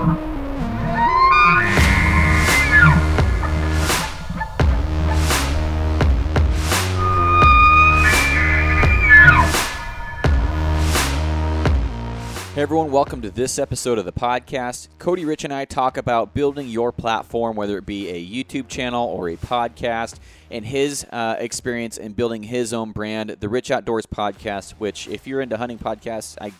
Hey 0.00 0.06
everyone, 12.56 12.90
welcome 12.90 13.20
to 13.20 13.30
this 13.30 13.58
episode 13.58 13.98
of 13.98 14.06
the 14.06 14.12
podcast. 14.12 14.88
Cody 14.98 15.26
Rich 15.26 15.44
and 15.44 15.52
I 15.52 15.66
talk 15.66 15.98
about 15.98 16.32
building 16.32 16.68
your 16.68 16.92
platform, 16.92 17.54
whether 17.54 17.76
it 17.76 17.84
be 17.84 18.08
a 18.08 18.26
YouTube 18.26 18.68
channel 18.68 19.06
or 19.06 19.28
a 19.28 19.36
podcast, 19.36 20.18
and 20.50 20.64
his 20.64 21.04
uh, 21.12 21.36
experience 21.38 21.98
in 21.98 22.12
building 22.14 22.44
his 22.44 22.72
own 22.72 22.92
brand, 22.92 23.36
the 23.40 23.50
Rich 23.50 23.70
Outdoors 23.70 24.06
Podcast. 24.06 24.70
Which, 24.78 25.08
if 25.08 25.26
you're 25.26 25.42
into 25.42 25.58
hunting 25.58 25.78
podcasts, 25.78 26.38
I 26.40 26.52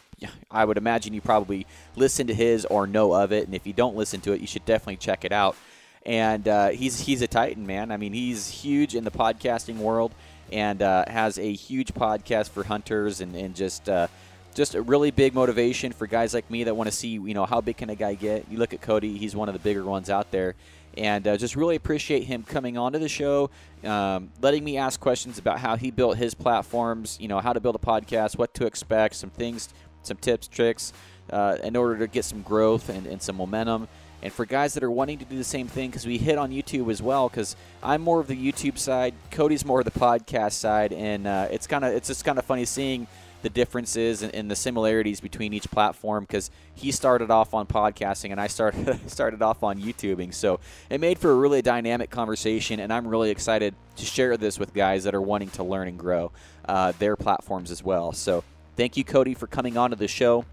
I 0.51 0.65
would 0.65 0.77
imagine 0.77 1.15
you 1.15 1.21
probably 1.21 1.67
listen 1.97 2.27
to 2.27 2.35
his 2.35 2.65
or 2.65 2.87
know 2.87 3.13
of 3.13 3.33
it, 3.33 3.47
and 3.47 3.55
if 3.55 3.67
you 3.67 3.73
don't 3.73 3.97
listen 3.97 4.21
to 4.23 4.33
it, 4.33 4.41
you 4.41 4.47
should 4.47 4.65
definitely 4.65 4.97
check 4.97 5.25
it 5.25 5.33
out. 5.33 5.57
And 6.05 6.49
uh, 6.49 6.69
he's 6.69 7.01
he's 7.01 7.23
a 7.23 7.27
titan, 7.27 7.67
man. 7.67 7.91
I 7.91 7.97
mean, 7.97 8.13
he's 8.13 8.49
huge 8.49 8.95
in 8.95 9.05
the 9.05 9.11
podcasting 9.11 9.77
world 9.77 10.15
and 10.53 10.83
uh, 10.83 11.05
has 11.07 11.39
a 11.39 11.53
huge 11.53 11.93
podcast 11.95 12.51
for 12.51 12.65
hunters 12.65 13.21
and 13.21 13.35
and 13.37 13.55
just 13.55 13.89
uh, 13.89 14.09
just 14.55 14.75
a 14.75 14.83
really 14.83 15.11
big 15.11 15.35
motivation 15.35 15.93
for 15.93 16.07
guys 16.07 16.35
like 16.35 16.51
me 16.51 16.65
that 16.65 16.75
want 16.75 16.91
to 16.91 16.97
see, 16.97 17.09
you 17.09 17.35
know, 17.35 17.47
how 17.47 17.61
big 17.61 17.77
can 17.77 17.91
a 17.91 17.95
guy 17.95 18.15
get. 18.15 18.47
You 18.51 18.59
look 18.59 18.75
at 18.75 18.81
Cody; 18.81 19.17
he's 19.17 19.37
one 19.37 19.49
of 19.49 19.53
the 19.53 19.61
bigger 19.61 19.85
ones 19.85 20.11
out 20.11 20.31
there, 20.31 20.55
and 20.97 21.27
uh, 21.27 21.37
just 21.37 21.55
really 21.55 21.77
appreciate 21.77 22.25
him 22.25 22.43
coming 22.43 22.77
onto 22.77 22.99
the 22.99 23.09
show, 23.09 23.51
um, 23.85 24.31
letting 24.41 24.65
me 24.65 24.77
ask 24.77 24.99
questions 24.99 25.39
about 25.39 25.61
how 25.61 25.77
he 25.77 25.91
built 25.91 26.17
his 26.17 26.35
platforms, 26.35 27.17
you 27.21 27.29
know, 27.29 27.41
how 27.41 27.53
to 27.53 27.61
build 27.61 27.77
a 27.77 27.79
podcast, 27.79 28.39
what 28.39 28.53
to 28.55 28.67
expect, 28.67 29.15
some 29.15 29.31
things, 29.31 29.69
some 30.03 30.17
tips, 30.17 30.49
tricks, 30.49 30.93
uh, 31.31 31.57
in 31.63 31.77
order 31.77 31.99
to 31.99 32.07
get 32.07 32.25
some 32.25 32.43
growth 32.43 32.89
and, 32.89 33.07
and 33.07 33.21
some 33.23 33.37
momentum. 33.37 33.89
And 34.23 34.33
for 34.33 34.45
guys 34.45 34.75
that 34.75 34.83
are 34.83 34.91
wanting 34.91 35.19
to 35.19 35.25
do 35.25 35.37
the 35.37 35.45
same 35.45 35.67
thing, 35.67 35.91
because 35.91 36.07
we 36.07 36.19
hit 36.19 36.37
on 36.37 36.51
YouTube 36.51 36.91
as 36.91 37.01
well, 37.01 37.29
because 37.29 37.57
I'm 37.83 38.03
more 38.03 38.21
of 38.21 38.27
the 38.27 38.37
YouTube 38.37 38.77
side, 38.77 39.15
Cody's 39.31 39.65
more 39.65 39.79
of 39.81 39.87
the 39.87 39.99
podcast 39.99 40.53
side, 40.53 40.93
and 40.93 41.27
uh, 41.27 41.49
it's 41.51 41.67
kind 41.67 41.85
of 41.85 41.95
it's 41.95 42.09
just 42.09 42.25
kind 42.25 42.39
of 42.39 42.45
funny 42.45 42.67
seeing 42.67 43.07
the 43.43 43.49
differences 43.49 44.23
and, 44.23 44.35
and, 44.35 44.51
the 44.51 44.57
similarities 44.57 45.19
between 45.19 45.55
each 45.55 45.71
platform 45.71 46.25
because 46.25 46.51
he 46.75 46.93
started 46.93 47.31
off 47.31 47.55
on 47.55 47.67
podcasting 47.67 48.33
and 48.33 48.41
I 48.41 48.49
started 48.49 49.01
started 49.11 49.41
off 49.41 49.63
on 49.63 49.81
YouTubing. 49.81 50.35
So 50.35 50.61
it 50.91 51.01
made 51.01 51.19
for 51.19 51.31
a 51.31 51.35
really 51.35 51.63
dynamic 51.63 52.11
conversation, 52.11 52.81
and 52.81 52.93
I'm 52.93 53.07
really 53.07 53.31
excited 53.31 53.75
to 53.97 54.05
share 54.05 54.37
this 54.37 54.59
with 54.59 54.75
guys 54.75 55.05
that 55.05 55.15
are 55.15 55.23
wanting 55.23 55.49
to 55.51 55.63
learn 55.65 55.89
and 55.89 55.99
grow 55.99 56.33
uh, 56.69 56.93
their 56.99 57.17
platforms 57.17 57.71
as 57.71 57.83
well. 57.83 58.13
So 58.13 58.45
thank 58.81 58.97
you, 58.97 59.05
Cody, 59.05 59.35
for 59.35 59.47
coming 59.47 59.77
on 59.77 59.91
to 59.91 59.97
the 59.97 60.09
show. 60.09 60.47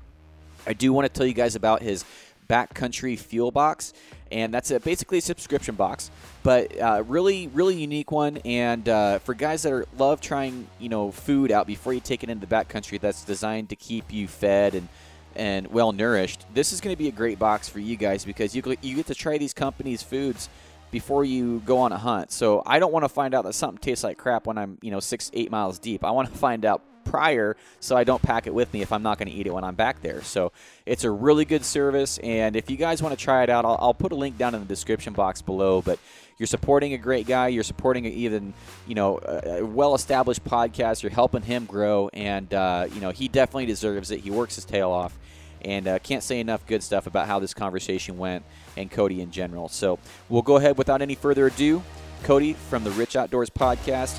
I 0.65 0.73
do 0.73 0.91
want 0.91 1.05
to 1.05 1.09
tell 1.17 1.25
you 1.25 1.33
guys 1.33 1.55
about 1.55 1.81
his 1.81 2.03
backcountry 2.49 3.17
fuel 3.17 3.51
box 3.51 3.93
and 4.31 4.53
that's 4.53 4.69
a, 4.71 4.79
basically 4.81 5.17
a 5.17 5.21
subscription 5.21 5.75
box 5.75 6.09
but 6.43 6.79
uh, 6.79 7.03
really 7.07 7.47
really 7.47 7.75
unique 7.75 8.09
one 8.09 8.37
and 8.45 8.87
uh, 8.87 9.19
for 9.19 9.33
guys 9.33 9.63
that 9.63 9.73
are 9.73 9.85
love 9.97 10.21
trying 10.21 10.65
you 10.79 10.87
know 10.87 11.11
food 11.11 11.51
out 11.51 11.67
before 11.67 11.93
you 11.93 11.99
take 11.99 12.23
it 12.23 12.29
into 12.29 12.45
the 12.45 12.55
backcountry 12.55 13.01
that's 13.01 13.25
designed 13.25 13.67
to 13.67 13.75
keep 13.75 14.13
you 14.13 14.29
fed 14.29 14.75
and 14.75 14.87
and 15.35 15.67
well 15.67 15.91
nourished 15.91 16.45
this 16.53 16.71
is 16.71 16.79
going 16.79 16.95
to 16.95 16.97
be 16.97 17.09
a 17.09 17.11
great 17.11 17.37
box 17.37 17.67
for 17.67 17.79
you 17.79 17.97
guys 17.97 18.23
because 18.23 18.55
you, 18.55 18.63
you 18.81 18.95
get 18.95 19.07
to 19.07 19.15
try 19.15 19.37
these 19.37 19.53
companies 19.53 20.01
foods 20.01 20.47
before 20.89 21.25
you 21.25 21.61
go 21.65 21.79
on 21.79 21.91
a 21.91 21.97
hunt 21.97 22.31
so 22.31 22.63
i 22.65 22.79
don't 22.79 22.93
want 22.93 23.03
to 23.03 23.09
find 23.09 23.33
out 23.33 23.43
that 23.43 23.53
something 23.53 23.77
tastes 23.77 24.05
like 24.05 24.17
crap 24.17 24.47
when 24.47 24.57
i'm 24.57 24.77
you 24.81 24.89
know 24.89 25.01
six 25.01 25.29
eight 25.33 25.51
miles 25.51 25.79
deep 25.79 26.05
i 26.05 26.11
want 26.11 26.31
to 26.31 26.37
find 26.37 26.63
out 26.63 26.81
prior 27.07 27.55
so 27.79 27.95
I 27.95 28.03
don't 28.03 28.21
pack 28.21 28.47
it 28.47 28.53
with 28.53 28.71
me 28.73 28.81
if 28.81 28.91
I'm 28.91 29.03
not 29.03 29.17
going 29.17 29.29
to 29.29 29.33
eat 29.33 29.47
it 29.47 29.53
when 29.53 29.63
I'm 29.63 29.75
back 29.75 30.01
there. 30.01 30.21
So 30.21 30.51
it's 30.85 31.03
a 31.03 31.11
really 31.11 31.45
good 31.45 31.63
service. 31.65 32.17
And 32.19 32.55
if 32.55 32.69
you 32.69 32.77
guys 32.77 33.01
want 33.01 33.17
to 33.17 33.23
try 33.23 33.43
it 33.43 33.49
out, 33.49 33.65
I'll, 33.65 33.77
I'll 33.79 33.93
put 33.93 34.11
a 34.11 34.15
link 34.15 34.37
down 34.37 34.53
in 34.53 34.61
the 34.61 34.67
description 34.67 35.13
box 35.13 35.41
below. 35.41 35.81
But 35.81 35.99
you're 36.37 36.47
supporting 36.47 36.93
a 36.93 36.97
great 36.97 37.25
guy. 37.25 37.47
You're 37.47 37.63
supporting 37.63 38.05
a, 38.05 38.09
even, 38.09 38.53
you 38.85 38.95
know, 38.95 39.19
a, 39.23 39.63
well-established 39.63 40.43
podcast. 40.43 41.01
You're 41.01 41.11
helping 41.11 41.41
him 41.41 41.65
grow. 41.65 42.09
And, 42.13 42.53
uh, 42.53 42.87
you 42.93 43.01
know, 43.01 43.09
he 43.09 43.27
definitely 43.27 43.65
deserves 43.65 44.11
it. 44.11 44.19
He 44.19 44.31
works 44.31 44.55
his 44.55 44.65
tail 44.65 44.91
off. 44.91 45.17
And 45.63 45.87
uh, 45.87 45.99
can't 45.99 46.21
say 46.21 46.39
enough 46.39 46.65
good 46.67 46.83
stuff 46.83 47.07
about 47.07 47.27
how 47.27 47.39
this 47.39 47.53
conversation 47.53 48.17
went 48.17 48.43
and 48.77 48.91
Cody 48.91 49.21
in 49.21 49.31
general. 49.31 49.69
So 49.69 49.97
we'll 50.29 50.43
go 50.43 50.57
ahead 50.57 50.77
without 50.77 51.01
any 51.01 51.15
further 51.15 51.47
ado. 51.47 51.81
Cody 52.23 52.53
from 52.53 52.83
the 52.83 52.91
Rich 52.91 53.15
Outdoors 53.15 53.49
Podcast 53.49 54.17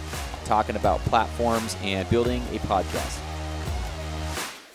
talking 0.48 0.76
about 0.76 0.98
platforms 1.00 1.76
and 1.82 2.08
building 2.08 2.42
a 2.52 2.58
podcast. 2.60 3.20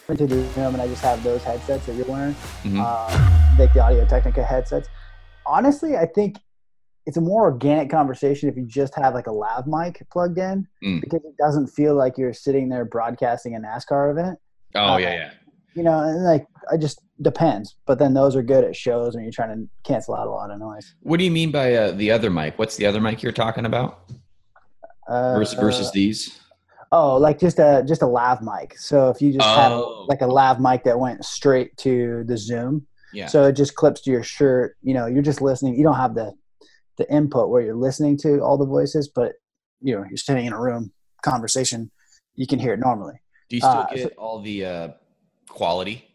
Into 0.07 0.27
the 0.27 0.35
room, 0.35 0.75
and 0.75 0.81
I 0.81 0.87
just 0.87 1.01
have 1.01 1.23
those 1.23 1.43
headsets 1.43 1.87
that 1.87 1.95
you're 1.95 2.05
wearing, 2.05 2.35
mm-hmm. 2.63 2.79
uh, 2.79 3.57
like 3.57 3.73
the 3.73 3.79
Audio 3.79 4.05
Technica 4.05 4.43
headsets. 4.43 4.87
Honestly, 5.45 5.97
I 5.97 6.05
think 6.05 6.37
it's 7.05 7.17
a 7.17 7.21
more 7.21 7.43
organic 7.43 7.89
conversation 7.89 8.49
if 8.49 8.55
you 8.55 8.65
just 8.65 8.95
have 8.95 9.13
like 9.13 9.27
a 9.27 9.31
lav 9.31 9.65
mic 9.67 10.01
plugged 10.11 10.37
in 10.37 10.67
mm. 10.83 11.01
because 11.01 11.21
it 11.25 11.35
doesn't 11.37 11.67
feel 11.67 11.95
like 11.95 12.17
you're 12.17 12.33
sitting 12.33 12.69
there 12.69 12.85
broadcasting 12.85 13.55
a 13.55 13.59
NASCAR 13.59 14.11
event. 14.11 14.39
Oh 14.75 14.93
uh, 14.93 14.97
yeah, 14.97 15.13
yeah. 15.13 15.31
You 15.73 15.83
know, 15.83 15.99
and 15.99 16.23
like 16.23 16.45
I 16.71 16.77
just 16.77 17.01
depends. 17.21 17.75
But 17.85 17.99
then 17.99 18.13
those 18.13 18.35
are 18.35 18.43
good 18.43 18.63
at 18.63 18.75
shows 18.75 19.15
when 19.15 19.23
you're 19.23 19.33
trying 19.33 19.57
to 19.57 19.69
cancel 19.83 20.15
out 20.15 20.27
a 20.27 20.31
lot 20.31 20.51
of 20.51 20.59
noise. 20.59 20.95
What 21.01 21.17
do 21.17 21.25
you 21.25 21.31
mean 21.31 21.51
by 21.51 21.73
uh, 21.73 21.91
the 21.91 22.11
other 22.11 22.29
mic? 22.29 22.59
What's 22.59 22.77
the 22.77 22.85
other 22.85 23.01
mic 23.01 23.23
you're 23.23 23.31
talking 23.31 23.65
about? 23.65 24.11
Uh, 25.07 25.37
versus, 25.37 25.59
versus 25.59 25.91
these? 25.91 26.39
Oh, 26.91 27.17
like 27.17 27.39
just 27.39 27.59
a 27.59 27.83
just 27.87 28.01
a 28.01 28.07
lav 28.07 28.41
mic. 28.41 28.77
So 28.77 29.09
if 29.09 29.21
you 29.21 29.33
just 29.33 29.47
oh. 29.47 29.55
have 29.55 30.07
like 30.07 30.21
a 30.21 30.27
lav 30.27 30.59
mic 30.59 30.83
that 30.83 30.99
went 30.99 31.25
straight 31.25 31.75
to 31.77 32.23
the 32.25 32.37
Zoom, 32.37 32.85
yeah. 33.13 33.27
So 33.27 33.43
it 33.45 33.53
just 33.53 33.75
clips 33.75 34.01
to 34.01 34.11
your 34.11 34.23
shirt. 34.23 34.75
You 34.81 34.93
know, 34.93 35.05
you're 35.05 35.23
just 35.23 35.41
listening. 35.41 35.75
You 35.75 35.83
don't 35.83 35.95
have 35.95 36.15
the 36.15 36.33
the 36.97 37.09
input 37.11 37.49
where 37.49 37.61
you're 37.61 37.75
listening 37.75 38.17
to 38.17 38.39
all 38.39 38.57
the 38.57 38.65
voices, 38.65 39.07
but 39.07 39.33
you 39.81 39.95
know, 39.95 40.03
you're 40.07 40.17
sitting 40.17 40.45
in 40.45 40.53
a 40.53 40.59
room 40.59 40.91
conversation. 41.21 41.91
You 42.35 42.47
can 42.47 42.59
hear 42.59 42.73
it 42.73 42.79
normally. 42.79 43.21
Do 43.49 43.55
you 43.55 43.61
still 43.61 43.71
uh, 43.71 43.87
get 43.93 44.03
so, 44.03 44.09
all 44.17 44.41
the 44.41 44.65
uh, 44.65 44.87
quality? 45.47 46.09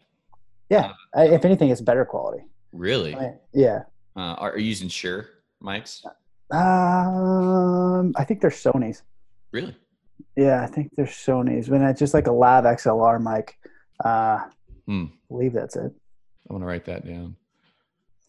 Yeah, 0.69 0.91
uh, 1.17 1.21
if 1.21 1.45
anything, 1.45 1.69
it's 1.69 1.81
better 1.81 2.05
quality. 2.05 2.43
Really? 2.71 3.15
I 3.15 3.19
mean, 3.19 3.39
yeah. 3.53 3.83
Uh, 4.15 4.35
are 4.37 4.57
you 4.57 4.65
using 4.65 4.89
Shure 4.89 5.29
mics? 5.63 6.05
Um, 6.51 8.13
I 8.15 8.23
think 8.23 8.41
they're 8.41 8.49
Sony's. 8.49 9.03
Really? 9.51 9.75
Yeah, 10.35 10.63
I 10.63 10.67
think 10.67 10.91
they're 10.95 11.05
Sony's. 11.05 11.69
When 11.69 11.81
it's 11.83 11.99
just 11.99 12.13
like 12.13 12.27
a 12.27 12.31
Lav 12.31 12.63
XLR 12.63 13.21
mic. 13.21 13.57
Uh, 14.03 14.39
hmm. 14.85 15.05
I 15.05 15.27
believe 15.27 15.53
that's 15.53 15.75
it. 15.75 15.91
I 16.49 16.53
want 16.53 16.63
to 16.63 16.67
write 16.67 16.85
that 16.85 17.05
down. 17.05 17.35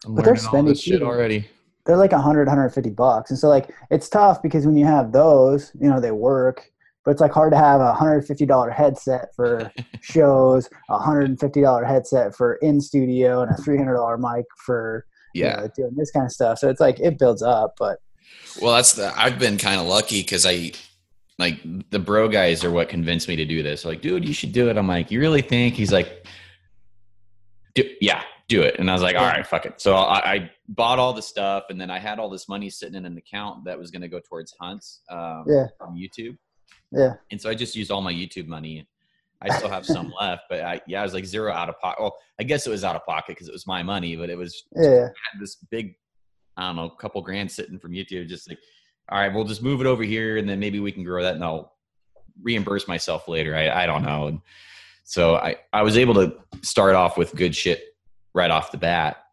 I'm 0.04 0.14
but 0.14 0.24
they're 0.24 0.36
spending 0.36 0.74
shit 0.74 1.02
already. 1.02 1.48
They're 1.86 1.96
like 1.96 2.12
100, 2.12 2.46
150 2.46 2.90
bucks, 2.90 3.30
and 3.30 3.38
so 3.38 3.48
like 3.48 3.74
it's 3.90 4.08
tough 4.08 4.42
because 4.42 4.66
when 4.66 4.76
you 4.76 4.84
have 4.84 5.12
those, 5.12 5.72
you 5.80 5.88
know, 5.88 6.00
they 6.00 6.10
work, 6.10 6.70
but 7.04 7.12
it's 7.12 7.20
like 7.20 7.32
hard 7.32 7.52
to 7.52 7.58
have 7.58 7.80
a 7.80 7.94
hundred 7.94 8.26
fifty 8.26 8.44
dollar 8.44 8.70
headset 8.70 9.34
for 9.34 9.72
shows, 10.00 10.68
a 10.90 10.98
hundred 10.98 11.28
and 11.28 11.40
fifty 11.40 11.62
dollar 11.62 11.84
headset 11.84 12.34
for 12.36 12.56
in 12.56 12.80
studio, 12.80 13.42
and 13.42 13.50
a 13.50 13.56
three 13.62 13.78
hundred 13.78 13.94
dollar 13.94 14.18
mic 14.18 14.44
for 14.64 15.06
yeah 15.34 15.56
you 15.56 15.62
know, 15.62 15.70
doing 15.76 15.94
this 15.96 16.10
kind 16.10 16.26
of 16.26 16.32
stuff. 16.32 16.58
So 16.58 16.68
it's 16.68 16.80
like 16.80 17.00
it 17.00 17.18
builds 17.18 17.42
up, 17.42 17.74
but 17.78 17.98
well, 18.60 18.74
that's 18.74 18.94
the 18.94 19.12
I've 19.16 19.38
been 19.38 19.58
kind 19.58 19.80
of 19.80 19.86
lucky 19.86 20.22
because 20.22 20.46
I 20.46 20.72
like 21.38 21.60
the 21.90 21.98
bro 21.98 22.28
guys 22.28 22.64
are 22.64 22.70
what 22.70 22.88
convinced 22.88 23.28
me 23.28 23.36
to 23.36 23.44
do 23.44 23.62
this. 23.62 23.84
Like, 23.84 24.02
dude, 24.02 24.26
you 24.26 24.34
should 24.34 24.52
do 24.52 24.68
it. 24.68 24.76
I'm 24.76 24.86
like, 24.86 25.10
you 25.10 25.20
really 25.20 25.42
think? 25.42 25.74
He's 25.74 25.92
like, 25.92 26.26
yeah, 28.00 28.22
do 28.48 28.62
it. 28.62 28.76
And 28.78 28.90
I 28.90 28.92
was 28.92 29.02
like, 29.02 29.16
all 29.16 29.26
right, 29.26 29.46
fuck 29.46 29.64
it. 29.64 29.80
So 29.80 29.94
I, 29.94 30.32
I, 30.32 30.50
bought 30.68 31.00
all 31.00 31.12
the 31.12 31.22
stuff, 31.22 31.64
and 31.70 31.80
then 31.80 31.90
I 31.90 31.98
had 31.98 32.18
all 32.18 32.30
this 32.30 32.48
money 32.48 32.70
sitting 32.70 32.94
in 32.94 33.04
an 33.04 33.16
account 33.16 33.64
that 33.64 33.76
was 33.76 33.90
going 33.90 34.02
to 34.02 34.08
go 34.08 34.20
towards 34.20 34.54
hunts 34.60 35.00
um, 35.10 35.44
yeah. 35.48 35.66
on 35.80 35.96
YouTube. 35.96 36.36
Yeah. 36.92 37.14
And 37.30 37.40
so 37.40 37.50
I 37.50 37.54
just 37.54 37.74
used 37.74 37.90
all 37.90 38.02
my 38.02 38.12
YouTube 38.12 38.46
money. 38.46 38.86
I 39.42 39.56
still 39.56 39.70
have 39.70 39.86
some 39.86 40.12
left, 40.20 40.42
but 40.50 40.60
I, 40.60 40.80
yeah, 40.86 41.00
I 41.00 41.04
was 41.04 41.14
like 41.14 41.24
zero 41.24 41.52
out 41.52 41.68
of 41.68 41.78
pocket. 41.80 42.02
Well, 42.02 42.16
I 42.38 42.44
guess 42.44 42.66
it 42.66 42.70
was 42.70 42.84
out 42.84 42.94
of 42.94 43.04
pocket 43.04 43.28
because 43.28 43.48
it 43.48 43.52
was 43.52 43.66
my 43.66 43.82
money, 43.82 44.14
but 44.14 44.30
it 44.30 44.36
was 44.36 44.64
yeah. 44.76 45.08
this 45.40 45.56
big 45.70 45.94
I 46.56 46.68
don't 46.68 46.76
know, 46.76 46.84
a 46.84 46.96
couple 46.96 47.22
grand 47.22 47.50
sitting 47.50 47.78
from 47.78 47.92
YouTube, 47.92 48.28
just 48.28 48.48
like, 48.48 48.58
all 49.10 49.18
right, 49.18 49.32
we'll 49.32 49.44
just 49.44 49.62
move 49.62 49.80
it 49.80 49.86
over 49.86 50.02
here 50.02 50.36
and 50.36 50.48
then 50.48 50.60
maybe 50.60 50.80
we 50.80 50.92
can 50.92 51.04
grow 51.04 51.22
that 51.22 51.34
and 51.34 51.44
I'll 51.44 51.74
reimburse 52.42 52.86
myself 52.86 53.28
later. 53.28 53.56
I, 53.56 53.82
I 53.82 53.86
don't 53.86 54.02
know. 54.02 54.28
And 54.28 54.40
so 55.04 55.36
I, 55.36 55.56
I 55.72 55.82
was 55.82 55.96
able 55.96 56.14
to 56.14 56.34
start 56.62 56.94
off 56.94 57.16
with 57.16 57.34
good 57.34 57.54
shit 57.54 57.96
right 58.32 58.50
off 58.50 58.70
the 58.70 58.78
bat. 58.78 59.24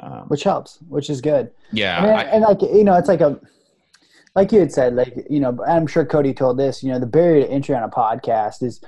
Um, 0.00 0.24
which 0.28 0.42
helps, 0.42 0.78
which 0.88 1.08
is 1.08 1.20
good. 1.20 1.50
Yeah. 1.72 1.98
I 1.98 2.02
mean, 2.02 2.10
I, 2.10 2.22
and 2.24 2.42
like, 2.42 2.60
you 2.60 2.84
know, 2.84 2.94
it's 2.94 3.08
like 3.08 3.20
a, 3.20 3.40
like 4.34 4.52
you 4.52 4.58
had 4.58 4.72
said, 4.72 4.94
like, 4.94 5.14
you 5.30 5.40
know, 5.40 5.58
I'm 5.66 5.86
sure 5.86 6.04
Cody 6.04 6.34
told 6.34 6.58
this, 6.58 6.82
you 6.82 6.90
know, 6.90 6.98
the 6.98 7.06
barrier 7.06 7.46
to 7.46 7.50
entry 7.50 7.74
on 7.74 7.84
a 7.84 7.88
podcast 7.88 8.62
is 8.62 8.82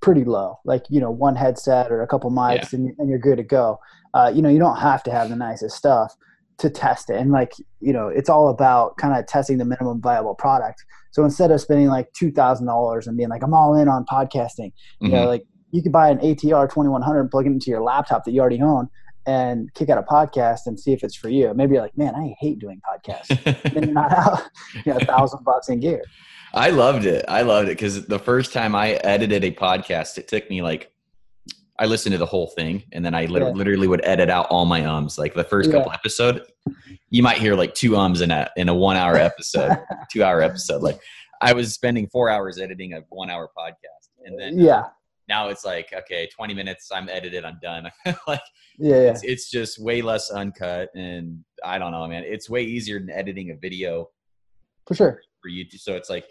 pretty 0.00 0.24
low. 0.24 0.58
Like, 0.64 0.84
you 0.90 1.00
know, 1.00 1.10
one 1.10 1.34
headset 1.34 1.90
or 1.90 2.02
a 2.02 2.06
couple 2.06 2.30
mics 2.30 2.72
yeah. 2.72 2.78
and, 2.78 2.94
and, 2.98 3.08
you're 3.08 3.18
good 3.18 3.38
to 3.38 3.42
go. 3.42 3.80
Uh, 4.12 4.30
you 4.32 4.42
know, 4.42 4.50
you 4.50 4.58
don't 4.58 4.76
have 4.76 5.02
to 5.04 5.10
have 5.10 5.30
the 5.30 5.36
nicest 5.36 5.76
stuff 5.76 6.14
to 6.62 6.70
test 6.70 7.10
it. 7.10 7.16
And 7.16 7.30
like, 7.30 7.52
you 7.80 7.92
know, 7.92 8.08
it's 8.08 8.28
all 8.28 8.48
about 8.48 8.96
kind 8.96 9.18
of 9.18 9.26
testing 9.26 9.58
the 9.58 9.64
minimum 9.64 10.00
viable 10.00 10.34
product. 10.34 10.84
So 11.10 11.24
instead 11.24 11.50
of 11.50 11.60
spending 11.60 11.88
like 11.88 12.12
$2,000 12.14 13.06
and 13.06 13.16
being 13.16 13.28
like, 13.28 13.42
I'm 13.42 13.52
all 13.52 13.74
in 13.74 13.88
on 13.88 14.06
podcasting, 14.06 14.72
you 15.00 15.08
mm-hmm. 15.08 15.10
know, 15.10 15.26
like 15.26 15.44
you 15.72 15.82
could 15.82 15.92
buy 15.92 16.08
an 16.08 16.18
ATR 16.18 16.70
2100 16.72 17.20
and 17.20 17.30
plug 17.30 17.46
it 17.46 17.50
into 17.50 17.70
your 17.70 17.82
laptop 17.82 18.24
that 18.24 18.32
you 18.32 18.40
already 18.40 18.62
own 18.62 18.88
and 19.26 19.72
kick 19.74 19.88
out 19.88 19.98
a 19.98 20.02
podcast 20.02 20.60
and 20.66 20.78
see 20.78 20.92
if 20.92 21.02
it's 21.02 21.14
for 21.14 21.28
you. 21.28 21.52
Maybe 21.54 21.74
you're 21.74 21.82
like, 21.82 21.96
man, 21.96 22.14
I 22.14 22.34
hate 22.40 22.58
doing 22.58 22.80
podcasts. 22.80 23.42
then 23.74 23.84
you're 23.84 23.92
not 23.92 24.12
out, 24.12 24.42
you 24.84 24.92
know, 24.92 24.98
a 24.98 25.04
thousand 25.04 25.44
bucks 25.44 25.68
in 25.68 25.80
gear. 25.80 26.02
I 26.54 26.70
loved 26.70 27.06
it. 27.06 27.24
I 27.28 27.42
loved 27.42 27.68
it 27.68 27.72
because 27.72 28.06
the 28.06 28.18
first 28.18 28.52
time 28.52 28.74
I 28.74 28.92
edited 29.04 29.42
a 29.42 29.50
podcast, 29.50 30.18
it 30.18 30.28
took 30.28 30.48
me 30.50 30.62
like 30.62 30.91
I 31.78 31.86
listened 31.86 32.12
to 32.12 32.18
the 32.18 32.26
whole 32.26 32.48
thing 32.48 32.84
and 32.92 33.04
then 33.04 33.14
I 33.14 33.24
li- 33.24 33.40
Yeah. 33.40 33.48
literally 33.48 33.88
would 33.88 34.04
edit 34.04 34.28
out 34.30 34.46
all 34.50 34.66
my 34.66 34.84
ums. 34.84 35.18
Like 35.18 35.34
the 35.34 35.44
first 35.44 35.70
Yeah. 35.70 35.78
couple 35.78 35.92
episode, 35.92 36.42
you 37.10 37.22
might 37.22 37.38
hear 37.38 37.54
like 37.54 37.74
two 37.74 37.96
ums 37.96 38.20
in 38.20 38.30
a 38.30 38.50
in 38.56 38.68
a 38.68 38.74
one 38.74 38.96
hour 38.96 39.16
episode, 39.16 39.78
two 40.12 40.22
hour 40.22 40.42
episode. 40.42 40.82
Like 40.82 41.00
I 41.40 41.52
was 41.52 41.72
spending 41.74 42.06
four 42.08 42.28
hours 42.30 42.58
editing 42.60 42.92
a 42.92 43.00
one 43.08 43.30
hour 43.30 43.48
podcast, 43.58 44.10
and 44.24 44.38
then 44.38 44.60
uh, 44.60 44.64
Yeah. 44.64 44.82
now 45.28 45.48
it's 45.48 45.64
like 45.64 45.92
okay, 45.92 46.28
twenty 46.34 46.54
minutes. 46.54 46.90
I'm 46.92 47.08
edited. 47.08 47.44
I'm 47.44 47.58
done. 47.62 47.90
like 48.28 48.40
Yeah. 48.78 48.90
Yeah. 48.96 49.10
it's, 49.10 49.22
it's 49.24 49.50
just 49.50 49.78
way 49.82 50.02
less 50.02 50.30
uncut, 50.30 50.90
and 50.94 51.42
I 51.64 51.78
don't 51.78 51.90
know, 51.92 52.06
man. 52.06 52.22
It's 52.24 52.48
way 52.50 52.62
easier 52.62 52.98
than 53.00 53.10
editing 53.10 53.50
a 53.50 53.56
video 53.56 54.10
For 54.86 54.94
sure. 54.94 55.20
for 55.40 55.50
YouTube. 55.50 55.80
So 55.80 55.94
it's 55.94 56.10
like 56.10 56.26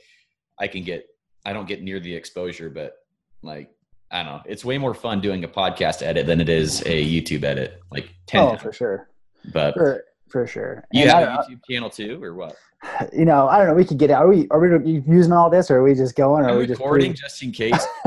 I 0.60 0.68
can 0.68 0.84
get 0.84 1.06
I 1.46 1.52
don't 1.54 1.68
get 1.68 1.82
near 1.82 2.00
the 2.00 2.14
exposure, 2.16 2.70
but 2.70 2.94
like 3.42 3.70
I 4.12 4.24
don't 4.24 4.34
know. 4.34 4.42
It's 4.46 4.66
way 4.66 4.78
more 4.78 4.94
fun 4.94 5.22
doing 5.22 5.44
a 5.44 5.48
podcast 5.48 6.02
edit 6.02 6.26
than 6.26 6.42
it 6.42 6.50
is 6.50 6.82
a 6.82 7.06
YouTube 7.06 7.44
edit. 7.44 7.82
Like 7.92 8.10
ten. 8.28 8.42
Oh, 8.44 8.50
times. 8.50 8.62
for 8.62 8.74
sure. 8.74 9.10
But 9.54 9.74
For, 9.74 10.04
for 10.30 10.46
sure. 10.48 10.84
you 10.92 11.04
And 11.04 11.12
have 11.12 11.24
a 11.28 11.52
YouTube 11.52 11.60
channel 11.70 11.90
too, 11.90 12.22
or 12.24 12.34
what? 12.36 12.56
you 13.14 13.26
know, 13.26 13.48
I 13.48 13.58
don't 13.58 13.68
know. 13.68 13.74
We 13.74 13.86
could 13.86 13.98
get 13.98 14.12
out. 14.12 14.24
Are 14.24 14.28
we 14.28 14.48
are 14.52 14.60
we 14.80 15.02
using 15.08 15.32
all 15.32 15.50
this, 15.50 15.72
or 15.72 15.78
are 15.78 15.84
we 15.84 15.94
just 15.96 16.16
going? 16.16 16.44
Or 16.46 16.50
I'm 16.50 16.56
are 16.56 16.60
we 16.60 16.68
just 16.68 16.80
recording 16.80 17.14
just 17.14 17.42
in 17.42 17.52
case. 17.52 17.86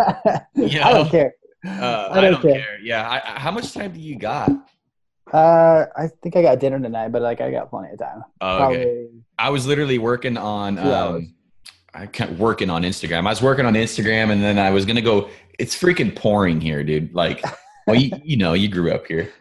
you 0.54 0.80
I 0.80 0.92
don't 0.92 1.08
care. 1.10 1.34
Uh, 1.66 2.08
I 2.10 2.20
don't 2.20 2.42
care. 2.42 2.78
Yeah. 2.82 3.08
I, 3.08 3.36
I- 3.36 3.38
how 3.40 3.50
much 3.50 3.72
time 3.72 3.92
do 3.92 4.00
you 4.00 4.16
got? 4.16 4.50
Uh, 5.32 5.86
I 5.96 6.08
think 6.22 6.36
I 6.36 6.42
got 6.42 6.60
dinner 6.60 6.78
tonight, 6.78 7.08
but 7.08 7.22
like 7.22 7.40
I 7.40 7.50
got 7.50 7.70
plenty 7.70 7.92
of 7.92 7.98
time. 7.98 8.22
Oh, 8.40 8.66
okay. 8.66 8.84
Probably. 8.84 9.08
I 9.38 9.50
was 9.50 9.66
literally 9.66 9.98
working 9.98 10.36
on 10.36 10.78
um 10.78 11.34
I 11.94 12.06
can't 12.06 12.38
working 12.38 12.70
on 12.70 12.82
Instagram. 12.82 13.20
I 13.26 13.30
was 13.30 13.40
working 13.42 13.64
on 13.66 13.74
Instagram 13.74 14.30
and 14.30 14.42
then 14.42 14.58
I 14.58 14.70
was 14.70 14.84
gonna 14.84 15.00
go 15.00 15.28
it's 15.58 15.78
freaking 15.78 16.14
pouring 16.14 16.60
here, 16.60 16.82
dude. 16.84 17.14
Like 17.14 17.44
well 17.86 17.96
you, 17.96 18.10
you 18.22 18.36
know, 18.36 18.52
you 18.54 18.68
grew 18.68 18.92
up 18.92 19.06
here. 19.06 19.32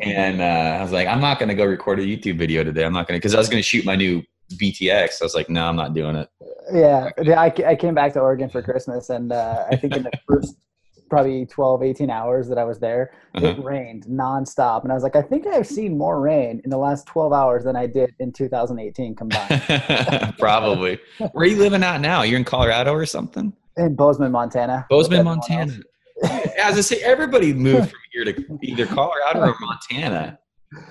And 0.00 0.40
uh, 0.40 0.78
I 0.78 0.82
was 0.82 0.92
like, 0.92 1.06
I'm 1.08 1.20
not 1.20 1.38
gonna 1.38 1.54
go 1.54 1.64
record 1.64 1.98
a 1.98 2.02
YouTube 2.02 2.38
video 2.38 2.64
today. 2.64 2.84
I'm 2.84 2.92
not 2.92 3.06
gonna 3.08 3.18
because 3.18 3.34
I 3.34 3.38
was 3.38 3.48
gonna 3.48 3.62
shoot 3.62 3.84
my 3.84 3.96
new 3.96 4.22
BTX. 4.54 5.20
I 5.20 5.24
was 5.24 5.34
like, 5.34 5.48
no, 5.50 5.66
I'm 5.66 5.76
not 5.76 5.94
doing 5.94 6.16
it. 6.16 6.28
Yeah, 6.72 7.10
yeah, 7.22 7.40
I, 7.40 7.52
I 7.66 7.74
came 7.76 7.94
back 7.94 8.12
to 8.14 8.20
Oregon 8.20 8.48
for 8.48 8.62
Christmas, 8.62 9.10
and 9.10 9.32
uh, 9.32 9.64
I 9.70 9.76
think 9.76 9.96
in 9.96 10.04
the 10.04 10.10
first 10.28 10.54
probably 11.08 11.44
12, 11.44 11.82
18 11.82 12.08
hours 12.10 12.48
that 12.48 12.56
I 12.56 12.62
was 12.64 12.78
there, 12.78 13.10
Uh-huh. 13.34 13.48
it 13.48 13.58
rained 13.64 14.04
nonstop. 14.04 14.84
And 14.84 14.92
I 14.92 14.94
was 14.94 15.02
like, 15.02 15.16
I 15.16 15.22
think 15.22 15.44
I've 15.44 15.66
seen 15.66 15.98
more 15.98 16.20
rain 16.20 16.60
in 16.62 16.70
the 16.70 16.78
last 16.78 17.04
12 17.06 17.32
hours 17.32 17.64
than 17.64 17.74
I 17.74 17.86
did 17.88 18.14
in 18.20 18.32
2018 18.32 19.16
combined. 19.16 20.34
Probably. 20.38 21.00
Where 21.18 21.44
are 21.44 21.46
you 21.46 21.56
living 21.56 21.82
at 21.82 22.00
now? 22.00 22.22
You're 22.22 22.38
in 22.38 22.44
Colorado 22.44 22.92
or 22.92 23.06
something? 23.06 23.52
In 23.76 23.94
Bozeman, 23.94 24.32
Montana. 24.32 24.86
Bozeman, 24.88 25.24
Montana. 25.24 25.78
As 26.58 26.76
I 26.76 26.80
say, 26.82 27.02
everybody 27.02 27.54
moved 27.54 27.90
from 27.90 28.00
here 28.12 28.24
to 28.24 28.58
either 28.62 28.86
Colorado 28.86 29.40
or 29.40 29.56
Montana. 29.60 30.38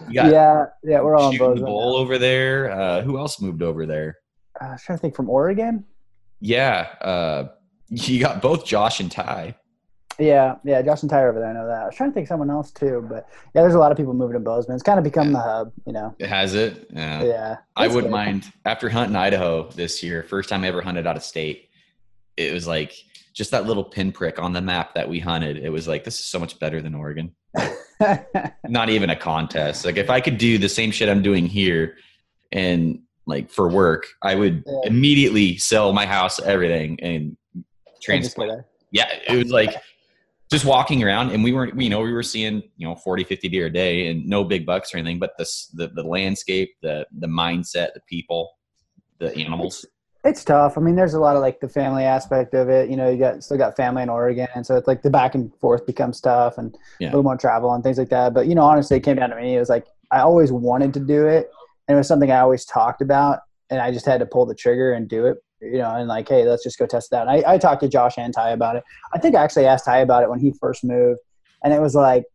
Yeah, 0.09 0.65
yeah, 0.83 1.01
we're 1.01 1.15
all 1.15 1.27
in 1.29 1.33
shooting 1.33 1.47
the 1.47 1.53
Bozeman. 1.53 1.65
bowl 1.71 1.95
over 1.95 2.17
there. 2.17 2.71
Uh, 2.71 3.01
who 3.01 3.17
else 3.17 3.39
moved 3.39 3.61
over 3.61 3.85
there? 3.85 4.17
Uh, 4.59 4.65
I 4.65 4.71
was 4.71 4.81
trying 4.83 4.97
to 4.97 5.01
think 5.01 5.15
from 5.15 5.29
Oregon. 5.29 5.85
Yeah, 6.41 6.87
uh, 7.01 7.49
you 7.89 8.19
got 8.19 8.41
both 8.41 8.65
Josh 8.65 8.99
and 8.99 9.11
Ty. 9.11 9.55
Yeah, 10.17 10.55
yeah, 10.65 10.81
Josh 10.81 11.01
and 11.01 11.09
Ty 11.09 11.21
are 11.21 11.29
over 11.29 11.39
there. 11.39 11.49
I 11.49 11.53
know 11.53 11.65
that. 11.65 11.81
I 11.81 11.85
was 11.85 11.95
trying 11.95 12.09
to 12.09 12.13
think 12.13 12.27
someone 12.27 12.49
else 12.49 12.71
too, 12.71 13.05
but 13.09 13.29
yeah, 13.55 13.61
there's 13.61 13.75
a 13.75 13.79
lot 13.79 13.91
of 13.91 13.97
people 13.97 14.13
moving 14.13 14.33
to 14.33 14.39
Bozeman. 14.41 14.75
It's 14.75 14.83
kind 14.83 14.97
of 14.97 15.03
become 15.05 15.31
the 15.31 15.39
hub, 15.39 15.71
you 15.85 15.93
know. 15.93 16.13
It 16.19 16.27
has 16.27 16.55
it? 16.55 16.87
Yeah. 16.93 17.23
Yeah, 17.23 17.57
I 17.77 17.87
wouldn't 17.87 18.05
good. 18.05 18.11
mind 18.11 18.51
after 18.65 18.89
hunting 18.89 19.15
Idaho 19.15 19.69
this 19.69 20.03
year. 20.03 20.23
First 20.23 20.49
time 20.49 20.65
I 20.65 20.67
ever 20.67 20.81
hunted 20.81 21.07
out 21.07 21.15
of 21.15 21.23
state. 21.23 21.68
It 22.39 22.53
was 22.53 22.65
like 22.67 22.93
just 23.33 23.51
that 23.51 23.65
little 23.65 23.83
pinprick 23.83 24.39
on 24.39 24.53
the 24.53 24.61
map 24.61 24.95
that 24.95 25.07
we 25.07 25.19
hunted. 25.19 25.57
It 25.57 25.69
was 25.69 25.87
like 25.87 26.03
this 26.03 26.19
is 26.19 26.25
so 26.25 26.39
much 26.39 26.57
better 26.59 26.81
than 26.81 26.95
Oregon. 26.95 27.35
Not 28.67 28.89
even 28.89 29.09
a 29.09 29.15
contest. 29.15 29.85
Like 29.85 29.97
if 29.97 30.09
I 30.09 30.21
could 30.21 30.37
do 30.37 30.57
the 30.57 30.69
same 30.69 30.91
shit 30.91 31.09
I'm 31.09 31.21
doing 31.21 31.45
here, 31.45 31.97
and 32.51 32.99
like 33.27 33.51
for 33.51 33.69
work, 33.69 34.07
I 34.23 34.35
would 34.35 34.63
Yeah. 34.65 34.79
immediately 34.85 35.57
sell 35.57 35.93
my 35.93 36.05
house, 36.05 36.39
everything, 36.39 36.99
and 37.01 37.37
transplant. 38.01 38.63
yeah 38.93 39.09
it 39.27 39.35
was 39.35 39.51
like 39.51 39.75
just 40.49 40.63
walking 40.63 41.03
around 41.03 41.31
and 41.31 41.43
we 41.43 41.51
weren't 41.51 41.79
you 41.79 41.89
know 41.89 41.99
we 41.99 42.13
were 42.13 42.23
seeing 42.23 42.63
you 42.77 42.87
know 42.87 42.95
40 42.95 43.25
50 43.25 43.49
deer 43.49 43.65
a 43.65 43.69
day 43.69 44.07
and 44.07 44.25
no 44.25 44.45
big 44.45 44.65
bucks 44.65 44.93
or 44.93 44.97
anything 44.99 45.19
but 45.19 45.31
this 45.37 45.67
the, 45.73 45.87
the 45.89 46.01
landscape 46.01 46.69
the 46.81 47.05
the 47.19 47.27
mindset 47.27 47.93
the 47.93 47.99
people 48.07 48.51
the 49.19 49.35
animals 49.35 49.85
It's 50.25 50.43
tough. 50.43 50.77
I 50.77 50.81
mean, 50.81 50.95
there's 50.95 51.13
a 51.13 51.19
lot 51.19 51.37
of 51.37 51.41
like 51.41 51.61
the 51.61 51.69
family 51.69 52.03
aspect 52.03 52.53
of 52.53 52.67
it. 52.69 52.89
You 52.89 52.97
know, 52.97 53.09
you 53.09 53.17
got 53.17 53.41
still 53.43 53.57
got 53.57 53.77
family 53.77 54.03
in 54.03 54.09
Oregon, 54.09 54.47
and 54.53 54.65
so 54.65 54.75
it's 54.75 54.87
like 54.87 55.01
the 55.01 55.09
back 55.09 55.33
and 55.33 55.53
forth 55.61 55.85
becomes 55.85 56.19
tough, 56.19 56.57
and 56.57 56.77
Yeah. 56.99 57.07
a 57.07 57.09
little 57.11 57.23
more 57.23 57.37
travel 57.37 57.73
and 57.73 57.83
things 57.83 57.97
like 57.97 58.09
that. 58.09 58.33
But 58.33 58.47
you 58.47 58.55
know, 58.55 58.63
honestly, 58.63 58.97
it 58.97 59.01
came 59.01 59.15
down 59.15 59.29
to 59.29 59.35
me. 59.37 59.55
It 59.55 59.59
was 59.59 59.69
like 59.69 59.87
I 60.11 60.19
always 60.19 60.51
wanted 60.51 60.93
to 60.95 60.99
do 60.99 61.25
it, 61.25 61.49
and 61.87 61.95
it 61.95 61.97
was 61.97 62.07
something 62.07 62.31
I 62.31 62.39
always 62.39 62.65
talked 62.65 63.01
about, 63.01 63.39
and 63.69 63.79
I 63.79 63.91
just 63.91 64.05
had 64.05 64.19
to 64.19 64.25
pull 64.25 64.45
the 64.45 64.55
trigger 64.55 64.91
and 64.91 65.07
do 65.07 65.25
it. 65.25 65.37
You 65.61 65.77
know, 65.77 65.91
and 65.95 66.07
like, 66.07 66.27
hey, 66.27 66.43
let's 66.45 66.63
just 66.63 66.77
go 66.79 66.85
test 66.85 67.11
it 67.13 67.15
out. 67.15 67.27
And 67.27 67.45
I, 67.45 67.53
I 67.53 67.57
talked 67.57 67.81
to 67.81 67.87
Josh 67.89 68.17
and 68.17 68.33
Ty 68.33 68.51
about 68.51 68.75
it. 68.77 68.83
I 69.13 69.19
think 69.19 69.35
I 69.35 69.43
actually 69.43 69.65
asked 69.67 69.85
Ty 69.85 69.99
about 69.99 70.23
it 70.23 70.29
when 70.29 70.39
he 70.39 70.51
first 70.59 70.83
moved, 70.83 71.19
and 71.63 71.73
it 71.73 71.81
was 71.81 71.95
like 71.95 72.25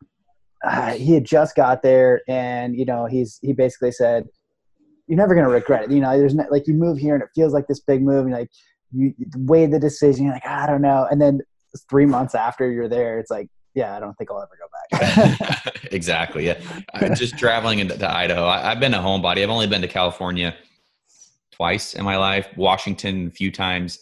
uh, 0.65 0.93
he 0.95 1.13
had 1.13 1.25
just 1.25 1.55
got 1.55 1.83
there, 1.83 2.23
and 2.29 2.75
you 2.79 2.87
know, 2.87 3.05
he's 3.05 3.39
he 3.43 3.53
basically 3.53 3.93
said, 3.93 4.27
"You're 5.07 5.19
never 5.19 5.35
gonna 5.35 5.49
regret 5.49 5.85
it." 5.85 5.91
You 5.91 6.01
know, 6.01 6.17
there's 6.19 6.35
no, 6.35 6.47
like 6.51 6.67
you 6.67 6.75
move 6.75 6.99
here, 6.99 7.15
and 7.15 7.23
it 7.23 7.31
feels 7.35 7.53
like 7.53 7.67
this 7.67 7.81
big 7.81 8.03
move, 8.03 8.27
and 8.27 8.33
like 8.33 8.51
you 8.93 9.15
weigh 9.37 9.67
the 9.67 9.79
decision, 9.79 10.25
you're 10.27 10.35
like, 10.35 10.45
ah, 10.47 10.65
I 10.65 10.67
don't 10.67 10.83
know, 10.83 11.07
and 11.11 11.21
then 11.21 11.41
three 11.91 12.07
months 12.07 12.35
after 12.35 12.71
you're 12.71 12.89
there, 12.89 13.19
it's 13.19 13.31
like, 13.31 13.49
yeah, 13.75 13.97
I 13.97 14.01
don't 14.01 14.15
think 14.15 14.31
I'll 14.31 14.41
ever 14.41 14.57
go 14.57 14.67
back. 14.71 14.75
exactly 15.93 16.47
yeah 16.47 16.61
just 17.15 17.39
traveling 17.39 17.79
into 17.79 17.97
to 17.97 18.11
idaho 18.11 18.45
I, 18.45 18.71
i've 18.71 18.81
been 18.81 18.95
a 18.95 18.99
homebody 18.99 19.43
i've 19.43 19.51
only 19.51 19.67
been 19.67 19.83
to 19.83 19.89
california 19.89 20.55
twice 21.53 21.95
in 21.95 22.05
my 22.05 22.17
life 22.17 22.49
washington 22.57 23.29
a 23.29 23.31
few 23.31 23.51
times 23.51 24.01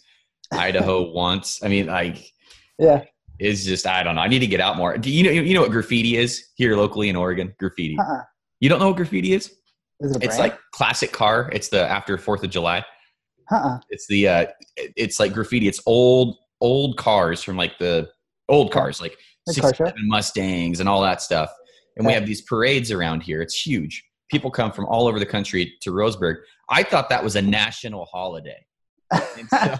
idaho 0.52 1.10
once 1.12 1.62
i 1.62 1.68
mean 1.68 1.86
like 1.86 2.32
yeah, 2.78 3.04
it's 3.38 3.64
just 3.64 3.86
i 3.86 4.02
don't 4.02 4.16
know 4.16 4.22
i 4.22 4.28
need 4.28 4.40
to 4.40 4.46
get 4.46 4.60
out 4.60 4.76
more 4.76 4.96
do 4.96 5.10
you 5.10 5.22
know 5.22 5.30
you 5.30 5.54
know 5.54 5.62
what 5.62 5.70
graffiti 5.70 6.16
is 6.16 6.48
here 6.56 6.76
locally 6.76 7.08
in 7.08 7.16
oregon 7.16 7.54
graffiti 7.58 7.96
uh-uh. 7.98 8.22
you 8.60 8.68
don't 8.68 8.80
know 8.80 8.88
what 8.88 8.96
graffiti 8.96 9.32
is 9.32 9.54
is 10.02 10.12
it 10.16 10.22
It's 10.24 10.36
brand? 10.36 10.52
like 10.52 10.58
classic 10.72 11.12
car. 11.12 11.50
It's 11.52 11.68
the 11.68 11.86
after 11.88 12.16
Fourth 12.18 12.42
of 12.44 12.50
July. 12.50 12.84
uh-uh. 13.50 13.78
It's 13.90 14.06
the 14.06 14.28
uh, 14.28 14.46
it's 14.76 15.18
like 15.20 15.32
graffiti. 15.32 15.68
It's 15.68 15.80
old 15.86 16.36
old 16.60 16.96
cars 16.96 17.42
from 17.42 17.56
like 17.56 17.78
the 17.78 18.08
old 18.48 18.72
cars, 18.72 19.00
like 19.00 19.16
Mustangs 20.08 20.80
and 20.80 20.88
all 20.88 21.02
that 21.02 21.20
stuff. 21.22 21.50
And 21.96 22.06
we 22.06 22.12
have 22.12 22.26
these 22.26 22.40
parades 22.42 22.90
around 22.90 23.22
here. 23.22 23.42
It's 23.42 23.60
huge. 23.60 24.02
People 24.30 24.50
come 24.50 24.72
from 24.72 24.86
all 24.86 25.06
over 25.06 25.18
the 25.18 25.26
country 25.26 25.74
to 25.82 25.90
Roseburg. 25.90 26.36
I 26.70 26.82
thought 26.82 27.08
that 27.10 27.22
was 27.22 27.36
a 27.36 27.42
national 27.42 28.06
holiday. 28.06 28.64
And 29.12 29.48
so 29.48 29.76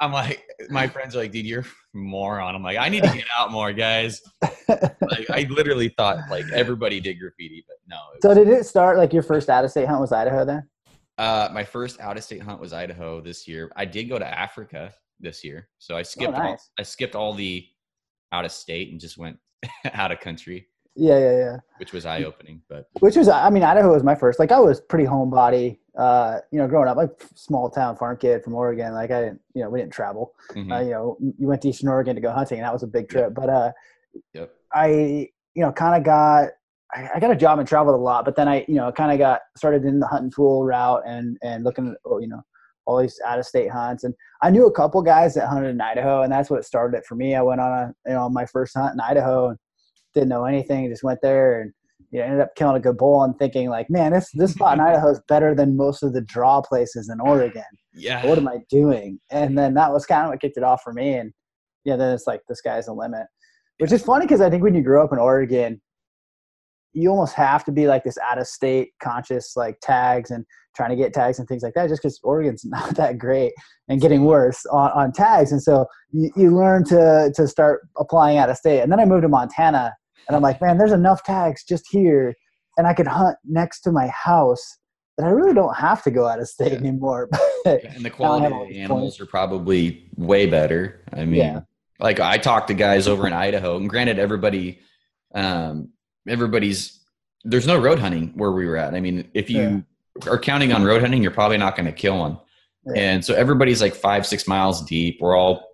I'm 0.00 0.12
like, 0.12 0.46
my 0.68 0.86
friends 0.86 1.14
are 1.14 1.18
like, 1.18 1.32
dude, 1.32 1.46
you're 1.46 1.60
a 1.60 1.96
moron. 1.96 2.54
I'm 2.54 2.62
like, 2.62 2.78
I 2.78 2.88
need 2.88 3.02
to 3.04 3.12
get 3.12 3.24
out 3.38 3.50
more, 3.50 3.72
guys. 3.72 4.20
Like, 4.68 5.28
I 5.30 5.46
literally 5.50 5.88
thought 5.88 6.18
like 6.30 6.44
everybody 6.52 7.00
did 7.00 7.18
graffiti, 7.18 7.64
but 7.66 7.76
no. 7.88 7.96
so 8.22 8.28
was- 8.28 8.38
did 8.38 8.48
it 8.48 8.66
start 8.66 8.96
like 8.96 9.12
your 9.12 9.22
first 9.22 9.48
out 9.48 9.64
of 9.64 9.70
state 9.70 9.88
hunt 9.88 10.00
was 10.00 10.12
Idaho 10.12 10.44
then? 10.44 10.68
Uh, 11.18 11.48
my 11.52 11.64
first 11.64 12.00
out 12.00 12.16
of 12.16 12.24
state 12.24 12.42
hunt 12.42 12.60
was 12.60 12.72
Idaho 12.72 13.20
this 13.20 13.46
year. 13.46 13.70
I 13.76 13.84
did 13.84 14.04
go 14.04 14.18
to 14.18 14.26
Africa 14.26 14.94
this 15.18 15.44
year, 15.44 15.68
so 15.78 15.96
I 15.96 16.02
skipped 16.02 16.34
all, 16.34 16.42
nice. 16.52 16.70
I 16.78 16.82
skipped 16.82 17.14
all 17.14 17.34
the 17.34 17.66
out 18.32 18.44
of 18.44 18.52
state 18.52 18.90
and 18.90 19.00
just 19.00 19.18
went 19.18 19.38
out 19.92 20.12
of 20.12 20.20
country, 20.20 20.68
Yeah, 20.96 21.18
yeah, 21.18 21.36
yeah. 21.38 21.56
which 21.78 21.92
was 21.92 22.04
eye 22.04 22.24
opening. 22.24 22.60
But 22.68 22.88
Which 23.00 23.16
was, 23.16 23.28
I 23.28 23.48
mean, 23.50 23.62
Idaho 23.62 23.92
was 23.92 24.02
my 24.02 24.14
first. 24.14 24.38
Like, 24.38 24.52
I 24.52 24.58
was 24.60 24.80
pretty 24.80 25.04
homebody. 25.04 25.78
Uh, 25.98 26.38
you 26.50 26.58
know, 26.58 26.66
growing 26.68 26.88
up, 26.88 26.96
like 26.96 27.10
small 27.34 27.68
town 27.68 27.96
farm 27.96 28.16
kid 28.16 28.42
from 28.42 28.54
Oregon. 28.54 28.92
Like, 28.94 29.10
I 29.10 29.20
didn't, 29.20 29.40
you 29.54 29.62
know, 29.62 29.70
we 29.70 29.80
didn't 29.80 29.92
travel. 29.92 30.32
mhm, 30.52 30.72
Uh, 30.74 30.82
you 30.82 30.90
know, 30.90 31.16
you 31.20 31.46
went 31.46 31.62
to 31.62 31.68
Eastern 31.68 31.88
Oregon 31.88 32.14
to 32.14 32.20
go 32.20 32.30
hunting, 32.32 32.58
and 32.58 32.64
that 32.64 32.72
was 32.72 32.82
a 32.82 32.86
big 32.86 33.08
trip. 33.08 33.34
But 33.34 33.50
uh, 33.50 33.72
yep, 34.34 34.50
I, 34.72 34.88
you 35.54 35.62
know, 35.62 35.72
kind 35.72 35.96
of 35.96 36.04
got, 36.04 36.50
I, 36.92 37.10
I 37.14 37.20
got 37.20 37.30
a 37.30 37.36
job 37.36 37.58
and 37.58 37.68
traveled 37.68 37.94
a 37.96 37.98
lot. 37.98 38.24
But 38.24 38.36
then 38.36 38.48
I, 38.48 38.64
you 38.68 38.76
know, 38.76 38.90
kind 38.92 39.12
of 39.12 39.18
got 39.18 39.40
started 39.56 39.84
in 39.84 40.00
the 40.00 40.06
hunting 40.06 40.30
tool 40.30 40.64
route 40.64 41.02
and 41.06 41.36
and 41.42 41.64
looking 41.64 41.88
at, 41.88 41.96
oh, 42.04 42.18
you 42.18 42.28
know, 42.28 42.40
all 42.86 42.98
these 42.98 43.20
out 43.26 43.38
of 43.38 43.46
state 43.46 43.70
hunts. 43.70 44.04
And 44.04 44.14
I 44.42 44.50
knew 44.50 44.66
a 44.66 44.72
couple 44.72 45.02
guys 45.02 45.34
that 45.34 45.48
hunted 45.48 45.68
in 45.70 45.80
Idaho, 45.80 46.22
and 46.22 46.32
that's 46.32 46.50
what 46.50 46.64
started 46.64 46.96
it 46.96 47.04
for 47.04 47.14
me. 47.14 47.34
I 47.34 47.42
went 47.42 47.60
on 47.60 47.72
a, 47.72 47.94
you 48.08 48.14
know, 48.14 48.28
my 48.28 48.46
first 48.46 48.76
hunt 48.76 48.94
in 48.94 49.00
Idaho 49.00 49.48
and 49.50 49.58
didn't 50.14 50.28
know 50.28 50.44
anything, 50.44 50.88
just 50.88 51.04
went 51.04 51.20
there 51.22 51.60
and 51.60 51.72
you 52.10 52.18
know, 52.18 52.24
ended 52.24 52.40
up 52.40 52.54
killing 52.56 52.76
a 52.76 52.80
good 52.80 52.96
bull 52.96 53.22
and 53.22 53.38
thinking 53.38 53.68
like, 53.68 53.88
man, 53.88 54.12
this 54.12 54.30
this 54.34 54.52
spot 54.52 54.74
in 54.74 54.80
Idaho 54.80 55.10
is 55.10 55.20
better 55.28 55.54
than 55.54 55.76
most 55.76 56.02
of 56.02 56.12
the 56.12 56.20
draw 56.20 56.60
places 56.60 57.08
in 57.08 57.20
Oregon. 57.20 57.62
yeah, 57.94 58.26
What 58.26 58.38
am 58.38 58.48
I 58.48 58.58
doing? 58.68 59.20
And 59.30 59.56
then 59.56 59.74
that 59.74 59.92
was 59.92 60.06
kind 60.06 60.24
of 60.24 60.30
what 60.30 60.40
kicked 60.40 60.56
it 60.56 60.64
off 60.64 60.82
for 60.82 60.92
me. 60.92 61.14
And 61.14 61.32
yeah, 61.84 61.96
then 61.96 62.12
it's 62.14 62.26
like 62.26 62.40
the 62.48 62.56
sky's 62.56 62.86
the 62.86 62.92
limit, 62.92 63.26
which 63.78 63.92
is 63.92 64.02
funny 64.02 64.26
because 64.26 64.40
I 64.40 64.50
think 64.50 64.62
when 64.62 64.74
you 64.74 64.82
grow 64.82 65.04
up 65.04 65.12
in 65.12 65.18
Oregon, 65.18 65.80
you 66.92 67.10
almost 67.10 67.34
have 67.34 67.64
to 67.64 67.72
be 67.72 67.86
like 67.86 68.02
this 68.02 68.18
out 68.18 68.38
of 68.38 68.46
state 68.48 68.90
conscious 69.00 69.52
like 69.56 69.78
tags 69.80 70.30
and 70.32 70.44
trying 70.74 70.90
to 70.90 70.96
get 70.96 71.12
tags 71.12 71.38
and 71.38 71.46
things 71.46 71.62
like 71.62 71.74
that 71.74 71.88
just 71.88 72.02
because 72.02 72.18
Oregon's 72.24 72.64
not 72.64 72.96
that 72.96 73.18
great 73.18 73.52
and 73.88 74.00
getting 74.00 74.24
worse 74.24 74.66
on, 74.66 74.90
on 74.90 75.12
tags. 75.12 75.52
And 75.52 75.62
so 75.62 75.86
you, 76.10 76.30
you 76.34 76.56
learn 76.56 76.84
to, 76.86 77.32
to 77.36 77.46
start 77.46 77.82
applying 77.96 78.38
out 78.38 78.50
of 78.50 78.56
state. 78.56 78.80
And 78.80 78.90
then 78.90 78.98
I 78.98 79.04
moved 79.04 79.22
to 79.22 79.28
Montana 79.28 79.92
and 80.28 80.36
I'm 80.36 80.42
like, 80.42 80.60
man, 80.60 80.78
there's 80.78 80.92
enough 80.92 81.22
tags 81.24 81.64
just 81.64 81.86
here 81.90 82.34
and 82.76 82.86
I 82.86 82.94
could 82.94 83.06
hunt 83.06 83.36
next 83.44 83.80
to 83.82 83.92
my 83.92 84.08
house 84.08 84.78
that 85.18 85.26
I 85.26 85.30
really 85.30 85.54
don't 85.54 85.76
have 85.76 86.02
to 86.04 86.10
go 86.10 86.26
out 86.26 86.40
of 86.40 86.48
state 86.48 86.72
yeah. 86.72 86.78
anymore. 86.78 87.28
and 87.64 88.04
the 88.04 88.10
quality 88.10 88.46
of 88.46 88.68
the 88.68 88.80
animals 88.80 89.16
points. 89.16 89.20
are 89.20 89.26
probably 89.26 90.08
way 90.16 90.46
better. 90.46 91.04
I 91.12 91.24
mean, 91.24 91.40
yeah. 91.40 91.60
like 91.98 92.20
I 92.20 92.38
talked 92.38 92.68
to 92.68 92.74
guys 92.74 93.06
over 93.08 93.26
in 93.26 93.32
Idaho 93.32 93.76
and 93.76 93.88
granted 93.88 94.18
everybody, 94.18 94.80
um, 95.34 95.90
everybody's, 96.28 97.00
there's 97.44 97.66
no 97.66 97.78
road 97.78 97.98
hunting 97.98 98.32
where 98.34 98.52
we 98.52 98.66
were 98.66 98.76
at. 98.76 98.94
I 98.94 99.00
mean, 99.00 99.28
if 99.34 99.50
you, 99.50 99.60
yeah 99.60 99.80
are 100.26 100.38
counting 100.38 100.72
on 100.72 100.84
road 100.84 101.00
hunting, 101.00 101.22
you're 101.22 101.30
probably 101.30 101.58
not 101.58 101.76
going 101.76 101.86
to 101.86 101.92
kill 101.92 102.18
one. 102.18 102.38
And 102.96 103.24
so 103.24 103.34
everybody's 103.34 103.80
like 103.80 103.94
five, 103.94 104.26
six 104.26 104.48
miles 104.48 104.84
deep. 104.84 105.18
We're 105.20 105.36
all, 105.36 105.69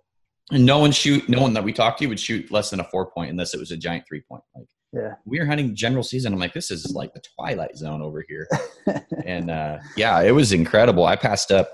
and 0.51 0.65
no 0.65 0.79
one 0.79 0.91
shoot, 0.91 1.27
no 1.27 1.41
one 1.41 1.53
that 1.53 1.63
we 1.63 1.73
talked 1.73 1.99
to 1.99 2.07
would 2.07 2.19
shoot 2.19 2.51
less 2.51 2.69
than 2.69 2.79
a 2.79 2.83
four 2.85 3.11
point 3.11 3.31
unless 3.31 3.53
it 3.53 3.59
was 3.59 3.71
a 3.71 3.77
giant 3.77 4.05
three 4.07 4.21
point. 4.21 4.43
Like, 4.55 4.67
yeah, 4.93 5.15
we 5.25 5.39
were 5.39 5.45
hunting 5.45 5.75
general 5.75 6.03
season. 6.03 6.33
I'm 6.33 6.39
like, 6.39 6.53
this 6.53 6.71
is 6.71 6.93
like 6.93 7.13
the 7.13 7.21
twilight 7.35 7.75
zone 7.75 8.01
over 8.01 8.23
here. 8.27 8.47
and 9.25 9.51
uh, 9.51 9.79
yeah, 9.95 10.21
it 10.21 10.31
was 10.31 10.53
incredible. 10.53 11.05
I 11.05 11.15
passed 11.15 11.51
up 11.51 11.69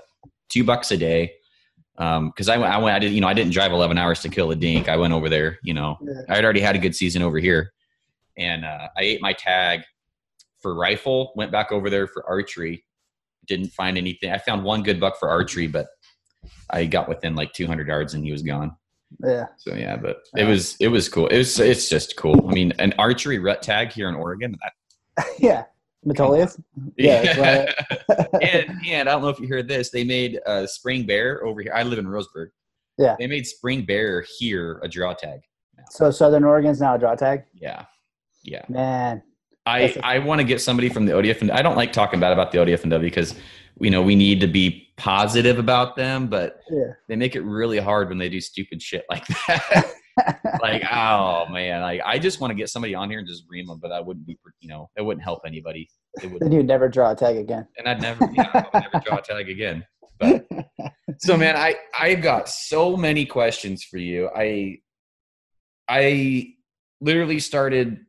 two 0.48 0.64
bucks 0.64 0.90
a 0.90 0.96
day 0.96 1.34
because 1.96 2.48
um, 2.48 2.62
I, 2.62 2.66
I 2.66 2.78
went, 2.78 2.96
I 2.96 2.98
did, 2.98 3.12
you 3.12 3.20
know, 3.20 3.28
I 3.28 3.34
didn't 3.34 3.52
drive 3.52 3.70
11 3.70 3.96
hours 3.98 4.20
to 4.22 4.28
kill 4.28 4.50
a 4.50 4.56
dink. 4.56 4.88
I 4.88 4.96
went 4.96 5.12
over 5.12 5.28
there, 5.28 5.58
you 5.62 5.74
know, 5.74 5.96
yeah. 6.02 6.22
I 6.28 6.34
had 6.34 6.44
already 6.44 6.60
had 6.60 6.74
a 6.74 6.80
good 6.80 6.96
season 6.96 7.22
over 7.22 7.38
here, 7.38 7.72
and 8.36 8.64
uh, 8.64 8.88
I 8.96 9.02
ate 9.02 9.22
my 9.22 9.32
tag 9.32 9.82
for 10.60 10.74
rifle, 10.74 11.32
went 11.36 11.52
back 11.52 11.70
over 11.70 11.88
there 11.88 12.08
for 12.08 12.26
archery. 12.26 12.84
Didn't 13.46 13.68
find 13.68 13.96
anything. 13.98 14.32
I 14.32 14.38
found 14.38 14.64
one 14.64 14.82
good 14.82 14.98
buck 14.98 15.20
for 15.20 15.28
archery, 15.28 15.66
but 15.66 15.86
I 16.70 16.86
got 16.86 17.08
within 17.08 17.34
like 17.34 17.52
200 17.52 17.86
yards 17.86 18.14
and 18.14 18.24
he 18.24 18.32
was 18.32 18.42
gone. 18.42 18.76
Yeah. 19.22 19.46
So 19.58 19.74
yeah, 19.74 19.96
but 19.96 20.22
it 20.36 20.44
was 20.44 20.76
it 20.80 20.88
was 20.88 21.08
cool. 21.08 21.28
It 21.28 21.38
was 21.38 21.58
it's 21.60 21.88
just 21.88 22.16
cool. 22.16 22.48
I 22.48 22.52
mean, 22.52 22.72
an 22.78 22.94
archery 22.98 23.38
rut 23.38 23.62
tag 23.62 23.92
here 23.92 24.08
in 24.08 24.14
Oregon. 24.14 24.56
That, 24.62 25.26
yeah. 25.38 25.64
Metolius? 26.04 26.60
Yeah. 26.96 27.22
yeah. 27.22 27.72
and 28.42 28.70
and 28.86 29.08
I 29.08 29.12
don't 29.12 29.22
know 29.22 29.28
if 29.28 29.38
you 29.38 29.48
heard 29.48 29.68
this. 29.68 29.90
They 29.90 30.04
made 30.04 30.40
a 30.46 30.66
spring 30.66 31.06
bear 31.06 31.44
over 31.44 31.62
here. 31.62 31.72
I 31.74 31.82
live 31.82 31.98
in 31.98 32.06
Roseburg. 32.06 32.48
Yeah. 32.98 33.16
They 33.18 33.26
made 33.26 33.46
spring 33.46 33.84
bear 33.84 34.24
here 34.38 34.80
a 34.82 34.88
draw 34.88 35.14
tag. 35.14 35.40
Now. 35.76 35.84
So 35.90 36.10
Southern 36.10 36.44
Oregon's 36.44 36.80
now 36.80 36.94
a 36.94 36.98
draw 36.98 37.14
tag. 37.14 37.44
Yeah. 37.54 37.84
Yeah. 38.42 38.64
Man, 38.68 39.22
I, 39.66 39.96
I 40.02 40.18
want 40.18 40.40
to 40.40 40.44
get 40.44 40.60
somebody 40.60 40.88
from 40.88 41.06
the 41.06 41.12
ODF 41.12 41.40
and 41.40 41.50
I 41.50 41.62
don't 41.62 41.76
like 41.76 41.92
talking 41.92 42.20
bad 42.20 42.32
about 42.32 42.52
the 42.52 42.58
ODFW 42.58 43.00
because 43.00 43.34
you 43.80 43.90
know 43.90 44.02
we 44.02 44.14
need 44.14 44.40
to 44.40 44.46
be 44.46 44.88
positive 44.96 45.58
about 45.58 45.96
them, 45.96 46.28
but 46.28 46.60
yeah. 46.70 46.92
they 47.08 47.16
make 47.16 47.34
it 47.36 47.42
really 47.42 47.78
hard 47.78 48.08
when 48.08 48.18
they 48.18 48.28
do 48.28 48.40
stupid 48.40 48.80
shit 48.80 49.04
like 49.10 49.26
that. 49.26 49.92
like 50.62 50.82
oh 50.92 51.46
man, 51.50 51.82
like 51.82 52.00
I 52.04 52.18
just 52.18 52.40
want 52.40 52.50
to 52.50 52.54
get 52.54 52.68
somebody 52.68 52.94
on 52.94 53.10
here 53.10 53.18
and 53.18 53.28
just 53.28 53.44
ream 53.48 53.66
them, 53.66 53.78
but 53.80 53.92
I 53.92 54.00
wouldn't 54.00 54.26
be 54.26 54.38
you 54.60 54.68
know 54.68 54.90
it 54.96 55.02
wouldn't 55.02 55.24
help 55.24 55.42
anybody. 55.46 55.88
It 56.22 56.30
would. 56.30 56.40
Then 56.40 56.52
you'd 56.52 56.66
never 56.66 56.88
draw 56.88 57.12
a 57.12 57.16
tag 57.16 57.36
again. 57.36 57.66
And 57.78 57.88
I'd 57.88 58.00
never 58.00 58.28
yeah, 58.32 58.50
I 58.52 58.58
would 58.58 58.82
never 58.92 59.04
draw 59.04 59.18
a 59.18 59.22
tag 59.22 59.48
again. 59.48 59.84
But 60.20 60.46
so 61.18 61.36
man, 61.36 61.56
I 61.56 61.76
I've 61.98 62.22
got 62.22 62.48
so 62.48 62.96
many 62.96 63.26
questions 63.26 63.82
for 63.82 63.98
you. 63.98 64.30
I 64.34 64.78
I 65.88 66.54
literally 67.00 67.40
started 67.40 68.00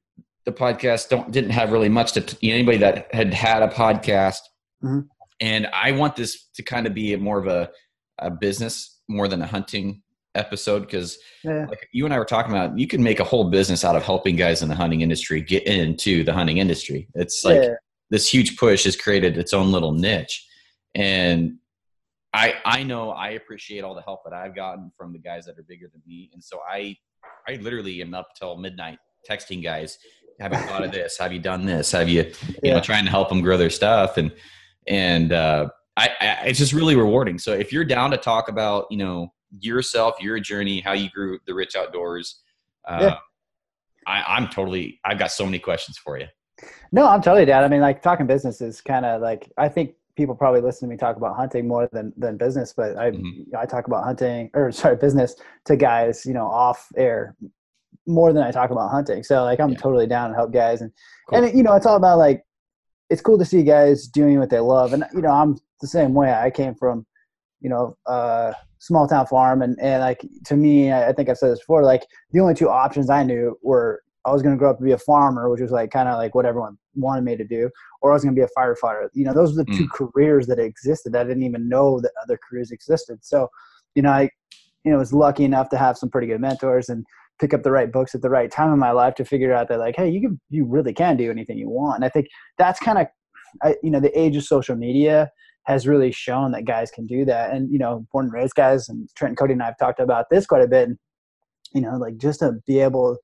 the 0.45 0.51
podcast 0.51 1.09
don't 1.09 1.31
didn't 1.31 1.49
have 1.49 1.71
really 1.71 1.89
much 1.89 2.13
to 2.13 2.21
t- 2.21 2.51
anybody 2.51 2.77
that 2.77 3.13
had 3.13 3.33
had 3.33 3.63
a 3.63 3.67
podcast 3.67 4.39
mm-hmm. 4.83 4.99
And 5.39 5.67
i 5.73 5.91
want 5.91 6.15
this 6.15 6.49
to 6.53 6.63
kind 6.63 6.87
of 6.87 6.93
be 6.93 7.15
more 7.15 7.39
of 7.39 7.47
a, 7.47 7.69
a 8.19 8.29
business 8.29 9.01
more 9.07 9.27
than 9.27 9.41
a 9.41 9.45
hunting 9.45 10.01
episode 10.35 10.81
because 10.81 11.17
yeah. 11.43 11.65
like 11.67 11.87
you 11.93 12.05
and 12.05 12.13
i 12.13 12.19
were 12.19 12.25
talking 12.25 12.51
about 12.51 12.77
you 12.77 12.87
can 12.87 13.01
make 13.01 13.19
a 13.19 13.23
whole 13.23 13.49
business 13.49 13.85
out 13.85 13.95
of 13.95 14.03
helping 14.03 14.35
guys 14.35 14.61
in 14.61 14.69
the 14.69 14.75
hunting 14.75 15.01
industry 15.01 15.41
get 15.41 15.65
into 15.65 16.23
the 16.23 16.33
hunting 16.33 16.57
industry 16.57 17.07
it's 17.15 17.43
like 17.45 17.61
yeah. 17.61 17.73
this 18.09 18.31
huge 18.31 18.57
push 18.57 18.83
has 18.83 18.95
created 18.95 19.37
its 19.37 19.53
own 19.53 19.71
little 19.71 19.93
niche 19.93 20.45
and 20.93 21.55
i 22.33 22.53
i 22.65 22.83
know 22.83 23.11
i 23.11 23.31
appreciate 23.31 23.83
all 23.83 23.95
the 23.95 24.01
help 24.01 24.23
that 24.25 24.33
i've 24.33 24.55
gotten 24.55 24.91
from 24.97 25.13
the 25.13 25.19
guys 25.19 25.45
that 25.45 25.57
are 25.57 25.63
bigger 25.63 25.87
than 25.91 26.01
me 26.05 26.29
and 26.33 26.43
so 26.43 26.59
i 26.69 26.95
i 27.47 27.55
literally 27.55 28.01
am 28.01 28.13
up 28.13 28.27
till 28.37 28.57
midnight 28.57 28.97
texting 29.29 29.63
guys 29.63 29.97
have 30.39 30.51
you 30.51 30.59
thought 30.59 30.83
of 30.83 30.91
this? 30.91 31.17
Have 31.17 31.31
you 31.31 31.39
done 31.39 31.65
this? 31.65 31.91
Have 31.91 32.09
you, 32.09 32.23
you 32.23 32.33
yeah. 32.63 32.73
know, 32.75 32.81
trying 32.81 33.05
to 33.05 33.09
help 33.09 33.29
them 33.29 33.41
grow 33.41 33.57
their 33.57 33.69
stuff? 33.69 34.17
And, 34.17 34.31
and, 34.87 35.31
uh, 35.31 35.69
I, 35.97 36.09
I, 36.19 36.25
it's 36.47 36.59
just 36.59 36.73
really 36.73 36.95
rewarding. 36.95 37.39
So 37.39 37.53
if 37.53 37.71
you're 37.71 37.85
down 37.85 38.11
to 38.11 38.17
talk 38.17 38.49
about, 38.49 38.85
you 38.89 38.97
know, 38.97 39.31
yourself, 39.59 40.15
your 40.19 40.39
journey, 40.39 40.81
how 40.81 40.91
you 40.91 41.09
grew 41.09 41.39
the 41.47 41.53
rich 41.53 41.75
outdoors, 41.75 42.41
uh, 42.87 42.99
yeah. 43.01 43.17
I, 44.05 44.35
I'm 44.35 44.47
totally, 44.49 44.99
I've 45.05 45.17
got 45.17 45.31
so 45.31 45.45
many 45.45 45.59
questions 45.59 45.97
for 45.97 46.19
you. 46.19 46.27
No, 46.91 47.07
I'm 47.07 47.21
totally 47.21 47.45
down. 47.45 47.63
I 47.63 47.67
mean, 47.67 47.81
like 47.81 48.01
talking 48.01 48.27
business 48.27 48.61
is 48.61 48.81
kind 48.81 49.05
of 49.05 49.21
like, 49.21 49.51
I 49.57 49.69
think 49.69 49.95
people 50.15 50.35
probably 50.35 50.61
listen 50.61 50.87
to 50.87 50.93
me 50.93 50.97
talk 50.97 51.17
about 51.17 51.35
hunting 51.35 51.67
more 51.67 51.89
than, 51.91 52.13
than 52.17 52.37
business, 52.37 52.73
but 52.75 52.97
I, 52.97 53.11
mm-hmm. 53.11 53.55
I 53.57 53.65
talk 53.65 53.87
about 53.87 54.03
hunting 54.03 54.49
or 54.53 54.71
sorry, 54.71 54.97
business 54.97 55.35
to 55.65 55.75
guys, 55.75 56.25
you 56.25 56.33
know, 56.33 56.45
off 56.45 56.87
air 56.97 57.35
more 58.07 58.33
than 58.33 58.43
I 58.43 58.51
talk 58.51 58.69
about 58.69 58.91
hunting. 58.91 59.23
So 59.23 59.43
like 59.43 59.59
I'm 59.59 59.71
yeah. 59.71 59.77
totally 59.77 60.07
down 60.07 60.29
to 60.29 60.35
help 60.35 60.53
guys 60.53 60.81
and 60.81 60.91
cool. 61.29 61.43
and 61.43 61.57
you 61.57 61.63
know 61.63 61.75
it's 61.75 61.85
all 61.85 61.95
about 61.95 62.19
like 62.19 62.44
it's 63.09 63.21
cool 63.21 63.37
to 63.37 63.45
see 63.45 63.63
guys 63.63 64.07
doing 64.07 64.39
what 64.39 64.49
they 64.49 64.59
love 64.59 64.93
and 64.93 65.05
you 65.13 65.21
know 65.21 65.31
I'm 65.31 65.57
the 65.81 65.87
same 65.87 66.13
way. 66.13 66.33
I 66.33 66.49
came 66.49 66.75
from 66.75 67.05
you 67.61 67.69
know 67.69 67.97
a 68.07 68.55
small 68.79 69.07
town 69.07 69.27
farm 69.27 69.61
and 69.61 69.77
and 69.81 70.01
like 70.01 70.25
to 70.45 70.55
me 70.55 70.91
I 70.91 71.11
think 71.13 71.29
I've 71.29 71.37
said 71.37 71.51
this 71.51 71.59
before 71.59 71.83
like 71.83 72.05
the 72.31 72.39
only 72.39 72.53
two 72.53 72.69
options 72.69 73.09
I 73.09 73.23
knew 73.23 73.57
were 73.61 74.01
I 74.25 74.31
was 74.31 74.41
going 74.41 74.55
to 74.55 74.59
grow 74.59 74.71
up 74.71 74.79
to 74.79 74.83
be 74.83 74.91
a 74.91 74.97
farmer, 74.97 75.49
which 75.49 75.61
was 75.61 75.71
like 75.71 75.91
kind 75.91 76.09
of 76.09 76.17
like 76.17 76.33
what 76.33 76.47
everyone 76.47 76.77
wanted 76.95 77.23
me 77.23 77.35
to 77.37 77.43
do, 77.43 77.69
or 78.01 78.11
I 78.11 78.15
was 78.15 78.23
going 78.23 78.35
to 78.35 78.39
be 78.39 78.43
a 78.45 78.59
firefighter. 78.59 79.07
You 79.13 79.23
know, 79.23 79.33
those 79.33 79.55
were 79.55 79.63
the 79.63 79.71
mm. 79.71 79.77
two 79.77 79.87
careers 79.87 80.47
that 80.47 80.57
existed. 80.57 81.15
I 81.15 81.23
didn't 81.23 81.43
even 81.43 81.69
know 81.69 81.99
that 82.01 82.11
other 82.23 82.39
careers 82.49 82.71
existed. 82.71 83.19
So, 83.21 83.49
you 83.93 84.01
know, 84.01 84.09
I, 84.09 84.29
you 84.83 84.91
know, 84.91 84.97
was 84.97 85.13
lucky 85.13 85.43
enough 85.43 85.69
to 85.69 85.77
have 85.77 85.97
some 85.97 86.09
pretty 86.09 86.27
good 86.27 86.41
mentors 86.41 86.89
and 86.89 87.05
pick 87.39 87.53
up 87.53 87.63
the 87.63 87.71
right 87.71 87.91
books 87.91 88.15
at 88.15 88.21
the 88.21 88.29
right 88.29 88.51
time 88.51 88.71
in 88.71 88.79
my 88.79 88.91
life 88.91 89.15
to 89.15 89.25
figure 89.25 89.53
out 89.53 89.67
that 89.67 89.79
like 89.79 89.95
hey 89.95 90.09
you 90.09 90.21
can 90.21 90.39
you 90.49 90.65
really 90.65 90.93
can 90.93 91.17
do 91.17 91.29
anything 91.31 91.57
you 91.57 91.69
want. 91.69 91.95
And 91.95 92.05
i 92.05 92.09
think 92.09 92.27
that's 92.57 92.79
kind 92.79 92.97
of 92.97 93.75
you 93.83 93.91
know 93.91 93.99
the 93.99 94.17
age 94.19 94.35
of 94.35 94.43
social 94.43 94.75
media 94.75 95.29
has 95.63 95.87
really 95.87 96.11
shown 96.11 96.51
that 96.51 96.65
guys 96.65 96.91
can 96.91 97.07
do 97.07 97.25
that. 97.25 97.51
And 97.51 97.71
you 97.71 97.79
know 97.79 98.05
born 98.11 98.25
and 98.25 98.33
raised 98.33 98.55
guys 98.55 98.87
and 98.89 99.09
trent 99.15 99.31
and 99.31 99.37
cody 99.37 99.53
and 99.53 99.61
i 99.61 99.65
have 99.65 99.77
talked 99.77 99.99
about 99.99 100.25
this 100.29 100.45
quite 100.45 100.63
a 100.63 100.67
bit. 100.67 100.89
You 101.73 101.81
know 101.81 101.97
like 101.97 102.17
just 102.17 102.39
to 102.39 102.53
be 102.65 102.79
able 102.79 103.17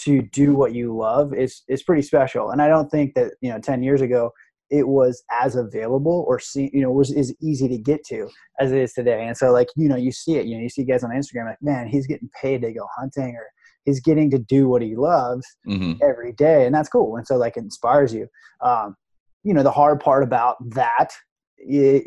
to 0.00 0.22
do 0.22 0.54
what 0.54 0.74
you 0.74 0.96
love 0.96 1.34
is 1.34 1.62
is 1.68 1.82
pretty 1.82 2.02
special. 2.02 2.50
And 2.50 2.60
i 2.62 2.68
don't 2.68 2.90
think 2.90 3.14
that 3.14 3.32
you 3.40 3.50
know 3.50 3.58
10 3.58 3.82
years 3.82 4.00
ago 4.00 4.32
it 4.70 4.88
was 4.88 5.22
as 5.30 5.56
available 5.56 6.24
or 6.28 6.38
see 6.38 6.70
you 6.72 6.82
know 6.82 6.90
was 6.90 7.12
as 7.14 7.34
easy 7.40 7.68
to 7.68 7.78
get 7.78 8.04
to 8.04 8.28
as 8.60 8.72
it 8.72 8.78
is 8.78 8.92
today. 8.92 9.26
And 9.26 9.36
so 9.36 9.52
like 9.52 9.68
you 9.76 9.88
know 9.88 9.96
you 9.96 10.12
see 10.12 10.36
it 10.36 10.46
you 10.46 10.56
know 10.56 10.62
you 10.62 10.68
see 10.68 10.84
guys 10.84 11.04
on 11.04 11.10
instagram 11.10 11.46
like 11.46 11.62
man 11.62 11.88
he's 11.88 12.06
getting 12.06 12.30
paid 12.40 12.62
to 12.62 12.72
go 12.72 12.86
hunting 12.96 13.34
or 13.34 13.46
he's 13.84 14.00
getting 14.00 14.30
to 14.30 14.38
do 14.38 14.68
what 14.68 14.82
he 14.82 14.96
loves 14.96 15.46
mm-hmm. 15.66 15.94
every 16.02 16.32
day. 16.32 16.66
And 16.66 16.74
that's 16.74 16.88
cool. 16.88 17.16
And 17.16 17.26
so 17.26 17.36
like 17.36 17.56
it 17.56 17.60
inspires 17.60 18.12
you. 18.12 18.28
Um, 18.60 18.96
you 19.44 19.54
know 19.54 19.62
the 19.62 19.70
hard 19.70 20.00
part 20.00 20.22
about 20.22 20.56
that 20.74 21.10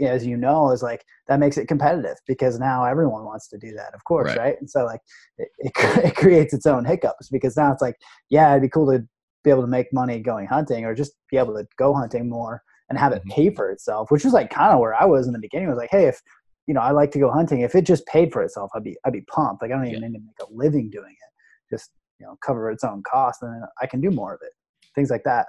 as 0.03 0.25
you 0.25 0.37
know 0.37 0.71
is 0.71 0.83
like 0.83 1.03
that 1.27 1.39
makes 1.39 1.57
it 1.57 1.67
competitive 1.67 2.17
because 2.27 2.59
now 2.59 2.85
everyone 2.85 3.25
wants 3.25 3.47
to 3.49 3.57
do 3.57 3.73
that 3.73 3.93
of 3.93 4.03
course 4.05 4.29
right, 4.29 4.37
right? 4.37 4.55
and 4.59 4.69
so 4.69 4.85
like 4.85 5.01
it, 5.37 5.49
it, 5.59 5.71
it 6.05 6.15
creates 6.15 6.53
its 6.53 6.65
own 6.65 6.85
hiccups 6.85 7.29
because 7.29 7.57
now 7.57 7.71
it's 7.71 7.81
like 7.81 7.95
yeah 8.29 8.51
it'd 8.51 8.61
be 8.61 8.69
cool 8.69 8.91
to 8.91 9.05
be 9.43 9.49
able 9.49 9.61
to 9.61 9.67
make 9.67 9.91
money 9.91 10.19
going 10.19 10.47
hunting 10.47 10.85
or 10.85 10.93
just 10.93 11.13
be 11.29 11.37
able 11.37 11.53
to 11.55 11.67
go 11.77 11.93
hunting 11.93 12.29
more 12.29 12.61
and 12.89 12.99
have 12.99 13.13
it 13.13 13.19
mm-hmm. 13.19 13.31
pay 13.31 13.49
for 13.49 13.69
itself, 13.69 14.11
which 14.11 14.23
was 14.23 14.33
like 14.33 14.49
kind 14.49 14.73
of 14.73 14.79
where 14.79 14.93
I 14.93 15.05
was 15.05 15.27
in 15.27 15.33
the 15.33 15.39
beginning. 15.39 15.67
I 15.67 15.71
was 15.71 15.77
like, 15.77 15.91
hey, 15.91 16.05
if 16.05 16.21
you 16.67 16.73
know, 16.73 16.81
I 16.81 16.91
like 16.91 17.11
to 17.11 17.19
go 17.19 17.31
hunting. 17.31 17.61
If 17.61 17.75
it 17.75 17.85
just 17.85 18.05
paid 18.05 18.31
for 18.31 18.43
itself, 18.43 18.69
I'd 18.75 18.83
be 18.83 18.95
I'd 19.05 19.13
be 19.13 19.21
pumped. 19.21 19.61
Like 19.61 19.71
I 19.71 19.75
don't 19.75 19.87
even 19.87 20.01
yeah. 20.01 20.07
need 20.09 20.17
to 20.17 20.23
make 20.23 20.47
a 20.47 20.53
living 20.53 20.89
doing 20.89 21.11
it. 21.11 21.73
Just 21.73 21.91
you 22.19 22.25
know, 22.25 22.37
cover 22.45 22.69
its 22.69 22.83
own 22.83 23.01
cost, 23.03 23.41
and 23.41 23.63
I 23.81 23.87
can 23.87 23.99
do 23.99 24.11
more 24.11 24.33
of 24.33 24.41
it. 24.43 24.51
Things 24.93 25.09
like 25.09 25.23
that. 25.23 25.47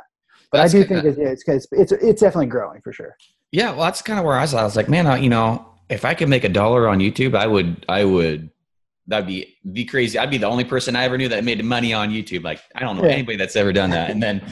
But 0.50 0.58
that's 0.58 0.74
I 0.74 0.78
do 0.78 0.84
think 0.84 1.04
it's, 1.04 1.46
it's 1.46 1.66
it's 1.72 1.92
it's 1.92 2.20
definitely 2.20 2.46
growing 2.46 2.80
for 2.82 2.92
sure. 2.92 3.14
Yeah, 3.50 3.70
well, 3.72 3.84
that's 3.84 4.02
kind 4.02 4.18
of 4.18 4.24
where 4.24 4.36
I 4.36 4.42
was. 4.42 4.54
I 4.54 4.64
was 4.64 4.76
like, 4.76 4.88
man, 4.88 5.06
I, 5.06 5.18
you 5.18 5.28
know, 5.28 5.66
if 5.90 6.04
I 6.04 6.14
could 6.14 6.28
make 6.28 6.44
a 6.44 6.48
dollar 6.48 6.88
on 6.88 7.00
YouTube, 7.00 7.36
I 7.36 7.46
would 7.46 7.84
I 7.88 8.04
would 8.04 8.50
that'd 9.06 9.26
be 9.26 9.56
be 9.72 9.84
crazy. 9.84 10.18
I'd 10.18 10.30
be 10.30 10.38
the 10.38 10.46
only 10.46 10.64
person 10.64 10.96
I 10.96 11.04
ever 11.04 11.18
knew 11.18 11.28
that 11.28 11.44
made 11.44 11.62
money 11.64 11.92
on 11.92 12.10
YouTube. 12.10 12.44
Like 12.44 12.60
I 12.74 12.80
don't 12.80 12.96
know 12.96 13.04
yeah. 13.04 13.10
anybody 13.12 13.36
that's 13.36 13.56
ever 13.56 13.72
done 13.72 13.90
that. 13.90 14.10
And 14.10 14.22
then 14.22 14.42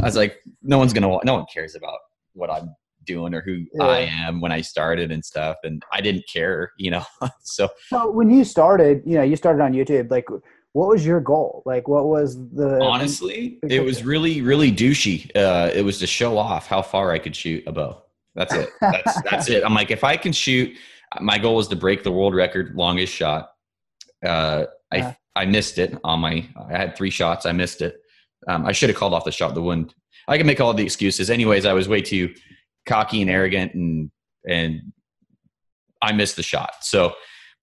I 0.00 0.04
was 0.04 0.16
like, 0.16 0.38
no 0.62 0.78
one's 0.78 0.92
gonna, 0.92 1.18
no 1.24 1.34
one 1.34 1.46
cares 1.52 1.74
about 1.74 1.98
what 2.32 2.50
I'm 2.50 2.74
doing 3.04 3.34
or 3.34 3.40
who 3.40 3.64
yeah. 3.74 3.84
I 3.84 3.98
am 4.00 4.40
when 4.40 4.52
I 4.52 4.60
started 4.60 5.12
and 5.12 5.24
stuff. 5.24 5.56
And 5.62 5.82
I 5.92 6.00
didn't 6.00 6.24
care, 6.32 6.72
you 6.78 6.90
know. 6.90 7.04
so, 7.42 7.68
so 7.88 8.10
when 8.10 8.30
you 8.30 8.44
started, 8.44 9.02
you 9.04 9.16
know, 9.16 9.22
you 9.22 9.36
started 9.36 9.62
on 9.62 9.72
YouTube. 9.72 10.10
Like, 10.10 10.28
what 10.72 10.88
was 10.88 11.06
your 11.06 11.20
goal? 11.20 11.62
Like, 11.64 11.86
what 11.86 12.06
was 12.06 12.36
the 12.36 12.80
honestly? 12.82 13.58
It 13.68 13.84
was 13.84 14.02
really, 14.02 14.42
really 14.42 14.72
douchey. 14.72 15.30
Uh, 15.36 15.70
it 15.72 15.82
was 15.82 15.98
to 16.00 16.06
show 16.06 16.36
off 16.36 16.66
how 16.66 16.82
far 16.82 17.12
I 17.12 17.18
could 17.18 17.36
shoot 17.36 17.62
a 17.66 17.72
bow. 17.72 18.02
That's 18.34 18.52
it. 18.52 18.70
That's 18.80 19.22
that's 19.30 19.48
it. 19.48 19.62
I'm 19.64 19.74
like, 19.74 19.92
if 19.92 20.02
I 20.02 20.16
can 20.16 20.32
shoot, 20.32 20.76
my 21.20 21.38
goal 21.38 21.56
was 21.56 21.68
to 21.68 21.76
break 21.76 22.02
the 22.02 22.10
world 22.10 22.34
record 22.34 22.74
longest 22.74 23.14
shot. 23.14 23.50
Uh, 24.24 24.66
I 24.92 24.96
yeah. 24.96 25.14
I 25.36 25.46
missed 25.46 25.78
it 25.78 25.98
on 26.04 26.20
my. 26.20 26.46
I 26.68 26.76
had 26.76 26.96
three 26.96 27.10
shots. 27.10 27.46
I 27.46 27.52
missed 27.52 27.82
it. 27.82 27.96
Um, 28.48 28.66
I 28.66 28.72
should 28.72 28.88
have 28.88 28.98
called 28.98 29.14
off 29.14 29.24
the 29.24 29.32
shot. 29.32 29.54
The 29.54 29.62
wind. 29.62 29.94
I 30.28 30.38
can 30.38 30.46
make 30.46 30.60
all 30.60 30.72
the 30.72 30.84
excuses. 30.84 31.30
Anyways, 31.30 31.66
I 31.66 31.72
was 31.72 31.88
way 31.88 32.00
too 32.00 32.34
cocky 32.86 33.20
and 33.20 33.30
arrogant, 33.30 33.74
and 33.74 34.10
and 34.48 34.92
I 36.00 36.12
missed 36.12 36.36
the 36.36 36.42
shot. 36.42 36.70
So 36.82 37.14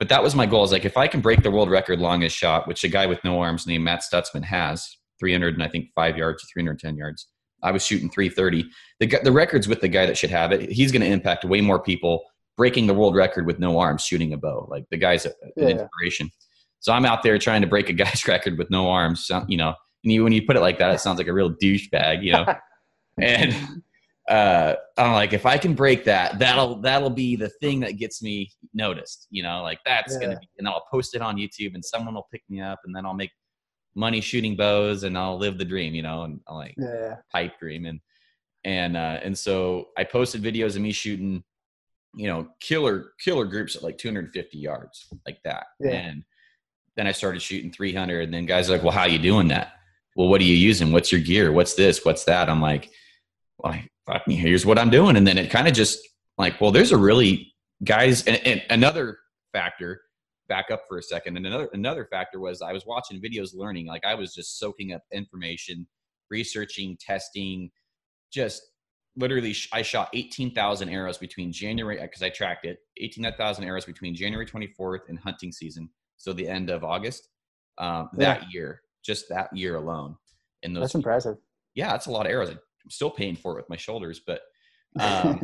but 0.01 0.09
that 0.09 0.23
was 0.23 0.33
my 0.33 0.47
goal. 0.47 0.63
Is 0.63 0.71
like 0.71 0.83
if 0.83 0.97
I 0.97 1.07
can 1.07 1.21
break 1.21 1.43
the 1.43 1.51
world 1.51 1.69
record 1.69 1.99
longest 1.99 2.35
shot, 2.35 2.67
which 2.67 2.83
a 2.83 2.87
guy 2.87 3.05
with 3.05 3.23
no 3.23 3.39
arms 3.39 3.67
named 3.67 3.83
Matt 3.83 4.01
Stutzman 4.01 4.43
has, 4.43 4.97
300 5.19 5.53
and 5.53 5.61
I 5.61 5.67
think 5.67 5.89
five 5.93 6.17
yards, 6.17 6.43
310 6.51 6.97
yards. 6.97 7.27
I 7.61 7.69
was 7.69 7.85
shooting 7.85 8.09
330. 8.09 8.67
The 8.99 9.19
the 9.23 9.31
record's 9.31 9.67
with 9.67 9.79
the 9.79 9.87
guy 9.87 10.07
that 10.07 10.17
should 10.17 10.31
have 10.31 10.51
it. 10.53 10.71
He's 10.71 10.91
going 10.91 11.03
to 11.03 11.07
impact 11.07 11.45
way 11.45 11.61
more 11.61 11.79
people 11.79 12.23
breaking 12.57 12.87
the 12.87 12.95
world 12.95 13.15
record 13.15 13.45
with 13.45 13.59
no 13.59 13.77
arms 13.77 14.03
shooting 14.03 14.33
a 14.33 14.37
bow. 14.37 14.67
Like 14.71 14.85
the 14.89 14.97
guy's 14.97 15.27
an 15.27 15.33
yeah. 15.55 15.67
inspiration. 15.67 16.31
So 16.81 16.91
I'm 16.91 17.05
out 17.05 17.23
there 17.23 17.37
trying 17.37 17.61
to 17.61 17.67
break 17.67 17.89
a 17.89 17.93
guy's 18.03 18.27
record 18.27 18.57
with 18.57 18.69
no 18.69 18.89
arms. 18.89 19.31
You 19.47 19.57
know, 19.57 19.73
and 20.03 20.11
you, 20.11 20.23
when 20.23 20.33
you 20.33 20.45
put 20.45 20.57
it 20.57 20.61
like 20.61 20.79
that, 20.79 20.93
it 20.93 20.99
sounds 20.99 21.17
like 21.17 21.27
a 21.27 21.33
real 21.33 21.53
douchebag. 21.53 22.23
You 22.23 22.33
know, 22.33 22.45
and 23.21 23.55
uh, 24.29 24.75
I'm 24.97 25.13
like, 25.13 25.33
if 25.33 25.45
I 25.45 25.57
can 25.57 25.73
break 25.73 26.03
that, 26.05 26.39
that'll 26.39 26.81
that'll 26.81 27.09
be 27.09 27.35
the 27.35 27.49
thing 27.49 27.79
that 27.81 27.93
gets 27.93 28.21
me 28.21 28.51
noticed. 28.73 29.27
You 29.29 29.43
know, 29.43 29.61
like 29.61 29.79
that's 29.85 30.13
yeah. 30.13 30.19
gonna 30.19 30.39
be, 30.39 30.49
and 30.57 30.67
I'll 30.67 30.85
post 30.91 31.15
it 31.15 31.21
on 31.21 31.37
YouTube, 31.37 31.75
and 31.75 31.85
someone 31.85 32.15
will 32.15 32.27
pick 32.31 32.43
me 32.49 32.61
up, 32.61 32.79
and 32.85 32.95
then 32.95 33.05
I'll 33.05 33.13
make 33.13 33.31
money 33.95 34.21
shooting 34.21 34.55
bows, 34.55 35.03
and 35.03 35.17
I'll 35.17 35.37
live 35.37 35.57
the 35.57 35.65
dream. 35.65 35.93
You 35.93 36.01
know, 36.01 36.23
and 36.23 36.39
I'll 36.47 36.57
like 36.57 36.75
yeah. 36.77 37.15
pipe 37.31 37.59
dream, 37.59 37.85
and 37.85 37.99
and 38.63 38.97
uh, 38.97 39.19
and 39.23 39.37
so 39.37 39.89
I 39.97 40.03
posted 40.03 40.41
videos 40.41 40.75
of 40.75 40.81
me 40.81 40.91
shooting, 40.91 41.43
you 42.15 42.27
know, 42.27 42.47
killer 42.59 43.13
killer 43.23 43.45
groups 43.45 43.75
at 43.75 43.83
like 43.83 43.97
250 43.97 44.57
yards, 44.57 45.07
like 45.25 45.39
that, 45.43 45.67
yeah. 45.79 45.91
and 45.91 46.23
then 46.95 47.07
I 47.07 47.11
started 47.11 47.41
shooting 47.41 47.71
300, 47.71 48.23
and 48.23 48.33
then 48.33 48.45
guys 48.45 48.69
are 48.69 48.73
like, 48.73 48.83
well, 48.83 48.91
how 48.91 49.01
are 49.01 49.09
you 49.09 49.19
doing 49.19 49.47
that? 49.49 49.73
Well, 50.15 50.27
what 50.27 50.41
are 50.41 50.45
you 50.45 50.55
using? 50.55 50.91
What's 50.91 51.11
your 51.11 51.21
gear? 51.21 51.51
What's 51.51 51.75
this? 51.75 52.03
What's 52.03 52.25
that? 52.25 52.49
I'm 52.49 52.61
like, 52.61 52.91
well, 53.57 53.79
fuck 54.05 54.27
me, 54.27 54.35
here's 54.35 54.65
what 54.65 54.77
I'm 54.77 54.89
doing. 54.89 55.15
And 55.15 55.25
then 55.25 55.37
it 55.37 55.49
kind 55.49 55.67
of 55.67 55.73
just 55.73 55.99
like, 56.37 56.59
well, 56.59 56.71
there's 56.71 56.91
a 56.91 56.97
really 56.97 57.53
guys, 57.83 58.25
and, 58.27 58.37
and 58.45 58.63
another 58.69 59.19
factor, 59.53 60.01
back 60.51 60.69
up 60.69 60.83
for 60.89 60.97
a 60.97 61.03
second. 61.03 61.37
And 61.37 61.45
another, 61.45 61.69
another 61.71 62.05
factor 62.11 62.41
was 62.41 62.61
I 62.61 62.73
was 62.73 62.85
watching 62.85 63.21
videos, 63.21 63.55
learning, 63.55 63.85
like 63.85 64.03
I 64.03 64.15
was 64.15 64.33
just 64.33 64.59
soaking 64.59 64.91
up 64.91 65.01
information, 65.13 65.87
researching, 66.29 66.97
testing, 66.99 67.71
just 68.33 68.61
literally 69.15 69.55
I 69.71 69.81
shot 69.81 70.09
18,000 70.13 70.89
arrows 70.89 71.17
between 71.17 71.53
January, 71.53 71.97
cause 71.97 72.21
I 72.21 72.29
tracked 72.29 72.65
it 72.65 72.79
18,000 72.97 73.63
arrows 73.63 73.85
between 73.85 74.13
January 74.13 74.45
24th 74.45 75.07
and 75.07 75.17
hunting 75.19 75.53
season. 75.53 75.89
So 76.21 76.33
the 76.33 76.47
end 76.47 76.69
of 76.69 76.83
August, 76.83 77.29
um, 77.77 78.09
that 78.13 78.41
yeah. 78.43 78.47
year, 78.51 78.81
just 79.03 79.27
that 79.29 79.55
year 79.55 79.75
alone. 79.75 80.15
In 80.63 80.73
those, 80.73 80.83
that's 80.83 80.95
impressive. 80.95 81.37
Yeah. 81.73 81.91
That's 81.91 82.05
a 82.05 82.11
lot 82.11 82.27
of 82.27 82.31
arrows. 82.31 82.49
I'm 82.49 82.89
still 82.89 83.09
paying 83.09 83.35
for 83.35 83.53
it 83.53 83.55
with 83.55 83.69
my 83.69 83.75
shoulders, 83.75 84.21
but 84.25 84.41
um, 84.99 85.41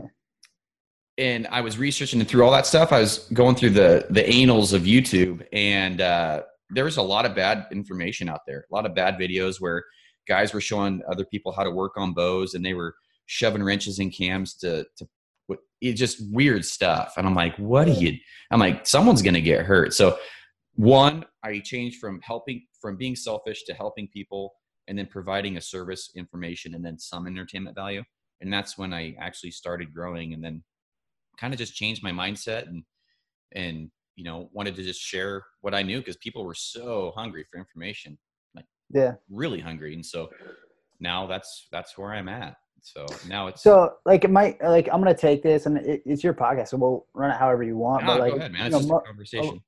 and 1.18 1.48
I 1.48 1.62
was 1.62 1.78
researching 1.80 2.24
through 2.26 2.46
all 2.46 2.52
that 2.52 2.68
stuff. 2.68 2.92
I 2.92 3.00
was 3.00 3.28
going 3.34 3.56
through 3.56 3.72
the 3.72 4.06
the 4.10 4.28
annals 4.28 4.74
of 4.74 4.84
YouTube, 4.84 5.46
and 5.52 6.00
uh, 6.00 6.44
there 6.70 6.84
was 6.84 6.98
a 6.98 7.02
lot 7.02 7.26
of 7.26 7.36
bad 7.36 7.66
information 7.72 8.30
out 8.30 8.42
there. 8.46 8.66
A 8.72 8.76
lot 8.76 8.86
of 8.86 8.94
bad 8.94 9.18
videos 9.18 9.60
where 9.60 9.84
guys 10.28 10.54
were 10.54 10.62
showing 10.62 11.02
other 11.10 11.26
people 11.26 11.52
how 11.52 11.64
to 11.64 11.72
work 11.72 11.94
on 11.98 12.14
bows, 12.14 12.54
and 12.54 12.64
they 12.64 12.74
were 12.74 12.94
shoving 13.26 13.64
wrenches 13.64 14.00
in 14.00 14.12
cams 14.12 14.54
to 14.56 14.86
to 14.98 15.08
it's 15.80 16.00
just 16.00 16.22
weird 16.34 16.66
stuff. 16.66 17.14
And 17.18 17.28
I'm 17.28 17.36
like, 17.36 17.56
what 17.58 17.88
are 17.88 17.92
you? 17.92 18.18
I'm 18.52 18.60
like, 18.60 18.88
someone's 18.88 19.22
gonna 19.22 19.42
get 19.42 19.66
hurt. 19.66 19.94
So 19.94 20.18
one, 20.78 21.26
I 21.44 21.60
changed 21.60 22.00
from 22.00 22.22
helping 22.22 22.66
from 22.80 22.98
being 22.98 23.16
selfish 23.16 23.64
to 23.64 23.74
helping 23.74 24.08
people 24.08 24.54
and 24.88 24.98
then 24.98 25.08
providing 25.08 25.58
a 25.58 25.62
service 25.62 26.12
information 26.16 26.76
and 26.76 26.86
then 26.86 26.98
some 27.00 27.28
entertainment 27.28 27.76
value. 27.76 28.04
And 28.42 28.54
that's 28.54 28.78
when 28.78 28.94
i 28.94 29.16
actually 29.20 29.52
started 29.52 29.94
growing 29.94 30.34
and 30.34 30.44
then 30.44 30.64
kind 31.40 31.54
of 31.54 31.58
just 31.58 31.74
changed 31.74 32.04
my 32.04 32.12
mindset 32.12 32.68
and 32.68 32.84
and 33.54 33.90
you 34.16 34.24
know 34.24 34.50
wanted 34.54 34.76
to 34.76 34.84
just 34.84 35.02
share 35.02 35.44
what 35.62 35.74
i 35.74 35.82
knew 35.82 35.98
because 36.00 36.18
people 36.18 36.46
were 36.46 36.56
so 36.56 37.12
hungry 37.16 37.46
for 37.50 37.58
information 37.58 38.18
like 38.56 38.66
yeah. 38.92 39.14
really 39.30 39.60
hungry. 39.60 39.96
And 39.96 40.06
so 40.06 40.30
now 41.00 41.26
that's 41.26 41.68
that's 41.72 41.98
where 41.98 42.14
i'm 42.14 42.30
at. 42.30 42.56
So 42.82 43.08
now 43.28 43.48
it's 43.48 43.64
so 43.64 43.96
like 44.06 44.24
it 44.24 44.30
might 44.30 44.64
like 44.64 44.88
i'm 44.94 45.02
gonna 45.02 45.18
take 45.18 45.42
this 45.42 45.66
and 45.66 45.80
it, 45.80 46.04
it's 46.06 46.24
your 46.24 46.36
podcast 46.36 46.70
so 46.70 46.78
we'll 46.78 47.08
run 47.16 47.32
it 47.32 47.38
however 47.38 47.64
you 47.64 47.76
want 47.76 48.06
no, 48.06 48.14
but 48.14 48.20
ah, 48.20 48.24
like 48.24 48.32
go 48.34 48.38
ahead, 48.38 48.52
man. 48.54 48.68
It's 48.68 48.76
you 48.76 48.88
know, 48.88 49.00
just 49.00 49.04
a 49.04 49.08
conversation 49.08 49.64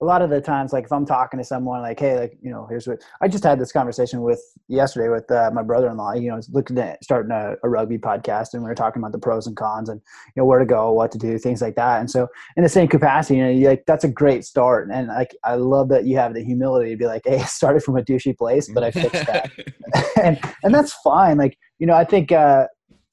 a 0.00 0.04
lot 0.04 0.22
of 0.22 0.30
the 0.30 0.40
times, 0.40 0.72
like 0.72 0.84
if 0.84 0.92
I'm 0.92 1.06
talking 1.06 1.38
to 1.38 1.44
someone, 1.44 1.80
like, 1.82 2.00
hey, 2.00 2.18
like 2.18 2.38
you 2.42 2.50
know, 2.50 2.66
here's 2.68 2.86
what 2.86 3.02
I 3.20 3.28
just 3.28 3.44
had 3.44 3.58
this 3.58 3.72
conversation 3.72 4.22
with 4.22 4.42
yesterday 4.68 5.08
with 5.08 5.30
uh, 5.30 5.50
my 5.52 5.62
brother-in-law. 5.62 6.14
You 6.14 6.30
know, 6.30 6.40
looking 6.50 6.78
at 6.78 7.02
starting 7.02 7.30
a, 7.32 7.54
a, 7.62 7.68
rugby 7.68 7.98
podcast, 7.98 8.54
and 8.54 8.62
we 8.62 8.68
were 8.68 8.74
talking 8.74 9.00
about 9.00 9.12
the 9.12 9.18
pros 9.18 9.46
and 9.46 9.56
cons, 9.56 9.88
and 9.88 10.00
you 10.34 10.40
know 10.40 10.46
where 10.46 10.58
to 10.58 10.66
go, 10.66 10.92
what 10.92 11.12
to 11.12 11.18
do, 11.18 11.38
things 11.38 11.62
like 11.62 11.76
that. 11.76 12.00
And 12.00 12.10
so, 12.10 12.28
in 12.56 12.62
the 12.62 12.68
same 12.68 12.88
capacity, 12.88 13.38
you 13.38 13.44
know, 13.44 13.68
like 13.68 13.84
that's 13.86 14.04
a 14.04 14.08
great 14.08 14.44
start. 14.44 14.88
And 14.92 15.08
like 15.08 15.34
I 15.44 15.54
love 15.54 15.88
that 15.90 16.06
you 16.06 16.16
have 16.16 16.34
the 16.34 16.44
humility 16.44 16.90
to 16.90 16.96
be 16.96 17.06
like, 17.06 17.22
hey, 17.24 17.36
I 17.40 17.44
started 17.44 17.82
from 17.82 17.96
a 17.96 18.02
douchey 18.02 18.36
place, 18.36 18.70
but 18.72 18.82
I 18.84 18.90
fixed 18.90 19.26
that, 19.26 19.50
and 20.22 20.38
and 20.62 20.74
that's 20.74 20.92
fine. 21.04 21.38
Like 21.38 21.58
you 21.78 21.86
know, 21.86 21.94
I 21.94 22.04
think. 22.04 22.32
uh 22.32 22.66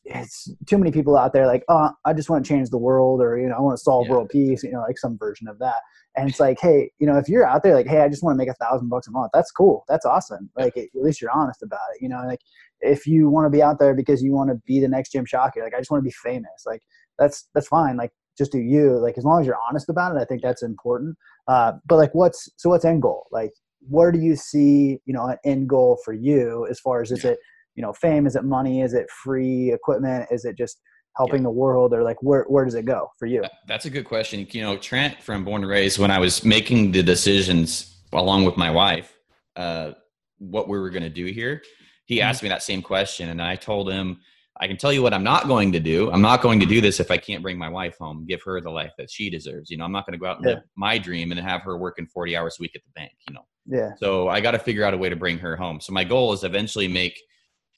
it's 0.03 0.51
too 0.65 0.77
many 0.77 0.91
people 0.91 1.15
out 1.15 1.31
there 1.31 1.45
like 1.45 1.63
oh 1.69 1.89
i 2.05 2.13
just 2.13 2.29
want 2.29 2.43
to 2.43 2.49
change 2.49 2.69
the 2.69 2.77
world 2.77 3.21
or 3.21 3.37
you 3.37 3.47
know 3.47 3.55
i 3.55 3.61
want 3.61 3.77
to 3.77 3.83
solve 3.83 4.07
yeah. 4.07 4.13
world 4.13 4.29
peace 4.29 4.63
you 4.63 4.71
know 4.71 4.81
like 4.81 4.97
some 4.97 5.17
version 5.17 5.47
of 5.47 5.59
that. 5.59 5.77
And 6.17 6.29
it's 6.29 6.39
like 6.39 6.59
hey 6.59 6.91
you 6.99 7.07
know 7.07 7.17
if 7.17 7.29
you're 7.29 7.47
out 7.47 7.63
there 7.63 7.75
like 7.75 7.87
hey 7.87 8.01
i 8.01 8.09
just 8.09 8.23
want 8.23 8.33
to 8.33 8.37
make 8.37 8.49
a 8.49 8.53
thousand 8.55 8.89
bucks 8.89 9.07
a 9.07 9.11
month 9.11 9.31
that's 9.33 9.51
cool 9.51 9.85
that's 9.87 10.05
awesome. 10.05 10.49
Like 10.57 10.75
at 10.75 10.87
least 10.93 11.21
you're 11.21 11.31
honest 11.31 11.63
about 11.63 11.79
it 11.95 12.01
you 12.01 12.09
know 12.09 12.21
like 12.25 12.39
if 12.81 13.05
you 13.05 13.29
want 13.29 13.45
to 13.45 13.49
be 13.49 13.61
out 13.61 13.79
there 13.79 13.93
because 13.93 14.21
you 14.21 14.33
want 14.33 14.49
to 14.49 14.55
be 14.65 14.81
the 14.81 14.87
next 14.87 15.11
jim 15.11 15.25
shockey 15.25 15.61
like 15.61 15.73
i 15.73 15.77
just 15.77 15.91
want 15.91 16.01
to 16.01 16.05
be 16.05 16.11
famous 16.23 16.63
like 16.65 16.81
that's 17.17 17.47
that's 17.53 17.67
fine 17.67 17.95
like 17.95 18.11
just 18.37 18.51
do 18.51 18.59
you 18.59 18.97
like 18.97 19.17
as 19.17 19.23
long 19.23 19.39
as 19.39 19.45
you're 19.45 19.59
honest 19.69 19.87
about 19.87 20.15
it 20.15 20.19
i 20.19 20.25
think 20.25 20.41
that's 20.41 20.63
important. 20.63 21.15
Uh, 21.47 21.73
but 21.85 21.97
like 21.97 22.13
what's 22.13 22.49
so 22.57 22.69
what's 22.69 22.85
end 22.85 23.01
goal? 23.01 23.27
Like 23.31 23.51
where 23.89 24.11
do 24.11 24.19
you 24.19 24.35
see 24.35 24.99
you 25.05 25.13
know 25.13 25.25
an 25.25 25.37
end 25.43 25.69
goal 25.69 25.99
for 26.03 26.13
you 26.13 26.67
as 26.69 26.79
far 26.79 27.01
as 27.01 27.11
is 27.11 27.25
it 27.25 27.39
you 27.75 27.81
know 27.81 27.93
fame 27.93 28.25
is 28.27 28.35
it 28.35 28.43
money 28.43 28.81
is 28.81 28.93
it 28.93 29.07
free 29.23 29.71
equipment 29.71 30.27
is 30.31 30.45
it 30.45 30.57
just 30.57 30.81
helping 31.17 31.41
yeah. 31.41 31.43
the 31.43 31.51
world 31.51 31.93
or 31.93 32.03
like 32.03 32.21
where 32.21 32.45
where 32.47 32.65
does 32.65 32.75
it 32.75 32.85
go 32.85 33.09
for 33.19 33.25
you? 33.25 33.43
That's 33.67 33.85
a 33.85 33.89
good 33.89 34.05
question. 34.05 34.47
You 34.51 34.61
know 34.61 34.77
trent 34.77 35.21
from 35.21 35.43
born 35.43 35.61
and 35.61 35.69
raised 35.69 35.99
when 35.99 36.11
i 36.11 36.19
was 36.19 36.43
making 36.45 36.91
the 36.91 37.03
decisions 37.03 38.03
along 38.13 38.45
with 38.45 38.57
my 38.57 38.69
wife 38.69 39.17
uh, 39.55 39.91
what 40.39 40.67
we 40.67 40.79
were 40.79 40.89
going 40.89 41.03
to 41.03 41.09
do 41.09 41.25
here 41.25 41.61
he 42.05 42.17
mm-hmm. 42.17 42.27
asked 42.27 42.43
me 42.43 42.49
that 42.49 42.63
same 42.63 42.81
question 42.81 43.29
and 43.29 43.41
i 43.41 43.55
told 43.55 43.91
him 43.91 44.19
i 44.59 44.67
can 44.67 44.75
tell 44.75 44.91
you 44.91 45.01
what 45.01 45.13
i'm 45.13 45.23
not 45.23 45.47
going 45.47 45.71
to 45.71 45.79
do. 45.79 46.11
I'm 46.11 46.21
not 46.21 46.41
going 46.41 46.59
to 46.59 46.65
do 46.65 46.81
this 46.81 46.99
if 46.99 47.11
i 47.11 47.17
can't 47.17 47.43
bring 47.43 47.57
my 47.57 47.69
wife 47.69 47.95
home 47.99 48.25
give 48.27 48.41
her 48.43 48.59
the 48.61 48.71
life 48.71 48.91
that 48.97 49.09
she 49.09 49.29
deserves. 49.29 49.69
You 49.69 49.77
know 49.77 49.85
i'm 49.85 49.91
not 49.91 50.05
going 50.05 50.13
to 50.13 50.19
go 50.19 50.27
out 50.27 50.37
and 50.37 50.45
yeah. 50.45 50.55
live 50.55 50.63
my 50.75 50.97
dream 50.97 51.31
and 51.31 51.39
have 51.39 51.61
her 51.61 51.77
working 51.77 52.07
40 52.07 52.35
hours 52.35 52.57
a 52.59 52.61
week 52.61 52.75
at 52.75 52.81
the 52.83 52.91
bank 52.95 53.11
you 53.27 53.33
know. 53.33 53.45
Yeah. 53.65 53.91
So 53.97 54.29
i 54.29 54.41
got 54.41 54.51
to 54.51 54.59
figure 54.59 54.83
out 54.83 54.93
a 54.93 54.97
way 54.97 55.09
to 55.09 55.15
bring 55.15 55.37
her 55.39 55.55
home. 55.55 55.79
So 55.79 55.93
my 55.93 56.03
goal 56.03 56.33
is 56.33 56.43
eventually 56.43 56.87
make 56.87 57.19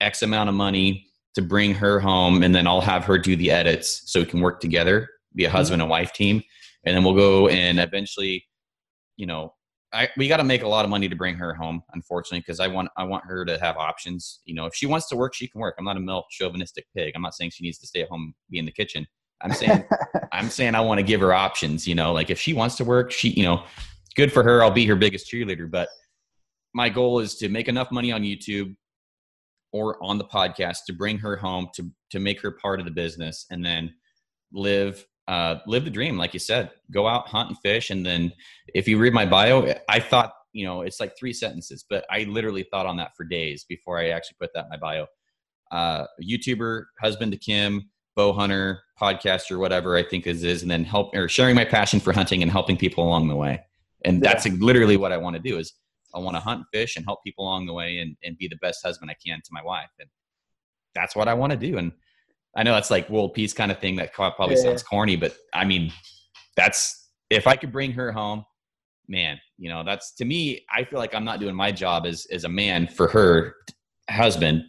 x 0.04 0.22
amount 0.22 0.50
of 0.50 0.56
money 0.56 1.08
to 1.36 1.42
bring 1.42 1.74
her 1.74 2.00
home 2.00 2.44
and 2.44 2.54
then 2.54 2.68
I'll 2.68 2.82
have 2.82 3.06
her 3.06 3.18
do 3.18 3.36
the 3.36 3.50
edits 3.52 4.04
so 4.06 4.20
we 4.20 4.26
can 4.26 4.42
work 4.42 4.60
together, 4.60 5.10
be 5.36 5.46
a 5.46 5.50
husband 5.50 5.82
mm-hmm. 5.82 5.84
and 5.84 5.92
wife 5.92 6.14
team. 6.14 6.44
And 6.86 6.96
then 6.96 7.04
we'll 7.04 7.16
go 7.16 7.48
and 7.48 7.80
eventually, 7.80 8.46
you 9.18 9.26
know, 9.26 9.54
I, 9.94 10.10
we 10.18 10.28
got 10.28 10.38
to 10.38 10.44
make 10.44 10.64
a 10.64 10.68
lot 10.68 10.86
of 10.86 10.90
money 10.90 11.08
to 11.08 11.16
bring 11.16 11.36
her 11.36 11.54
home, 11.54 11.84
unfortunately, 11.94 12.40
because 12.40 12.60
I 12.60 12.68
want 12.68 12.90
I 12.98 13.04
want 13.04 13.26
her 13.26 13.46
to 13.46 13.60
have 13.60 13.78
options. 13.78 14.42
You 14.44 14.56
know, 14.56 14.66
if 14.66 14.74
she 14.74 14.88
wants 14.88 15.08
to 15.10 15.16
work, 15.16 15.36
she 15.36 15.48
can 15.48 15.62
work. 15.62 15.76
I'm 15.78 15.86
not 15.86 15.98
a 15.98 16.00
milk 16.00 16.26
chauvinistic 16.32 16.86
pig. 16.96 17.14
I'm 17.16 17.22
not 17.22 17.36
saying 17.36 17.52
she 17.52 17.64
needs 17.64 17.78
to 17.78 17.88
stay 17.88 18.02
at 18.02 18.10
home, 18.10 18.34
be 18.50 18.58
in 18.58 18.66
the 18.66 18.72
kitchen. 18.72 19.06
I'm 19.42 19.54
saying 19.54 19.86
I'm 20.32 20.50
saying 20.50 20.74
I 20.74 20.82
want 20.82 20.98
to 20.98 21.04
give 21.04 21.22
her 21.22 21.32
options. 21.32 21.88
You 21.88 21.94
know, 21.94 22.12
like 22.12 22.32
if 22.32 22.40
she 22.40 22.54
wants 22.54 22.76
to 22.78 22.84
work, 22.84 23.12
she 23.12 23.30
you 23.30 23.44
know, 23.44 23.64
good 24.16 24.34
for 24.34 24.42
her. 24.42 24.64
I'll 24.64 24.72
be 24.72 24.86
her 24.88 24.96
biggest 24.96 25.32
cheerleader. 25.32 25.70
But 25.70 25.90
my 26.74 26.90
goal 26.90 27.20
is 27.20 27.36
to 27.36 27.50
make 27.50 27.68
enough 27.68 27.92
money 27.92 28.12
on 28.12 28.24
YouTube 28.24 28.76
or 29.74 30.02
on 30.02 30.18
the 30.18 30.24
podcast 30.24 30.86
to 30.86 30.94
bring 30.94 31.18
her 31.18 31.36
home 31.36 31.68
to 31.74 31.92
to 32.12 32.20
make 32.20 32.40
her 32.40 32.52
part 32.52 32.80
of 32.80 32.86
the 32.86 32.92
business 32.92 33.46
and 33.52 33.66
then 33.66 33.94
live 34.54 35.06
uh, 35.28 35.56
live 35.68 35.84
the 35.84 35.90
dream 35.90 36.18
like 36.18 36.34
you 36.34 36.40
said 36.40 36.70
go 36.92 37.08
out 37.08 37.28
hunt 37.28 37.50
and 37.50 37.58
fish. 37.60 37.90
And 37.90 38.06
then 38.06 38.32
if 38.68 38.88
you 38.88 38.98
read 38.98 39.14
my 39.14 39.26
bio 39.26 39.74
i 39.90 40.00
thought 40.00 40.34
you 40.54 40.66
know 40.66 40.82
it's 40.82 41.00
like 41.00 41.18
three 41.18 41.34
sentences 41.34 41.84
but 41.90 42.06
i 42.12 42.24
literally 42.24 42.64
thought 42.72 42.86
on 42.86 42.98
that 42.98 43.12
for 43.18 43.24
days 43.24 43.66
before 43.68 44.00
i 44.00 44.10
actually 44.10 44.38
put 44.40 44.52
that 44.54 44.66
in 44.66 44.70
my 44.70 44.78
bio. 44.78 45.08
Uh, 45.72 46.06
youtuber 46.22 46.86
husband 47.02 47.32
to 47.32 47.38
kim 47.38 47.90
bow 48.16 48.32
hunter 48.32 48.84
podcaster 49.02 49.58
whatever 49.58 49.98
i 49.98 50.04
think 50.04 50.28
is 50.28 50.44
is 50.44 50.62
and 50.62 50.70
then 50.70 50.84
help 50.84 51.16
or 51.16 51.28
sharing 51.28 51.56
my 51.56 51.66
passion 51.66 52.00
for 52.00 52.14
hunting 52.14 52.44
and 52.44 52.52
helping 52.52 52.78
people 52.78 53.04
along 53.04 53.28
the 53.28 53.36
way. 53.36 53.60
And 54.06 54.22
that's 54.22 54.46
yeah. 54.46 54.54
literally 54.60 54.98
what 54.98 55.12
i 55.12 55.18
want 55.18 55.36
to 55.36 55.42
do 55.42 55.58
is 55.58 55.74
I 56.14 56.20
want 56.20 56.36
to 56.36 56.42
hunt, 56.42 56.66
fish, 56.72 56.96
and 56.96 57.06
help 57.06 57.20
people 57.24 57.46
along 57.46 57.66
the 57.66 57.74
way, 57.74 58.00
and 58.00 58.16
and 58.24 58.38
be 58.38 58.48
the 58.48 58.58
best 58.58 58.84
husband 58.84 59.12
I 59.12 59.16
can 59.26 59.40
to 59.40 59.50
my 59.52 59.64
wife, 59.64 59.90
and 60.00 60.10
that's 60.96 61.16
what 61.16 61.28
I 61.28 61.34
want 61.34 61.52
to 61.52 61.58
do. 61.58 61.78
And 61.78 61.92
I 62.56 62.64
know 62.64 62.74
that's 62.74 62.92
like 62.92 63.10
world 63.10 63.34
peace 63.34 63.54
kind 63.54 63.72
of 63.72 63.80
thing 63.80 63.96
that 63.98 64.14
probably 64.14 64.56
yeah. 64.56 64.62
sounds 64.62 64.84
corny, 64.84 65.16
but 65.16 65.36
I 65.54 65.66
mean, 65.66 65.92
that's 66.56 67.10
if 67.30 67.48
I 67.48 67.56
could 67.56 67.72
bring 67.72 67.92
her 67.94 68.12
home, 68.12 68.46
man, 69.08 69.40
you 69.58 69.70
know, 69.70 69.84
that's 69.84 70.14
to 70.16 70.26
me. 70.26 70.66
I 70.72 70.84
feel 70.84 71.00
like 71.00 71.16
I'm 71.16 71.26
not 71.26 71.40
doing 71.40 71.56
my 71.56 71.72
job 71.72 72.06
as 72.06 72.28
as 72.32 72.44
a 72.44 72.50
man 72.50 72.88
for 72.88 73.08
her 73.10 73.56
husband 74.10 74.64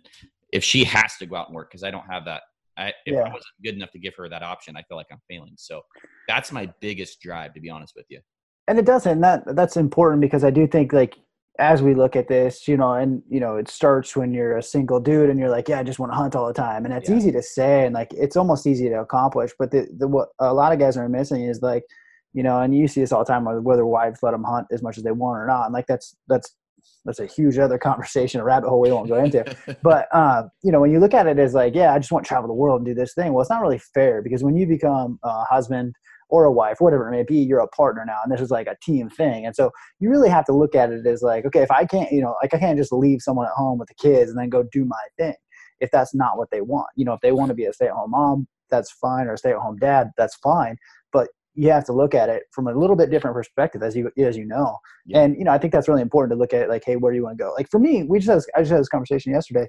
if 0.53 0.63
she 0.63 0.85
has 0.85 1.17
to 1.17 1.27
go 1.27 1.37
out 1.37 1.49
and 1.49 1.55
work 1.55 1.71
because 1.71 1.83
I 1.85 1.91
don't 1.91 2.07
have 2.09 2.25
that. 2.27 2.43
I, 2.77 2.89
if 3.07 3.15
yeah. 3.15 3.21
I 3.21 3.29
wasn't 3.29 3.45
good 3.63 3.75
enough 3.75 3.91
to 3.93 3.99
give 3.99 4.15
her 4.17 4.29
that 4.29 4.43
option, 4.43 4.77
I 4.77 4.83
feel 4.83 4.97
like 4.97 5.07
I'm 5.13 5.21
failing. 5.29 5.55
So 5.57 5.83
that's 6.27 6.51
my 6.51 6.73
biggest 6.81 7.21
drive, 7.21 7.55
to 7.55 7.61
be 7.61 7.71
honest 7.71 7.95
with 7.95 8.07
you. 8.09 8.21
And 8.67 8.79
it 8.79 8.85
doesn't. 8.85 9.21
That 9.21 9.43
that's 9.55 9.77
important 9.77 10.23
because 10.23 10.43
I 10.43 10.51
do 10.51 10.67
think 10.67 10.93
like 10.93 11.19
as 11.59 11.83
we 11.83 11.95
look 11.95 12.17
at 12.17 12.29
this, 12.29 12.67
you 12.67 12.77
know, 12.77 12.95
and 12.95 13.23
you 13.29 13.39
know, 13.39 13.57
it 13.57 13.69
starts 13.69 14.17
when 14.17 14.33
you're 14.33 14.57
a 14.57 14.63
single 14.63 14.99
dude 14.99 15.31
and 15.31 15.39
you're 15.39 15.51
like, 15.51 15.69
yeah, 15.69 15.79
I 15.79 15.83
just 15.85 15.99
want 15.99 16.11
to 16.13 16.17
hunt 16.17 16.35
all 16.35 16.47
the 16.47 16.55
time, 16.55 16.85
and 16.85 16.93
it's 16.93 17.09
yeah. 17.09 17.17
easy 17.17 17.33
to 17.33 17.43
say 17.43 17.87
and 17.87 17.95
like 17.95 18.13
it's 18.13 18.37
almost 18.37 18.67
easy 18.67 18.89
to 18.89 19.01
accomplish. 19.01 19.53
But 19.59 19.71
the, 19.71 19.87
the 19.97 20.09
what 20.09 20.29
a 20.41 20.53
lot 20.53 20.73
of 20.73 20.79
guys 20.79 20.97
are 20.97 21.09
missing 21.09 21.45
is 21.45 21.63
like, 21.63 21.85
you 22.33 22.43
know, 22.43 22.61
and 22.61 22.77
you 22.77 22.89
see 22.89 23.01
this 23.01 23.13
all 23.13 23.25
the 23.25 23.33
time 23.33 23.45
whether 23.63 23.87
wives 23.87 24.21
let 24.23 24.33
them 24.33 24.45
hunt 24.45 24.67
as 24.73 24.83
much 24.83 24.99
as 24.99 25.05
they 25.05 25.13
want 25.13 25.39
or 25.39 25.47
not, 25.47 25.67
and 25.67 25.73
like 25.73 25.87
that's 25.87 26.17
that's 26.29 26.57
that's 27.05 27.21
a 27.21 27.27
huge 27.27 27.57
other 27.59 27.79
conversation, 27.91 28.41
a 28.41 28.45
rabbit 28.45 28.69
hole 28.69 28.81
we 28.81 28.91
won't 28.91 29.09
go 29.09 29.23
into. 29.23 29.45
but 29.83 30.09
uh, 30.13 30.43
you 30.65 30.73
know, 30.73 30.81
when 30.81 30.91
you 30.91 30.99
look 30.99 31.15
at 31.15 31.29
it 31.29 31.39
as 31.39 31.55
like, 31.55 31.75
yeah, 31.75 31.95
I 31.95 31.99
just 31.99 32.11
want 32.11 32.25
to 32.25 32.29
travel 32.29 32.49
the 32.49 32.55
world 32.55 32.81
and 32.81 32.87
do 32.87 32.95
this 32.95 33.15
thing. 33.15 33.33
Well, 33.33 33.43
it's 33.43 33.51
not 33.51 33.63
really 33.63 33.81
fair 33.95 34.23
because 34.23 34.43
when 34.43 34.57
you 34.57 34.67
become 34.67 35.21
a 35.23 35.45
husband 35.45 35.95
or 36.29 36.45
a 36.45 36.53
wife, 36.53 36.77
whatever 36.81 37.09
it 37.09 37.13
may 37.13 37.23
be, 37.23 37.37
you're 37.37 37.61
a 37.61 37.69
partner 37.69 38.05
now, 38.07 38.19
and 38.23 38.33
this 38.33 38.41
is 38.41 38.51
like 38.51 38.67
a 38.67 38.77
team 38.83 39.09
thing. 39.11 39.47
And 39.47 39.55
so 39.55 39.71
you 40.01 40.11
really 40.11 40.29
have 40.29 40.45
to 40.47 40.53
look 40.53 40.75
at 40.75 40.91
it 40.91 41.07
as 41.07 41.23
like, 41.23 41.45
okay, 41.47 41.63
if 41.63 41.71
I 41.71 41.85
can't, 41.85 42.11
you 42.11 42.23
know, 42.23 42.35
like 42.43 42.55
I 42.55 42.59
can't 42.59 42.79
just 42.79 42.93
leave 42.93 43.21
someone 43.21 43.47
at 43.47 43.53
home 43.53 43.79
with 43.79 43.89
the 43.89 43.95
kids 43.95 44.31
and 44.31 44.39
then 44.39 44.49
go 44.49 44.65
do 44.73 44.85
my 44.85 44.97
thing 45.19 45.35
if 45.81 45.91
that's 45.91 46.15
not 46.15 46.39
what 46.39 46.51
they 46.51 46.61
want. 46.61 46.89
You 46.97 47.05
know, 47.05 47.13
if 47.13 47.21
they 47.21 47.33
want 47.33 47.51
to 47.51 47.55
be 47.55 47.65
a 47.65 47.73
stay-at-home 47.73 48.11
mom, 48.11 48.47
that's 48.71 48.91
fine, 48.91 49.27
or 49.27 49.35
a 49.35 49.39
stay-at-home 49.39 49.77
dad, 49.77 50.11
that's 50.17 50.37
fine. 50.37 50.77
But 51.13 51.29
you 51.55 51.71
have 51.71 51.85
to 51.85 51.93
look 51.93 52.15
at 52.15 52.29
it 52.29 52.45
from 52.53 52.67
a 52.67 52.73
little 52.73 52.97
bit 52.97 53.11
different 53.11 53.35
perspective 53.35 53.83
as 53.83 53.95
you 53.95 54.11
as 54.19 54.37
you 54.37 54.45
know 54.45 54.77
yeah. 55.07 55.21
and 55.21 55.37
you 55.37 55.45
know 55.45 55.53
i 55.53 55.59
think 55.59 55.73
that's 55.73 55.89
really 55.89 56.03
important 56.03 56.33
to 56.33 56.37
look 56.37 56.53
at 56.53 56.63
it 56.63 56.69
like 56.69 56.83
hey 56.85 56.97
where 56.97 57.13
do 57.13 57.17
you 57.17 57.23
want 57.23 57.39
to 57.39 57.43
go 57.43 57.53
like 57.57 57.71
for 57.71 57.79
me 57.79 58.03
we 58.03 58.19
just 58.19 58.29
had 58.29 58.43
i 58.57 58.61
just 58.61 58.73
had 58.73 58.81
this 58.81 58.89
conversation 58.89 59.33
yesterday 59.33 59.67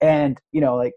and 0.00 0.38
you 0.52 0.60
know 0.60 0.76
like 0.76 0.92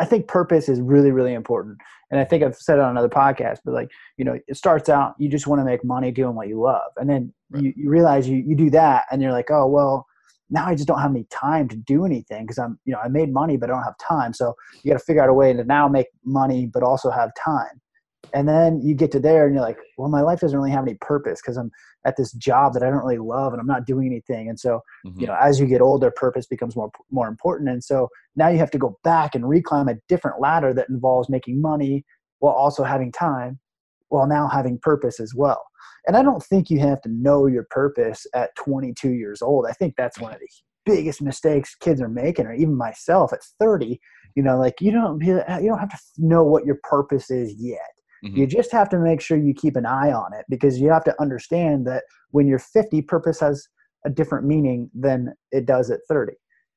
i 0.00 0.04
think 0.04 0.26
purpose 0.26 0.68
is 0.68 0.80
really 0.80 1.12
really 1.12 1.34
important 1.34 1.78
and 2.10 2.18
i 2.20 2.24
think 2.24 2.42
i've 2.42 2.56
said 2.56 2.78
it 2.78 2.82
on 2.82 2.90
another 2.90 3.08
podcast 3.08 3.58
but 3.64 3.72
like 3.72 3.88
you 4.16 4.24
know 4.24 4.38
it 4.48 4.56
starts 4.56 4.88
out 4.88 5.14
you 5.18 5.28
just 5.28 5.46
want 5.46 5.60
to 5.60 5.64
make 5.64 5.84
money 5.84 6.10
doing 6.10 6.34
what 6.34 6.48
you 6.48 6.60
love 6.60 6.90
and 6.96 7.08
then 7.08 7.32
right. 7.50 7.62
you, 7.62 7.72
you 7.76 7.90
realize 7.90 8.28
you, 8.28 8.42
you 8.46 8.56
do 8.56 8.70
that 8.70 9.04
and 9.10 9.22
you're 9.22 9.32
like 9.32 9.50
oh 9.50 9.66
well 9.66 10.06
now 10.52 10.66
I 10.66 10.74
just 10.74 10.88
don't 10.88 10.98
have 10.98 11.12
any 11.12 11.26
time 11.30 11.68
to 11.68 11.76
do 11.76 12.04
anything 12.04 12.42
because 12.42 12.58
I'm, 12.58 12.76
you 12.84 12.92
know, 12.92 12.98
I 12.98 13.06
made 13.06 13.32
money, 13.32 13.56
but 13.56 13.70
I 13.70 13.72
don't 13.72 13.84
have 13.84 13.96
time. 13.98 14.32
So 14.32 14.54
you 14.82 14.90
got 14.90 14.98
to 14.98 15.04
figure 15.04 15.22
out 15.22 15.28
a 15.28 15.32
way 15.32 15.52
to 15.52 15.62
now 15.62 15.86
make 15.86 16.08
money, 16.24 16.66
but 16.66 16.82
also 16.82 17.08
have 17.08 17.30
time 17.36 17.80
and 18.34 18.48
then 18.48 18.80
you 18.80 18.94
get 18.94 19.10
to 19.12 19.18
there 19.18 19.46
and 19.46 19.54
you're 19.54 19.64
like 19.64 19.78
well 19.96 20.08
my 20.08 20.20
life 20.20 20.40
doesn't 20.40 20.58
really 20.58 20.70
have 20.70 20.84
any 20.84 20.96
purpose 21.00 21.40
because 21.42 21.56
i'm 21.56 21.70
at 22.04 22.16
this 22.16 22.32
job 22.32 22.72
that 22.72 22.82
i 22.82 22.86
don't 22.86 23.04
really 23.04 23.18
love 23.18 23.52
and 23.52 23.60
i'm 23.60 23.66
not 23.66 23.86
doing 23.86 24.06
anything. 24.06 24.48
And 24.48 24.58
so 24.58 24.80
mm-hmm. 25.06 25.20
you 25.20 25.26
know 25.26 25.36
as 25.40 25.60
you 25.60 25.66
get 25.66 25.80
older 25.80 26.10
purpose 26.10 26.46
becomes 26.46 26.76
more 26.76 26.90
more 27.10 27.28
important. 27.28 27.68
And 27.70 27.82
so 27.82 28.08
now 28.36 28.48
you 28.48 28.58
have 28.58 28.70
to 28.72 28.78
go 28.78 28.98
back 29.04 29.34
and 29.34 29.44
reclimb 29.44 29.90
a 29.90 29.98
different 30.08 30.40
ladder 30.40 30.72
that 30.74 30.88
involves 30.88 31.28
making 31.28 31.60
money 31.60 32.04
while 32.38 32.54
also 32.54 32.84
having 32.84 33.12
time 33.12 33.58
while 34.08 34.26
now 34.26 34.48
having 34.48 34.78
purpose 34.78 35.20
as 35.20 35.34
well. 35.34 35.62
And 36.06 36.16
i 36.16 36.22
don't 36.22 36.42
think 36.42 36.70
you 36.70 36.80
have 36.80 37.00
to 37.02 37.08
know 37.10 37.46
your 37.46 37.66
purpose 37.70 38.26
at 38.34 38.54
22 38.56 39.10
years 39.10 39.42
old. 39.42 39.66
I 39.68 39.72
think 39.72 39.94
that's 39.96 40.18
one 40.18 40.32
of 40.32 40.40
the 40.40 40.48
biggest 40.86 41.20
mistakes 41.20 41.74
kids 41.74 42.00
are 42.00 42.08
making 42.08 42.46
or 42.46 42.54
even 42.54 42.74
myself 42.74 43.34
at 43.34 43.40
30 43.60 44.00
you 44.34 44.42
know 44.42 44.56
like 44.56 44.80
you 44.80 44.90
don't 44.90 45.20
you 45.22 45.34
don't 45.44 45.78
have 45.78 45.90
to 45.90 45.98
know 46.16 46.42
what 46.42 46.64
your 46.64 46.78
purpose 46.82 47.30
is 47.30 47.54
yet 47.58 47.90
Mm-hmm. 48.24 48.36
You 48.36 48.46
just 48.46 48.72
have 48.72 48.88
to 48.90 48.98
make 48.98 49.20
sure 49.20 49.38
you 49.38 49.54
keep 49.54 49.76
an 49.76 49.86
eye 49.86 50.12
on 50.12 50.32
it 50.34 50.44
because 50.48 50.78
you 50.78 50.90
have 50.90 51.04
to 51.04 51.14
understand 51.20 51.86
that 51.86 52.04
when 52.30 52.46
you're 52.46 52.58
50, 52.58 53.02
purpose 53.02 53.40
has 53.40 53.66
a 54.04 54.10
different 54.10 54.46
meaning 54.46 54.90
than 54.94 55.34
it 55.52 55.66
does 55.66 55.90
at 55.90 56.00
30. 56.08 56.32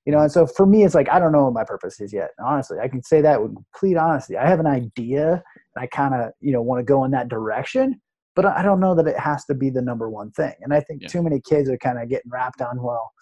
You 0.06 0.12
know, 0.12 0.20
and 0.20 0.32
so 0.32 0.46
for 0.46 0.66
me, 0.66 0.84
it's 0.84 0.96
like 0.96 1.10
I 1.10 1.18
don't 1.18 1.32
know 1.32 1.46
what 1.46 1.54
my 1.54 1.64
purpose 1.64 2.02
is 2.02 2.12
yet. 2.12 2.32
Honestly, 2.44 2.78
I 2.78 2.90
can 2.90 3.02
say 3.02 3.22
that 3.22 3.42
with 3.42 3.56
complete 3.56 3.96
honesty. 3.96 4.36
I 4.36 4.48
have 4.50 4.60
an 4.60 4.68
idea, 4.68 5.32
and 5.76 5.84
I 5.84 5.88
kind 5.88 6.14
of 6.14 6.32
you 6.42 6.52
know 6.52 6.62
want 6.62 6.80
to 6.80 6.84
go 6.84 7.06
in 7.06 7.12
that 7.12 7.30
direction, 7.30 8.02
but 8.36 8.46
I 8.46 8.64
don't 8.64 8.82
know 8.82 8.96
that 8.96 9.08
it 9.08 9.18
has 9.18 9.46
to 9.46 9.54
be 9.54 9.70
the 9.70 9.82
number 9.82 10.10
one 10.10 10.32
thing. 10.32 10.54
And 10.62 10.74
I 10.74 10.82
think 10.82 11.04
yeah. 11.04 11.08
too 11.08 11.24
many 11.24 11.40
kids 11.40 11.70
are 11.70 11.78
kind 11.78 12.00
of 12.00 12.10
getting 12.10 12.30
wrapped 12.30 12.62
on, 12.62 12.84
well, 12.84 13.14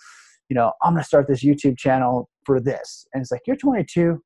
you 0.49 0.55
know, 0.55 0.73
I'm 0.81 0.93
going 0.93 1.03
to 1.03 1.07
start 1.07 1.27
this 1.27 1.43
YouTube 1.43 1.77
channel 1.77 2.27
for 2.45 2.59
this, 2.59 3.05
and 3.13 3.21
it's 3.21 3.31
like 3.31 3.41
you're 3.45 3.57
22 3.57 4.19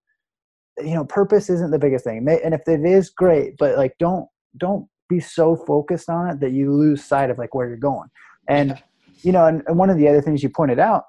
you 0.80 0.94
know 0.94 1.06
purpose 1.06 1.50
isn't 1.50 1.72
the 1.72 1.80
biggest 1.80 2.04
thing. 2.04 2.26
And 2.44 2.54
if 2.54 2.62
it 2.68 2.86
is 2.86 3.10
great 3.10 3.56
but 3.58 3.78
like 3.78 3.96
don't 4.00 4.28
don't 4.58 4.88
be 5.08 5.20
so 5.20 5.56
focused 5.56 6.10
on 6.10 6.30
it 6.30 6.40
that 6.40 6.52
you 6.52 6.74
lose 6.74 7.04
sight 7.04 7.30
of 7.30 7.38
like 7.38 7.54
where 7.54 7.68
you're 7.68 7.78
going. 7.78 8.10
And 8.48 8.82
you 9.22 9.32
know 9.32 9.46
and, 9.46 9.64
and 9.68 9.78
one 9.78 9.90
of 9.90 9.98
the 9.98 10.08
other 10.08 10.22
things 10.22 10.44
you 10.44 10.50
pointed 10.50 10.80
out 10.80 11.04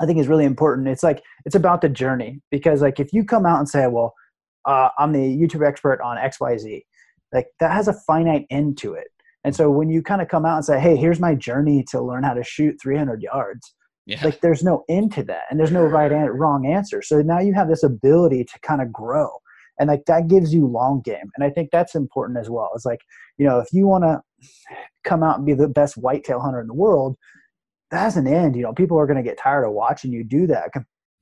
i 0.00 0.06
think 0.06 0.18
is 0.18 0.28
really 0.28 0.44
important. 0.44 0.88
It's 0.88 1.02
like 1.02 1.22
it's 1.44 1.54
about 1.54 1.80
the 1.80 1.88
journey 1.88 2.40
because 2.50 2.82
like 2.82 3.00
if 3.00 3.12
you 3.12 3.24
come 3.24 3.46
out 3.46 3.58
and 3.58 3.68
say 3.68 3.86
well 3.86 4.14
uh, 4.64 4.88
i'm 4.98 5.12
the 5.12 5.18
youtube 5.18 5.66
expert 5.66 6.00
on 6.02 6.16
xyz 6.16 6.82
like 7.32 7.46
that 7.60 7.72
has 7.72 7.88
a 7.88 7.92
finite 7.92 8.46
end 8.50 8.78
to 8.78 8.94
it. 8.94 9.08
And 9.44 9.54
so 9.54 9.70
when 9.70 9.88
you 9.88 10.02
kind 10.02 10.20
of 10.20 10.28
come 10.28 10.44
out 10.44 10.56
and 10.56 10.64
say 10.64 10.80
hey 10.80 10.96
here's 10.96 11.20
my 11.20 11.34
journey 11.34 11.84
to 11.90 12.00
learn 12.00 12.24
how 12.24 12.34
to 12.34 12.42
shoot 12.42 12.76
300 12.82 13.22
yards 13.22 13.74
yeah. 14.06 14.24
Like 14.24 14.40
there's 14.40 14.62
no 14.62 14.84
end 14.88 15.12
to 15.14 15.24
that, 15.24 15.42
and 15.50 15.58
there's 15.58 15.72
no 15.72 15.82
right 15.82 16.12
and 16.12 16.38
wrong 16.38 16.64
answer. 16.64 17.02
So 17.02 17.22
now 17.22 17.40
you 17.40 17.52
have 17.54 17.68
this 17.68 17.82
ability 17.82 18.44
to 18.44 18.60
kind 18.60 18.80
of 18.80 18.92
grow, 18.92 19.28
and 19.80 19.88
like 19.88 20.04
that 20.06 20.28
gives 20.28 20.54
you 20.54 20.66
long 20.66 21.02
game. 21.04 21.30
And 21.34 21.44
I 21.44 21.50
think 21.50 21.70
that's 21.72 21.96
important 21.96 22.38
as 22.38 22.48
well. 22.48 22.70
It's 22.74 22.86
like 22.86 23.00
you 23.36 23.44
know 23.44 23.58
if 23.58 23.66
you 23.72 23.88
want 23.88 24.04
to 24.04 24.22
come 25.02 25.24
out 25.24 25.38
and 25.38 25.46
be 25.46 25.54
the 25.54 25.68
best 25.68 25.96
whitetail 25.96 26.40
hunter 26.40 26.60
in 26.60 26.68
the 26.68 26.74
world, 26.74 27.16
that 27.90 27.98
has 27.98 28.16
an 28.16 28.28
end. 28.28 28.54
You 28.54 28.62
know 28.62 28.72
people 28.72 28.96
are 28.96 29.06
going 29.06 29.22
to 29.22 29.28
get 29.28 29.38
tired 29.38 29.64
of 29.64 29.72
watching 29.72 30.12
you 30.12 30.22
do 30.22 30.46
that. 30.46 30.70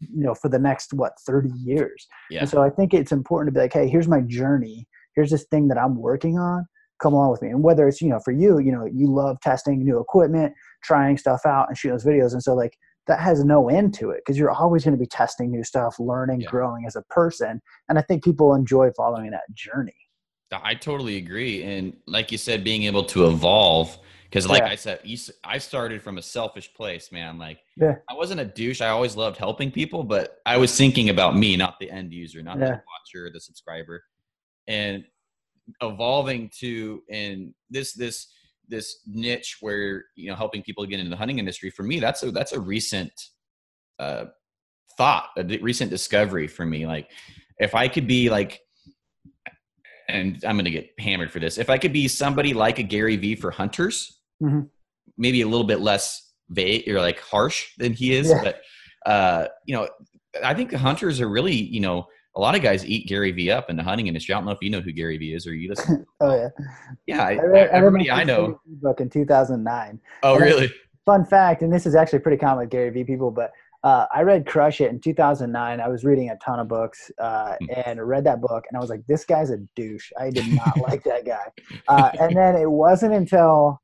You 0.01 0.25
know 0.25 0.35
for 0.35 0.51
the 0.51 0.59
next 0.59 0.93
what 0.93 1.15
30 1.27 1.49
years. 1.57 2.07
Yeah. 2.29 2.41
And 2.41 2.49
so 2.51 2.63
I 2.63 2.69
think 2.69 2.93
it's 2.93 3.13
important 3.13 3.49
to 3.49 3.59
be 3.59 3.63
like, 3.63 3.73
hey, 3.73 3.89
here's 3.89 4.09
my 4.09 4.21
journey. 4.21 4.87
Here's 5.15 5.31
this 5.31 5.45
thing 5.45 5.69
that 5.69 5.79
I'm 5.79 5.97
working 5.97 6.37
on 6.37 6.67
come 7.05 7.13
along 7.13 7.31
with 7.31 7.43
me. 7.43 7.51
And 7.51 7.63
whether 7.63 7.87
it's, 7.87 8.01
you 8.01 8.09
know, 8.09 8.21
for 8.25 8.33
you, 8.33 8.59
you 8.59 8.73
know, 8.73 8.87
you 8.87 9.07
love 9.07 9.37
testing 9.43 9.85
new 9.85 10.01
equipment, 10.01 10.55
trying 10.83 11.19
stuff 11.19 11.43
out 11.45 11.69
and 11.69 11.77
shooting 11.77 11.97
those 11.97 12.05
videos. 12.05 12.33
And 12.33 12.43
so 12.43 12.55
like 12.55 12.77
that 13.07 13.21
has 13.21 13.45
no 13.45 13.69
end 13.69 13.93
to 13.95 14.11
it 14.11 14.23
because 14.25 14.39
you're 14.39 14.51
always 14.51 14.85
going 14.85 14.97
to 14.97 14.99
be 14.99 15.07
testing 15.07 15.51
new 15.51 15.63
stuff, 15.63 16.01
learning, 16.01 16.41
yeah. 16.41 16.49
growing 16.49 16.87
as 16.87 16.97
a 16.97 17.03
person. 17.11 17.61
And 17.89 17.99
I 17.99 18.03
think 18.03 18.25
people 18.25 18.55
enjoy 18.55 18.91
following 18.97 19.31
that 19.33 19.43
journey. 19.53 19.95
I 20.53 20.75
totally 20.75 21.17
agree. 21.17 21.63
And 21.65 21.97
like 22.07 22.31
you 22.33 22.39
said, 22.39 22.65
being 22.65 22.85
able 22.85 23.05
to 23.07 23.27
evolve, 23.27 23.99
because 24.25 24.49
like 24.49 24.63
yeah. 24.63 24.71
I 24.71 24.75
said, 24.77 25.01
I 25.43 25.59
started 25.59 26.01
from 26.01 26.17
a 26.17 26.23
selfish 26.23 26.73
place, 26.75 27.11
man. 27.13 27.39
Like 27.39 27.59
yeah. 27.77 27.97
I 28.09 28.15
wasn't 28.15 28.41
a 28.41 28.45
douche. 28.45 28.81
I 28.81 28.89
always 28.89 29.17
loved 29.17 29.37
helping 29.37 29.71
people, 29.71 30.05
but 30.05 30.39
I 30.47 30.57
was 30.57 30.77
thinking 30.77 31.09
about 31.09 31.37
me, 31.37 31.57
not 31.57 31.79
the 31.81 31.91
end 31.91 32.13
user, 32.13 32.43
not 32.43 32.59
the 32.59 32.67
watcher, 32.67 33.31
the 33.33 33.41
subscriber. 33.41 34.03
And 34.67 35.05
evolving 35.81 36.51
to 36.61 37.03
in 37.09 37.55
this 37.71 37.93
this 37.95 38.29
this 38.69 39.01
niche 39.07 39.59
where 39.61 40.05
you 40.17 40.31
know 40.31 40.37
helping 40.37 40.63
people 40.63 40.85
get 40.87 40.99
into 40.99 41.11
the 41.11 41.17
hunting 41.17 41.39
industry 41.39 41.71
for 41.71 41.83
me 41.83 42.01
that's 42.01 42.23
a 42.23 42.31
that's 42.31 42.53
a 42.53 42.61
recent 42.61 43.13
uh 43.99 44.25
thought 44.97 45.29
a 45.37 45.59
recent 45.59 45.91
discovery 45.91 46.47
for 46.47 46.65
me 46.65 46.87
like 46.87 47.11
if 47.59 47.75
i 47.75 47.89
could 47.89 48.07
be 48.07 48.31
like 48.31 48.61
and 50.09 50.43
i'm 50.47 50.57
gonna 50.57 50.71
get 50.71 50.89
hammered 50.99 51.31
for 51.31 51.41
this 51.41 51.59
if 51.59 51.71
i 51.71 51.79
could 51.79 51.93
be 51.93 52.09
somebody 52.09 52.55
like 52.55 52.79
a 52.79 52.83
gary 52.83 53.17
vee 53.17 53.35
for 53.35 53.51
hunters 53.51 54.21
mm-hmm. 54.43 54.61
maybe 55.17 55.43
a 55.43 55.49
little 55.49 55.67
bit 55.67 55.81
less 55.81 56.33
vague 56.51 56.89
or 56.89 57.01
like 57.01 57.21
harsh 57.21 57.69
than 57.79 57.93
he 57.93 58.15
is 58.15 58.29
yeah. 58.29 58.43
but 58.43 58.61
uh 59.11 59.47
you 59.67 59.75
know 59.75 59.89
i 60.43 60.55
think 60.55 60.73
hunters 60.73 61.21
are 61.21 61.29
really 61.29 61.55
you 61.55 61.81
know 61.81 62.07
a 62.37 62.41
lot 62.41 62.55
of 62.55 62.63
guys 62.63 62.85
eat 62.85 63.07
Gary 63.07 63.31
Vee 63.31 63.51
up 63.51 63.71
in 63.71 63.77
the 63.77 63.83
hunting 63.83 64.07
industry. 64.07 64.35
I 64.35 64.39
don't 64.39 64.47
know 64.47 64.53
if 64.53 64.59
you 64.61 64.71
know 64.71 64.81
who 64.81 64.93
Gary 64.93 65.17
Vee 65.19 65.35
is 65.35 65.47
or 65.47 65.55
you 65.55 65.69
listen. 65.69 66.05
oh 66.21 66.35
yeah, 66.35 66.49
yeah. 67.07 67.23
I, 67.23 67.33
I 67.33 67.45
read, 67.45 67.71
everybody 67.71 68.11
I, 68.11 68.21
I 68.21 68.25
know. 68.25 68.61
Book 68.67 69.01
in 69.01 69.09
2009. 69.09 70.01
Oh 70.23 70.35
and 70.35 70.43
really? 70.43 70.73
Fun 71.07 71.25
fact, 71.25 71.63
and 71.63 71.73
this 71.73 71.87
is 71.87 71.95
actually 71.95 72.21
pretty 72.21 72.39
common 72.39 72.61
with 72.61 72.71
Gary 72.71 72.91
Vee 72.91 73.05
people, 73.05 73.31
but 73.31 73.53
uh, 73.85 74.07
I 74.15 74.23
read 74.23 74.47
Crush 74.47 74.81
It 74.81 74.91
in 74.91 74.99
2009. 74.99 75.79
I 75.79 75.89
was 75.89 76.05
reading 76.05 76.31
a 76.31 76.37
ton 76.37 76.59
of 76.59 76.69
books 76.69 77.11
uh, 77.19 77.57
hmm. 77.61 77.67
and 77.85 78.01
read 78.03 78.25
that 78.25 78.41
book, 78.41 78.65
and 78.69 78.77
I 78.77 78.81
was 78.81 78.89
like, 78.89 79.07
this 79.07 79.25
guy's 79.25 79.51
a 79.51 79.59
douche. 79.77 80.11
I 80.19 80.31
did 80.31 80.49
not 80.49 80.79
like 80.89 81.05
that 81.05 81.27
guy. 81.27 81.53
Uh, 81.87 82.11
and 82.19 82.35
then 82.35 82.57
it 82.57 82.71
wasn't 82.71 83.13
until 83.13 83.81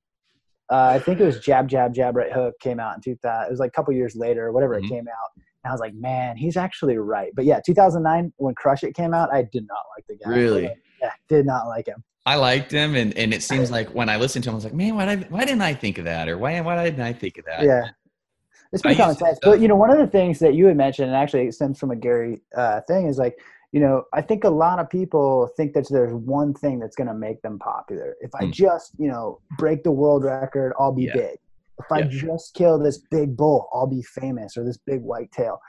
uh, 0.70 0.92
I 0.94 0.98
think 1.00 1.20
it 1.20 1.24
was 1.24 1.40
Jab 1.40 1.68
Jab 1.68 1.92
Jab 1.92 2.16
Right 2.16 2.32
Hook 2.32 2.54
came 2.60 2.80
out 2.80 2.94
in 2.94 3.02
2000. 3.02 3.46
It 3.46 3.50
was 3.50 3.60
like 3.60 3.68
a 3.68 3.72
couple 3.72 3.92
years 3.92 4.16
later, 4.16 4.50
whatever 4.52 4.76
mm-hmm. 4.76 4.86
it 4.86 4.88
came 4.88 5.08
out 5.08 5.42
and 5.62 5.70
I 5.70 5.73
was 5.73 5.81
like, 5.81 5.94
man, 5.94 6.37
he's 6.37 6.57
actually 6.57 6.96
right. 6.96 7.31
But 7.35 7.44
yeah, 7.44 7.61
2009 7.64 8.33
when 8.37 8.55
Crush 8.55 8.83
It 8.83 8.94
came 8.94 9.12
out, 9.12 9.33
I 9.33 9.42
did 9.42 9.66
not 9.66 9.85
like 9.96 10.07
the 10.09 10.16
guy. 10.16 10.31
Really? 10.31 10.70
Yeah, 11.03 11.11
did 11.29 11.46
not 11.46 11.66
like 11.66 11.87
him. 11.87 12.03
I 12.27 12.37
liked 12.37 12.70
him, 12.70 12.94
and, 12.94 13.16
and 13.16 13.33
it 13.35 13.42
seems 13.51 13.70
like 13.70 13.94
when 13.94 14.09
I 14.09 14.16
listened 14.16 14.44
to 14.44 14.51
him, 14.51 14.55
I 14.55 14.57
was 14.57 14.64
like, 14.64 14.75
man, 14.75 14.96
why 14.96 15.07
did 15.07 15.25
I, 15.25 15.29
why 15.29 15.44
didn't 15.44 15.62
I 15.62 15.75
think 15.75 15.99
of 15.99 16.05
that, 16.05 16.29
or 16.29 16.38
why 16.38 16.61
why 16.61 16.83
didn't 16.85 17.01
I 17.01 17.12
think 17.12 17.38
of 17.38 17.44
that? 17.46 17.62
Yeah. 17.62 17.88
It's 18.73 18.83
pretty 18.83 18.96
common 18.96 19.16
sense. 19.16 19.38
But 19.42 19.61
you 19.61 19.68
know, 19.68 19.75
one 19.75 19.90
of 19.90 19.99
the 19.99 20.07
things 20.07 20.38
that 20.38 20.55
you 20.55 20.66
had 20.66 20.77
mentioned, 20.77 21.09
and 21.09 21.16
actually 21.16 21.46
it 21.46 21.55
stems 21.55 21.79
from 21.79 21.90
a 21.90 21.96
Gary 21.96 22.40
uh, 22.57 22.81
thing, 22.83 23.09
is 23.09 23.18
like, 23.18 23.37
you 23.73 23.81
know, 23.81 24.05
I 24.12 24.23
think 24.23 24.44
a 24.44 24.51
lot 24.51 24.79
of 24.79 24.88
people 24.88 25.51
think 25.57 25.73
that 25.75 25.88
there's 25.90 26.14
one 26.14 26.55
thing 26.55 26.79
that's 26.79 26.94
going 26.94 27.09
to 27.09 27.14
make 27.14 27.42
them 27.42 27.59
popular. 27.59 28.14
If 28.20 28.33
I 28.35 28.44
mm. 28.44 28.53
just, 28.53 28.92
you 28.96 29.09
know, 29.09 29.40
break 29.59 29.83
the 29.83 29.90
world 29.90 30.25
record, 30.25 30.73
I'll 30.79 30.92
be 30.92 31.05
yeah. 31.05 31.14
big. 31.14 31.38
If 31.81 31.87
yeah. 31.90 31.97
I 31.97 32.09
just 32.09 32.55
kill 32.55 32.79
this 32.79 32.99
big 33.11 33.37
bull, 33.37 33.69
I'll 33.73 33.87
be 33.87 34.03
famous, 34.03 34.57
or 34.57 34.64
this 34.64 34.79
big 34.79 35.03
white 35.03 35.31
tail. 35.33 35.61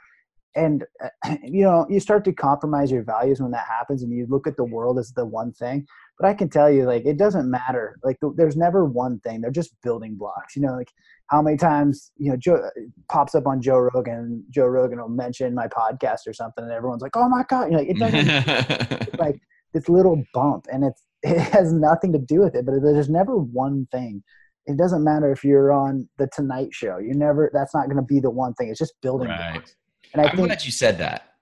And 0.54 0.84
you 1.42 1.64
know, 1.64 1.86
you 1.88 2.00
start 2.00 2.24
to 2.26 2.32
compromise 2.32 2.90
your 2.90 3.04
values 3.04 3.40
when 3.40 3.50
that 3.52 3.66
happens, 3.66 4.02
and 4.02 4.12
you 4.12 4.26
look 4.28 4.46
at 4.46 4.56
the 4.56 4.64
world 4.64 4.98
as 4.98 5.12
the 5.12 5.24
one 5.24 5.52
thing. 5.52 5.86
But 6.18 6.28
I 6.28 6.34
can 6.34 6.48
tell 6.48 6.70
you, 6.70 6.84
like, 6.84 7.04
it 7.04 7.16
doesn't 7.16 7.50
matter. 7.50 7.98
Like, 8.04 8.18
there's 8.36 8.56
never 8.56 8.84
one 8.84 9.18
thing. 9.20 9.40
They're 9.40 9.50
just 9.50 9.74
building 9.82 10.16
blocks. 10.16 10.54
You 10.54 10.62
know, 10.62 10.74
like 10.74 10.92
how 11.32 11.40
many 11.40 11.56
times 11.56 12.12
you 12.18 12.30
know 12.30 12.36
Joe 12.36 12.68
pops 13.10 13.34
up 13.34 13.46
on 13.46 13.62
Joe 13.62 13.88
Rogan. 13.94 14.44
Joe 14.50 14.66
Rogan 14.66 15.00
will 15.00 15.08
mention 15.08 15.54
my 15.54 15.66
podcast 15.66 16.26
or 16.26 16.34
something, 16.34 16.62
and 16.62 16.72
everyone's 16.72 17.02
like, 17.02 17.16
"Oh 17.16 17.28
my 17.28 17.42
god!" 17.48 17.70
You 17.70 17.76
know, 17.78 17.84
it 17.88 17.98
doesn't 17.98 19.18
like 19.18 19.40
this 19.72 19.88
little 19.88 20.22
bump, 20.34 20.66
and 20.70 20.84
it's 20.84 21.02
it 21.22 21.38
has 21.38 21.72
nothing 21.72 22.12
to 22.12 22.18
do 22.18 22.40
with 22.40 22.54
it. 22.54 22.66
But 22.66 22.82
there's 22.82 23.08
never 23.08 23.36
one 23.36 23.88
thing. 23.90 24.22
It 24.66 24.76
doesn't 24.76 25.02
matter 25.02 25.32
if 25.32 25.42
you're 25.42 25.72
on 25.72 26.08
the 26.18 26.28
Tonight 26.32 26.68
Show. 26.72 26.98
You 26.98 27.14
never. 27.14 27.50
That's 27.52 27.74
not 27.74 27.86
going 27.86 27.96
to 27.96 28.02
be 28.02 28.20
the 28.20 28.30
one 28.30 28.54
thing. 28.54 28.68
It's 28.68 28.78
just 28.78 28.94
building 29.02 29.28
right. 29.28 29.54
blocks. 29.54 29.74
And 30.12 30.22
I 30.22 30.28
I'm 30.28 30.36
think, 30.36 30.48
glad 30.48 30.64
you 30.64 30.72
said 30.72 30.98
that. 30.98 31.34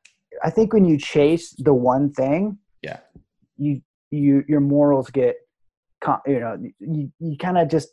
I 0.43 0.51
think 0.51 0.73
when 0.73 0.85
you 0.85 0.97
chase 0.97 1.55
the 1.59 1.75
one 1.75 2.13
thing, 2.13 2.59
yeah, 2.83 3.01
you 3.57 3.83
you 4.11 4.45
your 4.49 4.61
morals 4.61 5.11
get, 5.11 5.37
you 6.27 6.41
know, 6.41 6.57
you 6.79 7.13
you 7.19 7.37
kind 7.37 7.59
of 7.59 7.69
just 7.69 7.89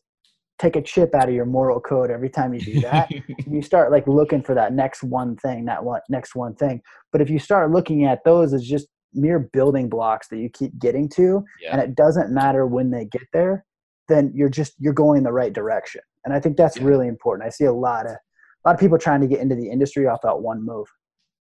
take 0.59 0.75
a 0.75 0.81
chip 0.81 1.13
out 1.13 1.29
of 1.29 1.35
your 1.35 1.45
moral 1.45 1.79
code 1.79 2.09
every 2.09 2.29
time 2.29 2.53
you 2.53 2.59
do 2.59 2.81
that. 2.81 3.11
you 3.45 3.61
start 3.61 3.91
like 3.91 4.07
looking 4.07 4.41
for 4.41 4.55
that 4.55 4.73
next 4.73 5.03
one 5.03 5.35
thing, 5.37 5.65
that 5.65 5.83
one 5.83 6.01
next 6.09 6.35
one 6.35 6.55
thing. 6.55 6.81
But 7.11 7.21
if 7.21 7.29
you 7.29 7.39
start 7.39 7.71
looking 7.71 8.05
at 8.05 8.23
those 8.23 8.53
as 8.53 8.63
just 8.63 8.87
mere 9.13 9.39
building 9.39 9.89
blocks 9.89 10.27
that 10.29 10.37
you 10.37 10.49
keep 10.49 10.77
getting 10.79 11.09
to, 11.09 11.43
yeah. 11.61 11.71
and 11.71 11.81
it 11.81 11.95
doesn't 11.95 12.31
matter 12.31 12.65
when 12.65 12.91
they 12.91 13.05
get 13.05 13.23
there, 13.33 13.65
then 14.07 14.31
you're 14.35 14.49
just 14.49 14.73
you're 14.79 14.93
going 14.93 15.19
in 15.19 15.23
the 15.23 15.31
right 15.31 15.53
direction. 15.53 16.01
And 16.25 16.33
I 16.33 16.39
think 16.39 16.57
that's 16.57 16.77
yeah. 16.77 16.83
really 16.83 17.07
important. 17.07 17.47
I 17.47 17.49
see 17.49 17.65
a 17.65 17.73
lot 17.73 18.05
of 18.05 18.13
a 18.13 18.69
lot 18.69 18.73
of 18.73 18.79
people 18.79 18.97
trying 18.97 19.21
to 19.21 19.27
get 19.27 19.39
into 19.39 19.55
the 19.55 19.69
industry 19.69 20.07
off 20.07 20.21
that 20.23 20.39
one 20.39 20.63
move. 20.63 20.87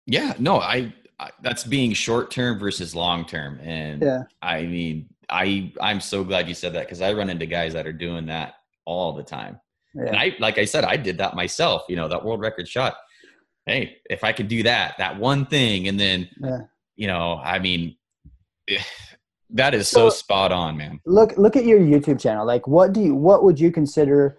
Yeah, 0.07 0.35
no, 0.39 0.57
I, 0.61 0.93
I 1.21 1.31
that's 1.43 1.65
being 1.65 1.93
short 1.93 2.31
term 2.31 2.59
versus 2.59 2.95
long 2.95 3.25
term, 3.25 3.61
and 3.61 4.03
yeah. 4.03 4.23
I 4.43 4.63
mean, 4.63 5.09
I 5.29 5.73
I'm 5.81 6.01
so 6.01 6.25
glad 6.25 6.49
you 6.49 6.55
said 6.55 6.73
that 6.75 6.87
because 6.87 7.01
I 7.01 7.13
run 7.13 7.31
into 7.31 7.47
guys 7.47 7.73
that 7.75 7.87
are 7.87 7.93
doing 7.93 8.27
that 8.27 8.55
all 8.85 9.13
the 9.13 9.23
time. 9.23 9.61
Yeah. 9.95 10.07
And 10.07 10.17
I, 10.17 10.37
like 10.41 10.59
I 10.59 10.65
said, 10.65 10.85
I 10.85 10.97
did 10.97 11.19
that 11.19 11.35
myself. 11.35 11.83
You 11.89 11.97
know, 11.97 12.09
that 12.09 12.25
world 12.25 12.41
record 12.41 12.67
shot. 12.67 12.97
Hey, 13.67 13.99
if 14.11 14.25
I 14.25 14.33
could 14.33 14.49
do 14.49 14.63
that, 14.65 14.95
that 14.99 15.19
one 15.19 15.47
thing, 15.47 15.87
and 15.87 16.01
then, 16.01 16.29
yeah. 16.41 16.59
you 16.97 17.07
know, 17.07 17.41
I 17.45 17.61
mean, 17.61 17.97
that 19.53 19.75
is 19.75 19.89
so, 19.89 20.09
so 20.09 20.17
spot 20.17 20.53
on, 20.53 20.77
man. 20.77 21.01
Look, 21.07 21.37
look 21.37 21.57
at 21.57 21.65
your 21.65 21.79
YouTube 21.79 22.21
channel. 22.21 22.47
Like, 22.47 22.67
what 22.67 22.93
do 22.93 23.01
you, 23.01 23.15
what 23.15 23.45
would 23.45 23.61
you 23.61 23.71
consider? 23.71 24.39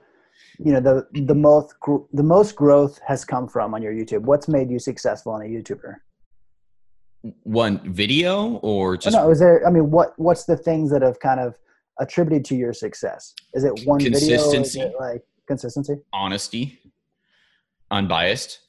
You 0.59 0.73
know, 0.73 0.79
the 0.79 1.07
the 1.21 1.35
most 1.35 1.73
the 2.13 2.23
most 2.23 2.55
growth 2.55 2.99
has 3.07 3.25
come 3.25 3.47
from 3.47 3.73
on 3.73 3.81
your 3.81 3.93
YouTube. 3.93 4.21
What's 4.21 4.47
made 4.47 4.69
you 4.69 4.79
successful 4.79 5.31
on 5.31 5.41
a 5.41 5.45
YouTuber? 5.45 5.95
One 7.43 7.93
video 7.93 8.55
or 8.57 8.97
just? 8.97 9.15
Oh, 9.15 9.23
no, 9.23 9.31
is 9.31 9.39
there? 9.39 9.65
I 9.67 9.71
mean, 9.71 9.89
what 9.89 10.13
what's 10.17 10.45
the 10.45 10.57
things 10.57 10.91
that 10.91 11.01
have 11.01 11.19
kind 11.19 11.39
of 11.39 11.57
attributed 11.99 12.45
to 12.45 12.55
your 12.55 12.73
success? 12.73 13.33
Is 13.53 13.63
it 13.63 13.81
one 13.85 13.99
consistency, 13.99 14.79
video? 14.79 14.99
like 14.99 15.23
consistency, 15.47 15.95
honesty, 16.11 16.79
unbiased, 17.89 18.59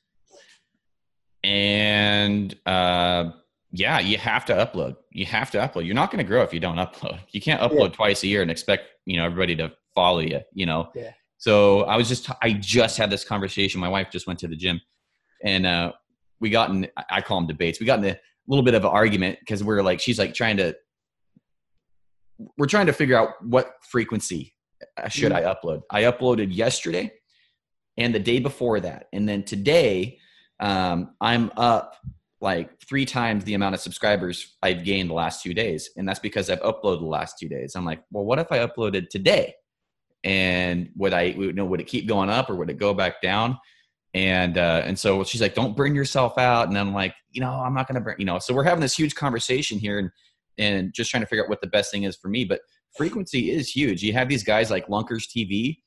and 1.42 2.56
uh, 2.64 3.30
yeah, 3.76 3.98
you 3.98 4.18
have 4.18 4.44
to 4.44 4.52
upload. 4.54 4.96
You 5.10 5.26
have 5.26 5.50
to 5.50 5.58
upload. 5.58 5.84
You're 5.84 5.96
not 5.96 6.12
going 6.12 6.24
to 6.24 6.28
grow 6.28 6.42
if 6.42 6.54
you 6.54 6.60
don't 6.60 6.76
upload. 6.76 7.18
You 7.32 7.40
can't 7.40 7.60
upload 7.60 7.90
yeah. 7.90 7.96
twice 7.96 8.22
a 8.22 8.28
year 8.28 8.40
and 8.40 8.50
expect 8.50 8.84
you 9.04 9.16
know 9.16 9.24
everybody 9.24 9.56
to 9.56 9.72
follow 9.96 10.20
you. 10.20 10.40
You 10.52 10.66
know. 10.66 10.90
Yeah. 10.94 11.10
So 11.38 11.82
I 11.82 11.96
was 11.96 12.08
just 12.08 12.30
I 12.40 12.52
just 12.52 12.96
had 12.96 13.10
this 13.10 13.24
conversation. 13.24 13.80
My 13.80 13.88
wife 13.88 14.10
just 14.12 14.28
went 14.28 14.38
to 14.38 14.48
the 14.48 14.54
gym, 14.54 14.80
and 15.42 15.66
uh, 15.66 15.92
we 16.38 16.50
got 16.50 16.70
in. 16.70 16.86
I 17.10 17.20
call 17.20 17.40
them 17.40 17.48
debates. 17.48 17.80
We 17.80 17.86
got 17.86 17.98
in 17.98 18.04
a 18.04 18.18
little 18.46 18.64
bit 18.64 18.74
of 18.74 18.84
an 18.84 18.90
argument 18.90 19.40
because 19.40 19.64
we 19.64 19.66
we're 19.66 19.82
like 19.82 19.98
she's 19.98 20.20
like 20.20 20.34
trying 20.34 20.56
to 20.58 20.76
we're 22.56 22.66
trying 22.66 22.86
to 22.86 22.92
figure 22.92 23.18
out 23.18 23.30
what 23.42 23.72
frequency 23.82 24.54
should 25.08 25.32
mm. 25.32 25.36
I 25.36 25.52
upload. 25.52 25.82
I 25.90 26.02
uploaded 26.02 26.54
yesterday 26.54 27.12
and 27.96 28.14
the 28.14 28.20
day 28.20 28.38
before 28.38 28.78
that, 28.78 29.08
and 29.12 29.28
then 29.28 29.42
today 29.42 30.20
um, 30.60 31.16
I'm 31.20 31.50
up 31.56 31.96
like 32.44 32.78
three 32.80 33.06
times 33.06 33.42
the 33.44 33.54
amount 33.54 33.74
of 33.74 33.80
subscribers 33.80 34.56
I've 34.62 34.84
gained 34.84 35.08
the 35.08 35.14
last 35.14 35.42
two 35.42 35.54
days, 35.54 35.90
and 35.96 36.06
that's 36.06 36.20
because 36.20 36.50
I've 36.50 36.60
uploaded 36.60 37.00
the 37.00 37.06
last 37.06 37.38
two 37.38 37.48
days. 37.48 37.74
I'm 37.74 37.86
like, 37.86 38.02
well, 38.12 38.24
what 38.24 38.38
if 38.38 38.52
I 38.52 38.58
uploaded 38.58 39.08
today? 39.08 39.54
And 40.22 40.90
would 40.94 41.12
I, 41.14 41.22
you 41.22 41.52
know, 41.52 41.64
would 41.64 41.80
it 41.80 41.86
keep 41.86 42.06
going 42.06 42.30
up 42.30 42.48
or 42.50 42.54
would 42.54 42.70
it 42.70 42.78
go 42.78 42.94
back 42.94 43.22
down? 43.22 43.58
And 44.12 44.58
uh, 44.58 44.82
and 44.84 44.96
so 44.98 45.24
she's 45.24 45.40
like, 45.40 45.54
don't 45.54 45.76
burn 45.76 45.94
yourself 45.94 46.38
out. 46.38 46.68
And 46.68 46.78
I'm 46.78 46.94
like, 46.94 47.14
you 47.32 47.40
know, 47.40 47.50
I'm 47.50 47.74
not 47.74 47.88
gonna 47.88 48.00
burn, 48.00 48.16
you 48.18 48.26
know. 48.26 48.38
So 48.38 48.54
we're 48.54 48.62
having 48.62 48.82
this 48.82 48.96
huge 48.96 49.14
conversation 49.14 49.78
here, 49.78 49.98
and 49.98 50.10
and 50.58 50.92
just 50.94 51.10
trying 51.10 51.22
to 51.22 51.26
figure 51.26 51.42
out 51.42 51.50
what 51.50 51.62
the 51.62 51.66
best 51.66 51.90
thing 51.90 52.04
is 52.04 52.14
for 52.14 52.28
me. 52.28 52.44
But 52.44 52.60
frequency 52.96 53.50
is 53.50 53.70
huge. 53.70 54.02
You 54.02 54.12
have 54.12 54.28
these 54.28 54.44
guys 54.44 54.70
like 54.70 54.86
Lunkers 54.88 55.26
TV 55.26 55.78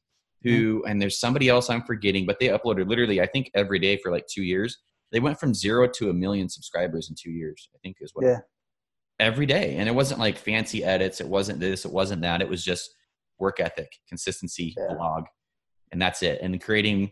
who, 0.43 0.79
mm-hmm. 0.79 0.91
and 0.91 1.01
there's 1.01 1.19
somebody 1.19 1.49
else 1.49 1.69
I'm 1.69 1.83
forgetting, 1.83 2.25
but 2.25 2.39
they 2.39 2.47
uploaded 2.47 2.87
literally, 2.87 3.21
I 3.21 3.27
think, 3.27 3.49
every 3.53 3.79
day 3.79 3.97
for 3.97 4.11
like 4.11 4.27
two 4.27 4.43
years. 4.43 4.77
They 5.11 5.19
went 5.19 5.39
from 5.39 5.53
zero 5.53 5.87
to 5.87 6.09
a 6.09 6.13
million 6.13 6.49
subscribers 6.49 7.09
in 7.09 7.15
two 7.17 7.31
years, 7.31 7.69
I 7.73 7.77
think 7.83 7.97
is 8.01 8.11
what. 8.13 8.25
Yeah. 8.25 8.39
Every 9.19 9.45
day. 9.45 9.77
And 9.77 9.89
it 9.89 9.95
wasn't 9.95 10.19
like 10.19 10.37
fancy 10.37 10.83
edits. 10.83 11.21
It 11.21 11.27
wasn't 11.27 11.59
this. 11.59 11.85
It 11.85 11.91
wasn't 11.91 12.21
that. 12.21 12.41
It 12.41 12.49
was 12.49 12.63
just 12.63 12.93
work 13.39 13.59
ethic, 13.59 13.91
consistency, 14.07 14.75
yeah. 14.77 14.93
blog. 14.93 15.23
And 15.91 16.01
that's 16.01 16.21
it. 16.21 16.39
And 16.41 16.61
creating 16.61 17.11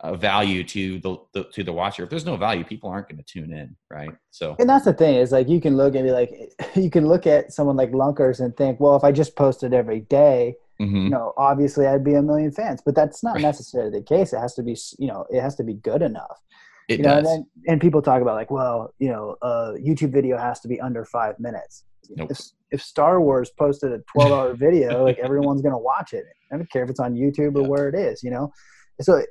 uh, 0.00 0.14
value 0.14 0.64
to 0.64 0.98
the, 1.00 1.16
the, 1.32 1.44
to 1.44 1.62
the 1.62 1.72
watcher. 1.72 2.02
If 2.04 2.10
there's 2.10 2.26
no 2.26 2.36
value, 2.36 2.64
people 2.64 2.90
aren't 2.90 3.08
going 3.08 3.18
to 3.18 3.24
tune 3.24 3.52
in, 3.52 3.74
right? 3.90 4.10
So, 4.30 4.56
and 4.58 4.68
that's 4.68 4.84
the 4.84 4.92
thing 4.92 5.16
is 5.16 5.32
like 5.32 5.48
you 5.48 5.60
can 5.60 5.76
look 5.76 5.94
and 5.94 6.04
be 6.04 6.10
like, 6.10 6.30
you 6.74 6.90
can 6.90 7.06
look 7.06 7.26
at 7.26 7.52
someone 7.52 7.76
like 7.76 7.92
Lunkers 7.92 8.40
and 8.40 8.56
think, 8.56 8.80
well, 8.80 8.96
if 8.96 9.04
I 9.04 9.12
just 9.12 9.36
posted 9.36 9.72
every 9.72 10.00
day, 10.00 10.56
mm-hmm. 10.80 10.96
you 11.04 11.10
know, 11.10 11.32
obviously 11.36 11.86
I'd 11.86 12.04
be 12.04 12.14
a 12.14 12.22
million 12.22 12.52
fans. 12.52 12.82
But 12.84 12.94
that's 12.94 13.22
not 13.22 13.36
right. 13.36 13.42
necessarily 13.42 13.90
the 13.90 14.02
case. 14.02 14.32
It 14.32 14.38
has 14.38 14.54
to 14.54 14.62
be, 14.62 14.76
you 14.98 15.06
know, 15.06 15.26
it 15.30 15.40
has 15.40 15.54
to 15.56 15.64
be 15.64 15.74
good 15.74 16.02
enough. 16.02 16.40
It 16.88 16.98
you 16.98 17.04
know, 17.04 17.20
does. 17.20 17.28
And, 17.28 17.44
then, 17.44 17.46
and 17.68 17.80
people 17.80 18.02
talk 18.02 18.20
about 18.22 18.34
like, 18.34 18.50
well, 18.50 18.92
you 18.98 19.08
know, 19.08 19.36
a 19.42 19.74
YouTube 19.78 20.12
video 20.12 20.36
has 20.36 20.60
to 20.60 20.68
be 20.68 20.80
under 20.80 21.04
five 21.04 21.38
minutes. 21.40 21.84
Nope. 22.10 22.30
If, 22.30 22.40
if 22.70 22.82
Star 22.82 23.20
Wars 23.20 23.50
posted 23.58 23.92
a 23.92 24.00
12 24.12 24.32
hour 24.32 24.54
video, 24.56 25.04
like 25.04 25.18
everyone's 25.18 25.62
going 25.62 25.72
to 25.72 25.78
watch 25.78 26.12
it. 26.12 26.24
I 26.52 26.56
don't 26.56 26.70
care 26.70 26.84
if 26.84 26.90
it's 26.90 27.00
on 27.00 27.14
YouTube 27.14 27.56
or 27.56 27.68
where 27.68 27.88
it 27.88 27.94
is, 27.94 28.22
you 28.22 28.30
know? 28.30 28.52
So 29.00 29.22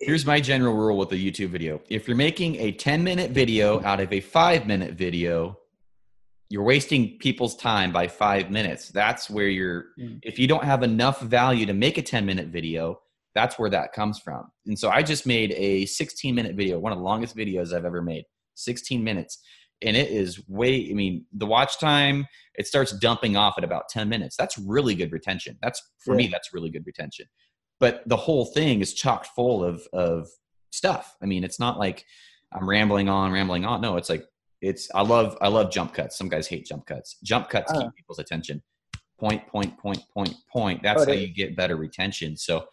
Here's 0.00 0.26
my 0.26 0.40
general 0.40 0.74
rule 0.74 0.98
with 0.98 1.10
a 1.12 1.16
YouTube 1.16 1.48
video. 1.48 1.80
If 1.88 2.06
you're 2.06 2.16
making 2.16 2.56
a 2.56 2.72
10 2.72 3.02
minute 3.02 3.30
video 3.30 3.82
out 3.82 4.00
of 4.00 4.12
a 4.12 4.20
five 4.20 4.66
minute 4.66 4.94
video, 4.94 5.58
you're 6.50 6.62
wasting 6.62 7.16
people's 7.18 7.56
time 7.56 7.92
by 7.92 8.06
five 8.06 8.50
minutes. 8.50 8.90
That's 8.90 9.30
where 9.30 9.48
you're, 9.48 9.86
mm. 9.98 10.18
if 10.22 10.38
you 10.38 10.46
don't 10.46 10.64
have 10.64 10.82
enough 10.82 11.20
value 11.20 11.66
to 11.66 11.72
make 11.72 11.96
a 11.98 12.02
10 12.02 12.26
minute 12.26 12.48
video, 12.48 13.00
that's 13.36 13.58
where 13.58 13.70
that 13.70 13.92
comes 13.92 14.18
from. 14.18 14.50
And 14.66 14.78
so 14.78 14.90
I 14.90 15.02
just 15.02 15.26
made 15.26 15.52
a 15.52 15.86
16 15.86 16.34
minute 16.34 16.56
video, 16.56 16.78
one 16.78 16.92
of 16.92 16.98
the 16.98 17.04
longest 17.04 17.36
videos 17.36 17.72
I've 17.72 17.84
ever 17.84 18.02
made, 18.02 18.24
16 18.54 19.04
minutes. 19.04 19.38
And 19.82 19.94
it 19.96 20.10
is 20.10 20.42
way, 20.48 20.88
I 20.90 20.94
mean, 20.94 21.26
the 21.32 21.46
watch 21.46 21.78
time, 21.78 22.26
it 22.54 22.66
starts 22.66 22.92
dumping 22.92 23.36
off 23.36 23.54
at 23.58 23.64
about 23.64 23.90
10 23.90 24.08
minutes. 24.08 24.34
That's 24.36 24.56
really 24.56 24.94
good 24.94 25.12
retention. 25.12 25.58
That's, 25.60 25.82
for 25.98 26.14
yeah. 26.14 26.26
me, 26.26 26.28
that's 26.28 26.54
really 26.54 26.70
good 26.70 26.86
retention 26.86 27.26
but 27.78 28.02
the 28.06 28.16
whole 28.16 28.46
thing 28.46 28.80
is 28.80 28.94
chock 28.94 29.26
full 29.34 29.64
of 29.64 29.86
of 29.92 30.28
stuff. 30.70 31.16
I 31.22 31.26
mean, 31.26 31.44
it's 31.44 31.60
not 31.60 31.78
like 31.78 32.04
I'm 32.52 32.68
rambling 32.68 33.08
on, 33.08 33.32
rambling 33.32 33.64
on. 33.64 33.80
No, 33.80 33.96
it's 33.96 34.10
like 34.10 34.24
it's 34.60 34.88
I 34.94 35.02
love 35.02 35.36
I 35.40 35.48
love 35.48 35.70
jump 35.70 35.94
cuts. 35.94 36.16
Some 36.16 36.28
guys 36.28 36.46
hate 36.46 36.66
jump 36.66 36.86
cuts. 36.86 37.18
Jump 37.22 37.48
cuts 37.48 37.70
keep 37.72 37.80
uh-huh. 37.80 37.90
people's 37.96 38.18
attention. 38.18 38.62
Point, 39.18 39.46
point, 39.46 39.78
point, 39.78 40.02
point, 40.12 40.34
point. 40.52 40.82
That's 40.82 41.06
how 41.06 41.12
you 41.12 41.32
get 41.32 41.56
better 41.56 41.76
retention. 41.76 42.36
So, 42.36 42.66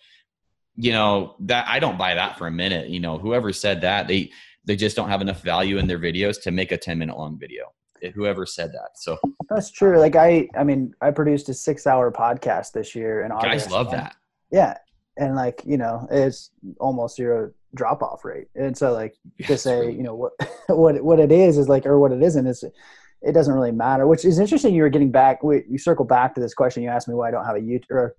you 0.75 0.91
know, 0.91 1.35
that 1.41 1.67
I 1.67 1.79
don't 1.79 1.97
buy 1.97 2.15
that 2.15 2.37
for 2.37 2.47
a 2.47 2.51
minute. 2.51 2.89
You 2.89 2.99
know, 2.99 3.17
whoever 3.17 3.53
said 3.53 3.81
that, 3.81 4.07
they 4.07 4.31
they 4.65 4.75
just 4.75 4.95
don't 4.95 5.09
have 5.09 5.21
enough 5.21 5.41
value 5.41 5.77
in 5.77 5.87
their 5.87 5.99
videos 5.99 6.41
to 6.43 6.51
make 6.51 6.71
a 6.71 6.77
10 6.77 6.97
minute 6.97 7.17
long 7.17 7.37
video. 7.37 7.73
Eh, 8.01 8.11
whoever 8.11 8.45
said 8.45 8.71
that. 8.71 8.91
So 8.95 9.17
that's 9.49 9.71
true. 9.71 9.99
Like 9.99 10.15
I 10.15 10.47
I 10.55 10.63
mean, 10.63 10.93
I 11.01 11.11
produced 11.11 11.49
a 11.49 11.53
six 11.53 11.85
hour 11.85 12.11
podcast 12.11 12.71
this 12.71 12.95
year 12.95 13.23
and 13.23 13.33
guys 13.41 13.69
love 13.69 13.91
that. 13.91 14.15
Yeah 14.51 14.77
and 15.17 15.35
like 15.35 15.61
you 15.65 15.77
know 15.77 16.07
it's 16.11 16.51
almost 16.79 17.15
zero 17.15 17.51
drop 17.75 18.01
off 18.01 18.23
rate 18.23 18.47
and 18.55 18.77
so 18.77 18.93
like 18.93 19.15
to 19.45 19.57
say 19.57 19.91
you 19.91 20.03
know 20.03 20.15
what 20.15 20.33
what 20.69 21.01
what 21.03 21.19
it 21.19 21.31
is 21.31 21.57
is 21.57 21.69
like 21.69 21.85
or 21.85 21.99
what 21.99 22.11
it 22.11 22.21
isn't 22.21 22.47
is 22.47 22.63
it 23.21 23.31
doesn't 23.31 23.53
really 23.53 23.71
matter 23.71 24.07
which 24.07 24.25
is 24.25 24.39
interesting 24.39 24.73
you 24.73 24.81
were 24.81 24.89
getting 24.89 25.11
back 25.11 25.43
we, 25.43 25.63
you 25.69 25.77
circle 25.77 26.05
back 26.05 26.33
to 26.33 26.41
this 26.41 26.53
question 26.53 26.83
you 26.83 26.89
asked 26.89 27.07
me 27.07 27.13
why 27.13 27.27
i 27.27 27.31
don't 27.31 27.45
have 27.45 27.55
a 27.55 27.59
youtube 27.59 27.89
or 27.89 28.15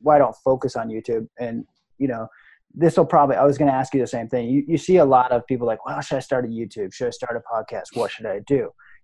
why 0.00 0.16
i 0.16 0.18
don't 0.18 0.36
focus 0.44 0.76
on 0.76 0.88
youtube 0.88 1.28
and 1.38 1.64
you 1.98 2.08
know 2.08 2.28
this 2.76 2.96
will 2.96 3.06
probably, 3.06 3.36
I 3.36 3.44
was 3.44 3.56
going 3.56 3.70
to 3.70 3.74
ask 3.74 3.94
you 3.94 4.00
the 4.00 4.06
same 4.06 4.28
thing. 4.28 4.50
You, 4.50 4.62
you 4.68 4.76
see 4.76 4.98
a 4.98 5.04
lot 5.04 5.32
of 5.32 5.46
people 5.46 5.66
like, 5.66 5.84
well, 5.86 6.00
should 6.02 6.16
I 6.16 6.20
start 6.20 6.44
a 6.44 6.48
YouTube? 6.48 6.92
Should 6.92 7.08
I 7.08 7.10
start 7.10 7.36
a 7.36 7.40
podcast? 7.54 7.84
What 7.94 8.10
should 8.10 8.26
I 8.26 8.40
do? 8.46 8.54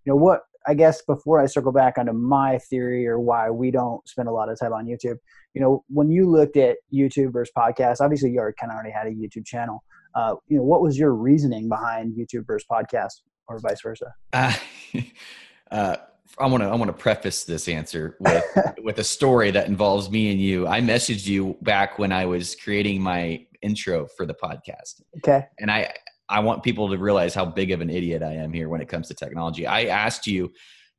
You 0.05 0.13
know, 0.13 0.17
what, 0.17 0.41
I 0.67 0.75
guess 0.75 1.03
before 1.03 1.41
I 1.41 1.47
circle 1.47 1.73
back 1.73 1.97
onto 1.97 2.13
my 2.13 2.59
theory 2.59 3.07
or 3.09 3.19
why 3.19 3.51
we 3.51 3.71
don't 3.71 4.07
spend 4.07 4.29
a 4.29 4.33
lot 4.33 4.51
of 4.51 4.59
time 4.61 4.75
on 4.75 4.87
YouTube, 4.87 5.17
you 5.55 5.61
know, 5.63 5.85
when 5.89 6.11
you 6.11 6.31
looked 6.31 6.59
at 6.59 6.77
YouTube 6.93 7.33
versus 7.33 7.53
podcast, 7.57 7.97
obviously 8.01 8.31
you 8.31 8.39
already 8.39 8.57
kind 8.61 8.71
of 8.71 8.77
already 8.77 8.93
had 8.93 9.07
a 9.07 9.11
YouTube 9.11 9.47
channel. 9.47 9.83
Uh, 10.15 10.35
you 10.49 10.59
know, 10.59 10.63
what 10.63 10.83
was 10.83 10.99
your 10.99 11.15
reasoning 11.15 11.69
behind 11.71 12.15
YouTube 12.15 12.47
versus 12.47 12.67
podcast 12.71 13.23
or 13.49 13.59
vice 13.59 13.81
versa? 13.81 14.13
Uh, 14.35 14.55
uh, 15.71 15.97
I 16.39 16.47
want 16.47 16.63
to 16.63 16.69
I 16.69 16.75
want 16.75 16.89
to 16.89 16.93
preface 16.93 17.45
this 17.45 17.69
answer 17.69 18.17
with 18.21 18.45
with 18.83 18.99
a 18.99 19.05
story 19.05 19.51
that 19.51 19.67
involves 19.67 20.11
me 20.11 20.31
and 20.33 20.41
you. 20.41 20.67
I 20.67 20.81
messaged 20.81 21.27
you 21.27 21.57
back 21.63 21.99
when 21.99 22.13
I 22.13 22.27
was 22.27 22.57
creating 22.57 23.03
my 23.03 23.47
intro 23.61 24.07
for 24.17 24.27
the 24.27 24.35
podcast. 24.35 25.03
Okay. 25.19 25.47
And 25.59 25.71
I 25.71 25.93
I 26.29 26.41
want 26.41 26.63
people 26.63 26.89
to 26.91 26.99
realize 26.99 27.35
how 27.35 27.45
big 27.45 27.71
of 27.71 27.81
an 27.81 27.91
idiot 27.91 28.23
I 28.23 28.33
am 28.33 28.53
here 28.53 28.69
when 28.69 28.81
it 28.81 28.89
comes 28.89 29.09
to 29.09 29.15
technology. 29.15 29.67
I 29.67 29.85
asked 29.85 30.27
you, 30.27 30.51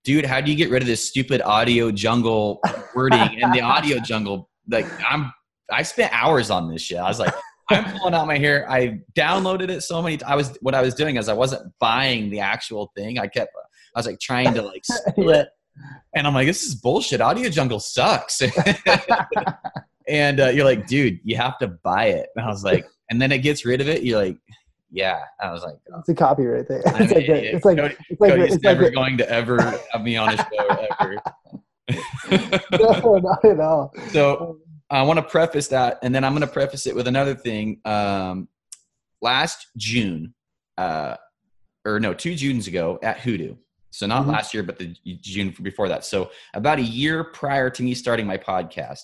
dude, 0.04 0.26
how 0.26 0.40
do 0.42 0.52
you 0.52 0.58
get 0.58 0.70
rid 0.70 0.84
of 0.84 0.88
this 0.88 1.08
stupid 1.08 1.42
audio 1.42 1.92
jungle 1.92 2.62
wording 2.96 3.42
and 3.42 3.54
the 3.54 3.62
audio 3.62 4.00
jungle? 4.06 4.50
Like 4.70 4.86
I'm 5.10 5.32
I 5.72 5.84
spent 5.84 6.14
hours 6.14 6.52
on 6.52 6.72
this 6.72 6.82
shit. 6.82 7.00
I 7.00 7.08
was 7.08 7.20
like, 7.20 7.34
I'm 7.70 7.98
pulling 7.98 8.14
out 8.14 8.28
my 8.28 8.38
hair. 8.38 8.70
I 8.70 9.00
downloaded 9.16 9.70
it 9.70 9.82
so 9.82 10.02
many. 10.02 10.18
T- 10.18 10.26
I 10.26 10.36
was 10.36 10.58
what 10.62 10.76
I 10.76 10.82
was 10.82 10.94
doing 10.94 11.16
is 11.16 11.30
I 11.30 11.34
wasn't 11.34 11.72
buying 11.80 12.30
the 12.30 12.42
actual 12.42 12.92
thing. 12.96 13.18
I 13.18 13.28
kept 13.28 13.52
I 13.96 14.00
was 14.00 14.06
like 14.06 14.20
trying 14.20 14.54
to 14.54 14.62
like 14.62 14.84
split, 14.86 15.50
and 16.16 16.28
I'm 16.28 16.34
like, 16.34 16.48
this 16.48 16.64
is 16.64 16.76
bullshit. 16.76 17.22
Audio 17.22 17.50
Jungle 17.50 17.80
sucks. 17.80 18.42
and 20.08 20.40
uh, 20.40 20.48
you're 20.48 20.66
like, 20.66 20.88
dude, 20.88 21.20
you 21.24 21.36
have 21.38 21.58
to 21.60 21.68
buy 21.68 22.06
it. 22.06 22.30
And 22.36 22.46
I 22.46 22.50
was 22.50 22.64
like, 22.64 22.86
and 23.10 23.22
then 23.22 23.32
it 23.32 23.40
gets 23.40 23.66
rid 23.66 23.82
of 23.82 23.90
it. 23.90 24.04
You're 24.04 24.22
like, 24.22 24.38
yeah. 24.92 25.22
I 25.42 25.52
was 25.52 25.64
like, 25.64 25.76
oh. 25.94 26.00
it's 26.00 26.10
a 26.10 26.16
copyright 26.16 26.68
thing. 26.68 26.82
It's, 26.86 27.12
like, 27.12 27.28
it's 27.28 27.66
like, 27.66 27.78
Cody, 27.78 27.96
it's 28.10 28.22
like, 28.22 28.32
Cody's 28.32 28.56
it's 28.56 28.64
never 28.64 28.84
like, 28.84 28.94
going 28.94 29.18
to 29.18 29.30
ever 29.30 29.62
have 29.62 30.02
me 30.02 30.18
on 30.18 30.34
a 30.34 30.38
show 30.38 30.88
ever. 31.00 31.22
no, 32.72 33.18
not 33.18 33.44
at 33.46 33.60
all. 33.60 33.94
So 34.12 34.60
I 34.90 35.02
want 35.02 35.18
to 35.18 35.24
preface 35.24 35.68
that, 35.70 36.00
and 36.04 36.14
then 36.14 36.24
I'm 36.24 36.34
going 36.34 36.48
to 36.48 36.54
preface 36.54 36.86
it 36.86 36.96
with 36.96 37.08
another 37.08 37.34
thing. 37.34 37.82
Um, 37.86 38.48
last 39.22 39.68
June, 39.78 40.34
uh, 40.78 41.16
or 41.86 42.00
no, 42.00 42.14
two 42.14 42.36
Junes 42.36 42.68
ago 42.68 43.00
at 43.02 43.20
Hoodoo. 43.20 43.56
So 43.94 44.08
not 44.08 44.24
mm-hmm. 44.24 44.32
last 44.32 44.54
year, 44.54 44.64
but 44.64 44.80
the 44.80 44.96
June 45.22 45.56
before 45.62 45.88
that. 45.90 46.04
So 46.04 46.32
about 46.54 46.80
a 46.80 46.84
year 46.84 47.24
prior 47.24 47.70
to 47.70 47.84
me 47.84 47.94
starting 47.94 48.26
my 48.26 48.38
podcast, 48.38 49.02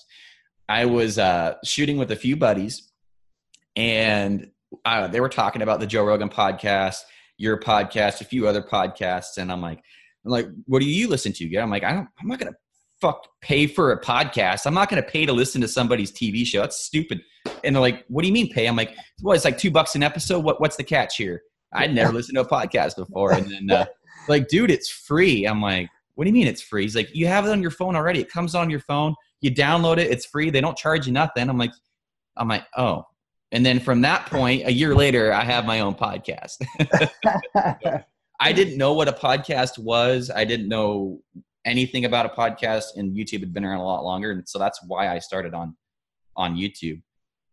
I 0.68 0.86
was 0.86 1.20
uh, 1.20 1.56
shooting 1.64 1.98
with 1.98 2.12
a 2.12 2.16
few 2.16 2.36
buddies, 2.36 2.92
and 3.76 4.50
uh, 4.86 5.08
they 5.08 5.20
were 5.20 5.30
talking 5.30 5.62
about 5.62 5.80
the 5.80 5.88
Joe 5.88 6.04
Rogan 6.04 6.30
podcast, 6.30 6.98
your 7.38 7.60
podcast, 7.60 8.22
a 8.22 8.26
few 8.26 8.48
other 8.48 8.62
podcasts, 8.62 9.38
and 9.38 9.52
I'm 9.52 9.62
like, 9.62 9.82
I'm 10.26 10.32
like, 10.32 10.48
what 10.66 10.80
do 10.80 10.86
you 10.86 11.08
listen 11.08 11.34
to? 11.34 11.48
Yeah, 11.48 11.62
I'm 11.62 11.70
like, 11.70 11.84
I 11.84 11.94
don't, 11.94 12.08
I'm 12.20 12.28
not 12.28 12.40
gonna 12.40 12.56
fuck 13.00 13.28
pay 13.42 13.68
for 13.68 13.92
a 13.92 14.02
podcast. 14.02 14.66
I'm 14.66 14.74
not 14.74 14.90
gonna 14.90 15.04
pay 15.04 15.26
to 15.26 15.34
listen 15.34 15.62
to 15.62 15.68
somebody's 15.68 16.12
TV 16.12 16.46
show. 16.46 16.62
That's 16.62 16.80
stupid. 16.80 17.22
And 17.64 17.76
they're 17.76 17.82
like, 17.82 18.06
what 18.08 18.24
do 18.24 18.28
you 18.28 18.34
mean 18.34 18.52
pay? 18.52 18.68
I'm 18.68 18.76
like, 18.76 18.96
well, 19.22 19.36
it's 19.36 19.46
like 19.46 19.58
two 19.58 19.72
bucks 19.72 19.96
an 19.96 20.04
episode. 20.04 20.44
What, 20.44 20.60
what's 20.60 20.76
the 20.76 20.84
catch 20.84 21.18
here? 21.18 21.42
I'd 21.74 21.94
never 21.94 22.14
listened 22.14 22.36
to 22.36 22.42
a 22.42 22.48
podcast 22.48 22.96
before, 22.96 23.34
and 23.34 23.50
then 23.50 23.72
uh, 23.72 23.86
like, 24.30 24.48
dude, 24.48 24.72
it's 24.72 24.90
free. 24.90 25.46
I'm 25.46 25.62
like, 25.62 25.90
what 26.16 26.26
do 26.26 26.30
you 26.30 26.34
mean 26.34 26.48
it's 26.48 26.62
free? 26.62 26.84
He's 26.84 26.96
like, 26.96 27.14
you 27.16 27.28
have 27.28 27.46
it 27.46 27.50
on 27.50 27.62
your 27.62 27.72
phone 27.72 27.96
already. 27.96 28.20
It 28.20 28.30
comes 28.30 28.56
on 28.56 28.70
your 28.70 28.82
phone. 28.82 29.16
You 29.42 29.52
download 29.52 29.98
it. 29.98 30.12
It's 30.12 30.26
free. 30.26 30.50
They 30.50 30.62
don't 30.62 30.78
charge 30.78 31.08
you 31.08 31.14
nothing. 31.14 31.50
I'm 31.50 31.58
like, 31.58 31.72
I'm 32.38 32.48
like, 32.48 32.66
oh. 32.78 33.06
And 33.52 33.66
then 33.66 33.80
from 33.80 34.02
that 34.02 34.28
point, 34.28 34.68
a 34.68 34.72
year 34.72 34.94
later, 34.94 35.34
I 35.34 35.44
have 35.44 35.66
my 35.66 35.80
own 35.80 35.96
podcast. 35.96 36.58
I 38.40 38.54
didn't 38.54 38.78
know 38.78 38.94
what 38.94 39.08
a 39.08 39.14
podcast 39.14 39.80
was. 39.80 40.30
I 40.34 40.46
didn't 40.46 40.70
know 40.70 41.22
anything 41.66 42.06
about 42.06 42.26
a 42.26 42.30
podcast, 42.30 42.96
and 42.96 43.16
YouTube 43.16 43.42
had 43.42 43.54
been 43.54 43.66
around 43.66 43.80
a 43.80 43.86
lot 43.86 44.04
longer, 44.04 44.32
and 44.32 44.48
so 44.48 44.60
that's 44.60 44.80
why 44.88 45.10
I 45.14 45.20
started 45.20 45.54
on 45.54 45.76
on 46.36 46.56
YouTube. 46.56 47.02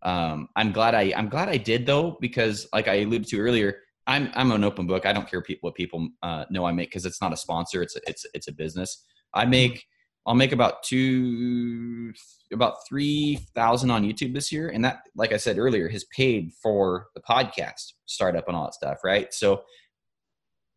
Um, 0.02 0.48
I'm 0.54 0.72
glad 0.72 0.94
I 0.94 1.12
I'm 1.16 1.28
glad 1.28 1.48
I 1.48 1.56
did 1.56 1.86
though 1.86 2.18
because, 2.20 2.68
like 2.72 2.88
I 2.88 2.96
alluded 2.96 3.28
to 3.28 3.40
earlier, 3.40 3.78
I'm 4.06 4.30
I'm 4.34 4.52
an 4.52 4.64
open 4.64 4.86
book. 4.86 5.06
I 5.06 5.12
don't 5.12 5.28
care 5.28 5.42
people, 5.42 5.68
what 5.68 5.74
people 5.74 6.08
uh, 6.22 6.44
know 6.50 6.64
I 6.64 6.72
make 6.72 6.90
because 6.90 7.06
it's 7.06 7.20
not 7.20 7.32
a 7.32 7.36
sponsor. 7.36 7.82
It's 7.82 7.96
a, 7.96 8.00
it's 8.06 8.26
it's 8.34 8.48
a 8.48 8.52
business. 8.52 9.04
I 9.34 9.42
mm-hmm. 9.42 9.50
make 9.50 9.86
I'll 10.26 10.34
make 10.34 10.52
about 10.52 10.82
two 10.82 12.12
about 12.52 12.86
three 12.88 13.36
thousand 13.54 13.90
on 13.90 14.04
YouTube 14.04 14.34
this 14.34 14.50
year, 14.50 14.68
and 14.68 14.84
that, 14.84 15.00
like 15.14 15.32
I 15.32 15.36
said 15.36 15.58
earlier, 15.58 15.88
has 15.88 16.04
paid 16.04 16.52
for 16.62 17.08
the 17.14 17.20
podcast 17.20 17.92
startup 18.06 18.46
and 18.48 18.56
all 18.56 18.64
that 18.64 18.74
stuff, 18.74 18.98
right? 19.04 19.32
So 19.32 19.62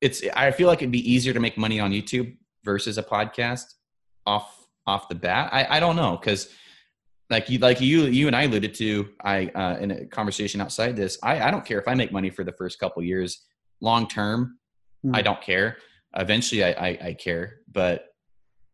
it's 0.01 0.23
I 0.35 0.51
feel 0.51 0.67
like 0.67 0.79
it'd 0.79 0.91
be 0.91 1.11
easier 1.11 1.33
to 1.33 1.39
make 1.39 1.57
money 1.57 1.79
on 1.79 1.91
YouTube 1.91 2.35
versus 2.63 2.97
a 2.97 3.03
podcast 3.03 3.65
off 4.25 4.67
off 4.85 5.09
the 5.09 5.15
bat. 5.15 5.49
I 5.51 5.77
I 5.77 5.79
don't 5.79 5.95
know 5.95 6.17
because 6.17 6.49
like 7.29 7.49
you 7.49 7.59
like 7.59 7.79
you 7.79 8.05
you 8.05 8.27
and 8.27 8.35
I 8.35 8.43
alluded 8.43 8.73
to 8.75 9.09
I 9.23 9.47
uh, 9.47 9.77
in 9.79 9.91
a 9.91 10.05
conversation 10.05 10.61
outside 10.61 10.95
this 10.95 11.17
I 11.23 11.47
I 11.47 11.51
don't 11.51 11.65
care 11.65 11.79
if 11.79 11.87
I 11.87 11.93
make 11.93 12.11
money 12.11 12.29
for 12.29 12.43
the 12.43 12.53
first 12.53 12.79
couple 12.79 13.03
years 13.03 13.45
long 13.81 14.07
term 14.07 14.57
mm. 15.05 15.15
I 15.15 15.21
don't 15.21 15.41
care. 15.41 15.77
Eventually 16.15 16.63
I, 16.63 16.71
I, 16.71 16.97
I 17.07 17.13
care 17.13 17.59
but 17.71 18.05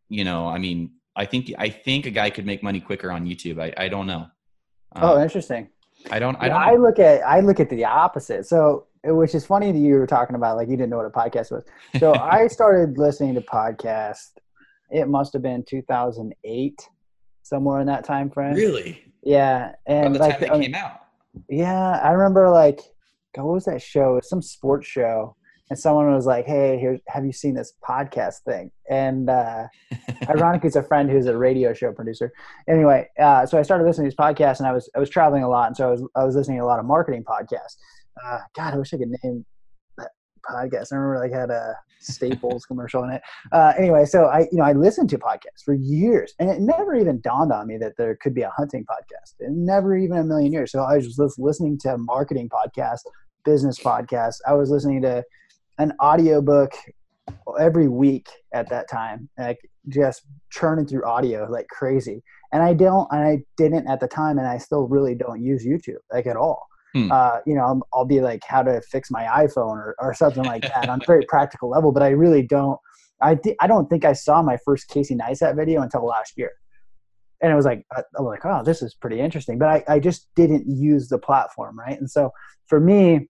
you 0.10 0.24
know 0.24 0.48
I 0.48 0.58
mean 0.58 0.92
I 1.16 1.26
think 1.26 1.52
I 1.58 1.70
think 1.70 2.06
a 2.06 2.12
guy 2.12 2.30
could 2.30 2.46
make 2.46 2.64
money 2.64 2.80
quicker 2.80 3.12
on 3.12 3.26
YouTube. 3.26 3.62
I 3.62 3.74
I 3.86 3.90
don't 3.90 4.08
know. 4.08 4.28
Um, 4.96 5.04
oh 5.04 5.22
interesting. 5.22 5.70
I 6.12 6.20
don't 6.20 6.36
I 6.40 6.48
don't 6.48 6.58
I 6.58 6.76
look 6.76 7.00
at 7.00 7.22
I 7.24 7.42
look 7.42 7.60
at 7.60 7.70
the 7.70 7.86
opposite. 7.86 8.46
So 8.46 8.88
which 9.04 9.36
is 9.36 9.46
funny 9.46 9.72
that 9.72 9.78
you 9.78 9.96
were 9.96 10.08
talking 10.08 10.36
about 10.36 10.56
like 10.56 10.70
you 10.70 10.78
didn't 10.78 10.90
know 10.90 10.98
what 10.98 11.06
a 11.06 11.10
podcast 11.10 11.52
was. 11.52 11.64
So 12.00 12.16
I 12.20 12.48
started 12.48 12.98
listening 12.98 13.36
to 13.36 13.42
podcasts. 13.42 14.32
It 14.90 15.08
must 15.08 15.34
have 15.34 15.42
been 15.42 15.64
2008 15.68 16.90
somewhere 17.46 17.80
in 17.80 17.88
that 17.88 18.04
time 18.04 18.30
frame. 18.30 18.56
Really? 18.56 19.04
Yeah, 19.24 19.74
and 19.86 20.16
the 20.16 20.20
like 20.20 20.40
time 20.40 20.62
came 20.62 20.76
out. 20.76 21.02
Yeah, 21.50 22.00
I 22.04 22.12
remember 22.12 22.50
like 22.50 22.80
God, 23.36 23.46
what 23.46 23.54
was 23.54 23.66
that 23.66 23.82
show? 23.82 24.14
It 24.14 24.16
was 24.16 24.30
some 24.30 24.42
sports 24.42 24.88
show, 24.88 25.36
and 25.70 25.78
someone 25.78 26.14
was 26.14 26.26
like, 26.26 26.46
"Hey, 26.46 26.80
here, 26.80 27.00
have 27.08 27.26
you 27.26 27.32
seen 27.32 27.54
this 27.54 27.74
podcast 27.88 28.40
thing?" 28.46 28.72
And 28.90 29.30
uh, 29.30 29.68
ironically, 30.30 30.68
it's 30.68 30.76
a 30.76 30.84
friend 30.84 31.10
who's 31.10 31.28
a 31.28 31.38
radio 31.38 31.74
show 31.74 31.92
producer. 31.92 32.32
Anyway, 32.68 33.10
uh, 33.20 33.46
so 33.46 33.58
I 33.58 33.62
started 33.62 33.86
listening 33.86 34.10
to 34.10 34.16
these 34.16 34.18
podcasts, 34.18 34.60
and 34.60 34.68
I 34.68 34.72
was 34.72 34.90
I 34.96 35.00
was 35.00 35.10
traveling 35.10 35.44
a 35.44 35.50
lot, 35.50 35.68
and 35.68 35.78
so 35.78 35.88
I 35.88 35.92
was 35.92 36.04
I 36.16 36.24
was 36.24 36.36
listening 36.36 36.58
to 36.58 36.64
a 36.64 36.68
lot 36.68 36.80
of 36.80 36.86
marketing 36.86 37.24
podcasts. 37.24 37.78
Uh, 38.26 38.40
God, 38.56 38.74
I 38.74 38.78
wish 38.78 38.94
I 38.94 38.98
could 38.98 39.14
name 39.24 39.46
podcast. 40.50 40.92
I 40.92 40.96
remember 40.96 41.20
like 41.20 41.34
had 41.34 41.50
a 41.50 41.76
Staples 42.00 42.66
commercial 42.68 43.04
in 43.04 43.12
it. 43.12 43.22
Uh, 43.52 43.74
anyway, 43.78 44.06
so 44.06 44.26
I, 44.26 44.42
you 44.52 44.58
know, 44.58 44.64
I 44.64 44.74
listened 44.74 45.10
to 45.12 45.18
podcasts 45.18 45.64
for 45.64 45.74
years, 45.74 46.34
and 46.40 46.50
it 46.50 46.62
never 46.62 46.96
even 46.96 47.22
dawned 47.22 47.52
on 47.52 47.68
me 47.68 47.78
that 47.78 47.98
there 47.98 48.16
could 48.16 48.34
be 48.34 48.42
a 48.42 48.52
hunting 48.56 48.86
podcast. 48.86 49.34
It 49.40 49.52
never 49.52 49.98
even 49.98 50.18
a 50.18 50.24
million 50.24 50.52
years. 50.52 50.72
So 50.72 50.84
I 50.84 50.96
was 50.96 51.16
just 51.16 51.40
listening 51.40 51.78
to 51.80 51.98
marketing 51.98 52.50
podcasts, 52.50 53.04
business 53.44 53.80
podcasts. 53.80 54.38
I 54.48 54.54
was 54.54 54.70
listening 54.70 55.02
to 55.04 55.24
an 55.78 55.94
audiobook 56.02 56.74
every 57.60 57.88
week 57.88 58.30
at 58.54 58.70
that 58.70 58.90
time, 58.90 59.30
like 59.38 59.60
just 59.90 60.24
churning 60.52 60.86
through 60.86 61.06
audio 61.06 61.48
like 61.50 61.68
crazy. 61.68 62.24
And 62.52 62.64
I 62.64 62.74
don't, 62.74 63.08
and 63.12 63.22
I 63.22 63.44
didn't 63.58 63.88
at 63.88 64.00
the 64.00 64.08
time, 64.08 64.38
and 64.38 64.48
I 64.48 64.58
still 64.58 64.88
really 64.88 65.16
don't 65.16 65.44
use 65.44 65.66
YouTube 65.66 65.98
like 66.14 66.28
at 66.28 66.38
all. 66.38 66.68
Hmm. 66.96 67.12
Uh, 67.12 67.40
you 67.46 67.54
know, 67.56 67.62
I'll, 67.62 67.88
I'll, 67.94 68.06
be 68.06 68.22
like 68.22 68.42
how 68.48 68.64
to 68.64 68.82
fix 68.90 69.12
my 69.12 69.24
iPhone 69.24 69.76
or, 69.76 69.98
or 70.00 70.14
something 70.14 70.46
like 70.46 70.62
that 70.62 70.88
on 70.88 71.02
a 71.02 71.06
very 71.06 71.26
practical 71.28 71.70
level, 71.70 71.92
but 71.92 72.02
I 72.02 72.12
really 72.12 72.42
don't. 72.42 72.80
I 73.22 73.36
th- 73.36 73.58
I 73.60 73.68
don't 73.68 73.90
think 73.90 74.06
I 74.06 74.14
saw 74.14 74.42
my 74.42 74.58
first 74.64 74.88
Casey 74.88 75.14
Neistat 75.14 75.58
video 75.58 75.82
until 75.82 76.06
last 76.06 76.38
year, 76.38 76.52
and 77.42 77.52
it 77.52 77.56
was 77.56 77.66
like 77.66 77.86
uh, 77.94 78.02
I 78.18 78.22
was 78.22 78.30
like, 78.30 78.46
oh, 78.46 78.64
this 78.64 78.82
is 78.82 78.96
pretty 78.96 79.20
interesting, 79.20 79.60
but 79.60 79.68
I 79.68 79.84
I 79.96 80.00
just 80.00 80.30
didn't 80.38 80.68
use 80.70 81.10
the 81.10 81.18
platform 81.18 81.78
right, 81.78 82.00
and 82.00 82.10
so 82.10 82.32
for 82.68 82.80
me. 82.80 83.28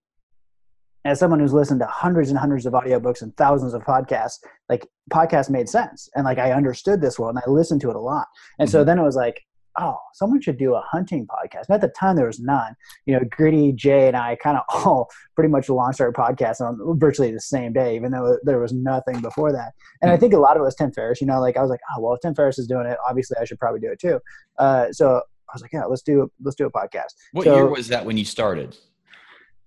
As 1.04 1.20
someone 1.20 1.38
who's 1.38 1.52
listened 1.52 1.78
to 1.78 1.86
hundreds 1.86 2.30
and 2.30 2.38
hundreds 2.38 2.66
of 2.66 2.72
audiobooks 2.72 3.22
and 3.22 3.32
thousands 3.36 3.74
of 3.74 3.82
podcasts, 3.84 4.38
like 4.68 4.84
podcasts 5.08 5.48
made 5.48 5.68
sense. 5.68 6.08
And 6.16 6.24
like 6.24 6.38
I 6.38 6.50
understood 6.50 7.00
this 7.00 7.16
well 7.16 7.28
and 7.28 7.38
I 7.38 7.48
listened 7.48 7.80
to 7.82 7.90
it 7.90 7.94
a 7.94 8.00
lot. 8.00 8.26
And 8.58 8.66
mm-hmm. 8.68 8.72
so 8.72 8.82
then 8.82 8.98
it 8.98 9.04
was 9.04 9.14
like, 9.14 9.40
oh, 9.78 9.98
someone 10.14 10.40
should 10.40 10.58
do 10.58 10.74
a 10.74 10.80
hunting 10.80 11.26
podcast. 11.26 11.68
And 11.68 11.74
at 11.74 11.80
the 11.80 11.88
time, 11.88 12.16
there 12.16 12.26
was 12.26 12.40
none. 12.40 12.74
You 13.04 13.14
know, 13.14 13.24
Gritty, 13.30 13.72
Jay, 13.72 14.08
and 14.08 14.16
I 14.16 14.36
kind 14.36 14.56
of 14.56 14.64
all 14.86 15.10
pretty 15.34 15.50
much 15.50 15.68
launched 15.68 16.00
our 16.00 16.12
podcast 16.12 16.60
on 16.60 16.98
virtually 16.98 17.30
the 17.30 17.40
same 17.40 17.72
day, 17.72 17.94
even 17.96 18.12
though 18.12 18.38
there 18.42 18.58
was 18.58 18.72
nothing 18.72 19.20
before 19.20 19.52
that. 19.52 19.72
And 20.02 20.10
I 20.10 20.16
think 20.16 20.32
a 20.32 20.38
lot 20.38 20.56
of 20.56 20.62
it 20.62 20.64
was 20.64 20.74
Tim 20.74 20.92
Ferriss. 20.92 21.20
You 21.20 21.26
know, 21.26 21.40
like 21.40 21.56
I 21.56 21.62
was 21.62 21.70
like, 21.70 21.80
oh, 21.94 22.00
well, 22.00 22.14
if 22.14 22.20
Tim 22.20 22.34
Ferriss 22.34 22.58
is 22.58 22.66
doing 22.66 22.86
it, 22.86 22.98
obviously 23.08 23.36
I 23.40 23.44
should 23.44 23.58
probably 23.58 23.80
do 23.80 23.90
it 23.90 24.00
too. 24.00 24.20
Uh, 24.58 24.92
so 24.92 25.16
I 25.16 25.52
was 25.52 25.62
like, 25.62 25.72
yeah, 25.72 25.84
let's 25.84 26.02
do 26.02 26.30
let's 26.42 26.56
do 26.56 26.66
a 26.66 26.72
podcast. 26.72 27.14
What 27.32 27.44
so, 27.44 27.54
year 27.54 27.66
was 27.66 27.88
that 27.88 28.04
when 28.04 28.16
you 28.16 28.24
started? 28.24 28.76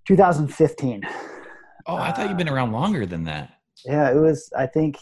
2015. 0.08 1.04
Oh, 1.86 1.96
I 1.96 2.12
thought 2.12 2.28
you'd 2.28 2.38
been 2.38 2.50
around 2.50 2.72
longer 2.72 3.06
than 3.06 3.24
that. 3.26 3.54
Yeah, 3.86 4.12
it 4.12 4.16
was. 4.16 4.52
I 4.58 4.66
think 4.66 4.98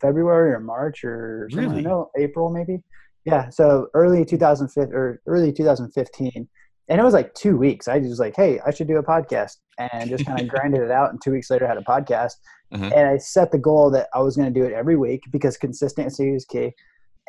February 0.00 0.52
or 0.52 0.60
March 0.60 1.04
or 1.04 1.48
really? 1.52 1.82
no 1.82 2.10
April 2.16 2.50
maybe 2.50 2.82
yeah 3.24 3.48
so 3.48 3.88
early 3.94 4.24
2015 4.24 4.94
or 4.94 5.20
early 5.26 5.52
2015 5.52 6.48
and 6.88 7.00
it 7.00 7.04
was 7.04 7.14
like 7.14 7.32
two 7.34 7.56
weeks. 7.56 7.88
I 7.88 7.98
was 7.98 8.18
like, 8.18 8.34
hey, 8.36 8.60
I 8.66 8.70
should 8.70 8.88
do 8.88 8.98
a 8.98 9.02
podcast, 9.02 9.56
and 9.78 10.10
just 10.10 10.26
kind 10.26 10.40
of 10.40 10.48
grinded 10.50 10.82
it 10.82 10.90
out. 10.90 11.10
And 11.10 11.20
two 11.22 11.30
weeks 11.30 11.50
later, 11.50 11.64
I 11.64 11.68
had 11.68 11.78
a 11.78 11.82
podcast, 11.82 12.34
uh-huh. 12.72 12.90
and 12.94 13.08
I 13.08 13.18
set 13.18 13.52
the 13.52 13.58
goal 13.58 13.90
that 13.92 14.08
I 14.14 14.20
was 14.20 14.36
going 14.36 14.52
to 14.52 14.60
do 14.60 14.66
it 14.66 14.72
every 14.72 14.96
week 14.96 15.22
because 15.30 15.56
consistency 15.56 16.34
is 16.34 16.44
key. 16.44 16.72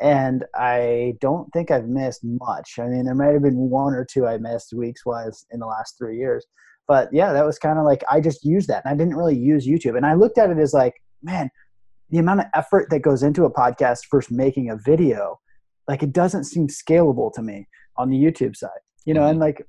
And 0.00 0.44
I 0.56 1.14
don't 1.20 1.48
think 1.52 1.70
I've 1.70 1.86
missed 1.86 2.20
much. 2.24 2.78
I 2.78 2.88
mean, 2.88 3.04
there 3.04 3.14
might 3.14 3.32
have 3.32 3.42
been 3.42 3.70
one 3.70 3.94
or 3.94 4.04
two 4.04 4.26
I 4.26 4.38
missed 4.38 4.72
weeks 4.72 5.06
wise 5.06 5.46
in 5.52 5.60
the 5.60 5.66
last 5.66 5.96
three 5.96 6.18
years. 6.18 6.44
But 6.88 7.08
yeah, 7.12 7.32
that 7.32 7.46
was 7.46 7.58
kind 7.58 7.78
of 7.78 7.84
like 7.84 8.02
I 8.10 8.20
just 8.20 8.44
used 8.44 8.68
that, 8.68 8.84
and 8.84 8.92
I 8.92 8.96
didn't 8.96 9.16
really 9.16 9.38
use 9.38 9.66
YouTube. 9.66 9.96
And 9.96 10.04
I 10.04 10.14
looked 10.14 10.36
at 10.36 10.50
it 10.50 10.58
as 10.58 10.74
like, 10.74 10.94
man, 11.22 11.48
the 12.10 12.18
amount 12.18 12.40
of 12.40 12.46
effort 12.54 12.88
that 12.90 13.00
goes 13.00 13.22
into 13.22 13.44
a 13.44 13.50
podcast 13.50 14.00
versus 14.10 14.30
making 14.30 14.68
a 14.68 14.76
video, 14.76 15.38
like 15.88 16.02
it 16.02 16.12
doesn't 16.12 16.44
seem 16.44 16.68
scalable 16.68 17.32
to 17.34 17.42
me 17.42 17.66
on 17.96 18.10
the 18.10 18.16
YouTube 18.16 18.56
side 18.56 18.70
you 19.04 19.14
know, 19.14 19.20
mm-hmm. 19.20 19.30
and 19.30 19.40
like 19.40 19.66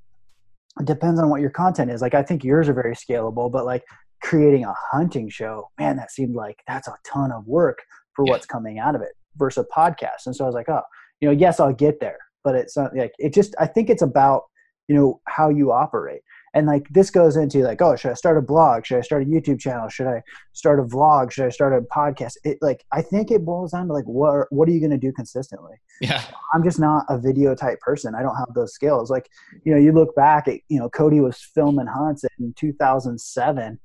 it 0.79 0.85
depends 0.85 1.19
on 1.19 1.29
what 1.29 1.41
your 1.41 1.49
content 1.49 1.91
is. 1.91 2.01
Like 2.01 2.13
I 2.13 2.23
think 2.23 2.43
yours 2.43 2.67
are 2.67 2.73
very 2.73 2.95
scalable, 2.95 3.51
but 3.51 3.65
like 3.65 3.83
creating 4.21 4.65
a 4.65 4.73
hunting 4.91 5.29
show, 5.29 5.69
man, 5.79 5.97
that 5.97 6.11
seemed 6.11 6.35
like 6.35 6.57
that's 6.67 6.87
a 6.87 6.95
ton 7.05 7.31
of 7.31 7.45
work 7.47 7.79
for 8.15 8.25
yeah. 8.25 8.31
what's 8.31 8.45
coming 8.45 8.79
out 8.79 8.95
of 8.95 9.01
it 9.01 9.13
versus 9.37 9.65
a 9.69 9.79
podcast. 9.79 10.25
And 10.25 10.35
so 10.35 10.45
I 10.45 10.47
was 10.47 10.55
like, 10.55 10.69
oh, 10.69 10.81
you 11.21 11.27
know, 11.27 11.33
yes, 11.33 11.59
I'll 11.59 11.73
get 11.73 11.99
there, 11.99 12.17
but 12.43 12.55
it's 12.55 12.75
not 12.75 12.95
like 12.95 13.13
it 13.19 13.33
just 13.33 13.55
I 13.59 13.67
think 13.67 13.89
it's 13.89 14.01
about, 14.01 14.43
you 14.87 14.95
know, 14.95 15.21
how 15.27 15.49
you 15.49 15.71
operate 15.71 16.21
and 16.55 16.65
like 16.65 16.87
this 16.89 17.11
goes 17.11 17.35
into 17.35 17.59
like 17.59 17.81
oh 17.81 17.95
should 17.95 18.11
i 18.11 18.13
start 18.13 18.37
a 18.37 18.41
blog? 18.41 18.85
Should 18.85 18.97
i 18.97 19.01
start 19.01 19.23
a 19.23 19.25
youtube 19.25 19.59
channel? 19.59 19.89
Should 19.89 20.07
i 20.07 20.23
start 20.53 20.79
a 20.79 20.83
vlog? 20.83 21.31
Should 21.31 21.45
i 21.45 21.49
start 21.49 21.73
a 21.73 21.81
podcast? 21.81 22.33
It 22.43 22.57
like 22.61 22.83
i 22.91 23.01
think 23.01 23.29
it 23.29 23.45
boils 23.45 23.71
down 23.71 23.87
to 23.87 23.93
like 23.93 24.05
what 24.05 24.47
what 24.51 24.67
are 24.67 24.71
you 24.71 24.79
going 24.79 24.91
to 24.91 24.97
do 24.97 25.11
consistently? 25.11 25.75
Yeah. 26.01 26.23
I'm 26.53 26.63
just 26.63 26.79
not 26.79 27.05
a 27.09 27.19
video 27.19 27.55
type 27.55 27.79
person. 27.81 28.15
I 28.15 28.21
don't 28.21 28.35
have 28.35 28.53
those 28.55 28.73
skills. 28.73 29.11
Like 29.11 29.29
you 29.63 29.73
know 29.73 29.79
you 29.79 29.91
look 29.91 30.15
back 30.15 30.47
at 30.47 30.59
you 30.69 30.79
know 30.79 30.89
cody 30.89 31.19
was 31.19 31.37
filming 31.53 31.87
hunts 31.87 32.23
in 32.39 32.53
2007 32.57 33.79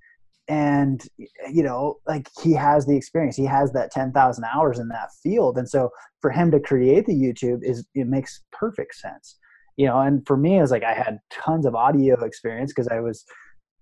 and 0.48 1.06
you 1.52 1.62
know 1.62 1.96
like 2.06 2.28
he 2.42 2.52
has 2.54 2.86
the 2.86 2.96
experience. 2.96 3.36
He 3.36 3.44
has 3.44 3.72
that 3.72 3.90
10,000 3.90 4.44
hours 4.44 4.78
in 4.78 4.88
that 4.88 5.10
field. 5.22 5.58
And 5.58 5.68
so 5.68 5.90
for 6.20 6.30
him 6.30 6.50
to 6.50 6.60
create 6.60 7.06
the 7.06 7.14
youtube 7.14 7.60
is 7.62 7.86
it 7.94 8.06
makes 8.06 8.42
perfect 8.52 8.94
sense 8.94 9.36
you 9.76 9.86
know 9.86 10.00
and 10.00 10.26
for 10.26 10.36
me 10.36 10.58
it 10.58 10.60
was 10.60 10.70
like 10.70 10.84
i 10.84 10.92
had 10.92 11.18
tons 11.30 11.66
of 11.66 11.74
audio 11.74 12.22
experience 12.24 12.72
because 12.72 12.88
i 12.88 13.00
was 13.00 13.24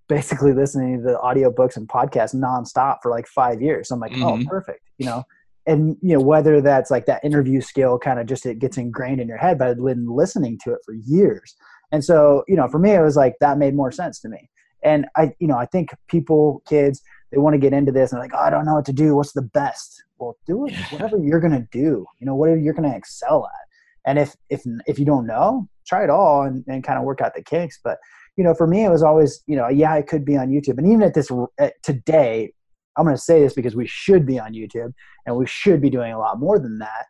basically 0.09 0.53
listening 0.53 0.99
to 0.99 1.03
the 1.03 1.18
audiobooks 1.18 1.76
and 1.76 1.86
podcasts 1.89 2.34
nonstop 2.34 2.97
for 3.03 3.11
like 3.11 3.26
five 3.26 3.62
years. 3.62 3.89
So 3.89 3.95
i'm 3.95 4.01
like 4.01 4.12
oh, 4.12 4.32
mm-hmm. 4.32 4.47
oh 4.47 4.49
perfect 4.49 4.80
you 4.99 5.07
know? 5.07 5.22
And 5.66 5.97
you 6.01 6.14
know 6.14 6.20
whether 6.20 6.61
that's 6.61 6.91
like 6.91 7.07
that 7.07 7.22
interview 7.22 7.61
skill 7.61 7.99
kind 7.99 8.18
of 8.18 8.26
just 8.26 8.47
it 8.47 8.59
gets 8.59 8.78
ingrained 8.78 9.20
in 9.20 9.28
your 9.28 9.36
head 9.36 9.59
but 9.59 9.68
i'd 9.68 9.76
been 9.76 10.09
listening 10.09 10.59
to 10.64 10.72
it 10.72 10.80
for 10.84 10.95
years. 10.95 11.55
And 11.93 12.05
so 12.05 12.45
you 12.49 12.57
know 12.57 12.68
for 12.68 12.78
me 12.78 12.93
it 12.93 13.03
was 13.03 13.16
like 13.16 13.34
that 13.41 13.59
made 13.59 13.74
more 13.74 13.93
sense 13.93 14.18
to 14.20 14.28
me. 14.28 14.51
And 14.82 15.07
i 15.16 15.32
you 15.39 15.47
know 15.47 15.59
i 15.59 15.66
think 15.66 15.91
people 16.09 16.62
kids 16.68 17.03
they 17.30 17.39
want 17.39 17.53
to 17.53 17.59
get 17.59 17.74
into 17.74 17.93
this 17.93 18.12
and 18.12 18.20
like 18.20 18.32
oh, 18.34 18.39
i 18.39 18.51
don't 18.51 18.64
know 18.64 18.74
what 18.74 18.86
to 18.86 18.93
do. 18.93 19.14
What's 19.14 19.32
the 19.32 19.43
best? 19.43 20.03
Well 20.18 20.36
do 20.47 20.66
it 20.66 20.74
whatever 20.91 21.18
you're 21.18 21.41
gonna 21.41 21.68
do 21.70 22.07
you 22.18 22.26
know 22.26 22.34
whatever 22.34 22.59
you're 22.59 22.74
gonna 22.74 22.97
excel 22.97 23.47
at 23.47 23.67
and 24.07 24.18
if 24.18 24.34
if 24.51 24.62
if 24.86 24.99
you 24.99 25.05
don't 25.05 25.26
know 25.26 25.68
try 25.88 26.05
it 26.05 26.11
all 26.11 26.42
and, 26.42 26.62
and 26.68 26.84
kind 26.84 26.99
of 26.99 27.05
work 27.05 27.20
out 27.20 27.34
the 27.34 27.42
kinks. 27.42 27.78
But 27.82 27.99
you 28.36 28.44
know 28.44 28.55
for 28.55 28.66
me 28.66 28.84
it 28.84 28.90
was 28.90 29.03
always 29.03 29.42
you 29.46 29.57
know 29.57 29.68
yeah 29.68 29.92
i 29.92 30.03
could 30.03 30.24
be 30.24 30.36
on 30.36 30.49
youtube. 30.49 30.78
And 30.78 30.86
even 30.86 31.03
at 31.03 31.14
this 31.14 31.30
at 31.59 31.74
today 31.82 32.53
i'm 32.96 33.05
going 33.05 33.16
to 33.16 33.22
say 33.22 33.40
this 33.40 33.55
because 33.55 33.74
we 33.74 33.86
should 33.86 34.26
be 34.26 34.38
on 34.38 34.53
youtube 34.53 34.92
and 35.26 35.36
we 35.36 35.46
should 35.46 35.80
be 35.80 35.90
doing 35.90 36.12
a 36.12 36.18
lot 36.18 36.38
more 36.38 36.59
than 36.59 36.78
that 36.78 37.07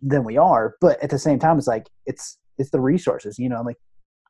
than 0.00 0.22
we 0.24 0.36
are. 0.36 0.76
But 0.80 1.02
at 1.02 1.10
the 1.10 1.18
same 1.18 1.38
time 1.38 1.58
it's 1.58 1.66
like 1.66 1.88
it's 2.06 2.38
it's 2.58 2.70
the 2.70 2.80
resources 2.80 3.38
you 3.38 3.48
know 3.48 3.62
like 3.62 3.76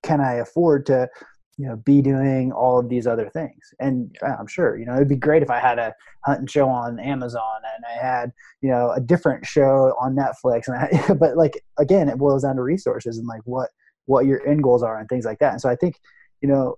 can 0.02 0.20
i 0.20 0.34
afford 0.34 0.86
to 0.86 1.08
you 1.56 1.66
know 1.66 1.76
be 1.76 2.02
doing 2.02 2.52
all 2.52 2.78
of 2.78 2.88
these 2.88 3.06
other 3.06 3.28
things. 3.28 3.72
And 3.80 4.16
i'm 4.22 4.46
sure 4.46 4.76
you 4.76 4.86
know 4.86 4.94
it'd 4.94 5.08
be 5.08 5.16
great 5.16 5.42
if 5.42 5.50
i 5.50 5.58
had 5.58 5.78
a 5.78 5.94
hunting 6.24 6.46
show 6.46 6.68
on 6.68 6.98
amazon 6.98 7.60
and 7.74 7.84
i 7.84 8.04
had 8.04 8.32
you 8.60 8.70
know 8.70 8.90
a 8.90 9.00
different 9.00 9.46
show 9.46 9.94
on 10.00 10.16
netflix 10.16 10.66
and 10.66 10.76
I, 10.76 11.14
but 11.20 11.36
like 11.36 11.62
again 11.78 12.08
it 12.08 12.18
boils 12.18 12.42
down 12.42 12.56
to 12.56 12.62
resources 12.62 13.18
and 13.18 13.26
like 13.26 13.42
what 13.44 13.70
what 14.06 14.26
your 14.26 14.46
end 14.46 14.62
goals 14.62 14.82
are 14.82 14.98
and 14.98 15.08
things 15.08 15.24
like 15.24 15.38
that. 15.38 15.52
And 15.52 15.60
so 15.60 15.68
i 15.68 15.76
think 15.76 15.98
you 16.40 16.48
know 16.48 16.76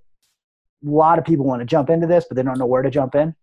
a 0.84 0.88
lot 0.88 1.18
of 1.18 1.24
people 1.24 1.46
want 1.46 1.60
to 1.60 1.66
jump 1.66 1.90
into 1.90 2.06
this 2.06 2.26
but 2.28 2.36
they 2.36 2.42
don't 2.42 2.58
know 2.58 2.66
where 2.66 2.82
to 2.82 2.90
jump 2.90 3.14
in. 3.14 3.34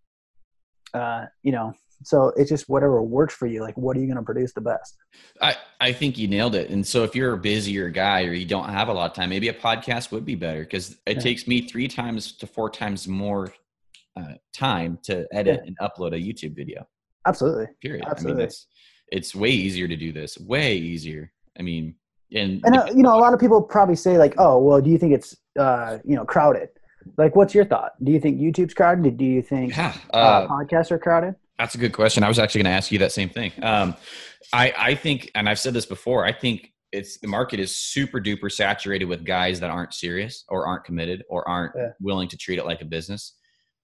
Uh, 0.93 1.25
you 1.41 1.51
know 1.51 1.73
so 2.04 2.32
it's 2.36 2.49
just 2.49 2.70
whatever 2.70 3.01
works 3.01 3.34
for 3.34 3.47
you 3.47 3.62
like 3.62 3.78
what 3.78 3.95
are 3.97 3.99
you 3.99 4.06
going 4.06 4.18
to 4.18 4.24
produce 4.24 4.54
the 4.54 4.62
best? 4.62 4.97
I 5.41 5.56
i 5.80 5.91
think 5.91 6.18
you 6.18 6.28
nailed 6.28 6.56
it. 6.56 6.70
And 6.70 6.86
so 6.86 7.04
if 7.04 7.16
you're 7.16 7.34
a 7.34 7.38
busier 7.38 7.89
guy 7.89 8.24
or 8.24 8.34
you 8.34 8.45
don't 8.45 8.70
have 8.70 8.88
a 8.88 8.93
lot 8.93 9.10
of 9.10 9.16
time 9.16 9.30
maybe 9.30 9.49
a 9.49 9.54
podcast 9.54 10.12
would 10.12 10.26
be 10.26 10.36
better 10.36 10.62
because 10.62 10.97
it 11.06 11.18
yeah. 11.18 11.20
takes 11.20 11.47
me 11.47 11.68
three 11.68 11.88
times 11.88 12.34
to 12.34 12.47
four 12.47 12.70
times 12.70 13.08
more 13.08 13.54
uh, 14.16 14.34
time 14.54 14.99
to 15.04 15.28
edit 15.32 15.62
yeah. 15.64 15.68
and 15.68 15.78
upload 15.80 16.14
a 16.14 16.20
youtube 16.20 16.56
video. 16.56 16.88
Absolutely. 17.26 17.68
Period. 17.82 18.06
Absolutely. 18.06 18.34
i 18.34 18.36
mean 18.36 18.45
it's 18.45 18.68
it's 19.10 19.36
way 19.36 19.49
easier 19.49 19.88
to 19.88 19.95
do 19.95 20.12
this 20.12 20.38
way 20.39 20.76
easier. 20.76 21.32
I 21.58 21.64
mean 21.64 21.95
and, 22.34 22.62
and 22.66 22.76
uh, 22.76 22.86
you 22.95 23.04
know 23.04 23.16
a 23.16 23.22
lot 23.22 23.34
of 23.34 23.39
people 23.39 23.62
probably 23.62 23.95
say 23.95 24.18
like 24.18 24.34
oh 24.38 24.58
well 24.58 24.82
do 24.82 24.89
you 24.89 24.97
think 24.97 25.14
it's 25.14 25.36
uh 25.60 25.99
you 26.04 26.16
know 26.16 26.26
crowded? 26.26 26.70
Like 27.18 27.36
what's 27.36 27.54
your 27.54 27.66
thought? 27.66 27.91
Do 28.04 28.12
you 28.12 28.20
think 28.20 28.39
youtube's 28.39 28.74
crowded? 28.74 29.18
Do 29.18 29.26
you 29.26 29.41
think 29.41 29.76
yeah, 29.76 29.93
uh, 30.14 30.18
uh, 30.18 30.47
podcasts 30.47 30.89
are 30.89 30.97
crowded 30.97 31.36
that's 31.58 31.76
a 31.76 31.78
good 31.78 31.93
question. 31.93 32.24
I 32.24 32.28
was 32.28 32.39
actually 32.39 32.64
going 32.64 32.72
to 32.72 32.78
ask 32.78 32.91
you 32.91 32.99
that 32.99 33.12
same 33.12 33.30
thing. 33.30 33.51
Um, 33.62 33.95
I, 34.51 34.74
I 34.78 34.95
think, 34.95 35.32
and 35.36 35.47
I've 35.47 35.60
said 35.60 35.74
this 35.74 35.86
before, 35.86 36.26
I 36.26 36.32
think 36.32 36.74
it's 36.91 37.18
the 37.20 37.28
market 37.28 37.60
is 37.60 37.76
super 37.76 38.20
duper 38.20 38.51
saturated 38.51 39.06
with 39.06 39.26
guys 39.26 39.60
that 39.60 39.70
aren't 39.70 39.93
serious 39.93 40.45
or 40.47 40.68
aren't 40.68 40.84
committed 40.84 41.24
or 41.30 41.47
aren't 41.47 41.74
yeah. 41.76 41.89
willing 41.99 42.28
to 42.30 42.38
treat 42.38 42.60
it 42.60 42.66
like 42.66 42.82
a 42.82 42.86
business. 42.86 43.34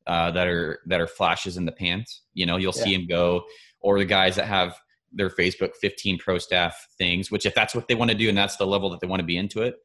Uh, 0.07 0.31
that 0.31 0.47
are 0.47 0.79
that 0.87 0.99
are 0.99 1.05
flashes 1.05 1.55
in 1.55 1.65
the 1.65 1.71
pants. 1.71 2.23
You 2.33 2.47
know, 2.47 2.57
you'll 2.57 2.73
yeah. 2.75 2.83
see 2.83 2.97
them 2.97 3.05
go, 3.05 3.43
or 3.79 3.99
the 3.99 4.05
guys 4.05 4.37
that 4.37 4.47
have 4.47 4.75
their 5.11 5.29
Facebook 5.29 5.75
15 5.79 6.17
pro 6.17 6.39
staff 6.39 6.87
things. 6.97 7.29
Which, 7.29 7.45
if 7.45 7.53
that's 7.53 7.75
what 7.75 7.87
they 7.87 7.93
want 7.93 8.09
to 8.09 8.17
do 8.17 8.27
and 8.27 8.35
that's 8.35 8.55
the 8.55 8.65
level 8.65 8.89
that 8.89 9.01
they 9.01 9.07
want 9.07 9.19
to 9.19 9.25
be 9.25 9.37
into 9.37 9.61
it, 9.61 9.75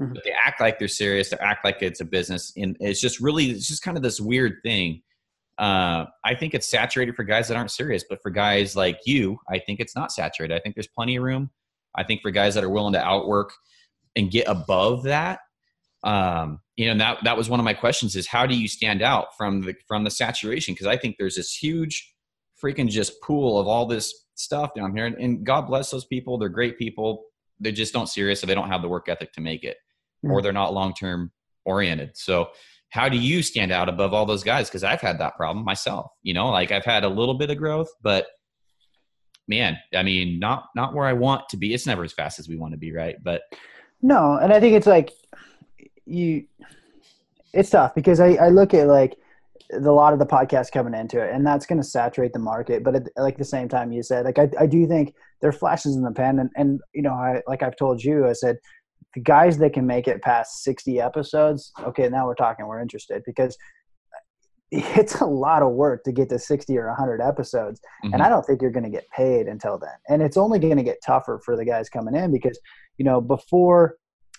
mm-hmm. 0.00 0.14
but 0.14 0.24
they 0.24 0.30
act 0.30 0.58
like 0.58 0.78
they're 0.78 0.88
serious. 0.88 1.28
They 1.28 1.36
act 1.36 1.66
like 1.66 1.82
it's 1.82 2.00
a 2.00 2.04
business, 2.06 2.50
and 2.56 2.78
it's 2.80 2.98
just 2.98 3.20
really 3.20 3.50
it's 3.50 3.68
just 3.68 3.82
kind 3.82 3.98
of 3.98 4.02
this 4.02 4.20
weird 4.20 4.54
thing 4.62 5.02
uh, 5.58 6.06
I 6.24 6.34
think 6.34 6.54
it's 6.54 6.68
saturated 6.68 7.14
for 7.14 7.22
guys 7.22 7.48
that 7.48 7.56
aren't 7.56 7.70
serious, 7.70 8.04
but 8.08 8.20
for 8.22 8.30
guys 8.30 8.74
like 8.74 8.98
you, 9.06 9.38
I 9.48 9.58
think 9.58 9.80
it's 9.80 9.94
not 9.94 10.10
saturated. 10.10 10.54
I 10.54 10.60
think 10.60 10.74
there's 10.74 10.88
plenty 10.88 11.16
of 11.16 11.22
room. 11.22 11.50
I 11.94 12.02
think 12.02 12.22
for 12.22 12.30
guys 12.30 12.54
that 12.54 12.64
are 12.64 12.70
willing 12.70 12.94
to 12.94 13.04
outwork 13.04 13.52
and 14.16 14.30
get 14.30 14.48
above 14.48 15.04
that, 15.04 15.40
um, 16.02 16.60
you 16.76 16.92
know, 16.92 16.98
that 16.98 17.24
that 17.24 17.36
was 17.36 17.48
one 17.48 17.60
of 17.60 17.64
my 17.64 17.72
questions: 17.72 18.16
is 18.16 18.26
how 18.26 18.46
do 18.46 18.56
you 18.56 18.66
stand 18.66 19.00
out 19.00 19.36
from 19.36 19.62
the 19.62 19.74
from 19.86 20.02
the 20.02 20.10
saturation? 20.10 20.74
Because 20.74 20.88
I 20.88 20.96
think 20.96 21.16
there's 21.18 21.36
this 21.36 21.54
huge, 21.54 22.14
freaking 22.62 22.88
just 22.88 23.20
pool 23.22 23.58
of 23.58 23.68
all 23.68 23.86
this 23.86 24.26
stuff 24.34 24.74
down 24.74 24.94
here, 24.94 25.06
and, 25.06 25.16
and 25.16 25.46
God 25.46 25.62
bless 25.62 25.90
those 25.90 26.04
people. 26.04 26.36
They're 26.36 26.48
great 26.48 26.78
people. 26.78 27.24
They 27.60 27.70
just 27.70 27.92
don't 27.92 28.08
serious, 28.08 28.40
so 28.40 28.46
they 28.46 28.56
don't 28.56 28.68
have 28.68 28.82
the 28.82 28.88
work 28.88 29.08
ethic 29.08 29.32
to 29.34 29.40
make 29.40 29.62
it, 29.62 29.76
mm-hmm. 30.24 30.32
or 30.32 30.42
they're 30.42 30.52
not 30.52 30.74
long 30.74 30.94
term 30.94 31.30
oriented. 31.64 32.16
So 32.16 32.48
how 32.94 33.08
do 33.08 33.16
you 33.16 33.42
stand 33.42 33.72
out 33.72 33.88
above 33.88 34.14
all 34.14 34.24
those 34.24 34.44
guys? 34.44 34.68
Because 34.68 34.84
I've 34.84 35.00
had 35.00 35.18
that 35.18 35.34
problem 35.34 35.64
myself. 35.64 36.12
You 36.22 36.32
know, 36.32 36.50
like 36.50 36.70
I've 36.70 36.84
had 36.84 37.02
a 37.02 37.08
little 37.08 37.34
bit 37.34 37.50
of 37.50 37.58
growth, 37.58 37.88
but 38.02 38.26
man, 39.48 39.76
I 39.96 40.04
mean, 40.04 40.38
not 40.38 40.66
not 40.76 40.94
where 40.94 41.04
I 41.04 41.12
want 41.12 41.48
to 41.48 41.56
be. 41.56 41.74
It's 41.74 41.88
never 41.88 42.04
as 42.04 42.12
fast 42.12 42.38
as 42.38 42.48
we 42.48 42.56
want 42.56 42.72
to 42.72 42.78
be, 42.78 42.92
right? 42.92 43.16
But 43.24 43.42
no, 44.00 44.38
and 44.40 44.52
I 44.52 44.60
think 44.60 44.76
it's 44.76 44.86
like 44.86 45.10
you. 46.06 46.44
It's 47.52 47.70
tough 47.70 47.96
because 47.96 48.20
I, 48.20 48.34
I 48.34 48.48
look 48.50 48.74
at 48.74 48.86
like 48.86 49.16
the, 49.70 49.90
lot 49.92 50.12
of 50.12 50.20
the 50.20 50.26
podcasts 50.26 50.70
coming 50.70 50.94
into 50.94 51.20
it, 51.20 51.34
and 51.34 51.44
that's 51.44 51.66
going 51.66 51.80
to 51.80 51.86
saturate 51.86 52.32
the 52.32 52.38
market. 52.38 52.84
But 52.84 52.94
at 52.94 53.08
like 53.16 53.38
the 53.38 53.44
same 53.44 53.68
time, 53.68 53.90
you 53.90 54.04
said 54.04 54.24
like 54.24 54.38
I, 54.38 54.48
I 54.58 54.66
do 54.66 54.86
think 54.86 55.16
there 55.40 55.50
are 55.50 55.52
flashes 55.52 55.96
in 55.96 56.02
the 56.02 56.12
pan, 56.12 56.38
and, 56.38 56.50
and 56.54 56.80
you 56.94 57.02
know 57.02 57.14
I 57.14 57.42
like 57.48 57.64
I've 57.64 57.76
told 57.76 58.04
you, 58.04 58.28
I 58.28 58.34
said 58.34 58.58
the 59.14 59.20
guys 59.20 59.58
that 59.58 59.72
can 59.72 59.86
make 59.86 60.08
it 60.08 60.22
past 60.22 60.62
60 60.64 61.00
episodes, 61.00 61.72
okay, 61.80 62.08
now 62.08 62.26
we're 62.26 62.34
talking, 62.34 62.66
we're 62.66 62.80
interested 62.80 63.22
because 63.24 63.56
it's 64.70 65.20
a 65.20 65.26
lot 65.26 65.62
of 65.62 65.72
work 65.72 66.02
to 66.04 66.12
get 66.12 66.28
to 66.30 66.38
60 66.38 66.76
or 66.76 66.88
100 66.88 67.20
episodes. 67.20 67.80
Mm-hmm. 68.04 68.14
And 68.14 68.22
I 68.22 68.28
don't 68.28 68.44
think 68.44 68.60
you're 68.60 68.70
going 68.70 68.84
to 68.84 68.90
get 68.90 69.08
paid 69.14 69.46
until 69.46 69.78
then. 69.78 69.94
And 70.08 70.22
it's 70.22 70.36
only 70.36 70.58
going 70.58 70.76
to 70.76 70.82
get 70.82 70.98
tougher 71.04 71.40
for 71.44 71.56
the 71.56 71.64
guys 71.64 71.88
coming 71.88 72.14
in 72.14 72.32
because, 72.32 72.58
you 72.98 73.04
know, 73.04 73.20
before 73.20 73.96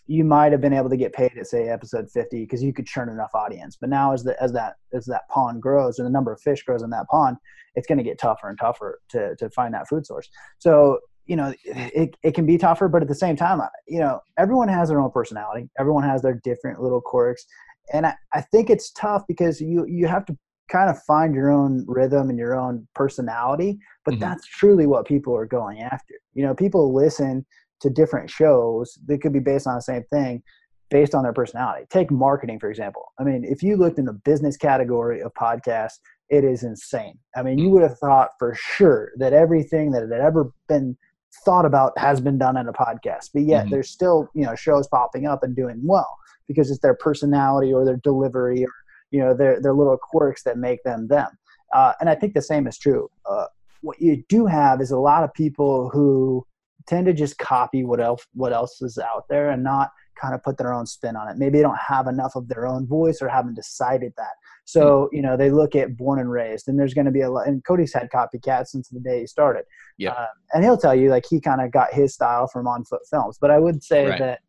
you 0.07 0.23
might 0.23 0.51
have 0.51 0.61
been 0.61 0.73
able 0.73 0.89
to 0.89 0.97
get 0.97 1.13
paid 1.13 1.31
at 1.37 1.47
say 1.47 1.67
episode 1.69 2.09
50 2.11 2.41
because 2.41 2.61
you 2.61 2.73
could 2.73 2.85
churn 2.85 3.09
enough 3.09 3.31
audience. 3.33 3.77
But 3.79 3.89
now 3.89 4.13
as 4.13 4.23
the, 4.23 4.41
as 4.41 4.51
that, 4.53 4.75
as 4.93 5.05
that 5.05 5.27
pond 5.29 5.61
grows 5.61 5.97
and 5.97 6.05
the 6.05 6.11
number 6.11 6.31
of 6.31 6.41
fish 6.41 6.63
grows 6.63 6.83
in 6.83 6.89
that 6.91 7.07
pond, 7.07 7.37
it's 7.75 7.87
going 7.87 7.97
to 7.97 8.03
get 8.03 8.19
tougher 8.19 8.49
and 8.49 8.59
tougher 8.59 8.99
to, 9.09 9.35
to 9.37 9.49
find 9.49 9.73
that 9.73 9.87
food 9.87 10.05
source. 10.05 10.29
So 10.59 10.99
you 11.25 11.35
know 11.35 11.53
it, 11.63 12.15
it 12.23 12.33
can 12.33 12.45
be 12.45 12.57
tougher 12.57 12.87
but 12.87 13.01
at 13.01 13.07
the 13.07 13.15
same 13.15 13.35
time 13.35 13.59
you 13.87 13.99
know 13.99 14.19
everyone 14.37 14.67
has 14.67 14.89
their 14.89 14.99
own 14.99 15.11
personality 15.11 15.69
everyone 15.79 16.03
has 16.03 16.21
their 16.21 16.39
different 16.43 16.81
little 16.81 17.01
quirks 17.01 17.45
and 17.93 18.05
I, 18.05 18.15
I 18.33 18.41
think 18.41 18.69
it's 18.69 18.91
tough 18.91 19.23
because 19.27 19.61
you 19.61 19.85
you 19.87 20.07
have 20.07 20.25
to 20.25 20.37
kind 20.69 20.89
of 20.89 21.01
find 21.03 21.35
your 21.35 21.51
own 21.51 21.85
rhythm 21.87 22.29
and 22.29 22.39
your 22.39 22.55
own 22.55 22.87
personality 22.95 23.77
but 24.03 24.15
mm-hmm. 24.15 24.21
that's 24.21 24.45
truly 24.47 24.87
what 24.87 25.07
people 25.07 25.35
are 25.35 25.45
going 25.45 25.81
after 25.81 26.15
you 26.33 26.43
know 26.43 26.53
people 26.53 26.93
listen 26.93 27.45
to 27.81 27.89
different 27.89 28.29
shows 28.29 28.97
that 29.07 29.21
could 29.21 29.33
be 29.33 29.39
based 29.39 29.67
on 29.67 29.75
the 29.75 29.81
same 29.81 30.03
thing 30.11 30.41
based 30.89 31.15
on 31.15 31.23
their 31.23 31.33
personality. 31.33 31.85
Take 31.89 32.11
marketing, 32.11 32.59
for 32.59 32.69
example. 32.69 33.11
I 33.19 33.23
mean, 33.23 33.43
if 33.43 33.63
you 33.63 33.75
looked 33.75 33.97
in 33.97 34.05
the 34.05 34.13
business 34.13 34.55
category 34.55 35.21
of 35.21 35.33
podcasts, 35.33 35.99
it 36.29 36.43
is 36.43 36.63
insane. 36.63 37.17
I 37.35 37.43
mean, 37.43 37.57
you 37.57 37.69
would 37.69 37.83
have 37.83 37.97
thought 37.99 38.29
for 38.39 38.55
sure 38.55 39.11
that 39.17 39.33
everything 39.33 39.91
that 39.91 40.01
had 40.03 40.11
ever 40.11 40.51
been 40.67 40.97
thought 41.43 41.65
about 41.65 41.97
has 41.97 42.21
been 42.21 42.37
done 42.37 42.57
in 42.57 42.67
a 42.67 42.73
podcast, 42.73 43.31
but 43.33 43.43
yet 43.43 43.63
mm-hmm. 43.63 43.71
there's 43.71 43.89
still, 43.89 44.29
you 44.33 44.45
know, 44.45 44.55
shows 44.55 44.87
popping 44.87 45.25
up 45.25 45.43
and 45.43 45.55
doing 45.55 45.81
well 45.83 46.17
because 46.47 46.69
it's 46.69 46.81
their 46.81 46.95
personality 46.95 47.73
or 47.73 47.83
their 47.83 47.97
delivery 47.97 48.63
or, 48.63 48.71
you 49.11 49.19
know, 49.19 49.33
their, 49.33 49.61
their 49.61 49.73
little 49.73 49.97
quirks 49.97 50.43
that 50.43 50.57
make 50.57 50.83
them 50.83 51.07
them. 51.07 51.27
Uh, 51.73 51.93
and 51.99 52.09
I 52.09 52.15
think 52.15 52.33
the 52.33 52.41
same 52.41 52.67
is 52.67 52.77
true. 52.77 53.09
Uh, 53.29 53.45
what 53.81 54.01
you 54.01 54.23
do 54.29 54.45
have 54.45 54.81
is 54.81 54.91
a 54.91 54.97
lot 54.97 55.23
of 55.23 55.33
people 55.33 55.89
who 55.89 56.45
tend 56.87 57.05
to 57.07 57.13
just 57.13 57.37
copy 57.37 57.83
what 57.83 57.99
else 57.99 58.25
what 58.33 58.53
else 58.53 58.81
is 58.81 58.97
out 58.97 59.25
there 59.29 59.49
and 59.49 59.63
not 59.63 59.89
kind 60.19 60.33
of 60.33 60.43
put 60.43 60.57
their 60.57 60.73
own 60.73 60.85
spin 60.85 61.15
on 61.15 61.27
it. 61.27 61.37
Maybe 61.37 61.57
they 61.57 61.63
don't 61.63 61.77
have 61.77 62.07
enough 62.07 62.35
of 62.35 62.47
their 62.47 62.65
own 62.65 62.87
voice 62.87 63.21
or 63.21 63.27
haven't 63.27 63.55
decided 63.55 64.13
that. 64.17 64.33
So, 64.65 65.07
hmm. 65.09 65.15
you 65.15 65.21
know, 65.21 65.37
they 65.37 65.51
look 65.51 65.75
at 65.75 65.95
born 65.95 66.19
and 66.19 66.29
raised 66.29 66.67
and 66.67 66.77
there's 66.77 66.93
going 66.93 67.05
to 67.05 67.11
be 67.11 67.21
a 67.21 67.29
lot, 67.29 67.47
and 67.47 67.63
Cody's 67.63 67.93
had 67.93 68.09
copycats 68.13 68.67
since 68.67 68.89
the 68.89 68.99
day 68.99 69.21
he 69.21 69.27
started. 69.27 69.63
Yeah. 69.97 70.11
Uh, 70.11 70.27
and 70.53 70.63
he'll 70.63 70.77
tell 70.77 70.95
you 70.95 71.09
like 71.09 71.25
he 71.29 71.39
kind 71.39 71.61
of 71.61 71.71
got 71.71 71.93
his 71.93 72.13
style 72.13 72.47
from 72.47 72.67
on 72.67 72.83
foot 72.83 73.01
films, 73.09 73.37
but 73.39 73.51
I 73.51 73.59
would 73.59 73.83
say 73.83 74.07
right. 74.07 74.19
that 74.19 74.39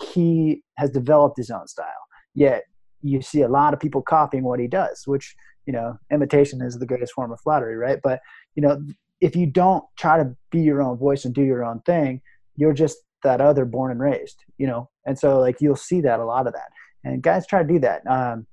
he 0.00 0.62
has 0.78 0.90
developed 0.90 1.36
his 1.36 1.50
own 1.50 1.66
style. 1.66 1.86
Yet 2.34 2.64
you 3.02 3.22
see 3.22 3.42
a 3.42 3.48
lot 3.48 3.74
of 3.74 3.80
people 3.80 4.02
copying 4.02 4.44
what 4.44 4.60
he 4.60 4.68
does, 4.68 5.02
which, 5.06 5.34
you 5.66 5.72
know, 5.72 5.98
imitation 6.12 6.62
is 6.62 6.78
the 6.78 6.86
greatest 6.86 7.12
form 7.12 7.32
of 7.32 7.40
flattery, 7.40 7.76
right? 7.76 7.98
But, 8.02 8.20
you 8.54 8.62
know, 8.62 8.80
if 9.20 9.34
you 9.34 9.46
don't 9.46 9.84
try 9.96 10.18
to 10.18 10.36
be 10.50 10.60
your 10.60 10.82
own 10.82 10.98
voice 10.98 11.24
and 11.24 11.34
do 11.34 11.42
your 11.42 11.64
own 11.64 11.80
thing, 11.80 12.20
you're 12.56 12.74
just 12.74 12.98
that 13.22 13.40
other 13.40 13.64
born 13.64 13.90
and 13.90 14.00
raised, 14.00 14.44
you 14.58 14.66
know? 14.66 14.90
And 15.06 15.18
so 15.18 15.40
like 15.40 15.60
you'll 15.60 15.76
see 15.76 16.00
that 16.02 16.20
a 16.20 16.24
lot 16.24 16.46
of 16.46 16.52
that. 16.52 16.68
And 17.04 17.22
guys 17.22 17.46
try 17.46 17.62
to 17.62 17.68
do 17.68 17.78
that. 17.80 18.06
Um, 18.06 18.46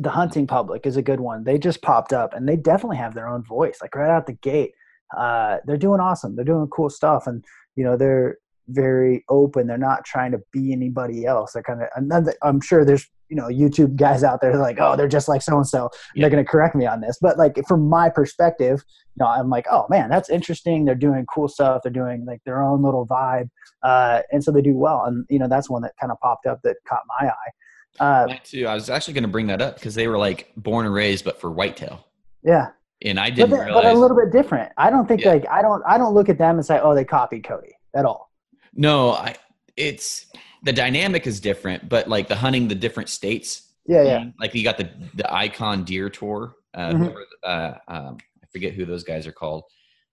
the 0.00 0.10
hunting 0.10 0.46
public 0.46 0.86
is 0.86 0.96
a 0.96 1.02
good 1.02 1.20
one. 1.20 1.44
They 1.44 1.58
just 1.58 1.82
popped 1.82 2.12
up 2.12 2.32
and 2.32 2.48
they 2.48 2.56
definitely 2.56 2.96
have 2.96 3.14
their 3.14 3.28
own 3.28 3.44
voice, 3.44 3.78
like 3.82 3.94
right 3.94 4.10
out 4.10 4.26
the 4.26 4.32
gate. 4.32 4.72
Uh, 5.16 5.58
they're 5.66 5.76
doing 5.76 6.00
awesome. 6.00 6.36
They're 6.36 6.44
doing 6.44 6.68
cool 6.68 6.88
stuff. 6.88 7.26
And, 7.26 7.44
you 7.76 7.84
know, 7.84 7.98
they're 7.98 8.38
very 8.68 9.24
open. 9.28 9.66
They're 9.66 9.76
not 9.76 10.06
trying 10.06 10.32
to 10.32 10.40
be 10.52 10.72
anybody 10.72 11.26
else. 11.26 11.52
They're 11.52 11.62
kind 11.62 11.82
of, 11.82 12.34
I'm 12.42 12.60
sure 12.62 12.84
there's, 12.84 13.06
you 13.28 13.36
know, 13.36 13.48
YouTube 13.48 13.96
guys 13.96 14.24
out 14.24 14.40
there 14.40 14.56
like, 14.56 14.78
oh, 14.80 14.96
they're 14.96 15.06
just 15.06 15.28
like 15.28 15.42
so 15.42 15.56
and 15.56 15.68
so. 15.68 15.90
They're 16.16 16.30
going 16.30 16.44
to 16.44 16.50
correct 16.50 16.74
me 16.74 16.86
on 16.86 17.02
this. 17.02 17.18
But 17.20 17.36
like 17.36 17.60
from 17.68 17.86
my 17.88 18.08
perspective, 18.08 18.82
you 19.16 19.24
know, 19.24 19.30
I'm 19.30 19.50
like, 19.50 19.66
oh 19.70 19.86
man, 19.90 20.08
that's 20.08 20.30
interesting. 20.30 20.86
They're 20.86 20.94
doing 20.94 21.26
cool 21.26 21.48
stuff. 21.48 21.82
They're 21.82 21.92
doing 21.92 22.24
like 22.24 22.40
their 22.46 22.62
own 22.62 22.82
little 22.82 23.06
vibe. 23.06 23.50
Uh, 23.82 24.22
and 24.32 24.42
so 24.42 24.50
they 24.50 24.62
do 24.62 24.74
well. 24.74 25.04
And, 25.04 25.26
you 25.28 25.38
know, 25.38 25.48
that's 25.48 25.68
one 25.68 25.82
that 25.82 25.92
kind 26.00 26.10
of 26.10 26.18
popped 26.20 26.46
up 26.46 26.60
that 26.64 26.76
caught 26.88 27.02
my 27.20 27.28
eye. 27.28 27.50
Uh, 27.98 28.34
too. 28.44 28.66
I 28.66 28.74
was 28.74 28.88
actually 28.88 29.14
going 29.14 29.24
to 29.24 29.28
bring 29.28 29.46
that 29.48 29.60
up 29.60 29.74
because 29.74 29.94
they 29.94 30.08
were 30.08 30.18
like 30.18 30.52
born 30.56 30.86
and 30.86 30.94
raised, 30.94 31.24
but 31.24 31.40
for 31.40 31.50
whitetail. 31.50 32.06
Yeah. 32.42 32.68
And 33.02 33.18
I 33.18 33.30
didn't 33.30 33.50
but, 33.50 33.64
realize, 33.64 33.84
but 33.84 33.92
a 33.94 33.98
little 33.98 34.16
bit 34.16 34.30
different. 34.30 34.72
I 34.76 34.90
don't 34.90 35.06
think 35.06 35.22
yeah. 35.22 35.32
like 35.32 35.48
I 35.50 35.62
don't 35.62 35.82
I 35.86 35.96
don't 35.98 36.14
look 36.14 36.28
at 36.28 36.38
them 36.38 36.56
and 36.56 36.64
say, 36.64 36.78
oh, 36.82 36.94
they 36.94 37.04
copied 37.04 37.44
Cody 37.44 37.72
at 37.94 38.04
all. 38.04 38.30
No, 38.74 39.12
I. 39.12 39.36
It's 39.76 40.26
the 40.62 40.72
dynamic 40.72 41.26
is 41.26 41.40
different, 41.40 41.88
but 41.88 42.08
like 42.08 42.28
the 42.28 42.36
hunting 42.36 42.68
the 42.68 42.74
different 42.74 43.08
states. 43.08 43.72
Yeah, 43.86 44.02
yeah. 44.02 44.24
Like 44.38 44.54
you 44.54 44.62
got 44.62 44.76
the 44.76 44.90
the 45.14 45.32
Icon 45.32 45.84
Deer 45.84 46.10
Tour. 46.10 46.54
Uh, 46.74 46.92
mm-hmm. 46.92 47.16
uh, 47.42 47.72
um, 47.88 48.18
I 48.42 48.46
forget 48.52 48.74
who 48.74 48.84
those 48.84 49.02
guys 49.02 49.26
are 49.26 49.32
called. 49.32 49.64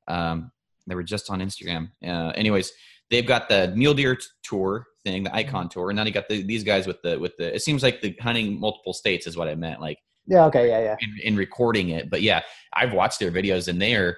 Um, 0.08 0.52
they 0.88 0.96
were 0.96 1.04
just 1.04 1.30
on 1.30 1.40
Instagram. 1.40 1.92
Uh, 2.02 2.32
anyways, 2.36 2.72
they've 3.10 3.26
got 3.26 3.50
the 3.50 3.74
mule 3.76 3.94
deer 3.94 4.18
tour 4.44 4.86
thing, 5.04 5.24
the 5.24 5.36
icon 5.36 5.66
mm-hmm. 5.66 5.80
tour, 5.80 5.90
and 5.90 5.98
then 5.98 6.08
you 6.08 6.14
got 6.14 6.28
the, 6.30 6.44
these 6.44 6.64
guys 6.64 6.88
with 6.88 7.02
the 7.02 7.20
with 7.20 7.36
the. 7.38 7.54
It 7.56 7.62
seems 7.62 7.84
like 7.84 8.02
the 8.02 8.16
hunting 8.22 8.60
multiple 8.60 8.94
states 8.94 9.28
is 9.28 9.38
what 9.38 9.48
I 9.48 9.56
meant. 9.56 9.82
Like 9.82 9.98
yeah, 10.28 10.46
okay, 10.46 10.68
yeah, 10.68 10.80
yeah. 10.80 10.96
In, 11.00 11.34
in 11.34 11.36
recording 11.38 11.90
it, 11.90 12.10
but 12.10 12.22
yeah, 12.22 12.42
I've 12.74 12.94
watched 12.94 13.20
their 13.20 13.32
videos 13.32 13.68
and 13.68 13.82
they're 13.82 14.18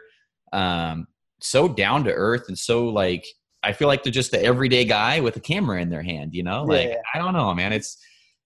um, 0.51 1.07
so 1.41 1.67
down 1.67 2.03
to 2.05 2.11
earth 2.11 2.45
and 2.47 2.57
so 2.57 2.87
like 2.87 3.25
I 3.61 3.73
feel 3.73 3.87
like 3.87 4.03
they're 4.03 4.11
just 4.11 4.31
the 4.31 4.43
everyday 4.43 4.85
guy 4.85 5.19
with 5.19 5.35
a 5.35 5.39
camera 5.39 5.81
in 5.81 5.89
their 5.89 6.01
hand. 6.01 6.33
You 6.33 6.43
know, 6.43 6.63
like 6.63 6.87
yeah, 6.87 6.93
yeah. 6.93 7.01
I 7.13 7.17
don't 7.19 7.33
know, 7.33 7.53
man. 7.53 7.73
It's 7.73 7.97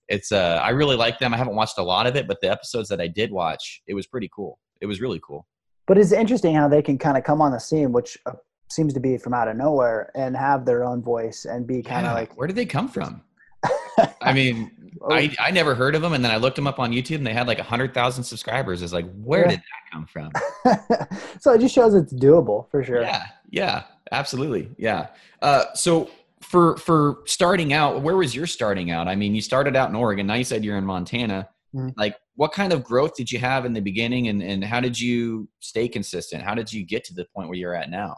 it's 0.08 0.32
uh 0.32 0.60
I 0.64 0.70
really 0.70 0.96
like 0.96 1.20
them. 1.20 1.34
I 1.34 1.38
haven't 1.38 1.56
watched 1.56 1.78
a 1.78 1.84
lot 1.84 2.08
of 2.08 2.16
it, 2.16 2.28
but 2.28 2.42
the 2.42 2.52
episodes 2.52 2.90
that 2.90 3.00
I 3.00 3.08
did 3.08 3.32
watch, 3.32 3.82
it 3.88 3.94
was 3.94 4.08
pretty 4.08 4.30
cool. 4.34 4.60
It 4.82 4.86
was 4.86 5.02
really 5.02 5.22
cool. 5.26 5.48
But 5.86 5.98
it's 5.98 6.12
interesting 6.12 6.56
how 6.56 6.68
they 6.68 6.82
can 6.82 6.98
kind 6.98 7.18
of 7.18 7.24
come 7.24 7.42
on 7.42 7.52
the 7.52 7.60
scene, 7.60 7.92
which 7.92 8.18
uh, 8.26 8.34
seems 8.74 8.94
to 8.94 9.00
be 9.00 9.18
from 9.18 9.34
out 9.34 9.48
of 9.48 9.56
nowhere 9.56 10.12
and 10.16 10.36
have 10.36 10.66
their 10.66 10.84
own 10.84 11.02
voice 11.02 11.46
and 11.46 11.68
be 11.68 11.82
kind 11.82 12.06
of 12.06 12.12
yeah, 12.12 12.14
like 12.14 12.38
where 12.38 12.48
did 12.48 12.56
they 12.56 12.66
come 12.66 12.88
from? 12.88 13.22
I 14.22 14.34
mean 14.34 14.72
oh. 15.02 15.14
I, 15.14 15.34
I 15.40 15.52
never 15.52 15.76
heard 15.76 15.96
of 15.96 16.02
them 16.02 16.14
and 16.14 16.24
then 16.24 16.32
i 16.32 16.38
looked 16.38 16.58
them 16.58 16.68
up 16.68 16.80
on 16.80 16.92
youtube 16.92 17.16
and 17.16 17.28
they 17.28 17.34
had 17.34 17.48
like 17.48 17.60
a 17.60 17.64
hundred 17.64 17.94
thousand 17.94 18.24
subscribers. 18.24 18.82
It's 18.82 18.94
like 18.94 19.06
where 19.24 19.44
yeah. 19.44 19.50
did 19.52 19.60
that 19.60 19.92
come 19.92 20.06
from? 20.06 20.32
So 21.40 21.54
it 21.54 21.60
just 21.60 21.76
shows 21.76 21.94
it's 21.94 22.14
doable 22.14 22.70
for 22.72 22.84
sure. 22.84 23.02
Yeah 23.02 23.24
yeah 23.52 23.84
absolutely 24.12 24.70
yeah. 24.78 25.08
Uh, 25.42 25.66
so 25.74 26.10
for 26.42 26.78
for 26.78 27.20
starting 27.26 27.74
out 27.74 28.02
where 28.02 28.18
was 28.18 28.36
your 28.36 28.48
starting 28.48 28.92
out? 28.92 29.08
I 29.08 29.16
mean 29.16 29.36
you 29.36 29.42
started 29.42 29.76
out 29.76 29.90
in 29.90 29.96
oregon. 29.96 30.28
Now 30.28 30.36
you 30.36 30.44
said 30.44 30.64
you're 30.66 30.78
in 30.78 30.86
montana. 30.86 31.50
Mm-hmm. 31.76 31.90
like 31.98 32.16
what 32.36 32.52
kind 32.52 32.72
of 32.72 32.84
growth 32.84 33.16
did 33.16 33.32
you 33.32 33.40
have 33.40 33.66
in 33.66 33.74
the 33.74 33.82
beginning 33.82 34.28
and, 34.28 34.44
and 34.44 34.64
how 34.64 34.80
did 34.80 35.00
you 35.00 35.50
stay 35.60 35.88
consistent? 35.88 36.44
How 36.44 36.54
did 36.54 36.72
you 36.72 36.86
get 36.86 37.04
to 37.06 37.16
the 37.16 37.26
point 37.36 37.48
where 37.48 37.58
you're 37.58 37.74
at 37.74 37.90
now 37.90 38.18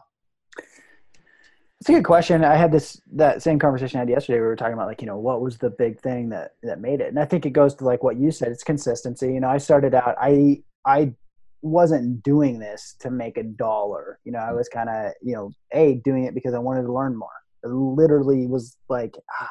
it's 1.86 1.90
a 1.90 1.98
good 1.98 2.04
question. 2.04 2.42
I 2.42 2.56
had 2.56 2.72
this 2.72 3.00
that 3.12 3.42
same 3.42 3.60
conversation 3.60 3.98
I 3.98 4.00
had 4.00 4.08
yesterday. 4.08 4.40
We 4.40 4.46
were 4.46 4.56
talking 4.56 4.74
about 4.74 4.88
like 4.88 5.00
you 5.00 5.06
know 5.06 5.18
what 5.18 5.40
was 5.40 5.56
the 5.58 5.70
big 5.70 6.00
thing 6.00 6.30
that 6.30 6.54
that 6.64 6.80
made 6.80 7.00
it, 7.00 7.06
and 7.06 7.18
I 7.20 7.24
think 7.24 7.46
it 7.46 7.50
goes 7.50 7.76
to 7.76 7.84
like 7.84 8.02
what 8.02 8.16
you 8.16 8.32
said. 8.32 8.48
It's 8.48 8.64
consistency. 8.64 9.32
You 9.32 9.38
know, 9.38 9.48
I 9.48 9.58
started 9.58 9.94
out. 9.94 10.16
I 10.20 10.64
I 10.84 11.14
wasn't 11.62 12.24
doing 12.24 12.58
this 12.58 12.96
to 13.02 13.10
make 13.12 13.38
a 13.38 13.44
dollar. 13.44 14.18
You 14.24 14.32
know, 14.32 14.40
I 14.40 14.52
was 14.52 14.68
kind 14.68 14.88
of 14.88 15.12
you 15.22 15.36
know 15.36 15.52
a 15.72 16.00
doing 16.04 16.24
it 16.24 16.34
because 16.34 16.54
I 16.54 16.58
wanted 16.58 16.82
to 16.82 16.92
learn 16.92 17.16
more. 17.16 17.28
It 17.62 17.68
literally 17.68 18.48
was 18.48 18.76
like 18.88 19.14
ah, 19.40 19.48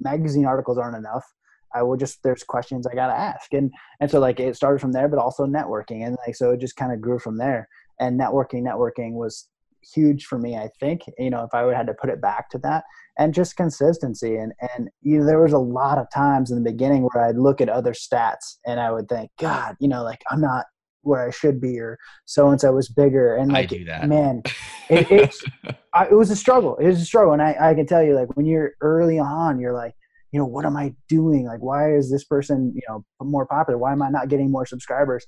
magazine 0.00 0.46
articles 0.46 0.78
aren't 0.78 0.96
enough. 0.96 1.26
I 1.74 1.82
will 1.82 1.98
just 1.98 2.22
there's 2.22 2.44
questions 2.44 2.86
I 2.86 2.94
gotta 2.94 3.12
ask, 3.12 3.52
and 3.52 3.70
and 4.00 4.10
so 4.10 4.20
like 4.20 4.40
it 4.40 4.56
started 4.56 4.80
from 4.80 4.92
there, 4.92 5.08
but 5.08 5.18
also 5.18 5.44
networking, 5.44 6.06
and 6.06 6.16
like 6.26 6.34
so 6.34 6.52
it 6.52 6.60
just 6.60 6.76
kind 6.76 6.94
of 6.94 7.02
grew 7.02 7.18
from 7.18 7.36
there. 7.36 7.68
And 8.00 8.18
networking, 8.18 8.62
networking 8.62 9.12
was 9.12 9.48
huge 9.92 10.26
for 10.26 10.38
me. 10.38 10.56
I 10.56 10.68
think 10.80 11.02
you 11.18 11.30
know 11.30 11.44
if 11.44 11.54
I 11.54 11.64
would 11.64 11.76
had 11.76 11.86
to 11.86 11.94
put 11.94 12.10
it 12.10 12.20
back 12.20 12.50
to 12.50 12.58
that, 12.58 12.84
and 13.18 13.34
just 13.34 13.56
consistency. 13.56 14.36
And 14.36 14.52
and 14.60 14.88
you 15.02 15.18
know 15.18 15.26
there 15.26 15.42
was 15.42 15.52
a 15.52 15.58
lot 15.58 15.98
of 15.98 16.06
times 16.12 16.50
in 16.50 16.62
the 16.62 16.70
beginning 16.70 17.02
where 17.12 17.24
I'd 17.24 17.36
look 17.36 17.60
at 17.60 17.68
other 17.68 17.92
stats 17.92 18.58
and 18.66 18.80
I 18.80 18.90
would 18.90 19.08
think, 19.08 19.30
God, 19.38 19.76
you 19.80 19.88
know, 19.88 20.02
like 20.02 20.22
I'm 20.30 20.40
not 20.40 20.66
where 21.02 21.26
I 21.26 21.30
should 21.30 21.60
be, 21.60 21.78
or 21.78 21.98
so 22.24 22.50
and 22.50 22.60
so 22.60 22.72
was 22.72 22.88
bigger. 22.88 23.36
And 23.36 23.52
like, 23.52 23.70
man, 24.06 24.42
it, 24.88 25.10
it's 25.10 25.44
I, 25.92 26.06
it 26.06 26.14
was 26.14 26.30
a 26.30 26.36
struggle. 26.36 26.76
It 26.76 26.86
was 26.86 27.00
a 27.00 27.04
struggle, 27.04 27.32
and 27.32 27.42
I 27.42 27.56
I 27.60 27.74
can 27.74 27.86
tell 27.86 28.02
you, 28.02 28.14
like 28.14 28.34
when 28.36 28.46
you're 28.46 28.72
early 28.80 29.18
on, 29.18 29.60
you're 29.60 29.74
like 29.74 29.94
you 30.32 30.40
know 30.40 30.46
what 30.46 30.66
am 30.66 30.76
i 30.76 30.92
doing 31.08 31.46
like 31.46 31.60
why 31.60 31.94
is 31.94 32.10
this 32.10 32.24
person 32.24 32.72
you 32.74 32.82
know 32.88 33.04
more 33.22 33.46
popular 33.46 33.78
why 33.78 33.92
am 33.92 34.02
i 34.02 34.10
not 34.10 34.28
getting 34.28 34.50
more 34.50 34.66
subscribers 34.66 35.24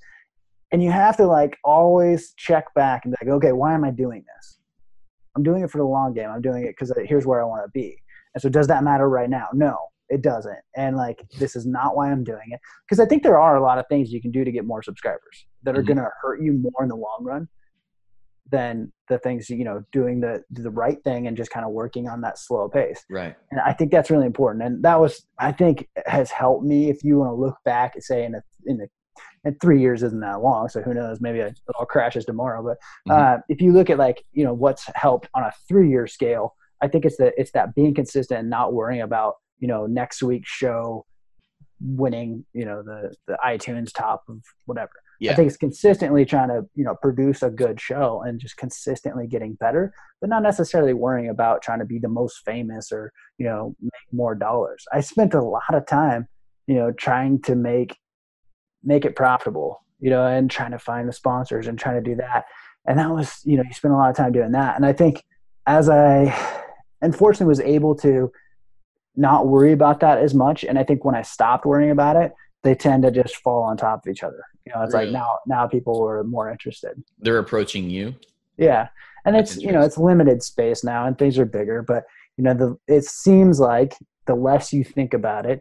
and 0.72 0.82
you 0.82 0.90
have 0.90 1.16
to 1.16 1.26
like 1.26 1.58
always 1.64 2.32
check 2.36 2.72
back 2.74 3.04
and 3.04 3.14
be 3.14 3.26
like 3.26 3.34
okay 3.36 3.52
why 3.52 3.74
am 3.74 3.84
i 3.84 3.90
doing 3.90 4.24
this? 4.36 4.58
I'm 5.36 5.42
doing 5.42 5.62
it 5.62 5.70
for 5.70 5.78
the 5.78 5.84
long 5.84 6.14
game. 6.14 6.30
I'm 6.30 6.40
doing 6.40 6.64
it 6.64 6.68
because 6.78 6.92
here's 7.04 7.26
where 7.26 7.42
i 7.42 7.44
want 7.44 7.62
to 7.64 7.70
be. 7.70 8.02
And 8.34 8.40
so 8.40 8.48
does 8.48 8.66
that 8.68 8.82
matter 8.82 9.08
right 9.08 9.28
now? 9.30 9.48
No 9.52 9.76
it 10.08 10.22
doesn't. 10.22 10.58
And 10.76 10.96
like 10.96 11.20
this 11.38 11.56
is 11.56 11.66
not 11.66 11.96
why 11.96 12.10
i'm 12.10 12.24
doing 12.24 12.48
it. 12.50 12.60
Because 12.86 13.00
i 13.00 13.06
think 13.06 13.22
there 13.22 13.38
are 13.38 13.56
a 13.56 13.62
lot 13.62 13.78
of 13.78 13.86
things 13.88 14.12
you 14.12 14.20
can 14.20 14.30
do 14.30 14.44
to 14.44 14.52
get 14.52 14.64
more 14.64 14.82
subscribers 14.82 15.46
that 15.62 15.74
are 15.74 15.78
mm-hmm. 15.78 15.86
going 15.86 15.98
to 15.98 16.10
hurt 16.20 16.42
you 16.42 16.52
more 16.52 16.82
in 16.82 16.88
the 16.88 16.96
long 16.96 17.18
run 17.22 17.48
than 18.48 18.92
the 19.08 19.18
things 19.18 19.50
you 19.50 19.64
know 19.64 19.82
doing 19.90 20.20
the 20.20 20.42
the 20.50 20.70
right 20.70 21.02
thing 21.02 21.26
and 21.26 21.36
just 21.36 21.50
kind 21.50 21.66
of 21.66 21.72
working 21.72 22.08
on 22.08 22.20
that 22.20 22.38
slow 22.38 22.68
pace. 22.68 23.04
Right. 23.10 23.34
And 23.50 23.60
i 23.60 23.72
think 23.72 23.90
that's 23.90 24.10
really 24.10 24.26
important. 24.26 24.64
And 24.64 24.84
that 24.84 25.00
was 25.00 25.26
i 25.38 25.52
think 25.52 25.88
has 26.06 26.30
helped 26.30 26.64
me 26.64 26.90
if 26.90 27.02
you 27.02 27.18
want 27.18 27.30
to 27.30 27.34
look 27.34 27.56
back 27.64 27.94
and 27.94 28.04
say 28.04 28.24
in 28.24 28.34
a 28.34 28.42
in 28.66 28.76
the 28.78 28.88
and 29.47 29.59
three 29.61 29.80
years 29.80 30.03
isn't 30.03 30.20
that 30.20 30.42
long, 30.42 30.68
so 30.68 30.82
who 30.82 30.92
knows? 30.92 31.20
Maybe 31.20 31.38
it 31.38 31.59
all 31.78 31.86
crashes 31.86 32.24
tomorrow. 32.24 32.64
But 32.64 32.78
mm-hmm. 33.09 33.12
uh, 33.12 33.42
if 33.49 33.61
you 33.61 33.72
look 33.72 33.88
at 33.88 33.97
like 33.97 34.24
you 34.32 34.44
know 34.44 34.53
what's 34.53 34.84
helped 34.97 35.28
on 35.34 35.44
a 35.44 35.53
three-year 35.68 36.09
scale, 36.09 36.57
I 36.82 36.88
think 36.88 37.05
it's 37.05 37.16
that 37.18 37.34
it's 37.36 37.53
that 37.53 37.74
being 37.76 37.94
consistent 37.94 38.40
and 38.40 38.51
not 38.51 38.74
worrying 38.74 39.03
about 39.03 39.34
you 39.61 39.68
know 39.68 39.86
next 39.86 40.20
week's 40.22 40.51
show 40.51 41.07
winning 41.80 42.44
you 42.55 42.64
know 42.64 42.82
the 42.82 43.14
the 43.28 43.38
iTunes 43.47 43.92
top 43.92 44.24
of 44.28 44.42
whatever. 44.64 44.90
Yeah. 45.20 45.32
I 45.32 45.36
think 45.36 45.47
it's 45.47 45.57
consistently 45.57 46.24
trying 46.24 46.49
to 46.49 46.66
you 46.74 46.82
know 46.82 46.97
produce 46.97 47.44
a 47.44 47.51
good 47.51 47.80
show 47.80 48.22
and 48.26 48.40
just 48.40 48.57
consistently 48.57 49.28
getting 49.28 49.55
better, 49.55 49.94
but 50.20 50.28
not 50.28 50.42
necessarily 50.42 50.92
worrying 50.92 51.30
about 51.30 51.62
trying 51.62 51.78
to 51.78 51.86
be 51.86 52.01
the 52.01 52.09
most 52.09 52.40
famous 52.44 52.90
or 52.90 53.12
you 53.38 53.47
know 53.47 53.76
make 53.80 53.92
more 54.12 54.34
dollars. 54.34 54.84
I 54.92 55.03
spent 55.03 55.34
a 55.34 55.42
lot 55.42 55.72
of 55.72 55.86
time 55.86 56.26
you 56.66 56.74
know 56.74 56.90
trying 56.90 57.40
to 57.42 57.55
make 57.55 57.97
make 58.85 59.05
it 59.05 59.16
profitable, 59.16 59.83
you 60.01 60.11
know, 60.11 60.27
and 60.27 60.51
trying 60.51 60.72
to 60.72 60.79
find 60.79 61.09
the 61.09 61.12
sponsors 61.12 61.66
and 61.66 61.79
trying 61.79 62.03
to 62.03 62.11
do 62.11 62.16
that. 62.16 62.45
And 62.87 62.99
that 62.99 63.11
was, 63.11 63.41
you 63.45 63.57
know, 63.57 63.64
you 63.66 63.74
spend 63.74 63.95
a 63.95 63.97
lot 63.97 64.11
of 64.11 64.16
time 64.16 64.33
doing 64.33 64.53
that. 64.53 64.77
And 64.77 64.87
I 64.87 64.93
think 64.93 65.24
as 65.66 65.89
I 65.89 66.35
unfortunately 67.03 67.47
was 67.47 67.61
able 67.61 67.95
to 67.97 68.31
not 69.16 69.49
worry 69.49 69.72
about 69.72 70.01
that 70.01 70.18
as 70.18 70.35
much. 70.35 70.64
And 70.64 70.79
I 70.79 70.85
think 70.85 71.05
when 71.05 71.14
I 71.14 71.22
stopped 71.22 71.64
worrying 71.64 71.91
about 71.91 72.16
it, 72.16 72.33
they 72.62 72.74
tend 72.74 73.03
to 73.05 73.11
just 73.11 73.37
fall 73.37 73.62
on 73.62 73.77
top 73.77 74.07
of 74.07 74.11
each 74.11 74.22
other. 74.22 74.45
You 74.66 74.72
know, 74.74 74.83
it's 74.83 74.93
really? 74.93 75.07
like 75.07 75.12
now 75.12 75.39
now 75.47 75.66
people 75.66 76.05
are 76.07 76.24
more 76.24 76.51
interested. 76.51 77.03
They're 77.20 77.39
approaching 77.39 77.89
you. 77.89 78.14
Yeah, 78.57 78.89
and 79.24 79.35
That's 79.35 79.57
it's 79.57 79.62
you 79.62 79.70
know 79.70 79.83
it's 79.83 79.97
limited 79.97 80.43
space 80.43 80.83
now, 80.83 81.07
and 81.07 81.16
things 81.16 81.39
are 81.39 81.45
bigger. 81.45 81.83
But 81.83 82.05
you 82.37 82.45
know, 82.45 82.55
the 82.55 82.77
it 82.89 83.05
seems 83.05 83.61
like 83.61 83.95
the 84.27 84.35
less 84.35 84.72
you 84.72 84.83
think 84.83 85.14
about 85.14 85.47
it, 85.47 85.61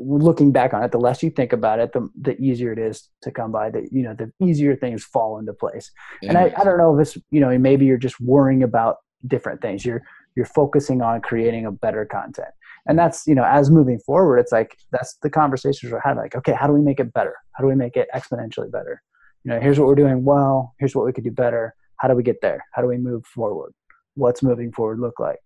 looking 0.00 0.52
back 0.52 0.74
on 0.74 0.82
it, 0.82 0.92
the 0.92 0.98
less 0.98 1.22
you 1.22 1.30
think 1.30 1.52
about 1.52 1.78
it, 1.78 1.92
the 1.92 2.08
the 2.20 2.40
easier 2.40 2.72
it 2.72 2.78
is 2.78 3.08
to 3.22 3.30
come 3.30 3.52
by. 3.52 3.70
That 3.70 3.92
you 3.92 4.02
know, 4.02 4.14
the 4.14 4.32
easier 4.44 4.76
things 4.76 5.04
fall 5.04 5.38
into 5.38 5.52
place. 5.52 5.90
Yeah. 6.22 6.30
And 6.30 6.38
I, 6.38 6.52
I 6.56 6.64
don't 6.64 6.78
know 6.78 6.98
if 6.98 7.06
it's 7.06 7.18
you 7.30 7.40
know 7.40 7.56
maybe 7.58 7.86
you're 7.86 7.98
just 7.98 8.20
worrying 8.20 8.62
about 8.62 8.96
different 9.26 9.60
things. 9.60 9.84
You're 9.84 10.02
you're 10.36 10.46
focusing 10.46 11.02
on 11.02 11.20
creating 11.20 11.66
a 11.66 11.72
better 11.72 12.04
content 12.04 12.50
and 12.88 12.98
that's 12.98 13.26
you 13.26 13.34
know 13.34 13.44
as 13.44 13.70
moving 13.70 13.98
forward 14.00 14.38
it's 14.38 14.52
like 14.52 14.76
that's 14.90 15.16
the 15.22 15.30
conversations 15.30 15.92
we're 15.92 16.00
having 16.00 16.22
like 16.22 16.34
okay 16.34 16.52
how 16.52 16.66
do 16.66 16.72
we 16.72 16.80
make 16.80 16.98
it 16.98 17.12
better 17.12 17.34
how 17.52 17.62
do 17.62 17.68
we 17.68 17.74
make 17.74 17.96
it 17.96 18.08
exponentially 18.14 18.70
better 18.70 19.02
you 19.44 19.50
know 19.50 19.60
here's 19.60 19.78
what 19.78 19.86
we're 19.86 19.94
doing 19.94 20.24
well 20.24 20.74
here's 20.78 20.94
what 20.94 21.04
we 21.04 21.12
could 21.12 21.24
do 21.24 21.30
better 21.30 21.74
how 21.96 22.08
do 22.08 22.14
we 22.14 22.22
get 22.22 22.40
there 22.40 22.64
how 22.72 22.82
do 22.82 22.88
we 22.88 22.96
move 22.96 23.24
forward 23.26 23.72
what's 24.14 24.42
moving 24.42 24.72
forward 24.72 24.98
look 24.98 25.20
like 25.20 25.38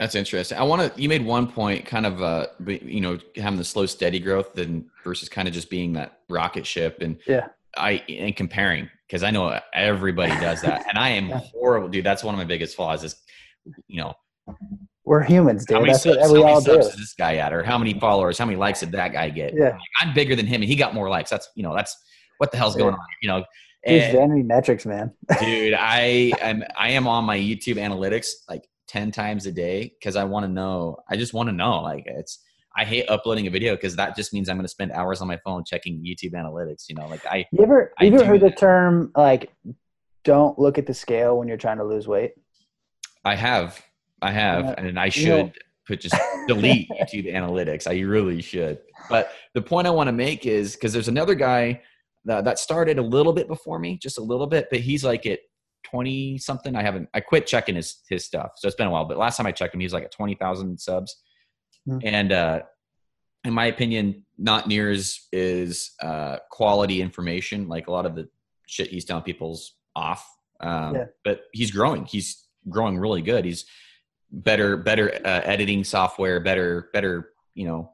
that's 0.00 0.16
interesting 0.16 0.58
i 0.58 0.62
want 0.62 0.82
to 0.82 1.00
you 1.00 1.08
made 1.08 1.24
one 1.24 1.46
point 1.46 1.84
kind 1.86 2.06
of 2.06 2.20
uh 2.22 2.46
you 2.66 3.00
know 3.00 3.16
having 3.36 3.58
the 3.58 3.64
slow 3.64 3.86
steady 3.86 4.18
growth 4.18 4.52
then 4.54 4.90
versus 5.04 5.28
kind 5.28 5.46
of 5.46 5.54
just 5.54 5.70
being 5.70 5.92
that 5.92 6.18
rocket 6.28 6.66
ship 6.66 6.98
and 7.00 7.18
yeah 7.28 7.46
i 7.76 8.02
and 8.08 8.34
comparing 8.34 8.90
because 9.06 9.22
i 9.22 9.30
know 9.30 9.56
everybody 9.72 10.32
does 10.40 10.60
that 10.62 10.84
and 10.88 10.98
i 10.98 11.10
am 11.10 11.28
yeah. 11.28 11.38
horrible 11.52 11.88
dude 11.88 12.04
that's 12.04 12.24
one 12.24 12.34
of 12.34 12.38
my 12.38 12.44
biggest 12.44 12.74
flaws 12.74 13.04
is 13.04 13.14
you 13.86 14.00
know 14.00 14.12
we're 15.10 15.24
humans, 15.24 15.64
dude. 15.66 15.74
How 15.74 15.80
many 15.80 15.92
That's 15.92 16.04
subs, 16.04 16.18
what 16.18 16.32
we 16.32 16.42
all 16.42 16.60
do. 16.60 16.78
Is 16.78 16.94
this 16.94 17.14
guy 17.14 17.36
at, 17.36 17.52
or 17.52 17.64
how 17.64 17.76
many 17.76 17.98
followers, 17.98 18.38
how 18.38 18.44
many 18.44 18.56
likes 18.56 18.78
did 18.78 18.92
that 18.92 19.12
guy 19.12 19.28
get? 19.28 19.54
Yeah, 19.54 19.76
I'm 20.00 20.14
bigger 20.14 20.36
than 20.36 20.46
him, 20.46 20.62
and 20.62 20.68
he 20.68 20.76
got 20.76 20.94
more 20.94 21.08
likes. 21.08 21.30
That's 21.30 21.48
you 21.56 21.64
know, 21.64 21.74
that's 21.74 21.96
what 22.38 22.52
the 22.52 22.58
hell's 22.58 22.76
going 22.76 22.94
on. 22.94 23.00
You 23.20 23.28
know, 23.28 23.44
and, 23.84 24.12
vanity 24.12 24.44
metrics, 24.44 24.86
man. 24.86 25.12
dude, 25.40 25.74
I 25.74 26.32
am 26.40 26.62
I 26.76 26.90
am 26.90 27.08
on 27.08 27.24
my 27.24 27.36
YouTube 27.36 27.74
analytics 27.74 28.28
like 28.48 28.68
ten 28.90 29.12
times 29.12 29.46
a 29.46 29.52
day 29.52 29.94
because 29.98 30.16
I 30.16 30.24
want 30.24 30.44
to 30.44 30.48
know. 30.48 30.96
I 31.08 31.16
just 31.16 31.32
want 31.32 31.48
to 31.48 31.54
know. 31.54 31.80
Like 31.80 32.04
it's. 32.06 32.42
I 32.76 32.84
hate 32.84 33.06
uploading 33.08 33.48
a 33.48 33.50
video 33.50 33.74
because 33.74 33.96
that 33.96 34.14
just 34.14 34.32
means 34.32 34.48
I'm 34.48 34.56
going 34.56 34.64
to 34.64 34.68
spend 34.68 34.92
hours 34.92 35.20
on 35.20 35.26
my 35.26 35.38
phone 35.44 35.64
checking 35.66 36.04
YouTube 36.04 36.34
analytics. 36.34 36.88
You 36.88 36.96
know, 36.96 37.06
like 37.08 37.24
I. 37.26 37.46
You 37.52 37.62
ever 37.62 37.92
I 37.98 38.04
you 38.04 38.14
ever 38.14 38.24
heard 38.24 38.40
that. 38.40 38.54
the 38.54 38.60
term 38.60 39.12
like, 39.16 39.52
"Don't 40.24 40.58
look 40.58 40.78
at 40.78 40.86
the 40.86 40.94
scale 40.94 41.38
when 41.38 41.48
you're 41.48 41.56
trying 41.56 41.78
to 41.78 41.84
lose 41.84 42.08
weight"? 42.08 42.32
I 43.24 43.36
have. 43.36 43.80
I 44.22 44.32
have, 44.32 44.74
and 44.76 44.98
I 45.00 45.08
should 45.08 45.22
you 45.22 45.28
know, 45.28 45.52
put 45.86 46.00
just 46.00 46.14
delete 46.46 46.88
YouTube 47.00 47.32
analytics. 47.32 47.86
I 47.86 48.00
really 48.00 48.42
should. 48.42 48.78
But 49.08 49.32
the 49.54 49.62
point 49.62 49.86
I 49.86 49.90
want 49.90 50.08
to 50.08 50.12
make 50.12 50.46
is 50.46 50.74
because 50.74 50.92
there's 50.92 51.08
another 51.08 51.34
guy 51.34 51.80
that, 52.26 52.44
that 52.44 52.58
started 52.58 52.98
a 52.98 53.02
little 53.02 53.32
bit 53.32 53.48
before 53.48 53.78
me, 53.78 53.98
just 53.98 54.18
a 54.18 54.22
little 54.22 54.46
bit, 54.46 54.68
but 54.70 54.80
he's 54.80 55.04
like 55.04 55.24
at 55.26 55.40
20 55.84 56.38
something. 56.38 56.76
I 56.76 56.82
haven't, 56.82 57.08
I 57.14 57.20
quit 57.20 57.46
checking 57.46 57.74
his, 57.74 58.00
his 58.08 58.24
stuff. 58.24 58.52
So 58.56 58.66
it's 58.66 58.76
been 58.76 58.86
a 58.86 58.90
while, 58.90 59.04
but 59.04 59.18
last 59.18 59.36
time 59.36 59.46
I 59.46 59.52
checked 59.52 59.74
him, 59.74 59.80
he 59.80 59.86
was 59.86 59.92
like 59.92 60.04
at 60.04 60.12
20,000 60.12 60.78
subs. 60.78 61.16
Mm-hmm. 61.88 61.98
And, 62.06 62.32
uh, 62.32 62.60
in 63.44 63.54
my 63.54 63.66
opinion, 63.66 64.24
not 64.38 64.68
near 64.68 64.90
as 64.90 65.26
is 65.32 65.92
uh, 66.02 66.36
quality 66.50 67.00
information. 67.00 67.68
Like 67.68 67.86
a 67.86 67.90
lot 67.90 68.06
of 68.06 68.14
the 68.14 68.28
shit 68.66 68.88
he's 68.88 69.04
telling 69.04 69.22
people's 69.22 69.76
off. 69.96 70.26
Um, 70.60 70.94
yeah. 70.94 71.04
But 71.24 71.42
he's 71.52 71.70
growing. 71.70 72.04
He's 72.04 72.46
growing 72.68 72.98
really 72.98 73.22
good. 73.22 73.44
He's 73.44 73.64
better 74.30 74.76
better 74.76 75.14
uh, 75.24 75.40
editing 75.44 75.84
software, 75.84 76.40
better 76.40 76.90
better 76.92 77.30
you 77.54 77.66
know 77.66 77.92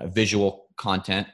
uh, 0.00 0.06
visual 0.06 0.66
content, 0.76 1.26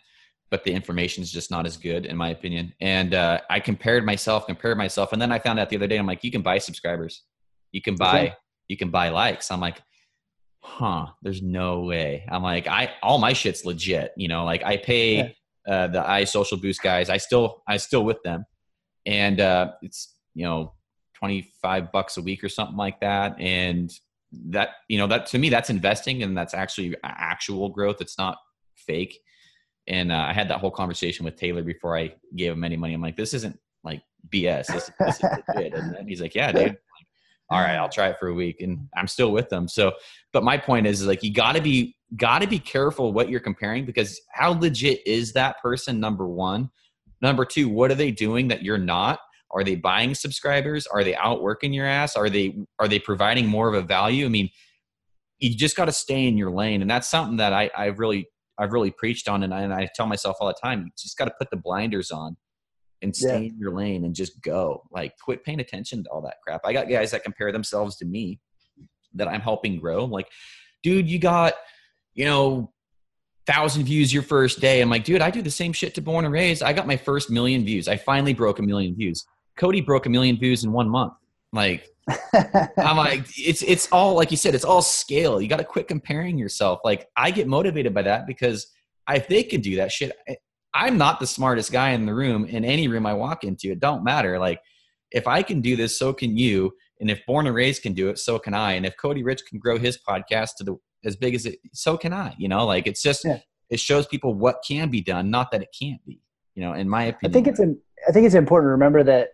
but 0.51 0.65
the 0.65 0.73
information 0.73 1.23
is 1.23 1.31
just 1.31 1.51
not 1.51 1.67
as 1.67 1.77
good 1.77 2.07
in 2.07 2.17
my 2.17 2.31
opinion. 2.31 2.75
And 2.81 3.15
uh, 3.15 3.41
I 3.49 3.61
compared 3.61 4.05
myself, 4.05 4.47
compared 4.47 4.77
myself, 4.77 5.13
and 5.13 5.23
then 5.23 5.33
I 5.33 5.39
found 5.39 5.59
out 5.59 5.71
the 5.71 5.77
other 5.77 5.87
day 5.87 5.97
I'm 5.97 6.07
like, 6.07 6.25
you 6.25 6.31
can 6.31 6.43
buy 6.43 6.59
subscribers, 6.59 7.23
you 7.73 7.81
can 7.81 7.95
buy 7.95 8.21
okay. 8.21 8.35
you 8.69 8.77
can 8.77 8.91
buy 8.91 9.11
likes. 9.11 9.51
I'm 9.51 9.61
like, 9.61 9.81
huh? 10.61 11.07
There's 11.23 11.43
no 11.43 11.81
way. 11.81 12.27
I'm 12.29 12.43
like, 12.43 12.67
I 12.67 12.93
all 13.03 13.19
my 13.19 13.33
shit's 13.33 13.65
legit. 13.65 14.13
You 14.17 14.29
know, 14.29 14.45
like 14.45 14.65
I 14.65 14.77
pay. 14.77 15.17
Yeah. 15.17 15.29
Uh, 15.69 15.87
the 15.87 16.11
i 16.11 16.25
social 16.25 16.57
boost 16.57 16.81
guys 16.83 17.11
i 17.11 17.19
still 17.19 17.63
i 17.69 17.77
still 17.77 18.03
with 18.03 18.21
them 18.23 18.47
and 19.05 19.41
uh 19.41 19.71
it's 19.83 20.17
you 20.35 20.43
know 20.43 20.73
25 21.17 21.93
bucks 21.93 22.17
a 22.17 22.23
week 22.23 22.43
or 22.43 22.49
something 22.49 22.79
like 22.79 22.99
that 23.01 23.39
and 23.39 23.93
that 24.33 24.71
you 24.89 24.97
know 24.97 25.07
that 25.07 25.27
to 25.27 25.39
me 25.39 25.51
that's 25.51 25.69
investing 25.69 26.23
and 26.23 26.37
that's 26.37 26.55
actually 26.55 26.97
actual 27.05 27.69
growth 27.69 28.01
it's 28.01 28.17
not 28.17 28.39
fake 28.75 29.21
and 29.89 30.13
uh, 30.13 30.27
i 30.29 30.33
had 30.33 30.49
that 30.49 30.61
whole 30.61 30.71
conversation 30.71 31.25
with 31.25 31.37
taylor 31.37 31.63
before 31.63 31.97
i 31.97 32.13
gave 32.37 32.53
him 32.53 32.65
any 32.65 32.77
money. 32.77 32.95
I'm 32.95 33.03
like 33.03 33.17
this 33.17 33.35
isn't 33.35 33.59
like 33.85 34.03
bs 34.29 34.67
this, 34.67 34.91
this 34.99 35.17
is 35.17 35.23
legit. 35.55 35.75
And 35.99 36.09
he's 36.09 36.21
like 36.21 36.35
yeah 36.35 36.53
dude. 36.53 36.63
Like, 36.63 36.81
all 37.51 37.61
right 37.61 37.77
i'll 37.77 37.89
try 37.89 38.09
it 38.09 38.17
for 38.19 38.29
a 38.29 38.35
week. 38.35 38.61
And 38.61 38.89
i'm 38.97 39.09
still 39.09 39.33
with 39.33 39.49
them 39.49 39.69
so 39.69 39.93
but 40.33 40.45
my 40.45 40.57
point 40.57 40.87
is, 40.87 41.01
is 41.01 41.07
like 41.07 41.23
you 41.23 41.33
got 41.33 41.57
to 41.57 41.63
be 41.63 41.97
got 42.17 42.41
to 42.41 42.47
be 42.47 42.59
careful 42.59 43.13
what 43.13 43.29
you're 43.29 43.41
comparing 43.41 43.85
because 43.85 44.21
how 44.33 44.51
legit 44.51 45.01
is 45.07 45.33
that 45.33 45.61
person 45.63 46.01
number 46.01 46.27
one? 46.27 46.71
Number 47.21 47.45
two 47.45 47.69
what 47.69 47.91
are 47.91 47.97
they 47.97 48.11
doing 48.11 48.49
that 48.49 48.63
you're 48.63 48.79
not? 48.79 49.21
Are 49.51 49.65
they 49.65 49.75
buying 49.75 50.15
subscribers? 50.15 50.87
Are 50.87 51.03
they 51.03 51.15
outworking 51.17 51.73
your 51.73 51.87
ass? 51.87 52.17
Are 52.17 52.31
they 52.31 52.57
are 52.79 52.89
they 52.89 52.99
providing 52.99 53.47
more 53.47 53.69
of 53.69 53.75
a 53.75 53.83
value? 53.83 54.27
I 54.27 54.29
mean, 54.29 54.51
you 55.39 55.55
just 55.55 55.77
got 55.77 55.87
to 55.87 55.93
stay 55.93 56.27
in 56.27 56.37
your 56.37 56.51
lane, 56.51 56.83
and 56.83 56.91
that's 56.91 57.09
something 57.09 57.39
that 57.39 57.53
I 57.53 57.71
I 57.77 57.87
really 57.87 58.29
I've 58.61 58.73
really 58.73 58.91
preached 58.91 59.29
on, 59.29 59.43
and 59.43 59.55
I, 59.55 59.63
and 59.63 59.73
I 59.73 59.89
tell 59.95 60.07
myself 60.07 60.37
all 60.41 60.49
the 60.49 60.55
time, 60.63 60.85
you 60.85 60.91
just 60.99 61.17
got 61.17 61.25
to 61.25 61.33
put 61.39 61.51
the 61.51 61.57
blinders 61.57 62.11
on 62.11 62.37
and 63.03 63.17
stay 63.17 63.29
yeah. 63.29 63.49
in 63.49 63.59
your 63.59 63.73
lane 63.73 64.05
and 64.05 64.15
just 64.15 64.41
go. 64.43 64.83
Like, 64.91 65.15
quit 65.25 65.43
paying 65.43 65.61
attention 65.61 66.05
to 66.05 66.11
all 66.11 66.21
that 66.23 66.37
crap. 66.45 66.61
I 66.65 66.73
got 66.73 66.89
guys 66.89 67.11
that 67.13 67.25
compare 67.25 67.51
themselves 67.51 67.97
to 67.97 68.05
me 68.05 68.39
that 69.15 69.27
I'm 69.27 69.41
helping 69.41 69.81
grow. 69.81 70.05
I'm 70.05 70.11
like, 70.11 70.29
dude, 70.83 71.09
you 71.09 71.19
got, 71.19 71.55
you 72.15 72.27
know, 72.27 72.73
thousand 73.47 73.85
views 73.85 74.13
your 74.13 74.23
first 74.23 74.61
day. 74.61 74.81
I'm 74.81 74.91
like, 74.91 75.05
dude, 75.05 75.23
I 75.23 75.31
do 75.31 75.43
the 75.43 75.51
same 75.51 75.73
shit 75.73 75.95
to 75.95 76.03
Born 76.03 76.25
and 76.25 76.33
Raised. 76.33 76.63
I 76.63 76.73
got 76.73 76.87
my 76.87 76.97
first 76.97 77.31
million 77.31 77.65
views. 77.65 77.89
I 77.89 77.97
finally 77.97 78.35
broke 78.35 78.59
a 78.59 78.63
million 78.63 78.95
views. 78.95 79.25
Cody 79.57 79.81
broke 79.81 80.07
a 80.07 80.11
million 80.11 80.37
views 80.39 80.65
in 80.65 80.73
one 80.73 80.89
month. 80.89 81.15
Like, 81.53 81.89
I'm 82.79 82.97
like, 82.97 83.27
it's 83.37 83.63
it's 83.63 83.89
all 83.93 84.15
like 84.15 84.31
you 84.31 84.37
said, 84.37 84.55
it's 84.55 84.65
all 84.65 84.83
scale. 84.83 85.41
You 85.41 85.49
got 85.49 85.59
to 85.59 85.65
quit 85.65 85.89
comparing 85.89 86.39
yourself. 86.39 86.81
Like, 86.85 87.09
I 87.17 87.31
get 87.31 87.47
motivated 87.47 87.95
by 87.95 88.03
that 88.03 88.27
because 88.27 88.67
if 89.09 89.29
they 89.29 89.43
can 89.43 89.61
do 89.61 89.77
that 89.77 89.93
shit, 89.93 90.13
I'm 90.75 90.99
not 90.99 91.21
the 91.21 91.27
smartest 91.27 91.73
guy 91.73 91.91
in 91.91 92.07
the 92.07 92.15
room. 92.15 92.45
In 92.45 92.65
any 92.65 92.89
room 92.89 93.07
I 93.07 93.15
walk 93.15 93.45
into, 93.45 93.71
it 93.71 93.81
don't 93.81 94.05
matter. 94.05 94.39
Like, 94.39 94.61
if 95.11 95.27
I 95.27 95.43
can 95.43 95.61
do 95.61 95.77
this, 95.77 95.99
so 95.99 96.13
can 96.13 96.37
you. 96.37 96.73
And 97.01 97.11
if 97.11 97.25
Born 97.27 97.47
and 97.47 97.55
Raised 97.55 97.83
can 97.83 97.95
do 97.95 98.09
it, 98.11 98.19
so 98.19 98.39
can 98.39 98.55
I. 98.55 98.73
And 98.73 98.85
if 98.85 98.97
Cody 98.97 99.23
Rich 99.23 99.47
can 99.47 99.59
grow 99.59 99.79
his 99.79 99.99
podcast 99.99 100.57
to 100.59 100.65
the 100.65 100.77
as 101.05 101.17
big 101.17 101.35
as 101.35 101.47
it, 101.47 101.59
so 101.73 101.97
can 101.97 102.13
I. 102.13 102.35
You 102.39 102.49
know, 102.49 102.67
like 102.67 102.87
it's 102.87 103.03
just 103.03 103.25
yeah. 103.25 103.39
it 103.71 103.81
shows 103.81 104.07
people 104.07 104.35
what 104.35 104.63
can 104.67 104.91
be 104.91 105.01
done, 105.01 105.31
not 105.31 105.51
that 105.53 105.63
it 105.63 105.75
can't 105.79 106.05
be. 106.05 106.21
You 106.55 106.63
know, 106.63 106.75
in 106.75 106.89
my 106.89 107.05
opinion, 107.05 107.31
I 107.31 107.33
think 107.33 107.47
it's 107.49 107.61
an 107.61 107.81
I 108.07 108.13
think 108.13 108.27
it's 108.27 108.35
important 108.35 108.69
to 108.69 108.73
remember 108.73 109.03
that 109.05 109.31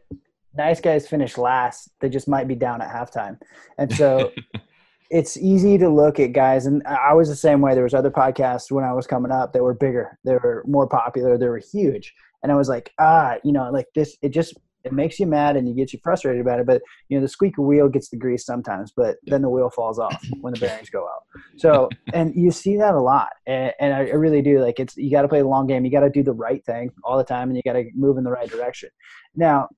nice 0.57 0.81
guys 0.81 1.09
finish 1.09 1.39
last. 1.39 1.91
They 2.01 2.09
just 2.09 2.29
might 2.29 2.49
be 2.49 2.55
down 2.55 2.83
at 2.83 2.89
halftime, 2.89 3.39
and 3.79 3.93
so 3.95 4.33
it's 5.11 5.37
easy 5.37 5.79
to 5.79 5.89
look 5.89 6.19
at 6.21 6.33
guys. 6.33 6.67
And 6.67 6.83
I 6.87 7.15
was 7.15 7.29
the 7.29 7.37
same 7.37 7.61
way. 7.61 7.75
There 7.75 7.85
was 7.85 7.95
other 7.95 8.11
podcasts 8.11 8.71
when 8.71 8.85
I 8.85 8.93
was 8.93 9.07
coming 9.07 9.33
up 9.33 9.53
that 9.53 9.63
were 9.63 9.75
bigger, 9.75 10.19
they 10.25 10.35
were 10.35 10.65
more 10.67 10.89
popular, 10.89 11.39
they 11.39 11.49
were 11.49 11.59
huge, 11.73 12.15
and 12.43 12.53
I 12.53 12.57
was 12.57 12.69
like, 12.69 12.93
ah, 12.99 13.37
you 13.45 13.53
know, 13.53 13.71
like 13.71 13.87
this. 13.95 14.17
It 14.23 14.31
just 14.31 14.55
it 14.87 14.93
makes 14.93 15.19
you 15.19 15.27
mad 15.27 15.57
and 15.57 15.69
you 15.69 15.75
get 15.75 15.93
you 15.93 15.99
frustrated 16.03 16.41
about 16.41 16.61
it. 16.61 16.67
But 16.67 16.81
you 17.09 17.19
know, 17.19 17.23
the 17.23 17.29
squeaky 17.29 17.61
wheel 17.61 17.89
gets 17.89 18.09
the 18.09 18.17
grease 18.17 18.47
sometimes, 18.47 18.93
but 18.97 19.17
then 19.25 19.43
the 19.43 19.51
wheel 19.51 19.69
falls 19.69 19.99
off 19.99 20.25
when 20.41 20.55
the 20.55 20.61
bearings 20.61 20.89
go 20.89 21.03
out. 21.03 21.25
So, 21.57 21.89
and 22.15 22.33
you 22.37 22.53
see 22.53 22.77
that 22.77 22.95
a 22.95 23.01
lot, 23.01 23.31
and, 23.47 23.73
and 23.81 23.93
I, 23.93 24.01
really 24.11 24.43
do. 24.43 24.61
Like 24.61 24.79
it's 24.79 24.97
you 24.97 25.11
got 25.11 25.23
to 25.23 25.29
play 25.29 25.41
the 25.41 25.49
long 25.49 25.67
game. 25.67 25.85
You 25.85 25.91
got 25.91 26.01
to 26.01 26.11
do 26.11 26.23
the 26.23 26.33
right 26.33 26.65
thing 26.65 26.93
all 27.03 27.19
the 27.19 27.25
time, 27.25 27.49
and 27.49 27.57
you 27.57 27.63
got 27.65 27.73
to 27.73 27.85
move 27.95 28.17
in 28.17 28.25
the 28.25 28.31
right 28.31 28.49
direction. 28.49 28.91
Now, 29.35 29.69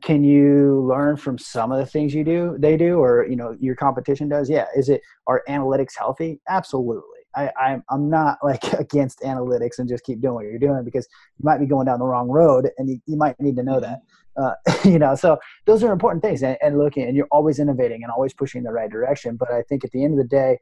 can 0.00 0.24
you 0.24 0.84
learn 0.88 1.16
from 1.16 1.38
some 1.38 1.70
of 1.70 1.78
the 1.78 1.86
things 1.86 2.14
you 2.14 2.24
do 2.24 2.56
they 2.58 2.76
do 2.76 2.98
or 2.98 3.26
you 3.28 3.36
know 3.36 3.56
your 3.60 3.74
competition 3.74 4.28
does 4.28 4.48
yeah 4.48 4.66
is 4.74 4.88
it 4.88 5.00
are 5.26 5.42
analytics 5.48 5.92
healthy 5.98 6.40
absolutely 6.48 7.22
I, 7.34 7.50
I'm, 7.60 7.82
I'm 7.90 8.10
not 8.10 8.38
like 8.42 8.62
against 8.74 9.20
analytics 9.20 9.78
and 9.78 9.88
just 9.88 10.04
keep 10.04 10.20
doing 10.20 10.34
what 10.34 10.44
you're 10.44 10.58
doing 10.58 10.84
because 10.84 11.08
you 11.38 11.44
might 11.44 11.58
be 11.58 11.66
going 11.66 11.86
down 11.86 11.98
the 11.98 12.06
wrong 12.06 12.28
road 12.28 12.68
and 12.78 12.88
you, 12.88 13.00
you 13.06 13.16
might 13.16 13.38
need 13.40 13.56
to 13.56 13.62
know 13.62 13.80
that. 13.80 14.00
Uh, 14.36 14.54
you 14.84 14.98
know, 14.98 15.14
so 15.14 15.38
those 15.66 15.82
are 15.82 15.92
important 15.92 16.22
things 16.22 16.42
and, 16.42 16.56
and 16.62 16.78
looking 16.78 17.04
and 17.04 17.16
you're 17.16 17.28
always 17.30 17.58
innovating 17.58 18.02
and 18.02 18.12
always 18.12 18.32
pushing 18.32 18.60
in 18.60 18.64
the 18.64 18.72
right 18.72 18.90
direction. 18.90 19.36
But 19.36 19.50
I 19.50 19.62
think 19.62 19.84
at 19.84 19.90
the 19.92 20.04
end 20.04 20.12
of 20.12 20.18
the 20.18 20.28
day, 20.28 20.58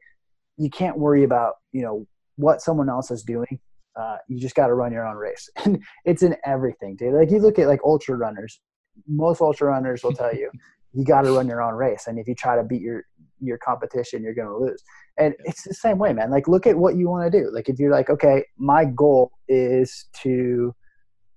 you 0.57 0.69
can't 0.69 0.97
worry 0.97 1.23
about, 1.23 1.55
you 1.71 1.81
know, 1.81 2.05
what 2.35 2.61
someone 2.61 2.89
else 2.89 3.11
is 3.11 3.23
doing. 3.23 3.59
Uh, 3.99 4.17
you 4.29 4.39
just 4.39 4.55
got 4.55 4.67
to 4.67 4.73
run 4.73 4.91
your 4.93 5.05
own 5.05 5.17
race 5.17 5.49
and 5.65 5.83
it's 6.05 6.23
in 6.23 6.35
everything, 6.45 6.95
dude. 6.95 7.13
Like 7.13 7.29
you 7.29 7.39
look 7.39 7.59
at 7.59 7.67
like 7.67 7.81
ultra 7.83 8.15
runners, 8.15 8.59
most 9.07 9.41
ultra 9.41 9.67
runners 9.67 10.03
will 10.03 10.13
tell 10.13 10.33
you, 10.33 10.49
you 10.93 11.05
got 11.05 11.21
to 11.21 11.31
run 11.35 11.47
your 11.47 11.61
own 11.61 11.73
race. 11.75 12.05
And 12.07 12.19
if 12.19 12.27
you 12.27 12.35
try 12.35 12.55
to 12.55 12.63
beat 12.63 12.81
your, 12.81 13.03
your 13.39 13.57
competition, 13.57 14.23
you're 14.23 14.33
going 14.33 14.47
to 14.47 14.57
lose. 14.57 14.83
And 15.17 15.33
it's 15.45 15.63
the 15.63 15.73
same 15.73 15.97
way, 15.97 16.13
man. 16.13 16.31
Like, 16.31 16.47
look 16.47 16.67
at 16.67 16.77
what 16.77 16.95
you 16.95 17.09
want 17.09 17.31
to 17.31 17.39
do. 17.39 17.49
Like, 17.53 17.69
if 17.69 17.79
you're 17.79 17.91
like, 17.91 18.09
okay, 18.09 18.45
my 18.57 18.85
goal 18.85 19.31
is 19.47 20.05
to 20.23 20.73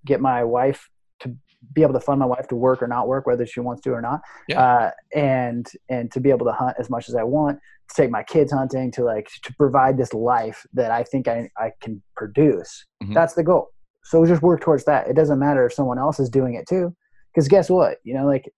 get 0.05 0.21
my 0.21 0.45
wife 0.45 0.89
to 1.21 1.35
be 1.73 1.83
able 1.83 1.95
to 1.95 2.01
fund 2.01 2.21
my 2.21 2.27
wife 2.27 2.47
to 2.49 2.57
work 2.57 2.83
or 2.83 2.87
not 2.89 3.09
work, 3.09 3.27
whether 3.27 3.47
she 3.47 3.61
wants 3.61 3.81
to 3.83 3.91
or 3.91 4.03
not, 4.03 4.21
Yeah. 4.49 4.63
uh, 4.63 4.91
and 5.15 5.67
and 5.89 6.13
to 6.13 6.21
be 6.21 6.31
able 6.31 6.45
to 6.47 6.53
hunt 6.53 6.77
as 6.79 6.91
much 6.91 7.09
as 7.09 7.15
I 7.15 7.23
want, 7.23 7.59
to 7.89 7.95
take 8.03 8.11
my 8.11 8.23
kids 8.23 8.53
hunting, 8.53 8.91
to 8.93 9.05
like 9.05 9.29
to 9.45 9.55
provide 9.55 9.97
this 9.97 10.13
life 10.13 10.67
that 10.75 10.91
I 10.91 11.05
think 11.05 11.27
I 11.27 11.49
I 11.57 11.71
can 11.81 12.03
produce. 12.17 12.85
Mhm. 13.03 13.15
That's 13.15 13.35
the 13.35 13.43
goal. 13.45 13.69
So 14.05 14.25
just 14.27 14.43
work 14.43 14.61
towards 14.61 14.85
that. 14.85 15.09
It 15.09 15.15
doesn't 15.17 15.39
matter 15.39 15.65
if 15.65 15.73
someone 15.73 15.99
else 15.99 16.21
is 16.21 16.29
doing 16.29 16.55
it 16.55 16.67
too, 16.69 16.95
because 17.35 17.49
guess 17.49 17.69
what? 17.69 17.99
You 18.05 18.15
know, 18.15 18.27
like 18.27 18.53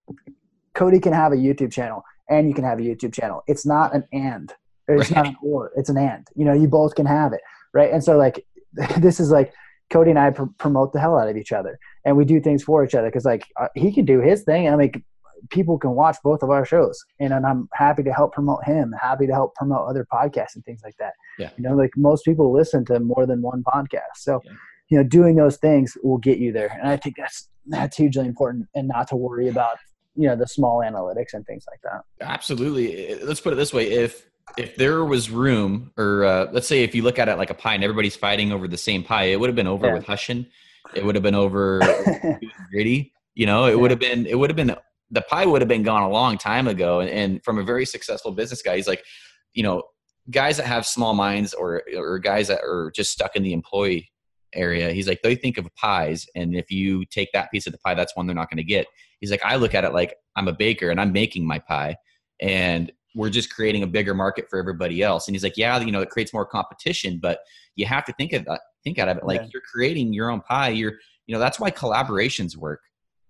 Cody 0.74 1.00
can 1.00 1.12
have 1.12 1.32
a 1.32 1.36
YouTube 1.36 1.72
channel 1.72 2.02
and 2.28 2.48
you 2.48 2.54
can 2.54 2.64
have 2.64 2.78
a 2.78 2.82
YouTube 2.82 3.14
channel. 3.14 3.42
It's 3.46 3.64
not 3.64 3.94
an 3.94 4.04
and. 4.12 4.52
It's 4.88 5.10
not 5.10 5.26
an 5.26 5.36
or. 5.42 5.72
It's 5.76 5.88
an 5.88 5.96
and. 5.96 6.26
You 6.36 6.44
know, 6.44 6.52
you 6.52 6.68
both 6.68 6.94
can 6.94 7.06
have 7.06 7.32
it, 7.32 7.40
right? 7.72 7.92
And 7.92 8.04
so 8.04 8.16
like 8.16 8.44
this 8.98 9.18
is 9.20 9.30
like 9.30 9.52
Cody 9.90 10.10
and 10.10 10.18
I 10.18 10.30
pr- 10.30 10.44
promote 10.58 10.92
the 10.92 11.00
hell 11.00 11.16
out 11.18 11.28
of 11.28 11.36
each 11.36 11.52
other, 11.52 11.78
and 12.04 12.16
we 12.16 12.24
do 12.24 12.40
things 12.40 12.62
for 12.62 12.84
each 12.84 12.94
other 12.94 13.08
because 13.08 13.24
like 13.24 13.44
uh, 13.58 13.68
he 13.74 13.92
can 13.92 14.04
do 14.04 14.20
his 14.20 14.42
thing, 14.42 14.66
and 14.66 14.74
I 14.74 14.78
mean 14.78 15.04
people 15.50 15.78
can 15.78 15.90
watch 15.92 16.16
both 16.24 16.42
of 16.42 16.50
our 16.50 16.64
shows, 16.64 16.98
and, 17.20 17.32
and 17.32 17.46
I'm 17.46 17.68
happy 17.72 18.02
to 18.02 18.12
help 18.12 18.32
promote 18.32 18.64
him, 18.64 18.92
happy 19.00 19.26
to 19.26 19.32
help 19.32 19.54
promote 19.54 19.88
other 19.88 20.06
podcasts 20.12 20.54
and 20.54 20.64
things 20.64 20.80
like 20.84 20.96
that. 20.98 21.12
Yeah. 21.38 21.50
You 21.56 21.64
know, 21.68 21.74
like 21.76 21.90
most 21.96 22.24
people 22.24 22.52
listen 22.52 22.84
to 22.86 23.00
more 23.00 23.26
than 23.26 23.42
one 23.42 23.62
podcast, 23.62 24.16
so 24.16 24.40
Yeah. 24.44 24.52
you 24.88 24.98
know, 24.98 25.04
doing 25.04 25.36
those 25.36 25.56
things 25.56 25.96
will 26.02 26.18
get 26.18 26.38
you 26.38 26.52
there, 26.52 26.76
and 26.80 26.88
I 26.88 26.96
think 26.96 27.16
that's 27.16 27.48
that's 27.68 27.96
hugely 27.96 28.26
important, 28.26 28.66
and 28.74 28.88
not 28.88 29.08
to 29.08 29.16
worry 29.16 29.48
about 29.48 29.76
you 30.14 30.26
know 30.28 30.36
the 30.36 30.46
small 30.46 30.78
analytics 30.80 31.34
and 31.34 31.44
things 31.46 31.64
like 31.70 31.80
that. 31.82 32.02
Absolutely. 32.26 33.08
Eh, 33.08 33.16
Let's 33.22 33.40
put 33.40 33.52
it 33.52 33.56
this 33.56 33.72
way: 33.72 33.90
if 33.90 34.26
if 34.56 34.76
there 34.76 35.04
was 35.04 35.30
room, 35.30 35.92
or 35.96 36.24
uh, 36.24 36.46
let's 36.52 36.66
say 36.68 36.82
if 36.84 36.94
you 36.94 37.02
look 37.02 37.18
at 37.18 37.28
it 37.28 37.36
like 37.36 37.50
a 37.50 37.54
pie, 37.54 37.74
and 37.74 37.84
everybody's 37.84 38.16
fighting 38.16 38.52
over 38.52 38.66
the 38.68 38.78
same 38.78 39.02
pie, 39.02 39.24
it 39.24 39.40
would 39.40 39.48
have 39.48 39.56
been 39.56 39.66
over 39.66 39.86
Yeah. 39.88 39.94
with 39.94 40.04
Hushin. 40.06 40.46
It 40.94 41.04
would 41.04 41.14
have 41.16 41.22
been 41.24 41.34
over 41.34 41.80
gritty. 42.70 43.12
You 43.34 43.46
know, 43.46 43.66
it 43.66 43.78
would 43.78 43.90
have 43.90 44.00
been. 44.00 44.26
It 44.26 44.38
would 44.38 44.50
have 44.50 44.56
been. 44.56 44.74
The 45.10 45.22
pie 45.22 45.46
would 45.46 45.60
have 45.62 45.68
been 45.68 45.82
gone 45.82 46.02
a 46.02 46.08
long 46.08 46.36
time 46.38 46.66
ago. 46.66 47.00
And, 47.00 47.10
and 47.10 47.44
from 47.44 47.58
a 47.58 47.62
very 47.62 47.84
successful 47.86 48.32
business 48.32 48.60
guy, 48.62 48.76
he's 48.76 48.88
like, 48.88 49.04
you 49.52 49.62
know, 49.62 49.82
guys 50.30 50.56
that 50.56 50.66
have 50.66 50.86
small 50.86 51.14
minds 51.14 51.54
or 51.54 51.82
or 51.96 52.18
guys 52.18 52.48
that 52.48 52.60
are 52.62 52.90
just 52.94 53.12
stuck 53.12 53.36
in 53.36 53.42
the 53.42 53.52
employee 53.52 54.10
area. 54.54 54.92
He's 54.92 55.08
like, 55.08 55.20
they 55.22 55.34
think 55.34 55.58
of 55.58 55.68
pies, 55.74 56.26
and 56.34 56.54
if 56.54 56.70
you 56.70 57.04
take 57.06 57.30
that 57.32 57.50
piece 57.50 57.66
of 57.66 57.72
the 57.72 57.78
pie, 57.78 57.94
that's 57.94 58.16
one 58.16 58.26
they're 58.26 58.34
not 58.36 58.50
going 58.50 58.58
to 58.58 58.64
get. 58.64 58.86
He's 59.20 59.30
like, 59.30 59.44
I 59.44 59.56
look 59.56 59.74
at 59.74 59.84
it 59.84 59.92
like 59.92 60.14
I'm 60.36 60.48
a 60.48 60.52
baker 60.52 60.90
and 60.90 61.00
I'm 61.00 61.12
making 61.12 61.46
my 61.46 61.58
pie, 61.58 61.96
and 62.40 62.92
we're 63.14 63.30
just 63.30 63.54
creating 63.54 63.82
a 63.82 63.86
bigger 63.86 64.12
market 64.14 64.46
for 64.50 64.58
everybody 64.58 65.02
else. 65.02 65.26
And 65.26 65.34
he's 65.34 65.42
like, 65.42 65.56
yeah, 65.56 65.78
you 65.80 65.90
know, 65.90 66.02
it 66.02 66.10
creates 66.10 66.34
more 66.34 66.44
competition, 66.44 67.18
but 67.20 67.38
you 67.74 67.86
have 67.86 68.04
to 68.04 68.12
think 68.12 68.34
of 68.34 68.44
that, 68.44 68.60
think 68.84 68.98
out 68.98 69.08
of 69.08 69.16
it 69.16 69.24
like 69.24 69.40
Yeah. 69.40 69.48
you're 69.54 69.62
creating 69.62 70.12
your 70.12 70.30
own 70.30 70.42
pie. 70.42 70.68
You're, 70.68 70.98
you 71.26 71.32
know, 71.34 71.38
that's 71.38 71.58
why 71.58 71.70
collaborations 71.70 72.56
work. 72.56 72.80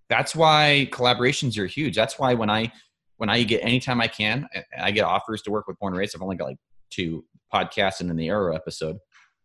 That's 0.09 0.35
why 0.35 0.89
collaborations 0.91 1.57
are 1.57 1.67
huge. 1.67 1.95
That's 1.95 2.19
why 2.19 2.35
when 2.35 2.51
I 2.51 2.73
when 3.19 3.31
I 3.31 3.45
get 3.45 3.63
anytime 3.63 4.01
I 4.01 4.09
can, 4.09 4.49
I- 4.79 4.91
get 4.91 5.05
offers 5.05 5.41
to 5.43 5.51
work 5.53 5.67
with 5.69 5.79
Born 5.79 5.95
Raised. 5.95 6.15
I've 6.17 6.21
only 6.23 6.37
got 6.37 6.49
like 6.49 6.59
two 6.91 7.25
podcasts 7.55 8.01
and 8.01 8.09
then 8.11 8.17
the 8.17 8.29
Arrow 8.29 8.55
episode. 8.57 8.99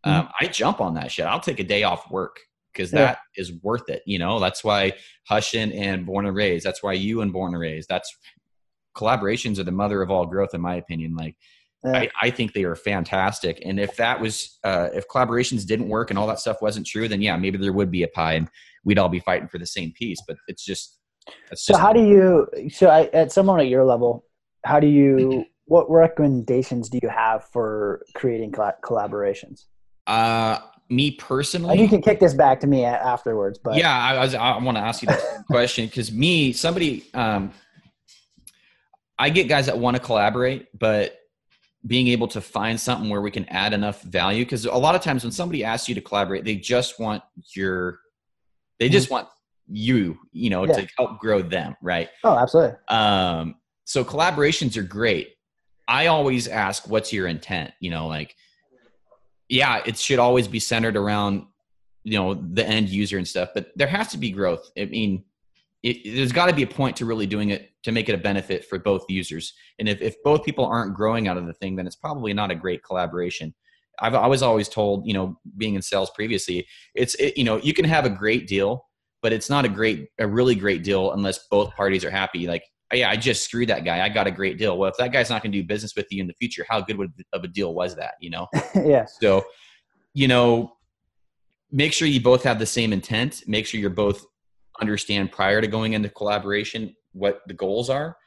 Um, 0.03 0.29
I 0.39 0.47
jump 0.47 0.81
on 0.81 0.95
that 0.95 1.11
shit. 1.11 1.25
I'll 1.25 1.39
take 1.39 1.59
a 1.59 1.63
day 1.63 1.83
off 1.83 2.09
work 2.09 2.39
because 2.73 2.91
Yeah. 2.91 2.99
that 2.99 3.19
is 3.35 3.51
worth 3.61 3.89
it. 3.89 4.01
You 4.05 4.19
know, 4.19 4.39
that's 4.39 4.63
why 4.63 4.93
Hushin 5.29 5.75
and 5.75 6.05
Born 6.05 6.25
and 6.25 6.35
Raised. 6.35 6.65
That's 6.65 6.81
why 6.81 6.93
you 6.93 7.21
and 7.21 7.31
Born 7.31 7.53
and 7.53 7.61
Raised. 7.61 7.87
That's 7.89 8.11
collaborations 8.97 9.59
are 9.59 9.63
the 9.63 9.71
mother 9.71 10.01
of 10.01 10.09
all 10.11 10.25
growth, 10.25 10.53
in 10.53 10.61
my 10.61 10.75
opinion. 10.75 11.15
Like 11.15 11.35
Yeah. 11.83 11.91
I, 11.99 12.09
I 12.21 12.29
think 12.29 12.53
they 12.53 12.63
are 12.63 12.75
fantastic. 12.75 13.61
And 13.65 13.79
if 13.79 13.95
that 13.97 14.19
was, 14.19 14.57
uh, 14.63 14.89
if 14.93 15.07
collaborations 15.07 15.65
didn't 15.65 15.89
work 15.89 16.09
and 16.09 16.19
all 16.19 16.27
that 16.27 16.39
stuff 16.39 16.61
wasn't 16.61 16.85
true, 16.87 17.07
then 17.07 17.21
yeah, 17.21 17.37
maybe 17.37 17.57
there 17.57 17.73
would 17.73 17.91
be 17.91 18.03
a 18.03 18.07
pie 18.07 18.33
and 18.33 18.49
we'd 18.83 18.99
all 18.99 19.09
be 19.09 19.19
fighting 19.19 19.47
for 19.47 19.57
the 19.59 19.65
same 19.67 19.91
piece. 19.93 20.19
But 20.27 20.37
it's 20.47 20.63
just, 20.65 20.97
it's 21.51 21.63
So 21.65 21.73
just 21.73 21.81
how 21.81 21.93
do 21.93 22.03
you? 22.05 22.47
So 22.69 22.87
I, 22.89 23.03
at 23.13 23.31
someone 23.31 23.59
at 23.59 23.67
your 23.67 23.85
level, 23.85 24.25
how 24.65 24.79
do 24.79 24.87
you? 24.87 25.45
What 25.65 25.89
recommendations 25.89 26.89
do 26.89 26.99
you 27.01 27.07
have 27.07 27.45
for 27.45 28.03
creating 28.13 28.51
collaborations? 28.51 29.67
Uh, 30.07 30.59
me 30.89 31.17
And 31.21 31.79
you 31.79 31.87
can 31.87 32.01
kick 32.01 32.19
this 32.19 32.33
back 32.33 32.59
to 32.59 32.67
me 32.67 32.83
afterwards, 32.83 33.57
but 33.57 33.75
yeah, 33.77 33.97
I, 33.97 34.19
was, 34.19 34.35
I 34.35 34.57
want 34.57 34.77
to 34.77 34.83
ask 34.83 35.01
you 35.01 35.07
that 35.07 35.45
question 35.47 35.85
because 35.85 36.11
me, 36.11 36.51
somebody, 36.51 37.05
um, 37.13 37.51
I 39.17 39.29
get 39.29 39.47
guys 39.47 39.67
that 39.67 39.77
want 39.77 39.95
to 39.95 40.03
collaborate, 40.03 40.67
but 40.77 41.17
being 41.87 42.09
able 42.09 42.27
to 42.27 42.41
find 42.41 42.79
something 42.79 43.09
where 43.09 43.21
we 43.21 43.31
can 43.31 43.45
add 43.45 43.73
enough 43.73 44.01
value 44.03 44.43
because 44.43 44.65
a 44.65 44.73
lot 44.73 44.93
of 44.95 45.01
times 45.01 45.23
when 45.23 45.31
somebody 45.31 45.63
asks 45.63 45.87
you 45.87 45.95
to 45.95 46.01
collaborate, 46.01 46.43
they 46.43 46.55
just 46.55 46.99
want 46.99 47.23
your, 47.55 47.99
they 48.79 48.89
just 48.89 49.09
want 49.09 49.27
you, 49.67 50.17
you 50.33 50.49
know, 50.49 50.65
Yeah. 50.65 50.73
to 50.73 50.87
help 50.97 51.19
grow 51.19 51.41
them, 51.41 51.75
right? 51.81 52.09
oh, 52.23 52.37
absolutely. 52.37 52.75
Um, 52.89 53.55
so 53.85 54.03
collaborations 54.03 54.75
are 54.77 54.83
great. 54.83 55.35
I 55.87 56.07
always 56.07 56.47
ask, 56.47 56.87
what's 56.89 57.13
your 57.13 57.27
intent? 57.27 57.71
You 57.79 57.91
know, 57.91 58.07
like, 58.07 58.35
yeah, 59.51 59.83
it 59.85 59.97
should 59.97 60.17
always 60.17 60.47
be 60.47 60.59
centered 60.59 60.95
around, 60.95 61.45
you 62.03 62.17
know, 62.17 62.33
the 62.33 62.65
end 62.65 62.87
user 62.87 63.17
and 63.17 63.27
stuff, 63.27 63.49
but 63.53 63.67
there 63.75 63.87
has 63.87 64.07
to 64.11 64.17
be 64.17 64.31
growth. 64.31 64.71
I 64.77 64.85
mean, 64.85 65.25
it, 65.83 66.15
there's 66.15 66.31
got 66.31 66.45
to 66.45 66.55
be 66.55 66.63
a 66.63 66.67
point 66.67 66.95
to 66.97 67.05
really 67.05 67.27
doing 67.27 67.49
it 67.49 67.69
to 67.83 67.91
make 67.91 68.07
it 68.07 68.15
a 68.15 68.17
benefit 68.17 68.63
for 68.63 68.79
both 68.79 69.03
users. 69.09 69.53
And 69.77 69.89
if, 69.89 70.01
if 70.01 70.15
both 70.23 70.45
people 70.45 70.65
aren't 70.65 70.95
growing 70.95 71.27
out 71.27 71.35
of 71.35 71.47
the 71.47 71.53
thing, 71.53 71.75
then 71.75 71.85
it's 71.85 71.97
probably 71.97 72.33
not 72.33 72.49
a 72.49 72.55
great 72.55 72.81
collaboration. 72.81 73.53
I've, 73.99 74.15
I 74.15 74.25
was 74.25 74.41
always 74.41 74.69
told, 74.69 75.05
you 75.05 75.13
know, 75.13 75.37
being 75.57 75.75
in 75.75 75.81
sales 75.81 76.11
previously, 76.11 76.65
it's, 76.95 77.15
it, 77.15 77.37
you 77.37 77.43
know, 77.43 77.57
you 77.57 77.73
can 77.73 77.85
have 77.85 78.05
a 78.05 78.09
great 78.09 78.47
deal, 78.47 78.87
but 79.21 79.33
it's 79.33 79.49
not 79.49 79.65
a 79.65 79.69
great, 79.69 80.07
a 80.17 80.25
really 80.25 80.55
great 80.55 80.81
deal 80.81 81.11
unless 81.11 81.47
both 81.49 81.75
parties 81.75 82.05
are 82.05 82.11
happy. 82.11 82.47
Like, 82.47 82.63
yeah, 82.93 83.09
I 83.09 83.15
just 83.15 83.43
screwed 83.43 83.69
that 83.69 83.85
guy. 83.85 84.03
I 84.03 84.09
got 84.09 84.27
a 84.27 84.31
great 84.31 84.57
deal. 84.57 84.77
Well, 84.77 84.89
if 84.89 84.97
that 84.97 85.11
guy's 85.11 85.29
not 85.29 85.41
going 85.43 85.51
to 85.51 85.61
do 85.61 85.67
business 85.67 85.93
with 85.95 86.07
you 86.11 86.21
in 86.21 86.27
the 86.27 86.33
future, 86.33 86.65
how 86.69 86.81
good 86.81 86.97
would, 86.97 87.11
of 87.33 87.43
a 87.43 87.47
deal 87.47 87.73
was 87.73 87.95
that? 87.95 88.15
You 88.19 88.31
know? 88.31 88.47
yeah. 88.75 89.05
So, 89.05 89.43
you 90.13 90.27
know, 90.27 90.73
make 91.71 91.93
sure 91.93 92.07
you 92.07 92.21
both 92.21 92.43
have 92.43 92.59
the 92.59 92.65
same 92.65 92.93
intent. 92.93 93.43
Make 93.47 93.65
sure 93.65 93.79
you're 93.79 93.89
both 93.89 94.25
understand 94.79 95.31
prior 95.31 95.61
to 95.61 95.67
going 95.67 95.93
into 95.93 96.09
collaboration 96.09 96.95
what 97.13 97.41
the 97.47 97.53
goals 97.53 97.89
are. 97.89 98.17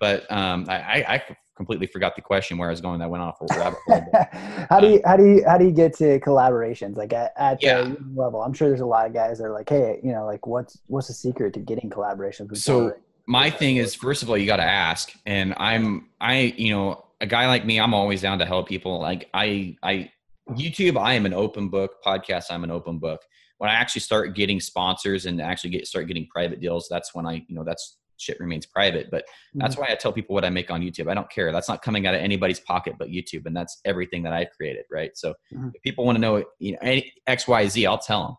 But 0.00 0.30
um, 0.30 0.66
I, 0.68 1.04
I 1.08 1.22
completely 1.56 1.88
forgot 1.88 2.14
the 2.14 2.22
question 2.22 2.56
where 2.56 2.68
I 2.68 2.70
was 2.70 2.80
going. 2.80 3.00
That 3.00 3.10
went 3.10 3.22
off 3.22 3.36
a 3.40 3.58
rabbit 3.58 3.78
hole. 3.86 4.04
how 4.70 4.80
do 4.80 4.88
you 4.88 5.00
how 5.04 5.16
do 5.16 5.24
you 5.26 5.44
how 5.46 5.58
do 5.58 5.64
you 5.64 5.72
get 5.72 5.92
to 5.96 6.20
collaborations 6.20 6.96
like 6.96 7.12
at, 7.12 7.32
at 7.36 7.62
Yeah. 7.62 7.82
the 7.82 7.96
level? 8.14 8.42
I'm 8.42 8.52
sure 8.52 8.68
there's 8.68 8.80
a 8.80 8.86
lot 8.86 9.06
of 9.06 9.12
guys 9.12 9.38
that 9.38 9.44
are 9.44 9.52
like, 9.52 9.68
hey, 9.68 10.00
you 10.02 10.12
know, 10.12 10.24
like 10.24 10.46
what's 10.46 10.78
what's 10.86 11.08
the 11.08 11.14
secret 11.14 11.54
to 11.54 11.60
getting 11.60 11.90
collaborations? 11.90 12.56
So 12.58 12.80
Born? 12.80 12.94
My 13.28 13.50
thing 13.50 13.76
is, 13.76 13.94
first 13.94 14.22
of 14.22 14.30
all, 14.30 14.38
you 14.38 14.46
got 14.46 14.56
to 14.56 14.64
ask. 14.64 15.12
And 15.26 15.54
I'm, 15.58 16.08
I, 16.18 16.54
you 16.56 16.72
know, 16.72 17.04
a 17.20 17.26
guy 17.26 17.46
like 17.46 17.66
me, 17.66 17.78
I'm 17.78 17.92
always 17.92 18.22
down 18.22 18.38
to 18.38 18.46
help 18.46 18.68
people. 18.68 18.98
Like 19.00 19.28
I, 19.34 19.76
I, 19.82 20.10
YouTube, 20.50 20.98
I 20.98 21.12
am 21.12 21.26
an 21.26 21.34
open 21.34 21.68
book. 21.68 22.02
Podcast, 22.04 22.46
I'm 22.50 22.64
an 22.64 22.70
open 22.70 22.98
book. 22.98 23.20
When 23.58 23.68
I 23.68 23.74
actually 23.74 24.00
start 24.00 24.34
getting 24.34 24.60
sponsors 24.60 25.26
and 25.26 25.42
actually 25.42 25.70
get 25.70 25.86
start 25.86 26.08
getting 26.08 26.26
private 26.28 26.58
deals, 26.58 26.88
that's 26.88 27.14
when 27.14 27.26
I, 27.26 27.44
you 27.48 27.54
know, 27.54 27.64
that's 27.64 27.98
shit 28.16 28.40
remains 28.40 28.64
private. 28.64 29.10
But 29.10 29.26
that's 29.54 29.76
why 29.76 29.88
I 29.90 29.94
tell 29.94 30.12
people 30.12 30.32
what 30.34 30.44
I 30.46 30.50
make 30.50 30.70
on 30.70 30.80
YouTube. 30.80 31.10
I 31.10 31.14
don't 31.14 31.30
care. 31.30 31.52
That's 31.52 31.68
not 31.68 31.82
coming 31.82 32.06
out 32.06 32.14
of 32.14 32.20
anybody's 32.22 32.60
pocket 32.60 32.94
but 32.98 33.08
YouTube, 33.08 33.44
and 33.44 33.54
that's 33.54 33.78
everything 33.84 34.22
that 34.22 34.32
I've 34.32 34.50
created, 34.56 34.86
right? 34.90 35.10
So 35.16 35.34
Mhm. 35.52 35.72
if 35.74 35.82
people 35.82 36.04
want 36.06 36.16
to 36.16 36.20
know, 36.20 36.44
you 36.60 36.72
know, 36.72 36.78
any 36.80 37.12
X, 37.26 37.46
Y, 37.46 37.68
Z, 37.68 37.84
I'll 37.86 37.98
tell 37.98 38.22
them. 38.24 38.36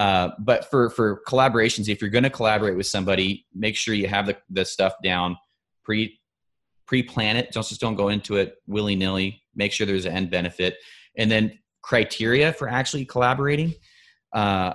Uh, 0.00 0.30
but 0.38 0.70
for 0.70 0.88
for 0.88 1.20
collaborations, 1.28 1.86
if 1.90 2.00
you're 2.00 2.08
going 2.08 2.24
to 2.24 2.30
collaborate 2.30 2.74
with 2.74 2.86
somebody, 2.86 3.44
make 3.54 3.76
sure 3.76 3.92
you 3.92 4.08
have 4.08 4.24
the, 4.24 4.34
the 4.48 4.64
stuff 4.64 4.94
down 5.04 5.36
pre 5.84 6.18
pre 6.86 7.02
plan 7.02 7.36
it. 7.36 7.52
Don't 7.52 7.66
just 7.66 7.82
don't 7.82 7.96
go 7.96 8.08
into 8.08 8.36
it 8.36 8.54
willy 8.66 8.96
nilly. 8.96 9.42
Make 9.54 9.72
sure 9.72 9.86
there's 9.86 10.06
an 10.06 10.14
end 10.14 10.30
benefit, 10.30 10.76
and 11.18 11.30
then 11.30 11.58
criteria 11.82 12.50
for 12.54 12.66
actually 12.66 13.04
collaborating. 13.04 13.74
Uh, 14.32 14.72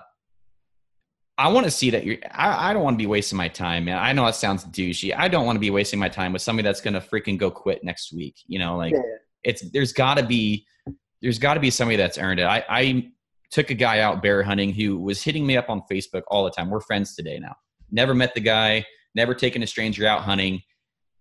I 1.39 1.47
want 1.47 1.65
to 1.65 1.71
see 1.71 1.89
that 1.89 2.05
you're. 2.05 2.17
I, 2.31 2.69
I 2.69 2.73
don't 2.73 2.83
want 2.83 2.93
to 2.93 3.01
be 3.01 3.07
wasting 3.07 3.37
my 3.37 3.47
time, 3.47 3.85
man. 3.85 3.97
I 3.97 4.13
know 4.13 4.27
it 4.27 4.35
sounds 4.35 4.63
douchey. 4.65 5.11
I 5.17 5.27
don't 5.27 5.47
want 5.47 5.55
to 5.55 5.59
be 5.59 5.71
wasting 5.71 5.99
my 5.99 6.07
time 6.09 6.33
with 6.33 6.43
somebody 6.43 6.67
that's 6.67 6.81
going 6.81 6.93
to 6.93 6.99
freaking 7.01 7.39
go 7.39 7.49
quit 7.49 7.83
next 7.83 8.13
week. 8.13 8.35
You 8.45 8.59
know, 8.59 8.77
like 8.77 8.93
Yeah. 8.93 9.01
it's 9.43 9.67
there's 9.71 9.91
got 9.91 10.19
to 10.19 10.23
be 10.23 10.67
there's 11.23 11.39
got 11.39 11.55
to 11.55 11.59
be 11.59 11.71
somebody 11.71 11.97
that's 11.97 12.19
earned 12.19 12.39
it. 12.39 12.43
I, 12.43 12.63
I 12.69 13.11
took 13.51 13.69
a 13.69 13.73
guy 13.73 13.99
out 13.99 14.21
bear 14.21 14.43
hunting 14.43 14.73
who 14.73 14.99
was 14.99 15.23
hitting 15.23 15.45
me 15.45 15.57
up 15.57 15.69
on 15.69 15.81
Facebook 15.91 16.23
all 16.27 16.43
the 16.43 16.51
time. 16.51 16.69
We're 16.69 16.81
friends 16.81 17.15
today 17.15 17.39
now. 17.39 17.55
Never 17.91 18.13
met 18.13 18.33
the 18.33 18.41
guy. 18.41 18.85
Never 19.13 19.33
taken 19.33 19.63
a 19.63 19.67
stranger 19.67 20.05
out 20.05 20.21
hunting. 20.21 20.61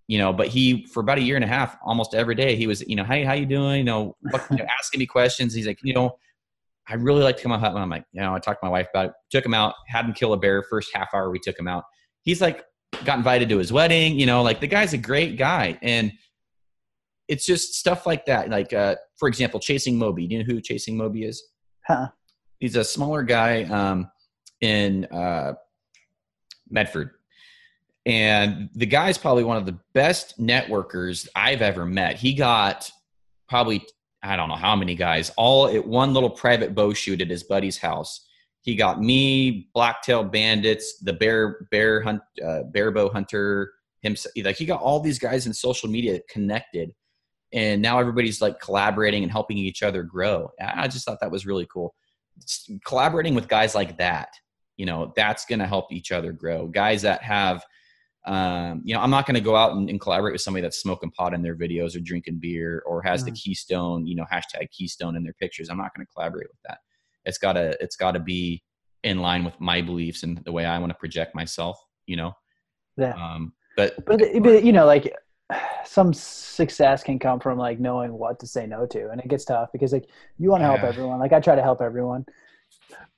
You 0.06 0.18
know, 0.18 0.32
but 0.32 0.48
he 0.48 0.86
for 0.92 1.00
about 1.00 1.18
a 1.18 1.22
year 1.22 1.36
and 1.36 1.44
a 1.44 1.48
half, 1.48 1.76
almost 1.82 2.14
every 2.14 2.34
day, 2.34 2.56
he 2.56 2.66
was, 2.66 2.82
you 2.86 2.94
know, 2.94 3.04
hey, 3.04 3.24
how 3.24 3.32
you 3.32 3.46
doing? 3.46 3.78
You 3.78 3.84
know, 3.84 4.16
you 4.22 4.56
know 4.58 4.66
asking 4.78 4.98
me 4.98 5.06
questions. 5.06 5.54
He's 5.54 5.66
like, 5.66 5.78
you 5.82 5.94
know, 5.94 6.16
I 6.86 6.94
really 6.94 7.22
like 7.22 7.38
to 7.38 7.42
come 7.42 7.52
out 7.52 7.60
hunting. 7.60 7.80
I'm 7.80 7.88
like, 7.88 8.04
you 8.12 8.20
know, 8.20 8.34
I 8.34 8.38
talked 8.38 8.60
to 8.60 8.66
my 8.66 8.70
wife 8.70 8.88
about 8.92 9.06
it. 9.06 9.12
Took 9.30 9.46
him 9.46 9.54
out, 9.54 9.74
had 9.88 10.04
him 10.04 10.12
kill 10.12 10.34
a 10.34 10.36
bear. 10.36 10.62
First 10.62 10.90
half 10.94 11.14
hour, 11.14 11.30
we 11.30 11.38
took 11.38 11.58
him 11.58 11.68
out. 11.68 11.84
He's 12.22 12.42
like, 12.42 12.64
got 13.04 13.16
invited 13.16 13.48
to 13.48 13.58
his 13.58 13.72
wedding. 13.72 14.18
You 14.18 14.26
know, 14.26 14.42
like 14.42 14.60
the 14.60 14.66
guy's 14.66 14.92
a 14.92 14.98
great 14.98 15.38
guy, 15.38 15.78
and 15.80 16.12
it's 17.28 17.46
just 17.46 17.74
stuff 17.74 18.06
like 18.06 18.26
that. 18.26 18.50
Like, 18.50 18.72
uh, 18.72 18.96
for 19.16 19.28
example, 19.28 19.60
Chasing 19.60 19.98
Moby. 19.98 20.26
Do 20.26 20.34
you 20.34 20.44
know 20.44 20.52
who 20.52 20.60
Chasing 20.60 20.96
Moby 20.96 21.24
is? 21.24 21.42
Huh. 21.87 22.09
He's 22.59 22.76
a 22.76 22.85
smaller 22.85 23.22
guy 23.22 23.64
um, 23.64 24.11
in 24.61 25.05
uh, 25.07 25.55
Medford. 26.70 27.11
And 28.07 28.68
the 28.74 28.87
guy's 28.87 29.16
probably 29.16 29.45
one 29.45 29.57
of 29.57 29.66
the 29.66 29.78
best 29.95 30.39
networkers 30.39 31.26
I've 31.35 31.62
ever 31.62 31.87
met. 31.87 32.16
He 32.16 32.35
got 32.35 32.91
probably, 33.49 33.85
I 34.22 34.37
don't 34.37 34.49
know 34.49 34.57
how 34.57 34.76
many 34.76 34.95
guys, 34.95 35.30
all 35.37 35.68
at 35.68 35.87
one 35.87 36.12
little 36.12 36.30
private 36.30 36.74
bow 36.74 36.93
shoot 36.93 37.20
at 37.20 37.30
his 37.30 37.45
buddy's 37.45 37.78
house. 37.78 38.26
He 38.61 38.76
got 38.76 39.01
me, 39.01 39.68
Blacktail 39.74 40.24
Bandits, 40.24 40.99
the 41.01 41.12
bear 41.12 41.66
bear 41.70 42.01
hunt, 42.01 42.22
uh, 42.45 42.62
bear 42.64 42.91
bow 42.91 43.11
hunter. 43.11 43.72
Himself, 44.01 44.35
like 44.37 44.57
he 44.57 44.66
got 44.66 44.82
all 44.82 45.01
these 45.01 45.18
guys 45.18 45.47
in 45.47 45.55
social 45.55 45.89
media 45.89 46.20
connected, 46.28 46.93
and 47.55 47.80
now 47.80 48.00
everybody's 48.00 48.42
like 48.42 48.61
collaborating 48.61 49.22
and 49.22 49.32
helping 49.32 49.57
each 49.57 49.82
other 49.82 50.02
grow. 50.02 50.50
I 50.61 50.88
just 50.88 51.07
thought 51.07 51.20
that 51.20 51.30
was 51.30 51.46
really 51.46 51.66
cool. 51.72 51.94
Collaborating 52.84 53.34
with 53.34 53.48
guys 53.48 53.76
like 53.76 53.96
that, 53.98 54.28
you 54.76 54.84
know, 54.84 55.12
that's 55.14 55.46
going 55.46 55.61
to 55.61 55.66
help 55.66 55.92
each 55.92 56.11
other 56.11 56.32
grow. 56.32 56.66
Guys 56.66 57.02
that 57.02 57.22
have 57.22 57.64
um, 58.26 58.80
you 58.84 58.94
know, 58.94 59.02
I'm 59.02 59.11
not 59.11 59.26
going 59.26 59.34
to 59.34 59.40
go 59.40 59.55
out 59.55 59.72
and, 59.72 59.90
and, 59.90 60.00
collaborate 60.00 60.32
with 60.32 60.40
somebody 60.40 60.62
that's 60.62 60.78
smoking 60.78 61.11
pot 61.11 61.34
in 61.34 61.42
their 61.42 61.55
videos 61.55 61.94
or 61.94 62.00
drinking 62.00 62.38
beer 62.40 62.82
or 62.86 63.02
has 63.02 63.22
mm. 63.22 63.26
the 63.26 63.32
Keystone, 63.32 64.07
you 64.07 64.16
know, 64.16 64.24
hashtag 64.32 64.70
Keystone 64.70 65.14
in 65.14 65.22
their 65.22 65.34
pictures. 65.34 65.68
I'm 65.68 65.76
not 65.76 65.94
going 65.94 66.07
to 66.07 66.12
collaborate 66.14 66.48
with 66.48 66.61
that. 66.66 66.78
It's 67.26 67.36
gotta, 67.36 67.76
it's 67.82 67.96
gotta 67.96 68.20
be 68.20 68.62
in 69.02 69.18
line 69.18 69.44
with 69.44 69.61
my 69.61 69.82
beliefs 69.82 70.22
and 70.22 70.38
the 70.38 70.52
way 70.52 70.64
I 70.64 70.78
want 70.78 70.88
to 70.88 70.98
project 70.98 71.34
myself, 71.34 71.78
you 72.07 72.16
know? 72.16 72.32
Yeah. 72.96 73.12
Um, 73.12 73.52
but, 73.76 74.02
but, 74.07 74.22
but, 74.42 74.64
you 74.64 74.72
know, 74.72 74.86
like 74.86 75.14
some 75.84 76.12
success 76.12 77.03
can 77.03 77.18
come 77.18 77.40
from 77.40 77.59
like 77.59 77.78
knowing 77.78 78.12
what 78.12 78.38
to 78.40 78.47
say 78.47 78.66
no 78.66 78.86
to. 78.86 79.11
And 79.11 79.20
it 79.20 79.28
gets 79.28 79.45
tough 79.45 79.70
because 79.72 79.92
like 79.92 80.09
you 80.38 80.51
want 80.51 80.62
to 80.62 80.66
help 80.66 80.82
everyone. 80.82 81.18
Like 81.18 81.32
I 81.32 81.40
try 81.40 81.55
to 81.55 81.62
help 81.62 81.80
everyone 81.80 82.24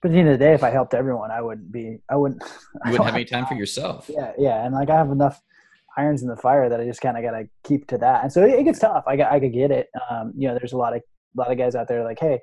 but 0.02 0.10
at 0.10 0.14
the 0.14 0.18
end 0.18 0.28
of 0.28 0.38
the 0.38 0.44
day, 0.44 0.52
if 0.52 0.62
I 0.62 0.70
helped 0.70 0.94
everyone, 0.94 1.30
I 1.30 1.40
wouldn't 1.40 1.72
be. 1.72 1.98
I 2.08 2.16
wouldn't. 2.16 2.42
You 2.84 2.92
wouldn't 2.92 3.06
have 3.06 3.14
any 3.14 3.24
time 3.24 3.46
for 3.46 3.54
yourself. 3.54 4.08
Yeah, 4.12 4.32
yeah, 4.38 4.64
and 4.64 4.74
like 4.74 4.90
I 4.90 4.96
have 4.96 5.10
enough 5.10 5.42
irons 5.96 6.22
in 6.22 6.28
the 6.28 6.36
fire 6.36 6.68
that 6.68 6.78
I 6.78 6.84
just 6.84 7.00
kind 7.00 7.16
of 7.16 7.24
got 7.24 7.30
to 7.30 7.48
keep 7.64 7.86
to 7.88 7.98
that. 7.98 8.22
And 8.22 8.32
so 8.32 8.44
it, 8.44 8.50
it 8.50 8.64
gets 8.64 8.78
tough. 8.78 9.04
I 9.06 9.16
got 9.16 9.32
I 9.32 9.40
could 9.40 9.52
get 9.52 9.70
it. 9.70 9.88
Um, 10.10 10.32
you 10.36 10.46
know, 10.46 10.54
there's 10.54 10.74
a 10.74 10.76
lot 10.76 10.94
of 10.94 11.00
a 11.36 11.40
lot 11.40 11.50
of 11.50 11.58
guys 11.58 11.74
out 11.74 11.88
there 11.88 12.04
like, 12.04 12.20
hey, 12.20 12.38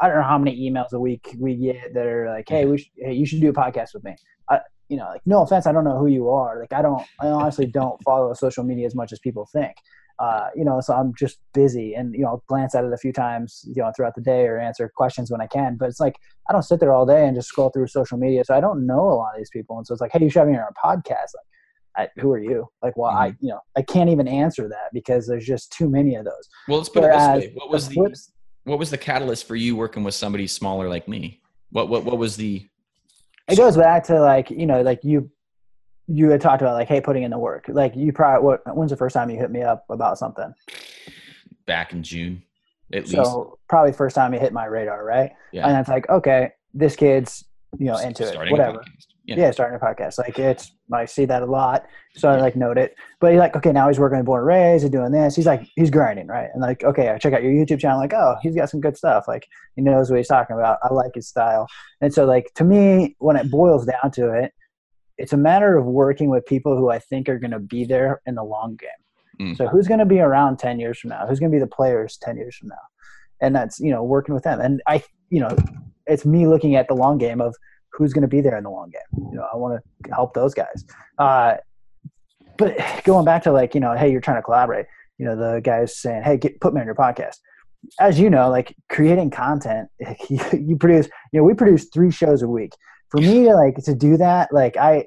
I 0.00 0.08
don't 0.08 0.16
know 0.16 0.22
how 0.22 0.38
many 0.38 0.58
emails 0.58 0.92
a 0.92 1.00
week 1.00 1.34
we 1.38 1.56
get 1.56 1.92
that 1.94 2.06
are 2.06 2.28
like, 2.28 2.48
hey, 2.48 2.64
we 2.64 2.78
should, 2.78 2.92
hey, 2.96 3.12
you 3.12 3.26
should 3.26 3.40
do 3.40 3.50
a 3.50 3.52
podcast 3.52 3.92
with 3.94 4.04
me. 4.04 4.14
I, 4.48 4.60
you 4.88 4.96
know, 4.96 5.04
like 5.04 5.22
no 5.26 5.42
offense, 5.42 5.66
I 5.66 5.72
don't 5.72 5.84
know 5.84 5.98
who 5.98 6.06
you 6.06 6.28
are. 6.30 6.60
Like 6.60 6.72
I 6.72 6.82
don't, 6.82 7.02
I 7.20 7.28
honestly 7.28 7.66
don't 7.66 8.02
follow 8.02 8.32
social 8.34 8.64
media 8.64 8.86
as 8.86 8.94
much 8.94 9.12
as 9.12 9.18
people 9.18 9.48
think 9.52 9.74
uh, 10.22 10.48
you 10.54 10.64
know, 10.64 10.80
so 10.80 10.94
I'm 10.94 11.12
just 11.18 11.38
busy 11.52 11.94
and, 11.94 12.14
you 12.14 12.20
know, 12.20 12.28
I'll 12.28 12.44
glance 12.46 12.74
at 12.74 12.84
it 12.84 12.92
a 12.92 12.96
few 12.96 13.12
times, 13.12 13.64
you 13.66 13.82
know, 13.82 13.90
throughout 13.94 14.14
the 14.14 14.20
day 14.20 14.46
or 14.46 14.58
answer 14.58 14.90
questions 14.94 15.32
when 15.32 15.40
I 15.40 15.48
can. 15.48 15.76
But 15.76 15.88
it's 15.88 15.98
like, 15.98 16.16
I 16.48 16.52
don't 16.52 16.62
sit 16.62 16.78
there 16.78 16.92
all 16.92 17.04
day 17.04 17.26
and 17.26 17.34
just 17.34 17.48
scroll 17.48 17.70
through 17.70 17.88
social 17.88 18.18
media. 18.18 18.44
So 18.44 18.54
I 18.54 18.60
don't 18.60 18.86
know 18.86 19.00
a 19.00 19.14
lot 19.14 19.32
of 19.34 19.38
these 19.38 19.50
people. 19.50 19.78
And 19.78 19.86
so 19.86 19.94
it's 19.94 20.00
like, 20.00 20.12
hey, 20.12 20.22
you 20.22 20.30
should 20.30 20.40
have 20.40 20.48
me 20.48 20.54
on 20.54 20.60
a 20.62 20.86
podcast. 20.86 21.30
Like, 21.34 22.08
I, 22.16 22.20
who 22.20 22.30
are 22.30 22.38
you? 22.38 22.68
Like, 22.82 22.96
well, 22.96 23.10
mm-hmm. 23.10 23.18
I, 23.18 23.26
you 23.40 23.48
know, 23.48 23.58
I 23.76 23.82
can't 23.82 24.10
even 24.10 24.28
answer 24.28 24.68
that 24.68 24.92
because 24.92 25.26
there's 25.26 25.44
just 25.44 25.72
too 25.72 25.88
many 25.88 26.14
of 26.14 26.24
those. 26.24 26.48
Well, 26.68 26.78
let's 26.78 26.88
put 26.88 27.02
Whereas, 27.02 27.38
it 27.38 27.40
this 27.40 27.48
way. 27.48 27.54
What 27.56 27.70
was 27.70 27.88
the, 27.88 27.94
flips, 27.94 28.32
what 28.64 28.78
was 28.78 28.90
the 28.90 28.98
catalyst 28.98 29.48
for 29.48 29.56
you 29.56 29.74
working 29.74 30.04
with 30.04 30.14
somebody 30.14 30.46
smaller 30.46 30.88
like 30.88 31.08
me? 31.08 31.40
What, 31.70 31.88
what, 31.88 32.04
what 32.04 32.18
was 32.18 32.36
the, 32.36 32.68
it 33.52 33.56
goes 33.56 33.76
back 33.76 34.04
to 34.04 34.20
like, 34.20 34.50
you 34.50 34.66
know, 34.66 34.82
like 34.82 35.00
you 35.02 35.30
you 36.08 36.30
had 36.30 36.40
talked 36.40 36.62
about 36.62 36.74
like, 36.74 36.88
hey, 36.88 37.00
putting 37.00 37.22
in 37.22 37.30
the 37.30 37.38
work. 37.38 37.66
Like 37.68 37.94
you 37.96 38.12
probably 38.12 38.44
what? 38.44 38.76
When's 38.76 38.90
the 38.90 38.96
first 38.96 39.14
time 39.14 39.30
you 39.30 39.38
hit 39.38 39.50
me 39.50 39.62
up 39.62 39.84
about 39.88 40.18
something? 40.18 40.52
Back 41.66 41.92
in 41.92 42.02
June, 42.02 42.42
at 42.92 43.06
so 43.06 43.18
least. 43.18 43.30
So 43.30 43.58
probably 43.68 43.92
first 43.92 44.14
time 44.16 44.34
you 44.34 44.40
hit 44.40 44.52
my 44.52 44.66
radar, 44.66 45.04
right? 45.04 45.32
Yeah. 45.52 45.68
And 45.68 45.78
it's 45.78 45.88
like, 45.88 46.08
okay, 46.08 46.50
this 46.74 46.96
kid's 46.96 47.44
you 47.78 47.86
know 47.86 47.98
into 47.98 48.26
starting 48.26 48.48
it, 48.48 48.58
whatever. 48.58 48.84
Yeah. 49.24 49.36
yeah. 49.36 49.50
starting 49.52 49.78
a 49.80 49.84
podcast. 49.84 50.18
Like 50.18 50.38
it's 50.38 50.72
I 50.94 51.04
see 51.04 51.24
that 51.26 51.42
a 51.42 51.46
lot, 51.46 51.86
so 52.14 52.28
I 52.28 52.40
like 52.40 52.56
note 52.56 52.78
it. 52.78 52.94
But 53.20 53.32
he's 53.32 53.38
like, 53.38 53.56
okay, 53.56 53.72
now 53.72 53.88
he's 53.88 53.98
working 53.98 54.18
in 54.18 54.24
Born 54.24 54.40
and 54.40 54.46
Raised 54.46 54.84
and 54.84 54.92
doing 54.92 55.12
this. 55.12 55.36
He's 55.36 55.46
like, 55.46 55.68
he's 55.76 55.90
grinding, 55.90 56.26
right? 56.26 56.48
And 56.52 56.62
like, 56.62 56.84
okay, 56.84 57.08
I 57.08 57.18
check 57.18 57.32
out 57.32 57.42
your 57.42 57.52
YouTube 57.52 57.80
channel. 57.80 57.98
Like, 57.98 58.14
oh, 58.14 58.36
he's 58.42 58.54
got 58.54 58.70
some 58.70 58.80
good 58.80 58.96
stuff. 58.96 59.24
Like 59.28 59.46
he 59.76 59.82
knows 59.82 60.10
what 60.10 60.18
he's 60.18 60.28
talking 60.28 60.56
about. 60.56 60.78
I 60.82 60.92
like 60.92 61.12
his 61.14 61.28
style. 61.28 61.66
And 62.00 62.12
so 62.12 62.24
like 62.24 62.52
to 62.56 62.64
me, 62.64 63.16
when 63.18 63.36
it 63.36 63.50
boils 63.50 63.86
down 63.86 64.10
to 64.12 64.30
it, 64.30 64.52
it's 65.18 65.32
a 65.32 65.36
matter 65.36 65.76
of 65.76 65.84
working 65.84 66.30
with 66.30 66.44
people 66.46 66.76
who 66.76 66.90
I 66.90 66.98
think 66.98 67.28
are 67.28 67.38
going 67.38 67.50
to 67.50 67.60
be 67.60 67.84
there 67.84 68.20
in 68.26 68.34
the 68.34 68.44
long 68.44 68.76
game. 68.76 69.48
Mm. 69.48 69.56
So 69.56 69.66
who's 69.68 69.86
going 69.86 70.00
to 70.00 70.06
be 70.06 70.20
around 70.20 70.58
10 70.58 70.80
years 70.80 70.98
from 70.98 71.10
now? 71.10 71.26
Who's 71.26 71.38
going 71.38 71.50
to 71.50 71.54
be 71.54 71.60
the 71.60 71.66
players 71.66 72.16
10 72.18 72.36
years 72.36 72.56
from 72.56 72.68
now? 72.68 72.76
And 73.40 73.54
that's, 73.54 73.78
you 73.80 73.90
know, 73.90 74.02
working 74.02 74.34
with 74.34 74.44
them. 74.44 74.60
And 74.60 74.82
I, 74.86 75.02
you 75.30 75.40
know, 75.40 75.56
it's 76.06 76.24
me 76.24 76.46
looking 76.46 76.76
at 76.76 76.88
the 76.88 76.94
long 76.94 77.18
game 77.18 77.40
of 77.40 77.54
who's 77.92 78.12
going 78.12 78.22
to 78.22 78.28
be 78.28 78.40
there 78.40 78.56
in 78.56 78.64
the 78.64 78.70
long 78.70 78.90
game. 78.90 79.26
You 79.30 79.36
know, 79.36 79.46
I 79.52 79.56
want 79.56 79.82
to 80.04 80.14
help 80.14 80.34
those 80.34 80.54
guys. 80.54 80.84
Uh, 81.18 81.54
but 82.58 82.76
going 83.04 83.24
back 83.24 83.42
to 83.44 83.52
like, 83.52 83.74
you 83.74 83.80
know, 83.80 83.94
hey, 83.96 84.10
you're 84.10 84.20
trying 84.20 84.38
to 84.38 84.42
collaborate. 84.42 84.86
You 85.18 85.26
know, 85.26 85.36
the 85.36 85.60
guys 85.60 85.96
saying, 85.96 86.22
hey, 86.22 86.36
get, 86.36 86.60
put 86.60 86.74
me 86.74 86.80
on 86.80 86.86
your 86.86 86.94
podcast. 86.94 87.36
As 88.00 88.18
you 88.18 88.30
know, 88.30 88.48
like 88.48 88.74
creating 88.88 89.30
content, 89.30 89.88
you, 90.28 90.40
you 90.52 90.76
produce, 90.76 91.06
you 91.32 91.40
know, 91.40 91.44
we 91.44 91.54
produce 91.54 91.86
three 91.92 92.10
shows 92.10 92.42
a 92.42 92.48
week 92.48 92.72
for 93.12 93.20
me 93.20 93.44
to 93.44 93.54
like 93.54 93.76
to 93.76 93.94
do 93.94 94.16
that 94.16 94.52
like 94.52 94.76
i 94.78 95.06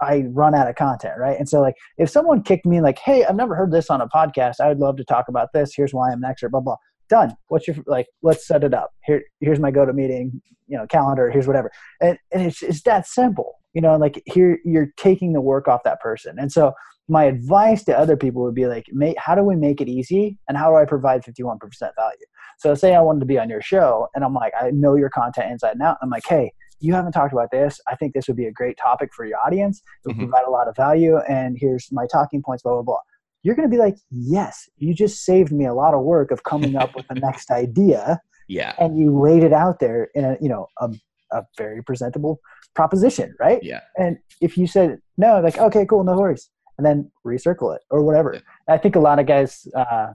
i 0.00 0.24
run 0.28 0.54
out 0.54 0.68
of 0.68 0.76
content 0.76 1.14
right 1.18 1.38
and 1.38 1.48
so 1.48 1.60
like 1.60 1.74
if 1.96 2.08
someone 2.08 2.42
kicked 2.42 2.66
me 2.66 2.80
like 2.80 2.98
hey 2.98 3.24
i've 3.24 3.34
never 3.34 3.56
heard 3.56 3.72
this 3.72 3.90
on 3.90 4.02
a 4.02 4.08
podcast 4.08 4.56
i 4.60 4.68
would 4.68 4.78
love 4.78 4.96
to 4.96 5.04
talk 5.04 5.28
about 5.28 5.48
this 5.54 5.74
here's 5.74 5.94
why 5.94 6.12
i'm 6.12 6.22
an 6.22 6.30
expert 6.30 6.50
blah 6.50 6.60
blah 6.60 6.76
done 7.08 7.34
what's 7.48 7.66
your 7.66 7.76
like 7.86 8.06
let's 8.22 8.46
set 8.46 8.64
it 8.64 8.74
up 8.74 8.90
here 9.04 9.22
here's 9.40 9.58
my 9.58 9.70
go 9.70 9.84
to 9.84 9.92
meeting 9.92 10.40
you 10.66 10.76
know 10.76 10.86
calendar 10.86 11.30
here's 11.30 11.46
whatever 11.46 11.70
and, 12.00 12.18
and 12.32 12.42
it's, 12.42 12.62
it's 12.62 12.82
that 12.82 13.06
simple 13.06 13.54
you 13.74 13.80
know 13.80 13.96
like 13.96 14.22
here 14.26 14.58
you're 14.64 14.92
taking 14.96 15.32
the 15.32 15.40
work 15.40 15.68
off 15.68 15.82
that 15.84 16.00
person 16.00 16.38
and 16.38 16.52
so 16.52 16.72
my 17.10 17.24
advice 17.24 17.84
to 17.84 17.98
other 17.98 18.16
people 18.16 18.42
would 18.42 18.54
be 18.54 18.66
like 18.66 18.86
how 19.16 19.34
do 19.34 19.42
we 19.42 19.56
make 19.56 19.80
it 19.80 19.88
easy 19.88 20.38
and 20.48 20.58
how 20.58 20.70
do 20.70 20.76
i 20.76 20.84
provide 20.84 21.22
51% 21.22 21.58
value 21.96 22.16
so 22.58 22.74
say 22.74 22.94
i 22.94 23.00
wanted 23.00 23.20
to 23.20 23.26
be 23.26 23.38
on 23.38 23.48
your 23.48 23.62
show 23.62 24.08
and 24.14 24.24
i'm 24.24 24.34
like 24.34 24.52
i 24.60 24.70
know 24.70 24.94
your 24.94 25.10
content 25.10 25.50
inside 25.50 25.72
and 25.72 25.82
out 25.82 25.96
i'm 26.02 26.10
like 26.10 26.26
hey 26.26 26.52
you 26.80 26.94
haven't 26.94 27.12
talked 27.12 27.32
about 27.32 27.50
this. 27.50 27.80
I 27.86 27.96
think 27.96 28.14
this 28.14 28.28
would 28.28 28.36
be 28.36 28.46
a 28.46 28.52
great 28.52 28.76
topic 28.76 29.10
for 29.14 29.24
your 29.24 29.38
audience. 29.44 29.78
It 29.78 30.08
would 30.08 30.16
mm-hmm. 30.16 30.30
provide 30.30 30.46
a 30.46 30.50
lot 30.50 30.68
of 30.68 30.76
value. 30.76 31.18
And 31.28 31.56
here's 31.58 31.88
my 31.90 32.06
talking 32.06 32.42
points, 32.42 32.62
blah, 32.62 32.74
blah, 32.74 32.82
blah. 32.82 32.98
You're 33.42 33.54
going 33.54 33.68
to 33.68 33.74
be 33.74 33.80
like, 33.80 33.96
yes, 34.10 34.68
you 34.78 34.94
just 34.94 35.24
saved 35.24 35.52
me 35.52 35.66
a 35.66 35.74
lot 35.74 35.94
of 35.94 36.02
work 36.02 36.30
of 36.30 36.42
coming 36.42 36.76
up 36.76 36.94
with 36.94 37.06
the 37.08 37.14
next 37.20 37.50
idea. 37.50 38.20
Yeah. 38.48 38.74
And 38.78 38.98
you 38.98 39.18
laid 39.18 39.44
it 39.44 39.52
out 39.52 39.78
there 39.78 40.08
in 40.14 40.24
a, 40.24 40.36
you 40.40 40.48
know, 40.48 40.66
a, 40.80 40.90
a 41.32 41.44
very 41.56 41.82
presentable 41.82 42.40
proposition, 42.74 43.34
right? 43.38 43.62
Yeah. 43.62 43.80
And 43.96 44.18
if 44.40 44.56
you 44.56 44.66
said 44.66 44.98
no, 45.16 45.40
like, 45.40 45.58
okay, 45.58 45.84
cool, 45.86 46.04
no 46.04 46.16
worries. 46.16 46.50
And 46.78 46.86
then 46.86 47.10
recircle 47.26 47.74
it 47.74 47.82
or 47.90 48.02
whatever. 48.02 48.34
Yeah. 48.34 48.74
I 48.74 48.78
think 48.78 48.96
a 48.96 49.00
lot 49.00 49.18
of 49.18 49.26
guys 49.26 49.66
uh, 49.76 50.12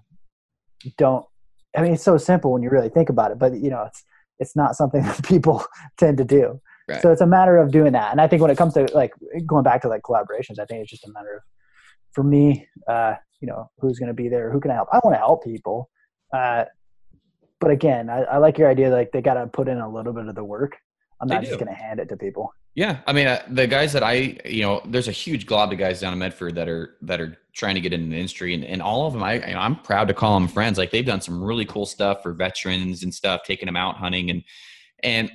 don't, 0.97 1.25
I 1.75 1.81
mean, 1.81 1.93
it's 1.93 2.03
so 2.03 2.17
simple 2.17 2.51
when 2.51 2.63
you 2.63 2.69
really 2.69 2.89
think 2.89 3.09
about 3.09 3.31
it, 3.31 3.39
but 3.39 3.53
you 3.53 3.69
know, 3.69 3.83
it's, 3.83 4.03
it's 4.39 4.55
not 4.55 4.75
something 4.75 5.01
that 5.03 5.23
people 5.25 5.65
tend 5.97 6.17
to 6.17 6.23
do. 6.23 6.61
Right. 6.87 7.01
So 7.01 7.11
it's 7.11 7.21
a 7.21 7.27
matter 7.27 7.57
of 7.57 7.71
doing 7.71 7.93
that. 7.93 8.11
And 8.11 8.19
I 8.19 8.27
think 8.27 8.41
when 8.41 8.51
it 8.51 8.57
comes 8.57 8.73
to 8.73 8.87
like 8.93 9.13
going 9.45 9.63
back 9.63 9.81
to 9.83 9.87
like 9.87 10.01
collaborations, 10.01 10.59
I 10.59 10.65
think 10.65 10.81
it's 10.81 10.91
just 10.91 11.05
a 11.05 11.11
matter 11.11 11.37
of, 11.37 11.43
for 12.13 12.23
me, 12.23 12.67
uh, 12.87 13.15
you 13.41 13.47
know, 13.47 13.69
who's 13.79 13.99
going 13.99 14.07
to 14.07 14.13
be 14.13 14.29
there, 14.29 14.51
who 14.51 14.59
can 14.59 14.71
I 14.71 14.75
help? 14.75 14.89
I 14.91 14.99
want 15.03 15.15
to 15.15 15.19
help 15.19 15.43
people. 15.43 15.89
Uh, 16.33 16.65
but 17.59 17.71
again, 17.71 18.09
I, 18.09 18.23
I, 18.23 18.37
like 18.37 18.57
your 18.57 18.69
idea. 18.69 18.89
Like 18.89 19.11
they 19.11 19.21
got 19.21 19.35
to 19.35 19.47
put 19.47 19.67
in 19.67 19.77
a 19.77 19.89
little 19.89 20.13
bit 20.13 20.27
of 20.27 20.35
the 20.35 20.43
work. 20.43 20.77
I'm 21.21 21.27
not 21.27 21.43
just 21.43 21.59
going 21.59 21.67
to 21.67 21.73
hand 21.73 21.99
it 21.99 22.09
to 22.09 22.17
people. 22.17 22.53
Yeah, 22.75 22.99
I 23.05 23.13
mean, 23.13 23.27
uh, 23.27 23.41
the 23.49 23.67
guys 23.67 23.93
that 23.93 24.01
I, 24.01 24.37
you 24.45 24.63
know, 24.63 24.81
there's 24.85 25.07
a 25.07 25.11
huge 25.11 25.45
glob 25.45 25.71
of 25.71 25.77
guys 25.77 26.01
down 26.01 26.11
in 26.11 26.19
Medford 26.19 26.55
that 26.55 26.67
are 26.67 26.97
that 27.03 27.21
are 27.21 27.37
trying 27.53 27.75
to 27.75 27.81
get 27.81 27.93
into 27.93 28.09
the 28.09 28.15
industry, 28.15 28.55
and, 28.55 28.65
and 28.65 28.81
all 28.81 29.05
of 29.05 29.13
them, 29.13 29.21
I, 29.21 29.35
you 29.35 29.53
know, 29.53 29.59
I'm 29.59 29.75
proud 29.75 30.07
to 30.07 30.13
call 30.13 30.39
them 30.39 30.47
friends. 30.47 30.79
Like 30.79 30.89
they've 30.89 31.05
done 31.05 31.21
some 31.21 31.41
really 31.41 31.65
cool 31.65 31.85
stuff 31.85 32.23
for 32.23 32.33
veterans 32.33 33.03
and 33.03 33.13
stuff, 33.13 33.41
taking 33.45 33.67
them 33.67 33.75
out 33.75 33.97
hunting, 33.97 34.31
and 34.31 34.43
and 35.03 35.31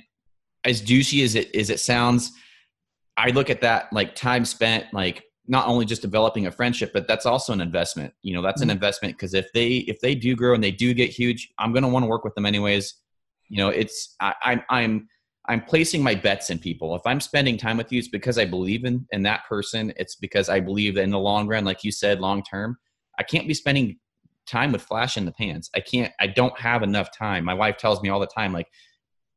as 0.65 0.81
juicy 0.81 1.23
as 1.23 1.35
it 1.35 1.55
as 1.55 1.69
it 1.69 1.79
sounds, 1.79 2.33
I 3.15 3.29
look 3.29 3.49
at 3.49 3.61
that 3.61 3.91
like 3.93 4.15
time 4.15 4.43
spent, 4.43 4.93
like 4.93 5.23
not 5.49 5.67
only 5.67 5.83
just 5.83 6.03
developing 6.03 6.45
a 6.45 6.51
friendship, 6.51 6.93
but 6.93 7.07
that's 7.07 7.25
also 7.25 7.51
an 7.51 7.59
investment. 7.59 8.13
You 8.21 8.35
know, 8.35 8.41
that's 8.41 8.61
mm-hmm. 8.61 8.69
an 8.69 8.75
investment 8.75 9.15
because 9.15 9.33
if 9.33 9.51
they 9.51 9.77
if 9.87 9.99
they 9.99 10.13
do 10.13 10.35
grow 10.35 10.53
and 10.53 10.63
they 10.63 10.71
do 10.71 10.93
get 10.93 11.09
huge, 11.09 11.51
I'm 11.57 11.73
going 11.73 11.83
to 11.83 11.89
want 11.89 12.03
to 12.03 12.07
work 12.07 12.23
with 12.23 12.35
them 12.35 12.45
anyways. 12.45 12.93
You 13.49 13.57
know, 13.57 13.69
it's 13.69 14.15
I, 14.21 14.35
I'm 14.43 14.63
I'm 14.69 15.09
I'm 15.47 15.61
placing 15.61 16.03
my 16.03 16.13
bets 16.13 16.51
in 16.51 16.59
people. 16.59 16.95
If 16.95 17.01
I'm 17.05 17.19
spending 17.19 17.57
time 17.57 17.77
with 17.77 17.91
you, 17.91 17.97
it's 17.97 18.07
because 18.07 18.37
I 18.37 18.45
believe 18.45 18.85
in 18.85 19.07
in 19.11 19.23
that 19.23 19.41
person. 19.49 19.91
It's 19.97 20.15
because 20.15 20.49
I 20.49 20.59
believe 20.59 20.95
that 20.95 21.01
in 21.01 21.09
the 21.09 21.19
long 21.19 21.47
run, 21.47 21.65
like 21.65 21.83
you 21.83 21.91
said, 21.91 22.19
long 22.19 22.43
term, 22.43 22.77
I 23.17 23.23
can't 23.23 23.47
be 23.47 23.55
spending 23.55 23.97
time 24.45 24.71
with 24.71 24.83
flash 24.83 25.17
in 25.17 25.25
the 25.25 25.31
pants. 25.31 25.71
I 25.75 25.79
can't. 25.79 26.13
I 26.19 26.27
don't 26.27 26.57
have 26.59 26.83
enough 26.83 27.09
time. 27.17 27.43
My 27.43 27.55
wife 27.55 27.77
tells 27.77 28.03
me 28.03 28.09
all 28.09 28.19
the 28.19 28.27
time, 28.27 28.53
like 28.53 28.67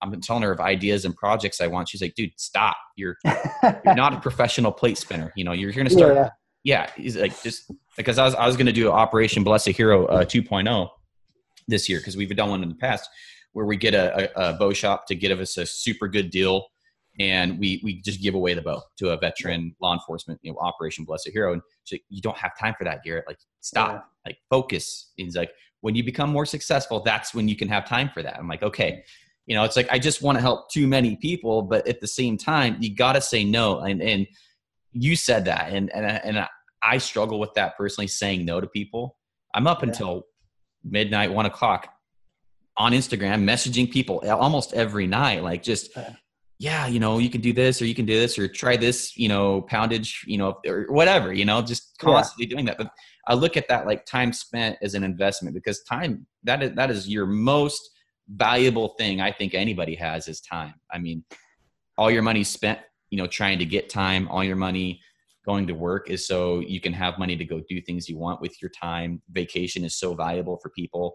I'm 0.03 0.21
telling 0.21 0.43
her 0.43 0.53
of 0.53 0.61
ideas 0.61 1.05
and 1.05 1.17
projects 1.17 1.61
I 1.61 1.69
want. 1.69 1.89
She's 1.89 2.03
like, 2.03 2.15
dude, 2.15 2.33
stop. 2.37 2.77
You're 2.97 3.17
you're 3.25 3.95
not 3.95 4.15
a 4.15 4.21
professional 4.21 4.73
plate 4.73 4.99
spinner. 4.99 5.33
You 5.37 5.45
know, 5.45 5.53
you're 5.53 5.73
going 5.73 5.87
to 5.87 5.93
start. 5.93 6.15
Yeah. 6.15 6.29
yeah, 6.65 6.91
he's 6.97 7.17
like 7.17 7.41
just 7.43 7.71
because 7.97 8.19
I 8.19 8.25
was 8.25 8.35
I 8.35 8.47
was 8.47 8.57
going 8.57 8.67
to 8.67 8.73
do 8.73 8.91
Operation 8.91 9.45
Bless 9.45 9.67
a 9.67 9.71
Hero 9.71 10.07
uh, 10.07 10.25
2.0 10.25 10.89
this 11.69 11.89
year 11.89 11.99
because 12.01 12.17
we've 12.17 12.35
done 12.35 12.51
one 12.51 12.63
in 12.63 12.69
the 12.69 12.75
past 12.75 13.09
where 13.53 13.67
we 13.67 13.77
get 13.77 13.95
a, 13.95 14.41
a, 14.41 14.51
a 14.51 14.53
bow 14.55 14.73
shop 14.73 15.07
to 15.07 15.15
give 15.15 15.39
us 15.41 15.57
a 15.57 15.67
super 15.67 16.09
good 16.09 16.31
deal 16.31 16.67
and 17.21 17.59
we 17.59 17.81
we 17.85 18.01
just 18.01 18.23
give 18.23 18.35
away 18.35 18.55
the 18.55 18.63
bow 18.63 18.83
to 18.97 19.11
a 19.11 19.17
veteran 19.19 19.75
law 19.81 19.93
enforcement 19.93 20.41
you 20.43 20.51
know 20.51 20.59
operation 20.59 21.05
bless 21.05 21.27
a 21.27 21.31
hero 21.31 21.53
and 21.53 21.63
she's 21.85 21.99
like 21.99 22.05
you 22.09 22.23
don't 22.23 22.37
have 22.37 22.57
time 22.59 22.75
for 22.79 22.85
that 22.85 23.03
garrett 23.05 23.25
like 23.27 23.39
stop 23.61 23.91
yeah. 23.91 24.31
like 24.31 24.39
focus 24.49 25.13
and 25.19 25.27
he's 25.27 25.37
like 25.37 25.53
when 25.83 25.95
you 25.95 26.03
become 26.03 26.31
more 26.31 26.47
successful 26.47 27.01
that's 27.01 27.35
when 27.35 27.49
you 27.49 27.57
can 27.57 27.69
have 27.69 27.87
time 27.87 28.09
for 28.15 28.23
that 28.23 28.39
i'm 28.39 28.49
like 28.49 28.63
okay 28.63 29.05
you 29.53 29.59
know 29.59 29.65
it's 29.65 29.77
like 29.77 29.89
i 29.91 29.99
just 29.99 30.23
want 30.23 30.39
to 30.39 30.41
help 30.41 30.71
too 30.71 30.87
many 30.87 31.15
people 31.17 31.61
but 31.61 31.87
at 31.87 32.01
the 32.01 32.07
same 32.07 32.39
time 32.39 32.75
you 32.81 32.95
got 32.95 33.13
to 33.13 33.21
say 33.21 33.45
no 33.45 33.81
and 33.81 34.01
and 34.01 34.27
you 34.93 35.15
said 35.15 35.45
that 35.45 35.71
and 35.71 35.95
and 35.95 36.07
and 36.07 36.49
i 36.83 36.97
struggle 36.97 37.39
with 37.39 37.53
that 37.53 37.77
personally 37.77 38.07
saying 38.07 38.47
no 38.47 38.63
to 38.63 38.67
people 38.67 39.19
i'm 39.55 39.67
up 39.67 39.83
yeah. 39.83 39.91
until 39.91 40.23
midnight 40.83 41.31
one 41.31 41.45
o'clock 41.45 41.93
on 42.79 42.93
instagram 42.93 43.45
messaging 43.45 43.91
people 43.91 44.25
almost 44.31 44.73
every 44.73 45.07
night 45.07 45.43
like 45.43 45.63
just 45.63 45.95
yeah, 46.59 46.87
you 46.87 47.01
know, 47.01 47.19
you 47.19 47.29
can 47.29 47.41
do 47.41 47.53
this 47.53 47.83
or 47.83 47.87
you 47.87 47.95
can 47.95 48.07
do 48.07 48.17
this 48.17 48.39
or 48.39 48.47
try 48.47 48.77
this, 48.77 49.17
you 49.17 49.29
know, 49.29 49.63
poundage, 49.63 50.23
you 50.29 50.39
know, 50.39 50.61
or 50.65 50.87
whatever, 50.91 51.33
you 51.33 51.45
know, 51.45 51.61
just 51.61 51.99
constantly 51.99 52.47
yeah. 52.47 52.51
doing 52.51 52.65
that. 52.67 52.79
But 52.79 52.93
I 53.27 53.35
look 53.35 53.57
at 53.57 53.67
that 53.67 53.85
like 53.85 54.07
time 54.07 54.33
spent 54.33 54.79
as 54.81 54.95
an 54.95 55.03
investment 55.03 55.57
because 55.57 55.83
time 55.83 56.25
that 56.45 56.63
is 56.63 56.71
that 56.77 56.89
is 56.89 57.09
your 57.09 57.27
most 57.27 57.91
valuable 58.35 58.91
thing 58.99 59.21
I 59.21 59.33
think 59.33 59.55
anybody 59.55 59.95
has 59.97 60.29
is 60.29 60.41
time. 60.41 60.75
I 60.91 60.99
mean, 60.99 61.25
all 61.99 62.11
your 62.11 62.23
money 62.23 62.45
spent, 62.45 62.81
you 63.11 63.19
know, 63.19 63.27
trying 63.27 63.59
to 63.59 63.65
get 63.65 63.89
time, 63.89 64.29
all 64.29 64.43
your 64.43 64.57
money 64.57 65.01
going 65.45 65.67
to 65.67 65.75
work 65.75 66.09
is 66.09 66.27
so 66.27 66.61
you 66.61 66.81
can 66.81 66.93
have 66.93 67.19
money 67.19 67.37
to 67.37 67.45
go 67.45 67.61
do 67.69 67.81
things 67.81 68.09
you 68.09 68.17
want 68.17 68.41
with 68.41 68.61
your 68.63 68.71
time. 68.71 69.21
Vacation 69.33 69.85
is 69.85 69.99
so 69.99 70.15
valuable 70.15 70.59
for 70.63 70.71
people. 70.71 71.15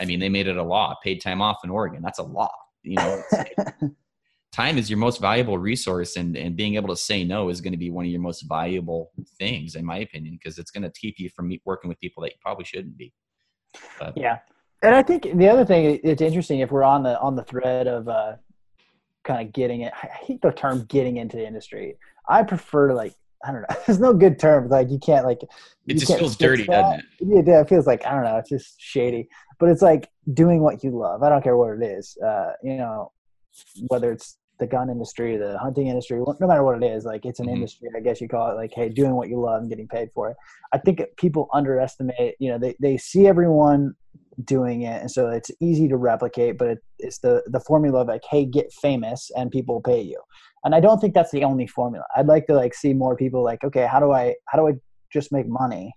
I 0.00 0.04
mean, 0.04 0.20
they 0.20 0.28
made 0.28 0.48
it 0.48 0.56
a 0.56 0.62
law, 0.62 0.94
paid 1.02 1.20
time 1.20 1.40
off 1.40 1.58
in 1.64 1.70
Oregon. 1.70 2.02
That's 2.02 2.18
a 2.18 2.24
law. 2.24 2.50
You 2.82 2.96
know, 2.96 3.22
time 4.52 4.78
is 4.78 4.90
your 4.90 4.98
most 4.98 5.20
valuable 5.20 5.58
resource 5.58 6.16
and, 6.16 6.36
and 6.36 6.56
being 6.56 6.74
able 6.74 6.88
to 6.88 6.96
say 6.96 7.24
no 7.24 7.48
is 7.48 7.60
going 7.60 7.72
to 7.72 7.78
be 7.78 7.90
one 7.90 8.04
of 8.04 8.10
your 8.10 8.20
most 8.20 8.42
valuable 8.48 9.12
things 9.38 9.74
in 9.74 9.84
my 9.84 9.98
opinion 9.98 10.38
because 10.38 10.58
it's 10.58 10.70
going 10.70 10.82
to 10.82 10.90
keep 10.98 11.18
you 11.18 11.30
from 11.30 11.52
working 11.64 11.88
with 11.88 12.00
people 12.00 12.22
that 12.22 12.30
you 12.30 12.38
probably 12.40 12.64
shouldn't 12.64 12.96
be 12.96 13.12
but, 14.00 14.16
yeah 14.16 14.38
and 14.82 14.94
i 14.94 15.02
think 15.02 15.26
the 15.34 15.48
other 15.48 15.64
thing 15.64 16.00
it's 16.02 16.22
interesting 16.22 16.60
if 16.60 16.70
we're 16.70 16.82
on 16.82 17.02
the 17.02 17.18
on 17.20 17.36
the 17.36 17.44
thread 17.44 17.86
of 17.86 18.08
uh 18.08 18.34
kind 19.24 19.46
of 19.46 19.52
getting 19.52 19.82
it 19.82 19.92
i 20.02 20.06
hate 20.06 20.40
the 20.42 20.50
term 20.50 20.84
getting 20.88 21.16
into 21.16 21.36
the 21.36 21.46
industry 21.46 21.96
i 22.28 22.42
prefer 22.42 22.92
like 22.92 23.14
I 23.44 23.52
don't 23.52 23.60
know. 23.62 23.76
There's 23.86 24.00
no 24.00 24.12
good 24.12 24.38
term. 24.38 24.68
Like 24.68 24.90
you 24.90 24.98
can't 24.98 25.24
like. 25.24 25.40
It 25.86 25.94
just 25.94 26.18
feels 26.18 26.36
dirty, 26.36 26.64
that. 26.64 27.04
doesn't 27.20 27.38
it? 27.38 27.46
Yeah, 27.46 27.60
it 27.60 27.68
feels 27.68 27.86
like 27.86 28.04
I 28.04 28.10
don't 28.10 28.24
know. 28.24 28.36
It's 28.38 28.48
just 28.48 28.80
shady. 28.80 29.28
But 29.60 29.68
it's 29.68 29.80
like 29.80 30.10
doing 30.34 30.60
what 30.60 30.82
you 30.82 30.90
love. 30.90 31.22
I 31.22 31.28
don't 31.28 31.42
care 31.42 31.56
what 31.56 31.80
it 31.80 31.84
is. 31.84 32.16
Uh, 32.18 32.52
you 32.62 32.76
know, 32.76 33.12
whether 33.88 34.12
it's 34.12 34.38
the 34.58 34.66
gun 34.66 34.90
industry, 34.90 35.36
the 35.36 35.56
hunting 35.58 35.86
industry, 35.86 36.18
no 36.18 36.46
matter 36.46 36.64
what 36.64 36.82
it 36.82 36.86
is, 36.86 37.04
like 37.04 37.24
it's 37.24 37.38
an 37.38 37.46
mm-hmm. 37.46 37.56
industry, 37.56 37.88
I 37.96 38.00
guess 38.00 38.20
you 38.20 38.28
call 38.28 38.50
it 38.50 38.54
like, 38.54 38.72
hey, 38.74 38.88
doing 38.88 39.14
what 39.14 39.28
you 39.28 39.40
love 39.40 39.60
and 39.60 39.70
getting 39.70 39.86
paid 39.86 40.10
for 40.12 40.30
it. 40.30 40.36
I 40.72 40.78
think 40.78 41.00
people 41.16 41.48
underestimate, 41.52 42.34
you 42.38 42.50
know, 42.50 42.58
they, 42.58 42.74
they 42.80 42.96
see 42.96 43.28
everyone 43.28 43.94
doing 44.44 44.82
it. 44.82 45.00
And 45.00 45.10
so 45.10 45.28
it's 45.28 45.50
easy 45.60 45.88
to 45.88 45.96
replicate, 45.96 46.58
but 46.58 46.68
it, 46.68 46.78
it's 46.98 47.18
the, 47.18 47.42
the 47.46 47.60
formula 47.60 48.02
of 48.02 48.08
like, 48.08 48.22
hey, 48.30 48.44
get 48.44 48.72
famous 48.72 49.30
and 49.36 49.50
people 49.50 49.76
will 49.76 49.82
pay 49.82 50.00
you. 50.00 50.20
And 50.64 50.74
I 50.74 50.80
don't 50.80 51.00
think 51.00 51.14
that's 51.14 51.30
the 51.30 51.44
only 51.44 51.66
formula. 51.66 52.04
I'd 52.16 52.26
like 52.26 52.46
to 52.46 52.54
like 52.54 52.74
see 52.74 52.92
more 52.92 53.16
people 53.16 53.42
like, 53.42 53.64
okay, 53.64 53.86
how 53.86 54.00
do 54.00 54.12
I, 54.12 54.34
how 54.46 54.58
do 54.58 54.68
I 54.68 54.72
just 55.12 55.32
make 55.32 55.48
money 55.48 55.92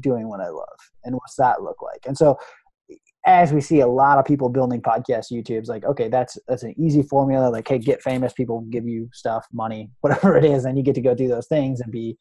doing 0.00 0.28
what 0.28 0.40
I 0.40 0.48
love? 0.48 0.78
And 1.04 1.14
what's 1.14 1.36
that 1.36 1.62
look 1.62 1.80
like? 1.82 2.00
And 2.06 2.16
so 2.16 2.38
as 3.26 3.52
we 3.52 3.60
see 3.60 3.80
a 3.80 3.86
lot 3.86 4.18
of 4.18 4.24
people 4.24 4.48
building 4.48 4.80
podcasts, 4.80 5.30
YouTube's 5.30 5.68
like, 5.68 5.84
okay, 5.84 6.08
that's 6.08 6.38
that's 6.48 6.62
an 6.62 6.74
easy 6.78 7.02
formula. 7.02 7.50
Like, 7.50 7.68
hey, 7.68 7.78
get 7.78 8.02
famous, 8.02 8.32
people 8.32 8.62
give 8.70 8.86
you 8.86 9.08
stuff, 9.12 9.46
money, 9.52 9.90
whatever 10.00 10.36
it 10.36 10.44
is, 10.44 10.64
and 10.64 10.78
you 10.78 10.84
get 10.84 10.94
to 10.94 11.02
go 11.02 11.14
do 11.14 11.28
those 11.28 11.46
things 11.46 11.80
and 11.80 11.92
be 11.92 12.16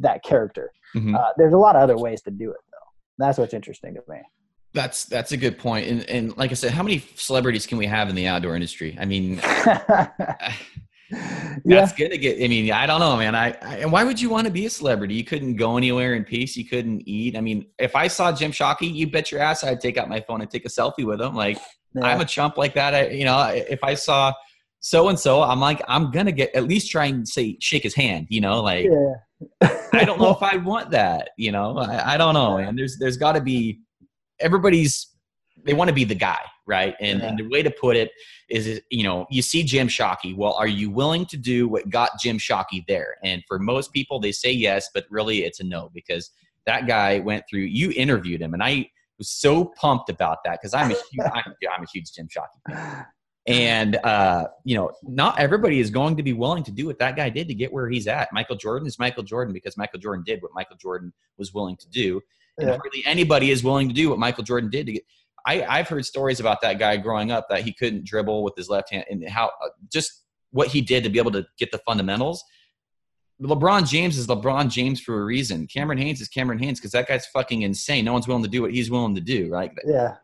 that 0.00 0.22
character. 0.22 0.70
Mm-hmm. 0.94 1.14
Uh, 1.14 1.30
there's 1.36 1.54
a 1.54 1.58
lot 1.58 1.76
of 1.76 1.82
other 1.82 1.96
ways 1.96 2.20
to 2.22 2.30
do 2.30 2.50
it, 2.50 2.58
though. 2.70 3.24
That's 3.24 3.38
what's 3.38 3.54
interesting 3.54 3.94
to 3.94 4.02
me. 4.08 4.20
That's 4.72 5.04
that's 5.04 5.32
a 5.32 5.36
good 5.36 5.58
point. 5.58 5.88
And 5.88 6.08
and 6.08 6.36
like 6.36 6.50
I 6.50 6.54
said, 6.54 6.70
how 6.72 6.82
many 6.82 7.04
celebrities 7.16 7.66
can 7.66 7.78
we 7.78 7.86
have 7.86 8.08
in 8.08 8.14
the 8.14 8.26
outdoor 8.26 8.54
industry? 8.54 8.96
I 9.00 9.04
mean, 9.04 9.36
that's 11.10 11.64
yeah. 11.64 11.90
gonna 11.98 12.16
get. 12.16 12.42
I 12.42 12.46
mean, 12.46 12.70
I 12.70 12.86
don't 12.86 13.00
know, 13.00 13.16
man. 13.16 13.34
I, 13.34 13.56
I, 13.62 13.76
and 13.78 13.90
why 13.90 14.04
would 14.04 14.20
you 14.20 14.30
want 14.30 14.46
to 14.46 14.52
be 14.52 14.66
a 14.66 14.70
celebrity? 14.70 15.14
You 15.14 15.24
couldn't 15.24 15.56
go 15.56 15.76
anywhere 15.76 16.14
in 16.14 16.24
peace. 16.24 16.56
You 16.56 16.64
couldn't 16.64 17.02
eat. 17.06 17.36
I 17.36 17.40
mean, 17.40 17.66
if 17.78 17.96
I 17.96 18.06
saw 18.06 18.30
Jim 18.32 18.52
Shockey, 18.52 18.92
you 18.94 19.10
bet 19.10 19.32
your 19.32 19.40
ass 19.40 19.64
I'd 19.64 19.80
take 19.80 19.96
out 19.96 20.08
my 20.08 20.20
phone 20.20 20.40
and 20.40 20.50
take 20.50 20.64
a 20.64 20.68
selfie 20.68 21.04
with 21.04 21.20
him. 21.20 21.34
Like 21.34 21.58
yeah. 21.94 22.04
I'm 22.04 22.20
a 22.20 22.24
chump 22.24 22.56
like 22.56 22.74
that. 22.74 22.94
I, 22.94 23.08
you 23.08 23.24
know, 23.24 23.40
if 23.52 23.82
I 23.82 23.94
saw 23.94 24.32
so 24.78 25.08
and 25.08 25.18
so, 25.18 25.42
I'm 25.42 25.60
like, 25.60 25.82
I'm 25.88 26.12
gonna 26.12 26.32
get 26.32 26.54
at 26.54 26.64
least 26.64 26.90
try 26.90 27.06
and 27.06 27.26
say 27.26 27.56
shake 27.60 27.82
his 27.82 27.94
hand. 27.94 28.28
You 28.30 28.40
know, 28.40 28.62
like 28.62 28.86
yeah. 28.86 29.68
I 29.92 30.04
don't 30.04 30.20
know 30.20 30.30
if 30.36 30.42
I 30.42 30.56
want 30.56 30.90
that. 30.90 31.30
You 31.36 31.50
know, 31.50 31.76
I, 31.76 32.14
I 32.14 32.16
don't 32.16 32.34
know, 32.34 32.58
man. 32.58 32.76
There's 32.76 32.98
there's 32.98 33.16
got 33.16 33.32
to 33.32 33.40
be 33.40 33.80
everybody's 34.40 35.08
they 35.64 35.74
want 35.74 35.88
to 35.88 35.94
be 35.94 36.04
the 36.04 36.14
guy, 36.14 36.40
right? 36.66 36.94
And, 37.00 37.20
yeah. 37.20 37.28
and 37.28 37.38
the 37.38 37.48
way 37.48 37.62
to 37.62 37.70
put 37.70 37.96
it 37.96 38.10
is, 38.48 38.80
you 38.90 39.04
know, 39.04 39.26
you 39.30 39.42
see 39.42 39.62
Jim 39.62 39.88
Shockey. 39.88 40.34
Well, 40.34 40.54
are 40.54 40.66
you 40.66 40.90
willing 40.90 41.26
to 41.26 41.36
do 41.36 41.68
what 41.68 41.90
got 41.90 42.10
Jim 42.20 42.38
Shockey 42.38 42.84
there? 42.86 43.16
And 43.22 43.42
for 43.46 43.58
most 43.58 43.92
people, 43.92 44.20
they 44.20 44.32
say 44.32 44.50
yes, 44.50 44.88
but 44.94 45.04
really 45.10 45.44
it's 45.44 45.60
a 45.60 45.64
no 45.64 45.90
because 45.92 46.30
that 46.66 46.86
guy 46.86 47.18
went 47.20 47.44
through. 47.48 47.60
You 47.60 47.92
interviewed 47.96 48.40
him, 48.40 48.54
and 48.54 48.62
I 48.62 48.90
was 49.18 49.30
so 49.30 49.66
pumped 49.76 50.08
about 50.08 50.38
that 50.44 50.60
because 50.60 50.74
I'm 50.74 50.90
a 50.90 50.94
huge, 50.94 51.26
I'm, 51.34 51.54
I'm, 51.74 51.82
a 51.82 51.86
huge 51.92 52.12
Jim 52.12 52.28
Shockey 52.28 52.72
fan. 52.74 53.06
And 53.46 53.96
uh, 54.04 54.46
you 54.64 54.76
know, 54.76 54.92
not 55.02 55.38
everybody 55.38 55.80
is 55.80 55.90
going 55.90 56.16
to 56.16 56.22
be 56.22 56.34
willing 56.34 56.62
to 56.64 56.70
do 56.70 56.86
what 56.86 56.98
that 56.98 57.16
guy 57.16 57.30
did 57.30 57.48
to 57.48 57.54
get 57.54 57.72
where 57.72 57.88
he's 57.88 58.06
at. 58.06 58.28
Michael 58.32 58.56
Jordan 58.56 58.86
is 58.86 58.98
Michael 58.98 59.22
Jordan 59.22 59.54
because 59.54 59.76
Michael 59.76 59.98
Jordan 59.98 60.24
did 60.24 60.42
what 60.42 60.52
Michael 60.54 60.76
Jordan 60.76 61.12
was 61.38 61.54
willing 61.54 61.76
to 61.76 61.88
do, 61.88 62.20
and 62.58 62.68
yeah. 62.68 62.76
hardly 62.76 63.02
anybody 63.06 63.50
is 63.50 63.62
willing 63.62 63.88
to 63.88 63.94
do 63.94 64.10
what 64.10 64.18
Michael 64.18 64.44
Jordan 64.44 64.70
did 64.70 64.86
to 64.86 64.92
get 64.92 65.04
I, 65.46 65.64
I've 65.64 65.88
heard 65.88 66.04
stories 66.04 66.40
about 66.40 66.60
that 66.62 66.78
guy 66.78 66.96
growing 66.96 67.30
up 67.30 67.48
that 67.48 67.62
he 67.62 67.72
couldn't 67.72 68.04
dribble 68.04 68.42
with 68.42 68.54
his 68.56 68.68
left 68.68 68.90
hand 68.90 69.04
and 69.10 69.28
how 69.28 69.46
uh, 69.46 69.68
just 69.92 70.24
what 70.50 70.68
he 70.68 70.80
did 70.80 71.04
to 71.04 71.10
be 71.10 71.18
able 71.18 71.30
to 71.32 71.46
get 71.58 71.70
the 71.72 71.78
fundamentals. 71.78 72.44
LeBron 73.40 73.88
James 73.88 74.18
is 74.18 74.26
LeBron 74.26 74.70
James 74.70 75.00
for 75.00 75.22
a 75.22 75.24
reason. 75.24 75.66
Cameron 75.66 75.98
Hanes 75.98 76.20
is 76.20 76.28
Cameron 76.28 76.58
Hanes 76.58 76.78
because 76.78 76.92
that 76.92 77.08
guy's 77.08 77.26
fucking 77.26 77.62
insane. 77.62 78.04
No 78.04 78.12
one's 78.12 78.28
willing 78.28 78.42
to 78.42 78.50
do 78.50 78.62
what 78.62 78.72
he's 78.72 78.90
willing 78.90 79.14
to 79.14 79.20
do, 79.20 79.48
right? 79.48 79.70
Yeah. 79.86 80.16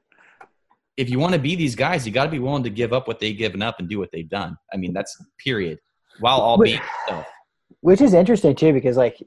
If 0.96 1.08
you 1.08 1.18
want 1.18 1.34
to 1.34 1.38
be 1.38 1.56
these 1.56 1.74
guys, 1.74 2.06
you 2.06 2.12
got 2.12 2.24
to 2.24 2.30
be 2.30 2.38
willing 2.38 2.62
to 2.64 2.70
give 2.70 2.92
up 2.92 3.06
what 3.06 3.18
they've 3.18 3.36
given 3.36 3.62
up 3.62 3.76
and 3.78 3.88
do 3.88 3.98
what 3.98 4.10
they've 4.12 4.28
done. 4.28 4.56
I 4.72 4.76
mean, 4.76 4.92
that's 4.92 5.16
period. 5.42 5.78
While 6.20 6.40
all 6.40 6.58
being 6.58 6.80
stuff. 7.06 7.26
Which 7.80 8.00
is 8.00 8.14
interesting 8.14 8.54
too, 8.54 8.72
because 8.72 8.96
like 8.96 9.22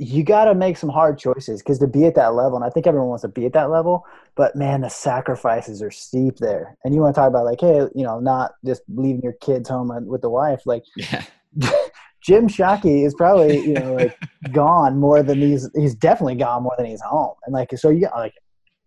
you 0.00 0.24
got 0.24 0.46
to 0.46 0.54
make 0.54 0.78
some 0.78 0.88
hard 0.88 1.18
choices 1.18 1.60
because 1.60 1.78
to 1.80 1.86
be 1.86 2.06
at 2.06 2.14
that 2.14 2.32
level, 2.32 2.56
and 2.56 2.64
I 2.64 2.70
think 2.70 2.86
everyone 2.86 3.10
wants 3.10 3.20
to 3.20 3.28
be 3.28 3.44
at 3.44 3.52
that 3.52 3.68
level, 3.68 4.06
but 4.34 4.56
man, 4.56 4.80
the 4.80 4.88
sacrifices 4.88 5.82
are 5.82 5.90
steep 5.90 6.38
there. 6.38 6.78
And 6.82 6.94
you 6.94 7.02
want 7.02 7.14
to 7.14 7.20
talk 7.20 7.28
about 7.28 7.44
like, 7.44 7.60
hey, 7.60 7.80
you 7.94 8.02
know, 8.02 8.18
not 8.18 8.52
just 8.64 8.80
leaving 8.88 9.20
your 9.20 9.34
kids 9.42 9.68
home 9.68 9.92
with 10.06 10.22
the 10.22 10.30
wife. 10.30 10.62
Like, 10.64 10.84
yeah. 10.96 11.24
Jim 12.22 12.48
Shockey 12.48 13.04
is 13.04 13.14
probably 13.14 13.60
you 13.60 13.74
know 13.74 13.94
like 13.94 14.18
gone 14.52 14.98
more 14.98 15.22
than 15.22 15.38
he's 15.40 15.68
he's 15.74 15.94
definitely 15.94 16.34
gone 16.34 16.62
more 16.62 16.74
than 16.78 16.86
he's 16.86 17.02
home. 17.02 17.34
And 17.44 17.52
like, 17.52 17.68
so 17.76 17.90
you 17.90 18.02
got 18.02 18.16
like, 18.16 18.34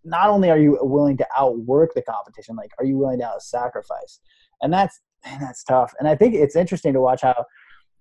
not 0.04 0.30
only 0.30 0.50
are 0.50 0.58
you 0.58 0.78
willing 0.82 1.16
to 1.18 1.26
outwork 1.38 1.94
the 1.94 2.02
competition, 2.02 2.56
like, 2.56 2.72
are 2.80 2.84
you 2.84 2.98
willing 2.98 3.20
to 3.20 3.26
out 3.26 3.42
sacrifice? 3.42 4.18
And 4.62 4.72
that's 4.72 5.00
man, 5.24 5.40
that's 5.40 5.62
tough. 5.62 5.94
And 6.00 6.08
I 6.08 6.16
think 6.16 6.34
it's 6.34 6.56
interesting 6.56 6.92
to 6.94 7.00
watch 7.00 7.22
how 7.22 7.44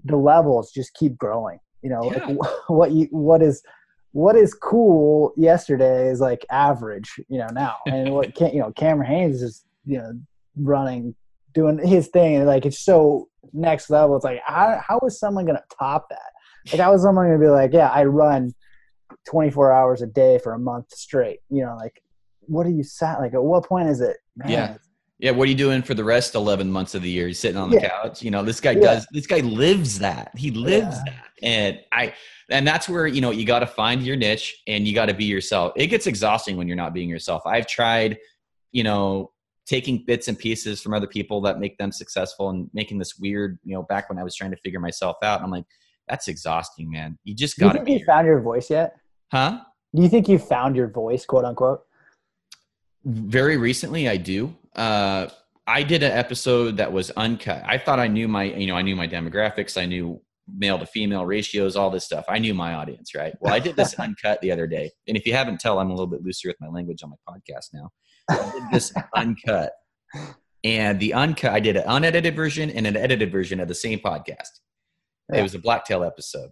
the 0.03 0.17
levels 0.17 0.71
just 0.71 0.95
keep 0.95 1.15
growing 1.15 1.59
you 1.83 1.89
know 1.89 2.11
yeah. 2.11 2.25
like 2.25 2.37
what 2.67 2.91
you 2.91 3.07
what 3.11 3.41
is 3.41 3.61
what 4.13 4.35
is 4.35 4.53
cool 4.53 5.33
yesterday 5.35 6.07
is 6.07 6.19
like 6.19 6.45
average 6.49 7.19
you 7.27 7.37
know 7.37 7.47
now. 7.51 7.77
And 7.85 8.13
what 8.13 8.33
can 8.35 8.53
you 8.53 8.59
know 8.59 8.71
cameron 8.71 9.07
hanes 9.07 9.41
is 9.41 9.65
you 9.85 9.97
know 9.97 10.13
running 10.55 11.13
doing 11.53 11.85
his 11.85 12.07
thing. 12.07 12.37
And 12.37 12.47
like 12.47 12.65
it's 12.65 12.79
so 12.79 13.27
next 13.51 13.89
level. 13.89 14.15
It's 14.15 14.25
like 14.25 14.41
how, 14.45 14.81
how 14.87 14.99
is 15.05 15.19
someone 15.19 15.45
gonna 15.45 15.63
top 15.77 16.07
that? 16.09 16.71
Like 16.71 16.79
how 16.79 16.93
is 16.93 17.03
someone 17.03 17.27
gonna 17.27 17.39
be 17.39 17.47
like 17.47 17.73
yeah 17.73 17.89
i 17.89 18.05
run 18.05 18.53
24 19.27 19.71
hours 19.71 20.01
a 20.01 20.07
day 20.07 20.39
for 20.39 20.53
a 20.53 20.59
month 20.59 20.91
straight? 20.93 21.39
You 21.49 21.65
know 21.65 21.75
like 21.75 22.01
what 22.45 22.65
are 22.65 22.71
you 22.71 22.83
sat 22.83 23.19
like 23.19 23.33
at 23.33 23.43
what 23.43 23.65
point 23.65 23.89
is 23.89 24.01
it 24.01 24.17
man, 24.35 24.49
yeah 24.49 24.77
yeah, 25.23 25.31
what 25.31 25.45
are 25.45 25.49
you 25.49 25.55
doing 25.55 25.81
for 25.81 25.93
the 25.93 26.03
rest 26.03 26.35
eleven 26.35 26.69
months 26.69 26.95
of 26.95 27.01
the 27.01 27.09
year? 27.09 27.27
He's 27.27 27.39
sitting 27.39 27.55
on 27.55 27.69
the 27.69 27.77
yeah. 27.77 27.87
couch. 27.87 28.21
You 28.21 28.29
know, 28.29 28.43
this 28.43 28.59
guy 28.59 28.71
yeah. 28.71 28.81
does. 28.81 29.07
This 29.13 29.25
guy 29.25 29.39
lives 29.39 29.97
that. 29.99 30.31
He 30.35 30.51
lives 30.51 30.97
yeah. 30.97 31.13
that, 31.13 31.25
and 31.41 31.79
I, 31.93 32.13
and 32.49 32.67
that's 32.67 32.89
where 32.89 33.07
you 33.07 33.21
know 33.21 33.31
you 33.31 33.45
got 33.45 33.59
to 33.59 33.65
find 33.65 34.03
your 34.03 34.17
niche 34.17 34.61
and 34.67 34.85
you 34.85 34.93
got 34.93 35.05
to 35.05 35.13
be 35.13 35.23
yourself. 35.23 35.71
It 35.77 35.87
gets 35.87 36.07
exhausting 36.07 36.57
when 36.57 36.67
you're 36.67 36.75
not 36.75 36.93
being 36.93 37.07
yourself. 37.07 37.41
I've 37.45 37.67
tried, 37.67 38.17
you 38.73 38.83
know, 38.83 39.31
taking 39.65 40.03
bits 40.05 40.27
and 40.27 40.37
pieces 40.37 40.81
from 40.81 40.93
other 40.93 41.07
people 41.07 41.39
that 41.43 41.57
make 41.57 41.77
them 41.77 41.93
successful 41.93 42.49
and 42.49 42.69
making 42.73 42.99
this 42.99 43.17
weird. 43.17 43.59
You 43.63 43.75
know, 43.75 43.83
back 43.83 44.09
when 44.09 44.19
I 44.19 44.23
was 44.25 44.35
trying 44.35 44.51
to 44.51 44.57
figure 44.57 44.81
myself 44.81 45.15
out, 45.23 45.41
I'm 45.41 45.51
like, 45.51 45.63
that's 46.09 46.27
exhausting, 46.27 46.91
man. 46.91 47.17
You 47.23 47.33
just 47.33 47.57
Do 47.57 47.63
you 47.63 47.69
got 47.69 47.71
to 47.71 47.85
think 47.85 47.85
be, 47.85 47.93
you 47.93 48.05
found 48.05 48.27
your 48.27 48.41
voice 48.41 48.69
yet? 48.69 48.97
huh? 49.31 49.61
Do 49.95 50.03
you 50.03 50.09
think 50.09 50.27
you 50.27 50.37
found 50.37 50.75
your 50.75 50.89
voice, 50.89 51.25
quote 51.25 51.45
unquote? 51.45 51.79
Very 53.05 53.55
recently, 53.55 54.09
I 54.09 54.17
do. 54.17 54.53
Uh, 54.75 55.27
I 55.65 55.83
did 55.83 56.03
an 56.03 56.11
episode 56.11 56.77
that 56.77 56.91
was 56.91 57.09
uncut. 57.11 57.63
I 57.65 57.77
thought 57.77 57.99
I 57.99 58.07
knew 58.07 58.27
my, 58.27 58.43
you 58.43 58.67
know, 58.67 58.75
I 58.75 58.81
knew 58.81 58.95
my 58.95 59.07
demographics. 59.07 59.81
I 59.81 59.85
knew 59.85 60.21
male 60.53 60.77
to 60.77 60.85
female 60.85 61.25
ratios, 61.25 61.75
all 61.75 61.89
this 61.89 62.03
stuff. 62.03 62.25
I 62.27 62.37
knew 62.39 62.53
my 62.53 62.73
audience, 62.73 63.15
right? 63.15 63.33
Well, 63.39 63.53
I 63.53 63.59
did 63.59 63.75
this 63.75 63.93
uncut 63.99 64.41
the 64.41 64.51
other 64.51 64.67
day, 64.67 64.91
and 65.07 65.15
if 65.15 65.25
you 65.25 65.33
haven't 65.33 65.59
tell, 65.59 65.79
I'm 65.79 65.89
a 65.89 65.93
little 65.93 66.07
bit 66.07 66.21
looser 66.23 66.49
with 66.49 66.57
my 66.59 66.67
language 66.67 67.01
on 67.03 67.11
my 67.11 67.15
podcast 67.27 67.67
now. 67.73 67.89
I 68.29 68.51
did 68.51 68.63
this 68.71 68.93
uncut, 69.15 69.71
and 70.63 70.99
the 70.99 71.13
uncut, 71.13 71.53
I 71.53 71.59
did 71.59 71.77
an 71.77 71.83
unedited 71.87 72.35
version 72.35 72.69
and 72.69 72.85
an 72.85 72.97
edited 72.97 73.31
version 73.31 73.59
of 73.59 73.67
the 73.67 73.75
same 73.75 73.99
podcast. 73.99 74.49
It 75.33 75.41
was 75.41 75.55
a 75.55 75.59
Blacktail 75.59 76.03
episode, 76.03 76.49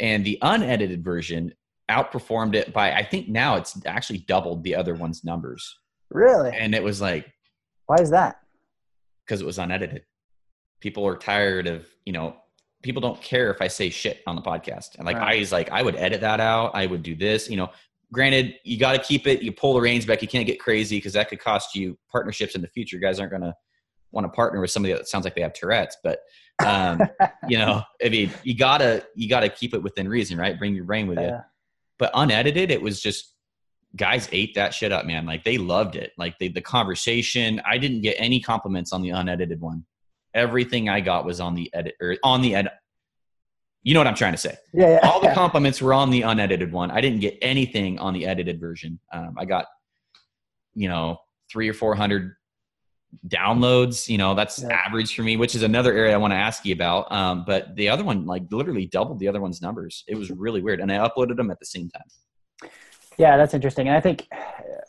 and 0.00 0.24
the 0.24 0.38
unedited 0.42 1.02
version 1.02 1.54
outperformed 1.90 2.54
it 2.54 2.72
by 2.74 2.92
I 2.92 3.02
think 3.04 3.28
now 3.28 3.56
it's 3.56 3.80
actually 3.86 4.18
doubled 4.28 4.62
the 4.64 4.74
other 4.76 4.94
one's 4.94 5.24
numbers, 5.24 5.78
Really? 6.10 6.50
and 6.54 6.74
it 6.74 6.82
was 6.82 7.00
like 7.00 7.26
Why 7.90 8.00
is 8.00 8.10
that? 8.10 8.36
because 9.26 9.40
it 9.40 9.46
was 9.46 9.58
unedited. 9.58 10.02
People 10.80 11.06
are 11.06 11.16
tired 11.16 11.66
of, 11.66 11.86
you 12.04 12.12
know, 12.12 12.36
people 12.82 13.00
don't 13.00 13.20
care 13.20 13.50
if 13.52 13.60
I 13.60 13.66
say 13.66 13.90
shit 13.90 14.22
on 14.28 14.36
the 14.36 14.42
podcast. 14.42 14.96
And 14.96 15.06
like 15.06 15.16
Right. 15.16 15.36
I 15.36 15.38
was 15.40 15.50
like, 15.52 15.70
I 15.70 15.82
would 15.82 15.96
edit 15.96 16.20
that 16.20 16.40
out. 16.40 16.72
I 16.74 16.86
would 16.86 17.02
do 17.02 17.14
this, 17.16 17.48
you 17.50 17.56
know. 17.56 17.70
Granted, 18.12 18.54
you 18.64 18.76
got 18.78 18.92
to 18.92 18.98
keep 18.98 19.26
it. 19.26 19.42
You 19.42 19.52
pull 19.52 19.74
the 19.74 19.80
reins 19.80 20.04
back. 20.04 20.22
You 20.22 20.28
can't 20.28 20.46
get 20.46 20.58
crazy 20.58 20.98
because 20.98 21.12
that 21.14 21.28
could 21.28 21.38
cost 21.40 21.76
you 21.76 21.96
partnerships 22.10 22.54
in 22.56 22.60
the 22.60 22.68
future. 22.68 22.96
You 22.96 23.02
guys 23.02 23.20
aren't 23.20 23.30
going 23.30 23.42
to 23.42 23.54
want 24.12 24.24
to 24.24 24.30
partner 24.30 24.60
with 24.60 24.70
somebody 24.70 24.94
that 24.94 25.06
sounds 25.08 25.24
like 25.24 25.34
they 25.36 25.42
have 25.42 25.52
Tourette's. 25.52 25.96
But 26.02 26.20
um, 26.64 27.00
you 27.48 27.58
know, 27.58 27.82
I 28.04 28.08
mean, 28.08 28.30
you 28.44 28.56
gotta 28.56 29.04
you 29.16 29.28
gotta 29.28 29.48
keep 29.48 29.74
it 29.74 29.82
within 29.82 30.08
reason, 30.08 30.38
right? 30.38 30.58
Bring 30.58 30.74
your 30.76 30.84
brain 30.84 31.06
with 31.08 31.18
you 31.18 31.38
but 32.00 32.10
unedited 32.14 32.70
it 32.70 32.80
was 32.80 33.00
just 33.00 33.34
guys 33.96 34.28
ate 34.32 34.54
that 34.54 34.72
shit 34.72 34.92
up 34.92 35.04
man. 35.04 35.26
Like 35.26 35.44
they 35.44 35.58
loved 35.58 35.96
it. 35.96 36.12
Like 36.16 36.38
they, 36.38 36.48
the 36.48 36.60
conversation 36.60 37.60
i 37.66 37.78
didn't 37.78 38.02
get 38.02 38.14
any 38.18 38.40
compliments 38.40 38.92
on 38.92 39.02
the 39.02 39.10
unedited 39.10 39.60
one. 39.60 39.84
Everything 40.34 40.88
i 40.88 41.00
got 41.00 41.24
was 41.24 41.40
on 41.40 41.54
the 41.54 41.72
edit 41.74 41.94
or 42.00 42.16
on 42.22 42.40
the 42.42 42.54
edit 42.54 42.72
you 43.82 43.94
know 43.94 44.00
what 44.00 44.06
i'm 44.06 44.14
trying 44.14 44.32
to 44.32 44.38
say. 44.38 44.54
Yeah. 44.74 44.90
yeah. 45.02 45.08
all 45.08 45.20
the 45.20 45.32
compliments 45.32 45.80
were 45.80 45.94
on 45.94 46.10
the 46.10 46.22
unedited 46.22 46.70
one. 46.70 46.90
I 46.90 47.00
didn't 47.00 47.20
get 47.20 47.38
anything 47.40 47.98
on 47.98 48.12
the 48.14 48.26
edited 48.26 48.60
version. 48.60 49.00
Um, 49.12 49.34
i 49.38 49.44
got 49.44 49.66
you 50.74 50.88
know 50.88 51.18
three 51.50 51.68
or 51.68 51.74
four 51.74 51.94
hundred 51.94 52.36
downloads 53.26 54.08
you 54.08 54.16
know 54.18 54.34
that's 54.36 54.62
Yeah. 54.62 54.68
average 54.86 55.16
for 55.16 55.22
me 55.22 55.36
which 55.36 55.56
is 55.56 55.64
another 55.64 55.92
area 55.92 56.14
i 56.14 56.16
want 56.16 56.32
to 56.32 56.36
ask 56.36 56.64
you 56.64 56.72
about. 56.74 57.10
Um, 57.10 57.44
but 57.44 57.74
the 57.74 57.88
other 57.88 58.04
one 58.04 58.24
like 58.24 58.44
literally 58.52 58.86
doubled 58.86 59.18
the 59.18 59.26
other 59.26 59.40
one's 59.40 59.60
numbers. 59.60 60.04
It 60.06 60.14
was 60.14 60.30
really 60.30 60.62
weird 60.62 60.80
and 60.80 60.92
i 60.92 60.98
uploaded 60.98 61.36
them 61.36 61.50
at 61.50 61.58
the 61.58 61.66
same 61.66 61.90
time 61.90 62.04
Yeah, 63.20 63.36
that's 63.36 63.52
interesting, 63.52 63.86
and 63.86 63.94
I 63.94 64.00
think 64.00 64.26
uh, 64.32 64.80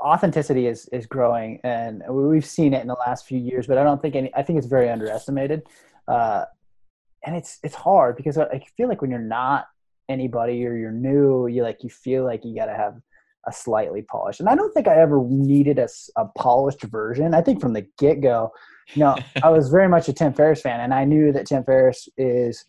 authenticity 0.00 0.68
is 0.68 0.88
is 0.92 1.06
growing, 1.06 1.58
and 1.64 2.00
we've 2.08 2.46
seen 2.46 2.72
it 2.72 2.82
in 2.82 2.86
the 2.86 2.96
last 3.04 3.26
few 3.26 3.38
years. 3.40 3.66
But 3.66 3.78
I 3.78 3.82
don't 3.82 4.00
think 4.00 4.14
any. 4.14 4.32
I 4.32 4.44
think 4.44 4.58
it's 4.58 4.68
very 4.68 4.88
underestimated, 4.88 5.62
uh, 6.06 6.44
and 7.26 7.34
it's 7.34 7.58
it's 7.64 7.74
hard 7.74 8.16
because 8.16 8.38
I 8.38 8.44
I 8.44 8.62
feel 8.76 8.88
like 8.88 9.02
when 9.02 9.10
you're 9.10 9.18
not 9.18 9.66
anybody 10.08 10.64
or 10.64 10.76
you're 10.76 10.92
new, 10.92 11.48
you 11.48 11.64
like 11.64 11.82
you 11.82 11.90
feel 11.90 12.24
like 12.24 12.44
you 12.44 12.54
got 12.54 12.66
to 12.66 12.76
have 12.76 13.00
a 13.48 13.52
slightly 13.52 14.02
polished. 14.02 14.38
And 14.38 14.48
I 14.48 14.54
don't 14.54 14.72
think 14.72 14.86
I 14.86 15.00
ever 15.00 15.20
needed 15.28 15.80
a 15.80 15.88
polished 16.38 16.82
version. 16.82 17.34
I 17.34 17.42
think 17.42 17.60
from 17.60 17.72
the 17.72 17.84
get 17.98 18.20
go, 18.20 18.52
you 18.94 19.00
know, 19.00 19.16
I 19.42 19.50
was 19.50 19.68
very 19.68 19.88
much 19.88 20.08
a 20.08 20.12
Tim 20.12 20.32
Ferriss 20.32 20.60
fan, 20.60 20.78
and 20.78 20.94
I 20.94 21.04
knew 21.04 21.32
that 21.32 21.48
Tim 21.48 21.64
Ferriss 21.64 22.08
is 22.16 22.66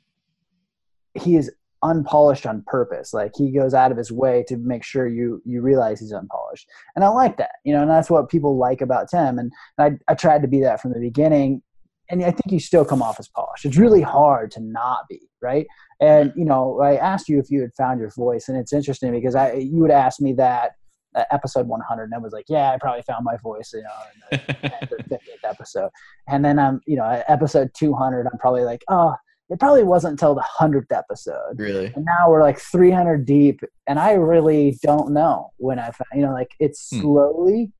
he 1.13 1.35
is 1.35 1.51
unpolished 1.83 2.45
on 2.45 2.63
purpose. 2.65 3.13
Like 3.13 3.31
he 3.35 3.51
goes 3.51 3.73
out 3.73 3.91
of 3.91 3.97
his 3.97 4.11
way 4.11 4.43
to 4.47 4.57
make 4.57 4.83
sure 4.83 5.07
you 5.07 5.41
you 5.45 5.61
realize 5.61 5.99
he's 5.99 6.13
unpolished, 6.13 6.67
and 6.95 7.03
I 7.03 7.09
like 7.09 7.37
that. 7.37 7.51
You 7.63 7.73
know, 7.73 7.81
and 7.81 7.89
that's 7.89 8.09
what 8.09 8.29
people 8.29 8.57
like 8.57 8.81
about 8.81 9.09
Tim. 9.09 9.37
And 9.37 9.51
I 9.77 9.91
I 10.07 10.15
tried 10.15 10.41
to 10.41 10.47
be 10.47 10.61
that 10.61 10.81
from 10.81 10.93
the 10.93 10.99
beginning, 10.99 11.61
and 12.09 12.23
I 12.23 12.31
think 12.31 12.51
you 12.51 12.59
still 12.59 12.85
come 12.85 13.01
off 13.01 13.19
as 13.19 13.27
polished. 13.27 13.65
It's 13.65 13.77
really 13.77 14.01
hard 14.01 14.51
to 14.51 14.61
not 14.61 15.07
be 15.09 15.21
right. 15.41 15.67
And 16.01 16.33
you 16.35 16.45
know, 16.45 16.79
I 16.81 16.95
asked 16.95 17.29
you 17.29 17.39
if 17.39 17.51
you 17.51 17.61
had 17.61 17.73
found 17.77 17.99
your 17.99 18.11
voice, 18.11 18.47
and 18.49 18.57
it's 18.57 18.73
interesting 18.73 19.11
because 19.11 19.35
I 19.35 19.53
you 19.53 19.77
would 19.81 19.91
ask 19.91 20.19
me 20.19 20.33
that 20.33 20.71
at 21.15 21.27
episode 21.31 21.67
100, 21.67 22.03
and 22.03 22.13
I 22.13 22.17
was 22.17 22.33
like, 22.33 22.45
yeah, 22.47 22.71
I 22.71 22.77
probably 22.77 23.03
found 23.03 23.23
my 23.23 23.37
voice. 23.37 23.71
You 23.73 23.83
know, 23.83 23.89
in 24.31 24.39
the 24.47 24.53
10th 24.69 25.09
50th 25.09 25.49
episode. 25.49 25.89
And 26.27 26.43
then 26.43 26.59
I'm, 26.59 26.81
you 26.87 26.95
know, 26.95 27.23
episode 27.27 27.71
200, 27.75 28.27
I'm 28.31 28.39
probably 28.39 28.63
like, 28.63 28.83
oh, 28.89 29.15
it 29.53 29.59
probably 29.59 29.83
wasn't 29.83 30.11
until 30.13 30.35
the 30.35 30.43
100th 30.59 30.91
episode. 30.91 31.57
really 31.57 31.91
And 31.95 32.03
now 32.05 32.29
we're 32.29 32.41
like 32.41 32.59
300 32.59 33.25
deep. 33.25 33.61
And 33.87 33.99
I 33.99 34.13
really 34.13 34.77
don't 34.81 35.13
know 35.13 35.51
when 35.57 35.79
I 35.79 35.85
found, 35.91 36.09
you 36.15 36.21
know, 36.23 36.33
like 36.33 36.51
it's 36.59 36.89
Hmm. 36.89 37.01
slowly, 37.01 37.71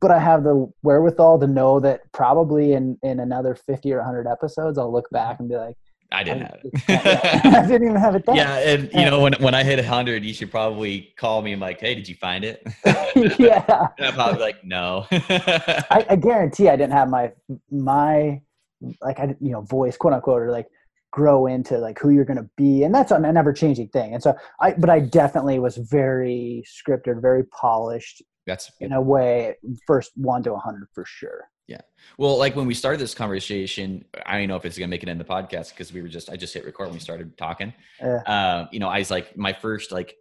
but 0.00 0.10
I 0.10 0.18
have 0.18 0.44
the 0.44 0.70
wherewithal 0.82 1.40
to 1.40 1.46
know 1.46 1.80
that 1.80 2.00
probably 2.12 2.74
in, 2.74 2.98
in 3.02 3.18
another 3.18 3.54
50 3.54 3.92
or 3.92 3.98
100 3.98 4.26
episodes, 4.26 4.78
I'll 4.78 4.92
look 4.92 5.08
back 5.10 5.40
and 5.40 5.48
be 5.48 5.56
like, 5.56 5.76
i 6.12 6.22
didn't 6.22 6.42
I, 6.42 6.44
have 6.44 6.60
yeah, 6.88 7.40
I 7.60 7.64
it 7.64 7.66
didn't 7.66 7.88
even 7.88 7.96
have 8.00 8.14
it 8.14 8.24
done. 8.24 8.36
yeah 8.36 8.58
and 8.58 8.88
you 8.94 9.04
know 9.06 9.18
when, 9.18 9.32
when 9.40 9.54
i 9.54 9.64
hit 9.64 9.80
100 9.80 10.24
you 10.24 10.32
should 10.32 10.52
probably 10.52 11.12
call 11.18 11.42
me 11.42 11.50
and 11.50 11.60
like 11.60 11.80
hey 11.80 11.96
did 11.96 12.08
you 12.08 12.14
find 12.14 12.44
it 12.44 12.62
yeah. 13.40 13.88
and 13.98 14.06
i'm 14.06 14.14
probably 14.14 14.40
like 14.40 14.62
no 14.64 15.04
I, 15.10 16.06
I 16.10 16.14
guarantee 16.14 16.68
I 16.68 16.76
didn't 16.76 16.92
have 16.92 17.08
my 17.10 17.32
my 17.72 18.40
like 19.00 19.18
I 19.18 19.34
you 19.40 19.52
know 19.52 19.62
voice 19.62 19.96
quote 19.96 20.12
unquote 20.14 20.42
or 20.42 20.50
like 20.50 20.66
grow 21.12 21.46
into 21.46 21.78
like 21.78 21.98
who 21.98 22.10
you're 22.10 22.24
gonna 22.24 22.48
be, 22.56 22.82
and 22.82 22.94
that's 22.94 23.10
a 23.10 23.18
never 23.18 23.52
changing 23.52 23.88
thing. 23.88 24.14
And 24.14 24.22
so 24.22 24.34
I, 24.60 24.74
but 24.74 24.90
I 24.90 25.00
definitely 25.00 25.58
was 25.58 25.76
very 25.76 26.64
scripted, 26.66 27.20
very 27.22 27.44
polished 27.44 28.22
that's 28.46 28.70
in 28.80 28.92
a 28.92 29.00
way. 29.00 29.56
First 29.86 30.12
one 30.14 30.42
to 30.44 30.52
a 30.52 30.58
hundred 30.58 30.88
for 30.94 31.04
sure. 31.04 31.48
Yeah. 31.66 31.80
Well, 32.16 32.38
like 32.38 32.54
when 32.54 32.66
we 32.66 32.74
started 32.74 33.00
this 33.00 33.14
conversation, 33.14 34.04
I 34.24 34.38
don't 34.38 34.46
know 34.46 34.56
if 34.56 34.64
it's 34.64 34.78
gonna 34.78 34.88
make 34.88 35.02
it 35.02 35.08
in 35.08 35.18
the 35.18 35.24
podcast 35.24 35.70
because 35.70 35.92
we 35.92 36.00
were 36.00 36.08
just 36.08 36.30
I 36.30 36.36
just 36.36 36.54
hit 36.54 36.64
record 36.64 36.86
when 36.86 36.94
we 36.94 37.00
started 37.00 37.36
talking. 37.36 37.72
Yeah. 38.00 38.18
Uh, 38.26 38.66
you 38.70 38.78
know, 38.78 38.88
I 38.88 38.98
was 38.98 39.10
like 39.10 39.36
my 39.36 39.52
first 39.52 39.92
like 39.92 40.14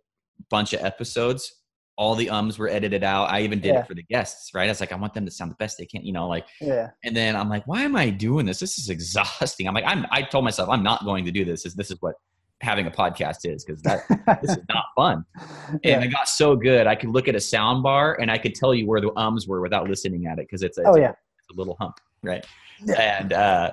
bunch 0.49 0.73
of 0.73 0.81
episodes, 0.81 1.53
all 1.97 2.13
the 2.15 2.29
ums 2.29 2.57
were 2.59 2.67
edited 2.67 3.03
out. 3.03 3.29
I 3.29 3.41
even 3.41 3.59
did 3.61 3.73
Yeah. 3.73 3.79
it 3.81 3.87
for 3.87 3.93
the 3.93 4.03
guests, 4.03 4.51
right? 4.53 4.65
I 4.65 4.67
was 4.71 4.79
like, 4.81 4.91
I 4.91 4.95
want 4.95 5.13
them 5.13 5.25
to 5.25 5.31
sound 5.31 5.51
the 5.51 5.55
best 5.55 5.77
they 5.77 5.85
can, 5.85 6.05
you 6.05 6.11
know, 6.13 6.27
like 6.27 6.45
Yeah, 6.59 6.89
and 7.03 7.15
then 7.15 7.35
I'm 7.35 7.47
like, 7.49 7.65
why 7.67 7.81
am 7.83 7.95
I 7.95 8.09
doing 8.09 8.45
this? 8.45 8.59
This 8.59 8.77
is 8.77 8.89
exhausting. 8.89 9.67
I'm 9.67 9.73
like, 9.73 9.85
I'm 9.87 10.05
I 10.11 10.21
told 10.21 10.43
myself 10.43 10.69
I'm 10.69 10.83
not 10.83 11.05
going 11.05 11.23
to 11.25 11.31
do 11.31 11.45
this. 11.45 11.63
This, 11.63 11.73
this 11.73 11.91
is 11.91 11.97
what 12.01 12.15
having 12.61 12.87
a 12.87 12.91
podcast 12.91 13.39
is 13.43 13.63
because 13.65 13.81
that 13.83 14.01
this 14.41 14.51
is 14.51 14.63
not 14.69 14.85
fun. 14.95 15.23
And 15.69 15.79
Yeah. 15.83 16.01
it 16.01 16.07
got 16.11 16.27
so 16.27 16.55
good, 16.55 16.87
I 16.87 16.95
could 16.95 17.09
look 17.09 17.27
at 17.27 17.35
a 17.35 17.39
sound 17.39 17.83
bar 17.83 18.17
and 18.19 18.29
I 18.31 18.37
could 18.37 18.55
tell 18.55 18.73
you 18.73 18.87
where 18.87 18.99
the 19.01 19.11
ums 19.17 19.47
were 19.47 19.61
without 19.61 19.87
listening 19.89 20.25
at 20.27 20.39
it 20.39 20.47
because 20.47 20.63
it's, 20.63 20.77
a, 20.77 20.83
Oh 20.83 20.89
it's 20.91 20.97
a- 20.97 21.01
yeah, 21.01 21.11
a 21.11 21.53
little 21.55 21.75
hump, 21.79 21.99
right? 22.23 22.45
Yeah. 22.83 23.19
And 23.21 23.33
uh, 23.33 23.71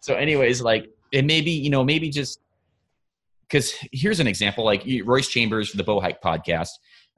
so, 0.00 0.14
anyways, 0.14 0.60
like 0.62 0.88
it 1.12 1.24
maybe 1.24 1.50
you 1.52 1.70
know 1.70 1.84
maybe 1.84 2.08
just 2.10 2.40
because 3.48 3.74
here's 3.92 4.20
an 4.20 4.26
example 4.26 4.64
like 4.64 4.84
Royce 5.04 5.28
Chambers, 5.28 5.72
the 5.72 5.82
Bow 5.84 6.00
Hike 6.00 6.22
podcast, 6.22 6.70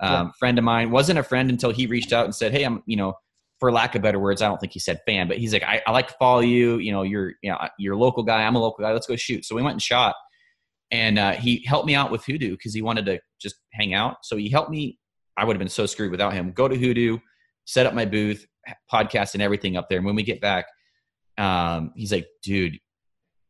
um, 0.03 0.33
friend 0.39 0.59
of 0.59 0.65
mine, 0.65 0.91
wasn't 0.91 1.19
a 1.19 1.23
friend 1.23 1.51
until 1.51 1.70
he 1.70 1.87
reached 1.87 2.12
out 2.12 2.24
and 2.24 2.35
said, 2.35 2.53
"Hey, 2.53 2.65
I'm 2.65 2.83
you 2.87 2.97
know." 2.97 3.15
For 3.61 3.70
lack 3.70 3.95
of 3.95 4.03
better 4.03 4.19
words, 4.19 4.43
I 4.43 4.49
don't 4.49 4.59
think 4.59 4.73
he 4.73 4.81
said 4.81 4.99
fan, 5.07 5.29
but 5.29 5.39
he's 5.39 5.53
like, 5.53 5.62
I, 5.62 5.81
I 5.87 5.93
like 5.93 6.09
to 6.09 6.15
follow 6.19 6.41
you. 6.41 6.79
You 6.79 6.91
know, 6.91 7.03
you're, 7.03 7.35
you 7.45 7.51
know, 7.53 7.59
you're 7.79 7.95
a 7.95 7.97
local 7.97 8.24
guy. 8.24 8.43
I'm 8.43 8.57
a 8.57 8.59
local 8.59 8.83
guy. 8.83 8.93
Let's 8.93 9.07
go 9.07 9.15
shoot. 9.15 9.45
So 9.45 9.55
we 9.55 9.62
went 9.62 9.74
and 9.74 9.81
shot, 9.81 10.16
and 10.91 11.16
uh, 11.16 11.33
he 11.35 11.65
helped 11.65 11.87
me 11.87 11.95
out 11.95 12.11
with 12.11 12.24
Hoodoo 12.24 12.51
because 12.51 12.74
he 12.74 12.83
wanted 12.83 13.07
to 13.07 13.20
just 13.41 13.55
hang 13.73 13.95
out. 13.95 14.16
So 14.24 14.37
he 14.37 14.49
helped 14.49 14.73
me. 14.73 14.99
I 15.37 15.45
would 15.45 15.55
have 15.55 15.61
been 15.61 15.69
so 15.69 15.87
screwed 15.87 16.11
without 16.11 16.33
him. 16.33 16.51
Go 16.51 16.66
to 16.66 16.77
Hoodoo, 16.77 17.19
set 17.65 17.87
up 17.87 17.95
my 17.95 18.05
booth, 18.05 18.45
podcast, 18.93 19.35
and 19.35 19.43
everything 19.45 19.77
up 19.77 19.89
there. 19.89 19.99
And 19.99 20.07
when 20.07 20.16
we 20.16 20.24
get 20.24 20.41
back, 20.41 20.65
um, 21.39 21.93
he's 21.95 22.11
like, 22.11 22.27
"Dude, 22.43 22.81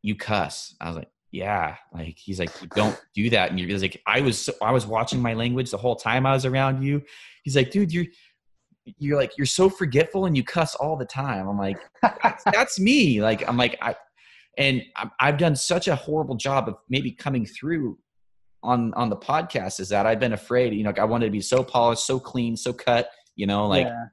you 0.02 0.14
cuss." 0.14 0.74
I 0.78 0.88
was 0.88 0.96
like, 0.96 1.08
"Yeah." 1.32 1.76
Like 1.92 2.16
he's 2.16 2.38
like, 2.38 2.50
"Don't 2.70 3.00
do 3.14 3.30
that." 3.30 3.50
And 3.50 3.58
he's 3.58 3.82
like, 3.82 4.00
"I 4.06 4.20
was 4.20 4.38
so, 4.38 4.52
I 4.62 4.70
was 4.70 4.86
watching 4.86 5.20
my 5.20 5.34
language 5.34 5.70
the 5.70 5.78
whole 5.78 5.96
time 5.96 6.26
I 6.26 6.32
was 6.32 6.46
around 6.46 6.82
you." 6.82 7.02
He's 7.42 7.56
like, 7.56 7.70
"Dude, 7.70 7.92
you're." 7.92 8.06
You're 8.98 9.16
like 9.16 9.38
you're 9.38 9.46
so 9.46 9.70
forgetful 9.70 10.26
and 10.26 10.36
you 10.36 10.42
cuss 10.42 10.74
all 10.74 10.96
the 10.96 11.04
time. 11.04 11.46
I'm 11.46 11.56
like, 11.56 11.78
that's, 12.02 12.42
that's 12.52 12.80
me. 12.80 13.22
Like 13.22 13.48
I'm 13.48 13.56
like 13.56 13.78
I, 13.80 13.94
and 14.58 14.82
I've 15.20 15.38
done 15.38 15.54
such 15.54 15.86
a 15.86 15.94
horrible 15.94 16.34
job 16.34 16.68
of 16.68 16.74
maybe 16.88 17.12
coming 17.12 17.46
through 17.46 17.96
on 18.62 18.92
on 18.94 19.10
the 19.10 19.16
podcast 19.16 19.80
is 19.80 19.88
that 19.88 20.06
I've 20.06 20.20
been 20.20 20.32
afraid. 20.32 20.72
You 20.74 20.84
know, 20.84 20.92
I 20.96 21.04
wanted 21.04 21.26
to 21.26 21.32
be 21.32 21.40
so 21.40 21.64
polished, 21.64 22.06
so 22.06 22.20
clean, 22.20 22.56
so 22.56 22.72
cut. 22.72 23.08
You 23.34 23.46
know, 23.46 23.66
like, 23.66 23.86
yeah. 23.86 24.04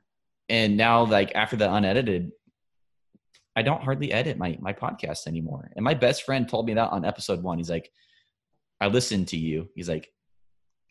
and 0.50 0.78
now 0.78 1.06
like 1.06 1.34
after 1.36 1.56
the 1.56 1.72
unedited, 1.72 2.32
I 3.60 3.62
don't 3.62 3.84
hardly 3.84 4.12
edit 4.14 4.38
my 4.38 4.58
my 4.62 4.72
podcast 4.72 5.28
anymore. 5.28 5.72
And 5.76 5.84
my 5.84 5.94
best 5.94 6.24
friend 6.24 6.48
told 6.48 6.66
me 6.66 6.74
that 6.76 6.92
on 6.92 7.04
episode 7.04 7.44
one. 7.44 7.58
He's 7.58 7.70
like, 7.70 7.92
I 8.80 8.88
listened 8.88 9.28
to 9.30 9.38
you. 9.38 9.68
He's 9.76 9.90
like, 9.90 10.10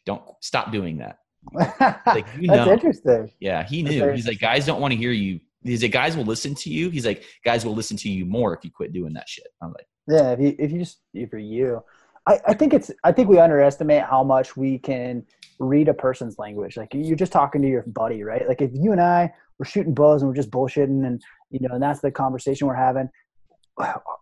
don't 0.05 0.23
stop 0.41 0.71
doing 0.71 0.99
that. 0.99 1.19
Like, 2.07 2.27
you 2.39 2.49
That's 2.49 2.67
know. 2.67 2.73
interesting. 2.73 3.31
Yeah, 3.41 3.63
he 3.67 3.83
knew. 3.83 4.11
He's 4.13 4.27
like, 4.27 4.39
guys 4.39 4.67
don't 4.67 4.81
want 4.83 4.93
to 4.93 4.99
hear 4.99 5.13
you. 5.13 5.41
He's 5.63 5.83
like, 5.83 5.93
guys 5.93 6.15
will 6.15 6.27
listen 6.27 6.55
to 6.57 6.71
you. 6.71 6.91
He's 6.91 7.07
like, 7.07 7.25
guys 7.43 7.65
will 7.65 7.75
listen 7.75 7.97
to 7.99 8.11
you 8.11 8.27
more 8.27 8.55
if 8.55 8.65
you 8.65 8.71
quit 8.71 8.93
doing 8.93 9.15
that 9.15 9.29
shit. 9.29 9.47
I'm 9.63 9.73
like, 9.73 9.87
Yeah, 10.07 10.33
if 10.33 10.41
you 10.41 10.55
if 10.59 10.71
you 10.71 10.79
just 10.81 10.99
if 11.15 11.33
you're 11.33 11.41
you, 11.41 11.83
I, 12.27 12.39
I 12.49 12.55
think 12.55 12.75
it's 12.75 12.91
I 13.03 13.13
think 13.13 13.31
we 13.31 13.39
underestimate 13.39 14.03
how 14.03 14.23
much 14.23 14.59
we 14.59 14.79
can 14.79 15.25
read 15.59 15.89
a 15.89 15.95
person's 15.95 16.39
language. 16.39 16.77
Like 16.77 16.93
you're 16.93 17.17
just 17.17 17.33
talking 17.33 17.63
to 17.63 17.69
your 17.69 17.85
buddy, 17.87 18.23
right? 18.23 18.47
Like 18.47 18.61
if 18.61 18.71
you 18.75 18.93
and 18.93 19.01
I 19.01 19.33
were 19.59 19.65
shooting 19.65 19.95
bows 19.95 20.23
and 20.23 20.29
we're 20.29 20.37
just 20.37 20.51
bullshitting 20.51 21.07
and 21.07 21.21
you 21.51 21.61
know, 21.61 21.75
and 21.75 21.83
that's 21.83 22.01
the 22.01 22.11
conversation 22.11 22.67
we're 22.67 22.75
having, 22.75 23.09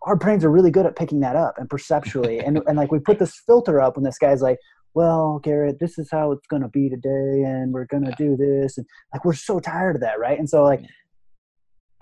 our 0.03 0.17
brains 0.17 0.45
are 0.45 0.51
really 0.51 0.71
good 0.71 0.87
at 0.87 0.97
picking 0.97 1.21
that 1.21 1.37
up 1.37 1.55
and 1.59 1.69
perceptually. 1.69 2.39
and 2.45 2.61
and 2.67 2.77
like 2.77 2.93
we 2.93 2.99
put 2.99 3.19
this 3.19 3.41
filter 3.47 3.81
up 3.81 3.97
when 3.97 4.05
this 4.05 4.19
guy's 4.19 4.43
like, 4.43 4.59
Well, 4.95 5.41
Garrett, 5.43 5.79
this 5.81 5.99
is 5.99 6.09
how 6.11 6.33
it's 6.33 6.47
gonna 6.49 6.69
be 6.69 6.89
today 6.89 7.43
and 7.45 7.73
we're 7.73 7.87
gonna 7.87 8.15
do 8.17 8.37
this 8.37 8.79
and 8.79 8.87
like 9.13 9.25
we're 9.25 9.35
so 9.35 9.61
tired 9.61 9.97
of 9.97 10.03
that, 10.03 10.19
right? 10.19 10.39
And 10.39 10.49
so 10.49 10.63
like 10.63 10.83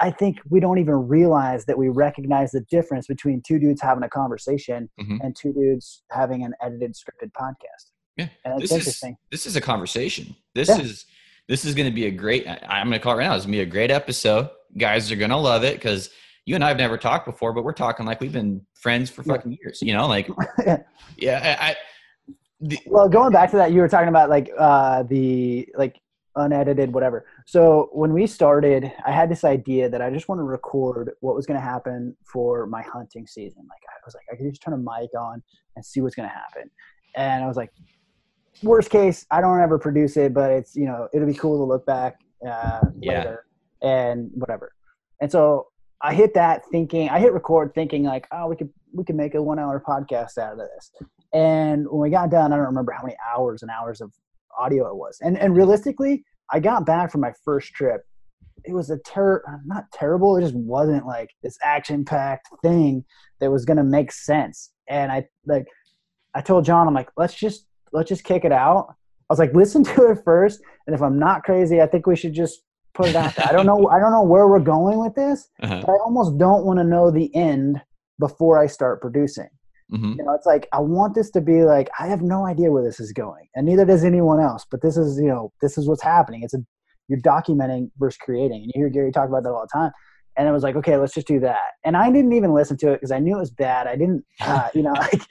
I 0.01 0.11
think 0.11 0.39
we 0.51 0.59
don't 0.61 0.79
even 0.79 1.09
realize 1.09 1.67
that 1.67 1.79
we 1.79 1.89
recognize 1.89 2.51
the 2.51 2.63
difference 2.63 3.07
between 3.07 3.43
two 3.47 3.59
dudes 3.59 3.81
having 3.81 4.03
a 4.03 4.09
conversation 4.09 4.91
mm-hmm. 5.01 5.19
and 5.23 5.37
two 5.37 5.53
dudes 5.53 6.03
having 6.11 6.43
an 6.43 6.53
edited 6.61 6.95
scripted 6.95 7.31
podcast. 7.33 7.93
Yeah, 8.17 8.29
this 8.59 8.73
is 8.73 9.03
this 9.31 9.47
is 9.47 9.57
a 9.57 9.61
conversation. 9.61 10.37
This 10.55 10.69
yeah. 10.69 10.81
is 10.81 11.05
this 11.49 11.65
is 11.65 11.75
going 11.75 11.89
to 11.89 11.95
be 11.95 12.07
a 12.07 12.11
great. 12.11 12.47
I'm 12.49 12.89
going 12.89 12.93
to 12.93 12.99
call 12.99 13.15
it 13.15 13.17
right 13.17 13.27
now. 13.27 13.35
It's 13.35 13.45
going 13.45 13.53
to 13.53 13.59
be 13.59 13.63
a 13.63 13.67
great 13.67 13.91
episode. 13.91 14.49
Guys 14.77 15.11
are 15.13 15.17
going 15.17 15.31
to 15.31 15.37
love 15.37 15.65
it 15.65 15.75
because 15.75 16.11
you 16.47 16.55
and 16.55 16.65
I 16.65 16.69
have 16.69 16.77
never 16.77 16.99
talked 16.99 17.27
before, 17.27 17.53
but 17.53 17.65
we're 17.65 17.73
talking 17.73 18.07
like 18.07 18.21
we've 18.21 18.33
been 18.33 18.65
friends 18.75 19.11
for 19.11 19.23
fucking 19.23 19.53
yeah. 19.53 19.59
years. 19.63 19.83
You 19.83 19.95
know, 19.95 20.07
like 20.07 20.29
yeah, 21.17 21.57
I. 21.61 21.77
The, 22.61 22.79
well, 22.87 23.09
going 23.09 23.33
back 23.33 23.51
to 23.51 23.57
that, 23.57 23.73
you 23.73 23.81
were 23.81 23.89
talking 23.89 24.09
about 24.09 24.31
like 24.31 24.51
uh, 24.59 25.03
the 25.03 25.69
like 25.77 26.01
unedited, 26.37 26.93
whatever. 26.93 27.27
So 27.47 27.91
when 27.93 28.13
we 28.13 28.27
started, 28.27 28.91
I 29.07 29.13
had 29.13 29.31
this 29.31 29.45
idea 29.45 29.89
that 29.89 30.03
I 30.03 30.11
just 30.11 30.29
want 30.29 30.39
to 30.39 30.45
record 30.45 31.11
what 31.21 31.37
was 31.37 31.47
going 31.47 31.59
to 31.59 31.65
happen 31.65 32.17
for 32.25 32.67
my 32.67 32.83
hunting 32.83 33.27
season. 33.27 33.63
Like 33.69 33.81
I 33.89 34.01
was 34.05 34.15
like, 34.15 34.25
I 34.33 34.37
could 34.37 34.51
just 34.51 34.63
turn 34.63 34.75
a 34.75 34.79
mic 34.79 35.11
on 35.19 35.43
and 35.77 35.85
see 35.85 36.01
what's 36.01 36.15
going 36.15 36.29
to 36.29 36.35
happen. 36.35 36.71
And 37.17 37.45
I 37.45 37.47
was 37.47 37.57
like, 37.57 37.71
worst 38.63 38.91
case, 38.91 39.27
I 39.31 39.41
don't 39.41 39.61
ever 39.61 39.79
produce 39.79 40.17
it, 40.17 40.35
but 40.35 40.51
it's 40.51 40.77
you 40.77 40.87
know 40.87 41.09
it'll 41.13 41.27
be 41.27 41.35
cool 41.35 41.59
to 41.59 41.65
look 41.65 41.87
back 41.87 42.21
uh, 42.47 42.81
yeah. 43.01 43.19
later 43.19 43.47
and 43.83 44.31
whatever. 44.35 44.73
And 45.21 45.31
so 45.31 45.69
I 46.01 46.15
hit 46.15 46.35
that 46.35 46.63
thinking, 46.71 47.09
I 47.09 47.19
hit 47.19 47.33
record 47.33 47.73
thinking 47.75 48.05
like, 48.05 48.27
oh, 48.33 48.49
we 48.49 48.57
could 48.57 48.71
we 48.93 49.05
could 49.05 49.17
make 49.17 49.35
a 49.35 49.43
one 49.43 49.59
hour 49.59 49.83
podcast 49.87 50.39
out 50.39 50.53
of 50.53 50.59
this. 50.59 50.91
And 51.33 51.87
when 51.89 52.01
we 52.01 52.11
got 52.11 52.31
done, 52.31 52.53
I 52.53 52.57
don't 52.57 52.67
remember 52.67 52.93
how 52.93 53.03
many 53.03 53.17
hours 53.35 53.63
and 53.63 53.71
hours 53.71 54.01
of 54.01 54.13
audio 54.59 54.89
it 54.89 54.97
was. 54.97 55.19
And 55.21 55.39
and 55.39 55.57
realistically, 55.57 56.25
I 56.51 56.61
got 56.61 56.87
back 56.87 57.11
from 57.11 57.21
my 57.21 57.33
first 57.45 57.73
trip. 57.73 58.03
It 58.65 58.73
was 58.73 58.91
a 58.91 58.99
ter 58.99 59.43
not 59.67 59.85
terrible. 59.93 60.37
It 60.37 60.43
just 60.43 60.55
wasn't 60.55 61.07
like 61.07 61.31
this 61.43 61.59
action 61.63 62.05
packed 62.05 62.49
thing 62.63 63.05
that 63.41 63.51
was 63.51 63.65
gonna 63.65 63.85
make 63.85 64.13
sense. 64.13 64.73
And 64.89 65.11
I 65.11 65.27
like 65.47 65.67
I 66.35 66.41
told 66.41 66.65
John, 66.65 66.87
I'm 66.87 66.95
like, 66.95 67.11
let's 67.17 67.35
just 67.35 67.67
let's 67.95 68.09
just 68.09 68.25
kick 68.25 68.45
it 68.45 68.53
out. 68.53 68.89
I 68.91 69.33
was 69.33 69.39
like, 69.39 69.55
listen 69.55 69.85
to 69.85 70.11
it 70.11 70.19
first, 70.25 70.61
and 70.87 70.95
if 70.95 71.01
I'm 71.01 71.19
not 71.19 71.45
crazy, 71.45 71.81
I 71.81 71.87
think 71.87 72.07
we 72.07 72.17
should 72.17 72.35
just 72.35 72.61
put 72.93 73.09
it 73.09 73.17
out 73.17 73.35
there. 73.35 73.47
I 73.49 73.53
don't 73.53 73.65
know. 73.65 73.89
I 73.89 73.99
don't 73.99 74.13
know 74.13 74.23
where 74.23 74.47
we're 74.47 74.61
going 74.61 74.99
with 74.99 75.15
this, 75.15 75.49
uh-huh. 75.63 75.81
but 75.81 75.91
I 75.91 75.97
almost 76.05 76.37
don't 76.37 76.65
want 76.65 76.79
to 76.79 76.85
know 76.85 77.11
the 77.11 77.35
end 77.35 77.81
before 78.19 78.59
I 78.59 78.67
start 78.67 79.01
producing. 79.01 79.49
Mm-hmm. 79.93 80.15
You 80.19 80.25
know, 80.25 80.35
it's 80.35 80.47
like 80.47 80.69
I 80.73 80.81
want 80.81 81.15
this 81.15 81.31
to 81.33 81.41
be 81.41 81.63
like 81.63 81.89
I 81.99 82.07
have 82.07 82.23
no 82.23 82.47
idea 82.47 82.71
where 82.71 82.83
this 82.83 83.01
is 83.01 83.13
going, 83.13 83.47
and 83.55 83.67
neither 83.67 83.85
does 83.85 84.05
anyone 84.05 84.41
else. 84.41 84.67
But 84.71 84.83
this 84.83 84.97
is, 84.97 85.19
you 85.19 85.29
know, 85.29 85.53
this 85.63 85.79
is 85.79 85.89
what's 85.89 86.03
happening. 86.03 86.43
It's 86.43 86.55
a 86.55 86.59
you're 87.09 87.21
documenting 87.21 87.91
versus 87.99 88.19
creating, 88.19 88.63
and 88.63 88.73
you 88.75 88.81
hear 88.81 88.89
Gary 88.89 89.13
talk 89.13 89.29
about 89.29 89.43
that 89.45 89.51
all 89.51 89.67
the 89.71 89.79
time. 89.79 89.93
And 90.37 90.49
it 90.49 90.53
was 90.53 90.65
like, 90.65 90.75
okay, 90.75 90.97
let's 90.97 91.15
just 91.15 91.29
do 91.29 91.39
that. 91.41 91.73
And 91.85 91.97
I 91.97 92.11
didn't 92.11 92.33
even 92.33 92.53
listen 92.53 92.77
to 92.79 92.93
it 92.93 92.97
because 92.97 93.13
I 93.13 93.21
knew 93.21 93.37
it 93.37 93.41
was 93.41 93.53
bad. 93.53 93.87
I 93.87 93.95
didn't, 93.95 94.25
uh, 94.41 94.69
you 94.75 94.83
know, 94.83 94.91
like 94.99 95.23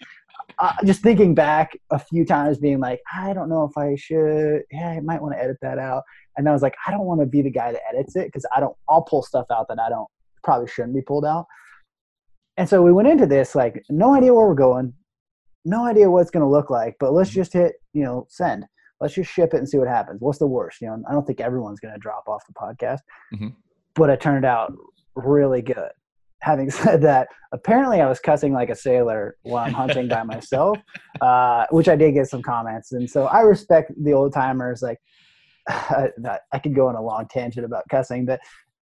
uh, 0.60 0.74
just 0.86 1.02
thinking 1.02 1.34
back 1.34 1.78
a 1.92 2.00
few 2.00 2.26
times, 2.26 2.58
being 2.58 2.80
like, 2.80 3.02
I 3.14 3.34
don't 3.34 3.50
know 3.50 3.64
if 3.64 3.78
I 3.78 3.96
should. 3.96 4.64
Yeah, 4.72 4.90
I 4.90 5.00
might 5.00 5.22
want 5.22 5.36
to 5.36 5.42
edit 5.42 5.58
that 5.62 5.78
out. 5.78 6.04
And 6.38 6.48
I 6.48 6.54
was 6.54 6.62
like, 6.62 6.76
I 6.88 6.92
don't 6.92 7.06
want 7.06 7.22
to 7.22 7.26
be 7.26 7.42
the 7.42 7.52
guy 7.52 7.72
that 7.72 7.82
edits 7.92 8.16
it 8.16 8.26
because 8.26 8.46
I 8.56 8.60
don't. 8.60 8.76
I'll 8.90 9.02
pull 9.02 9.24
stuff 9.24 9.48
out 9.52 9.68
that 9.70 9.80
I 9.80 9.90
don't 9.90 10.08
probably 10.44 10.68
shouldn't 10.68 10.96
be 10.96 11.02
pulled 11.02 11.26
out. 11.26 11.46
And 12.58 12.68
so 12.68 12.82
we 12.82 12.92
went 12.92 13.08
into 13.08 13.26
this 13.26 13.56
like 13.56 13.84
no 13.90 14.14
idea 14.14 14.34
where 14.34 14.48
we're 14.48 14.56
going, 14.56 14.94
no 15.66 15.86
idea 15.86 16.10
what 16.10 16.22
it's 16.22 16.32
going 16.32 16.46
to 16.46 16.50
look 16.50 16.70
like, 16.70 16.96
but 17.00 17.14
let's 17.14 17.30
mm-hmm. 17.32 17.40
just 17.42 17.54
hit 17.54 17.74
you 17.94 18.04
know 18.04 18.28
send. 18.30 18.66
Let's 19.02 19.16
just 19.16 19.32
ship 19.32 19.54
it 19.54 19.58
and 19.58 19.68
see 19.68 19.78
what 19.78 19.88
happens. 19.88 20.22
What's 20.22 20.40
the 20.40 20.48
worst? 20.48 20.80
You 20.80 20.88
know, 20.88 21.04
I 21.10 21.12
don't 21.12 21.26
think 21.26 21.42
everyone's 21.42 21.80
going 21.80 21.94
to 21.94 22.00
drop 22.00 22.24
off 22.28 22.44
the 22.48 22.54
podcast, 22.54 23.00
mm-hmm. 23.34 23.50
but 23.96 24.10
it 24.10 24.22
turned 24.22 24.46
out 24.46 24.74
really 25.16 25.62
good 25.62 25.92
having 26.44 26.70
said 26.84 27.02
that, 27.02 27.30
apparently 27.52 28.02
I 28.02 28.08
was 28.08 28.20
cussing 28.20 28.54
like 28.54 28.70
a 28.70 28.76
sailor 28.76 29.38
while 29.44 29.66
I'm 29.66 29.74
hunting 29.74 30.08
by 30.08 30.24
myself, 30.24 30.78
uh, 31.22 31.66
which 31.72 31.88
I 31.88 31.96
did 31.96 32.14
get 32.14 32.28
some 32.28 32.42
comments. 32.42 32.92
And 32.92 33.10
so 33.10 33.26
I 33.26 33.42
respect 33.42 33.92
the 34.04 34.14
old 34.14 34.34
timers. 34.34 34.82
Like, 34.82 35.00
I, 35.68 36.10
I 36.52 36.60
could 36.60 36.76
go 36.76 36.88
on 36.88 36.96
a 36.96 37.02
long 37.02 37.28
tangent 37.30 37.66
about 37.66 37.84
cussing, 37.90 38.26
but 38.26 38.40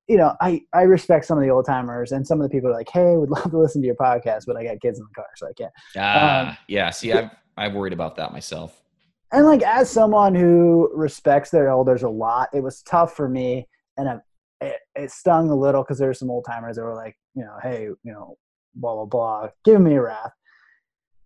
you 0.07 0.17
know, 0.17 0.35
I, 0.41 0.61
I 0.73 0.81
respect 0.81 1.25
some 1.25 1.37
of 1.37 1.43
the 1.43 1.51
old 1.51 1.65
timers 1.65 2.11
and 2.11 2.25
some 2.25 2.41
of 2.41 2.43
the 2.43 2.49
people 2.49 2.69
are 2.69 2.73
like, 2.73 2.89
Hey, 2.89 3.15
would 3.15 3.29
love 3.29 3.51
to 3.51 3.57
listen 3.57 3.81
to 3.81 3.85
your 3.85 3.95
podcast, 3.95 4.43
but 4.45 4.57
I 4.57 4.63
got 4.63 4.81
kids 4.81 4.99
in 4.99 5.05
the 5.05 5.13
car, 5.15 5.27
so 5.37 5.47
I 5.47 5.53
can't. 5.53 5.71
Ah, 5.95 6.49
um, 6.49 6.57
yeah. 6.67 6.89
See, 6.89 7.13
I've, 7.13 7.29
I've 7.55 7.73
worried 7.73 7.93
about 7.93 8.15
that 8.17 8.33
myself. 8.33 8.81
And 9.31 9.45
like, 9.45 9.61
as 9.61 9.89
someone 9.89 10.35
who 10.35 10.91
respects 10.93 11.51
their 11.51 11.69
elders 11.69 12.03
a 12.03 12.09
lot, 12.09 12.49
it 12.53 12.61
was 12.61 12.81
tough 12.81 13.15
for 13.15 13.29
me. 13.29 13.69
And 13.95 14.19
it, 14.59 14.77
it 14.95 15.11
stung 15.11 15.49
a 15.49 15.55
little 15.55 15.83
because 15.83 15.99
there's 15.99 16.19
some 16.19 16.29
old 16.29 16.45
timers 16.45 16.75
that 16.75 16.83
were 16.83 16.95
like, 16.95 17.15
you 17.35 17.43
know, 17.43 17.57
hey, 17.61 17.83
you 17.83 18.11
know, 18.11 18.37
blah 18.75 18.95
blah 18.95 19.05
blah, 19.05 19.49
give 19.63 19.81
me 19.81 19.95
a 19.95 20.01
wrath. 20.01 20.31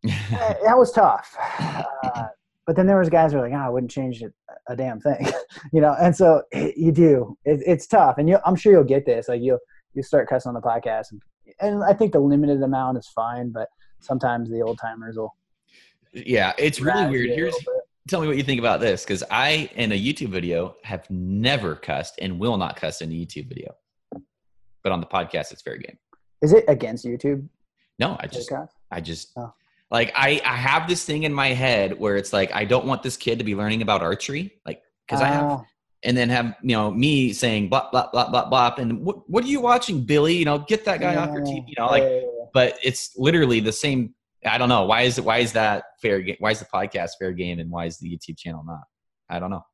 Eh, 0.06 0.10
that 0.66 0.78
was 0.78 0.92
tough. 0.92 1.36
Uh, 1.60 2.28
but 2.66 2.76
then 2.76 2.88
there 2.88 2.98
was 2.98 3.10
guys 3.10 3.32
who 3.32 3.38
were 3.38 3.48
like, 3.48 3.58
oh, 3.58 3.64
I 3.64 3.70
wouldn't 3.70 3.92
change 3.92 4.22
it 4.22 4.34
a 4.68 4.76
damn 4.76 5.00
thing, 5.00 5.28
you 5.74 5.82
know. 5.82 5.96
And 6.00 6.16
so 6.16 6.44
it, 6.52 6.78
you 6.78 6.92
do. 6.92 7.38
It, 7.46 7.62
it's 7.66 7.88
tough, 7.88 8.18
and 8.18 8.28
you, 8.28 8.40
I'm 8.46 8.56
sure 8.56 8.74
you'll 8.74 8.84
get 8.84 9.06
this. 9.06 9.28
Like 9.28 9.42
you, 9.42 9.60
you 9.94 10.04
start 10.04 10.30
cussing 10.30 10.50
on 10.50 10.56
the 10.56 10.62
podcast, 10.62 11.12
and, 11.12 11.22
and 11.60 11.84
I 11.84 11.94
think 11.94 12.14
the 12.14 12.20
limited 12.20 12.62
amount 12.64 12.98
is 12.98 13.08
fine, 13.08 13.52
but 13.52 13.68
sometimes 14.00 14.50
the 14.50 14.62
old 14.62 14.80
timers 14.80 15.18
will. 15.18 15.36
Yeah, 16.14 16.54
it's 16.58 16.80
really 16.80 17.08
weird. 17.08 17.30
Here's 17.32 17.56
tell 18.08 18.22
me 18.22 18.28
what 18.28 18.38
you 18.38 18.44
think 18.44 18.60
about 18.60 18.80
this 18.80 19.04
because 19.04 19.24
I, 19.32 19.70
in 19.76 19.92
a 19.92 20.00
YouTube 20.00 20.30
video, 20.30 20.76
have 20.84 21.10
never 21.10 21.76
cussed 21.76 22.16
and 22.22 22.40
will 22.40 22.58
not 22.58 22.76
cuss 22.76 23.02
in 23.02 23.12
a 23.12 23.14
YouTube 23.14 23.48
video. 23.50 23.76
But 24.86 24.94
on 24.94 25.02
the 25.02 25.08
podcast, 25.08 25.52
it's 25.52 25.62
fair 25.62 25.78
game. 25.78 25.98
Is 26.42 26.54
it 26.54 26.64
against 26.68 27.06
YouTube? 27.06 27.50
No, 28.00 28.16
I 28.20 28.28
just, 28.28 28.52
I 28.92 29.02
just, 29.02 29.32
oh. 29.36 29.52
like, 29.90 30.14
I, 30.16 30.40
I 30.46 30.56
have 30.56 30.88
this 30.88 31.04
thing 31.04 31.24
in 31.24 31.34
my 31.34 31.48
head 31.50 32.00
where 32.00 32.16
it's 32.16 32.32
like, 32.32 32.54
I 32.54 32.66
don't 32.66 32.86
want 32.86 33.02
this 33.02 33.18
kid 33.18 33.40
to 33.40 33.44
be 33.44 33.56
learning 33.56 33.82
about 33.82 34.02
archery, 34.02 34.54
like, 34.66 34.82
because. 35.08 35.22
I 35.22 35.28
have, 35.28 35.44
ah. 35.44 35.64
and 36.04 36.16
then 36.16 36.30
have 36.30 36.56
you 36.62 36.76
know 36.76 36.92
me 36.92 37.34
saying 37.34 37.70
blah 37.70 37.90
blah 37.90 38.12
blah 38.12 38.30
blah 38.30 38.48
blah, 38.48 38.76
and 38.78 39.04
what 39.04 39.28
what 39.28 39.44
are 39.44 39.48
you 39.48 39.60
watching, 39.60 40.06
Billy? 40.06 40.36
You 40.36 40.46
know, 40.46 40.60
get 40.60 40.86
that 40.86 41.00
guy 41.00 41.14
yeah. 41.14 41.24
off 41.24 41.34
your 41.34 41.42
TV. 41.42 41.64
You 41.68 41.76
know, 41.80 41.88
like, 41.88 42.04
but 42.54 42.78
it's 42.84 43.18
literally 43.18 43.60
the 43.60 43.72
same 43.72 44.14
I 44.46 44.58
don't 44.58 44.70
know 44.70 44.86
why 44.86 45.02
is 45.02 45.18
it 45.18 45.26
why 45.26 45.40
is 45.40 45.54
that 45.54 45.86
fair 46.02 46.22
game? 46.22 46.36
Why 46.40 46.52
is 46.52 46.60
the 46.60 46.66
podcast 46.66 47.12
fair 47.18 47.32
game 47.32 47.60
and 47.60 47.70
why 47.72 47.86
is 47.86 47.98
the 47.98 48.10
YouTube 48.10 48.38
channel 48.38 48.64
not? 48.66 48.84
I 49.30 49.40
don't 49.40 49.50
know. 49.50 49.66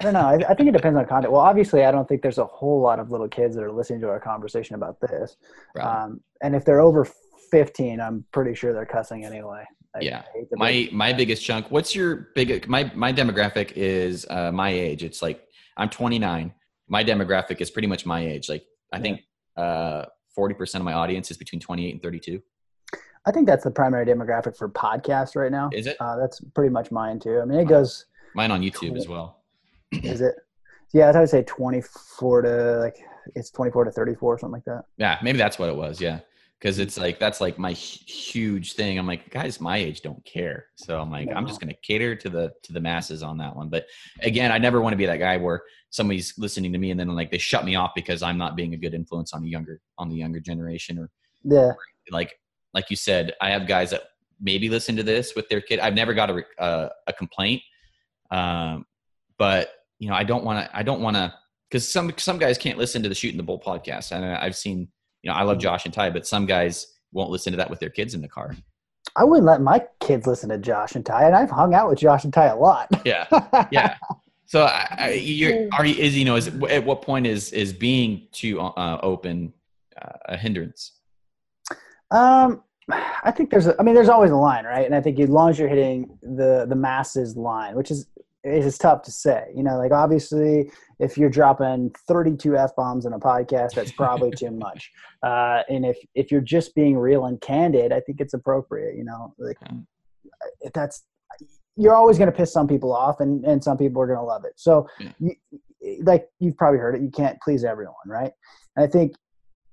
I 0.00 0.04
don't 0.04 0.12
know. 0.12 0.20
I, 0.20 0.34
I, 0.48 0.54
think 0.54 0.68
it 0.68 0.72
depends 0.72 0.96
on 0.96 1.06
content. 1.06 1.32
Well, 1.32 1.40
obviously, 1.40 1.84
I 1.84 1.90
don't 1.90 2.08
think 2.08 2.22
there's 2.22 2.38
a 2.38 2.44
whole 2.44 2.80
lot 2.80 3.00
of 3.00 3.10
little 3.10 3.28
kids 3.28 3.56
that 3.56 3.64
are 3.64 3.72
listening 3.72 4.00
to 4.02 4.08
our 4.08 4.20
conversation 4.20 4.76
about 4.76 5.00
this. 5.00 5.36
Right. 5.74 5.84
Um, 5.84 6.20
and 6.40 6.54
if 6.54 6.64
they're 6.64 6.80
over 6.80 7.04
15, 7.50 8.00
I'm 8.00 8.24
pretty 8.30 8.54
sure 8.54 8.72
they're 8.72 8.86
cussing 8.86 9.24
anyway. 9.24 9.64
I 9.96 10.00
yeah. 10.00 10.22
My 10.52 10.88
my 10.92 11.12
biggest 11.12 11.42
chunk. 11.42 11.70
What's 11.70 11.96
your 11.96 12.28
big? 12.34 12.68
My 12.68 12.92
my 12.94 13.12
demographic 13.12 13.72
is 13.74 14.26
uh, 14.30 14.52
my 14.52 14.70
age. 14.70 15.02
It's 15.02 15.22
like 15.22 15.42
I'm 15.76 15.88
29. 15.88 16.52
My 16.88 17.04
demographic 17.04 17.60
is 17.60 17.70
pretty 17.70 17.88
much 17.88 18.06
my 18.06 18.20
age. 18.20 18.48
Like 18.48 18.64
I 18.92 19.00
think 19.00 19.22
uh, 19.56 20.04
40% 20.38 20.76
of 20.76 20.82
my 20.82 20.92
audience 20.92 21.30
is 21.30 21.36
between 21.36 21.60
28 21.60 21.94
and 21.94 22.02
32. 22.02 22.40
I 23.26 23.30
think 23.32 23.46
that's 23.46 23.64
the 23.64 23.70
primary 23.70 24.06
demographic 24.06 24.56
for 24.56 24.68
podcasts 24.68 25.34
right 25.34 25.50
now. 25.50 25.70
Is 25.72 25.86
it? 25.86 25.96
Uh, 26.00 26.16
that's 26.16 26.40
pretty 26.54 26.70
much 26.70 26.90
mine 26.90 27.18
too. 27.18 27.40
I 27.40 27.44
mean, 27.44 27.58
it 27.58 27.66
goes. 27.66 28.06
Mine 28.34 28.50
on 28.50 28.62
YouTube 28.62 28.90
20, 28.90 28.96
as 28.98 29.08
well. 29.08 29.37
Is 29.92 30.20
it? 30.20 30.34
Yeah, 30.92 31.10
I 31.10 31.20
would 31.20 31.28
say 31.28 31.42
24 31.42 32.42
to 32.42 32.78
like 32.78 32.96
it's 33.34 33.50
24 33.50 33.84
to 33.84 33.90
34 33.90 34.34
or 34.34 34.38
something 34.38 34.52
like 34.52 34.64
that. 34.64 34.84
Yeah, 34.96 35.18
maybe 35.22 35.38
that's 35.38 35.58
what 35.58 35.68
it 35.68 35.76
was. 35.76 36.00
Yeah, 36.00 36.20
because 36.58 36.78
it's 36.78 36.96
like 36.96 37.18
that's 37.18 37.40
like 37.40 37.58
my 37.58 37.72
huge 37.72 38.72
thing. 38.72 38.98
I'm 38.98 39.06
like, 39.06 39.30
guys, 39.30 39.60
my 39.60 39.76
age 39.76 40.00
don't 40.00 40.24
care. 40.24 40.66
So 40.76 41.00
I'm 41.00 41.10
like, 41.10 41.28
no. 41.28 41.34
I'm 41.34 41.46
just 41.46 41.60
gonna 41.60 41.74
cater 41.82 42.16
to 42.16 42.28
the 42.28 42.52
to 42.62 42.72
the 42.72 42.80
masses 42.80 43.22
on 43.22 43.38
that 43.38 43.54
one. 43.54 43.68
But 43.68 43.86
again, 44.22 44.50
I 44.50 44.58
never 44.58 44.80
want 44.80 44.94
to 44.94 44.96
be 44.96 45.06
that 45.06 45.18
guy 45.18 45.36
where 45.36 45.62
somebody's 45.90 46.34
listening 46.38 46.72
to 46.72 46.78
me 46.78 46.90
and 46.90 46.98
then 46.98 47.08
like 47.08 47.30
they 47.30 47.38
shut 47.38 47.64
me 47.64 47.74
off 47.74 47.92
because 47.94 48.22
I'm 48.22 48.38
not 48.38 48.56
being 48.56 48.74
a 48.74 48.78
good 48.78 48.94
influence 48.94 49.32
on 49.32 49.42
the 49.42 49.48
younger 49.48 49.80
on 49.98 50.08
the 50.08 50.16
younger 50.16 50.40
generation 50.40 50.98
or 50.98 51.10
yeah, 51.44 51.72
like 52.10 52.34
like 52.74 52.90
you 52.90 52.96
said, 52.96 53.34
I 53.40 53.50
have 53.50 53.66
guys 53.66 53.90
that 53.90 54.02
maybe 54.40 54.68
listen 54.68 54.96
to 54.96 55.02
this 55.02 55.34
with 55.34 55.48
their 55.48 55.60
kid. 55.60 55.80
I've 55.80 55.94
never 55.94 56.14
got 56.14 56.30
a 56.30 56.42
uh, 56.58 56.88
a 57.06 57.12
complaint, 57.12 57.62
um, 58.30 58.86
but 59.38 59.70
you 59.98 60.08
know, 60.08 60.14
I 60.14 60.24
don't 60.24 60.44
want 60.44 60.64
to. 60.64 60.76
I 60.76 60.82
don't 60.82 61.00
want 61.00 61.16
to 61.16 61.32
because 61.68 61.88
some 61.88 62.12
some 62.16 62.38
guys 62.38 62.58
can't 62.58 62.78
listen 62.78 63.02
to 63.02 63.08
the 63.08 63.14
Shooting 63.14 63.36
the 63.36 63.42
Bull 63.42 63.60
podcast, 63.60 64.12
and 64.12 64.24
I've 64.24 64.56
seen. 64.56 64.88
You 65.22 65.30
know, 65.30 65.36
I 65.36 65.42
love 65.42 65.58
Josh 65.58 65.84
and 65.84 65.92
Ty, 65.92 66.10
but 66.10 66.26
some 66.26 66.46
guys 66.46 66.94
won't 67.12 67.30
listen 67.30 67.52
to 67.52 67.56
that 67.56 67.68
with 67.68 67.80
their 67.80 67.90
kids 67.90 68.14
in 68.14 68.22
the 68.22 68.28
car. 68.28 68.54
I 69.16 69.24
wouldn't 69.24 69.46
let 69.46 69.60
my 69.60 69.84
kids 70.00 70.28
listen 70.28 70.48
to 70.50 70.58
Josh 70.58 70.94
and 70.94 71.04
Ty, 71.04 71.24
and 71.26 71.34
I've 71.34 71.50
hung 71.50 71.74
out 71.74 71.88
with 71.88 71.98
Josh 71.98 72.22
and 72.24 72.32
Ty 72.32 72.46
a 72.46 72.56
lot. 72.56 72.88
Yeah, 73.04 73.26
yeah. 73.72 73.96
So, 74.46 74.62
I, 74.62 74.96
I, 74.98 75.10
you're, 75.12 75.68
are 75.72 75.84
you, 75.84 75.94
is 75.96 76.16
you 76.16 76.24
know 76.24 76.36
is 76.36 76.46
at 76.46 76.84
what 76.84 77.02
point 77.02 77.26
is 77.26 77.52
is 77.52 77.72
being 77.72 78.28
too 78.32 78.60
uh, 78.60 78.98
open 79.02 79.52
uh, 80.00 80.18
a 80.26 80.36
hindrance? 80.36 80.92
Um, 82.10 82.62
I 82.90 83.30
think 83.30 83.50
there's, 83.50 83.66
a, 83.66 83.78
I 83.78 83.82
mean, 83.82 83.94
there's 83.94 84.08
always 84.08 84.30
a 84.30 84.36
line, 84.36 84.64
right? 84.64 84.86
And 84.86 84.94
I 84.94 85.02
think 85.02 85.20
as 85.20 85.28
long 85.28 85.50
as 85.50 85.58
you're 85.58 85.68
hitting 85.68 86.16
the 86.22 86.64
the 86.68 86.76
masses 86.76 87.36
line, 87.36 87.74
which 87.74 87.90
is 87.90 88.06
is 88.44 88.78
tough 88.78 89.02
to 89.02 89.12
say. 89.12 89.44
You 89.54 89.62
know, 89.62 89.76
like 89.76 89.92
obviously, 89.92 90.70
if 90.98 91.16
you're 91.16 91.30
dropping 91.30 91.94
32 92.06 92.56
f 92.56 92.74
bombs 92.76 93.06
in 93.06 93.12
a 93.12 93.18
podcast, 93.18 93.74
that's 93.74 93.92
probably 93.92 94.30
too 94.30 94.50
much. 94.52 94.90
Uh, 95.22 95.62
and 95.68 95.84
if 95.84 95.98
if 96.14 96.30
you're 96.30 96.40
just 96.40 96.74
being 96.74 96.96
real 96.96 97.26
and 97.26 97.40
candid, 97.40 97.92
I 97.92 98.00
think 98.00 98.20
it's 98.20 98.34
appropriate. 98.34 98.96
You 98.96 99.04
know, 99.04 99.34
like 99.38 99.58
if 100.60 100.72
that's 100.72 101.04
you're 101.76 101.94
always 101.94 102.18
going 102.18 102.30
to 102.30 102.36
piss 102.36 102.52
some 102.52 102.68
people 102.68 102.92
off, 102.92 103.20
and 103.20 103.44
and 103.44 103.62
some 103.62 103.76
people 103.76 104.02
are 104.02 104.06
going 104.06 104.18
to 104.18 104.24
love 104.24 104.44
it. 104.44 104.52
So, 104.56 104.88
yeah. 104.98 105.12
you, 105.18 105.34
like 106.02 106.28
you've 106.40 106.56
probably 106.56 106.78
heard 106.78 106.94
it, 106.96 107.02
you 107.02 107.10
can't 107.10 107.40
please 107.40 107.64
everyone, 107.64 107.94
right? 108.06 108.32
And 108.76 108.84
I 108.84 108.88
think 108.88 109.14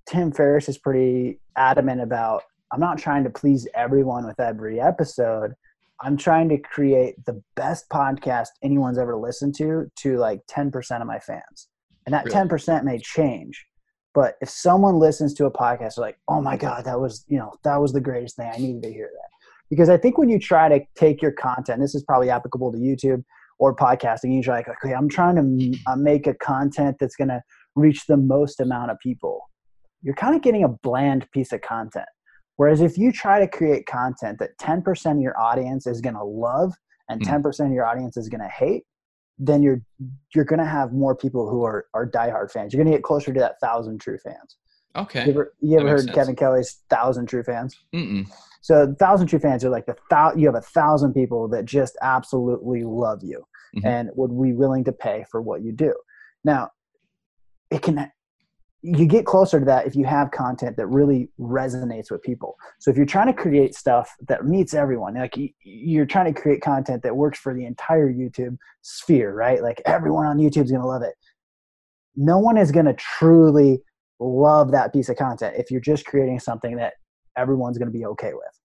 Tim 0.07 0.31
Ferriss 0.31 0.69
is 0.69 0.77
pretty 0.77 1.39
adamant 1.57 2.01
about. 2.01 2.43
I'm 2.71 2.79
not 2.79 2.97
trying 2.97 3.23
to 3.23 3.29
please 3.29 3.67
everyone 3.75 4.25
with 4.25 4.39
every 4.39 4.81
episode 4.81 5.53
I'm 6.01 6.17
trying 6.17 6.49
to 6.49 6.57
create 6.57 7.15
the 7.25 7.41
best 7.55 7.89
podcast 7.89 8.49
anyone's 8.63 8.97
ever 8.97 9.15
listened 9.15 9.55
to 9.57 9.89
to 9.97 10.17
like 10.17 10.41
10% 10.47 11.01
of 11.01 11.07
my 11.07 11.19
fans. 11.19 11.69
And 12.05 12.13
that 12.13 12.25
really? 12.25 12.35
10% 12.35 12.83
may 12.83 12.99
change. 12.99 13.65
But 14.13 14.35
if 14.41 14.49
someone 14.49 14.95
listens 14.95 15.33
to 15.35 15.45
a 15.45 15.51
podcast, 15.51 15.95
they're 15.95 16.05
like, 16.05 16.17
oh 16.27 16.41
my 16.41 16.57
God, 16.57 16.85
that 16.85 16.99
was, 16.99 17.25
you 17.27 17.37
know, 17.37 17.51
that 17.63 17.77
was 17.77 17.93
the 17.93 18.01
greatest 18.01 18.37
thing. 18.37 18.49
I 18.53 18.57
needed 18.57 18.83
to 18.83 18.91
hear 18.91 19.09
that. 19.11 19.29
Because 19.69 19.89
I 19.89 19.97
think 19.97 20.17
when 20.17 20.29
you 20.29 20.39
try 20.39 20.69
to 20.69 20.79
take 20.95 21.21
your 21.21 21.31
content, 21.31 21.81
this 21.81 21.95
is 21.95 22.03
probably 22.03 22.29
applicable 22.29 22.71
to 22.71 22.77
YouTube 22.77 23.23
or 23.59 23.75
podcasting, 23.75 24.33
you 24.33 24.43
try 24.43 24.57
like, 24.57 24.69
okay, 24.69 24.93
I'm 24.93 25.09
trying 25.09 25.35
to 25.35 25.79
uh, 25.87 25.95
make 25.95 26.27
a 26.27 26.33
content 26.33 26.97
that's 26.99 27.15
going 27.15 27.29
to 27.29 27.41
reach 27.75 28.05
the 28.05 28.17
most 28.17 28.59
amount 28.59 28.91
of 28.91 28.99
people. 28.99 29.49
You're 30.01 30.15
kind 30.15 30.35
of 30.35 30.41
getting 30.41 30.63
a 30.63 30.69
bland 30.69 31.29
piece 31.31 31.51
of 31.51 31.61
content. 31.61 32.05
Whereas 32.57 32.81
if 32.81 32.97
you 32.97 33.11
try 33.11 33.39
to 33.39 33.47
create 33.47 33.85
content 33.85 34.39
that 34.39 34.57
10% 34.59 35.11
of 35.11 35.21
your 35.21 35.37
audience 35.39 35.87
is 35.87 36.01
going 36.01 36.15
to 36.15 36.23
love 36.23 36.73
and 37.09 37.21
10% 37.21 37.41
mm. 37.41 37.65
of 37.65 37.71
your 37.71 37.85
audience 37.85 38.17
is 38.17 38.29
going 38.29 38.41
to 38.41 38.47
hate, 38.47 38.83
then 39.37 39.61
you're 39.61 39.81
you're 40.33 40.45
going 40.45 40.59
to 40.59 40.65
have 40.65 40.93
more 40.93 41.13
people 41.15 41.49
who 41.49 41.63
are 41.63 41.87
are 41.93 42.09
diehard 42.09 42.51
fans. 42.51 42.73
You're 42.73 42.81
going 42.81 42.91
to 42.91 42.97
get 42.97 43.03
closer 43.03 43.33
to 43.33 43.39
that 43.41 43.59
thousand 43.61 43.99
true 43.99 44.17
fans. 44.17 44.57
Okay. 44.95 45.25
You 45.25 45.31
ever, 45.31 45.53
you 45.59 45.79
ever 45.79 45.89
heard 45.89 46.01
sense. 46.01 46.15
Kevin 46.15 46.35
Kelly's 46.35 46.79
thousand 46.89 47.27
true 47.27 47.43
fans? 47.43 47.77
Mm-mm. 47.93 48.25
So 48.61 48.95
thousand 48.97 49.27
true 49.27 49.39
fans 49.39 49.65
are 49.65 49.69
like 49.69 49.85
the 49.85 49.95
thou, 50.09 50.33
you 50.35 50.45
have 50.47 50.55
a 50.55 50.61
thousand 50.61 51.13
people 51.13 51.49
that 51.49 51.65
just 51.65 51.97
absolutely 52.01 52.83
love 52.83 53.23
you 53.23 53.45
mm-hmm. 53.75 53.85
and 53.85 54.09
would 54.15 54.29
be 54.41 54.53
willing 54.53 54.83
to 54.85 54.93
pay 54.93 55.25
for 55.29 55.41
what 55.41 55.61
you 55.61 55.71
do. 55.73 55.93
Now, 56.43 56.71
it 57.69 57.81
can 57.81 58.09
you 58.85 59.07
get 59.07 59.25
closer 59.25 59.59
to 59.59 59.65
that 59.65 59.87
if 59.87 59.95
you 59.95 60.05
have 60.05 60.29
content 60.29 60.77
that 60.77 60.85
really 60.85 61.29
resonates 61.39 62.11
with 62.11 62.21
people. 62.21 62.55
So 62.79 62.91
if 62.91 62.97
you're 62.97 63.05
trying 63.07 63.25
to 63.27 63.33
create 63.33 63.73
stuff 63.73 64.13
that 64.27 64.45
meets 64.45 64.75
everyone, 64.75 65.15
like 65.15 65.35
you're 65.63 66.05
trying 66.05 66.31
to 66.31 66.39
create 66.39 66.61
content 66.61 67.01
that 67.01 67.15
works 67.15 67.39
for 67.39 67.55
the 67.55 67.65
entire 67.65 68.11
YouTube 68.13 68.57
sphere, 68.83 69.33
right? 69.33 69.63
Like 69.63 69.81
everyone 69.87 70.27
on 70.27 70.37
YouTube 70.37 70.65
is 70.65 70.71
going 70.71 70.83
to 70.83 70.87
love 70.87 71.01
it. 71.01 71.15
No 72.15 72.37
one 72.37 72.57
is 72.57 72.71
going 72.71 72.85
to 72.85 72.93
truly 72.93 73.81
love 74.19 74.71
that 74.71 74.93
piece 74.93 75.09
of 75.09 75.17
content 75.17 75.55
if 75.57 75.71
you're 75.71 75.81
just 75.81 76.05
creating 76.05 76.39
something 76.39 76.75
that 76.75 76.93
everyone's 77.35 77.79
going 77.79 77.91
to 77.91 77.97
be 77.97 78.05
okay 78.05 78.33
with. 78.33 78.61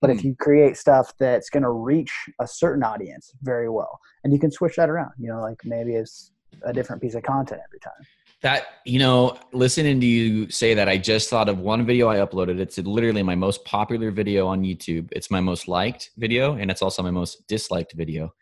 But 0.00 0.10
mm. 0.10 0.14
if 0.14 0.20
hmm. 0.20 0.28
you 0.28 0.36
create 0.36 0.76
stuff 0.76 1.12
that's 1.18 1.50
going 1.50 1.64
to 1.64 1.70
reach 1.70 2.12
a 2.40 2.46
certain 2.46 2.84
audience 2.84 3.32
very 3.42 3.68
well, 3.68 3.98
and 4.22 4.32
you 4.32 4.38
can 4.38 4.52
switch 4.52 4.76
that 4.76 4.88
around, 4.88 5.10
you 5.18 5.28
know, 5.28 5.40
like 5.40 5.60
maybe 5.64 5.94
it's 5.96 6.30
a 6.62 6.72
different 6.72 7.02
piece 7.02 7.14
of 7.14 7.24
content 7.24 7.60
every 7.66 7.80
time. 7.80 8.06
That 8.44 8.66
you 8.84 8.98
know, 8.98 9.38
listening 9.54 10.00
to 10.00 10.06
you 10.06 10.50
say 10.50 10.74
that, 10.74 10.86
I 10.86 10.98
just 10.98 11.30
thought 11.30 11.48
of 11.48 11.60
one 11.60 11.86
video 11.86 12.10
I 12.10 12.16
uploaded. 12.16 12.60
It's 12.60 12.76
literally 12.76 13.22
my 13.22 13.34
most 13.34 13.64
popular 13.64 14.10
video 14.10 14.46
on 14.46 14.62
YouTube. 14.62 15.08
It's 15.12 15.30
my 15.30 15.40
most 15.40 15.66
liked 15.66 16.10
video, 16.18 16.56
and 16.56 16.70
it's 16.70 16.82
also 16.82 17.02
my 17.02 17.10
most 17.10 17.48
disliked 17.48 17.94
video. 17.94 18.34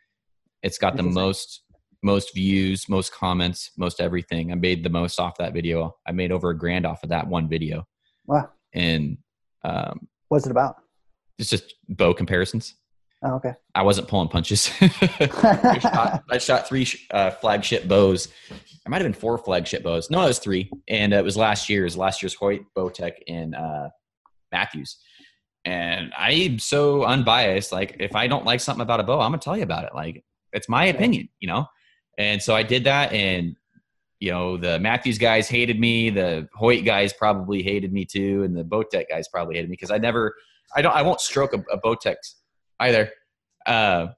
It's 0.64 0.76
got 0.76 0.96
the 0.96 1.04
most 1.04 1.62
most 2.02 2.34
views, 2.34 2.88
most 2.88 3.14
comments, 3.14 3.70
most 3.78 4.00
everything. 4.00 4.50
I 4.50 4.56
made 4.56 4.82
the 4.82 4.90
most 4.90 5.20
off 5.20 5.38
that 5.38 5.52
video. 5.52 5.96
I 6.04 6.10
made 6.10 6.32
over 6.32 6.50
a 6.50 6.58
grand 6.58 6.84
off 6.84 7.04
of 7.04 7.10
that 7.10 7.28
one 7.28 7.48
video. 7.48 7.86
Wow! 8.26 8.50
And 8.74 9.18
um, 9.62 10.08
what's 10.30 10.46
it 10.46 10.50
about? 10.50 10.78
It's 11.38 11.48
just 11.48 11.76
bow 11.88 12.12
comparisons. 12.12 12.74
Oh, 13.24 13.34
okay. 13.34 13.52
I 13.74 13.82
wasn't 13.82 14.08
pulling 14.08 14.28
punches. 14.28 14.70
I, 14.80 15.78
shot, 15.78 16.24
I, 16.30 16.38
shot, 16.38 16.68
three 16.68 16.86
uh, 17.12 17.30
flagship 17.30 17.86
bows. 17.86 18.28
I 18.84 18.88
might 18.88 19.00
have 19.00 19.04
been 19.04 19.12
four 19.12 19.38
flagship 19.38 19.84
bows. 19.84 20.10
No, 20.10 20.22
it 20.22 20.26
was 20.26 20.40
three, 20.40 20.70
and 20.88 21.12
it 21.12 21.22
was 21.22 21.36
last 21.36 21.68
year's 21.68 21.96
last 21.96 22.22
year's 22.22 22.34
Hoyt 22.34 22.62
Bowtech 22.76 23.12
in 23.26 23.54
uh, 23.54 23.90
Mathews. 24.50 24.98
And 25.64 26.12
I'm 26.18 26.58
so 26.58 27.04
unbiased. 27.04 27.70
Like, 27.70 27.96
if 28.00 28.16
I 28.16 28.26
don't 28.26 28.44
like 28.44 28.58
something 28.60 28.82
about 28.82 28.98
a 28.98 29.04
bow, 29.04 29.20
I'm 29.20 29.30
gonna 29.30 29.38
tell 29.38 29.56
you 29.56 29.62
about 29.62 29.84
it. 29.84 29.94
Like, 29.94 30.24
it's 30.52 30.68
my 30.68 30.86
opinion, 30.86 31.28
you 31.38 31.46
know. 31.46 31.66
And 32.18 32.42
so 32.42 32.56
I 32.56 32.64
did 32.64 32.84
that, 32.84 33.12
and 33.12 33.54
you 34.18 34.32
know, 34.32 34.56
the 34.56 34.80
Mathews 34.80 35.18
guys 35.18 35.48
hated 35.48 35.78
me. 35.78 36.10
The 36.10 36.48
Hoyt 36.54 36.84
guys 36.84 37.12
probably 37.12 37.62
hated 37.62 37.92
me 37.92 38.04
too, 38.04 38.42
and 38.42 38.56
the 38.56 38.64
Bowtech 38.64 39.08
guys 39.08 39.28
probably 39.28 39.54
hated 39.54 39.70
me 39.70 39.74
because 39.74 39.92
I 39.92 39.98
never, 39.98 40.34
I 40.74 40.82
don't, 40.82 40.94
I 40.94 41.02
won't 41.02 41.20
stroke 41.20 41.54
a, 41.54 41.60
a 41.72 41.80
Bowtech 41.80 42.16
either. 42.80 43.10
Uh, 43.66 44.08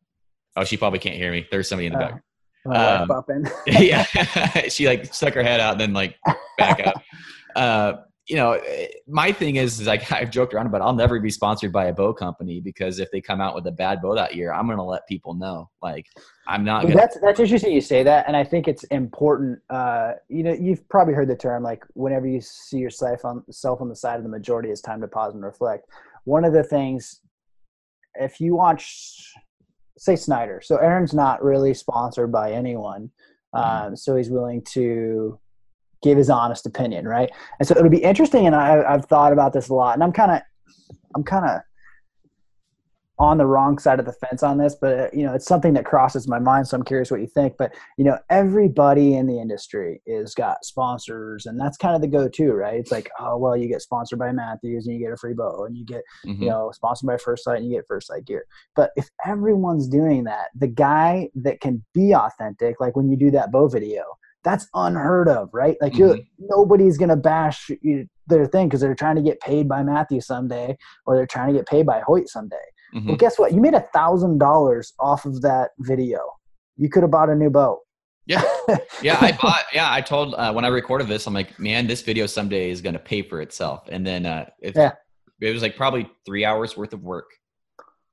oh, 0.57 0.65
she 0.65 0.77
probably 0.77 0.99
can't 0.99 1.17
hear 1.17 1.31
me. 1.31 1.47
There's 1.51 1.69
somebody 1.69 1.87
in 1.87 1.93
the 1.93 1.99
back. 1.99 2.23
Uh, 2.67 3.07
um, 3.09 3.45
yeah, 3.67 4.05
she 4.69 4.87
like 4.87 5.13
stuck 5.13 5.35
her 5.35 5.43
head 5.43 5.61
out 5.61 5.73
and 5.73 5.81
then 5.81 5.93
like 5.93 6.17
back 6.59 6.87
up. 6.87 7.03
Uh, 7.57 8.03
you 8.27 8.35
know, 8.35 8.61
my 9.07 9.31
thing 9.31 9.57
is, 9.57 9.79
is 9.79 9.87
like 9.87 10.11
I've 10.11 10.31
joked 10.31 10.55
around 10.55 10.67
about. 10.67 10.81
I'll 10.81 10.93
never 10.93 11.21
be 11.21 11.31
sponsored 11.31 11.71
by 11.73 11.85
a 11.87 11.93
bow 11.93 12.13
company 12.13 12.59
because 12.59 12.99
if 12.99 13.11
they 13.13 13.21
come 13.21 13.41
out 13.41 13.55
with 13.55 13.67
a 13.67 13.71
bad 13.71 14.03
bow 14.03 14.15
that 14.15 14.35
year, 14.35 14.53
I'm 14.53 14.67
going 14.67 14.79
to 14.79 14.83
let 14.83 15.07
people 15.07 15.35
know. 15.35 15.71
Like 15.83 16.07
I'm 16.49 16.65
not. 16.65 16.83
Gonna- 16.83 16.97
that's 16.97 17.17
that's 17.21 17.39
interesting 17.39 17.73
you 17.73 17.81
say 17.81 18.03
that, 18.03 18.27
and 18.27 18.37
I 18.37 18.43
think 18.43 18.67
it's 18.67 18.83
important. 18.85 19.61
Uh, 19.69 20.15
you 20.29 20.43
know, 20.43 20.53
you've 20.53 20.89
probably 20.89 21.15
heard 21.15 21.29
the 21.29 21.37
term 21.37 21.63
like 21.63 21.85
whenever 21.93 22.27
you 22.27 22.41
see 22.41 22.79
yourself 22.79 23.25
on 23.25 23.45
self 23.53 23.81
on 23.81 23.89
the 23.89 23.97
side 23.97 24.17
of 24.17 24.23
the 24.23 24.31
majority, 24.31 24.71
it's 24.71 24.81
time 24.81 25.01
to 25.03 25.07
pause 25.07 25.35
and 25.35 25.45
reflect. 25.45 25.87
One 26.25 26.45
of 26.45 26.53
the 26.55 26.65
things 26.65 27.21
if 28.17 28.41
you 28.41 28.55
watch, 28.55 29.33
say 29.99 30.17
Snyder, 30.17 30.61
so 30.63 30.77
Aaron's 30.77 31.15
not 31.15 31.43
really 31.43 31.75
sponsored 31.75 32.33
by 32.33 32.53
anyone, 32.53 33.11
mm-hmm. 33.55 33.87
um, 33.89 33.97
so 33.97 34.17
he's 34.17 34.31
willing 34.31 34.63
to 34.73 35.39
give 36.03 36.19
his 36.19 36.31
honest 36.31 36.67
opinion, 36.67 37.09
right? 37.09 37.31
And 37.59 37.67
so 37.67 37.77
it'll 37.77 37.91
be 37.91 38.03
interesting, 38.03 38.47
and 38.47 38.55
I, 38.55 38.83
I've 38.83 39.07
thought 39.07 39.33
about 39.33 39.53
this 39.53 39.69
a 39.69 39.75
lot, 39.75 39.95
and 39.95 40.03
I'm 40.03 40.13
kind 40.13 40.33
of, 40.33 40.41
I'm 41.17 41.25
kind 41.25 41.47
of 41.47 41.61
on 43.19 43.39
the 43.39 43.47
wrong 43.47 43.79
side 43.79 44.01
of 44.01 44.07
the 44.07 44.13
fence 44.13 44.43
on 44.43 44.59
this, 44.59 44.75
but 44.75 45.15
you 45.15 45.25
know, 45.25 45.35
it's 45.35 45.47
something 45.47 45.73
that 45.75 45.85
crosses 45.85 46.27
my 46.27 46.41
mind. 46.41 46.67
So 46.67 46.77
I'm 46.77 46.83
curious 46.83 47.11
what 47.11 47.21
you 47.21 47.29
think. 47.29 47.57
But 47.57 47.73
you 47.97 48.05
know, 48.05 48.19
everybody 48.29 49.15
in 49.15 49.27
the 49.27 49.41
industry 49.41 50.03
is 50.05 50.35
got 50.35 50.65
sponsors, 50.65 51.47
and 51.47 51.59
that's 51.59 51.77
kind 51.77 51.95
of 51.95 52.01
the 52.01 52.09
go-to, 52.09 52.53
right? 52.53 52.75
It's 52.75 52.91
like, 52.91 53.11
oh 53.21 53.37
well, 53.37 53.57
you 53.57 53.69
get 53.69 53.83
sponsored 53.83 54.19
by 54.19 54.33
Mathews, 54.33 54.87
and 54.87 54.97
you 54.97 55.05
get 55.05 55.13
a 55.13 55.17
free 55.17 55.35
bow, 55.35 55.65
and 55.65 55.77
you 55.77 55.85
get 55.85 56.03
mm-hmm. 56.27 56.43
you 56.43 56.49
know 56.49 56.73
sponsored 56.73 57.07
by 57.07 57.17
First 57.17 57.47
Lite, 57.47 57.59
and 57.59 57.67
you 57.67 57.77
get 57.77 57.87
First 57.87 58.11
Lite 58.11 58.25
gear. 58.25 58.47
But 58.75 58.91
if 58.97 59.09
everyone's 59.25 59.87
doing 59.87 60.25
that, 60.25 60.47
the 60.57 60.69
guy 60.69 61.31
that 61.37 61.61
can 61.61 61.85
be 61.95 62.15
authentic, 62.15 62.81
like 62.81 62.97
when 62.97 63.09
you 63.09 63.17
do 63.17 63.31
that 63.31 63.53
bow 63.53 63.69
video, 63.69 64.05
that's 64.43 64.67
unheard 64.75 65.29
of, 65.29 65.51
right? 65.53 65.77
Like 65.81 65.93
mm-hmm. 65.93 66.21
nobody's 66.41 66.99
gonna 66.99 67.17
bash 67.17 67.71
their 68.27 68.47
thing 68.47 68.69
because 68.69 68.81
they're 68.81 68.97
trying 68.97 69.17
to 69.17 69.23
get 69.23 69.39
paid 69.39 69.69
by 69.69 69.85
Matthew 69.85 70.21
someday, 70.21 70.77
or 71.07 71.15
they're 71.15 71.27
trying 71.29 71.53
to 71.53 71.59
get 71.61 71.69
paid 71.69 71.87
by 71.87 72.01
Hoyt 72.01 72.29
someday 72.29 72.57
Mm-hmm. 72.95 73.09
Well, 73.09 73.17
guess 73.17 73.39
what? 73.39 73.53
You 73.53 73.61
made 73.61 73.75
a 73.75 73.87
thousand 73.93 74.39
dollars 74.39 74.93
off 75.01 75.25
of 75.25 75.43
that 75.43 75.71
video. 75.81 76.21
You 76.77 76.89
could 76.89 77.03
have 77.03 77.11
bought 77.11 77.29
a 77.29 77.35
new 77.35 77.51
boat. 77.51 77.81
Yeah, 78.27 78.43
yeah. 79.03 79.19
I 79.21 79.33
bought. 79.41 79.65
Yeah, 79.75 79.93
I 79.93 80.01
told 80.01 80.35
uh, 80.35 80.53
when 80.53 80.65
I 80.65 80.69
recorded 80.69 81.09
this, 81.09 81.27
I'm 81.27 81.35
like, 81.35 81.59
man, 81.59 81.87
this 81.87 82.03
video 82.03 82.27
someday 82.27 82.71
is 82.71 82.81
going 82.81 82.95
to 82.95 83.01
pay 83.01 83.23
for 83.23 83.41
itself. 83.41 83.89
And 83.91 84.07
then 84.07 84.25
uh, 84.25 84.47
it, 84.61 84.75
yeah. 84.77 84.93
it 85.41 85.53
was 85.53 85.63
like 85.63 85.77
probably 85.77 86.09
three 86.25 86.45
hours 86.45 86.77
worth 86.77 86.93
of 86.93 87.03
work. 87.03 87.27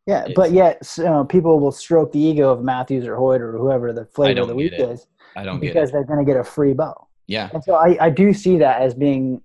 Yeah, 0.08 0.26
it's, 0.26 0.34
but 0.34 0.52
yet 0.52 0.82
you 0.98 1.04
know, 1.04 1.24
people 1.24 1.60
will 1.60 1.72
stroke 1.72 2.12
the 2.12 2.20
ego 2.20 2.52
of 2.52 2.64
Mathews 2.64 3.06
or 3.06 3.16
Hoyt 3.16 3.40
or 3.40 3.58
whoever 3.58 3.94
the 3.94 4.06
flavor 4.06 4.42
of 4.42 4.48
the 4.48 4.56
week 4.56 4.74
is. 4.76 5.06
I 5.36 5.44
don't 5.44 5.60
because 5.60 5.92
they're 5.92 6.04
going 6.04 6.20
to 6.20 6.26
get 6.26 6.40
a 6.40 6.44
free 6.44 6.74
bow. 6.74 7.08
Yeah, 7.28 7.50
and 7.54 7.64
so 7.64 7.76
I, 7.76 7.98
I 8.02 8.10
do 8.10 8.34
see 8.34 8.58
that 8.58 8.82
as 8.82 8.94
being, 8.94 9.42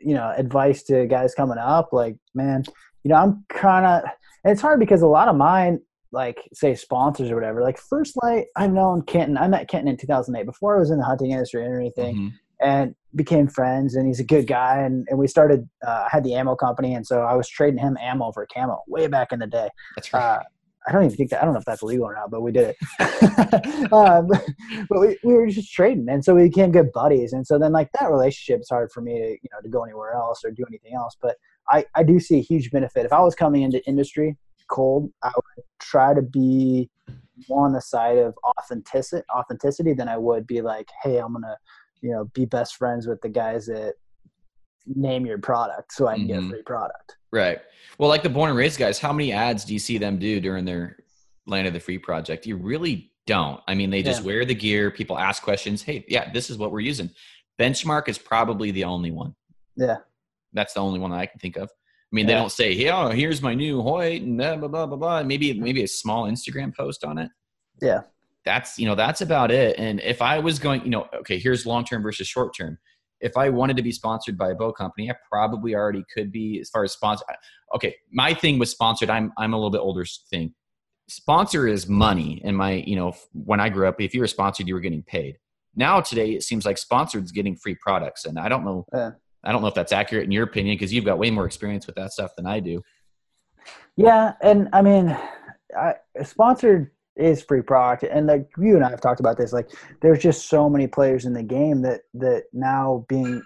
you 0.00 0.14
know, 0.14 0.34
advice 0.36 0.82
to 0.84 1.06
guys 1.06 1.34
coming 1.34 1.58
up. 1.58 1.92
Like, 1.92 2.16
man, 2.34 2.64
you 3.04 3.10
know, 3.10 3.14
I'm 3.14 3.44
kind 3.48 3.86
of 3.86 4.10
and 4.44 4.52
it's 4.52 4.60
hard 4.60 4.78
because 4.78 5.02
a 5.02 5.06
lot 5.06 5.28
of 5.28 5.36
mine, 5.36 5.80
like 6.12 6.48
say 6.52 6.74
sponsors 6.74 7.30
or 7.30 7.34
whatever, 7.34 7.62
like 7.62 7.78
First 7.78 8.14
Lite 8.22 8.46
I've 8.56 8.72
known 8.72 9.02
Kenton. 9.02 9.36
I 9.36 9.48
met 9.48 9.68
Kenton 9.68 9.88
in 9.88 9.96
2008 9.96 10.44
before 10.44 10.76
I 10.76 10.78
was 10.78 10.90
in 10.90 10.98
the 10.98 11.04
hunting 11.04 11.30
industry 11.30 11.66
or 11.66 11.78
anything. 11.78 12.16
Mm-hmm. 12.16 12.28
And 12.60 12.94
became 13.14 13.48
friends 13.48 13.94
and 13.94 14.06
he's 14.06 14.20
a 14.20 14.24
good 14.24 14.46
guy 14.46 14.78
and, 14.78 15.06
and 15.10 15.18
we 15.18 15.26
started 15.26 15.68
uh, 15.86 16.04
I 16.06 16.08
had 16.10 16.24
the 16.24 16.34
ammo 16.34 16.54
company 16.54 16.94
and 16.94 17.06
so 17.06 17.22
I 17.22 17.34
was 17.34 17.48
trading 17.48 17.78
him 17.78 17.98
ammo 18.00 18.32
for 18.32 18.46
camo 18.46 18.82
way 18.86 19.06
back 19.06 19.32
in 19.32 19.40
the 19.40 19.46
day. 19.46 19.68
That's 19.96 20.12
right. 20.12 20.22
Uh, 20.22 20.42
I 20.86 20.92
don't 20.92 21.04
even 21.04 21.16
think 21.16 21.30
that 21.30 21.40
I 21.40 21.44
don't 21.44 21.54
know 21.54 21.60
if 21.60 21.64
that's 21.64 21.82
legal 21.82 22.04
or 22.04 22.14
not, 22.14 22.30
but 22.30 22.42
we 22.42 22.52
did 22.52 22.74
it. 22.74 23.92
um, 23.92 24.28
but 24.88 25.00
we, 25.00 25.16
we 25.24 25.34
were 25.34 25.46
just 25.46 25.72
trading, 25.72 26.06
and 26.10 26.22
so 26.22 26.34
we 26.34 26.44
became 26.44 26.72
good 26.72 26.92
buddies. 26.92 27.32
And 27.32 27.46
so 27.46 27.58
then, 27.58 27.72
like 27.72 27.90
that 27.92 28.10
relationship, 28.10 28.60
it's 28.60 28.68
hard 28.68 28.92
for 28.92 29.00
me 29.00 29.18
to 29.18 29.30
you 29.30 29.48
know 29.50 29.60
to 29.62 29.68
go 29.68 29.82
anywhere 29.82 30.12
else 30.12 30.44
or 30.44 30.50
do 30.50 30.64
anything 30.68 30.94
else. 30.94 31.16
But 31.20 31.36
I 31.68 31.84
I 31.94 32.02
do 32.02 32.20
see 32.20 32.38
a 32.38 32.42
huge 32.42 32.70
benefit. 32.70 33.06
If 33.06 33.12
I 33.12 33.20
was 33.20 33.34
coming 33.34 33.62
into 33.62 33.86
industry 33.86 34.36
cold, 34.68 35.10
I 35.22 35.30
would 35.34 35.64
try 35.80 36.14
to 36.14 36.22
be 36.22 36.90
more 37.48 37.66
on 37.66 37.72
the 37.72 37.80
side 37.80 38.18
of 38.18 38.34
authenticity 38.58 39.24
authenticity 39.34 39.92
than 39.92 40.08
I 40.08 40.16
would 40.16 40.46
be 40.46 40.62
like, 40.62 40.88
hey, 41.02 41.18
I'm 41.18 41.32
gonna 41.32 41.56
you 42.00 42.10
know 42.10 42.26
be 42.34 42.44
best 42.44 42.76
friends 42.76 43.06
with 43.06 43.20
the 43.20 43.28
guys 43.28 43.66
that 43.66 43.94
name 44.86 45.26
your 45.26 45.38
product 45.38 45.92
so 45.92 46.06
I 46.06 46.14
can 46.14 46.22
mm-hmm. 46.22 46.28
get 46.28 46.36
a 46.36 46.40
mm-hmm. 46.40 46.50
free 46.50 46.62
product. 46.62 47.16
Right. 47.32 47.60
Well, 47.98 48.08
like 48.08 48.22
the 48.22 48.28
born 48.28 48.50
and 48.50 48.58
raised 48.58 48.78
guys, 48.78 48.98
how 48.98 49.12
many 49.12 49.32
ads 49.32 49.64
do 49.64 49.72
you 49.72 49.78
see 49.78 49.98
them 49.98 50.18
do 50.18 50.40
during 50.40 50.64
their 50.64 50.98
Land 51.46 51.66
of 51.66 51.72
the 51.72 51.80
Free 51.80 51.98
project? 51.98 52.46
You 52.46 52.56
really 52.56 53.12
don't. 53.26 53.60
I 53.66 53.74
mean, 53.74 53.90
they 53.90 54.02
just 54.02 54.20
yeah. 54.20 54.26
wear 54.26 54.44
the 54.44 54.54
gear. 54.54 54.90
People 54.90 55.18
ask 55.18 55.42
questions. 55.42 55.82
Hey, 55.82 56.04
yeah, 56.08 56.30
this 56.32 56.50
is 56.50 56.58
what 56.58 56.70
we're 56.70 56.80
using. 56.80 57.10
Benchmark 57.58 58.08
is 58.08 58.18
probably 58.18 58.70
the 58.70 58.84
only 58.84 59.10
one. 59.10 59.34
Yeah. 59.76 59.98
That's 60.54 60.74
the 60.74 60.80
only 60.80 60.98
one 60.98 61.10
that 61.10 61.20
I 61.20 61.26
can 61.26 61.38
think 61.38 61.56
of. 61.56 61.64
I 61.64 62.12
mean, 62.12 62.26
yeah. 62.26 62.34
they 62.34 62.40
don't 62.40 62.52
say, 62.52 62.74
"Hey, 62.74 62.90
oh, 62.90 63.10
here's 63.10 63.42
my 63.42 63.54
new 63.54 63.82
Hoyt," 63.82 64.22
and 64.22 64.38
blah 64.38 64.56
blah 64.56 64.68
blah 64.68 64.86
blah 64.86 64.96
blah. 64.96 65.22
Maybe 65.22 65.52
maybe 65.58 65.82
a 65.82 65.88
small 65.88 66.24
Instagram 66.24 66.74
post 66.74 67.04
on 67.04 67.18
it. 67.18 67.30
Yeah. 67.82 68.02
That's 68.44 68.78
you 68.78 68.86
know 68.86 68.94
that's 68.94 69.20
about 69.20 69.50
it. 69.50 69.78
And 69.78 70.00
if 70.00 70.22
I 70.22 70.38
was 70.38 70.58
going, 70.58 70.84
you 70.84 70.90
know, 70.90 71.08
okay, 71.14 71.38
here's 71.38 71.66
long 71.66 71.84
term 71.84 72.02
versus 72.02 72.28
short 72.28 72.54
term 72.54 72.78
if 73.24 73.38
I 73.38 73.48
wanted 73.48 73.76
to 73.78 73.82
be 73.82 73.90
sponsored 73.90 74.36
by 74.36 74.50
a 74.50 74.54
bow 74.54 74.70
company, 74.70 75.10
I 75.10 75.14
probably 75.30 75.74
already 75.74 76.04
could 76.12 76.30
be 76.30 76.60
as 76.60 76.68
far 76.68 76.84
as 76.84 76.92
sponsor. 76.92 77.24
Okay, 77.74 77.96
my 78.12 78.34
thing 78.34 78.58
was 78.58 78.70
sponsored. 78.70 79.08
I'm 79.08 79.32
I'm 79.38 79.54
a 79.54 79.56
little 79.56 79.70
bit 79.70 79.78
older 79.78 80.04
thing. 80.30 80.54
Sponsor 81.08 81.66
is 81.66 81.88
money, 81.88 82.42
and 82.44 82.56
my 82.56 82.72
you 82.86 82.96
know 82.96 83.14
when 83.32 83.60
I 83.60 83.70
grew 83.70 83.88
up, 83.88 84.00
if 84.00 84.14
you 84.14 84.20
were 84.20 84.26
sponsored, 84.26 84.68
you 84.68 84.74
were 84.74 84.80
getting 84.80 85.02
paid. 85.02 85.38
Now 85.74 86.00
today, 86.00 86.32
it 86.32 86.42
seems 86.42 86.66
like 86.66 86.76
sponsored 86.76 87.24
is 87.24 87.32
getting 87.32 87.56
free 87.56 87.76
products, 87.76 88.26
and 88.26 88.38
I 88.38 88.48
don't 88.48 88.64
know. 88.64 88.86
Yeah. 88.92 89.10
I 89.44 89.52
don't 89.52 89.62
know 89.62 89.68
if 89.68 89.74
that's 89.74 89.92
accurate 89.92 90.24
in 90.24 90.32
your 90.32 90.44
opinion 90.44 90.76
because 90.76 90.92
you've 90.92 91.04
got 91.04 91.18
way 91.18 91.30
more 91.30 91.46
experience 91.46 91.86
with 91.86 91.96
that 91.96 92.12
stuff 92.12 92.34
than 92.36 92.46
I 92.46 92.60
do. 92.60 92.82
Yeah, 93.96 94.32
and 94.42 94.68
I 94.72 94.82
mean, 94.82 95.16
I, 95.76 95.94
sponsored 96.22 96.90
is 97.16 97.42
free 97.42 97.62
product 97.62 98.02
and 98.02 98.26
like 98.26 98.48
you 98.58 98.74
and 98.74 98.84
i 98.84 98.90
have 98.90 99.00
talked 99.00 99.20
about 99.20 99.36
this 99.38 99.52
like 99.52 99.70
there's 100.02 100.18
just 100.18 100.48
so 100.48 100.68
many 100.68 100.88
players 100.88 101.26
in 101.26 101.32
the 101.32 101.44
game 101.44 101.80
that 101.80 102.00
that 102.12 102.42
now 102.52 103.04
being 103.08 103.40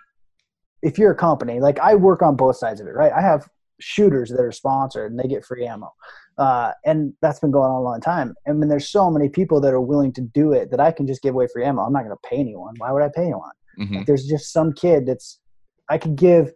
if 0.82 0.96
you're 0.96 1.10
a 1.10 1.14
company 1.14 1.60
like 1.60 1.78
i 1.80 1.94
work 1.94 2.22
on 2.22 2.34
both 2.34 2.56
sides 2.56 2.80
of 2.80 2.86
it 2.86 2.94
right 2.94 3.12
i 3.12 3.20
have 3.20 3.46
shooters 3.78 4.30
that 4.30 4.40
are 4.40 4.52
sponsored 4.52 5.10
and 5.10 5.20
they 5.20 5.28
get 5.28 5.44
free 5.44 5.66
ammo 5.66 5.92
uh, 6.38 6.70
and 6.84 7.12
that's 7.20 7.40
been 7.40 7.50
going 7.50 7.68
on 7.68 7.76
a 7.76 7.82
long 7.82 8.00
time 8.00 8.32
I 8.46 8.52
mean, 8.52 8.68
there's 8.68 8.88
so 8.88 9.10
many 9.10 9.28
people 9.28 9.60
that 9.60 9.74
are 9.74 9.80
willing 9.80 10.12
to 10.14 10.20
do 10.20 10.52
it 10.52 10.70
that 10.70 10.78
I 10.78 10.92
can 10.92 11.06
just 11.06 11.20
give 11.20 11.34
away 11.34 11.48
free 11.52 11.64
ammo. 11.64 11.82
I'm 11.82 11.92
not 11.92 12.04
going 12.04 12.16
to 12.16 12.28
pay 12.28 12.36
anyone. 12.36 12.74
Why 12.78 12.92
would 12.92 13.02
I 13.02 13.08
pay 13.08 13.22
anyone? 13.22 13.50
Mm-hmm. 13.78 13.96
Like, 13.96 14.06
there's 14.06 14.24
just 14.24 14.52
some 14.52 14.72
kid 14.72 15.04
that's 15.06 15.40
I 15.88 15.98
could 15.98 16.16
give 16.16 16.52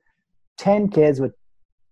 ten 0.59 0.89
kids 0.89 1.21
with 1.21 1.33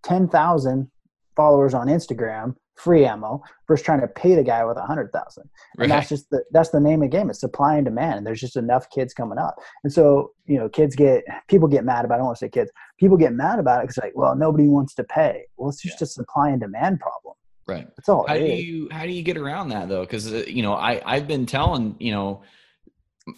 ten 0.03 0.29
thousand 0.29 0.91
followers 1.37 1.75
on 1.75 1.87
Instagram 1.87 2.55
free 2.81 3.05
ammo 3.05 3.43
versus 3.69 3.85
trying 3.85 4.01
to 4.01 4.09
pay 4.09 4.35
the 4.35 4.43
guy 4.43 4.65
with 4.65 4.77
a 4.77 4.83
hundred 4.83 5.13
thousand. 5.13 5.49
And 5.79 5.81
right. 5.83 5.89
that's 5.89 6.09
just 6.09 6.31
the 6.31 6.43
that's 6.51 6.71
the 6.71 6.81
name 6.81 7.03
of 7.03 7.11
the 7.11 7.17
game. 7.17 7.31
It's 7.31 7.41
supply 7.41 7.77
and 7.77 7.85
demand. 7.85 8.19
And 8.19 8.27
there's 8.27 8.41
just 8.41 8.57
enough 8.57 8.89
kids 8.91 9.13
coming 9.13 9.39
up. 9.39 9.57
And 9.85 9.93
so, 9.93 10.33
you 10.47 10.59
know, 10.59 10.69
kids 10.69 10.97
get 10.97 11.25
people 11.49 11.69
get 11.69 11.85
mad 11.85 12.05
about 12.05 12.15
I 12.15 12.19
don't 12.19 12.27
want 12.27 12.39
to 12.39 12.45
say 12.45 12.49
kids, 12.49 12.71
people 12.99 13.17
get 13.17 13.33
mad 13.33 13.59
about 13.59 13.81
it 13.81 13.83
because 13.89 13.99
like, 13.99 14.13
well, 14.15 14.35
nobody 14.35 14.67
wants 14.69 14.95
to 14.95 15.05
pay. 15.05 15.45
Well, 15.57 15.69
it's 15.69 15.83
just 15.83 16.01
yeah. 16.01 16.05
a 16.05 16.09
supply 16.09 16.51
and 16.51 16.61
demand 16.61 17.01
problem. 17.01 17.35
Right. 17.67 17.87
That's 17.97 18.09
all. 18.09 18.27
How 18.27 18.35
do 18.35 18.45
you 18.45 18.89
how 18.91 19.05
do 19.05 19.13
you 19.13 19.23
get 19.23 19.37
around 19.37 19.69
that 19.69 19.89
though? 19.89 20.01
Because 20.01 20.33
uh, 20.33 20.45
you 20.47 20.63
know, 20.63 20.75
I 20.75 21.01
I've 21.05 21.29
been 21.29 21.47
telling 21.47 21.97
you 22.01 22.13
know, 22.13 22.43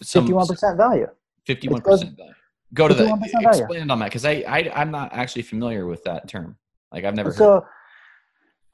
fifty 0.03 0.33
one 0.33 0.47
percent 0.47 0.77
value. 0.77 1.07
Fifty 1.45 1.67
one 1.67 1.81
percent 1.81 2.17
value. 2.17 2.33
Go 2.73 2.87
to 2.87 2.93
the 2.93 3.05
expand 3.41 3.91
on 3.91 3.99
that 3.99 4.05
because 4.05 4.25
I, 4.25 4.43
I 4.47 4.71
I'm 4.75 4.91
not 4.91 5.13
actually 5.13 5.43
familiar 5.43 5.85
with 5.85 6.03
that 6.03 6.27
term. 6.27 6.57
Like 6.91 7.05
I've 7.05 7.15
never. 7.15 7.31
So 7.31 7.65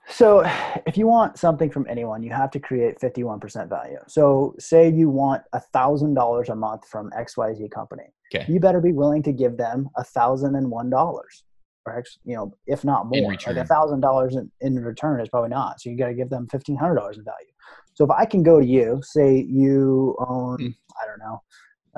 so 0.10 0.44
if 0.88 0.98
you 0.98 1.08
want 1.08 1.38
something 1.38 1.70
from 1.70 1.86
anyone, 1.88 2.24
you 2.24 2.32
have 2.32 2.50
to 2.52 2.60
create 2.60 3.00
51% 3.00 3.70
value. 3.70 4.00
So 4.08 4.56
say 4.58 4.90
you 4.90 5.10
want 5.10 5.44
a 5.54 5.60
thousand 5.60 6.16
dollars 6.16 6.50
a 6.50 6.56
month 6.56 6.88
from 6.88 7.12
XYZ 7.12 7.70
company. 7.72 8.12
Okay. 8.34 8.52
You 8.52 8.60
better 8.60 8.82
be 8.82 8.92
willing 8.92 9.22
to 9.24 9.32
give 9.32 9.58
them 9.58 9.90
a 9.98 10.04
thousand 10.04 10.56
and 10.56 10.70
one 10.70 10.90
dollars. 10.90 11.44
Or 11.86 12.04
you 12.26 12.36
know, 12.36 12.54
if 12.68 12.84
not 12.84 13.08
more. 13.08 13.32
Like 13.32 13.58
a 13.58 13.66
thousand 13.66 14.02
dollars 14.02 14.36
in 14.62 14.76
return 14.84 15.22
is 15.22 15.30
probably 15.30 15.50
not. 15.50 15.80
So 15.80 15.90
you 15.90 15.98
gotta 15.98 16.14
give 16.14 16.30
them 16.30 16.48
fifteen 16.52 16.76
hundred 16.76 16.96
dollars 16.96 17.18
in 17.18 17.24
value. 17.24 17.52
So 17.94 18.04
if 18.04 18.12
I 18.12 18.26
can 18.26 18.44
go 18.44 18.60
to 18.60 18.66
you, 18.66 19.02
say 19.04 19.46
you 19.50 20.16
own, 20.20 20.58
mm. 20.58 20.76
I 21.02 21.08
don't 21.08 21.20
know, 21.20 21.42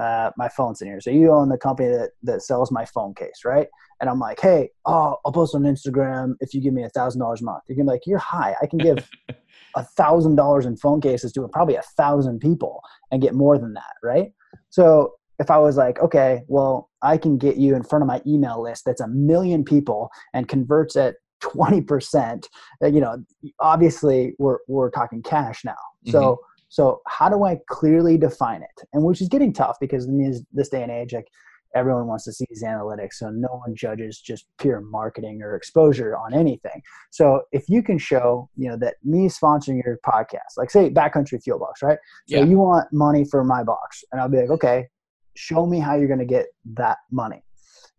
uh, 0.01 0.31
my 0.35 0.49
phone's 0.49 0.81
in 0.81 0.87
here. 0.87 0.99
So 0.99 1.11
you 1.11 1.31
own 1.31 1.49
the 1.49 1.57
company 1.59 1.89
that, 1.89 2.11
that 2.23 2.41
sells 2.41 2.71
my 2.71 2.85
phone 2.85 3.13
case, 3.13 3.41
right? 3.45 3.67
And 3.99 4.09
I'm 4.09 4.19
like, 4.19 4.39
hey, 4.39 4.69
oh, 4.85 5.17
I'll 5.23 5.31
post 5.31 5.53
on 5.53 5.61
Instagram 5.61 6.33
if 6.39 6.55
you 6.55 6.61
give 6.61 6.73
me 6.73 6.83
a 6.83 6.89
thousand 6.89 7.21
dollars 7.21 7.41
a 7.41 7.45
month. 7.45 7.63
You 7.69 7.75
can 7.75 7.85
be 7.85 7.91
like, 7.91 8.07
you're 8.07 8.17
high. 8.17 8.55
I 8.61 8.65
can 8.65 8.79
give 8.79 9.07
a 9.75 9.83
thousand 9.83 10.37
dollars 10.37 10.65
in 10.65 10.75
phone 10.75 11.01
cases 11.01 11.31
to 11.33 11.47
probably 11.49 11.75
a 11.75 11.83
thousand 11.95 12.39
people 12.39 12.81
and 13.11 13.21
get 13.21 13.35
more 13.35 13.59
than 13.59 13.75
that, 13.75 13.93
right? 14.01 14.31
So 14.69 15.13
if 15.37 15.51
I 15.51 15.59
was 15.59 15.77
like, 15.77 15.99
okay, 15.99 16.41
well, 16.47 16.89
I 17.03 17.17
can 17.17 17.37
get 17.37 17.57
you 17.57 17.75
in 17.75 17.83
front 17.83 18.01
of 18.01 18.07
my 18.07 18.23
email 18.25 18.63
list 18.63 18.85
that's 18.85 19.01
a 19.01 19.07
million 19.07 19.63
people 19.63 20.09
and 20.33 20.47
converts 20.47 20.95
at 20.95 21.15
20%, 21.41 22.45
uh, 22.83 22.87
you 22.87 23.01
know, 23.01 23.23
obviously 23.59 24.33
we're, 24.39 24.57
we're 24.67 24.89
talking 24.89 25.21
cash 25.21 25.63
now. 25.63 25.75
So 26.07 26.21
mm-hmm 26.21 26.47
so 26.71 27.01
how 27.05 27.27
do 27.27 27.43
I 27.43 27.59
clearly 27.67 28.17
define 28.17 28.63
it? 28.63 28.87
And 28.93 29.03
which 29.03 29.21
is 29.21 29.27
getting 29.27 29.51
tough 29.51 29.75
because 29.81 30.05
in 30.05 30.45
this 30.53 30.69
day 30.69 30.81
and 30.81 30.89
age, 30.91 31.13
like 31.13 31.27
everyone 31.75 32.07
wants 32.07 32.23
to 32.23 32.31
see 32.31 32.45
these 32.47 32.63
analytics, 32.63 33.15
so 33.15 33.29
no 33.29 33.61
one 33.65 33.75
judges 33.75 34.21
just 34.21 34.45
pure 34.57 34.79
marketing 34.79 35.41
or 35.41 35.57
exposure 35.57 36.15
on 36.15 36.33
anything. 36.33 36.81
So 37.09 37.41
if 37.51 37.65
you 37.67 37.83
can 37.83 37.97
show, 37.97 38.49
you 38.55 38.69
know, 38.69 38.77
that 38.77 38.95
me 39.03 39.27
sponsoring 39.27 39.83
your 39.83 39.99
podcast, 40.05 40.55
like 40.55 40.71
say 40.71 40.89
Backcountry 40.89 41.43
Fuel 41.43 41.59
Box, 41.59 41.81
right? 41.81 41.99
So 42.29 42.37
yeah. 42.37 42.45
you 42.45 42.57
want 42.57 42.87
money 42.93 43.25
for 43.25 43.43
my 43.43 43.65
box, 43.65 44.05
and 44.13 44.21
I'll 44.21 44.29
be 44.29 44.37
like, 44.37 44.49
okay, 44.51 44.87
show 45.35 45.65
me 45.65 45.79
how 45.79 45.95
you're 45.95 46.07
going 46.07 46.19
to 46.19 46.25
get 46.25 46.47
that 46.75 46.99
money. 47.11 47.43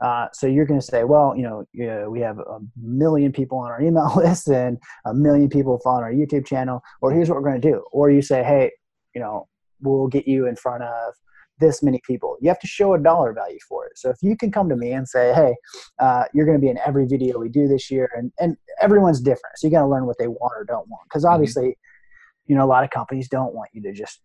Uh, 0.02 0.26
so 0.32 0.46
you're 0.46 0.66
going 0.66 0.80
to 0.80 0.84
say, 0.84 1.04
well, 1.04 1.34
you 1.36 1.42
know, 1.42 1.64
we 2.10 2.20
have 2.20 2.38
a 2.38 2.58
million 2.76 3.32
people 3.32 3.58
on 3.58 3.70
our 3.70 3.80
email 3.80 4.12
list 4.16 4.48
and 4.48 4.78
a 5.06 5.14
million 5.14 5.48
people 5.48 5.78
following 5.82 6.04
our 6.04 6.12
YouTube 6.12 6.44
channel, 6.46 6.82
or 7.00 7.12
here's 7.12 7.28
what 7.28 7.36
we're 7.36 7.48
going 7.48 7.60
to 7.60 7.70
do. 7.70 7.84
Or 7.92 8.10
you 8.10 8.20
say, 8.20 8.42
hey, 8.42 8.72
you 9.14 9.20
know, 9.20 9.48
we'll 9.80 10.08
get 10.08 10.26
you 10.26 10.46
in 10.46 10.56
front 10.56 10.82
of 10.82 11.14
this 11.60 11.82
many 11.82 12.00
people. 12.04 12.36
You 12.40 12.48
have 12.48 12.58
to 12.60 12.66
show 12.66 12.94
a 12.94 12.98
dollar 12.98 13.32
value 13.32 13.58
for 13.68 13.86
it. 13.86 13.96
So 13.96 14.10
if 14.10 14.16
you 14.22 14.36
can 14.36 14.50
come 14.50 14.68
to 14.68 14.76
me 14.76 14.92
and 14.92 15.08
say, 15.08 15.32
hey, 15.32 15.54
uh, 16.00 16.24
you're 16.34 16.46
going 16.46 16.58
to 16.58 16.62
be 16.62 16.68
in 16.68 16.78
every 16.84 17.06
video 17.06 17.38
we 17.38 17.48
do 17.48 17.68
this 17.68 17.90
year, 17.90 18.10
and, 18.16 18.32
and 18.40 18.56
everyone's 18.80 19.20
different. 19.20 19.56
So 19.56 19.68
you 19.68 19.72
got 19.72 19.82
to 19.82 19.88
learn 19.88 20.06
what 20.06 20.18
they 20.18 20.28
want 20.28 20.52
or 20.56 20.64
don't 20.64 20.88
want. 20.88 21.04
Because 21.04 21.24
mm-hmm. 21.24 21.34
obviously, 21.34 21.62
mm-hmm. 21.64 22.52
you 22.52 22.56
know, 22.56 22.64
a 22.64 22.66
lot 22.66 22.82
of 22.82 22.90
companies 22.90 23.28
don't 23.28 23.54
want 23.54 23.70
you 23.72 23.82
to 23.82 23.92
just 23.92 24.20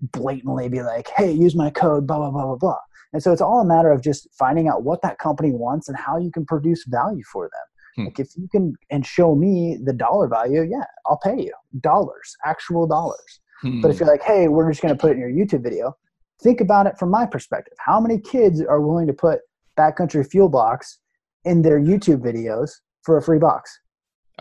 blatantly 0.00 0.68
be 0.68 0.82
like, 0.82 1.08
hey, 1.16 1.32
use 1.32 1.54
my 1.54 1.70
code, 1.70 2.06
blah, 2.06 2.18
blah, 2.18 2.30
blah, 2.30 2.44
blah, 2.44 2.56
blah. 2.56 2.78
And 3.12 3.22
so 3.22 3.32
it's 3.32 3.42
all 3.42 3.60
a 3.60 3.64
matter 3.64 3.90
of 3.90 4.02
just 4.02 4.28
finding 4.32 4.68
out 4.68 4.84
what 4.84 5.02
that 5.02 5.18
company 5.18 5.52
wants 5.52 5.88
and 5.88 5.96
how 5.96 6.18
you 6.18 6.30
can 6.30 6.46
produce 6.46 6.84
value 6.86 7.22
for 7.30 7.44
them. 7.44 7.66
Hmm. 7.96 8.04
Like 8.06 8.18
if 8.18 8.36
you 8.36 8.48
can 8.48 8.74
and 8.90 9.04
show 9.04 9.34
me 9.34 9.78
the 9.82 9.92
dollar 9.92 10.28
value, 10.28 10.62
yeah, 10.62 10.84
I'll 11.06 11.18
pay 11.18 11.38
you 11.38 11.52
dollars, 11.80 12.36
actual 12.44 12.86
dollars. 12.86 13.40
Hmm. 13.60 13.80
But 13.80 13.90
if 13.90 13.98
hmm. 13.98 14.04
you're 14.04 14.12
like, 14.12 14.22
hey, 14.22 14.48
we're 14.48 14.70
just 14.70 14.82
going 14.82 14.94
to 14.94 15.00
put 15.00 15.10
it 15.10 15.14
in 15.14 15.20
your 15.20 15.30
YouTube 15.30 15.62
video, 15.62 15.96
think 16.42 16.60
about 16.60 16.86
it 16.86 16.98
from 16.98 17.10
my 17.10 17.26
perspective. 17.26 17.74
How 17.78 18.00
many 18.00 18.18
kids 18.18 18.62
are 18.62 18.80
willing 18.80 19.06
to 19.06 19.12
put 19.12 19.40
backcountry 19.78 20.28
fuel 20.28 20.48
box 20.48 20.98
in 21.44 21.62
their 21.62 21.80
YouTube 21.80 22.22
videos 22.22 22.70
for 23.02 23.16
a 23.16 23.22
free 23.22 23.38
box? 23.38 23.78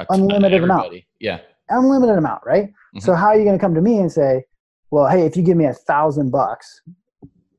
Unlimited 0.09 0.63
amount. 0.63 0.93
Yeah. 1.19 1.39
Unlimited 1.69 2.17
amount, 2.17 2.41
right? 2.45 2.67
Mm-hmm. 2.67 2.99
So 2.99 3.13
how 3.13 3.27
are 3.27 3.37
you 3.37 3.43
going 3.43 3.57
to 3.57 3.61
come 3.61 3.75
to 3.75 3.81
me 3.81 3.99
and 3.99 4.11
say, 4.11 4.43
well, 4.89 5.07
hey, 5.07 5.25
if 5.25 5.37
you 5.37 5.43
give 5.43 5.57
me 5.57 5.65
a 5.65 5.73
thousand 5.73 6.31
bucks, 6.31 6.81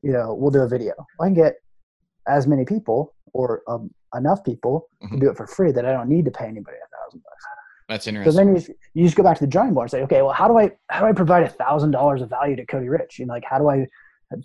you 0.03 0.11
know, 0.11 0.33
we'll 0.33 0.51
do 0.51 0.59
a 0.59 0.67
video. 0.67 0.93
I 1.19 1.25
can 1.25 1.33
get 1.33 1.55
as 2.27 2.45
many 2.45 2.65
people 2.65 3.13
or 3.33 3.63
um, 3.67 3.89
enough 4.15 4.43
people 4.43 4.89
mm-hmm. 5.03 5.15
to 5.15 5.21
do 5.21 5.29
it 5.29 5.37
for 5.37 5.47
free 5.47 5.71
that 5.71 5.85
I 5.85 5.91
don't 5.91 6.09
need 6.09 6.25
to 6.25 6.31
pay 6.31 6.45
anybody 6.45 6.77
a 6.77 6.97
thousand 6.97 7.23
bucks. 7.23 7.45
That's 7.89 8.07
interesting. 8.07 8.31
So 8.31 8.37
then 8.37 8.55
you, 8.55 8.75
you 8.93 9.05
just 9.05 9.15
go 9.15 9.23
back 9.23 9.37
to 9.37 9.43
the 9.43 9.49
drawing 9.49 9.73
board 9.73 9.85
and 9.85 9.91
say, 9.91 10.01
okay, 10.03 10.21
well, 10.21 10.33
how 10.33 10.47
do 10.47 10.57
I 10.57 10.71
how 10.89 11.01
do 11.01 11.05
I 11.07 11.13
provide 11.13 11.43
a 11.43 11.49
thousand 11.49 11.91
dollars 11.91 12.21
of 12.21 12.29
value 12.29 12.55
to 12.55 12.65
Cody 12.65 12.89
Rich? 12.89 13.19
You 13.19 13.25
know, 13.25 13.33
like 13.33 13.43
how 13.45 13.57
do 13.57 13.69
I 13.69 13.87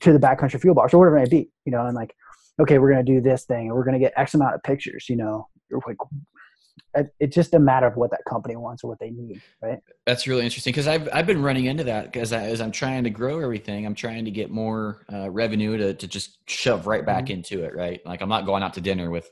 to 0.01 0.13
the 0.13 0.19
backcountry 0.19 0.61
fuel 0.61 0.75
box 0.75 0.93
or 0.93 0.99
whatever 0.99 1.19
it 1.19 1.23
may 1.23 1.29
be? 1.29 1.51
You 1.65 1.73
know, 1.73 1.87
and 1.87 1.95
like, 1.95 2.15
okay, 2.61 2.79
we're 2.79 2.91
gonna 2.91 3.05
do 3.05 3.21
this 3.21 3.45
thing, 3.45 3.69
and 3.69 3.75
we're 3.75 3.85
gonna 3.85 3.99
get 3.99 4.13
X 4.17 4.35
amount 4.35 4.55
of 4.55 4.63
pictures. 4.63 5.07
You 5.09 5.17
know, 5.17 5.49
like 5.87 5.97
it's 7.21 7.35
just 7.35 7.55
a 7.55 7.59
matter 7.59 7.87
of 7.87 7.97
what 7.97 8.11
that 8.11 8.25
company 8.29 8.57
wants 8.57 8.83
or 8.83 8.89
what 8.89 8.99
they 8.99 9.11
need, 9.11 9.41
right? 9.63 9.79
That's 10.07 10.27
really 10.27 10.45
interesting 10.45 10.73
because 10.73 10.87
I've 10.87 11.09
I've 11.13 11.27
been 11.27 11.43
running 11.43 11.67
into 11.67 11.85
that 11.85 12.13
because 12.13 12.33
as 12.33 12.61
I'm 12.61 12.73
trying 12.73 13.05
to 13.05 13.11
grow 13.11 13.41
everything, 13.41 13.87
I'm 13.87 13.95
trying 13.95 14.25
to 14.25 14.31
get 14.31 14.51
more 14.51 15.05
uh, 15.13 15.31
revenue 15.31 15.77
to 15.77 15.95
to 15.95 16.09
just 16.09 16.39
shove 16.49 16.87
right 16.87 17.05
back 17.05 17.25
mm-hmm. 17.25 17.35
into 17.35 17.65
it, 17.65 17.75
right? 17.75 18.01
Like 18.07 18.21
I'm 18.21 18.29
not 18.29 18.47
going 18.47 18.63
out 18.63 18.75
to 18.75 18.81
dinner 18.81 19.11
with 19.11 19.31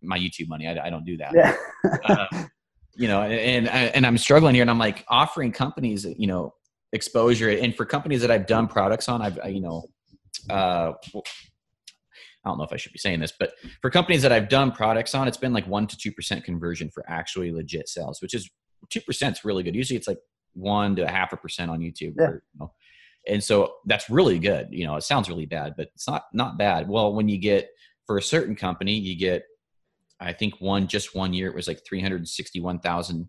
my 0.00 0.18
YouTube 0.18 0.48
money. 0.48 0.66
I, 0.66 0.86
I 0.86 0.90
don't 0.90 1.04
do 1.04 1.16
that. 1.18 1.32
Yeah. 1.34 1.56
uh, 2.04 2.44
you 2.94 3.08
know, 3.08 3.22
and, 3.22 3.68
and 3.68 3.94
and 3.94 4.06
I'm 4.06 4.18
struggling 4.18 4.54
here, 4.54 4.62
and 4.62 4.70
I'm 4.70 4.78
like 4.78 5.04
offering 5.08 5.52
companies, 5.52 6.04
you 6.04 6.26
know, 6.26 6.54
exposure, 6.92 7.50
and 7.50 7.74
for 7.74 7.84
companies 7.84 8.20
that 8.20 8.30
I've 8.30 8.46
done 8.46 8.68
products 8.68 9.08
on, 9.08 9.22
I've 9.22 9.38
you 9.50 9.60
know, 9.60 9.88
uh, 10.50 10.92
I 12.44 12.48
don't 12.48 12.58
know 12.58 12.64
if 12.64 12.72
I 12.72 12.76
should 12.76 12.92
be 12.92 12.98
saying 12.98 13.20
this, 13.20 13.32
but 13.38 13.52
for 13.80 13.90
companies 13.90 14.22
that 14.22 14.32
I've 14.32 14.48
done 14.48 14.72
products 14.72 15.14
on, 15.14 15.28
it's 15.28 15.36
been 15.36 15.52
like 15.52 15.66
one 15.66 15.86
to 15.86 15.96
two 15.96 16.12
percent 16.12 16.44
conversion 16.44 16.90
for 16.90 17.04
actually 17.08 17.52
legit 17.52 17.88
sales, 17.88 18.20
which 18.20 18.34
is 18.34 18.50
two 18.90 19.00
percent 19.00 19.38
is 19.38 19.44
really 19.44 19.62
good. 19.62 19.74
Usually 19.74 19.96
it's 19.96 20.08
like 20.08 20.18
one 20.54 20.96
to 20.96 21.02
a 21.02 21.08
half 21.10 21.32
a 21.32 21.36
percent 21.36 21.70
on 21.70 21.80
YouTube. 21.80 22.14
Yeah. 22.18 22.24
Or, 22.24 22.42
you 22.54 22.60
know, 22.60 22.72
and 23.28 23.42
so 23.42 23.74
that's 23.86 24.10
really 24.10 24.38
good. 24.38 24.68
You 24.70 24.86
know, 24.86 24.96
it 24.96 25.02
sounds 25.02 25.28
really 25.28 25.46
bad, 25.46 25.74
but 25.76 25.88
it's 25.94 26.08
not 26.08 26.24
not 26.32 26.58
bad. 26.58 26.88
Well, 26.88 27.14
when 27.14 27.28
you 27.28 27.38
get 27.38 27.70
for 28.06 28.18
a 28.18 28.22
certain 28.22 28.56
company, 28.56 28.94
you 28.94 29.16
get 29.16 29.44
I 30.20 30.32
think 30.32 30.60
one 30.60 30.86
just 30.86 31.14
one 31.14 31.32
year 31.32 31.48
it 31.48 31.54
was 31.54 31.68
like 31.68 31.84
361,000 31.84 33.28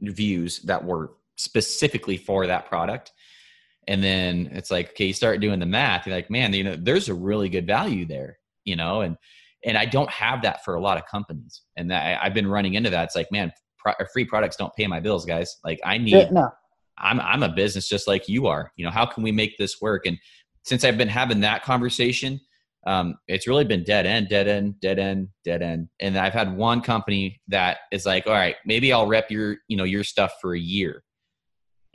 views 0.00 0.60
that 0.62 0.84
were 0.84 1.12
specifically 1.36 2.16
for 2.16 2.46
that 2.46 2.66
product 2.66 3.12
and 3.88 4.02
then 4.02 4.48
it's 4.52 4.70
like 4.70 4.90
okay 4.90 5.06
you 5.06 5.12
start 5.12 5.40
doing 5.40 5.60
the 5.60 5.66
math 5.66 6.06
you're 6.06 6.14
like 6.14 6.30
man 6.30 6.52
you 6.52 6.64
know 6.64 6.76
there's 6.76 7.08
a 7.08 7.14
really 7.14 7.48
good 7.48 7.66
value 7.66 8.06
there 8.06 8.38
you 8.66 8.76
know? 8.76 9.00
And 9.00 9.16
and 9.64 9.78
i 9.78 9.86
don't 9.86 10.10
have 10.10 10.42
that 10.42 10.62
for 10.64 10.74
a 10.74 10.80
lot 10.80 10.98
of 10.98 11.06
companies. 11.06 11.62
And 11.76 11.90
that, 11.90 12.20
I, 12.20 12.24
have 12.24 12.34
been 12.34 12.46
running 12.46 12.74
into 12.74 12.90
that. 12.90 13.04
It's 13.04 13.16
like 13.16 13.32
man 13.32 13.50
pro, 13.78 13.94
free 14.12 14.26
products 14.26 14.56
don't 14.56 14.74
pay 14.74 14.86
my 14.86 15.00
bills 15.00 15.24
guys. 15.24 15.56
Like 15.64 15.80
i 15.84 15.96
need 15.96 16.30
no. 16.30 16.50
i'm 16.98 17.20
i'm 17.20 17.42
a 17.42 17.48
business 17.48 17.88
just 17.88 18.06
like 18.06 18.28
you 18.28 18.46
are. 18.48 18.70
You 18.76 18.84
know 18.84 18.90
how 18.90 19.06
can 19.06 19.22
we 19.22 19.32
make 19.32 19.56
this 19.56 19.80
work? 19.80 20.04
And 20.04 20.18
since 20.64 20.84
i've 20.84 20.98
been 20.98 21.08
having 21.08 21.40
that 21.40 21.62
conversation 21.62 22.40
um, 22.86 23.16
it's 23.26 23.48
really 23.48 23.64
been 23.64 23.82
dead 23.82 24.06
end, 24.06 24.28
dead 24.28 24.46
end, 24.46 24.78
dead 24.80 25.00
end, 25.00 25.26
dead 25.44 25.60
end. 25.60 25.88
And 25.98 26.16
I've 26.16 26.32
had 26.32 26.56
one 26.56 26.80
company 26.80 27.40
that 27.48 27.78
is 27.90 28.06
like, 28.06 28.28
all 28.28 28.32
right, 28.32 28.54
maybe 28.64 28.92
I'll 28.92 29.08
rep 29.08 29.28
your, 29.28 29.56
you 29.66 29.76
know, 29.76 29.82
your 29.82 30.04
stuff 30.04 30.34
for 30.40 30.54
a 30.54 30.58
year 30.60 31.02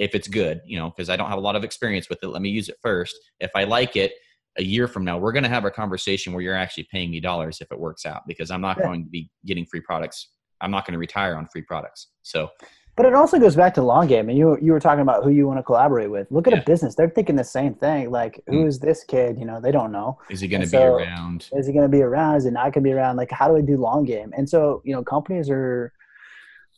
if 0.02 0.16
it's 0.16 0.28
good, 0.28 0.62
you 0.66 0.80
know, 0.80 0.90
because 0.90 1.10
I 1.12 1.16
don't 1.16 1.30
have 1.30 1.38
a 1.38 1.42
lot 1.42 1.56
of 1.56 1.64
experience 1.64 2.10
with 2.10 2.24
it. 2.24 2.28
Let 2.28 2.42
me 2.42 2.50
use 2.50 2.70
it 2.70 2.78
first. 2.82 3.16
If 3.40 3.52
I 3.56 3.66
like 3.66 3.96
it, 3.96 4.14
a 4.58 4.64
year 4.64 4.88
from 4.88 5.06
now, 5.06 5.18
we're 5.18 5.32
going 5.32 5.44
to 5.44 5.50
have 5.50 5.64
a 5.64 5.72
conversation 5.72 6.34
where 6.34 6.42
you're 6.42 6.56
actually 6.56 6.88
paying 6.92 7.12
me 7.12 7.20
dollars 7.20 7.62
if 7.62 7.72
it 7.72 7.80
works 7.80 8.06
out 8.06 8.24
because 8.28 8.50
I'm 8.50 8.62
not 8.62 8.78
yeah. 8.78 8.88
going 8.88 9.04
to 9.04 9.10
be 9.10 9.30
getting 9.46 9.66
free 9.66 9.80
products. 9.80 10.30
I'm 10.60 10.72
not 10.72 10.86
going 10.86 10.94
to 10.94 10.98
retire 10.98 11.36
on 11.36 11.48
free 11.48 11.62
products. 11.62 12.08
So, 12.24 12.50
but 12.98 13.06
it 13.06 13.14
also 13.14 13.40
goes 13.40 13.56
back 13.56 13.76
to 13.76 13.84
long 13.84 14.08
game. 14.08 14.28
And 14.28 14.38
you 14.38 14.58
you 14.60 14.72
were 14.72 14.80
talking 14.80 15.02
about 15.04 15.24
who 15.24 15.30
you 15.30 15.48
want 15.48 15.60
to 15.60 15.64
collaborate 15.64 16.10
with. 16.10 16.28
Look 16.32 16.48
at 16.48 16.54
yeah. 16.54 16.60
a 16.60 16.66
business; 16.66 16.96
they're 16.96 17.10
thinking 17.10 17.36
the 17.36 17.44
same 17.44 17.76
thing. 17.76 18.12
Like, 18.12 18.42
who 18.48 18.66
mm. 18.66 18.68
is 18.68 18.80
this 18.80 19.04
kid? 19.04 19.38
You 19.40 19.46
know, 19.46 19.62
they 19.62 19.72
don't 19.72 19.92
know. 19.92 20.20
Is 20.30 20.42
he 20.42 20.48
going 20.48 20.62
to 20.62 20.68
be 20.68 20.72
so, 20.72 20.96
around? 20.96 21.48
Is 21.54 21.68
he 21.68 21.74
going 21.74 21.86
to 21.86 21.98
be 21.98 22.02
around? 22.02 22.36
Is 22.38 22.46
it 22.46 22.52
not 22.52 22.74
going 22.74 22.84
to 22.84 22.90
be 22.90 22.92
around? 22.92 23.16
Like, 23.16 23.32
how 23.32 23.48
do 23.48 23.56
I 23.56 23.62
do 23.62 23.78
long 23.78 24.04
game? 24.04 24.34
And 24.36 24.50
so, 24.50 24.82
you 24.84 24.94
know, 24.94 25.04
companies 25.04 25.50
are 25.50 25.94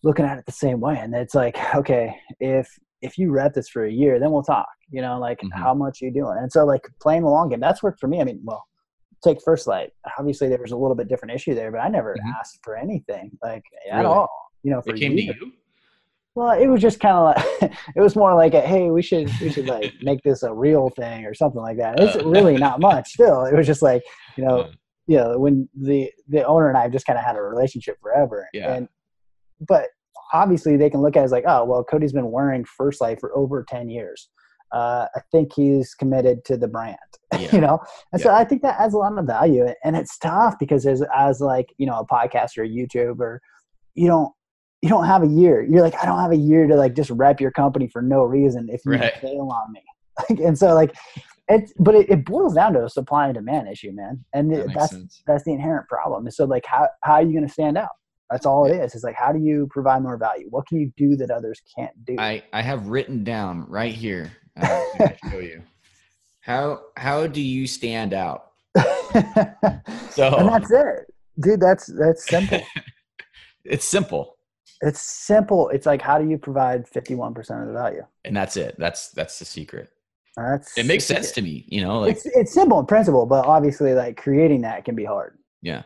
looking 0.03 0.25
at 0.25 0.37
it 0.37 0.45
the 0.45 0.51
same 0.51 0.79
way. 0.79 0.99
And 0.99 1.15
it's 1.15 1.33
like, 1.33 1.57
okay, 1.75 2.15
if 2.39 2.77
if 3.03 3.17
you 3.17 3.31
rep 3.31 3.53
this 3.53 3.69
for 3.69 3.85
a 3.85 3.91
year, 3.91 4.19
then 4.19 4.31
we'll 4.31 4.43
talk. 4.43 4.67
You 4.89 5.01
know, 5.01 5.19
like 5.19 5.39
mm-hmm. 5.39 5.61
how 5.61 5.73
much 5.73 6.01
are 6.01 6.05
you 6.05 6.13
doing? 6.13 6.37
And 6.39 6.51
so, 6.51 6.65
like 6.65 6.87
playing 7.01 7.23
the 7.23 7.29
long 7.29 7.49
game, 7.49 7.59
that's 7.59 7.83
worked 7.83 7.99
for 7.99 8.07
me. 8.07 8.21
I 8.21 8.23
mean, 8.23 8.41
well, 8.43 8.65
take 9.23 9.41
First 9.43 9.67
Lite. 9.67 9.91
Obviously, 10.17 10.47
there 10.47 10.59
was 10.59 10.71
a 10.71 10.77
little 10.77 10.95
bit 10.95 11.07
different 11.07 11.35
issue 11.35 11.53
there, 11.53 11.71
but 11.71 11.79
I 11.79 11.89
never 11.89 12.13
mm-hmm. 12.13 12.31
asked 12.39 12.59
for 12.63 12.75
anything 12.75 13.31
like 13.43 13.63
at 13.91 13.97
really? 13.97 14.05
all. 14.05 14.29
You 14.63 14.71
know, 14.71 14.81
for 14.81 14.95
it 14.95 14.99
came 14.99 15.17
years. 15.17 15.35
to 15.35 15.45
you. 15.45 15.51
Well, 16.35 16.59
it 16.59 16.67
was 16.67 16.81
just 16.81 16.99
kind 16.99 17.15
of 17.15 17.35
like 17.61 17.73
it 17.95 18.01
was 18.01 18.15
more 18.15 18.33
like 18.33 18.53
a 18.53 18.61
hey, 18.61 18.89
we 18.89 19.01
should 19.01 19.29
we 19.41 19.51
should 19.51 19.67
like 19.67 19.93
make 20.01 20.21
this 20.23 20.43
a 20.43 20.53
real 20.53 20.89
thing 20.89 21.25
or 21.25 21.33
something 21.33 21.61
like 21.61 21.77
that. 21.77 21.99
It's 21.99 22.15
uh, 22.15 22.25
really 22.25 22.57
not 22.57 22.79
much. 22.79 23.09
Still, 23.09 23.45
it 23.45 23.55
was 23.55 23.67
just 23.67 23.81
like 23.81 24.03
you 24.37 24.45
know, 24.45 24.61
uh, 24.61 24.71
you 25.07 25.17
know, 25.17 25.37
when 25.37 25.67
the 25.79 26.09
the 26.29 26.43
owner 26.45 26.69
and 26.69 26.77
I 26.77 26.87
just 26.87 27.05
kind 27.05 27.19
of 27.19 27.25
had 27.25 27.35
a 27.35 27.41
relationship 27.41 27.97
forever. 28.01 28.47
Yeah. 28.53 28.73
And 28.73 28.87
but 29.67 29.87
obviously 30.33 30.77
they 30.77 30.89
can 30.89 31.01
look 31.01 31.15
at 31.15 31.21
it 31.21 31.25
as 31.25 31.31
like, 31.31 31.45
oh 31.47 31.65
well, 31.65 31.83
Cody's 31.83 32.13
been 32.13 32.31
wearing 32.31 32.65
First 32.65 33.01
Lite 33.01 33.19
for 33.19 33.35
over 33.37 33.63
ten 33.63 33.89
years. 33.89 34.29
Uh, 34.73 35.07
I 35.15 35.19
think 35.31 35.53
he's 35.53 35.93
committed 35.93 36.43
to 36.45 36.57
the 36.57 36.67
brand, 36.67 36.97
yeah. 37.33 37.47
you 37.53 37.61
know? 37.61 37.79
And 38.11 38.19
yeah. 38.19 38.23
so 38.23 38.33
I 38.33 38.43
think 38.43 38.63
that 38.63 38.79
adds 38.79 38.95
a 38.95 38.97
lot 38.97 39.15
of 39.17 39.25
value. 39.25 39.67
And 39.83 39.95
it's 39.95 40.17
tough 40.17 40.55
because 40.59 40.87
as, 40.87 41.03
as 41.15 41.39
like, 41.39 41.71
you 41.77 41.85
know, 41.85 41.99
a 41.99 42.07
podcast 42.07 42.57
or 42.57 42.63
a 42.63 42.67
YouTuber, 42.67 43.37
you 43.93 44.07
don't, 44.07 44.33
you 44.81 44.89
don't 44.89 45.05
have 45.05 45.21
a 45.21 45.27
year. 45.27 45.61
You're 45.61 45.83
like, 45.83 45.93
I 46.01 46.07
don't 46.07 46.19
have 46.19 46.31
a 46.31 46.37
year 46.37 46.65
to 46.65 46.75
like 46.75 46.95
just 46.95 47.11
rep 47.11 47.39
your 47.39 47.51
company 47.51 47.87
for 47.87 48.01
no 48.01 48.23
reason 48.23 48.67
if 48.69 48.81
you 48.83 48.93
right. 48.93 49.13
fail 49.17 49.47
on 49.51 49.71
me. 49.71 50.43
and 50.43 50.57
so 50.57 50.73
like, 50.73 50.95
it's, 51.47 51.71
but 51.77 51.93
it, 51.93 52.09
it, 52.09 52.25
boils 52.25 52.55
down 52.55 52.73
to 52.73 52.85
a 52.85 52.89
supply 52.89 53.25
and 53.25 53.35
demand 53.35 53.67
issue, 53.67 53.91
man. 53.91 54.25
And 54.33 54.51
that 54.51 54.73
that's, 54.73 54.89
sense. 54.89 55.21
that's 55.27 55.43
the 55.43 55.53
inherent 55.53 55.87
problem. 55.87 56.25
And 56.25 56.33
so 56.33 56.45
like, 56.45 56.65
how, 56.65 56.87
how 57.03 57.13
are 57.13 57.21
you 57.21 57.33
going 57.33 57.45
to 57.45 57.53
stand 57.53 57.77
out? 57.77 57.89
That's 58.33 58.45
all 58.45 58.65
it 58.65 58.75
is. 58.75 58.95
It's 58.95 59.03
like, 59.03 59.15
how 59.15 59.31
do 59.31 59.39
you 59.39 59.67
provide 59.69 60.01
more 60.01 60.17
value? 60.17 60.47
What 60.49 60.67
can 60.67 60.79
you 60.79 60.91
do 60.97 61.15
that 61.17 61.31
others 61.31 61.61
can't 61.75 61.93
do? 62.03 62.15
I, 62.17 62.43
I 62.51 62.61
have 62.61 62.87
written 62.87 63.23
down 63.23 63.65
right 63.69 63.93
here. 63.93 64.31
Uh, 64.59 64.81
show 65.31 65.39
you. 65.39 65.61
How, 66.41 66.81
how 66.97 67.27
do 67.27 67.41
you 67.41 67.67
stand 67.67 68.13
out? 68.13 68.51
so, 70.09 70.35
and 70.35 70.49
that's 70.49 70.71
it, 70.71 71.13
dude. 71.39 71.61
That's, 71.61 71.85
that's 71.85 72.27
simple. 72.27 72.61
it's 73.63 73.85
simple 73.85 74.33
it's 74.83 75.01
simple. 75.01 75.69
It's 75.69 75.85
like 75.85 76.01
how 76.01 76.17
do 76.17 76.27
you 76.27 76.37
provide 76.37 76.85
51% 76.89 77.37
of 77.61 77.67
the 77.67 77.73
value? 77.73 78.05
And 78.25 78.35
that's 78.35 78.57
it. 78.57 78.75
That's 78.77 79.09
that's 79.09 79.39
the 79.39 79.45
secret. 79.45 79.89
That's 80.35 80.77
it 80.77 80.85
makes 80.85 81.05
sense 81.05 81.31
to 81.33 81.41
me, 81.41 81.65
you 81.67 81.81
know, 81.81 81.99
like 81.99 82.17
it's 82.17 82.25
it's 82.25 82.53
simple 82.53 82.79
in 82.79 82.85
principle, 82.85 83.25
but 83.25 83.45
obviously 83.45 83.93
like 83.93 84.17
creating 84.17 84.61
that 84.61 84.83
can 84.83 84.95
be 84.95 85.05
hard. 85.05 85.37
Yeah. 85.61 85.83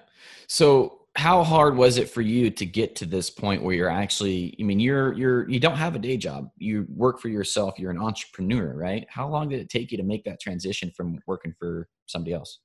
So 0.48 0.97
how 1.18 1.44
hard 1.44 1.76
was 1.76 1.98
it 1.98 2.08
for 2.08 2.22
you 2.22 2.52
to 2.52 2.64
get 2.64 2.96
to 2.96 3.06
this 3.06 3.32
point 3.32 3.64
where 3.64 3.74
you're 3.74 3.90
actually 3.90 4.56
I 4.60 4.64
mean 4.64 4.80
you're 4.80 5.14
you're 5.14 5.50
you 5.50 5.60
don't 5.60 5.76
have 5.76 5.96
a 5.96 6.00
day 6.00 6.16
job. 6.16 6.52
You 6.58 6.86
work 6.90 7.20
for 7.20 7.28
yourself, 7.28 7.80
you're 7.80 7.90
an 7.90 7.98
entrepreneur, 7.98 8.76
right? 8.76 9.06
How 9.10 9.28
long 9.28 9.50
did 9.50 9.60
it 9.60 9.70
take 9.70 9.92
you 9.92 9.98
to 9.98 10.04
make 10.04 10.24
that 10.26 10.40
transition 10.40 10.92
from 10.96 11.18
working 11.26 11.56
for 11.58 11.90
somebody 12.06 12.34
else? 12.34 12.60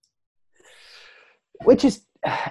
Which 1.65 1.87
is 1.87 2.03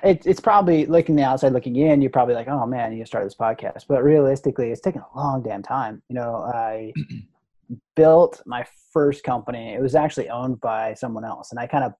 it, 0.03 0.25
it's 0.25 0.39
probably 0.39 0.87
looking 0.87 1.15
the 1.15 1.23
outside 1.23 1.53
looking 1.53 1.75
in, 1.75 2.01
you're 2.01 2.09
probably 2.09 2.33
like, 2.33 2.47
oh 2.47 2.65
man, 2.65 2.93
you 2.93 3.05
start 3.05 3.23
this 3.23 3.35
podcast. 3.35 3.85
But 3.87 4.03
realistically, 4.03 4.71
it's 4.71 4.81
taken 4.81 5.01
a 5.01 5.17
long 5.17 5.43
damn 5.43 5.61
time. 5.61 6.01
You 6.09 6.15
know, 6.15 6.49
I 6.51 6.93
built 7.95 8.41
my 8.47 8.65
first 8.91 9.23
company. 9.23 9.75
It 9.75 9.81
was 9.81 9.93
actually 9.93 10.29
owned 10.29 10.59
by 10.61 10.95
someone 10.95 11.25
else, 11.25 11.51
and 11.51 11.59
I 11.59 11.67
kind 11.67 11.83
of 11.83 11.93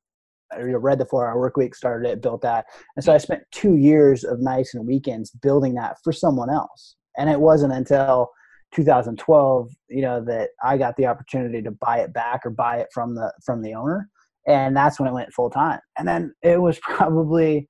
I 0.54 0.60
read 0.62 1.00
the 1.00 1.06
four 1.06 1.28
hour 1.28 1.40
work 1.40 1.58
week, 1.58 1.76
started 1.76 2.10
it, 2.10 2.22
built 2.22 2.42
that, 2.42 2.66
and 2.96 3.04
so 3.04 3.14
I 3.14 3.18
spent 3.18 3.44
two 3.52 3.78
years 3.78 4.24
of 4.24 4.40
nights 4.40 4.74
and 4.74 4.86
weekends 4.86 5.32
building 5.32 5.76
that 5.76 5.98
for 6.04 6.12
someone 6.12 6.50
else. 6.50 6.96
And 7.18 7.30
it 7.30 7.40
wasn't 7.40 7.74
until 7.74 8.30
2012, 8.74 9.70
you 9.90 10.02
know, 10.02 10.24
that 10.26 10.50
I 10.64 10.78
got 10.78 10.96
the 10.96 11.08
opportunity 11.08 11.62
to 11.62 11.72
buy 11.72 12.00
it 12.00 12.14
back 12.14 12.46
or 12.46 12.50
buy 12.50 12.78
it 12.78 12.88
from 12.94 13.16
the 13.16 13.32
from 13.46 13.62
the 13.62 13.74
owner. 13.74 14.10
And 14.48 14.76
that's 14.76 15.00
when 15.00 15.10
it 15.10 15.14
went 15.14 15.34
full 15.34 15.50
time. 15.50 15.80
And 15.98 16.08
then 16.08 16.34
it 16.42 16.62
was 16.62 16.80
probably 16.82 17.68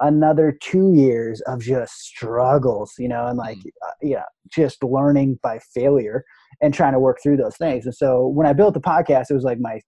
another 0.00 0.56
two 0.62 0.94
years 0.94 1.40
of 1.42 1.60
just 1.60 1.92
struggles 1.92 2.92
you 2.98 3.08
know 3.08 3.26
and 3.26 3.36
like 3.36 3.58
mm. 3.58 3.70
uh, 3.84 3.92
yeah 4.00 4.22
just 4.48 4.82
learning 4.82 5.38
by 5.42 5.58
failure 5.74 6.24
and 6.60 6.72
trying 6.72 6.92
to 6.92 7.00
work 7.00 7.18
through 7.22 7.36
those 7.36 7.56
things. 7.56 7.84
And 7.84 7.94
so 7.94 8.28
when 8.28 8.46
i 8.46 8.52
built 8.52 8.74
the 8.74 8.80
podcast 8.80 9.26
it 9.30 9.34
was 9.34 9.44
like 9.44 9.58
my 9.58 9.80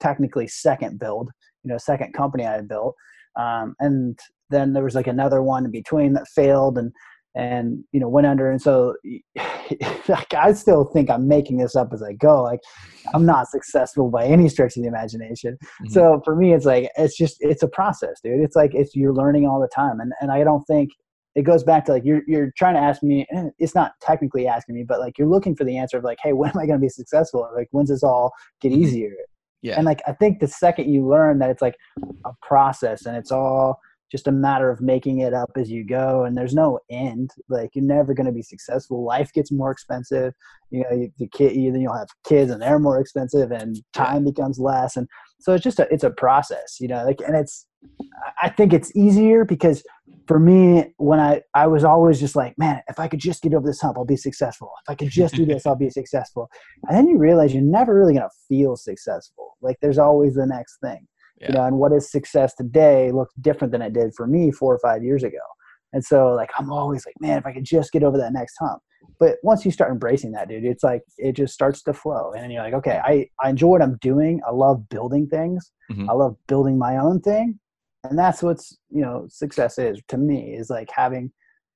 technically 0.00 0.46
second 0.46 0.98
build 0.98 1.30
you 1.64 1.70
know 1.70 1.78
second 1.78 2.12
company 2.12 2.44
i 2.44 2.52
had 2.52 2.68
built. 2.68 2.94
Um, 3.38 3.74
and 3.78 4.18
then 4.50 4.72
there 4.72 4.84
was 4.84 4.94
like 4.94 5.06
another 5.06 5.42
one 5.42 5.64
in 5.64 5.70
between 5.70 6.14
that 6.14 6.28
failed 6.28 6.78
and 6.78 6.92
and 7.34 7.84
you 7.92 8.00
know 8.00 8.08
went 8.08 8.26
under. 8.26 8.50
And 8.50 8.60
so 8.60 8.94
like 10.08 10.34
i 10.34 10.52
still 10.52 10.84
think 10.84 11.10
i'm 11.10 11.28
making 11.28 11.58
this 11.58 11.76
up 11.76 11.92
as 11.92 12.02
i 12.02 12.12
go. 12.12 12.42
Like 12.42 12.60
i'm 13.14 13.26
not 13.26 13.48
successful 13.48 14.10
by 14.10 14.24
any 14.24 14.48
stretch 14.48 14.76
of 14.76 14.82
the 14.82 14.88
imagination. 14.88 15.56
Mm-hmm. 15.62 15.92
so 15.92 16.20
for 16.24 16.34
me 16.34 16.52
it's 16.52 16.66
like 16.66 16.90
it's 16.96 17.16
just 17.16 17.36
it's 17.40 17.62
a 17.62 17.68
process 17.68 18.20
dude. 18.22 18.40
It's 18.40 18.56
like 18.56 18.74
it's 18.74 18.94
you're 18.94 19.14
learning 19.14 19.46
all 19.46 19.60
the 19.60 19.68
time. 19.68 20.00
And 20.00 20.12
and 20.20 20.32
i 20.32 20.42
don't 20.42 20.64
think 20.64 20.90
it 21.34 21.42
goes 21.42 21.62
back 21.62 21.84
to 21.84 21.92
like 21.92 22.04
you're 22.04 22.22
you're 22.26 22.50
trying 22.56 22.74
to 22.74 22.80
ask 22.80 23.02
me 23.02 23.26
eh, 23.30 23.44
it's 23.58 23.74
not 23.74 23.92
technically 24.00 24.48
asking 24.48 24.74
me 24.74 24.82
but 24.82 24.98
like 24.98 25.18
you're 25.18 25.28
looking 25.28 25.54
for 25.54 25.62
the 25.62 25.76
answer 25.76 25.98
of 25.98 26.02
like 26.02 26.18
hey 26.22 26.32
when 26.38 26.50
am 26.50 26.58
i 26.58 26.66
going 26.66 26.78
to 26.78 26.84
be 26.84 26.88
successful? 26.88 27.48
Like 27.54 27.68
when's 27.70 27.90
this 27.90 28.02
all 28.02 28.32
get 28.60 28.72
mm-hmm. 28.72 28.82
easier 28.82 29.12
yeah. 29.62 29.76
And 29.76 29.84
like 29.84 30.00
i 30.06 30.12
think 30.12 30.40
the 30.40 30.48
second 30.48 30.92
you 30.92 31.06
learn 31.06 31.38
that 31.38 31.50
it's 31.50 31.62
like 31.62 31.76
a 32.24 32.32
process 32.42 33.06
and 33.06 33.16
it's 33.16 33.32
all 33.32 33.80
just 34.10 34.26
a 34.26 34.32
matter 34.32 34.70
of 34.70 34.80
making 34.80 35.18
it 35.18 35.34
up 35.34 35.50
as 35.56 35.70
you 35.70 35.84
go 35.84 36.24
and 36.24 36.36
there's 36.36 36.54
no 36.54 36.78
end 36.90 37.30
like 37.48 37.70
you're 37.74 37.84
never 37.84 38.14
going 38.14 38.26
to 38.26 38.32
be 38.32 38.42
successful. 38.42 39.04
Life 39.04 39.32
gets 39.32 39.52
more 39.52 39.70
expensive 39.70 40.32
you 40.70 40.82
know 40.82 40.96
you, 40.96 41.12
the 41.18 41.28
kid 41.28 41.54
you, 41.56 41.72
then 41.72 41.80
you'll 41.80 41.96
have 41.96 42.08
kids 42.26 42.50
and 42.50 42.60
they're 42.60 42.78
more 42.78 43.00
expensive 43.00 43.50
and 43.50 43.80
time 43.92 44.24
becomes 44.24 44.58
less 44.58 44.96
and 44.96 45.06
so 45.40 45.54
it's 45.54 45.64
just 45.64 45.78
a 45.78 45.92
it's 45.92 46.04
a 46.04 46.10
process 46.10 46.76
you 46.80 46.88
know 46.88 47.04
like 47.04 47.20
and 47.26 47.36
it's 47.36 47.66
I 48.42 48.48
think 48.48 48.72
it's 48.72 48.94
easier 48.96 49.44
because 49.44 49.82
for 50.26 50.38
me, 50.38 50.92
when 50.98 51.18
I, 51.18 51.42
I 51.54 51.66
was 51.66 51.84
always 51.84 52.20
just 52.20 52.36
like, 52.36 52.56
man, 52.58 52.82
if 52.88 53.00
I 53.00 53.08
could 53.08 53.18
just 53.18 53.42
get 53.42 53.54
over 53.54 53.66
this 53.66 53.80
hump, 53.80 53.96
I'll 53.96 54.04
be 54.04 54.16
successful. 54.16 54.70
If 54.82 54.92
I 54.92 54.94
could 54.94 55.08
just 55.08 55.34
do 55.34 55.46
this, 55.46 55.64
I'll 55.66 55.74
be 55.74 55.88
successful. 55.88 56.50
And 56.86 56.96
then 56.96 57.08
you 57.08 57.18
realize 57.18 57.54
you're 57.54 57.62
never 57.62 57.94
really 57.98 58.12
going 58.12 58.28
to 58.28 58.36
feel 58.46 58.76
successful. 58.76 59.56
Like 59.62 59.76
there's 59.80 59.98
always 59.98 60.34
the 60.34 60.46
next 60.46 60.78
thing, 60.80 61.06
yeah. 61.40 61.48
you 61.48 61.54
know, 61.54 61.64
and 61.64 61.78
what 61.78 61.92
is 61.92 62.10
success 62.10 62.54
today 62.54 63.10
looks 63.10 63.34
different 63.40 63.72
than 63.72 63.80
it 63.80 63.94
did 63.94 64.12
for 64.14 64.26
me 64.26 64.52
four 64.52 64.74
or 64.74 64.78
five 64.80 65.02
years 65.02 65.24
ago. 65.24 65.38
And 65.94 66.04
so 66.04 66.34
like, 66.34 66.50
I'm 66.58 66.70
always 66.70 67.06
like, 67.06 67.14
man, 67.20 67.38
if 67.38 67.46
I 67.46 67.52
could 67.52 67.64
just 67.64 67.90
get 67.92 68.02
over 68.02 68.18
that 68.18 68.34
next 68.34 68.56
hump. 68.60 68.82
But 69.18 69.36
once 69.42 69.64
you 69.64 69.70
start 69.70 69.90
embracing 69.90 70.32
that, 70.32 70.48
dude, 70.48 70.64
it's 70.64 70.84
like, 70.84 71.02
it 71.16 71.32
just 71.32 71.54
starts 71.54 71.82
to 71.84 71.94
flow. 71.94 72.32
And 72.32 72.42
then 72.42 72.50
you're 72.50 72.62
like, 72.62 72.74
okay, 72.74 73.00
I, 73.02 73.26
I 73.42 73.48
enjoy 73.48 73.68
what 73.68 73.82
I'm 73.82 73.96
doing. 74.02 74.40
I 74.46 74.52
love 74.52 74.88
building 74.90 75.26
things. 75.26 75.72
Mm-hmm. 75.90 76.10
I 76.10 76.12
love 76.12 76.36
building 76.46 76.76
my 76.76 76.98
own 76.98 77.20
thing 77.20 77.58
and 78.10 78.18
that's 78.18 78.42
what's 78.42 78.76
you 78.90 79.02
know 79.02 79.26
success 79.28 79.78
is 79.78 80.00
to 80.08 80.16
me 80.16 80.54
is 80.54 80.70
like 80.70 80.90
having 80.94 81.30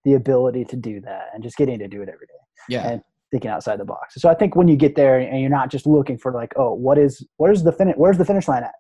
the 0.05 0.15
ability 0.15 0.65
to 0.65 0.77
do 0.77 1.01
that 1.01 1.29
and 1.33 1.43
just 1.43 1.57
getting 1.57 1.79
to 1.79 1.89
do 1.89 2.03
it 2.03 2.09
every 2.09 2.27
day 2.27 2.33
yeah. 2.69 2.89
and 2.89 3.03
thinking 3.31 3.51
outside 3.51 3.79
the 3.79 3.85
box. 3.85 4.15
So 4.17 4.29
i 4.29 4.35
think 4.35 4.57
when 4.57 4.69
you 4.69 4.77
get 4.77 4.97
there 4.97 5.19
and 5.19 5.41
you're 5.41 5.51
not 5.51 5.71
just 5.71 5.87
looking 5.87 6.19
for 6.19 6.33
like 6.33 6.53
oh 6.57 6.73
what 6.73 6.99
is 6.99 7.27
where's 7.37 7.63
the 7.63 7.73
finish 7.73 7.95
where's 7.97 8.19
the 8.19 8.25
finish 8.25 8.49
line 8.49 8.65
at? 8.65 8.75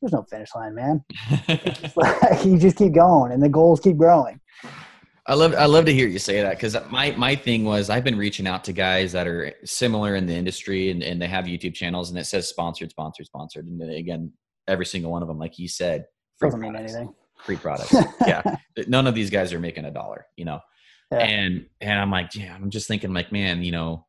There's 0.00 0.12
no 0.12 0.22
finish 0.22 0.50
line 0.54 0.74
man. 0.74 1.04
Like, 1.96 2.44
you 2.44 2.56
just 2.58 2.76
keep 2.76 2.92
going 2.92 3.32
and 3.32 3.42
the 3.42 3.48
goals 3.48 3.80
keep 3.80 3.96
growing. 3.96 4.40
I 5.26 5.34
love 5.34 5.54
I 5.54 5.66
love 5.66 5.84
to 5.84 5.92
hear 5.92 6.08
you 6.08 6.18
say 6.18 6.40
that 6.40 6.56
because 6.56 6.76
my 6.90 7.10
my 7.12 7.34
thing 7.34 7.64
was 7.64 7.90
I've 7.90 8.04
been 8.04 8.16
reaching 8.16 8.46
out 8.46 8.64
to 8.64 8.72
guys 8.72 9.12
that 9.12 9.26
are 9.26 9.52
similar 9.64 10.14
in 10.14 10.24
the 10.24 10.34
industry 10.34 10.90
and, 10.90 11.02
and 11.02 11.20
they 11.20 11.26
have 11.26 11.44
YouTube 11.44 11.74
channels 11.74 12.08
and 12.08 12.18
it 12.18 12.24
says 12.24 12.48
sponsored, 12.48 12.90
sponsored, 12.90 13.26
sponsored, 13.26 13.66
and 13.66 13.82
again 13.82 14.32
every 14.68 14.86
single 14.86 15.10
one 15.10 15.22
of 15.22 15.28
them, 15.28 15.38
like 15.38 15.58
you 15.58 15.66
said, 15.66 16.04
free 16.38 16.48
doesn't 16.48 16.60
products. 16.60 16.92
mean 16.92 17.00
anything. 17.00 17.14
Free 17.44 17.56
products. 17.56 17.94
yeah. 18.26 18.42
None 18.88 19.06
of 19.06 19.14
these 19.14 19.30
guys 19.30 19.52
are 19.52 19.60
making 19.60 19.84
a 19.84 19.90
dollar, 19.90 20.26
you 20.36 20.44
know? 20.44 20.60
Yeah. 21.10 21.18
And, 21.18 21.66
and 21.80 21.98
I'm 21.98 22.10
like, 22.10 22.34
yeah, 22.34 22.54
I'm 22.54 22.70
just 22.70 22.88
thinking 22.88 23.12
like, 23.14 23.32
man, 23.32 23.62
you 23.62 23.72
know, 23.72 24.06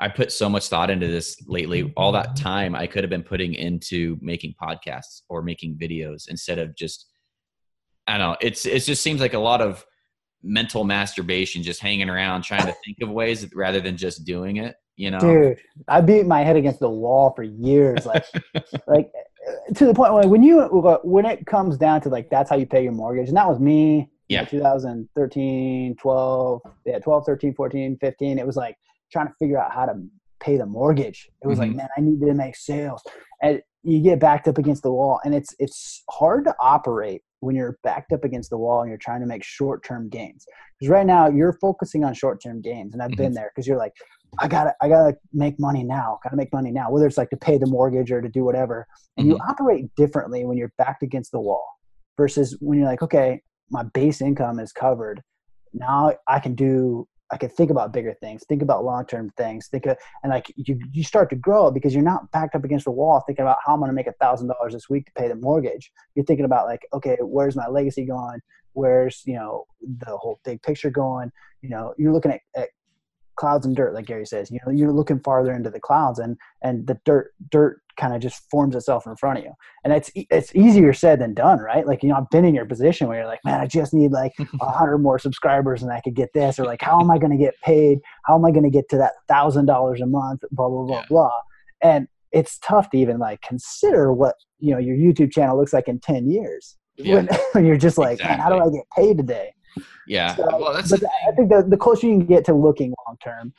I 0.00 0.08
put 0.08 0.32
so 0.32 0.48
much 0.48 0.68
thought 0.68 0.90
into 0.90 1.06
this 1.06 1.36
lately. 1.46 1.92
All 1.96 2.12
that 2.12 2.28
mm-hmm. 2.28 2.44
time 2.44 2.74
I 2.74 2.86
could 2.86 3.02
have 3.02 3.10
been 3.10 3.22
putting 3.22 3.54
into 3.54 4.18
making 4.20 4.54
podcasts 4.60 5.22
or 5.28 5.42
making 5.42 5.78
videos 5.78 6.28
instead 6.28 6.58
of 6.58 6.74
just, 6.76 7.06
I 8.06 8.18
don't 8.18 8.32
know. 8.32 8.36
It's, 8.40 8.66
it 8.66 8.80
just 8.80 9.02
seems 9.02 9.20
like 9.20 9.34
a 9.34 9.38
lot 9.38 9.62
of 9.62 9.84
mental 10.42 10.84
masturbation, 10.84 11.62
just 11.62 11.80
hanging 11.80 12.08
around 12.08 12.42
trying 12.42 12.66
to 12.66 12.74
think 12.84 12.98
of 13.02 13.10
ways 13.10 13.46
rather 13.54 13.80
than 13.80 13.96
just 13.96 14.24
doing 14.24 14.56
it. 14.56 14.76
You 14.96 15.10
know, 15.10 15.18
dude, 15.18 15.58
I 15.88 16.00
beat 16.00 16.24
my 16.24 16.42
head 16.42 16.56
against 16.56 16.80
the 16.80 16.88
wall 16.88 17.32
for 17.36 17.42
years. 17.42 18.06
Like, 18.06 18.24
like 18.86 19.10
to 19.74 19.86
the 19.86 19.94
point 19.94 20.12
where 20.12 20.28
when 20.28 20.42
you 20.42 20.62
when 21.04 21.24
it 21.24 21.46
comes 21.46 21.76
down 21.76 22.00
to 22.00 22.08
like 22.08 22.28
that's 22.30 22.50
how 22.50 22.56
you 22.56 22.66
pay 22.66 22.82
your 22.82 22.92
mortgage 22.92 23.28
and 23.28 23.36
that 23.36 23.48
was 23.48 23.60
me 23.60 24.08
yeah 24.28 24.44
2013 24.44 25.96
12 25.96 26.62
yeah 26.84 26.98
12 26.98 27.26
13 27.26 27.54
14 27.54 27.98
15 28.00 28.38
it 28.38 28.46
was 28.46 28.56
like 28.56 28.76
trying 29.12 29.26
to 29.26 29.34
figure 29.38 29.58
out 29.58 29.72
how 29.72 29.86
to 29.86 29.94
pay 30.40 30.56
the 30.56 30.66
mortgage 30.66 31.28
it 31.42 31.46
was 31.46 31.58
mm-hmm. 31.58 31.68
like 31.68 31.76
man 31.76 31.88
i 31.96 32.00
need 32.00 32.20
to 32.20 32.34
make 32.34 32.56
sales 32.56 33.02
and 33.42 33.60
you 33.82 34.02
get 34.02 34.18
backed 34.18 34.48
up 34.48 34.58
against 34.58 34.82
the 34.82 34.90
wall 34.90 35.20
and 35.24 35.34
it's 35.34 35.54
it's 35.58 36.02
hard 36.10 36.44
to 36.44 36.54
operate 36.60 37.22
when 37.40 37.54
you're 37.54 37.78
backed 37.84 38.12
up 38.12 38.24
against 38.24 38.50
the 38.50 38.58
wall 38.58 38.80
and 38.80 38.88
you're 38.88 38.98
trying 38.98 39.20
to 39.20 39.26
make 39.26 39.44
short-term 39.44 40.08
gains 40.08 40.44
because 40.78 40.90
right 40.90 41.06
now 41.06 41.28
you're 41.28 41.52
focusing 41.60 42.04
on 42.04 42.12
short-term 42.12 42.60
gains 42.60 42.92
and 42.92 43.02
i've 43.02 43.10
mm-hmm. 43.10 43.22
been 43.22 43.32
there 43.32 43.50
because 43.54 43.66
you're 43.66 43.78
like 43.78 43.92
I 44.38 44.48
gotta 44.48 44.74
I 44.80 44.88
gotta 44.88 45.16
make 45.32 45.58
money 45.58 45.84
now. 45.84 46.18
Gotta 46.22 46.36
make 46.36 46.52
money 46.52 46.70
now. 46.70 46.90
Whether 46.90 47.06
it's 47.06 47.18
like 47.18 47.30
to 47.30 47.36
pay 47.36 47.58
the 47.58 47.66
mortgage 47.66 48.10
or 48.10 48.20
to 48.20 48.28
do 48.28 48.44
whatever. 48.44 48.86
And 49.16 49.26
mm-hmm. 49.26 49.36
you 49.36 49.38
operate 49.48 49.94
differently 49.96 50.44
when 50.44 50.56
you're 50.56 50.72
backed 50.78 51.02
against 51.02 51.32
the 51.32 51.40
wall 51.40 51.66
versus 52.16 52.56
when 52.60 52.78
you're 52.78 52.88
like, 52.88 53.02
okay, 53.02 53.42
my 53.70 53.82
base 53.94 54.20
income 54.20 54.58
is 54.58 54.72
covered. 54.72 55.22
Now 55.72 56.12
I 56.28 56.40
can 56.40 56.54
do 56.54 57.06
I 57.32 57.36
can 57.36 57.48
think 57.48 57.70
about 57.70 57.92
bigger 57.92 58.14
things, 58.20 58.44
think 58.48 58.62
about 58.62 58.84
long 58.84 59.04
term 59.04 59.32
things, 59.36 59.68
think 59.68 59.86
of 59.86 59.96
and 60.22 60.32
like 60.32 60.52
you 60.56 60.78
you 60.92 61.02
start 61.02 61.30
to 61.30 61.36
grow 61.36 61.70
because 61.70 61.94
you're 61.94 62.04
not 62.04 62.30
backed 62.30 62.54
up 62.54 62.64
against 62.64 62.84
the 62.84 62.92
wall 62.92 63.22
thinking 63.26 63.44
about 63.44 63.58
how 63.64 63.74
I'm 63.74 63.80
gonna 63.80 63.92
make 63.92 64.06
a 64.06 64.14
thousand 64.20 64.48
dollars 64.48 64.72
this 64.72 64.88
week 64.88 65.06
to 65.06 65.12
pay 65.12 65.28
the 65.28 65.34
mortgage. 65.34 65.90
You're 66.14 66.24
thinking 66.24 66.44
about 66.44 66.66
like, 66.66 66.86
okay, 66.92 67.16
where's 67.20 67.56
my 67.56 67.66
legacy 67.68 68.04
going? 68.04 68.40
Where's, 68.76 69.22
you 69.24 69.34
know, 69.34 69.64
the 69.80 70.16
whole 70.18 70.38
big 70.44 70.62
picture 70.62 70.90
going? 70.90 71.32
You 71.62 71.70
know, 71.70 71.94
you're 71.96 72.12
looking 72.12 72.32
at, 72.32 72.40
at 72.54 72.68
clouds 73.36 73.66
and 73.66 73.76
dirt 73.76 73.94
like 73.94 74.06
gary 74.06 74.26
says 74.26 74.50
you 74.50 74.58
know 74.64 74.72
you're 74.72 74.92
looking 74.92 75.20
farther 75.20 75.52
into 75.52 75.70
the 75.70 75.80
clouds 75.80 76.18
and 76.18 76.36
and 76.62 76.86
the 76.86 76.98
dirt 77.04 77.32
dirt 77.50 77.80
kind 77.96 78.14
of 78.14 78.20
just 78.20 78.48
forms 78.50 78.74
itself 78.74 79.06
in 79.06 79.16
front 79.16 79.38
of 79.38 79.44
you 79.44 79.52
and 79.84 79.92
it's 79.92 80.10
it's 80.14 80.54
easier 80.54 80.92
said 80.92 81.20
than 81.20 81.34
done 81.34 81.58
right 81.58 81.86
like 81.86 82.02
you 82.02 82.08
know 82.08 82.16
i've 82.16 82.30
been 82.30 82.44
in 82.44 82.54
your 82.54 82.66
position 82.66 83.08
where 83.08 83.18
you're 83.18 83.26
like 83.26 83.40
man 83.44 83.60
i 83.60 83.66
just 83.66 83.94
need 83.94 84.12
like 84.12 84.32
a 84.60 84.70
hundred 84.70 84.98
more 84.98 85.18
subscribers 85.18 85.82
and 85.82 85.90
i 85.90 86.00
could 86.00 86.14
get 86.14 86.32
this 86.34 86.58
or 86.58 86.64
like 86.64 86.82
how 86.82 87.00
am 87.00 87.10
i 87.10 87.18
going 87.18 87.30
to 87.30 87.38
get 87.38 87.54
paid 87.62 87.98
how 88.24 88.36
am 88.36 88.44
i 88.44 88.50
going 88.50 88.64
to 88.64 88.70
get 88.70 88.88
to 88.88 88.96
that 88.96 89.12
thousand 89.28 89.66
dollars 89.66 90.00
a 90.00 90.06
month 90.06 90.42
blah 90.50 90.68
blah 90.68 90.84
blah 90.84 90.98
yeah. 90.98 91.06
blah 91.08 91.40
and 91.82 92.06
it's 92.32 92.58
tough 92.58 92.90
to 92.90 92.98
even 92.98 93.18
like 93.18 93.40
consider 93.40 94.12
what 94.12 94.34
you 94.58 94.72
know 94.72 94.78
your 94.78 94.96
youtube 94.96 95.32
channel 95.32 95.56
looks 95.56 95.72
like 95.72 95.88
in 95.88 95.98
10 95.98 96.30
years 96.30 96.76
yeah. 96.96 97.16
when, 97.16 97.28
when 97.52 97.64
you're 97.64 97.76
just 97.76 97.98
like 97.98 98.14
exactly. 98.14 98.36
man 98.36 98.40
how 98.40 98.50
do 98.50 98.62
i 98.62 98.70
get 98.70 98.84
paid 98.94 99.16
today 99.16 99.52
yeah. 100.06 100.34
So, 100.34 100.44
well, 100.58 100.72
that's 100.72 100.90
but 100.90 101.02
I 101.28 101.32
think 101.32 101.50
the, 101.50 101.64
the 101.68 101.76
closer 101.76 102.06
you 102.06 102.18
can 102.18 102.26
get 102.26 102.44
to 102.46 102.54
looking 102.54 102.94
long 103.06 103.16
term, 103.22 103.52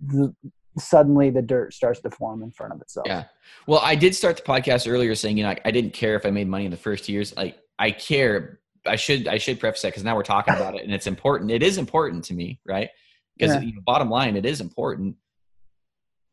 the, 0.00 0.34
suddenly 0.78 1.30
the 1.30 1.42
dirt 1.42 1.74
starts 1.74 2.00
to 2.00 2.10
form 2.10 2.42
in 2.42 2.50
front 2.50 2.72
of 2.72 2.80
itself. 2.80 3.06
Yeah. 3.06 3.24
Well, 3.66 3.80
I 3.82 3.94
did 3.94 4.14
start 4.14 4.36
the 4.36 4.42
podcast 4.42 4.90
earlier 4.90 5.14
saying, 5.14 5.36
you 5.36 5.44
know, 5.44 5.50
I, 5.50 5.60
I 5.64 5.70
didn't 5.70 5.92
care 5.92 6.14
if 6.16 6.24
I 6.24 6.30
made 6.30 6.48
money 6.48 6.64
in 6.64 6.70
the 6.70 6.76
first 6.76 7.08
years. 7.08 7.36
Like 7.36 7.58
I 7.78 7.90
care. 7.90 8.60
I 8.86 8.96
should 8.96 9.28
I 9.28 9.38
should 9.38 9.60
preface 9.60 9.82
that 9.82 9.88
because 9.88 10.04
now 10.04 10.16
we're 10.16 10.22
talking 10.22 10.54
about 10.54 10.74
it 10.74 10.84
and 10.84 10.94
it's 10.94 11.06
important. 11.06 11.50
It 11.50 11.62
is 11.62 11.78
important 11.78 12.24
to 12.24 12.34
me, 12.34 12.60
right? 12.64 12.88
Because 13.36 13.56
yeah. 13.56 13.60
you 13.60 13.74
know, 13.74 13.80
bottom 13.84 14.08
line, 14.08 14.36
it 14.36 14.46
is 14.46 14.60
important. 14.60 15.16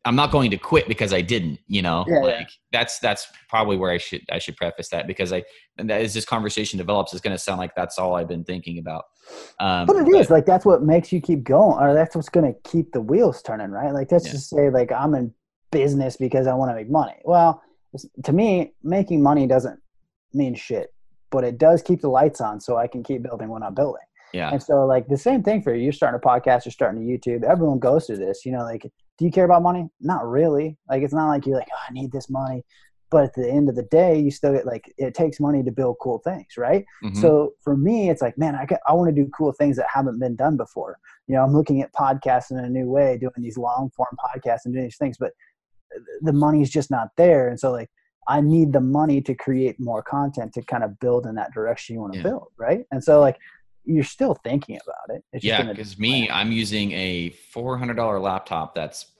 I'm 0.06 0.16
not 0.16 0.30
going 0.30 0.50
to 0.52 0.56
quit 0.56 0.86
because 0.88 1.12
I 1.12 1.20
didn't, 1.20 1.58
you 1.66 1.82
know, 1.82 2.04
yeah, 2.06 2.20
like 2.20 2.34
yeah. 2.34 2.46
that's, 2.72 3.00
that's 3.00 3.26
probably 3.48 3.76
where 3.76 3.90
I 3.90 3.98
should, 3.98 4.22
I 4.30 4.38
should 4.38 4.56
preface 4.56 4.88
that 4.90 5.06
because 5.06 5.32
I, 5.32 5.42
and 5.78 5.90
as 5.90 6.14
this 6.14 6.24
conversation 6.24 6.78
develops, 6.78 7.12
it's 7.12 7.20
going 7.20 7.34
to 7.34 7.42
sound 7.42 7.58
like 7.58 7.74
that's 7.74 7.98
all 7.98 8.14
I've 8.14 8.28
been 8.28 8.44
thinking 8.44 8.78
about. 8.78 9.04
Um, 9.60 9.84
but 9.86 9.96
it 9.96 10.06
but, 10.06 10.14
is 10.14 10.30
like, 10.30 10.46
that's 10.46 10.64
what 10.64 10.82
makes 10.82 11.12
you 11.12 11.20
keep 11.20 11.42
going 11.42 11.78
or 11.82 11.92
that's 11.92 12.14
what's 12.14 12.28
going 12.28 12.46
to 12.46 12.70
keep 12.70 12.92
the 12.92 13.00
wheels 13.00 13.42
turning, 13.42 13.70
right? 13.70 13.92
Like 13.92 14.12
let's 14.12 14.26
yeah. 14.26 14.32
just 14.32 14.48
say 14.48 14.70
like 14.70 14.92
I'm 14.92 15.14
in 15.14 15.34
business 15.72 16.16
because 16.16 16.46
I 16.46 16.54
want 16.54 16.70
to 16.70 16.76
make 16.76 16.88
money. 16.88 17.16
Well, 17.24 17.62
to 18.24 18.32
me, 18.32 18.72
making 18.82 19.22
money 19.22 19.46
doesn't 19.46 19.80
mean 20.32 20.54
shit, 20.54 20.94
but 21.30 21.42
it 21.42 21.58
does 21.58 21.82
keep 21.82 22.00
the 22.00 22.08
lights 22.08 22.40
on 22.40 22.60
so 22.60 22.76
I 22.76 22.86
can 22.86 23.02
keep 23.02 23.24
building 23.24 23.48
what 23.48 23.62
I'm 23.62 23.74
building. 23.74 24.02
Yeah. 24.32 24.50
And 24.50 24.62
so 24.62 24.86
like 24.86 25.08
the 25.08 25.16
same 25.16 25.42
thing 25.42 25.62
for 25.62 25.74
you. 25.74 25.82
You're 25.82 25.92
starting 25.92 26.20
a 26.22 26.26
podcast, 26.26 26.64
you're 26.64 26.72
starting 26.72 27.02
a 27.02 27.04
YouTube. 27.04 27.42
Everyone 27.42 27.78
goes 27.78 28.06
through 28.06 28.18
this. 28.18 28.44
You 28.44 28.52
know, 28.52 28.62
like 28.62 28.84
do 29.18 29.24
you 29.24 29.30
care 29.30 29.44
about 29.44 29.62
money? 29.62 29.88
Not 30.00 30.26
really. 30.26 30.76
Like 30.88 31.02
it's 31.02 31.14
not 31.14 31.28
like 31.28 31.46
you're 31.46 31.56
like, 31.56 31.68
oh, 31.72 31.84
I 31.88 31.92
need 31.92 32.12
this 32.12 32.28
money. 32.28 32.64
But 33.08 33.24
at 33.24 33.34
the 33.34 33.48
end 33.48 33.68
of 33.68 33.76
the 33.76 33.84
day, 33.84 34.18
you 34.18 34.32
still 34.32 34.52
get 34.52 34.66
like 34.66 34.92
it 34.98 35.14
takes 35.14 35.38
money 35.38 35.62
to 35.62 35.70
build 35.70 35.96
cool 36.00 36.18
things, 36.18 36.56
right? 36.56 36.84
Mm-hmm. 37.04 37.20
So 37.20 37.54
for 37.62 37.76
me, 37.76 38.10
it's 38.10 38.20
like, 38.20 38.36
man, 38.36 38.56
I 38.56 38.66
I 38.86 38.92
want 38.94 39.14
to 39.14 39.14
do 39.14 39.30
cool 39.30 39.52
things 39.52 39.76
that 39.76 39.86
haven't 39.92 40.18
been 40.18 40.34
done 40.34 40.56
before. 40.56 40.98
You 41.28 41.36
know, 41.36 41.44
I'm 41.44 41.52
looking 41.52 41.82
at 41.82 41.92
podcasts 41.92 42.50
in 42.50 42.58
a 42.58 42.68
new 42.68 42.86
way, 42.86 43.16
doing 43.16 43.32
these 43.38 43.56
long 43.56 43.90
form 43.96 44.16
podcasts 44.18 44.64
and 44.64 44.74
doing 44.74 44.86
these 44.86 44.98
things, 44.98 45.16
but 45.18 45.32
the 46.20 46.32
money's 46.32 46.70
just 46.70 46.90
not 46.90 47.10
there. 47.16 47.48
And 47.48 47.58
so 47.58 47.70
like 47.70 47.90
I 48.28 48.40
need 48.40 48.72
the 48.72 48.80
money 48.80 49.20
to 49.22 49.34
create 49.34 49.78
more 49.78 50.02
content 50.02 50.52
to 50.54 50.62
kind 50.62 50.82
of 50.82 50.98
build 50.98 51.26
in 51.26 51.36
that 51.36 51.52
direction 51.52 51.94
you 51.94 52.00
want 52.00 52.14
to 52.14 52.18
yeah. 52.18 52.24
build, 52.24 52.48
right? 52.56 52.84
And 52.90 53.02
so 53.02 53.20
like 53.20 53.38
you're 53.86 54.04
still 54.04 54.34
thinking 54.44 54.78
about 54.82 55.16
it. 55.16 55.24
It's 55.32 55.44
yeah, 55.44 55.62
because 55.62 55.98
me, 55.98 56.28
I'm 56.28 56.52
using 56.52 56.92
a 56.92 57.30
$400 57.54 58.20
laptop 58.20 58.74
that's 58.74 59.12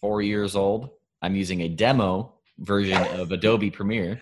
four 0.00 0.20
years 0.20 0.56
old. 0.56 0.90
I'm 1.22 1.36
using 1.36 1.62
a 1.62 1.68
demo 1.68 2.34
version 2.58 3.02
of 3.18 3.30
Adobe 3.30 3.70
Premiere. 3.70 4.20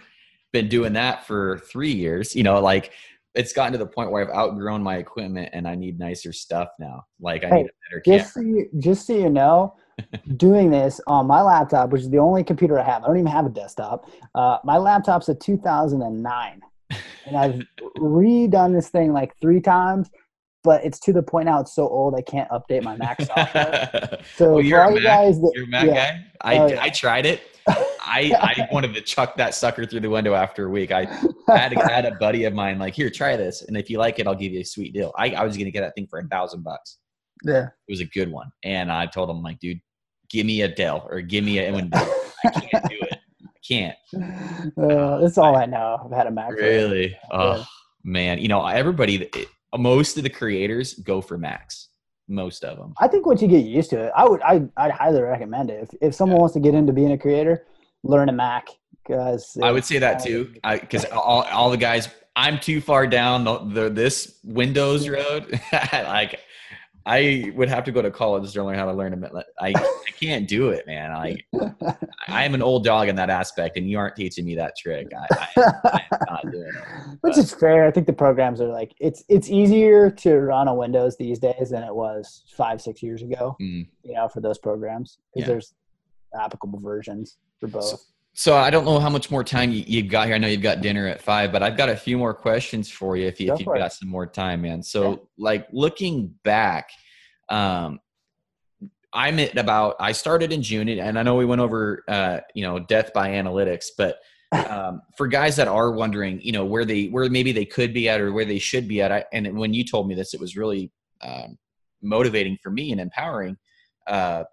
Been 0.52 0.68
doing 0.68 0.92
that 0.94 1.26
for 1.26 1.58
three 1.70 1.92
years. 1.92 2.36
You 2.36 2.42
know, 2.42 2.60
like 2.60 2.92
it's 3.34 3.52
gotten 3.52 3.72
to 3.72 3.78
the 3.78 3.86
point 3.86 4.10
where 4.10 4.22
I've 4.22 4.34
outgrown 4.34 4.82
my 4.82 4.96
equipment 4.96 5.50
and 5.52 5.66
I 5.66 5.74
need 5.74 5.98
nicer 5.98 6.32
stuff 6.32 6.68
now. 6.78 7.04
Like 7.20 7.44
I 7.44 7.48
hey, 7.48 7.56
need 7.56 7.66
a 7.66 7.88
better 7.88 8.02
just 8.04 8.34
camera. 8.34 8.46
So 8.46 8.56
you, 8.56 8.68
just 8.78 9.06
so 9.06 9.12
you 9.14 9.30
know, 9.30 9.76
doing 10.36 10.70
this 10.70 11.00
on 11.06 11.26
my 11.26 11.40
laptop, 11.40 11.90
which 11.90 12.02
is 12.02 12.10
the 12.10 12.18
only 12.18 12.44
computer 12.44 12.78
I 12.78 12.84
have. 12.84 13.04
I 13.04 13.06
don't 13.06 13.18
even 13.18 13.26
have 13.30 13.46
a 13.46 13.50
desktop. 13.50 14.10
Uh, 14.34 14.58
my 14.64 14.76
laptop's 14.76 15.28
a 15.28 15.34
2009 15.34 16.60
and 17.28 17.36
I've 17.36 17.62
redone 17.98 18.74
this 18.74 18.88
thing 18.88 19.12
like 19.12 19.36
three 19.40 19.60
times, 19.60 20.10
but 20.64 20.84
it's 20.84 20.98
to 21.00 21.12
the 21.12 21.22
point 21.22 21.46
now 21.46 21.60
it's 21.60 21.74
so 21.74 21.88
old 21.88 22.14
I 22.16 22.22
can't 22.22 22.48
update 22.50 22.82
my 22.82 22.96
Mac 22.96 23.20
software. 23.22 24.18
So 24.36 24.54
well, 24.54 24.62
you're, 24.62 24.80
a 24.80 24.92
Mac, 24.92 25.02
guys 25.02 25.40
that, 25.40 25.52
you're 25.54 25.64
a 25.64 25.68
Mac 25.68 25.86
yeah. 25.86 26.12
guy. 26.12 26.24
I, 26.40 26.58
uh, 26.58 26.78
I 26.80 26.90
tried 26.90 27.26
it. 27.26 27.40
I, 27.68 28.32
I 28.40 28.68
wanted 28.72 28.94
to 28.94 29.00
chuck 29.00 29.36
that 29.36 29.54
sucker 29.54 29.84
through 29.84 30.00
the 30.00 30.10
window 30.10 30.34
after 30.34 30.66
a 30.66 30.70
week. 30.70 30.90
I 30.90 31.04
had, 31.46 31.72
a, 31.72 31.88
had 31.88 32.06
a 32.06 32.14
buddy 32.20 32.44
of 32.44 32.54
mine 32.54 32.78
like, 32.78 32.94
here, 32.94 33.10
try 33.10 33.36
this, 33.36 33.62
and 33.62 33.76
if 33.76 33.90
you 33.90 33.98
like 33.98 34.18
it, 34.18 34.26
I'll 34.26 34.34
give 34.34 34.52
you 34.52 34.60
a 34.60 34.64
sweet 34.64 34.94
deal. 34.94 35.12
I, 35.16 35.30
I 35.30 35.44
was 35.44 35.56
gonna 35.56 35.70
get 35.70 35.82
that 35.82 35.94
thing 35.94 36.06
for 36.08 36.18
a 36.18 36.26
thousand 36.26 36.62
bucks. 36.62 36.98
Yeah, 37.44 37.66
it 37.66 37.92
was 37.92 38.00
a 38.00 38.06
good 38.06 38.30
one, 38.32 38.50
and 38.64 38.90
I 38.90 39.06
told 39.06 39.28
him 39.28 39.42
like, 39.42 39.60
dude, 39.60 39.80
give 40.30 40.46
me 40.46 40.62
a 40.62 40.68
Dell 40.68 41.06
or 41.10 41.20
give 41.20 41.44
me 41.44 41.58
a. 41.58 41.74
I 41.74 42.50
can't 42.50 42.88
do 42.88 42.96
it 43.00 43.07
can't. 43.68 43.96
Uh, 44.76 45.18
that's 45.18 45.38
all 45.38 45.56
I 45.56 45.66
know. 45.66 46.00
I've 46.04 46.16
had 46.16 46.26
a 46.26 46.30
Mac. 46.30 46.52
Really? 46.52 47.16
Oh 47.30 47.64
man, 48.04 48.38
you 48.38 48.48
know 48.48 48.66
everybody. 48.66 49.30
Most 49.76 50.16
of 50.16 50.22
the 50.22 50.30
creators 50.30 50.94
go 50.94 51.20
for 51.20 51.36
Macs. 51.36 51.88
Most 52.28 52.64
of 52.64 52.78
them. 52.78 52.94
I 52.98 53.08
think 53.08 53.26
once 53.26 53.42
you 53.42 53.48
get 53.48 53.64
used 53.64 53.90
to 53.90 54.00
it, 54.04 54.12
I 54.16 54.28
would. 54.28 54.42
I 54.42 54.62
I'd 54.76 54.90
highly 54.90 55.20
recommend 55.20 55.70
it. 55.70 55.82
If 55.82 55.98
if 56.00 56.14
someone 56.14 56.36
yeah. 56.36 56.40
wants 56.40 56.54
to 56.54 56.60
get 56.60 56.74
into 56.74 56.92
being 56.92 57.12
a 57.12 57.18
creator, 57.18 57.66
learn 58.02 58.28
a 58.28 58.32
Mac 58.32 58.68
because 59.06 59.56
I 59.62 59.72
would 59.72 59.84
say 59.84 59.98
that 59.98 60.22
too. 60.22 60.52
Because 60.68 61.04
all 61.06 61.42
all 61.42 61.70
the 61.70 61.76
guys, 61.76 62.08
I'm 62.36 62.58
too 62.58 62.80
far 62.80 63.06
down 63.06 63.44
the, 63.44 63.58
the 63.58 63.90
this 63.90 64.38
Windows 64.44 65.08
road. 65.08 65.60
like 65.92 66.40
I 67.08 67.52
would 67.56 67.70
have 67.70 67.84
to 67.84 67.92
go 67.92 68.02
to 68.02 68.10
college 68.10 68.52
to 68.52 68.62
learn 68.62 68.78
how 68.78 68.84
to 68.84 68.92
learn 68.92 69.14
it. 69.14 69.32
I, 69.58 69.68
I 69.68 70.10
can't 70.20 70.46
do 70.46 70.68
it, 70.68 70.86
man. 70.86 71.10
I 71.10 71.38
I'm 72.28 72.54
an 72.54 72.60
old 72.60 72.84
dog 72.84 73.08
in 73.08 73.16
that 73.16 73.30
aspect, 73.30 73.78
and 73.78 73.88
you 73.88 73.98
aren't 73.98 74.14
teaching 74.14 74.44
me 74.44 74.54
that 74.56 74.76
trick. 74.76 75.08
I, 75.16 75.48
I, 75.56 76.00
am 76.12 76.18
not 76.28 76.52
doing 76.52 76.68
it. 76.68 77.18
Which 77.22 77.38
is 77.38 77.54
fair. 77.54 77.86
I 77.86 77.90
think 77.90 78.06
the 78.06 78.12
programs 78.12 78.60
are 78.60 78.68
like 78.68 78.92
it's 79.00 79.24
it's 79.30 79.48
easier 79.48 80.10
to 80.10 80.38
run 80.38 80.68
on 80.68 80.76
Windows 80.76 81.16
these 81.16 81.38
days 81.38 81.70
than 81.70 81.82
it 81.82 81.94
was 81.94 82.44
five 82.54 82.82
six 82.82 83.02
years 83.02 83.22
ago. 83.22 83.56
Mm. 83.58 83.88
You 84.02 84.12
know, 84.12 84.28
for 84.28 84.42
those 84.42 84.58
programs 84.58 85.16
because 85.32 85.48
yeah. 85.48 85.52
there's 85.54 85.74
applicable 86.38 86.80
versions 86.80 87.38
for 87.58 87.68
both. 87.68 87.84
So, 87.84 87.96
so, 88.38 88.54
I 88.54 88.70
don't 88.70 88.84
know 88.84 89.00
how 89.00 89.10
much 89.10 89.32
more 89.32 89.42
time 89.42 89.72
you, 89.72 89.82
you, 89.84 90.04
got 90.04 90.26
here. 90.26 90.36
I 90.36 90.38
know 90.38 90.46
you've 90.46 90.62
got 90.62 90.80
dinner 90.80 91.08
at 91.08 91.20
five, 91.20 91.50
but 91.50 91.60
I've 91.60 91.76
got 91.76 91.88
a 91.88 91.96
few 91.96 92.16
more 92.16 92.32
questions 92.32 92.88
for 92.88 93.16
you 93.16 93.26
if, 93.26 93.40
you, 93.40 93.52
if 93.52 93.58
you've 93.58 93.66
got 93.66 93.92
some 93.92 94.08
more 94.08 94.28
time, 94.28 94.62
man. 94.62 94.80
So, 94.80 95.10
yeah. 95.10 95.16
like 95.38 95.66
looking 95.72 96.32
back, 96.44 96.90
um, 97.48 97.98
I'm 99.12 99.40
at 99.40 99.58
about. 99.58 99.96
I 99.98 100.12
started 100.12 100.52
in 100.52 100.62
June, 100.62 100.88
and 100.88 101.18
I 101.18 101.24
know 101.24 101.34
we 101.34 101.46
went 101.46 101.60
over, 101.60 102.04
uh, 102.06 102.38
you 102.54 102.62
know, 102.62 102.78
death 102.78 103.12
by 103.12 103.30
analytics, 103.30 103.86
but 103.98 104.20
um, 104.70 105.02
for 105.16 105.26
guys 105.26 105.56
that 105.56 105.66
are 105.66 105.90
wondering, 105.90 106.40
you 106.40 106.52
know, 106.52 106.64
where 106.64 106.84
they 106.84 107.06
where 107.06 107.28
maybe 107.28 107.50
they 107.50 107.64
could 107.64 107.92
be 107.92 108.08
at 108.08 108.20
or 108.20 108.32
where 108.32 108.44
they 108.44 108.60
should 108.60 108.86
be 108.86 109.02
at, 109.02 109.10
I, 109.10 109.24
and 109.32 109.58
when 109.58 109.74
you 109.74 109.82
told 109.82 110.06
me 110.06 110.14
this, 110.14 110.32
it 110.32 110.38
was 110.38 110.56
really 110.56 110.92
um, 111.22 111.58
motivating 112.02 112.56
for 112.62 112.70
me 112.70 112.92
and 112.92 113.00
empowering. 113.00 113.56
Uh, 114.06 114.44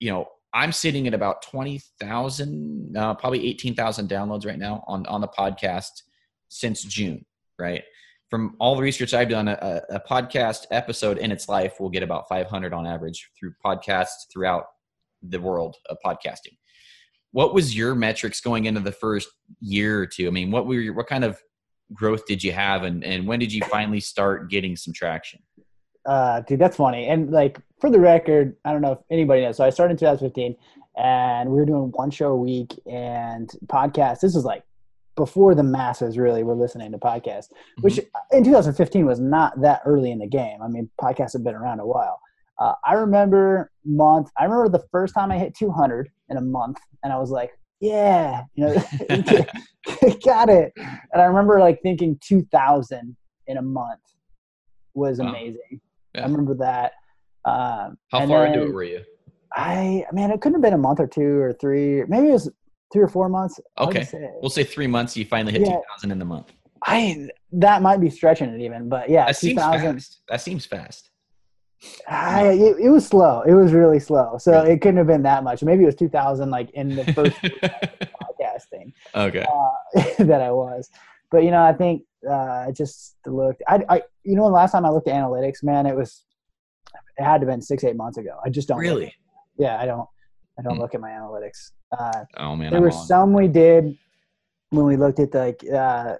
you 0.00 0.10
know, 0.10 0.28
I'm 0.54 0.70
sitting 0.70 1.08
at 1.08 1.14
about 1.14 1.42
20,000, 1.42 2.96
uh, 2.96 3.14
probably 3.14 3.44
18,000 3.48 4.08
downloads 4.08 4.46
right 4.46 4.58
now 4.58 4.84
on, 4.86 5.04
on 5.06 5.20
the 5.20 5.28
podcast 5.28 5.90
since 6.48 6.84
June, 6.84 7.26
right? 7.58 7.82
From 8.30 8.54
all 8.60 8.76
the 8.76 8.82
research 8.82 9.14
I've 9.14 9.28
done, 9.28 9.48
a, 9.48 9.82
a 9.90 10.00
podcast 10.08 10.66
episode 10.70 11.18
in 11.18 11.32
its 11.32 11.48
life 11.48 11.80
will 11.80 11.90
get 11.90 12.04
about 12.04 12.28
500 12.28 12.72
on 12.72 12.86
average 12.86 13.28
through 13.38 13.54
podcasts 13.64 14.30
throughout 14.32 14.66
the 15.22 15.40
world 15.40 15.76
of 15.90 15.96
podcasting. 16.06 16.56
What 17.32 17.52
was 17.52 17.76
your 17.76 17.96
metrics 17.96 18.40
going 18.40 18.66
into 18.66 18.80
the 18.80 18.92
first 18.92 19.28
year 19.60 20.00
or 20.00 20.06
two? 20.06 20.28
I 20.28 20.30
mean, 20.30 20.52
what 20.52 20.66
were 20.66 20.74
your, 20.74 20.94
what 20.94 21.08
kind 21.08 21.24
of 21.24 21.40
growth 21.92 22.26
did 22.26 22.44
you 22.44 22.52
have 22.52 22.84
and, 22.84 23.02
and 23.02 23.26
when 23.26 23.40
did 23.40 23.52
you 23.52 23.62
finally 23.64 24.00
start 24.00 24.50
getting 24.50 24.76
some 24.76 24.94
traction? 24.94 25.40
Uh, 26.06 26.40
dude, 26.40 26.58
that's 26.58 26.76
funny. 26.76 27.06
And 27.06 27.30
like 27.30 27.58
for 27.80 27.90
the 27.90 28.00
record, 28.00 28.56
I 28.64 28.72
don't 28.72 28.82
know 28.82 28.92
if 28.92 28.98
anybody 29.10 29.42
knows. 29.42 29.56
So 29.56 29.64
I 29.64 29.70
started 29.70 29.92
in 29.92 29.98
2015, 29.98 30.56
and 30.96 31.50
we 31.50 31.56
were 31.56 31.66
doing 31.66 31.90
one 31.92 32.10
show 32.10 32.32
a 32.32 32.36
week 32.36 32.72
and 32.86 33.50
podcast. 33.66 34.20
This 34.20 34.34
was 34.34 34.44
like 34.44 34.62
before 35.16 35.54
the 35.54 35.62
masses 35.62 36.18
really 36.18 36.42
were 36.42 36.54
listening 36.54 36.92
to 36.92 36.98
podcasts, 36.98 37.48
mm-hmm. 37.50 37.82
which 37.82 38.00
in 38.32 38.44
2015 38.44 39.06
was 39.06 39.20
not 39.20 39.60
that 39.60 39.80
early 39.84 40.10
in 40.10 40.18
the 40.18 40.26
game. 40.26 40.60
I 40.62 40.68
mean, 40.68 40.90
podcasts 41.00 41.32
have 41.34 41.44
been 41.44 41.54
around 41.54 41.80
a 41.80 41.86
while. 41.86 42.20
Uh, 42.58 42.74
I 42.84 42.94
remember 42.94 43.70
month. 43.84 44.30
I 44.38 44.44
remember 44.44 44.68
the 44.68 44.84
first 44.92 45.14
time 45.14 45.32
I 45.32 45.38
hit 45.38 45.56
200 45.56 46.08
in 46.28 46.36
a 46.36 46.40
month, 46.40 46.78
and 47.02 47.12
I 47.12 47.18
was 47.18 47.30
like, 47.30 47.50
"Yeah, 47.80 48.42
you 48.54 48.66
know, 48.66 48.74
got 50.24 50.48
it." 50.48 50.72
And 50.76 51.20
I 51.20 51.24
remember 51.24 51.58
like 51.58 51.82
thinking 51.82 52.16
2,000 52.22 53.16
in 53.48 53.56
a 53.56 53.62
month 53.62 54.00
was 54.94 55.18
amazing. 55.18 55.80
Yeah. 56.14 56.22
I 56.22 56.24
remember 56.26 56.54
that. 56.54 56.92
Um, 57.44 57.98
How 58.10 58.26
far 58.26 58.46
into 58.46 58.62
it 58.62 58.72
were 58.72 58.84
you? 58.84 59.02
I, 59.52 60.04
I 60.08 60.14
mean, 60.14 60.30
it 60.30 60.40
couldn't 60.40 60.54
have 60.54 60.62
been 60.62 60.72
a 60.72 60.78
month 60.78 61.00
or 61.00 61.06
two 61.06 61.38
or 61.38 61.52
three. 61.52 62.04
Maybe 62.08 62.28
it 62.28 62.32
was 62.32 62.50
three 62.92 63.02
or 63.02 63.08
four 63.08 63.28
months. 63.28 63.60
Okay, 63.78 64.04
say. 64.04 64.30
we'll 64.40 64.50
say 64.50 64.64
three 64.64 64.86
months. 64.86 65.16
You 65.16 65.24
finally 65.24 65.52
hit 65.52 65.62
yeah. 65.62 65.74
two 65.74 65.82
thousand 65.90 66.10
in 66.10 66.18
the 66.18 66.24
month. 66.24 66.52
I 66.82 67.28
that 67.52 67.82
might 67.82 68.00
be 68.00 68.10
stretching 68.10 68.48
it 68.48 68.60
even, 68.60 68.88
but 68.88 69.08
yeah, 69.08 69.26
that 69.26 69.36
seems 69.36 69.60
fast. 69.60 70.20
That 70.28 70.40
seems 70.40 70.66
fast. 70.66 71.10
I, 72.08 72.48
it, 72.48 72.76
it, 72.78 72.88
was 72.88 73.06
slow. 73.06 73.42
It 73.42 73.52
was 73.52 73.72
really 73.72 73.98
slow. 73.98 74.38
So 74.38 74.52
really? 74.52 74.72
it 74.72 74.80
couldn't 74.80 74.96
have 74.96 75.06
been 75.06 75.22
that 75.24 75.44
much. 75.44 75.62
Maybe 75.62 75.82
it 75.82 75.86
was 75.86 75.94
2000, 75.96 76.50
like 76.50 76.70
in 76.70 76.96
the 76.96 77.04
first 77.12 77.36
podcasting. 77.42 78.92
Okay. 79.14 79.44
Uh, 79.44 80.02
that 80.24 80.40
I 80.40 80.50
was, 80.50 80.88
but 81.30 81.44
you 81.44 81.50
know, 81.50 81.62
I 81.62 81.72
think 81.72 82.02
uh, 82.28 82.64
I 82.68 82.72
just 82.72 83.16
looked. 83.26 83.62
I, 83.68 83.84
I, 83.88 84.02
you 84.22 84.36
know, 84.36 84.44
the 84.44 84.54
last 84.54 84.72
time 84.72 84.84
I 84.84 84.90
looked 84.90 85.08
at 85.08 85.14
analytics, 85.14 85.62
man, 85.62 85.86
it 85.86 85.96
was 85.96 86.24
it 87.16 87.22
had 87.22 87.40
to 87.40 87.46
have 87.46 87.52
been 87.52 87.62
six, 87.62 87.84
eight 87.84 87.96
months 87.96 88.18
ago. 88.18 88.38
I 88.44 88.50
just 88.50 88.68
don't 88.68 88.78
really. 88.78 89.14
yeah, 89.58 89.80
I 89.80 89.86
don't. 89.86 90.08
I 90.58 90.62
don't 90.62 90.76
hmm. 90.76 90.82
look 90.82 90.94
at 90.94 91.00
my 91.00 91.10
analytics. 91.10 91.72
Uh, 91.96 92.24
oh 92.38 92.56
man, 92.56 92.70
there 92.70 92.78
I'm 92.78 92.84
were 92.84 92.92
on. 92.92 93.06
some 93.06 93.32
we 93.32 93.48
did 93.48 93.96
when 94.70 94.86
we 94.86 94.96
looked 94.96 95.20
at 95.20 95.32
the 95.32 95.38
like, 95.38 95.64
uh, 95.72 96.16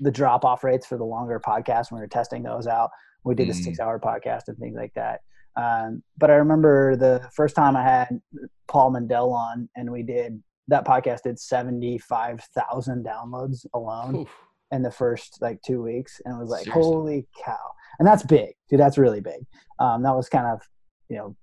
the 0.00 0.10
drop 0.10 0.44
off 0.44 0.64
rates 0.64 0.86
for 0.86 0.96
the 0.96 1.04
longer 1.04 1.40
podcasts 1.40 1.90
when 1.90 2.00
we 2.00 2.04
were 2.04 2.08
testing 2.08 2.42
those 2.42 2.66
out. 2.66 2.90
We 3.24 3.34
did 3.34 3.48
mm. 3.48 3.52
a 3.52 3.54
hmm. 3.54 3.62
six 3.62 3.80
hour 3.80 3.98
podcast 3.98 4.48
and 4.48 4.58
things 4.58 4.76
like 4.76 4.94
that. 4.94 5.20
Um, 5.56 6.02
but 6.16 6.30
I 6.30 6.34
remember 6.34 6.96
the 6.96 7.28
first 7.34 7.56
time 7.56 7.76
I 7.76 7.82
had 7.82 8.20
Paul 8.68 8.90
Mandel 8.90 9.32
on, 9.32 9.68
and 9.76 9.90
we 9.90 10.02
did 10.02 10.42
that 10.68 10.86
podcast 10.86 11.22
did 11.22 11.38
seventy 11.38 11.98
five 11.98 12.40
thousand 12.54 13.04
downloads 13.04 13.66
alone. 13.74 14.16
Oof 14.16 14.30
in 14.72 14.82
the 14.82 14.90
first 14.90 15.38
like 15.40 15.60
two 15.62 15.82
weeks, 15.82 16.20
and 16.24 16.34
it 16.34 16.38
was 16.38 16.50
like, 16.50 16.64
Seriously? 16.64 16.82
holy 16.82 17.26
cow! 17.44 17.58
And 17.98 18.06
that's 18.06 18.22
big, 18.22 18.54
dude. 18.68 18.80
That's 18.80 18.98
really 18.98 19.20
big. 19.20 19.44
Um, 19.78 20.02
that 20.02 20.14
was 20.14 20.28
kind 20.28 20.46
of, 20.46 20.62
you 21.08 21.16
know, 21.16 21.36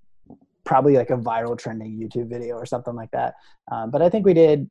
probably 0.64 0.98
like 0.98 1.10
a 1.10 1.18
viral 1.18 1.58
trending 1.58 1.98
YouTube 1.98 2.30
video 2.30 2.56
or 2.56 2.66
something 2.66 2.95
like 2.95 3.12
that. 3.12 3.36
Um, 3.72 3.90
but 3.91 4.02
I 4.02 4.10
think 4.10 4.26
we 4.26 4.34
did 4.34 4.70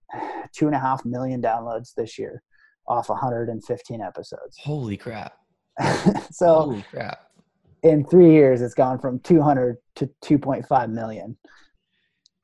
two 0.53 0.67
and 0.67 0.75
a 0.75 0.79
half 0.79 1.05
million 1.05 1.41
downloads 1.41 1.95
this 1.95 2.19
year 2.19 2.43
off 2.89 3.09
115 3.09 4.01
episodes. 4.01 4.59
Holy 4.59 4.97
crap! 4.97 5.35
so 6.31 6.55
holy 6.55 6.85
crap! 6.91 7.31
In 7.83 8.05
three 8.05 8.33
years, 8.33 8.63
it's 8.63 8.75
gone 8.75 8.99
from 8.99 9.21
200 9.21 9.77
to 9.97 10.11
2.5 10.25 10.91
million. 10.91 11.37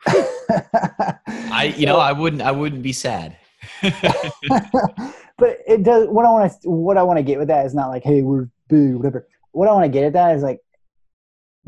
I, 0.06 1.74
you 1.76 1.86
know, 1.86 1.98
I 1.98 2.12
wouldn't, 2.12 2.42
I 2.42 2.52
wouldn't 2.52 2.82
be 2.82 2.92
sad. 2.92 3.36
but 5.38 5.58
it 5.66 5.82
does. 5.82 6.08
What 6.08 6.24
I 6.24 6.30
want 6.30 6.52
to 6.62 6.70
what 6.70 6.96
I 6.96 7.02
want 7.02 7.18
to 7.18 7.22
get 7.22 7.38
with 7.38 7.48
that 7.48 7.66
is 7.66 7.74
not 7.74 7.88
like, 7.88 8.02
hey, 8.02 8.22
we're 8.22 8.48
big, 8.68 8.94
whatever. 8.94 9.26
What 9.52 9.68
I 9.68 9.72
want 9.72 9.84
to 9.84 9.90
get 9.90 10.04
at 10.04 10.12
that 10.14 10.36
is 10.36 10.42
like, 10.42 10.60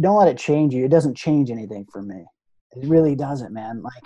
don't 0.01 0.17
let 0.17 0.29
it 0.29 0.39
change 0.39 0.75
you. 0.75 0.85
It 0.85 0.91
doesn't 0.91 1.17
change 1.17 1.51
anything 1.51 1.87
for 1.93 2.03
me. 2.03 2.25
It 2.73 2.89
really 2.89 3.15
doesn't, 3.15 3.53
man. 3.53 3.83
Like 3.83 4.03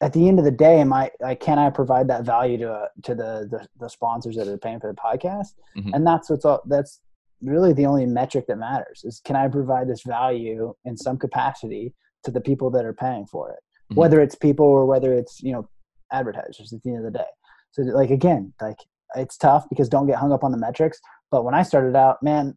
at 0.00 0.12
the 0.12 0.26
end 0.28 0.38
of 0.38 0.44
the 0.44 0.50
day, 0.50 0.80
am 0.80 0.92
I 0.92 1.10
like 1.20 1.40
can 1.40 1.58
I 1.58 1.70
provide 1.70 2.08
that 2.08 2.24
value 2.24 2.58
to 2.58 2.72
uh, 2.72 2.86
to 3.04 3.14
the, 3.14 3.48
the, 3.50 3.68
the 3.78 3.88
sponsors 3.88 4.36
that 4.36 4.48
are 4.48 4.58
paying 4.58 4.80
for 4.80 4.92
the 4.92 4.98
podcast? 4.98 5.54
Mm-hmm. 5.76 5.94
And 5.94 6.06
that's 6.06 6.30
what's 6.30 6.44
all. 6.44 6.62
That's 6.66 7.00
really 7.42 7.72
the 7.72 7.86
only 7.86 8.06
metric 8.06 8.46
that 8.48 8.56
matters 8.56 9.02
is 9.04 9.20
can 9.24 9.36
I 9.36 9.48
provide 9.48 9.88
this 9.88 10.02
value 10.02 10.74
in 10.84 10.96
some 10.96 11.18
capacity 11.18 11.94
to 12.24 12.30
the 12.30 12.40
people 12.40 12.70
that 12.70 12.84
are 12.84 12.92
paying 12.92 13.26
for 13.26 13.50
it, 13.50 13.60
mm-hmm. 13.90 14.00
whether 14.00 14.20
it's 14.20 14.34
people 14.34 14.66
or 14.66 14.86
whether 14.86 15.12
it's 15.14 15.42
you 15.42 15.52
know 15.52 15.68
advertisers 16.12 16.72
at 16.72 16.82
the 16.82 16.90
end 16.90 17.06
of 17.06 17.12
the 17.12 17.18
day. 17.18 17.24
So 17.72 17.82
like 17.82 18.10
again, 18.10 18.52
like 18.60 18.78
it's 19.16 19.36
tough 19.36 19.68
because 19.68 19.88
don't 19.88 20.06
get 20.06 20.16
hung 20.16 20.32
up 20.32 20.44
on 20.44 20.52
the 20.52 20.58
metrics. 20.58 20.98
But 21.30 21.44
when 21.44 21.54
I 21.54 21.62
started 21.62 21.96
out, 21.96 22.22
man, 22.22 22.56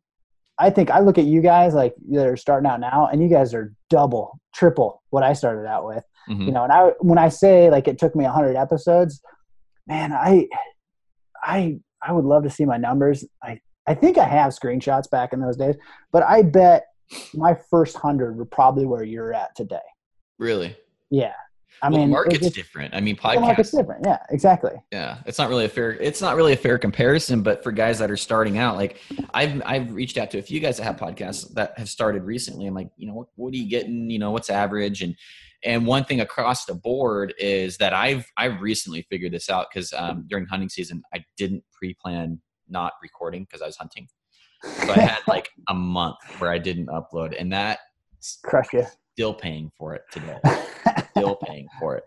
I 0.59 0.69
think 0.69 0.91
I 0.91 0.99
look 0.99 1.17
at 1.17 1.25
you 1.25 1.41
guys 1.41 1.73
like 1.73 1.95
that 2.11 2.27
are 2.27 2.37
starting 2.37 2.69
out 2.69 2.79
now, 2.79 3.07
and 3.11 3.21
you 3.21 3.29
guys 3.29 3.53
are 3.53 3.73
double, 3.89 4.39
triple 4.53 5.01
what 5.09 5.23
I 5.23 5.33
started 5.33 5.67
out 5.67 5.85
with. 5.85 6.03
Mm-hmm. 6.29 6.43
You 6.43 6.51
know, 6.51 6.63
and 6.63 6.71
I 6.71 6.91
when 6.99 7.17
I 7.17 7.29
say 7.29 7.69
like 7.69 7.87
it 7.87 7.97
took 7.97 8.15
me 8.15 8.23
hundred 8.25 8.55
episodes, 8.55 9.21
man, 9.87 10.13
I, 10.13 10.47
I, 11.43 11.79
I 12.01 12.11
would 12.13 12.25
love 12.25 12.43
to 12.43 12.49
see 12.49 12.65
my 12.65 12.77
numbers. 12.77 13.25
I 13.41 13.59
I 13.85 13.95
think 13.95 14.17
I 14.17 14.25
have 14.25 14.53
screenshots 14.53 15.09
back 15.09 15.33
in 15.33 15.41
those 15.41 15.57
days, 15.57 15.75
but 16.11 16.23
I 16.23 16.43
bet 16.43 16.85
my 17.33 17.57
first 17.69 17.97
hundred 17.97 18.37
were 18.37 18.45
probably 18.45 18.85
where 18.85 19.03
you're 19.03 19.33
at 19.33 19.55
today. 19.55 19.77
Really? 20.37 20.75
Yeah. 21.09 21.33
I 21.83 21.89
well, 21.89 21.99
mean, 21.99 22.09
the 22.09 22.13
market's 22.13 22.39
just, 22.39 22.55
different. 22.55 22.95
I 22.95 23.01
mean, 23.01 23.17
podcasts. 23.17 23.33
The 23.33 23.39
market's 23.41 23.71
different. 23.71 24.05
Yeah, 24.05 24.17
exactly. 24.29 24.71
Yeah, 24.93 25.17
it's 25.25 25.37
not 25.37 25.49
really 25.49 25.65
a 25.65 25.69
fair. 25.69 25.91
It's 25.91 26.21
not 26.21 26.37
really 26.37 26.53
a 26.53 26.57
fair 26.57 26.77
comparison. 26.77 27.43
But 27.43 27.61
for 27.61 27.73
guys 27.73 27.99
that 27.99 28.09
are 28.09 28.15
starting 28.15 28.57
out, 28.57 28.77
like 28.77 29.01
I've 29.33 29.61
I've 29.65 29.91
reached 29.91 30.17
out 30.17 30.31
to 30.31 30.39
a 30.39 30.41
few 30.41 30.61
guys 30.61 30.77
that 30.77 30.83
have 30.83 30.95
podcasts 30.95 31.53
that 31.55 31.77
have 31.77 31.89
started 31.89 32.23
recently. 32.23 32.67
I'm 32.67 32.73
like, 32.73 32.89
you 32.95 33.05
know, 33.05 33.13
what, 33.13 33.27
what 33.35 33.53
are 33.53 33.57
you 33.57 33.69
getting? 33.69 34.09
You 34.09 34.17
know, 34.17 34.31
what's 34.31 34.49
average? 34.49 35.01
And 35.01 35.13
and 35.65 35.85
one 35.85 36.05
thing 36.05 36.21
across 36.21 36.63
the 36.63 36.73
board 36.73 37.33
is 37.37 37.75
that 37.77 37.93
I've 37.93 38.31
I've 38.37 38.61
recently 38.61 39.05
figured 39.09 39.33
this 39.33 39.49
out 39.49 39.67
because 39.69 39.91
um, 39.91 40.23
during 40.27 40.45
hunting 40.45 40.69
season 40.69 41.03
I 41.13 41.25
didn't 41.35 41.65
pre-plan 41.73 42.41
not 42.69 42.93
recording 43.01 43.43
because 43.43 43.61
I 43.61 43.65
was 43.65 43.75
hunting. 43.75 44.07
So 44.63 44.93
I 44.93 44.99
had 44.99 45.19
like 45.27 45.49
a 45.67 45.73
month 45.73 46.19
where 46.37 46.49
I 46.49 46.59
didn't 46.59 46.87
upload, 46.87 47.35
and 47.37 47.51
that 47.51 47.79
crush 48.45 48.71
you 48.71 48.85
still 49.13 49.33
paying 49.33 49.71
for 49.77 49.93
it 49.93 50.03
today. 50.11 50.39
still 51.11 51.35
paying 51.35 51.67
for 51.79 51.97
it. 51.97 52.03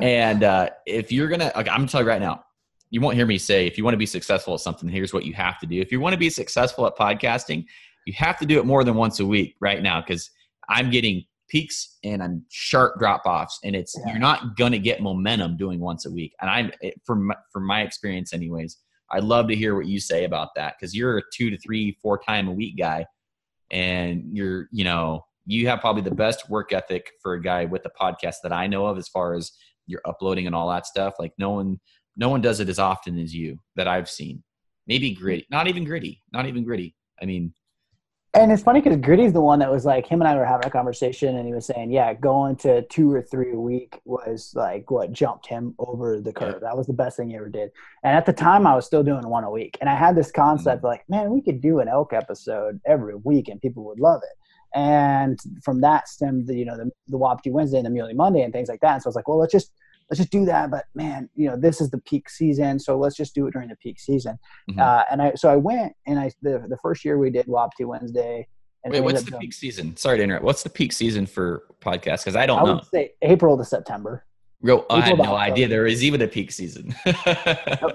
And 0.00 0.44
uh, 0.44 0.70
if 0.86 1.10
you're 1.10 1.28
gonna, 1.28 1.52
okay, 1.56 1.70
I'm 1.70 1.78
gonna 1.80 1.88
tell 1.88 2.02
you 2.02 2.08
right 2.08 2.20
now, 2.20 2.44
you 2.90 3.00
won't 3.00 3.16
hear 3.16 3.26
me 3.26 3.38
say 3.38 3.66
if 3.66 3.78
you 3.78 3.84
want 3.84 3.94
to 3.94 3.98
be 3.98 4.06
successful 4.06 4.54
at 4.54 4.60
something, 4.60 4.88
here's 4.88 5.14
what 5.14 5.24
you 5.24 5.32
have 5.34 5.58
to 5.60 5.66
do. 5.66 5.80
If 5.80 5.92
you 5.92 6.00
want 6.00 6.12
to 6.12 6.18
be 6.18 6.30
successful 6.30 6.86
at 6.86 6.96
podcasting, 6.96 7.64
you 8.06 8.12
have 8.14 8.38
to 8.38 8.46
do 8.46 8.58
it 8.58 8.66
more 8.66 8.84
than 8.84 8.94
once 8.94 9.20
a 9.20 9.26
week 9.26 9.56
right 9.60 9.82
now 9.82 10.00
because 10.00 10.30
I'm 10.68 10.90
getting 10.90 11.24
peaks 11.48 11.98
and 12.04 12.22
I'm 12.22 12.44
sharp 12.50 12.98
drop 12.98 13.22
offs, 13.26 13.58
and 13.64 13.74
it's 13.74 13.94
yeah. 13.98 14.12
you're 14.12 14.20
not 14.20 14.56
gonna 14.56 14.78
get 14.78 15.00
momentum 15.00 15.56
doing 15.56 15.80
once 15.80 16.06
a 16.06 16.10
week. 16.10 16.34
And 16.40 16.50
I'm 16.50 16.70
from 17.04 17.32
from 17.52 17.66
my 17.66 17.82
experience, 17.82 18.32
anyways. 18.32 18.76
I'd 19.12 19.24
love 19.24 19.48
to 19.48 19.56
hear 19.56 19.74
what 19.74 19.86
you 19.86 19.98
say 19.98 20.24
about 20.24 20.50
that 20.54 20.74
because 20.78 20.94
you're 20.94 21.18
a 21.18 21.22
two 21.34 21.50
to 21.50 21.58
three, 21.58 21.96
four 22.00 22.18
time 22.18 22.46
a 22.48 22.52
week 22.52 22.76
guy, 22.78 23.06
and 23.70 24.24
you're 24.32 24.68
you 24.70 24.84
know 24.84 25.24
you 25.46 25.68
have 25.68 25.80
probably 25.80 26.02
the 26.02 26.10
best 26.10 26.48
work 26.50 26.72
ethic 26.72 27.10
for 27.22 27.34
a 27.34 27.42
guy 27.42 27.64
with 27.64 27.84
a 27.86 27.90
podcast 27.90 28.36
that 28.42 28.52
I 28.52 28.66
know 28.66 28.86
of 28.86 28.98
as 28.98 29.08
far 29.08 29.34
as 29.34 29.52
you're 29.86 30.02
uploading 30.04 30.46
and 30.46 30.54
all 30.54 30.68
that 30.70 30.86
stuff. 30.86 31.14
Like 31.18 31.32
no 31.38 31.50
one 31.50 31.80
no 32.16 32.28
one 32.28 32.40
does 32.40 32.60
it 32.60 32.68
as 32.68 32.78
often 32.78 33.18
as 33.18 33.34
you 33.34 33.58
that 33.76 33.88
I've 33.88 34.08
seen. 34.08 34.42
Maybe 34.86 35.12
gritty, 35.12 35.46
not 35.50 35.68
even 35.68 35.84
gritty, 35.84 36.22
not 36.32 36.46
even 36.46 36.64
gritty. 36.64 36.94
I 37.22 37.24
mean, 37.24 37.52
and 38.32 38.52
it's 38.52 38.62
funny 38.62 38.80
because 38.80 38.96
Gritty's 38.98 39.32
the 39.32 39.40
one 39.40 39.58
that 39.58 39.72
was 39.72 39.84
like 39.84 40.06
him 40.06 40.20
and 40.20 40.28
I 40.28 40.36
were 40.36 40.44
having 40.44 40.66
a 40.66 40.70
conversation, 40.70 41.36
and 41.36 41.46
he 41.48 41.52
was 41.52 41.66
saying, 41.66 41.90
"Yeah, 41.90 42.14
going 42.14 42.54
to 42.56 42.82
two 42.82 43.12
or 43.12 43.22
three 43.22 43.52
a 43.52 43.58
week 43.58 44.00
was 44.04 44.52
like 44.54 44.88
what 44.88 45.10
jumped 45.10 45.46
him 45.46 45.74
over 45.80 46.20
the 46.20 46.32
curve. 46.32 46.60
That 46.60 46.76
was 46.76 46.86
the 46.86 46.92
best 46.92 47.16
thing 47.16 47.30
he 47.30 47.36
ever 47.36 47.48
did." 47.48 47.70
And 48.04 48.16
at 48.16 48.26
the 48.26 48.32
time, 48.32 48.68
I 48.68 48.76
was 48.76 48.86
still 48.86 49.02
doing 49.02 49.28
one 49.28 49.42
a 49.42 49.50
week, 49.50 49.76
and 49.80 49.90
I 49.90 49.96
had 49.96 50.14
this 50.14 50.30
concept 50.30 50.78
mm-hmm. 50.78 50.86
like, 50.86 51.04
"Man, 51.08 51.30
we 51.32 51.42
could 51.42 51.60
do 51.60 51.80
an 51.80 51.88
elk 51.88 52.12
episode 52.12 52.80
every 52.86 53.16
week, 53.16 53.48
and 53.48 53.60
people 53.60 53.84
would 53.86 53.98
love 53.98 54.20
it." 54.22 54.38
And 54.74 55.38
from 55.62 55.80
that 55.80 56.08
stemmed 56.08 56.46
the 56.46 56.56
you 56.56 56.64
know 56.64 56.76
the 56.76 56.90
the 57.08 57.18
Wapiti 57.18 57.50
Wednesday 57.50 57.78
and 57.78 57.86
the 57.86 57.90
Muley 57.90 58.14
Monday 58.14 58.42
and 58.42 58.52
things 58.52 58.68
like 58.68 58.80
that. 58.80 58.94
And 58.94 59.02
so 59.02 59.08
I 59.08 59.10
was 59.10 59.16
like, 59.16 59.28
"Well, 59.28 59.38
let's 59.38 59.52
just 59.52 59.72
let's 60.10 60.18
just 60.18 60.30
do 60.30 60.44
that. 60.46 60.70
But 60.70 60.86
man, 60.94 61.30
you 61.34 61.48
know, 61.48 61.56
this 61.56 61.80
is 61.80 61.90
the 61.90 61.98
peak 61.98 62.28
season, 62.28 62.78
so 62.78 62.98
let's 62.98 63.16
just 63.16 63.34
do 63.34 63.46
it 63.46 63.52
during 63.52 63.68
the 63.68 63.76
peak 63.76 64.00
season. 64.00 64.38
Mm-hmm. 64.68 64.80
Uh, 64.80 65.04
and 65.10 65.22
I 65.22 65.32
so 65.34 65.48
I 65.48 65.56
went 65.56 65.94
and 66.06 66.18
I 66.18 66.32
the 66.42 66.64
the 66.68 66.76
first 66.82 67.04
year 67.04 67.18
we 67.18 67.30
did 67.30 67.46
Wapiti 67.46 67.84
Wednesday. 67.84 68.46
Wait, 68.84 69.02
what's 69.02 69.22
the 69.22 69.36
peak 69.38 69.52
season? 69.52 69.96
Sorry 69.96 70.16
to 70.16 70.24
interrupt. 70.24 70.44
What's 70.44 70.62
the 70.62 70.70
peak 70.70 70.92
season 70.92 71.26
for 71.26 71.64
podcasts? 71.80 72.24
Because 72.24 72.36
I 72.36 72.46
don't 72.46 72.60
I 72.60 72.64
know. 72.64 72.74
would 72.76 72.86
say 72.86 73.12
April 73.20 73.58
to 73.58 73.64
September. 73.64 74.24
Real, 74.62 74.86
I 74.90 75.00
had 75.00 75.18
no 75.18 75.36
idea 75.36 75.68
there 75.68 75.86
is 75.86 76.02
even 76.02 76.20
a 76.22 76.28
peak 76.28 76.50
season. 76.50 76.94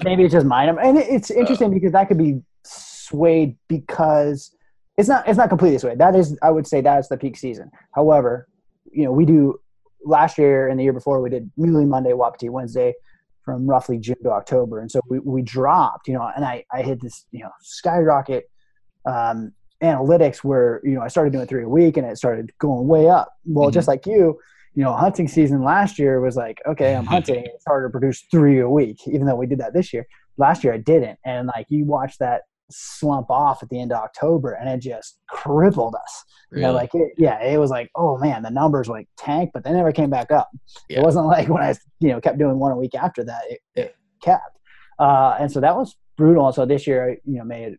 Maybe 0.04 0.24
it's 0.24 0.34
just 0.34 0.46
mine, 0.46 0.70
and 0.70 0.98
it's 0.98 1.32
uh. 1.32 1.36
interesting 1.36 1.68
uh, 1.68 1.74
because 1.74 1.92
that 1.92 2.08
could 2.08 2.18
be 2.18 2.42
swayed 2.64 3.56
because 3.68 4.55
it's 4.98 5.10
not 5.10 5.28
it's 5.28 5.38
not 5.38 5.50
completely 5.50 5.76
this 5.76 5.84
way. 5.84 5.96
That 5.96 6.16
is, 6.16 6.38
I 6.42 6.52
would 6.52 6.68
say, 6.68 6.82
that 6.82 7.00
is 7.00 7.10
the 7.10 7.18
peak 7.18 7.38
season. 7.38 7.70
However, 7.94 8.48
you 8.92 9.04
know, 9.04 9.12
we 9.12 9.26
do 9.26 9.60
last 10.06 10.38
year 10.38 10.70
and 10.70 10.80
the 10.80 10.84
year 10.84 10.94
before 10.94 11.22
we 11.22 11.30
did 11.30 11.52
Muley 11.58 11.86
Monday, 11.86 12.14
Wapiti 12.14 12.50
Wednesday 12.50 12.94
from 13.44 13.68
roughly 13.68 13.98
June 14.00 14.16
to 14.24 14.32
October. 14.32 14.80
And 14.80 14.90
so 14.90 15.00
we, 15.08 15.20
we 15.20 15.42
dropped, 15.42 16.08
you 16.08 16.16
know, 16.16 16.30
and 16.36 16.44
I, 16.44 16.66
I 16.72 16.82
hit 16.82 17.02
this, 17.02 17.26
you 17.32 17.44
know, 17.44 17.52
skyrocket 17.62 18.50
um, 19.06 19.54
analytics 19.84 20.38
where, 20.38 20.82
you 20.84 20.94
know, 20.96 21.02
I 21.02 21.08
started 21.10 21.32
doing 21.32 21.46
three 21.46 21.64
a 21.64 21.70
week 21.70 21.98
and 21.98 22.08
it 22.08 22.18
started 22.18 22.52
going 22.60 22.88
way 22.88 23.08
up. 23.08 23.34
Well, 23.46 23.68
mm-hmm. 23.68 23.74
just 23.74 23.88
like 23.88 24.08
you, 24.08 24.40
you 24.74 24.84
know, 24.84 24.94
hunting 24.94 25.28
season 25.28 25.64
last 25.64 26.00
year 26.00 26.20
was 26.20 26.36
like, 26.36 26.60
okay, 26.66 26.96
I'm 26.96 27.06
hunting. 27.16 27.46
it's 27.46 27.66
harder 27.68 27.88
to 27.88 27.92
produce 27.92 28.26
three 28.32 28.60
a 28.60 28.70
week, 28.70 28.98
even 29.08 29.28
though 29.28 29.36
we 29.36 29.46
did 29.46 29.60
that 29.60 29.74
this 29.74 29.94
year. 29.94 30.08
Last 30.38 30.64
year 30.64 30.74
I 30.74 30.78
didn't. 30.78 31.20
And 31.24 31.48
like 31.56 31.68
you 31.70 31.86
watch 31.86 32.18
that 32.18 32.44
slump 32.72 33.30
off 33.30 33.62
at 33.62 33.70
the 33.70 33.80
end 33.80 33.92
of 33.92 34.00
October 34.00 34.54
and 34.54 34.70
it 34.70 34.80
just 34.80 35.20
crippled 35.30 35.96
us. 35.96 36.24
Really? 36.52 36.62
You 36.62 36.68
know, 36.68 36.74
like 36.74 36.90
it, 36.94 37.14
yeah, 37.18 37.44
it 37.44 37.58
was 37.58 37.70
like, 37.70 37.90
oh 37.96 38.18
man, 38.18 38.44
the 38.44 38.50
numbers 38.50 38.88
like 38.88 39.08
tanked, 39.18 39.54
but 39.54 39.64
they 39.64 39.72
never 39.72 39.92
came 39.92 40.10
back 40.10 40.32
up. 40.32 40.50
Yeah. 40.90 41.00
It 41.00 41.04
wasn't 41.04 41.26
like 41.28 41.48
when 41.50 41.64
I 41.64 41.76
you 42.00 42.10
know 42.10 42.22
kept 42.22 42.38
doing 42.38 42.60
one 42.60 42.72
a 42.72 42.78
week 42.78 42.96
after 42.96 43.24
that, 43.24 43.42
it, 43.50 43.60
it 43.76 43.96
kept. 44.22 44.58
Uh, 44.98 45.36
and 45.40 45.52
so 45.52 45.60
that 45.60 45.76
was 45.76 45.96
brutal. 46.18 46.48
And 46.48 46.56
so 46.56 46.66
this 46.66 46.88
year, 46.88 47.12
I, 47.12 47.18
you 47.26 47.40
know, 47.40 47.44
made 47.44 47.78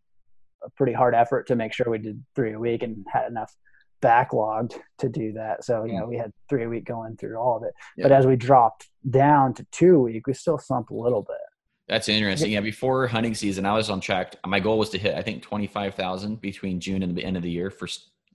a 0.64 0.70
pretty 0.70 0.92
hard 0.92 1.14
effort 1.14 1.46
to 1.48 1.56
make 1.56 1.72
sure 1.72 1.86
we 1.88 1.98
did 1.98 2.22
three 2.34 2.52
a 2.52 2.58
week 2.58 2.82
and 2.82 3.04
had 3.10 3.28
enough 3.28 3.54
backlogged 4.02 4.74
to 4.98 5.08
do 5.08 5.32
that. 5.32 5.64
So, 5.64 5.84
you 5.84 5.94
know, 5.94 6.04
mm. 6.04 6.10
we 6.10 6.16
had 6.16 6.32
three 6.48 6.64
a 6.64 6.68
week 6.68 6.84
going 6.84 7.16
through 7.16 7.36
all 7.36 7.56
of 7.56 7.62
it. 7.62 7.72
Yeah. 7.96 8.04
But 8.04 8.12
as 8.12 8.26
we 8.26 8.36
dropped 8.36 8.88
down 9.08 9.54
to 9.54 9.66
two 9.72 9.96
a 9.96 9.98
week, 9.98 10.26
we 10.26 10.34
still 10.34 10.58
slumped 10.58 10.90
a 10.90 10.94
little 10.94 11.22
bit. 11.22 11.36
That's 11.88 12.08
interesting. 12.08 12.50
Yeah, 12.50 12.60
before 12.60 13.06
hunting 13.06 13.34
season, 13.34 13.64
I 13.64 13.72
was 13.72 13.90
on 13.90 14.00
track. 14.00 14.34
My 14.44 14.58
goal 14.58 14.78
was 14.78 14.90
to 14.90 14.98
hit, 14.98 15.14
I 15.14 15.22
think, 15.22 15.42
twenty 15.42 15.66
five 15.66 15.94
thousand 15.94 16.40
between 16.40 16.80
June 16.80 17.02
and 17.02 17.16
the 17.16 17.24
end 17.24 17.36
of 17.36 17.42
the 17.42 17.50
year 17.50 17.70
for 17.70 17.86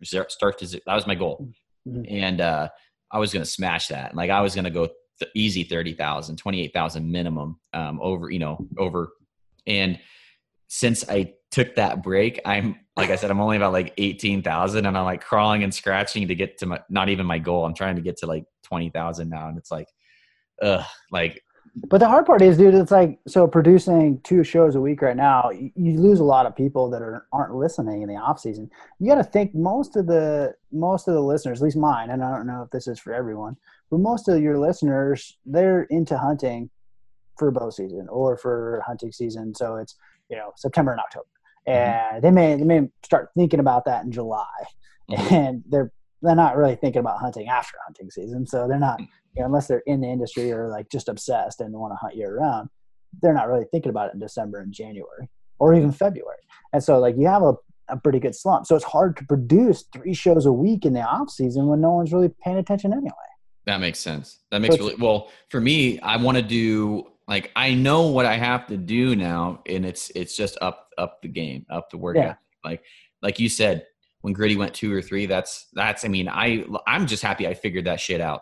start 0.04 0.58
to. 0.60 0.82
That 0.86 0.96
was 0.96 1.06
my 1.06 1.16
goal, 1.16 1.50
mm-hmm. 1.88 2.04
and 2.08 2.40
uh, 2.40 2.70
I 3.12 3.20
was 3.20 3.34
going 3.34 3.44
to 3.44 3.50
smash 3.50 3.88
that. 3.88 4.16
Like 4.16 4.30
I 4.30 4.42
was 4.42 4.56
going 4.56 4.66
to 4.66 4.72
go 4.72 4.88
th- 5.20 5.32
easy 5.36 5.64
30,000, 5.64 6.38
28,000 6.38 7.12
minimum 7.12 7.60
um, 7.74 8.00
over, 8.02 8.30
you 8.30 8.40
know, 8.40 8.66
over. 8.78 9.12
And 9.68 10.00
since 10.68 11.08
I 11.10 11.34
took 11.52 11.76
that 11.76 12.02
break, 12.02 12.40
I'm 12.46 12.80
like 12.96 13.10
I 13.10 13.16
said, 13.16 13.32
I'm 13.32 13.42
only 13.42 13.58
about 13.58 13.74
like 13.74 13.94
eighteen 13.98 14.42
thousand, 14.42 14.86
and 14.86 14.98
I'm 14.98 15.06
like 15.06 15.22
crawling 15.22 15.64
and 15.64 15.74
scratching 15.74 16.28
to 16.30 16.36
get 16.36 16.58
to 16.60 16.66
my 16.66 16.80
not 16.90 17.10
even 17.10 17.26
my 17.26 17.40
goal. 17.40 17.66
I'm 17.66 17.74
trying 17.74 17.98
to 17.98 18.02
get 18.02 18.18
to 18.18 18.28
like 18.28 18.46
twenty 18.64 18.90
thousand 18.90 19.30
now, 19.30 19.50
and 19.50 19.58
it's 19.58 19.72
like, 19.72 19.88
ugh, 20.62 20.86
like 21.12 21.44
but 21.76 22.00
the 22.00 22.08
hard 22.08 22.26
part 22.26 22.42
is, 22.42 22.58
dude, 22.58 22.74
it's 22.74 22.92
like 22.92 23.20
so 23.28 23.48
producing 23.48 24.20
two 24.24 24.44
shows 24.44 24.76
a 24.76 24.82
week 24.82 25.02
right 25.02 25.16
now. 25.16 25.50
You, 25.52 25.72
you 25.76 26.00
lose 26.00 26.20
a 26.20 26.24
lot 26.24 26.46
of 26.46 26.56
people 26.56 26.90
that 26.90 27.02
are 27.02 27.28
aren't 27.32 27.56
listening 27.56 28.02
in 28.02 28.10
the 28.10 28.16
off 28.16 28.40
season. 28.40 28.70
You 29.00 29.08
got 29.08 29.16
to 29.16 29.24
think 29.24 29.56
most 29.56 29.96
of 29.96 30.06
the 30.06 30.54
most 30.72 31.08
of 31.08 31.14
the 31.14 31.22
listeners, 31.22 31.62
at 31.62 31.64
least 31.64 31.78
mine, 31.78 32.10
and 32.10 32.24
I 32.24 32.36
don't 32.36 32.46
know 32.46 32.64
if 32.64 32.72
this 32.72 32.88
is 32.88 33.00
for 33.00 33.14
everyone, 33.14 33.56
but 33.90 34.00
most 34.00 34.28
of 34.28 34.42
your 34.42 34.58
listeners 34.60 35.38
they're 35.46 35.84
into 35.84 36.18
hunting 36.18 36.70
for 37.38 37.52
bow 37.52 37.70
season 37.70 38.08
or 38.10 38.36
for 38.38 38.84
hunting 38.86 39.14
season. 39.14 39.56
So 39.56 39.78
it's 39.78 39.96
you 40.30 40.36
know 40.36 40.52
September 40.58 40.92
and 40.92 41.00
October, 41.00 41.28
mm-hmm. 41.68 42.16
and 42.16 42.24
they 42.24 42.32
may 42.32 42.56
they 42.56 42.66
may 42.66 42.90
start 43.04 43.30
thinking 43.38 43.62
about 43.62 43.86
that 43.86 44.04
in 44.04 44.12
July, 44.12 44.46
mm-hmm. 45.10 45.34
and 45.34 45.64
they're 45.70 45.94
they're 46.22 46.36
not 46.36 46.58
really 46.58 46.76
thinking 46.76 47.00
about 47.00 47.20
hunting 47.20 47.48
after 47.48 47.78
hunting 47.86 48.10
season. 48.10 48.46
So 48.46 48.68
they're 48.68 48.80
not, 48.80 49.00
mm. 49.00 49.08
you 49.36 49.42
know, 49.42 49.48
unless 49.48 49.68
they're 49.68 49.84
in 49.86 50.02
the 50.02 50.08
industry 50.08 50.52
or 50.52 50.70
like 50.70 50.90
just 50.90 51.10
obsessed 51.10 51.62
and 51.62 51.74
want 51.74 51.94
to 51.94 51.98
hunt 51.98 52.16
year 52.16 52.38
round, 52.38 52.70
they're 53.22 53.34
not 53.34 53.48
really 53.48 53.66
thinking 53.72 53.90
about 53.90 54.10
it 54.10 54.14
in 54.14 54.20
December 54.20 54.60
and 54.60 54.72
January 54.72 55.30
or 55.60 55.74
even 55.74 55.92
February. 55.92 56.38
And 56.74 56.84
so 56.84 57.00
like 57.00 57.16
you 57.18 57.28
have 57.28 57.44
a, 57.44 57.56
a 57.90 57.98
pretty 57.98 58.20
good 58.20 58.36
slump. 58.36 58.66
So 58.66 58.76
it's 58.76 58.86
hard 58.86 59.18
to 59.18 59.26
produce 59.26 59.86
three 59.94 60.14
shows 60.14 60.46
a 60.46 60.54
week 60.54 60.86
in 60.86 60.94
the 60.94 61.02
off 61.02 61.30
season 61.30 61.68
when 61.68 61.82
no 61.82 61.92
one's 61.92 62.14
really 62.14 62.30
paying 62.44 62.58
attention 62.58 62.94
anyway. 62.94 63.12
That 63.66 63.80
makes 63.80 64.00
sense. 64.00 64.40
That 64.50 64.62
makes 64.62 64.76
so 64.76 64.82
really 64.82 64.96
well 64.96 65.30
for 65.50 65.62
me. 65.62 66.00
I 66.00 66.18
want 66.18 66.38
to 66.38 66.44
do 66.44 67.08
like 67.28 67.52
I 67.56 67.74
know 67.74 68.08
what 68.08 68.26
I 68.26 68.38
have 68.38 68.68
to 68.68 68.78
do 68.78 69.16
now, 69.16 69.62
and 69.68 69.86
it's 69.86 70.12
it's 70.16 70.36
just 70.36 70.58
up 70.62 70.90
up 70.98 71.22
the 71.22 71.28
game, 71.28 71.66
up 71.70 71.90
the 71.90 71.98
workout. 71.98 72.24
Yeah. 72.24 72.36
Like 72.64 72.84
like 73.22 73.40
you 73.40 73.50
said, 73.50 73.86
when 74.22 74.34
Gritty 74.34 74.56
went 74.56 74.74
two 74.74 74.94
or 74.94 75.02
three, 75.02 75.26
that's 75.26 75.68
that's. 75.74 76.06
I 76.06 76.08
mean, 76.08 76.28
I 76.28 76.66
I'm 76.88 77.08
just 77.08 77.24
happy 77.24 77.48
I 77.48 77.54
figured 77.54 77.86
that 77.86 78.00
shit 78.00 78.22
out. 78.22 78.42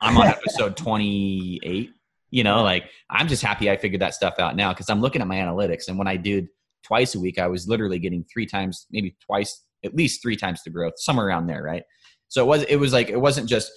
I'm 0.00 0.16
on 0.16 0.26
episode 0.28 0.76
28. 0.76 1.90
You 2.32 2.44
know, 2.44 2.62
like 2.62 2.84
I'm 3.10 3.26
just 3.26 3.42
happy 3.42 3.70
I 3.70 3.76
figured 3.76 4.00
that 4.02 4.14
stuff 4.14 4.34
out 4.38 4.54
now 4.54 4.72
because 4.72 4.88
I'm 4.88 5.00
looking 5.00 5.20
at 5.20 5.28
my 5.28 5.36
analytics, 5.36 5.88
and 5.88 5.98
when 5.98 6.08
I 6.08 6.16
did 6.16 6.48
twice 6.84 7.14
a 7.14 7.20
week, 7.20 7.38
I 7.38 7.48
was 7.48 7.68
literally 7.68 7.98
getting 7.98 8.24
three 8.32 8.46
times, 8.46 8.86
maybe 8.90 9.16
twice, 9.24 9.64
at 9.84 9.94
least 9.94 10.22
three 10.22 10.36
times 10.36 10.62
the 10.62 10.70
growth, 10.70 10.94
somewhere 10.96 11.26
around 11.26 11.46
there, 11.46 11.62
right? 11.62 11.82
So 12.28 12.44
it 12.44 12.46
was 12.46 12.62
it 12.64 12.76
was 12.76 12.92
like 12.92 13.10
it 13.10 13.20
wasn't 13.20 13.48
just 13.48 13.72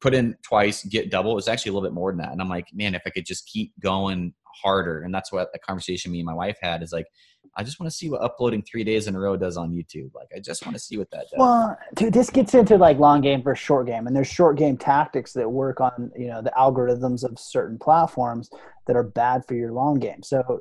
put 0.00 0.14
in 0.14 0.36
twice, 0.42 0.84
get 0.84 1.10
double. 1.10 1.32
It 1.32 1.36
was 1.36 1.48
actually 1.48 1.70
a 1.70 1.72
little 1.74 1.88
bit 1.88 1.94
more 1.94 2.12
than 2.12 2.18
that. 2.18 2.32
And 2.32 2.40
I'm 2.40 2.48
like, 2.48 2.66
man, 2.72 2.94
if 2.94 3.02
I 3.06 3.10
could 3.10 3.26
just 3.26 3.46
keep 3.46 3.72
going 3.80 4.32
harder, 4.62 5.02
and 5.02 5.12
that's 5.12 5.32
what 5.32 5.52
the 5.52 5.58
conversation 5.58 6.12
me 6.12 6.20
and 6.20 6.26
my 6.26 6.34
wife 6.34 6.58
had 6.62 6.82
is 6.82 6.92
like, 6.92 7.06
I 7.56 7.64
just 7.64 7.80
want 7.80 7.90
to 7.90 7.96
see 7.96 8.08
what 8.08 8.22
uploading 8.22 8.62
three 8.62 8.84
days 8.84 9.06
in 9.06 9.14
a 9.14 9.20
row 9.20 9.36
does 9.36 9.56
on 9.56 9.72
YouTube. 9.72 10.10
Like, 10.14 10.28
I 10.34 10.40
just 10.40 10.64
want 10.64 10.76
to 10.76 10.82
see 10.82 10.96
what 10.96 11.10
that 11.10 11.26
does. 11.30 11.38
Well, 11.38 11.78
dude, 11.94 12.12
this 12.12 12.30
gets 12.30 12.54
into 12.54 12.76
like 12.76 12.98
long 12.98 13.20
game 13.20 13.42
versus 13.42 13.64
short 13.64 13.86
game, 13.86 14.06
and 14.06 14.14
there's 14.14 14.28
short 14.28 14.56
game 14.56 14.76
tactics 14.76 15.32
that 15.34 15.50
work 15.50 15.80
on 15.80 16.10
you 16.16 16.28
know 16.28 16.42
the 16.42 16.52
algorithms 16.56 17.24
of 17.24 17.38
certain 17.38 17.78
platforms 17.78 18.50
that 18.86 18.96
are 18.96 19.02
bad 19.02 19.44
for 19.46 19.54
your 19.54 19.72
long 19.72 19.98
game. 19.98 20.22
So, 20.22 20.60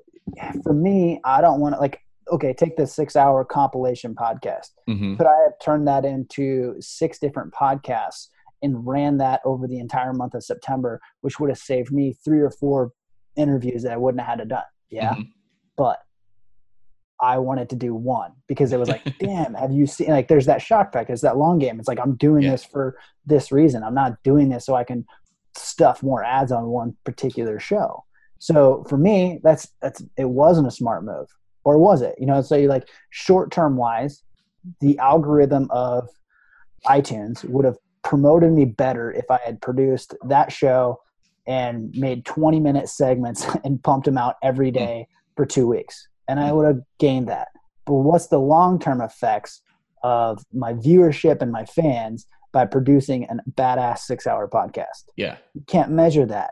for 0.64 0.74
me, 0.74 1.20
I 1.24 1.42
don't 1.42 1.60
want 1.60 1.76
to 1.76 1.80
like. 1.80 2.02
Okay, 2.32 2.54
take 2.54 2.78
the 2.78 2.86
six-hour 2.86 3.44
compilation 3.46 4.14
podcast. 4.14 4.70
Mm-hmm. 4.88 5.16
Could 5.16 5.26
I 5.26 5.42
have 5.46 5.54
turned 5.64 5.88
that 5.88 6.06
into 6.06 6.76
six 6.80 7.18
different 7.18 7.52
podcasts 7.54 8.28
and 8.62 8.86
ran 8.86 9.18
that 9.18 9.42
over 9.46 9.68
the 9.68 9.80
entire 9.80 10.14
month 10.14 10.36
of 10.36 10.44
September, 10.44 11.02
which 11.22 11.40
would 11.40 11.50
have 11.50 11.58
saved 11.58 11.92
me 11.92 12.16
three 12.24 12.40
or 12.40 12.52
four 12.52 12.92
interviews 13.36 13.82
that 13.82 13.94
I 13.94 13.98
wouldn't 13.98 14.22
have 14.22 14.30
had 14.30 14.44
to 14.44 14.46
done. 14.46 14.64
Yeah, 14.92 15.14
mm-hmm. 15.14 15.22
but 15.76 15.98
I 17.22 17.38
wanted 17.38 17.70
to 17.70 17.76
do 17.76 17.94
one 17.94 18.32
because 18.48 18.72
it 18.72 18.80
was 18.80 18.90
like, 18.90 19.18
damn, 19.20 19.54
have 19.54 19.72
you 19.72 19.86
seen 19.86 20.10
like 20.10 20.28
there's 20.28 20.46
that 20.46 20.62
shock 20.62 20.94
factor, 20.94 21.16
that 21.16 21.38
long 21.38 21.60
game. 21.60 21.80
It's 21.80 21.88
like 21.88 22.00
I'm 22.00 22.16
doing 22.16 22.44
yeah. 22.44 22.52
this 22.52 22.66
for 22.66 22.98
this 23.26 23.52
reason. 23.52 23.84
I'm 23.84 23.94
not 23.94 24.22
doing 24.24 24.50
this 24.50 24.66
so 24.66 24.76
I 24.76 24.84
can 24.84 25.06
stuff 25.56 26.04
more 26.04 26.24
ads 26.24 26.52
on 26.52 26.68
one 26.68 26.96
particular 27.04 27.60
show. 27.60 28.06
So 28.40 28.86
for 28.88 28.98
me, 28.98 29.40
that's 29.44 29.70
that's 29.82 30.02
it 30.18 30.30
wasn't 30.30 30.68
a 30.68 30.72
smart 30.72 31.04
move. 31.04 31.28
Or 31.66 31.78
was 31.78 32.02
it? 32.02 32.16
You 32.18 32.26
know, 32.26 32.42
so 32.42 32.58
like 32.60 32.88
short 33.10 33.52
term 33.52 33.76
wise, 33.76 34.24
the 34.80 34.98
algorithm 35.00 35.68
of 35.72 36.10
iTunes 36.88 37.44
would 37.46 37.66
have 37.66 37.78
promoted 38.04 38.52
me 38.52 38.66
better 38.66 39.12
if 39.12 39.30
I 39.30 39.40
had 39.46 39.62
produced 39.62 40.16
that 40.26 40.52
show 40.52 41.00
and 41.48 41.94
made 41.98 42.26
20 42.26 42.60
minute 42.60 42.88
segments 42.88 43.46
and 43.64 43.84
pumped 43.84 44.06
them 44.06 44.18
out 44.18 44.36
every 44.42 44.70
hmm. 44.70 44.78
day 44.78 45.08
for 45.36 45.46
two 45.46 45.68
weeks. 45.68 46.08
And 46.30 46.40
I 46.40 46.50
hmm. 46.50 46.56
would 46.56 46.66
have 46.68 46.80
gained 47.00 47.28
that. 47.28 47.50
But 47.86 47.96
what's 47.96 48.28
the 48.28 48.40
long 48.40 48.80
term 48.80 49.02
effects 49.02 49.62
of 50.04 50.42
my 50.54 50.74
viewership 50.74 51.42
and 51.42 51.52
my 51.52 51.66
fans 51.66 52.26
by 52.54 52.66
producing 52.66 53.26
a 53.26 53.38
badass 53.52 54.00
six 54.00 54.28
hour 54.28 54.48
podcast? 54.48 55.10
Yeah. 55.18 55.38
You 55.54 55.64
can't 55.68 55.92
measure 55.92 56.26
that. 56.28 56.52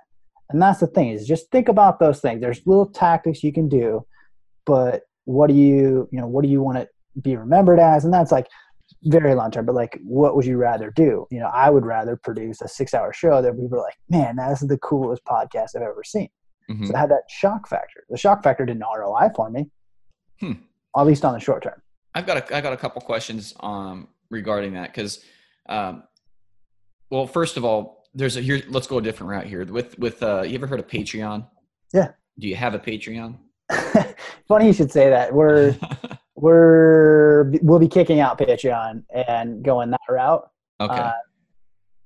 And 0.49 0.61
that's 0.61 0.79
the 0.79 0.87
thing 0.87 1.09
is 1.09 1.27
just 1.27 1.51
think 1.51 1.69
about 1.69 1.99
those 1.99 2.19
things. 2.19 2.41
There's 2.41 2.65
little 2.65 2.87
tactics 2.87 3.43
you 3.43 3.53
can 3.53 3.69
do, 3.69 4.05
but 4.65 5.03
what 5.25 5.47
do 5.47 5.53
you, 5.53 6.07
you 6.11 6.19
know, 6.19 6.27
what 6.27 6.43
do 6.43 6.49
you 6.49 6.61
want 6.61 6.77
to 6.77 6.87
be 7.21 7.35
remembered 7.35 7.79
as? 7.79 8.05
And 8.05 8.13
that's 8.13 8.31
like 8.31 8.47
very 9.03 9.35
long 9.35 9.51
term, 9.51 9.65
but 9.65 9.75
like, 9.75 9.99
what 10.03 10.35
would 10.35 10.45
you 10.45 10.57
rather 10.57 10.89
do? 10.89 11.27
You 11.29 11.39
know, 11.39 11.47
I 11.47 11.69
would 11.69 11.85
rather 11.85 12.15
produce 12.15 12.61
a 12.61 12.67
six 12.67 12.93
hour 12.93 13.13
show 13.13 13.41
that 13.41 13.59
people 13.59 13.77
are 13.77 13.83
like, 13.83 13.97
man, 14.09 14.37
that 14.37 14.51
is 14.53 14.59
the 14.61 14.77
coolest 14.77 15.23
podcast 15.25 15.75
I've 15.75 15.81
ever 15.81 16.03
seen. 16.05 16.29
Mm-hmm. 16.69 16.85
So 16.85 16.95
I 16.95 16.99
had 16.99 17.09
that 17.11 17.23
shock 17.29 17.67
factor. 17.67 18.03
The 18.09 18.17
shock 18.17 18.43
factor 18.43 18.65
didn't 18.65 18.83
ROI 18.83 19.29
for 19.35 19.49
me, 19.49 19.69
hmm. 20.39 20.53
at 20.95 21.05
least 21.05 21.23
on 21.23 21.33
the 21.33 21.39
short 21.39 21.63
term. 21.63 21.81
I've 22.13 22.25
got 22.25 22.37
a, 22.37 22.55
I 22.55 22.61
got 22.61 22.73
a 22.73 22.77
couple 22.77 23.01
questions 23.01 23.53
um, 23.61 24.07
regarding 24.29 24.73
that 24.73 24.93
because, 24.93 25.23
um, 25.69 26.03
well, 27.09 27.27
first 27.27 27.57
of 27.57 27.63
all, 27.63 27.97
there's 28.13 28.35
a 28.35 28.41
here. 28.41 28.61
Let's 28.67 28.87
go 28.87 28.97
a 28.97 29.01
different 29.01 29.29
route 29.31 29.45
here. 29.45 29.63
With 29.65 29.97
with 29.99 30.21
uh, 30.23 30.41
you 30.41 30.55
ever 30.55 30.67
heard 30.67 30.79
of 30.79 30.87
Patreon? 30.87 31.47
Yeah. 31.93 32.11
Do 32.39 32.47
you 32.47 32.55
have 32.55 32.73
a 32.73 32.79
Patreon? 32.79 33.37
Funny 34.47 34.67
you 34.67 34.73
should 34.73 34.91
say 34.91 35.09
that. 35.09 35.33
We're 35.33 35.77
we're 36.35 37.51
we'll 37.61 37.79
be 37.79 37.87
kicking 37.87 38.19
out 38.19 38.39
Patreon 38.39 39.03
and 39.13 39.63
going 39.63 39.91
that 39.91 40.01
route. 40.09 40.49
Okay. 40.79 40.93
Uh, 40.93 41.11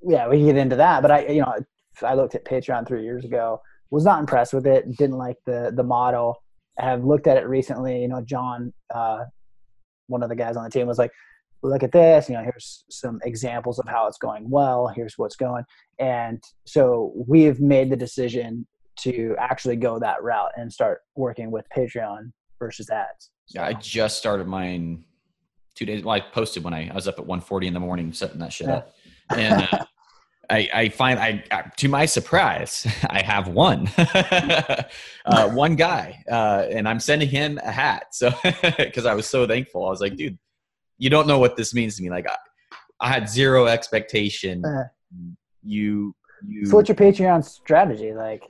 yeah, 0.03 0.27
we 0.27 0.37
can 0.37 0.47
get 0.47 0.57
into 0.57 0.75
that. 0.75 1.01
But 1.01 1.11
I, 1.11 1.27
you 1.27 1.41
know, 1.41 1.55
I 2.03 2.13
looked 2.15 2.35
at 2.35 2.45
Patreon 2.45 2.87
three 2.87 3.03
years 3.03 3.23
ago. 3.25 3.61
Was 3.91 4.05
not 4.05 4.19
impressed 4.19 4.53
with 4.53 4.65
it. 4.65 4.89
Didn't 4.97 5.17
like 5.17 5.37
the 5.45 5.71
the 5.75 5.83
model. 5.83 6.41
I 6.79 6.85
have 6.85 7.03
looked 7.03 7.27
at 7.27 7.37
it 7.37 7.47
recently. 7.47 8.01
You 8.01 8.07
know, 8.07 8.21
John, 8.21 8.73
uh, 8.93 9.25
one 10.07 10.23
of 10.23 10.29
the 10.29 10.35
guys 10.35 10.55
on 10.55 10.63
the 10.63 10.69
team, 10.69 10.87
was 10.87 10.97
like, 10.97 11.11
"Look 11.61 11.83
at 11.83 11.91
this. 11.91 12.29
You 12.29 12.35
know, 12.35 12.43
here's 12.43 12.85
some 12.89 13.19
examples 13.23 13.79
of 13.79 13.87
how 13.87 14.07
it's 14.07 14.17
going 14.17 14.49
well. 14.49 14.87
Here's 14.87 15.17
what's 15.17 15.35
going." 15.35 15.65
And 15.99 16.41
so 16.65 17.11
we've 17.27 17.59
made 17.59 17.89
the 17.89 17.97
decision 17.97 18.65
to 18.99 19.35
actually 19.39 19.75
go 19.75 19.99
that 19.99 20.23
route 20.23 20.51
and 20.55 20.71
start 20.71 21.01
working 21.15 21.51
with 21.51 21.65
Patreon 21.75 22.31
versus 22.59 22.89
ads. 22.89 23.31
Yeah, 23.49 23.65
I 23.65 23.73
just 23.73 24.17
started 24.17 24.47
mine 24.47 25.03
two 25.75 25.85
days. 25.85 26.03
Well, 26.03 26.15
I 26.15 26.19
posted 26.19 26.63
when 26.63 26.73
I, 26.73 26.89
I 26.89 26.93
was 26.93 27.07
up 27.07 27.19
at 27.19 27.25
1:40 27.25 27.67
in 27.67 27.73
the 27.73 27.79
morning 27.79 28.13
setting 28.13 28.39
that 28.39 28.53
shit 28.53 28.69
up, 28.69 28.93
and 29.35 29.67
uh, 29.71 29.85
I, 30.51 30.69
I 30.73 30.89
find 30.89 31.17
I, 31.19 31.71
to 31.77 31.87
my 31.87 32.05
surprise, 32.05 32.85
I 33.09 33.21
have 33.21 33.47
one, 33.47 33.89
uh, 33.97 35.49
one 35.49 35.75
guy, 35.75 36.23
uh, 36.29 36.65
and 36.69 36.87
I'm 36.87 36.99
sending 36.99 37.29
him 37.29 37.59
a 37.63 37.71
hat. 37.71 38.13
So 38.13 38.31
because 38.77 39.05
I 39.05 39.13
was 39.13 39.25
so 39.27 39.47
thankful, 39.47 39.85
I 39.85 39.89
was 39.89 40.01
like, 40.01 40.17
dude, 40.17 40.37
you 40.97 41.09
don't 41.09 41.25
know 41.25 41.39
what 41.39 41.55
this 41.55 41.73
means 41.73 41.95
to 41.97 42.03
me. 42.03 42.09
Like 42.09 42.27
I, 42.29 42.35
I 42.99 43.07
had 43.07 43.29
zero 43.29 43.67
expectation. 43.67 44.63
Uh-huh. 44.65 44.83
You, 45.63 46.13
you. 46.45 46.65
So 46.65 46.75
what's 46.75 46.89
your 46.89 46.95
Patreon 46.95 47.43
strategy? 47.45 48.13
Like, 48.13 48.43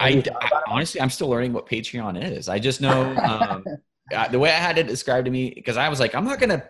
I, 0.00 0.22
I 0.40 0.62
honestly, 0.66 1.00
I'm 1.00 1.10
still 1.10 1.28
learning 1.28 1.52
what 1.52 1.66
Patreon 1.66 2.22
is. 2.22 2.48
I 2.48 2.58
just 2.58 2.80
know 2.80 3.14
um, 3.16 3.64
the 4.30 4.38
way 4.38 4.50
I 4.50 4.58
had 4.58 4.76
it 4.76 4.88
described 4.88 5.26
to 5.26 5.30
me 5.30 5.52
because 5.54 5.76
I 5.76 5.88
was 5.88 6.00
like, 6.00 6.14
I'm 6.14 6.24
not 6.24 6.40
gonna. 6.40 6.68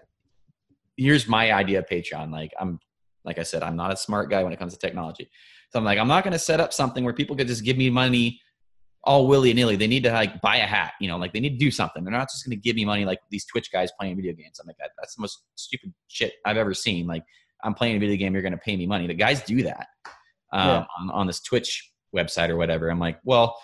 Here's 0.96 1.26
my 1.26 1.52
idea 1.52 1.80
of 1.80 1.86
Patreon. 1.86 2.30
Like 2.30 2.52
I'm, 2.60 2.78
like 3.24 3.38
I 3.38 3.42
said, 3.42 3.62
I'm 3.62 3.76
not 3.76 3.92
a 3.92 3.96
smart 3.96 4.30
guy 4.30 4.42
when 4.42 4.52
it 4.52 4.58
comes 4.58 4.72
to 4.72 4.78
technology. 4.78 5.30
So 5.70 5.78
I'm 5.78 5.84
like, 5.84 5.98
I'm 5.98 6.08
not 6.08 6.24
gonna 6.24 6.38
set 6.38 6.60
up 6.60 6.72
something 6.72 7.04
where 7.04 7.14
people 7.14 7.36
could 7.36 7.48
just 7.48 7.64
give 7.64 7.76
me 7.76 7.90
money 7.90 8.40
all 9.02 9.26
willy 9.26 9.52
nilly. 9.52 9.76
They 9.76 9.86
need 9.86 10.04
to 10.04 10.12
like 10.12 10.40
buy 10.40 10.56
a 10.56 10.66
hat, 10.66 10.92
you 11.00 11.08
know, 11.08 11.16
like 11.16 11.32
they 11.32 11.40
need 11.40 11.58
to 11.58 11.64
do 11.64 11.70
something. 11.70 12.04
They're 12.04 12.12
not 12.12 12.30
just 12.30 12.44
gonna 12.44 12.56
give 12.56 12.76
me 12.76 12.84
money 12.84 13.04
like 13.04 13.20
these 13.30 13.44
Twitch 13.44 13.70
guys 13.72 13.90
playing 13.98 14.16
video 14.16 14.32
games. 14.32 14.58
I'm 14.60 14.66
like, 14.66 14.78
that, 14.78 14.90
that's 14.98 15.14
the 15.14 15.22
most 15.22 15.44
stupid 15.56 15.92
shit 16.08 16.34
I've 16.44 16.56
ever 16.56 16.74
seen. 16.74 17.06
Like 17.06 17.24
I'm 17.62 17.74
playing 17.74 17.96
a 17.96 18.00
video 18.00 18.16
game, 18.16 18.32
you're 18.32 18.42
gonna 18.42 18.58
pay 18.58 18.76
me 18.76 18.86
money. 18.86 19.06
The 19.06 19.14
guys 19.14 19.42
do 19.42 19.62
that 19.64 19.88
um, 20.52 20.68
yeah. 20.68 20.84
on, 21.00 21.10
on 21.10 21.26
this 21.26 21.40
Twitch 21.40 21.90
website 22.14 22.48
or 22.48 22.56
whatever. 22.56 22.88
I'm 22.88 23.00
like, 23.00 23.18
well, 23.24 23.58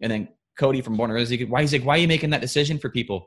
and 0.00 0.10
then 0.10 0.28
Cody 0.58 0.80
from 0.80 0.96
Born 0.96 1.10
Rosy, 1.10 1.44
why 1.44 1.60
he's 1.60 1.72
like, 1.72 1.84
why 1.84 1.96
are 1.96 2.00
you 2.00 2.08
making 2.08 2.30
that 2.30 2.40
decision 2.40 2.78
for 2.78 2.88
people? 2.88 3.26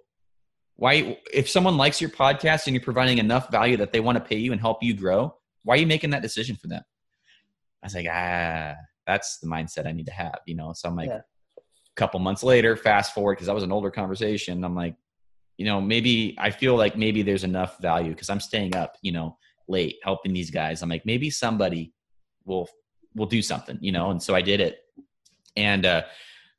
Why, 0.75 1.17
if 1.33 1.49
someone 1.49 1.77
likes 1.77 1.99
your 1.99 2.09
podcast 2.09 2.65
and 2.65 2.73
you're 2.73 2.83
providing 2.83 3.17
enough 3.17 3.51
value 3.51 3.77
that 3.77 3.91
they 3.91 3.99
want 3.99 4.17
to 4.17 4.23
pay 4.23 4.37
you 4.37 4.53
and 4.53 4.61
help 4.61 4.81
you 4.81 4.93
grow, 4.93 5.35
why 5.63 5.75
are 5.75 5.77
you 5.77 5.87
making 5.87 6.11
that 6.11 6.21
decision 6.21 6.55
for 6.55 6.67
them? 6.67 6.83
I 7.83 7.85
was 7.85 7.95
like, 7.95 8.07
ah, 8.09 8.75
that's 9.07 9.39
the 9.39 9.47
mindset 9.47 9.87
I 9.87 9.91
need 9.91 10.05
to 10.07 10.13
have, 10.13 10.39
you 10.45 10.55
know? 10.55 10.73
So 10.73 10.89
I'm 10.89 10.95
like, 10.95 11.09
yeah. 11.09 11.21
a 11.57 11.95
couple 11.95 12.19
months 12.19 12.43
later, 12.43 12.75
fast 12.75 13.13
forward, 13.13 13.35
because 13.35 13.47
that 13.47 13.55
was 13.55 13.63
an 13.63 13.71
older 13.71 13.91
conversation. 13.91 14.63
I'm 14.63 14.75
like, 14.75 14.95
you 15.57 15.65
know, 15.65 15.81
maybe 15.81 16.35
I 16.37 16.51
feel 16.51 16.75
like 16.75 16.97
maybe 16.97 17.21
there's 17.21 17.43
enough 17.43 17.79
value 17.79 18.11
because 18.11 18.29
I'm 18.29 18.39
staying 18.39 18.75
up, 18.75 18.95
you 19.01 19.11
know, 19.11 19.37
late 19.67 19.97
helping 20.03 20.33
these 20.33 20.51
guys. 20.51 20.81
I'm 20.81 20.89
like, 20.89 21.05
maybe 21.05 21.29
somebody 21.29 21.93
will 22.45 22.67
will 23.15 23.25
do 23.25 23.41
something, 23.41 23.77
you 23.81 23.91
know? 23.91 24.11
And 24.11 24.21
so 24.21 24.35
I 24.35 24.41
did 24.41 24.61
it. 24.61 24.79
And 25.57 25.85
uh, 25.85 26.03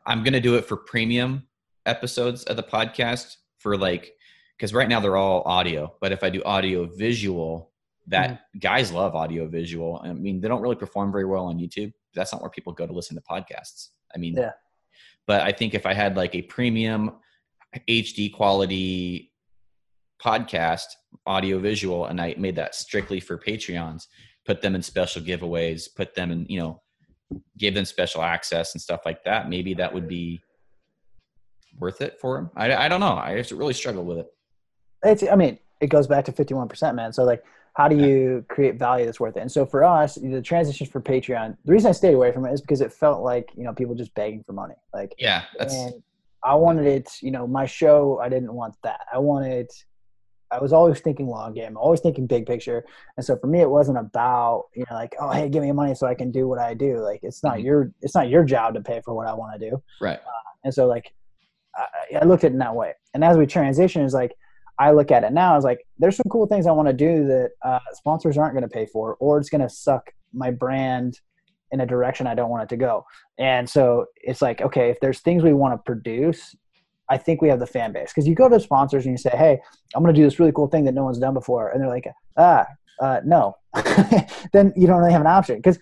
I'm 0.04 0.22
going 0.22 0.32
to 0.32 0.40
do 0.40 0.56
it 0.56 0.64
for 0.64 0.76
premium 0.76 1.46
episodes 1.86 2.42
of 2.44 2.56
the 2.56 2.62
podcast 2.62 3.36
for 3.58 3.76
like, 3.76 4.12
because 4.56 4.74
right 4.74 4.88
now 4.88 5.00
they're 5.00 5.16
all 5.16 5.42
audio, 5.46 5.94
but 6.00 6.12
if 6.12 6.22
I 6.22 6.28
do 6.30 6.42
audio 6.42 6.86
visual, 6.86 7.69
that 8.06 8.30
mm-hmm. 8.30 8.58
guys 8.58 8.92
love 8.92 9.14
audio 9.14 9.46
visual. 9.46 10.00
I 10.02 10.12
mean, 10.12 10.40
they 10.40 10.48
don't 10.48 10.62
really 10.62 10.76
perform 10.76 11.12
very 11.12 11.26
well 11.26 11.46
on 11.46 11.58
YouTube. 11.58 11.92
That's 12.14 12.32
not 12.32 12.40
where 12.40 12.50
people 12.50 12.72
go 12.72 12.86
to 12.86 12.92
listen 12.92 13.16
to 13.16 13.22
podcasts. 13.22 13.88
I 14.14 14.18
mean, 14.18 14.34
yeah. 14.34 14.52
But 15.26 15.42
I 15.42 15.52
think 15.52 15.74
if 15.74 15.86
I 15.86 15.94
had 15.94 16.16
like 16.16 16.34
a 16.34 16.42
premium 16.42 17.12
HD 17.88 18.32
quality 18.32 19.32
podcast, 20.22 20.86
audio 21.26 21.58
visual, 21.58 22.06
and 22.06 22.20
I 22.20 22.34
made 22.36 22.56
that 22.56 22.74
strictly 22.74 23.20
for 23.20 23.38
Patreons, 23.38 24.06
put 24.44 24.60
them 24.60 24.74
in 24.74 24.82
special 24.82 25.22
giveaways, 25.22 25.88
put 25.94 26.14
them 26.14 26.30
in, 26.32 26.46
you 26.48 26.58
know, 26.58 26.82
give 27.58 27.74
them 27.74 27.84
special 27.84 28.22
access 28.22 28.74
and 28.74 28.82
stuff 28.82 29.02
like 29.04 29.22
that, 29.24 29.48
maybe 29.48 29.74
that 29.74 29.92
would 29.92 30.08
be 30.08 30.40
worth 31.78 32.00
it 32.00 32.18
for 32.20 32.36
them. 32.36 32.50
I, 32.56 32.74
I 32.74 32.88
don't 32.88 33.00
know. 33.00 33.14
I 33.14 33.36
just 33.36 33.52
really 33.52 33.74
struggle 33.74 34.04
with 34.04 34.18
it. 34.18 34.26
It's, 35.04 35.22
I 35.22 35.36
mean, 35.36 35.58
it 35.80 35.86
goes 35.86 36.06
back 36.06 36.24
to 36.26 36.32
51%, 36.32 36.94
man. 36.94 37.12
So 37.12 37.24
like, 37.24 37.44
how 37.74 37.88
do 37.88 37.96
you 37.96 38.44
create 38.48 38.78
value 38.78 39.06
that's 39.06 39.20
worth 39.20 39.36
it? 39.36 39.40
And 39.40 39.50
so 39.50 39.64
for 39.64 39.84
us, 39.84 40.16
the 40.16 40.42
transition 40.42 40.86
for 40.86 41.00
Patreon, 41.00 41.56
the 41.64 41.72
reason 41.72 41.88
I 41.88 41.92
stayed 41.92 42.14
away 42.14 42.32
from 42.32 42.44
it 42.46 42.52
is 42.52 42.60
because 42.60 42.80
it 42.80 42.92
felt 42.92 43.22
like, 43.22 43.50
you 43.56 43.64
know, 43.64 43.72
people 43.72 43.94
just 43.94 44.14
begging 44.14 44.42
for 44.44 44.52
money. 44.52 44.74
Like, 44.92 45.14
yeah, 45.18 45.44
that's, 45.58 45.74
and 45.74 46.02
I 46.42 46.54
wanted 46.54 46.86
it, 46.86 47.10
you 47.22 47.30
know, 47.30 47.46
my 47.46 47.66
show, 47.66 48.18
I 48.20 48.28
didn't 48.28 48.52
want 48.52 48.74
that. 48.82 49.00
I 49.12 49.18
wanted 49.18 49.70
I 50.50 50.58
was 50.58 50.72
always 50.72 51.00
thinking 51.00 51.28
long 51.28 51.54
game, 51.54 51.76
always 51.76 52.00
thinking 52.00 52.26
big 52.26 52.46
picture. 52.46 52.84
And 53.16 53.24
so 53.24 53.36
for 53.36 53.46
me, 53.46 53.60
it 53.60 53.70
wasn't 53.70 53.98
about, 53.98 54.66
you 54.74 54.84
know, 54.90 54.96
like, 54.96 55.14
oh, 55.20 55.30
hey, 55.30 55.48
give 55.48 55.62
me 55.62 55.70
money 55.72 55.94
so 55.94 56.06
I 56.06 56.14
can 56.14 56.32
do 56.32 56.48
what 56.48 56.58
I 56.58 56.74
do. 56.74 56.98
Like, 56.98 57.20
it's 57.22 57.44
not 57.44 57.58
mm-hmm. 57.58 57.66
your, 57.66 57.92
it's 58.02 58.14
not 58.14 58.28
your 58.28 58.44
job 58.44 58.74
to 58.74 58.80
pay 58.80 59.00
for 59.04 59.14
what 59.14 59.28
I 59.28 59.34
want 59.34 59.60
to 59.60 59.70
do. 59.70 59.82
Right. 60.00 60.18
Uh, 60.18 60.50
and 60.64 60.74
so 60.74 60.86
like, 60.86 61.12
I, 61.76 62.18
I, 62.20 62.24
looked 62.24 62.42
at 62.42 62.50
it 62.50 62.54
in 62.54 62.58
that 62.58 62.74
way. 62.74 62.94
And 63.14 63.22
as 63.22 63.36
we 63.36 63.46
transition, 63.46 64.02
is 64.02 64.12
like, 64.12 64.34
I 64.80 64.90
look 64.90 65.12
at 65.12 65.22
it 65.22 65.32
now 65.32 65.56
as 65.56 65.62
like, 65.62 65.86
there's 65.98 66.16
some 66.16 66.28
cool 66.30 66.46
things 66.46 66.66
I 66.66 66.72
want 66.72 66.88
to 66.88 66.94
do 66.94 67.26
that 67.26 67.50
uh, 67.62 67.78
sponsors 67.92 68.36
aren't 68.36 68.54
going 68.54 68.68
to 68.68 68.68
pay 68.68 68.86
for, 68.86 69.16
or 69.20 69.38
it's 69.38 69.50
going 69.50 69.60
to 69.60 69.68
suck 69.68 70.10
my 70.32 70.50
brand 70.50 71.20
in 71.70 71.80
a 71.80 71.86
direction 71.86 72.26
I 72.26 72.34
don't 72.34 72.50
want 72.50 72.64
it 72.64 72.68
to 72.70 72.76
go. 72.76 73.04
And 73.38 73.68
so 73.68 74.06
it's 74.16 74.42
like, 74.42 74.60
okay, 74.60 74.90
if 74.90 74.98
there's 75.00 75.20
things 75.20 75.44
we 75.44 75.52
want 75.52 75.74
to 75.74 75.78
produce 75.84 76.56
I 77.10 77.18
think 77.18 77.42
we 77.42 77.48
have 77.48 77.58
the 77.58 77.66
fan 77.66 77.92
base 77.92 78.12
because 78.12 78.26
you 78.26 78.36
go 78.36 78.48
to 78.48 78.60
sponsors 78.60 79.04
and 79.04 79.12
you 79.12 79.18
say, 79.18 79.30
"Hey, 79.30 79.60
I'm 79.94 80.02
going 80.02 80.14
to 80.14 80.18
do 80.18 80.24
this 80.24 80.38
really 80.38 80.52
cool 80.52 80.68
thing 80.68 80.84
that 80.84 80.94
no 80.94 81.04
one's 81.04 81.18
done 81.18 81.34
before," 81.34 81.68
and 81.68 81.82
they're 81.82 81.88
like, 81.88 82.06
"Ah, 82.38 82.66
uh, 83.00 83.20
no," 83.24 83.56
then 84.52 84.72
you 84.76 84.86
don't 84.86 84.98
really 84.98 85.12
have 85.12 85.20
an 85.20 85.26
option 85.26 85.56
because 85.56 85.78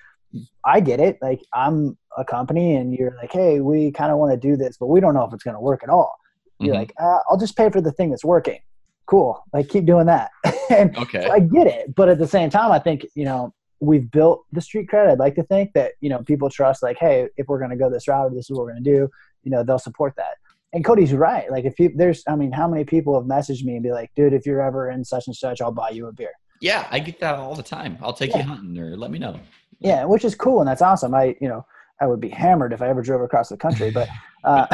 I 0.64 0.80
get 0.80 1.00
it. 1.00 1.18
Like 1.20 1.40
I'm 1.52 1.98
a 2.16 2.24
company, 2.24 2.76
and 2.76 2.94
you're 2.94 3.14
like, 3.20 3.30
"Hey, 3.30 3.60
we 3.60 3.92
kind 3.92 4.10
of 4.10 4.16
want 4.16 4.32
to 4.32 4.38
do 4.38 4.56
this, 4.56 4.78
but 4.78 4.86
we 4.86 5.00
don't 5.00 5.12
know 5.12 5.24
if 5.24 5.34
it's 5.34 5.44
going 5.44 5.54
to 5.54 5.60
work 5.60 5.82
at 5.82 5.90
all." 5.90 6.16
You're 6.58 6.74
mm-hmm. 6.74 6.80
like, 6.80 6.94
uh, 6.98 7.18
"I'll 7.28 7.36
just 7.36 7.56
pay 7.56 7.68
for 7.68 7.82
the 7.82 7.92
thing 7.92 8.08
that's 8.08 8.24
working." 8.24 8.60
Cool, 9.08 9.42
like 9.52 9.68
keep 9.68 9.86
doing 9.86 10.06
that. 10.06 10.30
and 10.70 10.96
okay, 10.96 11.22
so 11.22 11.32
I 11.32 11.40
get 11.40 11.66
it, 11.66 11.94
but 11.94 12.08
at 12.08 12.18
the 12.18 12.28
same 12.28 12.50
time, 12.50 12.70
I 12.72 12.78
think 12.78 13.06
you 13.14 13.24
know 13.24 13.54
we've 13.80 14.10
built 14.10 14.44
the 14.52 14.60
street 14.60 14.88
cred. 14.88 15.08
I'd 15.08 15.18
like 15.18 15.34
to 15.36 15.44
think 15.44 15.72
that 15.74 15.92
you 16.00 16.10
know 16.10 16.22
people 16.22 16.50
trust, 16.50 16.82
like, 16.82 16.98
"Hey, 16.98 17.28
if 17.36 17.48
we're 17.48 17.58
going 17.58 17.70
to 17.70 17.76
go 17.76 17.88
this 17.90 18.06
route, 18.06 18.34
this 18.34 18.46
is 18.46 18.50
what 18.50 18.66
we're 18.66 18.72
going 18.72 18.84
to 18.84 18.90
do." 18.90 19.08
You 19.44 19.50
know, 19.50 19.62
they'll 19.62 19.78
support 19.78 20.14
that 20.16 20.34
and 20.72 20.84
Cody's 20.84 21.12
right. 21.12 21.50
Like 21.50 21.64
if 21.64 21.78
you, 21.78 21.92
there's, 21.94 22.22
I 22.28 22.36
mean, 22.36 22.52
how 22.52 22.68
many 22.68 22.84
people 22.84 23.18
have 23.18 23.28
messaged 23.28 23.64
me 23.64 23.74
and 23.74 23.82
be 23.82 23.92
like, 23.92 24.10
dude, 24.14 24.32
if 24.32 24.46
you're 24.46 24.60
ever 24.60 24.90
in 24.90 25.04
such 25.04 25.26
and 25.26 25.34
such, 25.34 25.60
I'll 25.60 25.72
buy 25.72 25.90
you 25.90 26.06
a 26.06 26.12
beer. 26.12 26.32
Yeah, 26.60 26.86
I 26.90 26.98
get 26.98 27.20
that 27.20 27.36
all 27.36 27.54
the 27.54 27.62
time. 27.62 27.96
I'll 28.02 28.12
take 28.12 28.30
yeah. 28.30 28.38
you 28.38 28.42
hunting 28.44 28.78
or 28.78 28.96
let 28.96 29.10
me 29.10 29.18
know. 29.18 29.38
Yeah, 29.80 30.04
which 30.04 30.24
is 30.24 30.34
cool 30.34 30.60
and 30.60 30.68
that's 30.68 30.82
awesome. 30.82 31.14
I, 31.14 31.36
you 31.40 31.48
know, 31.48 31.64
I 32.00 32.06
would 32.06 32.20
be 32.20 32.28
hammered 32.28 32.72
if 32.72 32.80
I 32.82 32.88
ever 32.88 33.02
drove 33.02 33.22
across 33.22 33.48
the 33.48 33.56
country, 33.56 33.90
but, 33.90 34.08
uh, 34.44 34.66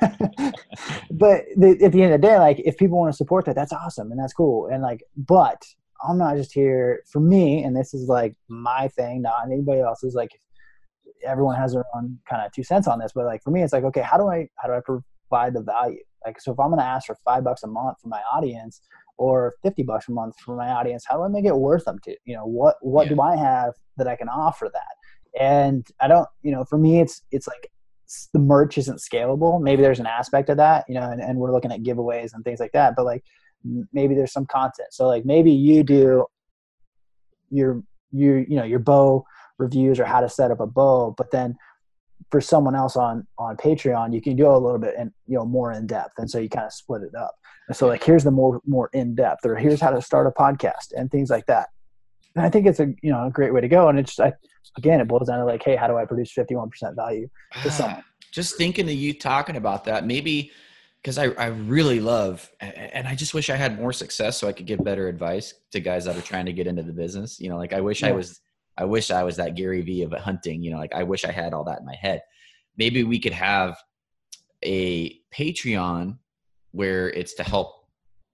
but 1.10 1.44
the, 1.56 1.78
at 1.82 1.92
the 1.92 2.02
end 2.02 2.14
of 2.14 2.20
the 2.20 2.26
day, 2.26 2.38
like 2.38 2.60
if 2.60 2.76
people 2.76 2.98
want 2.98 3.12
to 3.12 3.16
support 3.16 3.44
that, 3.46 3.54
that's 3.54 3.72
awesome 3.72 4.10
and 4.10 4.20
that's 4.20 4.32
cool. 4.32 4.66
And 4.66 4.82
like, 4.82 5.02
but 5.16 5.62
I'm 6.02 6.18
not 6.18 6.36
just 6.36 6.52
here 6.52 7.02
for 7.10 7.20
me, 7.20 7.62
and 7.62 7.76
this 7.76 7.92
is 7.94 8.08
like 8.08 8.34
my 8.48 8.88
thing, 8.88 9.22
not 9.22 9.44
anybody 9.46 9.80
else's. 9.80 10.14
Like 10.14 10.30
everyone 11.26 11.56
has 11.56 11.72
their 11.72 11.84
own 11.94 12.18
kind 12.28 12.44
of 12.44 12.52
two 12.52 12.62
cents 12.62 12.88
on 12.88 12.98
this, 12.98 13.12
but 13.14 13.26
like 13.26 13.42
for 13.42 13.50
me, 13.50 13.62
it's 13.62 13.72
like 13.72 13.84
okay, 13.84 14.00
how 14.00 14.16
do 14.16 14.28
I 14.28 14.48
how 14.56 14.68
do 14.68 14.74
I 14.74 14.80
provide 14.80 15.54
the 15.54 15.62
value? 15.62 16.00
Like 16.24 16.40
so, 16.40 16.52
if 16.52 16.60
I'm 16.60 16.68
going 16.68 16.80
to 16.80 16.84
ask 16.84 17.06
for 17.06 17.16
five 17.24 17.44
bucks 17.44 17.62
a 17.62 17.66
month 17.66 17.98
for 18.02 18.08
my 18.08 18.20
audience 18.32 18.80
or 19.18 19.54
fifty 19.62 19.82
bucks 19.82 20.08
a 20.08 20.12
month 20.12 20.36
for 20.44 20.56
my 20.56 20.68
audience, 20.70 21.04
how 21.06 21.16
do 21.16 21.24
I 21.24 21.28
make 21.28 21.44
it 21.44 21.56
worth 21.56 21.84
them 21.84 21.98
to? 22.04 22.16
You 22.24 22.36
know, 22.36 22.46
what 22.46 22.76
what 22.80 23.06
yeah. 23.06 23.14
do 23.14 23.20
I 23.20 23.36
have 23.36 23.74
that 23.96 24.08
I 24.08 24.16
can 24.16 24.28
offer 24.28 24.70
that? 24.72 24.96
And 25.38 25.86
I 26.00 26.08
don't, 26.08 26.28
you 26.42 26.52
know, 26.52 26.64
for 26.64 26.78
me, 26.78 27.00
it's 27.00 27.22
it's 27.30 27.46
like 27.46 27.70
the 28.32 28.40
merch 28.40 28.78
isn't 28.78 28.98
scalable. 28.98 29.60
Maybe 29.60 29.82
there's 29.82 30.00
an 30.00 30.06
aspect 30.06 30.48
of 30.48 30.56
that, 30.56 30.84
you 30.88 30.94
know, 30.94 31.08
and, 31.10 31.20
and 31.20 31.38
we're 31.38 31.52
looking 31.52 31.70
at 31.70 31.82
giveaways 31.82 32.32
and 32.34 32.44
things 32.44 32.58
like 32.58 32.72
that. 32.72 32.96
But 32.96 33.04
like 33.04 33.22
maybe 33.92 34.14
there's 34.14 34.32
some 34.32 34.46
content. 34.46 34.88
So 34.92 35.06
like 35.06 35.24
maybe 35.24 35.52
you 35.52 35.82
do 35.82 36.26
your 37.50 37.82
your 38.12 38.38
you 38.40 38.56
know 38.56 38.64
your 38.64 38.78
bow 38.78 39.24
reviews 39.58 40.00
or 40.00 40.04
how 40.04 40.20
to 40.20 40.28
set 40.28 40.50
up 40.50 40.60
a 40.60 40.66
bow, 40.66 41.14
but 41.16 41.30
then 41.30 41.56
for 42.30 42.40
someone 42.40 42.74
else 42.74 42.96
on 42.96 43.26
on 43.38 43.56
Patreon, 43.56 44.12
you 44.12 44.20
can 44.20 44.36
do 44.36 44.46
a 44.46 44.56
little 44.56 44.78
bit 44.78 44.94
and 44.98 45.12
you 45.26 45.36
know 45.36 45.44
more 45.44 45.72
in 45.72 45.86
depth, 45.86 46.14
and 46.18 46.30
so 46.30 46.38
you 46.38 46.48
kind 46.48 46.66
of 46.66 46.72
split 46.72 47.02
it 47.02 47.14
up. 47.14 47.34
And 47.68 47.76
so 47.76 47.86
like 47.86 48.02
here's 48.02 48.24
the 48.24 48.30
more 48.30 48.60
more 48.66 48.90
in 48.92 49.14
depth, 49.14 49.44
or 49.44 49.56
here's 49.56 49.80
how 49.80 49.90
to 49.90 50.02
start 50.02 50.26
a 50.26 50.30
podcast 50.30 50.92
and 50.96 51.10
things 51.10 51.30
like 51.30 51.46
that. 51.46 51.68
And 52.40 52.46
I 52.46 52.50
think 52.50 52.66
it's 52.66 52.80
a 52.80 52.86
you 53.02 53.12
know 53.12 53.26
a 53.26 53.30
great 53.30 53.52
way 53.52 53.60
to 53.60 53.68
go. 53.68 53.88
And 53.88 53.98
it's 53.98 54.18
I, 54.18 54.32
again 54.78 55.00
it 55.00 55.08
boils 55.08 55.28
down 55.28 55.38
to 55.38 55.44
like, 55.44 55.62
hey, 55.62 55.76
how 55.76 55.86
do 55.86 55.98
I 55.98 56.06
produce 56.06 56.32
fifty 56.32 56.56
one 56.56 56.70
percent 56.70 56.96
value 56.96 57.28
to 57.62 57.68
ah, 57.68 57.70
someone? 57.70 58.04
Just 58.32 58.56
thinking 58.56 58.86
of 58.86 58.94
you 58.94 59.12
talking 59.12 59.56
about 59.56 59.84
that, 59.84 60.06
maybe 60.06 60.50
because 61.02 61.18
I, 61.18 61.28
I 61.32 61.46
really 61.46 62.00
love 62.00 62.50
and 62.60 63.08
I 63.08 63.14
just 63.14 63.34
wish 63.34 63.50
I 63.50 63.56
had 63.56 63.78
more 63.78 63.92
success 63.92 64.38
so 64.38 64.48
I 64.48 64.52
could 64.52 64.66
give 64.66 64.82
better 64.84 65.08
advice 65.08 65.54
to 65.72 65.80
guys 65.80 66.04
that 66.04 66.16
are 66.16 66.22
trying 66.22 66.46
to 66.46 66.52
get 66.52 66.66
into 66.66 66.82
the 66.82 66.92
business. 66.92 67.40
You 67.40 67.50
know, 67.50 67.56
like 67.56 67.74
I 67.74 67.80
wish 67.80 68.02
yeah. 68.02 68.08
I 68.08 68.12
was 68.12 68.40
I 68.78 68.84
wish 68.84 69.10
I 69.10 69.22
was 69.22 69.36
that 69.36 69.54
Gary 69.54 69.82
Vee 69.82 70.02
of 70.02 70.12
hunting, 70.12 70.62
you 70.62 70.70
know, 70.70 70.78
like 70.78 70.94
I 70.94 71.02
wish 71.02 71.26
I 71.26 71.32
had 71.32 71.52
all 71.52 71.64
that 71.64 71.80
in 71.80 71.84
my 71.84 71.96
head. 71.96 72.22
Maybe 72.78 73.04
we 73.04 73.18
could 73.18 73.34
have 73.34 73.76
a 74.62 75.18
Patreon 75.34 76.16
where 76.70 77.10
it's 77.10 77.34
to 77.34 77.42
help 77.42 77.79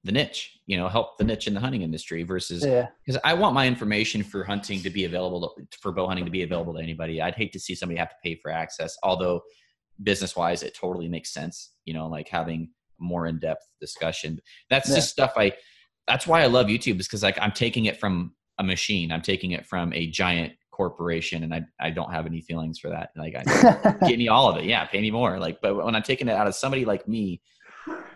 the 0.06 0.12
niche, 0.12 0.58
you 0.66 0.76
know, 0.76 0.88
help 0.88 1.18
the 1.18 1.24
niche 1.24 1.46
in 1.46 1.54
the 1.54 1.60
hunting 1.60 1.82
industry 1.82 2.22
versus 2.22 2.62
because 2.62 2.90
yeah. 3.06 3.18
I 3.24 3.34
want 3.34 3.54
my 3.54 3.66
information 3.66 4.22
for 4.22 4.44
hunting 4.44 4.80
to 4.82 4.90
be 4.90 5.04
available 5.04 5.54
to, 5.56 5.78
for 5.80 5.92
bow 5.92 6.06
hunting 6.06 6.24
to 6.24 6.30
be 6.30 6.42
available 6.42 6.74
to 6.74 6.80
anybody. 6.80 7.20
I'd 7.20 7.34
hate 7.34 7.52
to 7.52 7.60
see 7.60 7.74
somebody 7.74 7.98
have 7.98 8.10
to 8.10 8.16
pay 8.22 8.36
for 8.36 8.50
access, 8.50 8.96
although 9.02 9.42
business 10.02 10.36
wise 10.36 10.62
it 10.62 10.74
totally 10.74 11.08
makes 11.08 11.32
sense, 11.32 11.72
you 11.84 11.92
know, 11.92 12.06
like 12.06 12.28
having 12.28 12.70
more 12.98 13.26
in 13.26 13.38
depth 13.38 13.66
discussion. 13.80 14.40
That's 14.70 14.88
yeah. 14.88 14.96
just 14.96 15.10
stuff 15.10 15.32
I 15.36 15.52
that's 16.06 16.26
why 16.26 16.42
I 16.42 16.46
love 16.46 16.66
YouTube 16.66 17.00
is 17.00 17.08
because 17.08 17.22
like 17.22 17.38
I'm 17.40 17.52
taking 17.52 17.86
it 17.86 17.98
from 17.98 18.32
a 18.58 18.62
machine. 18.62 19.10
I'm 19.10 19.22
taking 19.22 19.50
it 19.50 19.66
from 19.66 19.92
a 19.92 20.06
giant 20.06 20.52
corporation 20.70 21.42
and 21.42 21.52
I, 21.52 21.62
I 21.80 21.90
don't 21.90 22.12
have 22.12 22.26
any 22.26 22.40
feelings 22.40 22.78
for 22.78 22.90
that. 22.90 23.10
Like 23.16 23.34
I 23.36 23.96
get 24.08 24.18
me 24.18 24.28
all 24.28 24.48
of 24.48 24.56
it. 24.58 24.64
Yeah. 24.64 24.84
Pay 24.84 25.00
me 25.00 25.10
more. 25.10 25.38
Like, 25.38 25.60
but 25.60 25.74
when 25.74 25.96
I'm 25.96 26.02
taking 26.02 26.28
it 26.28 26.32
out 26.32 26.46
of 26.46 26.54
somebody 26.54 26.84
like 26.84 27.08
me 27.08 27.40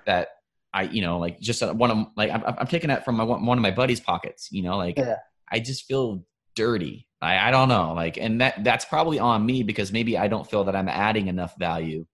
that 0.06 0.28
I, 0.72 0.82
you 0.82 1.02
know, 1.02 1.18
like 1.18 1.40
just 1.40 1.62
one 1.74 1.90
of 1.90 2.06
like, 2.16 2.30
I'm, 2.30 2.42
I'm 2.46 2.66
taking 2.66 2.88
that 2.88 3.04
from 3.04 3.16
my, 3.16 3.24
one 3.24 3.58
of 3.58 3.62
my 3.62 3.72
buddy's 3.72 4.00
pockets, 4.00 4.48
you 4.52 4.62
know, 4.62 4.76
like 4.76 4.98
yeah. 4.98 5.16
I 5.50 5.58
just 5.58 5.86
feel 5.86 6.24
dirty. 6.54 7.08
I, 7.20 7.48
I 7.48 7.50
don't 7.50 7.68
know. 7.68 7.92
Like, 7.92 8.16
and 8.18 8.40
that 8.40 8.62
that's 8.62 8.84
probably 8.84 9.18
on 9.18 9.44
me 9.44 9.62
because 9.62 9.92
maybe 9.92 10.16
I 10.16 10.28
don't 10.28 10.48
feel 10.48 10.64
that 10.64 10.76
I'm 10.76 10.88
adding 10.88 11.26
enough 11.26 11.54
value 11.58 12.06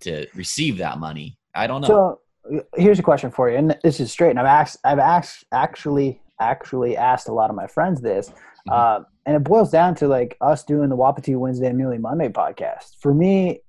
to 0.00 0.26
receive 0.34 0.78
that 0.78 0.98
money. 0.98 1.38
I 1.54 1.66
don't 1.66 1.80
know. 1.80 1.88
So 1.88 2.20
here's 2.76 2.98
a 2.98 3.02
question 3.02 3.30
for 3.30 3.50
you. 3.50 3.56
And 3.56 3.76
this 3.82 4.00
is 4.00 4.12
straight. 4.12 4.30
And 4.30 4.38
I've 4.38 4.46
asked, 4.46 4.78
I've 4.84 4.98
asked 4.98 5.44
actually 5.52 6.20
actually 6.40 6.96
asked 6.96 7.28
a 7.28 7.32
lot 7.32 7.50
of 7.50 7.56
my 7.56 7.66
friends 7.66 8.00
this, 8.00 8.28
mm-hmm. 8.28 8.72
uh, 8.72 9.00
and 9.26 9.36
it 9.36 9.44
boils 9.44 9.70
down 9.70 9.94
to 9.96 10.08
like 10.08 10.36
us 10.40 10.64
doing 10.64 10.88
the 10.88 10.96
Wapiti 10.96 11.34
Wednesday 11.36 11.68
and 11.68 11.78
Muley 11.78 11.98
Monday 11.98 12.28
podcast. 12.28 12.96
For 13.00 13.14
me, 13.14 13.60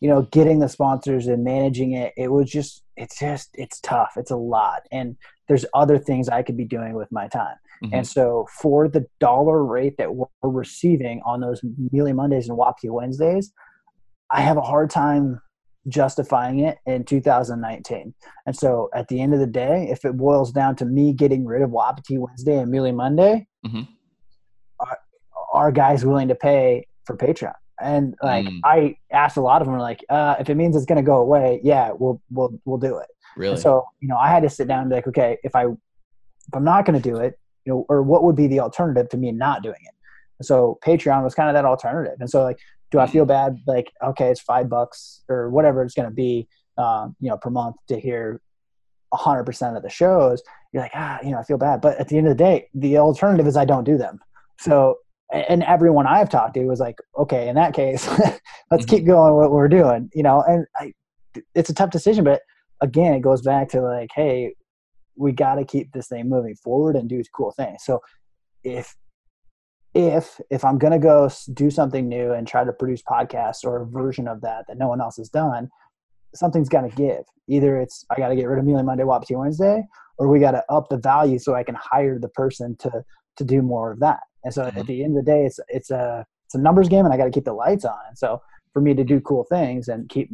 you 0.00 0.08
know, 0.08 0.22
getting 0.30 0.60
the 0.60 0.68
sponsors 0.68 1.26
and 1.26 1.44
managing 1.44 1.92
it, 1.92 2.14
it 2.16 2.32
was 2.32 2.50
just, 2.50 2.82
it's 3.00 3.18
just, 3.18 3.50
it's 3.54 3.80
tough. 3.80 4.12
It's 4.16 4.30
a 4.30 4.36
lot, 4.36 4.82
and 4.92 5.16
there's 5.48 5.64
other 5.74 5.98
things 5.98 6.28
I 6.28 6.42
could 6.42 6.56
be 6.56 6.64
doing 6.64 6.94
with 6.94 7.10
my 7.10 7.28
time. 7.28 7.56
Mm-hmm. 7.82 7.94
And 7.94 8.06
so, 8.06 8.46
for 8.60 8.88
the 8.88 9.06
dollar 9.18 9.64
rate 9.64 9.96
that 9.98 10.14
we're 10.14 10.26
receiving 10.42 11.22
on 11.24 11.40
those 11.40 11.60
Muley 11.92 12.12
Mondays 12.12 12.48
and 12.48 12.56
Wapiti 12.56 12.90
Wednesdays, 12.90 13.52
I 14.30 14.42
have 14.42 14.56
a 14.56 14.62
hard 14.62 14.90
time 14.90 15.40
justifying 15.88 16.60
it 16.60 16.78
in 16.86 17.04
2019. 17.04 18.14
And 18.46 18.56
so 18.56 18.90
at 18.94 19.08
the 19.08 19.20
end 19.20 19.34
of 19.34 19.40
the 19.40 19.46
day, 19.46 19.88
if 19.90 20.04
it 20.04 20.16
boils 20.16 20.52
down 20.52 20.76
to 20.76 20.84
me 20.84 21.12
getting 21.12 21.44
rid 21.44 21.62
of 21.62 21.70
Wapiti 21.70 22.18
Wednesday 22.18 22.58
and 22.58 22.70
Muley 22.70 22.92
Monday, 22.92 23.46
mm-hmm. 23.66 23.82
are, 24.78 24.98
are, 25.52 25.72
guys 25.72 26.04
willing 26.04 26.28
to 26.28 26.34
pay 26.34 26.86
for 27.04 27.16
Patreon? 27.16 27.54
And 27.82 28.14
like 28.22 28.46
mm. 28.46 28.60
I 28.64 28.96
asked 29.10 29.36
a 29.36 29.40
lot 29.40 29.62
of 29.62 29.68
them, 29.68 29.78
like, 29.78 30.04
uh, 30.08 30.36
if 30.38 30.50
it 30.50 30.56
means 30.56 30.76
it's 30.76 30.86
going 30.86 30.96
to 30.96 31.02
go 31.02 31.18
away, 31.18 31.60
yeah, 31.62 31.90
we'll 31.96 32.20
we'll 32.30 32.58
we'll 32.64 32.78
do 32.78 32.98
it. 32.98 33.08
Really? 33.36 33.54
And 33.54 33.62
so 33.62 33.84
you 34.00 34.08
know, 34.08 34.16
I 34.16 34.28
had 34.28 34.42
to 34.42 34.50
sit 34.50 34.68
down 34.68 34.80
and 34.80 34.90
be 34.90 34.96
like, 34.96 35.08
okay, 35.08 35.38
if 35.42 35.54
I 35.54 35.64
if 35.64 36.54
I'm 36.54 36.64
not 36.64 36.84
going 36.84 37.00
to 37.00 37.08
do 37.08 37.16
it, 37.16 37.38
you 37.64 37.72
know, 37.72 37.86
or 37.88 38.02
what 38.02 38.22
would 38.24 38.36
be 38.36 38.46
the 38.46 38.60
alternative 38.60 39.08
to 39.10 39.16
me 39.16 39.32
not 39.32 39.62
doing 39.62 39.80
it? 39.80 39.94
And 40.38 40.46
so 40.46 40.78
Patreon 40.84 41.22
was 41.22 41.34
kind 41.34 41.48
of 41.48 41.54
that 41.54 41.64
alternative. 41.64 42.16
And 42.20 42.28
so 42.30 42.42
like 42.42 42.58
do 42.90 42.98
I 42.98 43.06
feel 43.06 43.24
bad? 43.24 43.60
Like, 43.66 43.92
okay, 44.02 44.30
it's 44.30 44.40
five 44.40 44.68
bucks 44.68 45.22
or 45.28 45.50
whatever 45.50 45.82
it's 45.82 45.94
going 45.94 46.08
to 46.08 46.14
be, 46.14 46.48
um, 46.76 47.14
you 47.20 47.28
know, 47.28 47.36
per 47.36 47.50
month 47.50 47.76
to 47.88 47.98
hear 47.98 48.40
hundred 49.12 49.44
percent 49.44 49.76
of 49.76 49.82
the 49.82 49.90
shows. 49.90 50.42
You're 50.72 50.82
like, 50.82 50.92
ah, 50.94 51.18
you 51.22 51.30
know, 51.30 51.38
I 51.38 51.44
feel 51.44 51.58
bad. 51.58 51.80
But 51.80 51.98
at 51.98 52.08
the 52.08 52.16
end 52.16 52.26
of 52.26 52.36
the 52.36 52.42
day, 52.42 52.68
the 52.74 52.98
alternative 52.98 53.46
is 53.46 53.56
I 53.56 53.64
don't 53.64 53.84
do 53.84 53.96
them. 53.96 54.18
So, 54.58 54.96
and 55.32 55.62
everyone 55.62 56.06
I've 56.06 56.28
talked 56.28 56.54
to 56.54 56.64
was 56.64 56.80
like, 56.80 56.96
okay, 57.18 57.48
in 57.48 57.54
that 57.54 57.74
case, 57.74 58.08
let's 58.18 58.40
mm-hmm. 58.40 58.84
keep 58.84 59.06
going 59.06 59.34
what 59.34 59.52
we're 59.52 59.68
doing, 59.68 60.10
you 60.14 60.22
know, 60.22 60.42
and 60.46 60.66
I, 60.76 60.92
it's 61.54 61.70
a 61.70 61.74
tough 61.74 61.90
decision, 61.90 62.24
but 62.24 62.42
again, 62.80 63.14
it 63.14 63.20
goes 63.20 63.42
back 63.42 63.68
to 63.70 63.80
like, 63.80 64.10
Hey, 64.14 64.54
we 65.16 65.32
got 65.32 65.56
to 65.56 65.64
keep 65.64 65.92
this 65.92 66.08
thing 66.08 66.28
moving 66.28 66.56
forward 66.56 66.96
and 66.96 67.08
do 67.08 67.22
cool 67.34 67.52
things. 67.52 67.82
So 67.84 68.00
if 68.64 68.96
if 69.94 70.40
if 70.50 70.64
i'm 70.64 70.78
going 70.78 70.92
to 70.92 70.98
go 70.98 71.28
do 71.54 71.68
something 71.68 72.08
new 72.08 72.32
and 72.32 72.46
try 72.46 72.62
to 72.62 72.72
produce 72.72 73.02
podcasts 73.02 73.64
or 73.64 73.82
a 73.82 73.86
version 73.86 74.28
of 74.28 74.40
that 74.40 74.64
that 74.68 74.78
no 74.78 74.88
one 74.88 75.00
else 75.00 75.16
has 75.16 75.28
done 75.28 75.68
something's 76.34 76.68
got 76.68 76.82
to 76.82 76.94
give 76.94 77.24
either 77.48 77.80
it's 77.80 78.04
i 78.10 78.16
got 78.16 78.28
to 78.28 78.36
get 78.36 78.46
rid 78.46 78.58
of 78.58 78.64
Muley 78.64 78.84
monday 78.84 79.02
wapiti 79.02 79.34
wednesday 79.34 79.82
or 80.18 80.28
we 80.28 80.38
got 80.38 80.52
to 80.52 80.62
up 80.68 80.88
the 80.90 80.96
value 80.96 81.40
so 81.40 81.54
i 81.54 81.64
can 81.64 81.74
hire 81.74 82.20
the 82.20 82.28
person 82.28 82.76
to 82.78 82.90
to 83.40 83.44
do 83.44 83.62
more 83.62 83.90
of 83.90 83.98
that 84.00 84.20
and 84.44 84.54
so 84.54 84.62
mm-hmm. 84.62 84.78
at 84.78 84.86
the 84.86 85.02
end 85.02 85.16
of 85.16 85.24
the 85.24 85.30
day 85.30 85.44
it's 85.44 85.58
it's 85.68 85.90
a 85.90 86.24
it's 86.46 86.54
a 86.54 86.58
numbers 86.58 86.88
game 86.88 87.04
and 87.04 87.12
i 87.12 87.16
got 87.16 87.24
to 87.24 87.30
keep 87.30 87.44
the 87.44 87.52
lights 87.52 87.84
on 87.84 87.98
and 88.08 88.16
so 88.16 88.40
for 88.72 88.80
me 88.80 88.94
to 88.94 89.04
do 89.04 89.20
cool 89.20 89.44
things 89.44 89.88
and 89.88 90.08
keep 90.08 90.30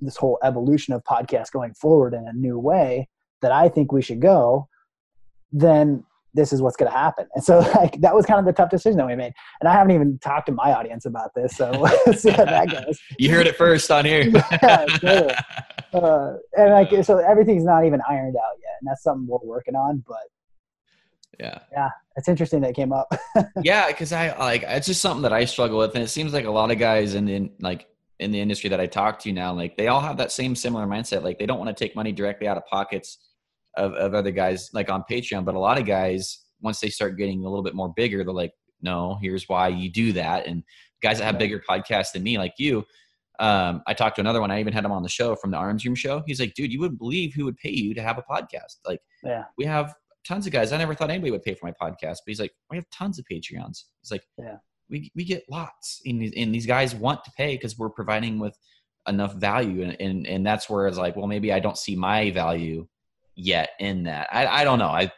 this 0.00 0.16
whole 0.16 0.38
evolution 0.42 0.94
of 0.94 1.02
podcast 1.04 1.50
going 1.52 1.74
forward 1.74 2.14
in 2.14 2.26
a 2.28 2.32
new 2.32 2.58
way 2.58 3.08
that 3.42 3.50
i 3.50 3.68
think 3.68 3.92
we 3.92 4.02
should 4.02 4.20
go 4.20 4.68
then 5.52 6.04
this 6.34 6.52
is 6.52 6.62
what's 6.62 6.76
going 6.76 6.90
to 6.90 6.96
happen. 6.96 7.26
And 7.34 7.42
so 7.42 7.58
like 7.74 8.00
that 8.00 8.14
was 8.14 8.26
kind 8.26 8.38
of 8.38 8.46
the 8.46 8.52
tough 8.52 8.70
decision 8.70 8.98
that 8.98 9.06
we 9.06 9.16
made. 9.16 9.32
And 9.60 9.68
I 9.68 9.72
haven't 9.72 9.94
even 9.94 10.18
talked 10.18 10.46
to 10.46 10.52
my 10.52 10.72
audience 10.72 11.06
about 11.06 11.34
this, 11.34 11.56
so 11.56 11.70
let's 12.06 12.22
see 12.22 12.30
how 12.30 12.44
that 12.44 12.70
goes. 12.70 12.98
You 13.18 13.30
heard 13.30 13.46
it 13.46 13.56
first 13.56 13.90
on 13.90 14.04
here. 14.04 14.24
yeah, 14.62 15.40
uh, 15.92 16.34
and 16.56 16.70
like 16.70 17.04
so 17.04 17.18
everything's 17.18 17.64
not 17.64 17.84
even 17.84 18.00
ironed 18.08 18.36
out 18.36 18.56
yet, 18.62 18.76
and 18.80 18.88
that's 18.88 19.02
something 19.02 19.26
we're 19.26 19.38
working 19.42 19.74
on. 19.74 20.04
But 20.06 20.18
yeah, 21.38 21.58
yeah, 21.72 21.88
it's 22.16 22.28
interesting 22.28 22.60
that 22.62 22.74
came 22.74 22.92
up. 22.92 23.12
yeah, 23.62 23.88
because 23.88 24.12
I 24.12 24.36
like 24.38 24.64
it's 24.66 24.86
just 24.86 25.00
something 25.00 25.22
that 25.22 25.32
I 25.32 25.44
struggle 25.44 25.78
with, 25.78 25.94
and 25.94 26.02
it 26.02 26.08
seems 26.08 26.32
like 26.32 26.44
a 26.44 26.50
lot 26.50 26.70
of 26.70 26.78
guys 26.78 27.14
in 27.14 27.24
the 27.24 27.50
like 27.60 27.86
in 28.18 28.30
the 28.30 28.40
industry 28.40 28.68
that 28.70 28.80
I 28.80 28.86
talk 28.86 29.18
to 29.20 29.32
now, 29.32 29.52
like 29.52 29.76
they 29.76 29.88
all 29.88 30.00
have 30.00 30.18
that 30.18 30.30
same 30.30 30.54
similar 30.54 30.86
mindset. 30.86 31.22
Like 31.22 31.38
they 31.38 31.46
don't 31.46 31.58
want 31.58 31.74
to 31.74 31.84
take 31.84 31.96
money 31.96 32.12
directly 32.12 32.46
out 32.46 32.56
of 32.56 32.66
pockets 32.66 33.18
of, 33.76 33.94
of 33.94 34.14
other 34.14 34.30
guys 34.30 34.70
like 34.72 34.90
on 34.90 35.04
Patreon, 35.10 35.44
but 35.44 35.54
a 35.54 35.58
lot 35.58 35.78
of 35.78 35.86
guys 35.86 36.44
once 36.60 36.80
they 36.80 36.90
start 36.90 37.16
getting 37.16 37.44
a 37.44 37.48
little 37.48 37.62
bit 37.62 37.74
more 37.74 37.92
bigger, 37.96 38.22
they're 38.22 38.34
like, 38.34 38.52
no, 38.82 39.18
here's 39.22 39.48
why 39.48 39.68
you 39.68 39.90
do 39.90 40.12
that. 40.12 40.46
And 40.46 40.62
guys 41.02 41.18
that 41.18 41.24
have 41.24 41.38
bigger 41.38 41.62
podcasts 41.68 42.12
than 42.12 42.22
me, 42.22 42.36
like 42.38 42.54
you, 42.58 42.84
um, 43.38 43.82
I 43.86 43.94
talked 43.94 44.16
to 44.16 44.20
another 44.20 44.40
one. 44.40 44.50
I 44.50 44.60
even 44.60 44.74
had 44.74 44.84
him 44.84 44.92
on 44.92 45.02
the 45.02 45.08
show 45.08 45.34
from 45.34 45.50
the 45.50 45.56
Arms 45.56 45.84
Room 45.86 45.94
show. 45.94 46.22
He's 46.26 46.40
like, 46.40 46.52
dude, 46.54 46.70
you 46.70 46.78
wouldn't 46.78 46.98
believe 46.98 47.32
who 47.32 47.46
would 47.46 47.56
pay 47.56 47.70
you 47.70 47.94
to 47.94 48.02
have 48.02 48.18
a 48.18 48.22
podcast. 48.22 48.76
Like, 48.86 49.00
yeah, 49.24 49.44
we 49.56 49.64
have 49.64 49.94
tons 50.26 50.46
of 50.46 50.52
guys. 50.52 50.72
I 50.72 50.78
never 50.78 50.94
thought 50.94 51.10
anybody 51.10 51.30
would 51.30 51.42
pay 51.42 51.54
for 51.54 51.66
my 51.66 51.72
podcast, 51.72 52.18
but 52.24 52.28
he's 52.28 52.40
like, 52.40 52.52
we 52.70 52.76
have 52.76 52.88
tons 52.90 53.18
of 53.18 53.24
Patreons. 53.30 53.84
He's 54.02 54.10
like, 54.10 54.22
yeah, 54.38 54.56
we, 54.88 55.10
we 55.14 55.24
get 55.24 55.44
lots. 55.50 56.00
And, 56.04 56.22
and 56.36 56.54
these 56.54 56.66
guys 56.66 56.94
want 56.94 57.24
to 57.24 57.30
pay 57.36 57.56
because 57.56 57.78
we're 57.78 57.90
providing 57.90 58.38
with 58.38 58.56
enough 59.08 59.34
value. 59.34 59.82
And, 59.82 59.96
and, 60.00 60.26
and 60.26 60.46
that's 60.46 60.68
where 60.68 60.86
it's 60.86 60.98
like, 60.98 61.16
well, 61.16 61.26
maybe 61.26 61.52
I 61.52 61.60
don't 61.60 61.78
see 61.78 61.96
my 61.96 62.30
value 62.30 62.86
yet 63.34 63.70
in 63.78 64.04
that. 64.04 64.28
I, 64.32 64.46
I 64.46 64.64
don't 64.64 64.78
know. 64.78 64.88
I 64.88 65.10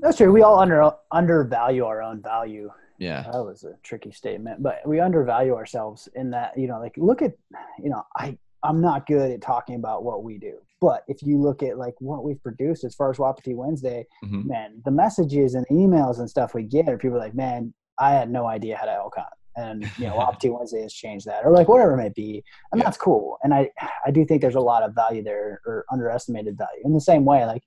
that's 0.00 0.16
true. 0.16 0.32
We 0.32 0.42
all 0.42 0.58
under 0.58 0.90
undervalue 1.12 1.84
our 1.84 2.02
own 2.02 2.22
value. 2.22 2.70
Yeah, 2.98 3.22
that 3.32 3.44
was 3.44 3.64
a 3.64 3.74
tricky 3.82 4.12
statement, 4.12 4.62
but 4.62 4.86
we 4.86 5.00
undervalue 5.00 5.54
ourselves 5.54 6.08
in 6.14 6.30
that. 6.30 6.58
You 6.58 6.68
know, 6.68 6.80
like 6.80 6.94
look 6.96 7.22
at, 7.22 7.34
you 7.78 7.90
know, 7.90 8.02
I 8.16 8.36
I'm 8.62 8.80
not 8.80 9.06
good 9.06 9.30
at 9.30 9.42
talking 9.42 9.76
about 9.76 10.02
what 10.04 10.22
we 10.22 10.38
do. 10.38 10.58
But 10.80 11.04
if 11.08 11.22
you 11.22 11.38
look 11.38 11.62
at 11.62 11.78
like 11.78 11.94
what 11.98 12.24
we've 12.24 12.42
produced 12.42 12.84
as 12.84 12.94
far 12.94 13.10
as 13.10 13.18
Wapiti 13.18 13.54
Wednesday, 13.54 14.06
mm-hmm. 14.24 14.48
man, 14.48 14.80
the 14.84 14.90
messages 14.90 15.54
and 15.54 15.66
emails 15.70 16.18
and 16.18 16.28
stuff 16.28 16.54
we 16.54 16.62
get 16.62 16.88
are 16.88 16.96
people 16.96 17.18
like, 17.18 17.34
man, 17.34 17.74
I 17.98 18.12
had 18.12 18.30
no 18.30 18.46
idea 18.46 18.76
how 18.76 18.86
to 18.86 18.92
elk 18.92 19.14
hunt. 19.16 19.28
And 19.56 19.90
you 19.98 20.06
know, 20.06 20.16
Wapiti 20.16 20.48
Wednesday 20.48 20.82
has 20.82 20.92
changed 20.92 21.26
that, 21.26 21.44
or 21.44 21.52
like 21.52 21.68
whatever 21.68 21.92
it 21.92 21.98
may 21.98 22.08
be, 22.08 22.42
and 22.72 22.78
yeah. 22.78 22.84
that's 22.84 22.96
cool. 22.96 23.36
And 23.42 23.52
I, 23.52 23.68
I 24.06 24.10
do 24.10 24.24
think 24.24 24.40
there's 24.40 24.54
a 24.54 24.60
lot 24.60 24.82
of 24.82 24.94
value 24.94 25.22
there, 25.22 25.60
or 25.66 25.84
underestimated 25.92 26.56
value. 26.56 26.82
In 26.84 26.94
the 26.94 27.00
same 27.00 27.24
way, 27.24 27.44
like, 27.44 27.62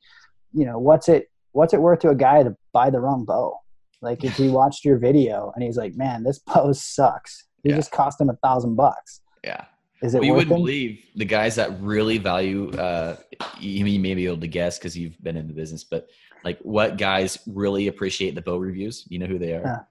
you 0.53 0.65
know, 0.65 0.79
what's 0.79 1.07
it, 1.07 1.29
what's 1.51 1.73
it 1.73 1.81
worth 1.81 1.99
to 1.99 2.09
a 2.09 2.15
guy 2.15 2.41
to 2.41 2.55
buy 2.71 2.89
the 2.89 2.99
wrong 2.99 3.25
bow? 3.25 3.59
Like, 4.01 4.23
if 4.23 4.35
he 4.35 4.49
watched 4.49 4.85
your 4.85 4.97
video 4.97 5.51
and 5.53 5.63
he's 5.63 5.77
like, 5.77 5.95
man, 5.95 6.23
this 6.23 6.39
bow 6.39 6.71
sucks, 6.71 7.45
it 7.63 7.69
yeah. 7.71 7.75
just 7.75 7.91
cost 7.91 8.19
him 8.19 8.29
a 8.29 8.35
thousand 8.37 8.75
bucks. 8.75 9.21
Yeah. 9.43 9.65
Is 10.03 10.13
it 10.13 10.19
well, 10.19 10.27
you 10.27 10.33
wouldn't 10.33 10.55
believe 10.55 11.05
the 11.15 11.25
guys 11.25 11.55
that 11.55 11.79
really 11.81 12.17
value. 12.17 12.71
Uh, 12.71 13.15
you, 13.57 13.85
you 13.85 13.99
may 13.99 14.13
be 14.13 14.25
able 14.25 14.37
to 14.37 14.47
guess 14.47 14.77
because 14.77 14.97
you've 14.97 15.21
been 15.23 15.37
in 15.37 15.47
the 15.47 15.53
business, 15.53 15.85
but 15.85 16.09
like 16.43 16.59
what 16.59 16.97
guys 16.97 17.39
really 17.47 17.87
appreciate 17.87 18.35
the 18.35 18.41
bow 18.41 18.57
reviews? 18.57 19.05
You 19.07 19.19
know 19.19 19.27
who 19.27 19.39
they 19.39 19.53
are. 19.53 19.87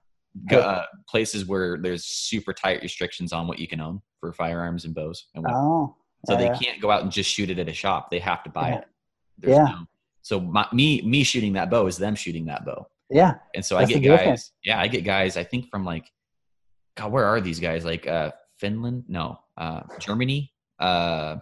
Yeah. 0.51 0.57
Uh, 0.57 0.85
places 1.07 1.45
where 1.45 1.77
there's 1.77 2.05
super 2.05 2.53
tight 2.53 2.81
restrictions 2.81 3.33
on 3.33 3.47
what 3.47 3.59
you 3.59 3.67
can 3.67 3.81
own 3.81 4.01
for 4.19 4.33
firearms 4.33 4.85
and 4.85 4.93
bows. 4.93 5.25
And 5.35 5.45
oh, 5.49 5.95
so 6.25 6.35
they 6.35 6.49
can't 6.49 6.79
go 6.79 6.89
out 6.89 7.01
and 7.01 7.11
just 7.11 7.29
shoot 7.29 7.49
it 7.49 7.59
at 7.59 7.67
a 7.67 7.73
shop. 7.73 8.09
They 8.09 8.19
have 8.19 8.43
to 8.43 8.49
buy 8.49 8.69
yeah. 8.69 8.77
it. 8.77 8.85
There's 9.39 9.57
yeah. 9.57 9.65
No, 9.65 9.85
so 10.21 10.39
my, 10.39 10.67
me 10.71 11.01
me 11.01 11.23
shooting 11.23 11.53
that 11.53 11.69
bow 11.69 11.87
is 11.87 11.97
them 11.97 12.15
shooting 12.15 12.45
that 12.45 12.65
bow. 12.65 12.87
Yeah. 13.09 13.35
And 13.53 13.63
so 13.63 13.77
I 13.77 13.85
get 13.85 14.01
guys. 14.01 14.19
Difference. 14.19 14.51
Yeah, 14.63 14.79
I 14.79 14.87
get 14.87 15.03
guys. 15.03 15.37
I 15.37 15.43
think 15.43 15.69
from 15.69 15.85
like, 15.85 16.11
God, 16.95 17.11
where 17.11 17.25
are 17.25 17.41
these 17.41 17.59
guys? 17.59 17.83
Like 17.83 18.07
uh, 18.07 18.31
Finland? 18.57 19.05
No, 19.07 19.39
uh, 19.57 19.81
Germany. 19.99 20.51
Uh, 20.79 21.37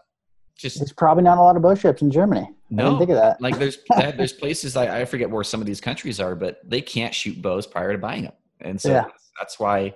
just 0.57 0.79
there's 0.79 0.93
probably 0.93 1.23
not 1.23 1.37
a 1.37 1.41
lot 1.41 1.55
of 1.55 1.61
bow 1.61 1.75
ships 1.75 2.01
in 2.01 2.11
Germany. 2.11 2.47
No, 2.69 2.83
I 2.83 2.85
didn't 2.87 2.99
think 2.99 3.09
of 3.11 3.17
that. 3.17 3.41
like 3.41 3.57
there's 3.57 3.79
there's 3.97 4.33
places 4.33 4.77
I, 4.77 5.01
I 5.01 5.05
forget 5.05 5.29
where 5.29 5.43
some 5.43 5.59
of 5.59 5.67
these 5.67 5.81
countries 5.81 6.19
are, 6.19 6.35
but 6.35 6.59
they 6.63 6.81
can't 6.81 7.13
shoot 7.13 7.41
bows 7.41 7.65
prior 7.65 7.91
to 7.91 7.97
buying 7.97 8.23
them, 8.23 8.33
and 8.61 8.79
so 8.79 8.89
yeah. 8.89 9.01
that's, 9.01 9.31
that's 9.39 9.59
why 9.59 9.93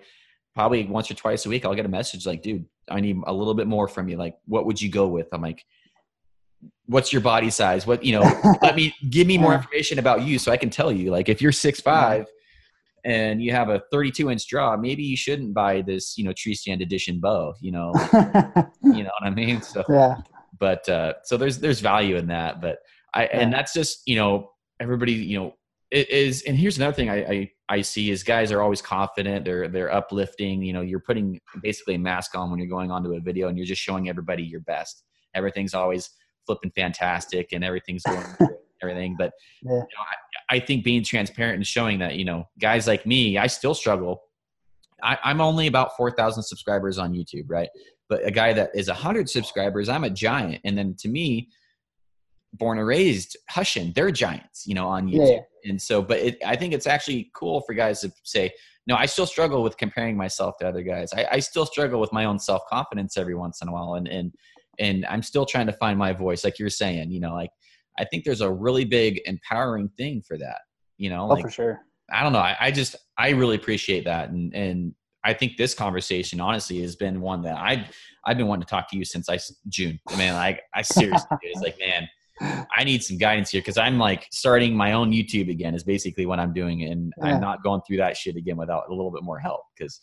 probably 0.55 0.85
once 0.85 1.11
or 1.11 1.13
twice 1.13 1.45
a 1.45 1.49
week 1.49 1.65
I'll 1.65 1.75
get 1.75 1.85
a 1.85 1.89
message 1.89 2.25
like, 2.25 2.41
dude, 2.41 2.65
I 2.89 3.01
need 3.01 3.17
a 3.27 3.33
little 3.33 3.53
bit 3.53 3.67
more 3.67 3.87
from 3.87 4.07
you. 4.07 4.17
Like, 4.17 4.37
what 4.45 4.65
would 4.65 4.81
you 4.81 4.89
go 4.89 5.07
with? 5.07 5.27
I'm 5.33 5.41
like, 5.41 5.63
what's 6.85 7.11
your 7.11 7.21
body 7.21 7.49
size? 7.49 7.85
What 7.85 8.03
you 8.03 8.13
know? 8.13 8.55
let 8.61 8.75
me 8.75 8.95
give 9.09 9.27
me 9.27 9.37
more 9.37 9.53
information 9.53 9.99
about 9.99 10.21
you 10.21 10.39
so 10.39 10.51
I 10.51 10.57
can 10.57 10.69
tell 10.69 10.91
you. 10.91 11.11
Like, 11.11 11.29
if 11.29 11.41
you're 11.41 11.51
six 11.51 11.79
five 11.79 12.25
and 13.05 13.41
you 13.41 13.51
have 13.51 13.69
a 13.69 13.81
32 13.91 14.31
inch 14.31 14.47
draw, 14.47 14.75
maybe 14.75 15.03
you 15.03 15.15
shouldn't 15.15 15.53
buy 15.53 15.81
this, 15.81 16.17
you 16.17 16.25
know, 16.25 16.33
tree 16.35 16.55
stand 16.55 16.81
edition 16.81 17.19
bow, 17.19 17.53
you 17.61 17.71
know, 17.71 17.93
you 18.83 19.03
know 19.03 19.11
what 19.19 19.23
I 19.23 19.29
mean? 19.29 19.61
So, 19.61 19.83
yeah, 19.87 20.17
but, 20.59 20.89
uh, 20.89 21.13
so 21.23 21.37
there's, 21.37 21.59
there's 21.59 21.79
value 21.79 22.17
in 22.17 22.27
that, 22.27 22.61
but 22.61 22.79
I, 23.13 23.25
yeah. 23.25 23.39
and 23.39 23.53
that's 23.53 23.73
just, 23.73 24.01
you 24.07 24.15
know, 24.15 24.51
everybody, 24.79 25.13
you 25.13 25.37
know, 25.37 25.53
it 25.91 26.09
is, 26.09 26.41
and 26.47 26.57
here's 26.57 26.77
another 26.77 26.93
thing 26.93 27.11
I, 27.11 27.15
I, 27.25 27.51
I 27.69 27.81
see 27.81 28.09
is 28.09 28.23
guys 28.23 28.51
are 28.51 28.61
always 28.61 28.81
confident. 28.81 29.45
They're, 29.45 29.67
they're 29.67 29.93
uplifting, 29.93 30.63
you 30.63 30.73
know, 30.73 30.81
you're 30.81 30.99
putting 30.99 31.39
basically 31.61 31.95
a 31.95 31.99
mask 31.99 32.35
on 32.35 32.49
when 32.49 32.59
you're 32.59 32.67
going 32.67 32.89
onto 32.89 33.13
a 33.13 33.19
video 33.19 33.49
and 33.49 33.57
you're 33.57 33.67
just 33.67 33.81
showing 33.81 34.09
everybody 34.09 34.43
your 34.43 34.61
best. 34.61 35.03
Everything's 35.35 35.75
always 35.75 36.09
flipping 36.47 36.71
fantastic 36.71 37.49
and 37.53 37.63
everything's 37.63 38.03
going 38.03 38.25
everything. 38.81 39.15
But 39.17 39.31
yeah. 39.61 39.73
you 39.73 39.77
know, 39.77 40.01
I, 40.01 40.15
I, 40.49 40.59
think 40.59 40.83
being 40.83 41.03
transparent 41.03 41.55
and 41.55 41.67
showing 41.67 41.99
that, 41.99 42.15
you 42.15 42.25
know, 42.25 42.47
guys 42.59 42.87
like 42.87 43.05
me, 43.05 43.37
I 43.37 43.47
still 43.47 43.73
struggle. 43.73 44.21
I, 45.03 45.17
I'm 45.23 45.41
only 45.41 45.67
about 45.67 45.95
4,000 45.97 46.43
subscribers 46.43 46.97
on 46.97 47.13
YouTube, 47.13 47.45
right? 47.47 47.69
But 48.09 48.25
a 48.25 48.31
guy 48.31 48.53
that 48.53 48.71
is 48.75 48.87
100 48.87 49.29
subscribers, 49.29 49.89
I'm 49.89 50.03
a 50.03 50.09
giant. 50.09 50.61
And 50.63 50.77
then 50.77 50.95
to 50.99 51.07
me, 51.07 51.49
born 52.53 52.77
and 52.77 52.87
raised 52.87 53.37
Hushin, 53.51 53.93
they're 53.93 54.11
giants, 54.11 54.65
you 54.65 54.75
know, 54.75 54.87
on 54.87 55.07
YouTube. 55.07 55.43
Yeah. 55.63 55.71
And 55.71 55.81
so, 55.81 56.01
but 56.01 56.19
it, 56.19 56.37
I 56.45 56.55
think 56.55 56.73
it's 56.73 56.87
actually 56.87 57.31
cool 57.33 57.61
for 57.61 57.73
guys 57.73 58.01
to 58.01 58.11
say, 58.23 58.51
no, 58.87 58.95
I 58.95 59.07
still 59.07 59.25
struggle 59.25 59.63
with 59.63 59.77
comparing 59.77 60.15
myself 60.15 60.57
to 60.59 60.67
other 60.67 60.83
guys. 60.83 61.11
I, 61.13 61.27
I 61.31 61.39
still 61.39 61.65
struggle 61.65 61.99
with 61.99 62.13
my 62.13 62.25
own 62.25 62.37
self 62.37 62.61
confidence 62.69 63.17
every 63.17 63.35
once 63.35 63.61
in 63.61 63.67
a 63.67 63.71
while, 63.71 63.95
and 63.95 64.07
and 64.07 64.31
and 64.77 65.05
I'm 65.07 65.23
still 65.23 65.45
trying 65.45 65.65
to 65.67 65.73
find 65.73 65.97
my 65.97 66.13
voice, 66.13 66.43
like 66.43 66.59
you're 66.59 66.69
saying. 66.69 67.11
You 67.11 67.19
know, 67.19 67.33
like 67.33 67.49
I 67.97 68.05
think 68.05 68.23
there's 68.23 68.41
a 68.41 68.51
really 68.51 68.85
big 68.85 69.21
empowering 69.25 69.89
thing 69.97 70.21
for 70.27 70.37
that. 70.37 70.61
You 70.97 71.09
know, 71.09 71.23
oh, 71.23 71.27
like, 71.27 71.43
for 71.43 71.49
sure. 71.49 71.81
I 72.11 72.23
don't 72.23 72.33
know. 72.33 72.39
I, 72.39 72.55
I, 72.59 72.71
just 72.71 72.95
I 73.17 73.29
really 73.29 73.55
appreciate 73.55 74.05
that, 74.05 74.29
and 74.29 74.53
and 74.53 74.93
I 75.23 75.33
think 75.33 75.57
this 75.57 75.73
conversation 75.73 76.39
honestly 76.39 76.81
has 76.81 76.95
been 76.95 77.19
one 77.19 77.41
that 77.43 77.57
I 77.57 77.87
I've 78.25 78.37
been 78.37 78.47
wanting 78.47 78.63
to 78.63 78.69
talk 78.69 78.89
to 78.91 78.97
you 78.97 79.03
since 79.03 79.27
I 79.29 79.39
June. 79.67 79.99
Man, 80.17 80.35
I 80.35 80.59
I 80.73 80.81
seriously 80.83 81.37
it's 81.41 81.61
like 81.61 81.77
man. 81.79 82.07
I 82.77 82.83
need 82.83 83.01
some 83.01 83.17
guidance 83.17 83.49
here 83.49 83.61
because 83.61 83.77
I'm 83.77 83.97
like 83.97 84.27
starting 84.29 84.75
my 84.75 84.91
own 84.91 85.11
YouTube 85.11 85.49
again 85.49 85.73
is 85.73 85.85
basically 85.85 86.25
what 86.25 86.37
I'm 86.37 86.53
doing, 86.53 86.83
and 86.83 87.13
yeah. 87.17 87.27
I'm 87.27 87.41
not 87.41 87.63
going 87.63 87.81
through 87.87 87.97
that 87.97 88.17
shit 88.17 88.35
again 88.35 88.57
without 88.57 88.83
a 88.89 88.93
little 88.93 89.11
bit 89.11 89.23
more 89.23 89.39
help 89.39 89.61
because 89.75 90.01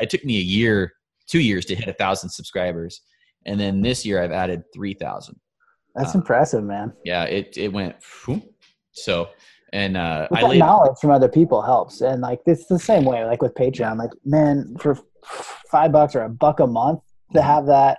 it 0.00 0.08
took 0.10 0.24
me 0.24 0.38
a 0.38 0.42
year, 0.42 0.92
two 1.28 1.40
years 1.40 1.66
to 1.66 1.74
hit 1.74 1.86
a 1.86 1.92
thousand 1.92 2.30
subscribers, 2.30 3.02
and 3.44 3.60
then 3.60 3.82
this 3.82 4.06
year 4.06 4.22
I've 4.22 4.32
added 4.32 4.62
three 4.74 4.94
thousand. 4.94 5.38
That's 5.94 6.14
uh, 6.14 6.18
impressive, 6.18 6.64
man. 6.64 6.92
Yeah, 7.04 7.24
it 7.24 7.56
it 7.56 7.72
went 7.72 7.96
so 8.92 9.28
and 9.72 9.96
uh 9.96 10.28
I 10.32 10.42
laid, 10.42 10.58
knowledge 10.58 10.98
from 11.00 11.10
other 11.10 11.28
people 11.28 11.60
helps. 11.62 12.00
And 12.00 12.22
like 12.22 12.40
it's 12.46 12.66
the 12.66 12.78
same 12.78 13.04
way, 13.04 13.24
like 13.24 13.42
with 13.42 13.54
Patreon. 13.54 13.98
Like, 13.98 14.10
man, 14.24 14.76
for 14.78 14.98
five 15.70 15.92
bucks 15.92 16.14
or 16.14 16.22
a 16.22 16.28
buck 16.28 16.60
a 16.60 16.66
month 16.66 17.00
to 17.32 17.38
mm-hmm. 17.38 17.46
have 17.46 17.66
that 17.66 17.98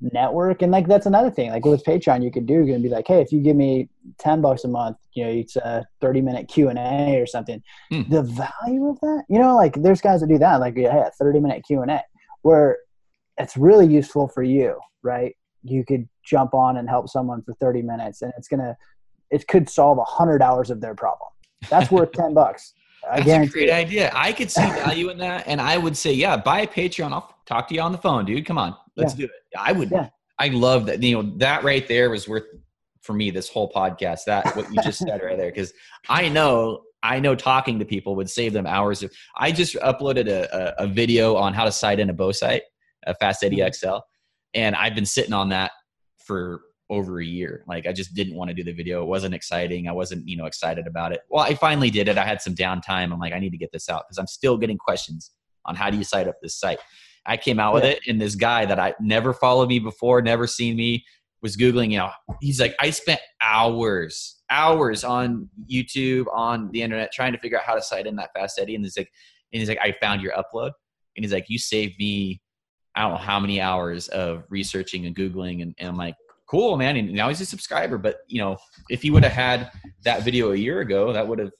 network 0.00 0.60
and 0.60 0.70
like 0.70 0.86
that's 0.86 1.06
another 1.06 1.30
thing 1.30 1.50
like 1.50 1.64
with 1.64 1.82
patreon 1.82 2.22
you 2.22 2.30
could 2.30 2.44
do 2.44 2.52
you're 2.52 2.66
gonna 2.66 2.78
be 2.80 2.88
like 2.90 3.06
hey 3.08 3.22
if 3.22 3.32
you 3.32 3.40
give 3.40 3.56
me 3.56 3.88
10 4.18 4.42
bucks 4.42 4.64
a 4.64 4.68
month 4.68 4.98
you 5.14 5.24
know 5.24 5.30
it's 5.30 5.56
a 5.56 5.82
30 6.02 6.20
minute 6.20 6.48
q&a 6.48 7.18
or 7.18 7.24
something 7.24 7.62
hmm. 7.90 8.02
the 8.10 8.22
value 8.22 8.88
of 8.88 9.00
that 9.00 9.24
you 9.30 9.38
know 9.38 9.56
like 9.56 9.74
there's 9.82 10.02
guys 10.02 10.20
that 10.20 10.28
do 10.28 10.36
that 10.36 10.60
like 10.60 10.76
yeah 10.76 10.92
hey, 10.92 11.08
30 11.18 11.40
minute 11.40 11.62
q&a 11.66 12.02
where 12.42 12.76
it's 13.38 13.56
really 13.56 13.86
useful 13.86 14.28
for 14.28 14.42
you 14.42 14.78
right 15.02 15.34
you 15.68 15.84
could 15.84 16.08
jump 16.24 16.54
on 16.54 16.76
and 16.76 16.88
help 16.88 17.08
someone 17.08 17.42
for 17.42 17.54
30 17.54 17.82
minutes 17.82 18.22
and 18.22 18.32
it's 18.36 18.48
gonna 18.48 18.76
it 19.30 19.46
could 19.48 19.68
solve 19.68 19.98
a 19.98 20.04
hundred 20.04 20.42
hours 20.42 20.70
of 20.70 20.80
their 20.80 20.94
problem 20.94 21.28
that's 21.70 21.90
worth 21.90 22.12
10 22.12 22.34
bucks 22.34 22.74
I 23.10 23.20
That's 23.20 23.48
a 23.48 23.52
great 23.52 23.70
idea. 23.70 24.10
I 24.14 24.32
could 24.32 24.50
see 24.50 24.62
value 24.62 25.10
in 25.10 25.18
that, 25.18 25.46
and 25.46 25.60
I 25.60 25.78
would 25.78 25.96
say, 25.96 26.12
yeah, 26.12 26.36
buy 26.36 26.62
a 26.62 26.66
Patreon. 26.66 27.12
I'll 27.12 27.34
talk 27.46 27.68
to 27.68 27.74
you 27.74 27.80
on 27.80 27.92
the 27.92 27.98
phone, 27.98 28.24
dude. 28.24 28.44
Come 28.44 28.58
on, 28.58 28.74
let's 28.96 29.14
yeah. 29.14 29.18
do 29.18 29.24
it. 29.24 29.30
I 29.56 29.72
would. 29.72 29.90
Yeah. 29.90 30.08
I 30.38 30.48
love 30.48 30.86
that. 30.86 31.02
You 31.02 31.22
know, 31.22 31.32
that 31.36 31.62
right 31.62 31.86
there 31.86 32.10
was 32.10 32.28
worth 32.28 32.44
for 33.02 33.12
me 33.12 33.30
this 33.30 33.48
whole 33.48 33.70
podcast. 33.70 34.20
That 34.26 34.56
what 34.56 34.72
you 34.72 34.82
just 34.82 34.98
said 34.98 35.22
right 35.22 35.36
there, 35.36 35.50
because 35.50 35.72
I 36.08 36.28
know 36.28 36.82
I 37.02 37.20
know 37.20 37.34
talking 37.34 37.78
to 37.78 37.84
people 37.84 38.16
would 38.16 38.28
save 38.28 38.52
them 38.52 38.66
hours 38.66 39.02
of. 39.02 39.12
I 39.36 39.52
just 39.52 39.76
uploaded 39.76 40.28
a, 40.28 40.74
a, 40.80 40.84
a 40.84 40.86
video 40.86 41.36
on 41.36 41.54
how 41.54 41.64
to 41.64 41.72
sight 41.72 42.00
in 42.00 42.10
a 42.10 42.12
bow 42.12 42.32
sight, 42.32 42.62
a 43.06 43.14
Fast 43.14 43.44
Eddie 43.44 43.58
mm-hmm. 43.58 43.72
XL, 43.72 43.98
and 44.56 44.74
I've 44.74 44.96
been 44.96 45.06
sitting 45.06 45.32
on 45.32 45.50
that 45.50 45.70
for 46.18 46.62
over 46.88 47.20
a 47.20 47.24
year. 47.24 47.62
Like 47.68 47.86
I 47.86 47.92
just 47.92 48.14
didn't 48.14 48.34
want 48.34 48.48
to 48.48 48.54
do 48.54 48.64
the 48.64 48.72
video. 48.72 49.02
It 49.02 49.06
wasn't 49.06 49.34
exciting. 49.34 49.88
I 49.88 49.92
wasn't, 49.92 50.26
you 50.28 50.36
know, 50.36 50.46
excited 50.46 50.86
about 50.86 51.12
it. 51.12 51.20
Well, 51.30 51.44
I 51.44 51.54
finally 51.54 51.90
did 51.90 52.08
it. 52.08 52.16
I 52.16 52.24
had 52.24 52.40
some 52.40 52.54
downtime. 52.54 53.12
I'm 53.12 53.18
like, 53.18 53.32
I 53.32 53.38
need 53.38 53.50
to 53.50 53.58
get 53.58 53.70
this 53.72 53.88
out 53.88 54.04
because 54.06 54.18
I'm 54.18 54.26
still 54.26 54.56
getting 54.56 54.78
questions 54.78 55.32
on 55.66 55.74
how 55.74 55.90
do 55.90 55.96
you 55.96 56.04
sight 56.04 56.26
up 56.26 56.36
this 56.40 56.58
site. 56.58 56.78
I 57.26 57.36
came 57.36 57.58
out 57.58 57.74
with 57.74 57.82
it, 57.82 57.98
and 58.06 58.20
this 58.20 58.36
guy 58.36 58.66
that 58.66 58.78
I 58.78 58.94
never 59.00 59.32
followed 59.32 59.68
me 59.68 59.80
before, 59.80 60.22
never 60.22 60.46
seen 60.46 60.76
me, 60.76 61.04
was 61.42 61.56
googling. 61.56 61.90
You 61.90 61.98
know, 61.98 62.10
he's 62.40 62.60
like, 62.60 62.76
I 62.80 62.90
spent 62.90 63.20
hours, 63.42 64.40
hours 64.48 65.02
on 65.02 65.50
YouTube, 65.68 66.26
on 66.32 66.70
the 66.70 66.82
internet, 66.82 67.12
trying 67.12 67.32
to 67.32 67.38
figure 67.40 67.58
out 67.58 67.64
how 67.64 67.74
to 67.74 67.82
sight 67.82 68.06
in 68.06 68.14
that 68.14 68.30
fast 68.32 68.60
Eddie. 68.60 68.76
And 68.76 68.84
he's 68.84 68.96
like, 68.96 69.10
and 69.52 69.58
he's 69.58 69.68
like, 69.68 69.80
I 69.82 69.92
found 70.00 70.22
your 70.22 70.34
upload, 70.34 70.70
and 71.16 71.24
he's 71.24 71.32
like, 71.32 71.46
you 71.48 71.58
saved 71.58 71.94
me 71.98 72.40
I 72.96 73.02
don't 73.02 73.12
know 73.12 73.18
how 73.18 73.38
many 73.38 73.60
hours 73.60 74.08
of 74.08 74.44
researching 74.48 75.06
and 75.06 75.14
googling, 75.14 75.62
and, 75.62 75.74
and 75.78 75.88
I'm 75.88 75.96
like, 75.96 76.16
cool, 76.46 76.76
man. 76.76 76.96
And 76.96 77.12
now 77.12 77.28
he's 77.28 77.40
a 77.40 77.46
subscriber. 77.46 77.98
But 77.98 78.18
you 78.26 78.40
know, 78.40 78.56
if 78.88 79.02
he 79.02 79.10
would 79.10 79.22
have 79.22 79.32
had 79.32 79.70
that 80.02 80.22
video 80.22 80.52
a 80.52 80.56
year 80.56 80.80
ago, 80.80 81.12
that 81.12 81.26
would 81.26 81.38
have 81.38 81.52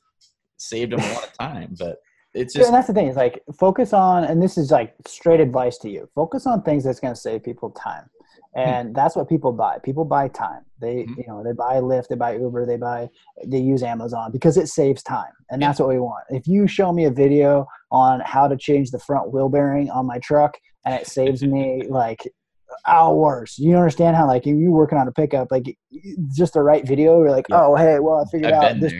saved 0.56 0.92
him 0.92 1.00
a 1.00 1.12
lot 1.12 1.24
of 1.24 1.32
time. 1.38 1.76
But 1.78 1.98
it's 2.34 2.54
just 2.54 2.66
and 2.66 2.74
that's 2.74 2.86
the 2.86 2.94
thing. 2.94 3.06
Is 3.06 3.16
like 3.16 3.42
focus 3.58 3.92
on, 3.92 4.24
and 4.24 4.42
this 4.42 4.58
is 4.58 4.70
like 4.70 4.94
straight 5.06 5.40
advice 5.40 5.78
to 5.78 5.90
you. 5.90 6.08
Focus 6.14 6.46
on 6.46 6.62
things 6.62 6.84
that's 6.84 7.00
going 7.00 7.14
to 7.14 7.20
save 7.20 7.42
people 7.42 7.70
time. 7.70 8.08
And 8.56 8.88
mm-hmm. 8.88 8.94
that's 8.94 9.14
what 9.14 9.28
people 9.28 9.52
buy. 9.52 9.78
People 9.84 10.04
buy 10.04 10.28
time. 10.28 10.62
They 10.80 11.04
mm-hmm. 11.04 11.20
you 11.20 11.24
know 11.28 11.42
they 11.44 11.52
buy 11.52 11.74
Lyft, 11.76 12.08
they 12.08 12.16
buy 12.16 12.36
Uber, 12.36 12.66
they 12.66 12.76
buy 12.76 13.08
they 13.46 13.58
use 13.58 13.82
Amazon 13.82 14.32
because 14.32 14.56
it 14.56 14.68
saves 14.68 15.02
time, 15.02 15.32
and 15.50 15.60
yeah. 15.60 15.68
that's 15.68 15.80
what 15.80 15.88
we 15.88 15.98
want. 15.98 16.24
If 16.30 16.46
you 16.46 16.66
show 16.66 16.92
me 16.92 17.04
a 17.04 17.10
video 17.10 17.66
on 17.90 18.20
how 18.20 18.48
to 18.48 18.56
change 18.56 18.90
the 18.90 18.98
front 18.98 19.32
wheel 19.32 19.48
bearing 19.48 19.90
on 19.90 20.06
my 20.06 20.18
truck 20.18 20.56
and 20.84 20.94
it 20.94 21.06
saves 21.06 21.42
me 21.42 21.84
like 21.88 22.20
hours. 22.86 23.58
You 23.58 23.76
understand 23.76 24.16
how 24.16 24.26
like 24.26 24.46
you're 24.46 24.70
working 24.70 24.98
on 24.98 25.08
a 25.08 25.12
pickup, 25.12 25.48
like 25.50 25.76
just 26.34 26.54
the 26.54 26.62
right 26.62 26.86
video, 26.86 27.20
you're 27.20 27.30
like, 27.30 27.46
yeah. 27.48 27.62
oh 27.62 27.76
hey, 27.76 27.98
well 27.98 28.24
I 28.26 28.30
figured 28.30 28.52
I've 28.52 28.76
out 28.76 28.80
this. 28.80 28.92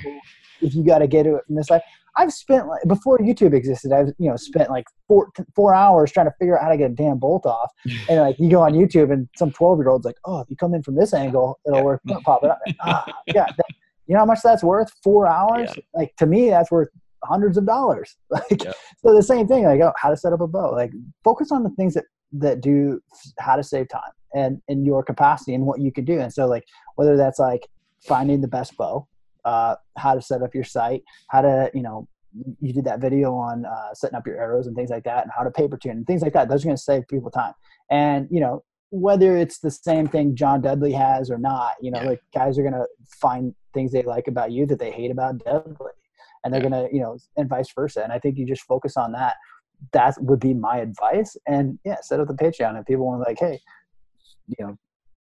If 0.61 0.74
you 0.74 0.85
got 0.85 0.99
to 0.99 1.07
get 1.07 1.27
it 1.27 1.35
from 1.47 1.57
this 1.57 1.69
side. 1.69 1.83
I've 2.19 2.33
spent 2.33 2.66
like 2.66 2.83
before 2.87 3.19
YouTube 3.19 3.53
existed. 3.53 3.93
I've 3.93 4.09
you 4.19 4.31
know 4.31 4.37
spent 4.37 4.70
like 4.70 4.87
four 5.07 5.31
four 5.55 5.74
hours 5.74 6.11
trying 6.11 6.27
to 6.27 6.33
figure 6.39 6.59
out 6.59 6.65
how 6.65 6.70
to 6.70 6.77
get 6.78 6.91
a 6.91 6.95
damn 6.95 7.19
bolt 7.19 7.45
off. 7.45 7.70
And 8.09 8.20
like 8.20 8.39
you 8.39 8.51
go 8.51 8.62
on 8.62 8.73
YouTube 8.73 9.12
and 9.12 9.28
some 9.37 9.51
twelve 9.51 9.78
year 9.78 9.89
old's 9.89 10.07
like, 10.07 10.16
oh, 10.24 10.41
if 10.41 10.49
you 10.49 10.57
come 10.57 10.74
in 10.74 10.83
from 10.83 10.95
this 10.95 11.12
angle, 11.12 11.59
it'll 11.66 11.85
work. 11.85 12.01
Pop 12.24 12.43
it 12.45 12.51
up. 12.51 12.59
Ah, 12.81 13.05
yeah, 13.27 13.47
that, 13.47 13.66
you 14.07 14.15
know 14.15 14.20
how 14.20 14.27
much 14.27 14.41
that's 14.43 14.62
worth? 14.62 14.91
Four 15.03 15.27
hours. 15.27 15.70
Yeah. 15.77 15.83
Like 15.95 16.16
to 16.16 16.27
me, 16.27 16.49
that's 16.49 16.70
worth 16.70 16.89
hundreds 17.24 17.59
of 17.59 17.66
dollars. 17.66 18.16
Like 18.31 18.65
yeah. 18.65 18.73
so, 18.99 19.15
the 19.15 19.23
same 19.23 19.47
thing. 19.47 19.65
Like 19.65 19.81
oh, 19.81 19.93
how 19.97 20.11
to 20.11 20.16
set 20.16 20.33
up 20.33 20.41
a 20.41 20.47
bow. 20.47 20.73
Like 20.73 20.93
focus 21.24 21.53
on 21.53 21.62
the 21.62 21.70
things 21.70 21.95
that 21.95 22.05
that 22.33 22.61
do 22.61 23.01
how 23.39 23.57
to 23.57 23.62
save 23.62 23.89
time 23.89 24.12
and 24.35 24.61
in 24.69 24.85
your 24.85 25.03
capacity 25.03 25.55
and 25.55 25.65
what 25.65 25.81
you 25.81 25.93
can 25.93 26.05
do. 26.05 26.19
And 26.20 26.33
so 26.33 26.47
like 26.47 26.65
whether 26.97 27.16
that's 27.16 27.39
like 27.39 27.66
finding 28.01 28.41
the 28.41 28.49
best 28.49 28.77
bow, 28.77 29.07
uh, 29.47 29.77
how 29.97 30.14
to 30.14 30.20
set 30.20 30.43
up 30.43 30.55
your 30.55 30.64
site, 30.64 31.02
how 31.31 31.40
to 31.40 31.70
you 31.73 31.82
know 31.82 32.06
you 32.60 32.73
did 32.73 32.85
that 32.85 33.01
video 33.01 33.35
on 33.35 33.64
uh, 33.64 33.94
setting 33.94 34.16
up 34.16 34.27
your 34.27 34.39
arrows 34.39 34.66
and 34.66 34.77
things 34.77 34.90
like 34.90 35.05
that, 35.05 35.23
and 35.23 35.32
how 35.35 35.43
to 35.43 35.51
paper 35.51 35.78
tune 35.78 35.93
and 35.93 36.06
things 36.06 36.20
like 36.20 36.35
that. 36.35 36.48
Those 36.48 36.64
are 36.64 36.68
going 36.68 36.77
to 36.77 36.82
save 36.82 37.09
people 37.09 37.31
time. 37.31 37.55
And 37.90 38.28
you 38.31 38.40
know 38.40 38.64
whether 38.90 39.36
it's 39.36 39.59
the 39.59 39.70
same 39.70 40.06
thing 40.06 40.36
John 40.36 40.60
Dudley 40.60 40.93
has 40.93 41.31
or 41.31 41.39
not, 41.39 41.73
you 41.81 41.90
know, 41.90 42.01
yeah. 42.02 42.10
like 42.10 42.20
guys 42.32 42.59
are 42.59 42.62
going 42.62 42.73
to 42.74 42.86
find 43.20 43.55
things 43.74 43.93
they 43.93 44.02
like 44.02 44.28
about 44.28 44.52
you 44.52 44.64
that 44.66 44.78
they 44.78 44.90
hate 44.90 45.10
about 45.10 45.39
Dudley, 45.44 45.90
and 46.44 46.52
they're 46.52 46.62
yeah. 46.62 46.68
going 46.68 46.89
to 46.89 46.94
you 46.94 47.01
know 47.01 47.18
and 47.36 47.48
vice 47.48 47.73
versa. 47.74 48.02
And 48.02 48.12
I 48.12 48.18
think 48.18 48.36
you 48.36 48.47
just 48.47 48.62
focus 48.62 48.97
on 48.97 49.12
that. 49.12 49.36
That 49.93 50.16
would 50.20 50.40
be 50.40 50.55
my 50.55 50.78
advice. 50.78 51.36
And 51.47 51.78
yeah, 51.85 51.97
set 52.02 52.20
up 52.20 52.28
the 52.28 52.35
Patreon. 52.35 52.77
And 52.77 52.86
people 52.86 53.06
want 53.06 53.23
to 53.23 53.28
like, 53.28 53.39
hey, 53.39 53.60
you 54.47 54.64
know, 54.64 54.78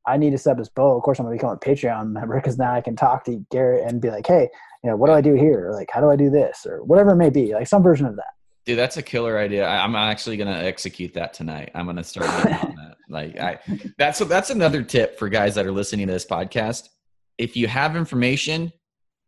I 0.08 0.16
need 0.16 0.30
to 0.30 0.38
set 0.38 0.52
up 0.52 0.58
this 0.58 0.68
bow. 0.68 0.96
Of 0.96 1.02
course, 1.02 1.18
I'm 1.18 1.26
gonna 1.26 1.36
become 1.36 1.50
a 1.50 1.56
Patreon 1.56 2.12
member 2.12 2.36
because 2.36 2.58
now 2.58 2.74
I 2.74 2.80
can 2.80 2.96
talk 2.96 3.24
to 3.24 3.44
Garrett 3.50 3.86
and 3.86 4.00
be 4.00 4.10
like, 4.10 4.26
hey, 4.26 4.48
you 4.82 4.90
know, 4.90 4.96
what 4.96 5.08
do 5.08 5.12
I 5.12 5.20
do 5.20 5.34
here? 5.34 5.68
Or 5.68 5.74
like, 5.74 5.90
how 5.92 6.00
do 6.00 6.10
I 6.10 6.16
do 6.16 6.30
this? 6.30 6.66
Or 6.66 6.82
whatever 6.84 7.10
it 7.10 7.16
may 7.16 7.30
be, 7.30 7.54
like 7.54 7.66
some 7.66 7.82
version 7.82 8.06
of 8.06 8.16
that. 8.16 8.32
Dude, 8.64 8.78
that's 8.78 8.96
a 8.96 9.02
killer 9.02 9.38
idea. 9.38 9.66
I, 9.66 9.84
am 9.84 9.96
actually 9.96 10.36
gonna 10.36 10.58
execute 10.58 11.14
that 11.14 11.34
tonight. 11.34 11.70
I'm 11.74 11.86
gonna 11.86 12.04
start 12.04 12.28
on 12.28 12.42
that. 12.44 12.74
Like, 13.10 13.40
I 13.40 13.58
that's 13.96 14.18
that's 14.18 14.50
another 14.50 14.82
tip 14.82 15.18
for 15.18 15.30
guys 15.30 15.54
that 15.54 15.64
are 15.64 15.72
listening 15.72 16.08
to 16.08 16.12
this 16.12 16.26
podcast. 16.26 16.90
If 17.38 17.56
you 17.56 17.66
have 17.66 17.96
information, 17.96 18.70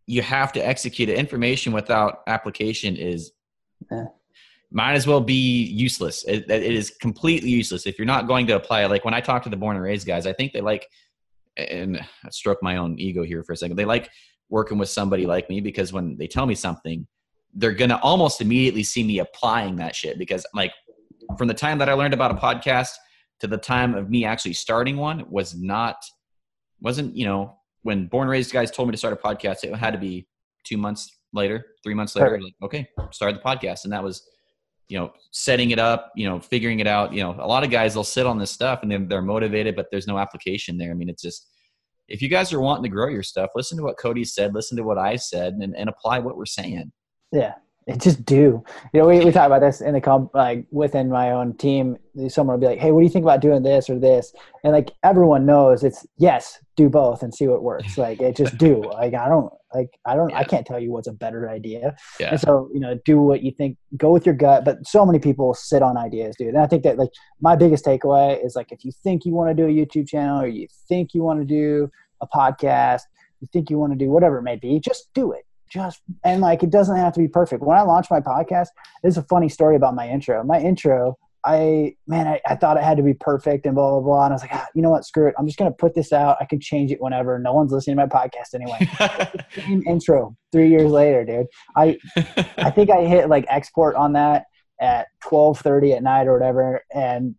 you 0.07 0.21
have 0.21 0.53
to 0.53 0.61
execute 0.61 1.09
it. 1.09 1.17
Information 1.17 1.73
without 1.73 2.19
application 2.27 2.95
is 2.95 3.33
yeah 3.91 4.05
might 4.71 4.95
as 4.95 5.07
well 5.07 5.21
be 5.21 5.65
useless. 5.65 6.25
It, 6.25 6.49
it 6.51 6.63
is 6.63 6.91
completely 7.01 7.51
useless 7.51 7.87
if 7.87 7.99
you're 7.99 8.07
not 8.07 8.29
going 8.29 8.47
to 8.47 8.57
apply. 8.57 8.87
Like 8.87 9.05
when 9.05 9.15
I 9.15 9.21
talk 9.21 9.43
to 9.45 9.49
the 9.49 9.57
born 9.57 9.77
and 9.77 9.85
raised 9.85 10.07
guys, 10.07 10.27
I 10.27 10.33
think 10.33 10.53
they 10.53 10.61
like, 10.61 10.87
and 11.57 11.99
I 11.99 12.31
stroke 12.31 12.63
my 12.63 12.77
own 12.77 12.99
ego 12.99 13.25
here 13.25 13.43
for 13.43 13.53
a 13.53 13.57
second. 13.57 13.77
They 13.77 13.85
like 13.85 14.11
working 14.49 14.79
with 14.79 14.89
somebody 14.89 15.27
like 15.27 15.49
me 15.49 15.61
because 15.61 15.93
when 15.93 16.17
they 16.17 16.27
tell 16.27 16.47
me 16.47 16.55
something, 16.55 17.07
they're 17.55 17.73
gonna 17.73 17.99
almost 18.03 18.41
immediately 18.41 18.85
see 18.85 19.03
me 19.03 19.19
applying 19.19 19.77
that 19.77 19.97
shit. 19.97 20.19
Because 20.19 20.47
like 20.55 20.73
from 21.37 21.49
the 21.49 21.55
time 21.55 21.79
that 21.79 21.89
I 21.89 21.95
learned 21.95 22.15
about 22.15 22.31
a 22.31 22.35
podcast 22.35 22.91
to 23.41 23.49
the 23.49 23.59
time 23.59 23.95
of 23.95 24.09
me 24.09 24.25
actually 24.25 24.53
starting 24.53 24.97
one 24.97 25.25
was 25.29 25.55
not 25.55 25.97
wasn't 26.81 27.17
you 27.17 27.25
know 27.25 27.57
when 27.83 28.07
born 28.07 28.25
and 28.25 28.31
raised 28.31 28.53
guys 28.53 28.71
told 28.71 28.89
me 28.89 28.93
to 28.93 28.99
start 28.99 29.15
a 29.15 29.17
podcast, 29.17 29.65
it 29.65 29.75
had 29.75 29.93
to 29.93 29.99
be 29.99 30.27
two 30.65 30.77
months 30.77 31.19
later, 31.33 31.65
three 31.83 31.95
months 31.95 32.15
later. 32.15 32.41
Like, 32.41 32.55
okay, 32.63 32.89
start 33.11 33.35
the 33.35 33.41
podcast, 33.41 33.85
and 33.85 33.93
that 33.93 34.03
was 34.03 34.23
you 34.91 34.99
know 34.99 35.13
setting 35.31 35.71
it 35.71 35.79
up 35.79 36.11
you 36.17 36.29
know 36.29 36.41
figuring 36.41 36.81
it 36.81 36.87
out 36.87 37.13
you 37.13 37.23
know 37.23 37.35
a 37.39 37.47
lot 37.47 37.65
of 37.65 37.71
guys 37.71 37.95
they'll 37.95 38.05
sit 38.05 38.27
on 38.27 38.39
this 38.39 38.51
stuff 38.51 38.81
and 38.83 38.91
they're, 38.91 38.99
they're 38.99 39.23
motivated 39.23 39.77
but 39.77 39.87
there's 39.91 40.07
no 40.07 40.19
application 40.19 40.77
there 40.77 40.91
i 40.91 40.95
mean 40.95 41.09
it's 41.09 41.23
just 41.23 41.49
if 42.09 42.21
you 42.21 42.29
guys 42.29 42.53
are 42.53 42.61
wanting 42.61 42.83
to 42.83 42.89
grow 42.89 43.09
your 43.09 43.23
stuff 43.23 43.51
listen 43.55 43.79
to 43.79 43.85
what 43.85 43.97
cody 43.99 44.25
said 44.25 44.53
listen 44.55 44.77
to 44.77 44.83
what 44.83 44.99
i 44.99 45.17
said 45.17 45.55
and, 45.55 45.77
and 45.77 45.89
apply 45.89 46.19
what 46.19 46.37
we're 46.37 46.45
saying 46.45 46.91
yeah 47.33 47.55
It 47.87 48.01
just 48.01 48.25
do. 48.25 48.63
You 48.93 49.01
know, 49.01 49.09
we, 49.09 49.25
we 49.25 49.33
talk 49.33 49.47
about 49.47 49.63
this 49.63 49.81
in 49.81 49.95
the 49.95 50.01
comp, 50.01 50.33
like 50.35 50.67
within 50.71 51.09
my 51.09 51.33
own 51.33 51.57
team. 51.57 51.97
Someone 52.29 52.55
will 52.55 52.61
be 52.61 52.67
like, 52.67 52.79
"Hey, 52.79 52.93
what 52.93 53.01
do 53.01 53.05
you 53.05 53.11
think 53.11 53.25
about 53.25 53.41
doing 53.41 53.63
this 53.63 53.89
or 53.89 53.99
this?" 53.99 54.33
And 54.63 54.73
like 54.73 54.93
everyone 55.03 55.47
knows, 55.47 55.83
it's 55.83 56.07
yes, 56.19 56.63
do 56.77 56.89
both 56.89 57.23
and 57.23 57.35
see 57.35 57.49
what 57.49 57.63
works. 57.63 57.97
Like 58.07 58.21
it 58.21 58.37
just 58.37 58.59
do. 58.59 58.83
Like 58.83 59.15
I 59.15 59.29
don't 59.29 59.53
like 59.75 59.99
I 60.07 60.15
don't 60.15 60.31
yeah. 60.31 60.39
I 60.39 60.45
can't 60.45 60.67
tell 60.67 60.79
you 60.79 60.91
what's 60.91 61.09
a 61.09 61.13
better 61.13 61.49
idea. 61.49 61.97
Yeah. 62.19 62.31
And 62.31 62.41
so 62.41 62.69
you 62.73 62.81
know, 62.81 62.99
do 63.05 63.21
what 63.21 63.43
you 63.43 63.53
think. 63.53 63.77
Go 63.97 64.11
with 64.11 64.27
your 64.27 64.35
gut. 64.35 64.65
But 64.65 64.87
so 64.87 65.05
many 65.07 65.19
people 65.19 65.55
sit 65.55 65.83
on 65.83 65.97
ideas, 65.97 66.37
dude. 66.37 66.49
And 66.49 66.59
I 66.59 66.67
think 66.67 66.83
that 66.85 66.99
like 66.99 67.11
my 67.41 67.57
biggest 67.57 67.85
takeaway 67.85 68.45
is 68.45 68.57
like 68.57 68.73
if 68.73 68.85
you 68.85 68.93
think 69.03 69.25
you 69.25 69.33
want 69.33 69.51
to 69.51 69.55
do 69.55 69.69
a 69.69 69.73
YouTube 69.73 70.09
channel 70.09 70.41
or 70.41 70.47
you 70.47 70.67
think 70.89 71.15
you 71.15 71.23
want 71.23 71.41
to 71.41 71.47
do 71.47 71.91
a 72.21 72.27
podcast, 72.27 73.03
you 73.41 73.49
think 73.53 73.71
you 73.71 73.79
want 73.79 73.93
to 73.93 73.99
do 73.99 74.11
whatever 74.11 74.39
it 74.39 74.43
may 74.43 74.57
be, 74.57 74.81
just 74.81 75.09
do 75.15 75.33
it 75.33 75.45
just 75.71 76.03
and 76.25 76.43
like 76.43 76.63
it 76.63 76.71
doesn't 76.71 76.97
have 76.97 77.13
to 77.15 77.21
be 77.21 77.29
perfect. 77.29 77.63
When 77.63 77.79
I 77.79 77.83
launched 77.83 78.11
my 78.11 78.21
podcast, 78.21 78.69
this 79.03 79.13
is 79.13 79.17
a 79.17 79.23
funny 79.23 79.49
story 79.49 79.77
about 79.77 79.95
my 79.95 80.09
intro. 80.09 80.43
My 80.43 80.59
intro, 80.59 81.17
I 81.45 81.95
man, 82.07 82.27
I, 82.27 82.41
I 82.47 82.55
thought 82.57 82.77
it 82.77 82.83
had 82.83 82.97
to 82.97 83.03
be 83.03 83.15
perfect 83.15 83.67
and 83.67 83.75
blah 83.75 83.91
blah 83.91 84.01
blah. 84.01 84.25
And 84.25 84.33
I 84.33 84.35
was 84.35 84.43
like, 84.43 84.55
ah, 84.55 84.67
you 84.75 84.83
know 84.83 84.91
what, 84.91 85.05
screw 85.05 85.29
it. 85.29 85.35
I'm 85.39 85.47
just 85.47 85.59
gonna 85.59 85.71
put 85.71 85.95
this 85.95 86.13
out. 86.13 86.37
I 86.41 86.45
can 86.45 86.61
change 86.61 86.91
it 86.91 87.01
whenever. 87.01 87.39
No 87.39 87.53
one's 87.53 87.73
listening 87.73 87.97
to 87.97 88.07
my 88.07 88.09
podcast 88.09 88.55
anyway. 88.55 89.43
same 89.55 89.83
intro 89.87 90.37
three 90.53 90.69
years 90.69 90.91
later, 90.91 91.25
dude. 91.25 91.47
I 91.77 91.99
I 92.59 92.71
think 92.71 92.91
I 92.91 93.05
hit 93.05 93.29
like 93.29 93.47
export 93.49 93.97
on 93.97 94.13
that 94.15 94.45
at 94.81 95.09
12:30 95.25 95.97
at 95.97 96.03
night 96.03 96.27
or 96.27 96.33
whatever, 96.33 96.83
and 96.95 97.35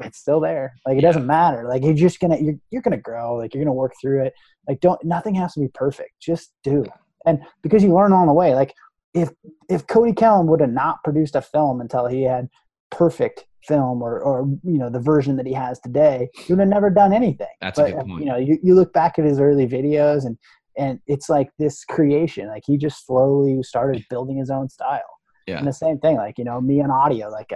it's 0.00 0.18
still 0.18 0.40
there. 0.40 0.74
Like 0.86 0.98
it 0.98 1.02
doesn't 1.02 1.26
matter. 1.26 1.64
Like 1.68 1.82
you're 1.82 1.94
just 1.94 2.20
gonna 2.20 2.38
you're 2.38 2.58
you're 2.70 2.82
gonna 2.82 2.96
grow. 2.96 3.36
Like 3.36 3.54
you're 3.54 3.64
gonna 3.64 3.74
work 3.74 3.94
through 4.00 4.24
it. 4.24 4.34
Like 4.68 4.80
don't 4.80 5.02
nothing 5.04 5.34
has 5.36 5.54
to 5.54 5.60
be 5.60 5.68
perfect. 5.68 6.20
Just 6.20 6.52
do 6.62 6.84
and 7.26 7.40
because 7.62 7.82
you 7.82 7.94
learn 7.94 8.12
on 8.12 8.26
the 8.26 8.32
way 8.32 8.54
like 8.54 8.74
if 9.14 9.30
if 9.68 9.86
cody 9.86 10.12
Kellum 10.12 10.46
would 10.46 10.60
have 10.60 10.72
not 10.72 11.02
produced 11.04 11.36
a 11.36 11.42
film 11.42 11.80
until 11.80 12.06
he 12.06 12.22
had 12.22 12.48
perfect 12.90 13.44
film 13.66 14.02
or 14.02 14.20
or 14.20 14.48
you 14.62 14.78
know 14.78 14.88
the 14.88 15.00
version 15.00 15.36
that 15.36 15.46
he 15.46 15.52
has 15.52 15.78
today 15.80 16.28
he 16.34 16.52
would 16.52 16.60
have 16.60 16.68
never 16.68 16.88
done 16.88 17.12
anything 17.12 17.48
that's 17.60 17.78
but, 17.78 17.90
a 17.90 17.92
good 17.92 18.00
uh, 18.00 18.04
point. 18.04 18.20
you 18.20 18.26
know 18.26 18.36
you, 18.36 18.58
you 18.62 18.74
look 18.74 18.92
back 18.92 19.18
at 19.18 19.24
his 19.24 19.40
early 19.40 19.66
videos 19.66 20.24
and 20.24 20.38
and 20.76 21.00
it's 21.06 21.28
like 21.28 21.50
this 21.58 21.84
creation 21.84 22.48
like 22.48 22.62
he 22.66 22.76
just 22.78 23.04
slowly 23.04 23.62
started 23.62 24.04
building 24.08 24.38
his 24.38 24.48
own 24.48 24.68
style 24.68 25.18
yeah 25.46 25.58
and 25.58 25.66
the 25.66 25.72
same 25.72 25.98
thing 25.98 26.16
like 26.16 26.38
you 26.38 26.44
know 26.44 26.60
me 26.60 26.80
and 26.80 26.90
audio 26.90 27.28
like 27.28 27.52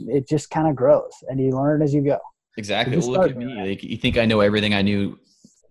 it 0.00 0.26
just 0.28 0.50
kind 0.50 0.68
of 0.68 0.74
grows 0.74 1.12
and 1.28 1.40
you 1.40 1.50
learn 1.50 1.82
as 1.82 1.92
you 1.92 2.00
go 2.00 2.18
exactly 2.56 2.96
well, 2.96 3.10
look 3.10 3.30
at 3.30 3.36
me 3.36 3.46
like, 3.68 3.82
you 3.82 3.96
think 3.96 4.16
i 4.16 4.24
know 4.24 4.40
everything 4.40 4.72
i 4.72 4.82
knew 4.82 5.18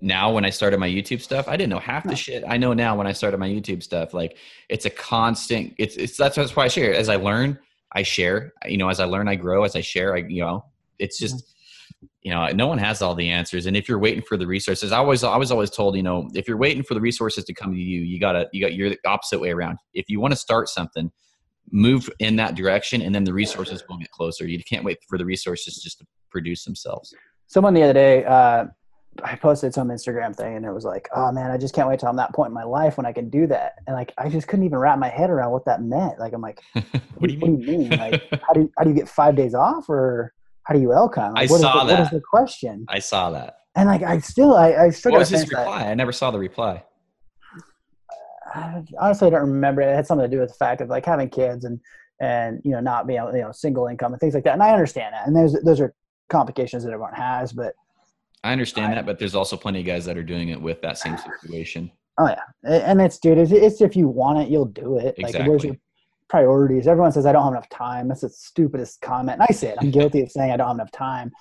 now 0.01 0.31
when 0.31 0.43
I 0.43 0.49
started 0.49 0.79
my 0.79 0.89
YouTube 0.89 1.21
stuff, 1.21 1.47
I 1.47 1.55
didn't 1.55 1.69
know 1.69 1.79
half 1.79 2.03
the 2.03 2.15
shit 2.15 2.43
I 2.47 2.57
know 2.57 2.73
now 2.73 2.95
when 2.95 3.05
I 3.05 3.11
started 3.11 3.39
my 3.39 3.47
YouTube 3.47 3.83
stuff. 3.83 4.13
Like 4.13 4.37
it's 4.67 4.85
a 4.85 4.89
constant. 4.89 5.75
It's 5.77 5.95
it's 5.95 6.17
that's 6.17 6.35
that's 6.35 6.55
why 6.55 6.65
I 6.65 6.67
share. 6.69 6.93
As 6.93 7.07
I 7.07 7.17
learn, 7.17 7.59
I 7.93 8.03
share. 8.03 8.53
You 8.65 8.77
know, 8.77 8.89
as 8.89 8.99
I 8.99 9.05
learn, 9.05 9.27
I 9.27 9.35
grow. 9.35 9.63
As 9.63 9.75
I 9.75 9.81
share, 9.81 10.15
I 10.15 10.19
you 10.27 10.41
know, 10.41 10.65
it's 10.99 11.17
just 11.17 11.51
you 12.21 12.31
know, 12.31 12.47
no 12.49 12.67
one 12.67 12.77
has 12.77 13.01
all 13.01 13.15
the 13.15 13.29
answers. 13.29 13.65
And 13.65 13.75
if 13.75 13.89
you're 13.89 13.99
waiting 13.99 14.21
for 14.21 14.37
the 14.37 14.45
resources, 14.45 14.91
I 14.91 14.97
always 14.97 15.23
I 15.23 15.37
was 15.37 15.51
always 15.51 15.71
told, 15.71 15.95
you 15.95 16.03
know, 16.03 16.29
if 16.35 16.47
you're 16.47 16.57
waiting 16.57 16.83
for 16.83 16.93
the 16.93 17.01
resources 17.01 17.43
to 17.45 17.53
come 17.53 17.73
to 17.73 17.79
you, 17.79 18.01
you 18.01 18.19
gotta 18.19 18.47
you 18.51 18.61
got 18.61 18.73
you're 18.73 18.89
the 18.89 18.99
opposite 19.05 19.39
way 19.39 19.51
around. 19.51 19.79
If 19.93 20.09
you 20.09 20.19
want 20.19 20.31
to 20.33 20.37
start 20.37 20.69
something, 20.69 21.11
move 21.71 22.09
in 22.19 22.35
that 22.35 22.55
direction, 22.55 23.01
and 23.01 23.13
then 23.13 23.23
the 23.23 23.33
resources 23.33 23.83
will 23.89 23.97
get 23.97 24.11
closer. 24.11 24.47
You 24.47 24.63
can't 24.63 24.85
wait 24.85 24.99
for 25.07 25.17
the 25.17 25.25
resources 25.25 25.81
just 25.81 25.99
to 25.99 26.05
produce 26.29 26.63
themselves. 26.63 27.13
Someone 27.47 27.73
the 27.73 27.83
other 27.83 27.93
day. 27.93 28.23
Uh, 28.23 28.65
I 29.23 29.35
posted 29.35 29.73
some 29.73 29.89
Instagram 29.89 30.35
thing 30.35 30.55
and 30.55 30.65
it 30.65 30.71
was 30.71 30.85
like, 30.85 31.09
oh 31.13 31.31
man, 31.31 31.51
I 31.51 31.57
just 31.57 31.75
can't 31.75 31.87
wait 31.87 31.99
till 31.99 32.09
I'm 32.09 32.15
that 32.15 32.33
point 32.33 32.49
in 32.49 32.53
my 32.53 32.63
life 32.63 32.97
when 32.97 33.05
I 33.05 33.11
can 33.11 33.29
do 33.29 33.45
that. 33.47 33.73
And 33.85 33.95
like, 33.95 34.13
I 34.17 34.29
just 34.29 34.47
couldn't 34.47 34.65
even 34.65 34.77
wrap 34.77 34.99
my 34.99 35.09
head 35.09 35.29
around 35.29 35.51
what 35.51 35.65
that 35.65 35.81
meant. 35.81 36.17
Like, 36.17 36.33
I'm 36.33 36.41
like, 36.41 36.61
what, 36.73 37.27
do 37.27 37.33
you 37.33 37.39
mean? 37.39 37.57
What 37.57 37.65
do 37.65 37.71
you 37.71 37.77
mean? 37.77 37.89
Like, 37.89 38.23
how 38.47 38.53
do 38.53 38.61
you, 38.61 38.71
how 38.77 38.83
do 38.83 38.89
you 38.89 38.95
get 38.95 39.09
five 39.09 39.35
days 39.35 39.53
off 39.53 39.89
or 39.89 40.33
how 40.63 40.73
do 40.73 40.79
you 40.79 40.89
LCON? 40.89 41.33
Like, 41.33 41.43
I 41.43 41.45
saw 41.47 41.83
the, 41.83 41.89
that. 41.89 41.99
What 41.99 42.05
is 42.05 42.09
the 42.11 42.21
question? 42.21 42.85
I 42.87 42.99
saw 42.99 43.31
that. 43.31 43.57
And 43.75 43.87
like, 43.87 44.01
I 44.01 44.19
still, 44.19 44.55
I, 44.55 44.73
I 44.73 44.89
still. 44.89 45.11
What 45.11 45.19
was 45.19 45.29
his 45.29 45.49
reply? 45.49 45.89
I 45.89 45.93
never 45.93 46.11
saw 46.11 46.31
the 46.31 46.39
reply. 46.39 46.83
I, 48.53 48.83
honestly, 48.99 49.27
I 49.27 49.31
don't 49.31 49.41
remember. 49.41 49.81
It 49.81 49.95
had 49.95 50.07
something 50.07 50.29
to 50.29 50.33
do 50.33 50.39
with 50.39 50.49
the 50.49 50.55
fact 50.55 50.81
of 50.81 50.89
like 50.89 51.05
having 51.05 51.29
kids 51.29 51.63
and, 51.65 51.79
and, 52.19 52.61
you 52.63 52.71
know, 52.71 52.81
not 52.81 53.07
being, 53.07 53.23
you 53.33 53.41
know, 53.41 53.51
single 53.51 53.87
income 53.87 54.13
and 54.13 54.19
things 54.19 54.33
like 54.33 54.43
that. 54.43 54.53
And 54.53 54.63
I 54.63 54.71
understand 54.71 55.13
that. 55.13 55.25
And 55.25 55.35
those 55.35 55.53
those 55.63 55.79
are 55.79 55.93
complications 56.29 56.83
that 56.83 56.91
everyone 56.91 57.13
has, 57.13 57.53
but 57.53 57.73
I 58.43 58.51
understand 58.51 58.93
I, 58.93 58.95
that, 58.95 59.05
but 59.05 59.19
there's 59.19 59.35
also 59.35 59.55
plenty 59.55 59.81
of 59.81 59.85
guys 59.85 60.05
that 60.05 60.17
are 60.17 60.23
doing 60.23 60.49
it 60.49 60.61
with 60.61 60.81
that 60.81 60.97
same 60.97 61.17
situation. 61.17 61.91
Oh 62.17 62.27
yeah, 62.27 62.43
and 62.85 63.01
it's 63.01 63.19
dude, 63.19 63.37
it's, 63.37 63.51
it's 63.51 63.81
if 63.81 63.95
you 63.95 64.07
want 64.07 64.39
it, 64.39 64.49
you'll 64.49 64.65
do 64.65 64.97
it. 64.97 65.15
Exactly. 65.17 65.39
Like 65.39 65.49
where's 65.49 65.63
your 65.63 65.77
priorities? 66.27 66.87
Everyone 66.87 67.11
says 67.11 67.25
I 67.25 67.31
don't 67.31 67.43
have 67.43 67.53
enough 67.53 67.69
time. 67.69 68.07
That's 68.07 68.21
the 68.21 68.29
stupidest 68.29 69.01
comment, 69.01 69.39
and 69.39 69.47
I 69.49 69.53
say 69.53 69.69
it. 69.69 69.77
I'm 69.79 69.91
guilty 69.91 70.21
of 70.21 70.31
saying 70.31 70.51
I 70.51 70.57
don't 70.57 70.67
have 70.67 70.75
enough 70.75 70.91
time. 70.91 71.31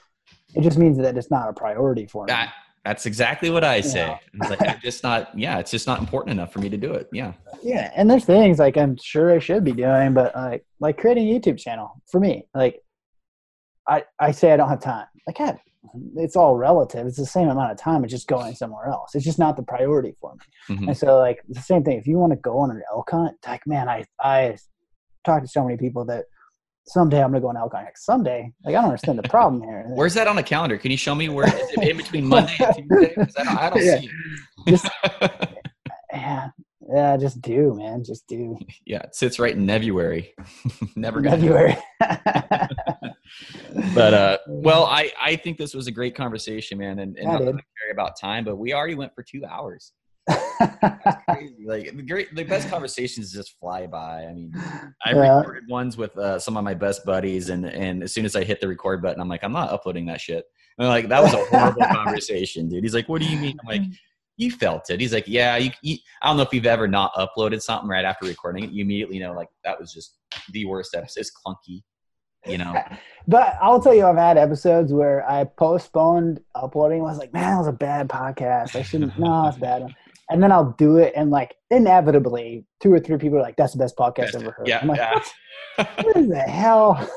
It 0.54 0.62
just 0.62 0.78
means 0.78 0.98
that 0.98 1.16
it's 1.16 1.30
not 1.30 1.48
a 1.48 1.52
priority 1.52 2.06
for 2.06 2.24
me. 2.24 2.28
That, 2.28 2.52
that's 2.84 3.06
exactly 3.06 3.50
what 3.50 3.64
I 3.64 3.80
say. 3.80 4.06
Yeah. 4.06 4.18
It's 4.34 4.50
like 4.50 4.68
I'm 4.68 4.80
just 4.80 5.02
not. 5.02 5.36
Yeah, 5.38 5.58
it's 5.58 5.70
just 5.70 5.86
not 5.86 6.00
important 6.00 6.32
enough 6.32 6.52
for 6.52 6.60
me 6.60 6.68
to 6.68 6.76
do 6.76 6.92
it. 6.92 7.08
Yeah. 7.12 7.32
Yeah, 7.62 7.90
and 7.96 8.08
there's 8.08 8.24
things 8.24 8.58
like 8.58 8.76
I'm 8.76 8.96
sure 8.96 9.32
I 9.32 9.38
should 9.38 9.64
be 9.64 9.72
doing, 9.72 10.14
but 10.14 10.34
like 10.34 10.64
like 10.78 10.98
creating 10.98 11.28
a 11.28 11.38
YouTube 11.38 11.58
channel 11.58 12.00
for 12.10 12.20
me, 12.20 12.46
like 12.54 12.80
I 13.88 14.04
I 14.18 14.30
say 14.30 14.52
I 14.52 14.56
don't 14.56 14.68
have 14.68 14.80
time. 14.80 15.06
Like, 15.26 15.38
hey, 15.38 15.58
it's 16.16 16.36
all 16.36 16.56
relative. 16.56 17.06
It's 17.06 17.16
the 17.16 17.26
same 17.26 17.48
amount 17.48 17.72
of 17.72 17.78
time. 17.78 18.04
It's 18.04 18.12
just 18.12 18.28
going 18.28 18.54
somewhere 18.54 18.88
else. 18.88 19.14
It's 19.14 19.24
just 19.24 19.38
not 19.38 19.56
the 19.56 19.62
priority 19.62 20.14
for 20.20 20.34
me. 20.34 20.76
Mm-hmm. 20.76 20.88
And 20.88 20.96
so, 20.96 21.18
like 21.18 21.40
the 21.48 21.60
same 21.60 21.82
thing. 21.82 21.98
If 21.98 22.06
you 22.06 22.18
want 22.18 22.32
to 22.32 22.36
go 22.36 22.58
on 22.58 22.70
an 22.70 22.82
elk 22.92 23.10
hunt, 23.10 23.36
like 23.46 23.66
man, 23.66 23.88
I 23.88 24.04
I 24.20 24.56
talked 25.24 25.44
to 25.44 25.50
so 25.50 25.64
many 25.64 25.76
people 25.76 26.04
that 26.06 26.24
someday 26.86 27.22
I'm 27.22 27.30
gonna 27.30 27.40
go 27.40 27.48
on 27.48 27.56
elk 27.56 27.72
hunt. 27.72 27.86
Like, 27.86 27.98
someday, 27.98 28.52
like 28.64 28.74
I 28.74 28.80
don't 28.80 28.86
understand 28.86 29.18
the 29.18 29.28
problem 29.28 29.62
here. 29.62 29.84
Where's 29.88 30.14
that 30.14 30.28
on 30.28 30.36
the 30.36 30.42
calendar? 30.42 30.76
Can 30.76 30.90
you 30.90 30.96
show 30.96 31.14
me 31.14 31.28
where 31.28 31.46
is 31.46 31.70
it 31.70 31.88
in 31.88 31.96
between 31.96 32.26
Monday 32.26 32.56
and 32.58 32.88
Tuesday? 32.88 33.14
Because 33.16 33.36
I 33.36 33.44
don't, 33.44 33.58
I 33.58 33.70
don't 33.70 33.84
yeah. 33.84 34.00
see 34.00 34.06
it. 34.06 34.68
Just, 34.68 34.88
yeah, 36.12 36.48
yeah, 36.92 37.16
just 37.16 37.40
do, 37.40 37.74
man. 37.74 38.04
Just 38.04 38.26
do. 38.26 38.58
Yeah, 38.84 39.02
it 39.02 39.14
sits 39.14 39.38
right 39.38 39.54
in 39.54 39.66
Nebuary. 39.66 40.34
Never 40.96 41.20
got 41.20 41.38
Nebuary. 41.38 41.76
But 43.94 44.14
uh, 44.14 44.38
well, 44.46 44.84
I 44.84 45.12
I 45.20 45.36
think 45.36 45.58
this 45.58 45.74
was 45.74 45.86
a 45.86 45.90
great 45.90 46.14
conversation, 46.14 46.78
man, 46.78 46.98
and, 46.98 47.16
and 47.18 47.26
not 47.26 47.40
care 47.42 47.92
about 47.92 48.18
time, 48.18 48.44
but 48.44 48.56
we 48.56 48.72
already 48.72 48.94
went 48.94 49.14
for 49.14 49.22
two 49.22 49.44
hours. 49.44 49.92
crazy. 51.28 51.64
Like 51.64 51.96
the 51.96 52.02
great, 52.02 52.34
the 52.34 52.44
best 52.44 52.68
conversations 52.68 53.32
just 53.32 53.58
fly 53.58 53.86
by. 53.86 54.24
I 54.24 54.32
mean, 54.32 54.52
I 55.04 55.12
yeah. 55.12 55.38
recorded 55.38 55.68
ones 55.68 55.96
with 55.96 56.16
uh, 56.18 56.38
some 56.38 56.56
of 56.56 56.64
my 56.64 56.74
best 56.74 57.04
buddies, 57.04 57.48
and 57.48 57.66
and 57.66 58.02
as 58.02 58.12
soon 58.12 58.24
as 58.24 58.36
I 58.36 58.44
hit 58.44 58.60
the 58.60 58.68
record 58.68 59.02
button, 59.02 59.20
I'm 59.20 59.28
like, 59.28 59.42
I'm 59.42 59.52
not 59.52 59.70
uploading 59.70 60.06
that 60.06 60.20
shit. 60.20 60.44
And 60.78 60.88
like 60.88 61.08
that 61.08 61.22
was 61.22 61.34
a 61.34 61.44
horrible 61.46 61.82
conversation, 61.92 62.68
dude. 62.68 62.84
He's 62.84 62.94
like, 62.94 63.08
What 63.08 63.20
do 63.20 63.28
you 63.28 63.38
mean? 63.38 63.58
I'm 63.60 63.68
like, 63.68 63.90
you 64.40 64.50
felt 64.50 64.88
it. 64.88 65.00
He's 65.00 65.12
like, 65.12 65.28
yeah, 65.28 65.56
you, 65.58 65.70
you, 65.82 65.98
I 66.22 66.28
don't 66.28 66.38
know 66.38 66.42
if 66.42 66.52
you've 66.52 66.64
ever 66.64 66.88
not 66.88 67.12
uploaded 67.14 67.60
something 67.60 67.88
right 67.88 68.06
after 68.06 68.26
recording 68.26 68.64
it. 68.64 68.70
You 68.70 68.82
immediately 68.82 69.18
know 69.18 69.34
like 69.34 69.48
that 69.64 69.78
was 69.78 69.92
just 69.92 70.16
the 70.52 70.64
worst 70.64 70.94
episode. 70.94 71.20
It's 71.20 71.30
clunky, 71.30 71.82
you 72.46 72.58
know. 72.58 72.74
but 73.28 73.56
I'll 73.60 73.80
tell 73.80 73.94
you, 73.94 74.06
I've 74.06 74.16
had 74.16 74.38
episodes 74.38 74.92
where 74.92 75.28
I 75.28 75.44
postponed 75.44 76.40
uploading. 76.54 77.00
I 77.00 77.04
was 77.04 77.18
like, 77.18 77.32
man, 77.32 77.52
that 77.52 77.58
was 77.58 77.66
a 77.66 77.72
bad 77.72 78.08
podcast. 78.08 78.76
I 78.76 78.82
shouldn't. 78.82 79.18
no, 79.18 79.48
it's 79.48 79.58
bad. 79.58 79.94
And 80.30 80.42
then 80.42 80.52
I'll 80.52 80.72
do 80.78 80.96
it, 80.98 81.12
and 81.16 81.30
like 81.30 81.56
inevitably, 81.70 82.64
two 82.80 82.92
or 82.92 83.00
three 83.00 83.18
people 83.18 83.38
are 83.38 83.42
like, 83.42 83.56
"That's 83.56 83.72
the 83.72 83.80
best 83.80 83.96
podcast 83.96 84.28
I've 84.36 84.42
ever 84.42 84.52
heard." 84.52 84.68
Yeah, 84.68 84.78
I'm 84.80 84.86
like, 84.86 84.98
yeah. 84.98 85.86
what 86.02 86.28
the 86.28 86.38
hell? 86.38 87.10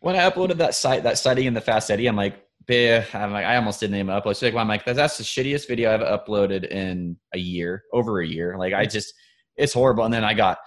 when 0.00 0.14
I 0.14 0.28
uploaded 0.28 0.58
that 0.58 0.74
site, 0.74 1.02
that 1.04 1.16
study 1.16 1.46
in 1.46 1.54
the 1.54 1.62
Fast 1.62 1.90
Eddie, 1.90 2.06
I'm 2.06 2.16
like, 2.16 2.34
I'm 2.68 3.32
like, 3.32 3.44
I 3.44 3.56
almost 3.56 3.80
didn't 3.80 3.96
even 3.96 4.08
upload. 4.08 4.36
So 4.36 4.46
like, 4.46 4.54
I'm 4.54 4.68
like, 4.68 4.84
that's 4.84 5.18
the 5.18 5.24
shittiest 5.24 5.66
video 5.66 5.92
I've 5.92 6.00
uploaded 6.00 6.70
in 6.70 7.16
a 7.34 7.38
year, 7.38 7.84
over 7.92 8.20
a 8.20 8.26
year. 8.26 8.56
Like, 8.56 8.74
I 8.74 8.86
just, 8.86 9.12
it's 9.56 9.72
horrible. 9.72 10.04
And 10.04 10.14
then 10.14 10.24
I 10.24 10.34
got 10.34 10.58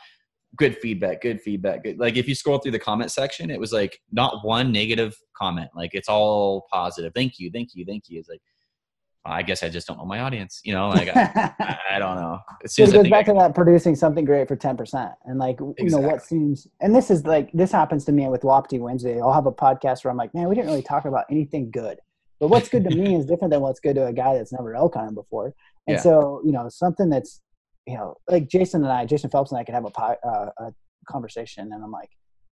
good 0.56 0.78
feedback, 0.78 1.22
good 1.22 1.42
feedback. 1.42 1.84
Good. 1.84 2.00
Like, 2.00 2.16
if 2.16 2.28
you 2.28 2.36
scroll 2.36 2.60
through 2.60 2.72
the 2.74 2.80
comment 2.80 3.12
section, 3.12 3.50
it 3.50 3.60
was 3.60 3.74
like 3.74 4.00
not 4.12 4.46
one 4.46 4.72
negative 4.72 5.16
comment. 5.36 5.70
Like, 5.76 5.92
it's 5.94 6.10
all 6.10 6.68
positive. 6.72 7.14
Thank 7.14 7.40
you, 7.40 7.52
thank 7.52 7.70
you, 7.74 7.86
thank 7.86 8.10
you. 8.10 8.20
It's 8.20 8.30
like, 8.30 8.42
I 9.26 9.42
guess 9.42 9.64
I 9.64 9.70
just 9.70 9.88
don't 9.88 9.98
know 9.98 10.06
my 10.06 10.20
audience. 10.20 10.60
You 10.64 10.74
know, 10.74 10.90
like 10.90 11.08
I, 11.16 11.54
I 11.92 12.00
don't 12.00 12.16
know. 12.16 12.40
As 12.64 12.78
it 12.78 12.92
goes 12.92 13.08
back 13.08 13.30
I, 13.30 13.32
to 13.32 13.40
that 13.40 13.56
producing 13.56 13.96
something 13.96 14.26
great 14.26 14.48
for 14.48 14.58
ten 14.58 14.76
percent, 14.76 15.12
and 15.24 15.40
like 15.40 15.62
exactly. 15.62 15.86
you 15.86 15.92
know 15.92 16.00
what 16.00 16.24
seems. 16.24 16.68
And 16.82 16.94
this 16.94 17.10
is 17.10 17.26
like 17.26 17.50
this 17.54 17.72
happens 17.72 18.04
to 18.06 18.12
me 18.12 18.28
with 18.28 18.44
Wapiti 18.44 18.80
Wednesday. 18.80 19.22
I'll 19.22 19.32
have 19.32 19.46
a 19.46 19.52
podcast 19.52 20.04
where 20.04 20.12
I'm 20.12 20.18
like, 20.18 20.34
man, 20.34 20.50
we 20.50 20.56
didn't 20.56 20.68
really 20.68 20.82
talk 20.82 21.06
about 21.06 21.24
anything 21.32 21.72
good, 21.72 22.00
but 22.40 22.50
what's 22.50 22.68
good 22.68 22.84
to 22.84 22.90
me 22.90 23.16
is 23.16 23.26
different 23.26 23.52
than 23.52 23.62
what's 23.62 23.80
good 23.80 23.96
to 23.96 24.08
a 24.08 24.14
guy 24.14 24.36
that's 24.36 24.52
never 24.52 24.76
elk 24.76 24.96
hunted 24.96 25.16
before. 25.16 25.54
And 25.88 25.96
yeah. 25.96 26.02
so 26.02 26.42
you 26.44 26.52
know 26.52 26.68
something 26.68 27.10
that's 27.10 27.42
you 27.88 27.96
know 27.96 28.16
like 28.30 28.48
Jason 28.48 28.84
and 28.84 28.92
I, 28.92 29.06
Jason 29.06 29.30
Phelps 29.30 29.52
and 29.52 29.60
I 29.60 29.64
could 29.64 29.76
have 29.76 29.86
a, 29.86 30.00
uh, 30.00 30.50
a 30.60 30.74
conversation, 31.08 31.72
and 31.74 31.84
I'm 31.84 31.92
like, 31.92 32.10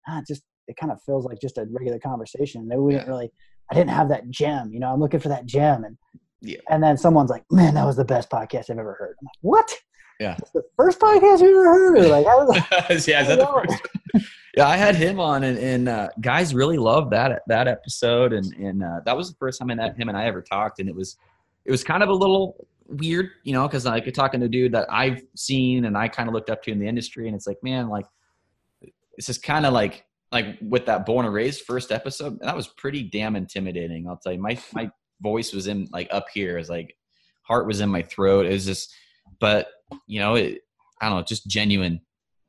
ah, 0.08 0.22
just 0.28 0.44
it 0.68 0.76
kind 0.78 0.91
of 0.91 1.02
feels 1.04 1.26
like 1.26 1.40
just 1.40 1.58
a 1.58 1.66
regular 1.70 1.99
conversation. 1.99 2.68
Maybe 2.68 2.80
we 2.80 2.94
yeah. 2.94 2.99
didn't 2.99 3.14
really. 3.14 3.32
I 3.70 3.76
didn't 3.76 3.90
have 3.90 4.08
that 4.10 4.30
gem, 4.30 4.72
you 4.72 4.80
know. 4.80 4.94
I'm 4.94 4.99
looking 4.99 5.20
for 5.20 5.28
that 5.30 5.45
gem, 5.45 5.84
and 5.84 5.98
yeah. 6.41 6.60
And 6.70 6.82
then 6.82 6.98
someone's 6.98 7.30
like, 7.30 7.44
"Man, 7.52 7.74
that 7.74 7.86
was 7.86 7.98
the 7.98 8.06
best 8.06 8.30
podcast 8.30 8.70
I've 8.70 8.80
ever 8.80 8.94
heard." 8.94 9.16
I'm 9.20 9.26
like, 9.26 9.38
"What? 9.41 9.74
Yeah. 10.20 10.36
That's 10.40 10.52
the 10.52 10.64
first 10.76 10.99
podcast 10.99 11.41
you 11.41 11.49
ever 11.49 11.66
heard?" 11.66 12.10
Like, 12.10 12.26
I 12.26 12.36
was 12.36 13.08
yeah, 13.08 13.22
is 13.22 13.28
that 13.28 13.40
the 13.40 13.45
first? 13.45 14.28
yeah, 14.56 14.68
I 14.68 14.78
had 14.78 14.95
him 14.95 15.20
on, 15.20 15.44
and, 15.44 15.58
and 15.58 15.90
uh, 15.90 16.10
guys 16.22 16.56
really 16.56 16.78
loved 16.78 17.12
that 17.12 17.41
that 17.48 17.68
episode, 17.68 18.34
and 18.34 18.54
and 18.54 18.84
uh, 18.84 19.02
that 19.06 19.18
was 19.18 19.30
the 19.30 19.38
first 19.38 19.60
time 19.60 19.76
that 19.76 19.98
him 19.98 20.10
and 20.10 20.18
I 20.18 20.26
ever 20.26 20.41
talked, 20.41 20.80
and 20.80 20.88
it 20.88 20.95
was 20.95 21.18
it 21.66 21.72
was 21.72 21.84
kind 21.84 22.04
of 22.04 22.10
a 22.10 22.14
little 22.14 22.68
weird, 22.88 23.30
you 23.44 23.54
know, 23.54 23.68
because 23.68 23.86
like 23.86 24.06
you're 24.06 24.12
talking 24.12 24.40
to 24.40 24.46
a 24.46 24.50
dude 24.50 24.74
that 24.74 24.88
I've 24.92 25.22
seen 25.36 25.86
and 25.86 25.98
I 25.98 26.08
kind 26.08 26.28
of 26.30 26.34
looked 26.34 26.50
up 26.50 26.64
to 26.64 26.72
in 26.72 26.80
the 26.80 26.88
industry, 26.88 27.28
and 27.28 27.36
it's 27.36 27.48
like, 27.48 27.58
man, 27.64 27.90
like 27.90 28.06
this 29.18 29.30
is 29.30 29.38
kind 29.38 29.66
of 29.66 29.74
like 29.74 30.06
like 30.32 30.58
with 30.62 30.86
that 30.88 31.06
born 31.06 31.26
and 31.26 31.34
raised 31.34 31.62
first 31.62 31.92
episode, 31.92 32.40
that 32.42 32.56
was 32.56 32.68
pretty 32.68 33.04
damn 33.04 33.36
intimidating. 33.36 34.08
I'll 34.08 34.18
tell 34.18 34.34
you, 34.34 34.42
my 34.42 34.60
my 34.74 34.90
voice 35.22 35.54
was 35.54 35.68
in 35.68 35.88
like 35.92 36.08
up 36.12 36.28
here. 36.34 36.58
It's 36.58 36.70
like 36.70 36.96
heart 37.44 37.68
was 37.68 37.82
in 37.82 37.90
my 37.90 38.04
throat. 38.04 38.46
It 38.46 38.52
was 38.52 38.66
just, 38.66 38.94
but 39.40 39.68
you 40.06 40.20
know, 40.20 40.36
it, 40.36 40.60
I 41.02 41.10
don't 41.10 41.18
know, 41.18 41.24
just 41.24 41.48
genuine. 41.48 42.02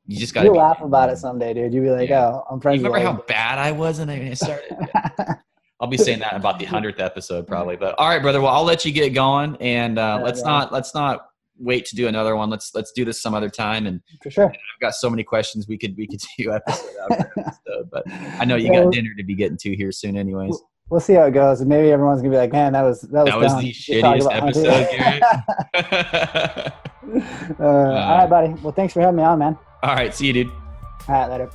You 0.05 0.17
just 0.17 0.33
got 0.33 0.43
to 0.43 0.51
laugh 0.51 0.81
about 0.81 1.09
it 1.09 1.17
someday, 1.17 1.53
dude. 1.53 1.71
You'll 1.71 1.83
be 1.83 1.91
like, 1.91 2.09
yeah. 2.09 2.29
oh, 2.29 2.43
I'm 2.49 2.59
friends. 2.59 2.81
You 2.81 2.87
remember 2.87 3.11
how 3.11 3.21
bad 3.27 3.59
I 3.59 3.71
was 3.71 3.99
when 3.99 4.09
I 4.09 4.33
started? 4.33 4.75
I'll 5.79 5.87
be 5.87 5.97
saying 5.97 6.19
that 6.19 6.35
about 6.35 6.59
the 6.59 6.65
hundredth 6.73 6.99
episode 6.99 7.47
probably. 7.47 7.75
But 7.75 7.95
all 7.97 8.09
right, 8.09 8.21
brother. 8.21 8.41
Well, 8.41 8.53
I'll 8.53 8.63
let 8.63 8.85
you 8.85 8.91
get 8.91 9.13
going, 9.13 9.55
and 9.57 9.97
uh, 9.97 10.17
yeah, 10.17 10.23
let's 10.23 10.39
yeah. 10.41 10.47
not 10.47 10.73
let's 10.73 10.93
not 10.93 11.27
wait 11.57 11.85
to 11.87 11.95
do 11.95 12.07
another 12.07 12.35
one. 12.35 12.49
Let's 12.49 12.73
let's 12.75 12.91
do 12.91 13.05
this 13.05 13.21
some 13.21 13.33
other 13.33 13.49
time. 13.49 13.87
And 13.87 14.01
for 14.21 14.29
sure, 14.29 14.45
I've 14.45 14.81
got 14.81 14.95
so 14.95 15.09
many 15.09 15.23
questions 15.23 15.67
we 15.67 15.77
could 15.77 15.95
we 15.97 16.07
could 16.07 16.21
do 16.37 16.51
episode 16.53 16.89
after 17.11 17.31
episode. 17.39 17.89
But 17.91 18.03
I 18.07 18.45
know 18.45 18.55
you 18.55 18.71
got 18.71 18.91
dinner 18.91 19.13
to 19.17 19.23
be 19.23 19.35
getting 19.35 19.57
to 19.57 19.75
here 19.75 19.91
soon, 19.91 20.17
anyways 20.17 20.59
we'll 20.89 20.99
see 20.99 21.13
how 21.13 21.23
it 21.23 21.31
goes. 21.31 21.61
And 21.61 21.69
maybe 21.69 21.91
everyone's 21.91 22.21
gonna 22.21 22.31
be 22.31 22.37
like, 22.37 22.51
"Man, 22.51 22.73
that 22.73 22.81
was 22.81 23.01
that 23.01 23.25
was, 23.25 23.33
that 23.33 23.39
was 23.39 23.55
the 23.61 23.71
shittiest 23.71 24.27
episode." 24.31 25.21
uh, 27.13 27.63
uh, 27.63 27.65
all 27.65 28.17
right, 28.17 28.29
buddy. 28.29 28.53
Well, 28.61 28.73
thanks 28.73 28.93
for 28.93 29.01
having 29.01 29.17
me 29.17 29.23
on, 29.23 29.39
man. 29.39 29.57
All 29.83 29.95
right, 29.95 30.13
see 30.13 30.27
you, 30.27 30.33
dude. 30.33 30.47
All 31.07 31.15
right, 31.15 31.29
later. 31.29 31.49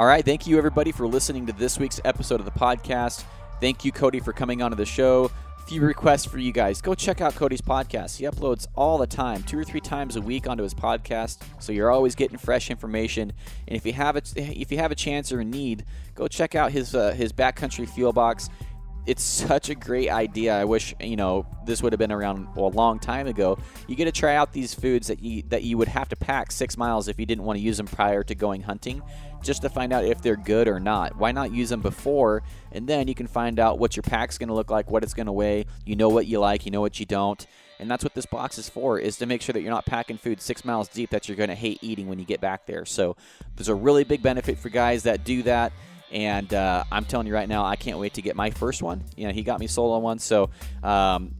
All 0.00 0.06
right, 0.06 0.24
thank 0.24 0.46
you 0.46 0.56
everybody 0.56 0.92
for 0.92 1.06
listening 1.06 1.44
to 1.44 1.52
this 1.52 1.78
week's 1.78 2.00
episode 2.06 2.40
of 2.40 2.46
the 2.46 2.52
podcast. 2.52 3.22
Thank 3.60 3.84
you, 3.84 3.92
Cody, 3.92 4.18
for 4.18 4.32
coming 4.32 4.62
onto 4.62 4.74
the 4.74 4.86
show 4.86 5.30
A 5.58 5.62
few 5.64 5.82
requests 5.82 6.24
for 6.24 6.38
you 6.38 6.52
guys. 6.52 6.80
Go 6.80 6.94
check 6.94 7.20
out 7.20 7.34
Cody's 7.34 7.60
podcast. 7.60 8.16
He 8.16 8.24
uploads 8.24 8.66
all 8.74 8.96
the 8.96 9.06
time, 9.06 9.42
two 9.42 9.58
or 9.58 9.64
three 9.64 9.82
times 9.82 10.16
a 10.16 10.22
week 10.22 10.48
onto 10.48 10.62
his 10.62 10.72
podcast, 10.72 11.42
so 11.58 11.70
you're 11.70 11.90
always 11.90 12.14
getting 12.14 12.38
fresh 12.38 12.70
information. 12.70 13.30
And 13.68 13.76
if 13.76 13.84
you 13.84 13.92
have 13.92 14.16
a, 14.16 14.22
if 14.36 14.72
you 14.72 14.78
have 14.78 14.90
a 14.90 14.94
chance 14.94 15.32
or 15.32 15.40
a 15.40 15.44
need, 15.44 15.84
go 16.14 16.26
check 16.28 16.54
out 16.54 16.72
his 16.72 16.94
uh, 16.94 17.12
his 17.12 17.34
backcountry 17.34 17.86
fuel 17.86 18.14
box. 18.14 18.48
It's 19.04 19.22
such 19.48 19.68
a 19.68 19.74
great 19.74 20.08
idea. 20.08 20.58
I 20.58 20.64
wish 20.64 20.94
you 20.98 21.16
know 21.16 21.44
this 21.66 21.82
would 21.82 21.92
have 21.92 22.00
been 22.00 22.10
around 22.10 22.48
a 22.56 22.60
long 22.62 23.00
time 23.00 23.26
ago. 23.26 23.58
You 23.86 23.96
get 23.96 24.06
to 24.06 24.12
try 24.12 24.36
out 24.36 24.54
these 24.54 24.72
foods 24.72 25.08
that 25.08 25.22
you 25.22 25.42
that 25.48 25.62
you 25.62 25.76
would 25.76 25.88
have 25.88 26.08
to 26.08 26.16
pack 26.16 26.52
six 26.52 26.78
miles 26.78 27.06
if 27.06 27.20
you 27.20 27.26
didn't 27.26 27.44
want 27.44 27.58
to 27.58 27.62
use 27.62 27.76
them 27.76 27.86
prior 27.86 28.22
to 28.22 28.34
going 28.34 28.62
hunting 28.62 29.02
just 29.42 29.62
to 29.62 29.68
find 29.68 29.92
out 29.92 30.04
if 30.04 30.20
they're 30.20 30.36
good 30.36 30.68
or 30.68 30.80
not. 30.80 31.16
Why 31.16 31.32
not 31.32 31.52
use 31.52 31.68
them 31.70 31.80
before 31.80 32.42
and 32.72 32.86
then 32.86 33.08
you 33.08 33.14
can 33.14 33.26
find 33.26 33.58
out 33.58 33.78
what 33.78 33.96
your 33.96 34.02
pack's 34.02 34.38
going 34.38 34.48
to 34.48 34.54
look 34.54 34.70
like, 34.70 34.90
what 34.90 35.02
it's 35.02 35.14
going 35.14 35.26
to 35.26 35.32
weigh. 35.32 35.66
You 35.84 35.96
know 35.96 36.08
what 36.08 36.26
you 36.26 36.38
like, 36.38 36.64
you 36.64 36.70
know 36.70 36.80
what 36.80 37.00
you 37.00 37.06
don't. 37.06 37.44
And 37.78 37.90
that's 37.90 38.04
what 38.04 38.14
this 38.14 38.26
box 38.26 38.58
is 38.58 38.68
for, 38.68 38.98
is 38.98 39.16
to 39.18 39.26
make 39.26 39.40
sure 39.40 39.54
that 39.54 39.62
you're 39.62 39.70
not 39.70 39.86
packing 39.86 40.18
food 40.18 40.40
six 40.42 40.64
miles 40.64 40.88
deep 40.88 41.10
that 41.10 41.28
you're 41.28 41.36
going 41.36 41.48
to 41.48 41.54
hate 41.54 41.78
eating 41.80 42.08
when 42.08 42.18
you 42.18 42.26
get 42.26 42.40
back 42.40 42.66
there. 42.66 42.84
So 42.84 43.16
there's 43.56 43.68
a 43.68 43.74
really 43.74 44.04
big 44.04 44.22
benefit 44.22 44.58
for 44.58 44.68
guys 44.68 45.04
that 45.04 45.24
do 45.24 45.42
that. 45.44 45.72
And 46.12 46.52
uh, 46.52 46.84
I'm 46.92 47.04
telling 47.04 47.26
you 47.26 47.32
right 47.32 47.48
now, 47.48 47.64
I 47.64 47.76
can't 47.76 47.98
wait 47.98 48.14
to 48.14 48.22
get 48.22 48.36
my 48.36 48.50
first 48.50 48.82
one. 48.82 49.04
You 49.16 49.28
know, 49.28 49.32
he 49.32 49.42
got 49.42 49.60
me 49.60 49.66
sold 49.66 49.94
on 49.94 50.02
one. 50.02 50.18
So 50.18 50.50
um, 50.82 51.34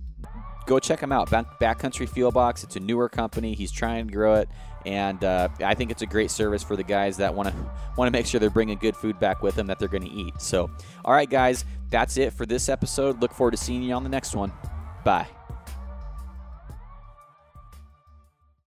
go 0.66 0.78
check 0.78 1.00
him 1.00 1.12
out. 1.12 1.28
Backcountry 1.28 2.08
Fuel 2.08 2.30
Box. 2.30 2.64
It's 2.64 2.76
a 2.76 2.80
newer 2.80 3.08
company. 3.08 3.54
He's 3.54 3.72
trying 3.72 4.06
to 4.06 4.12
grow 4.12 4.36
it 4.36 4.48
and 4.86 5.22
uh, 5.24 5.48
I 5.64 5.74
think 5.74 5.90
it's 5.90 6.02
a 6.02 6.06
great 6.06 6.30
service 6.30 6.62
for 6.62 6.76
the 6.76 6.82
guys 6.82 7.16
that 7.18 7.34
want 7.34 7.48
to 7.48 7.54
want 7.96 8.08
to 8.08 8.12
make 8.12 8.26
sure 8.26 8.40
they're 8.40 8.50
bringing 8.50 8.78
good 8.78 8.96
food 8.96 9.18
back 9.18 9.42
with 9.42 9.54
them 9.54 9.66
that 9.66 9.78
they're 9.78 9.88
going 9.88 10.04
to 10.04 10.10
eat. 10.10 10.40
So, 10.40 10.70
all 11.04 11.12
right, 11.12 11.28
guys, 11.28 11.64
that's 11.90 12.16
it 12.16 12.32
for 12.32 12.46
this 12.46 12.68
episode. 12.68 13.20
Look 13.20 13.32
forward 13.32 13.52
to 13.52 13.56
seeing 13.56 13.82
you 13.82 13.94
on 13.94 14.02
the 14.02 14.10
next 14.10 14.34
one. 14.34 14.52
Bye. 15.04 15.28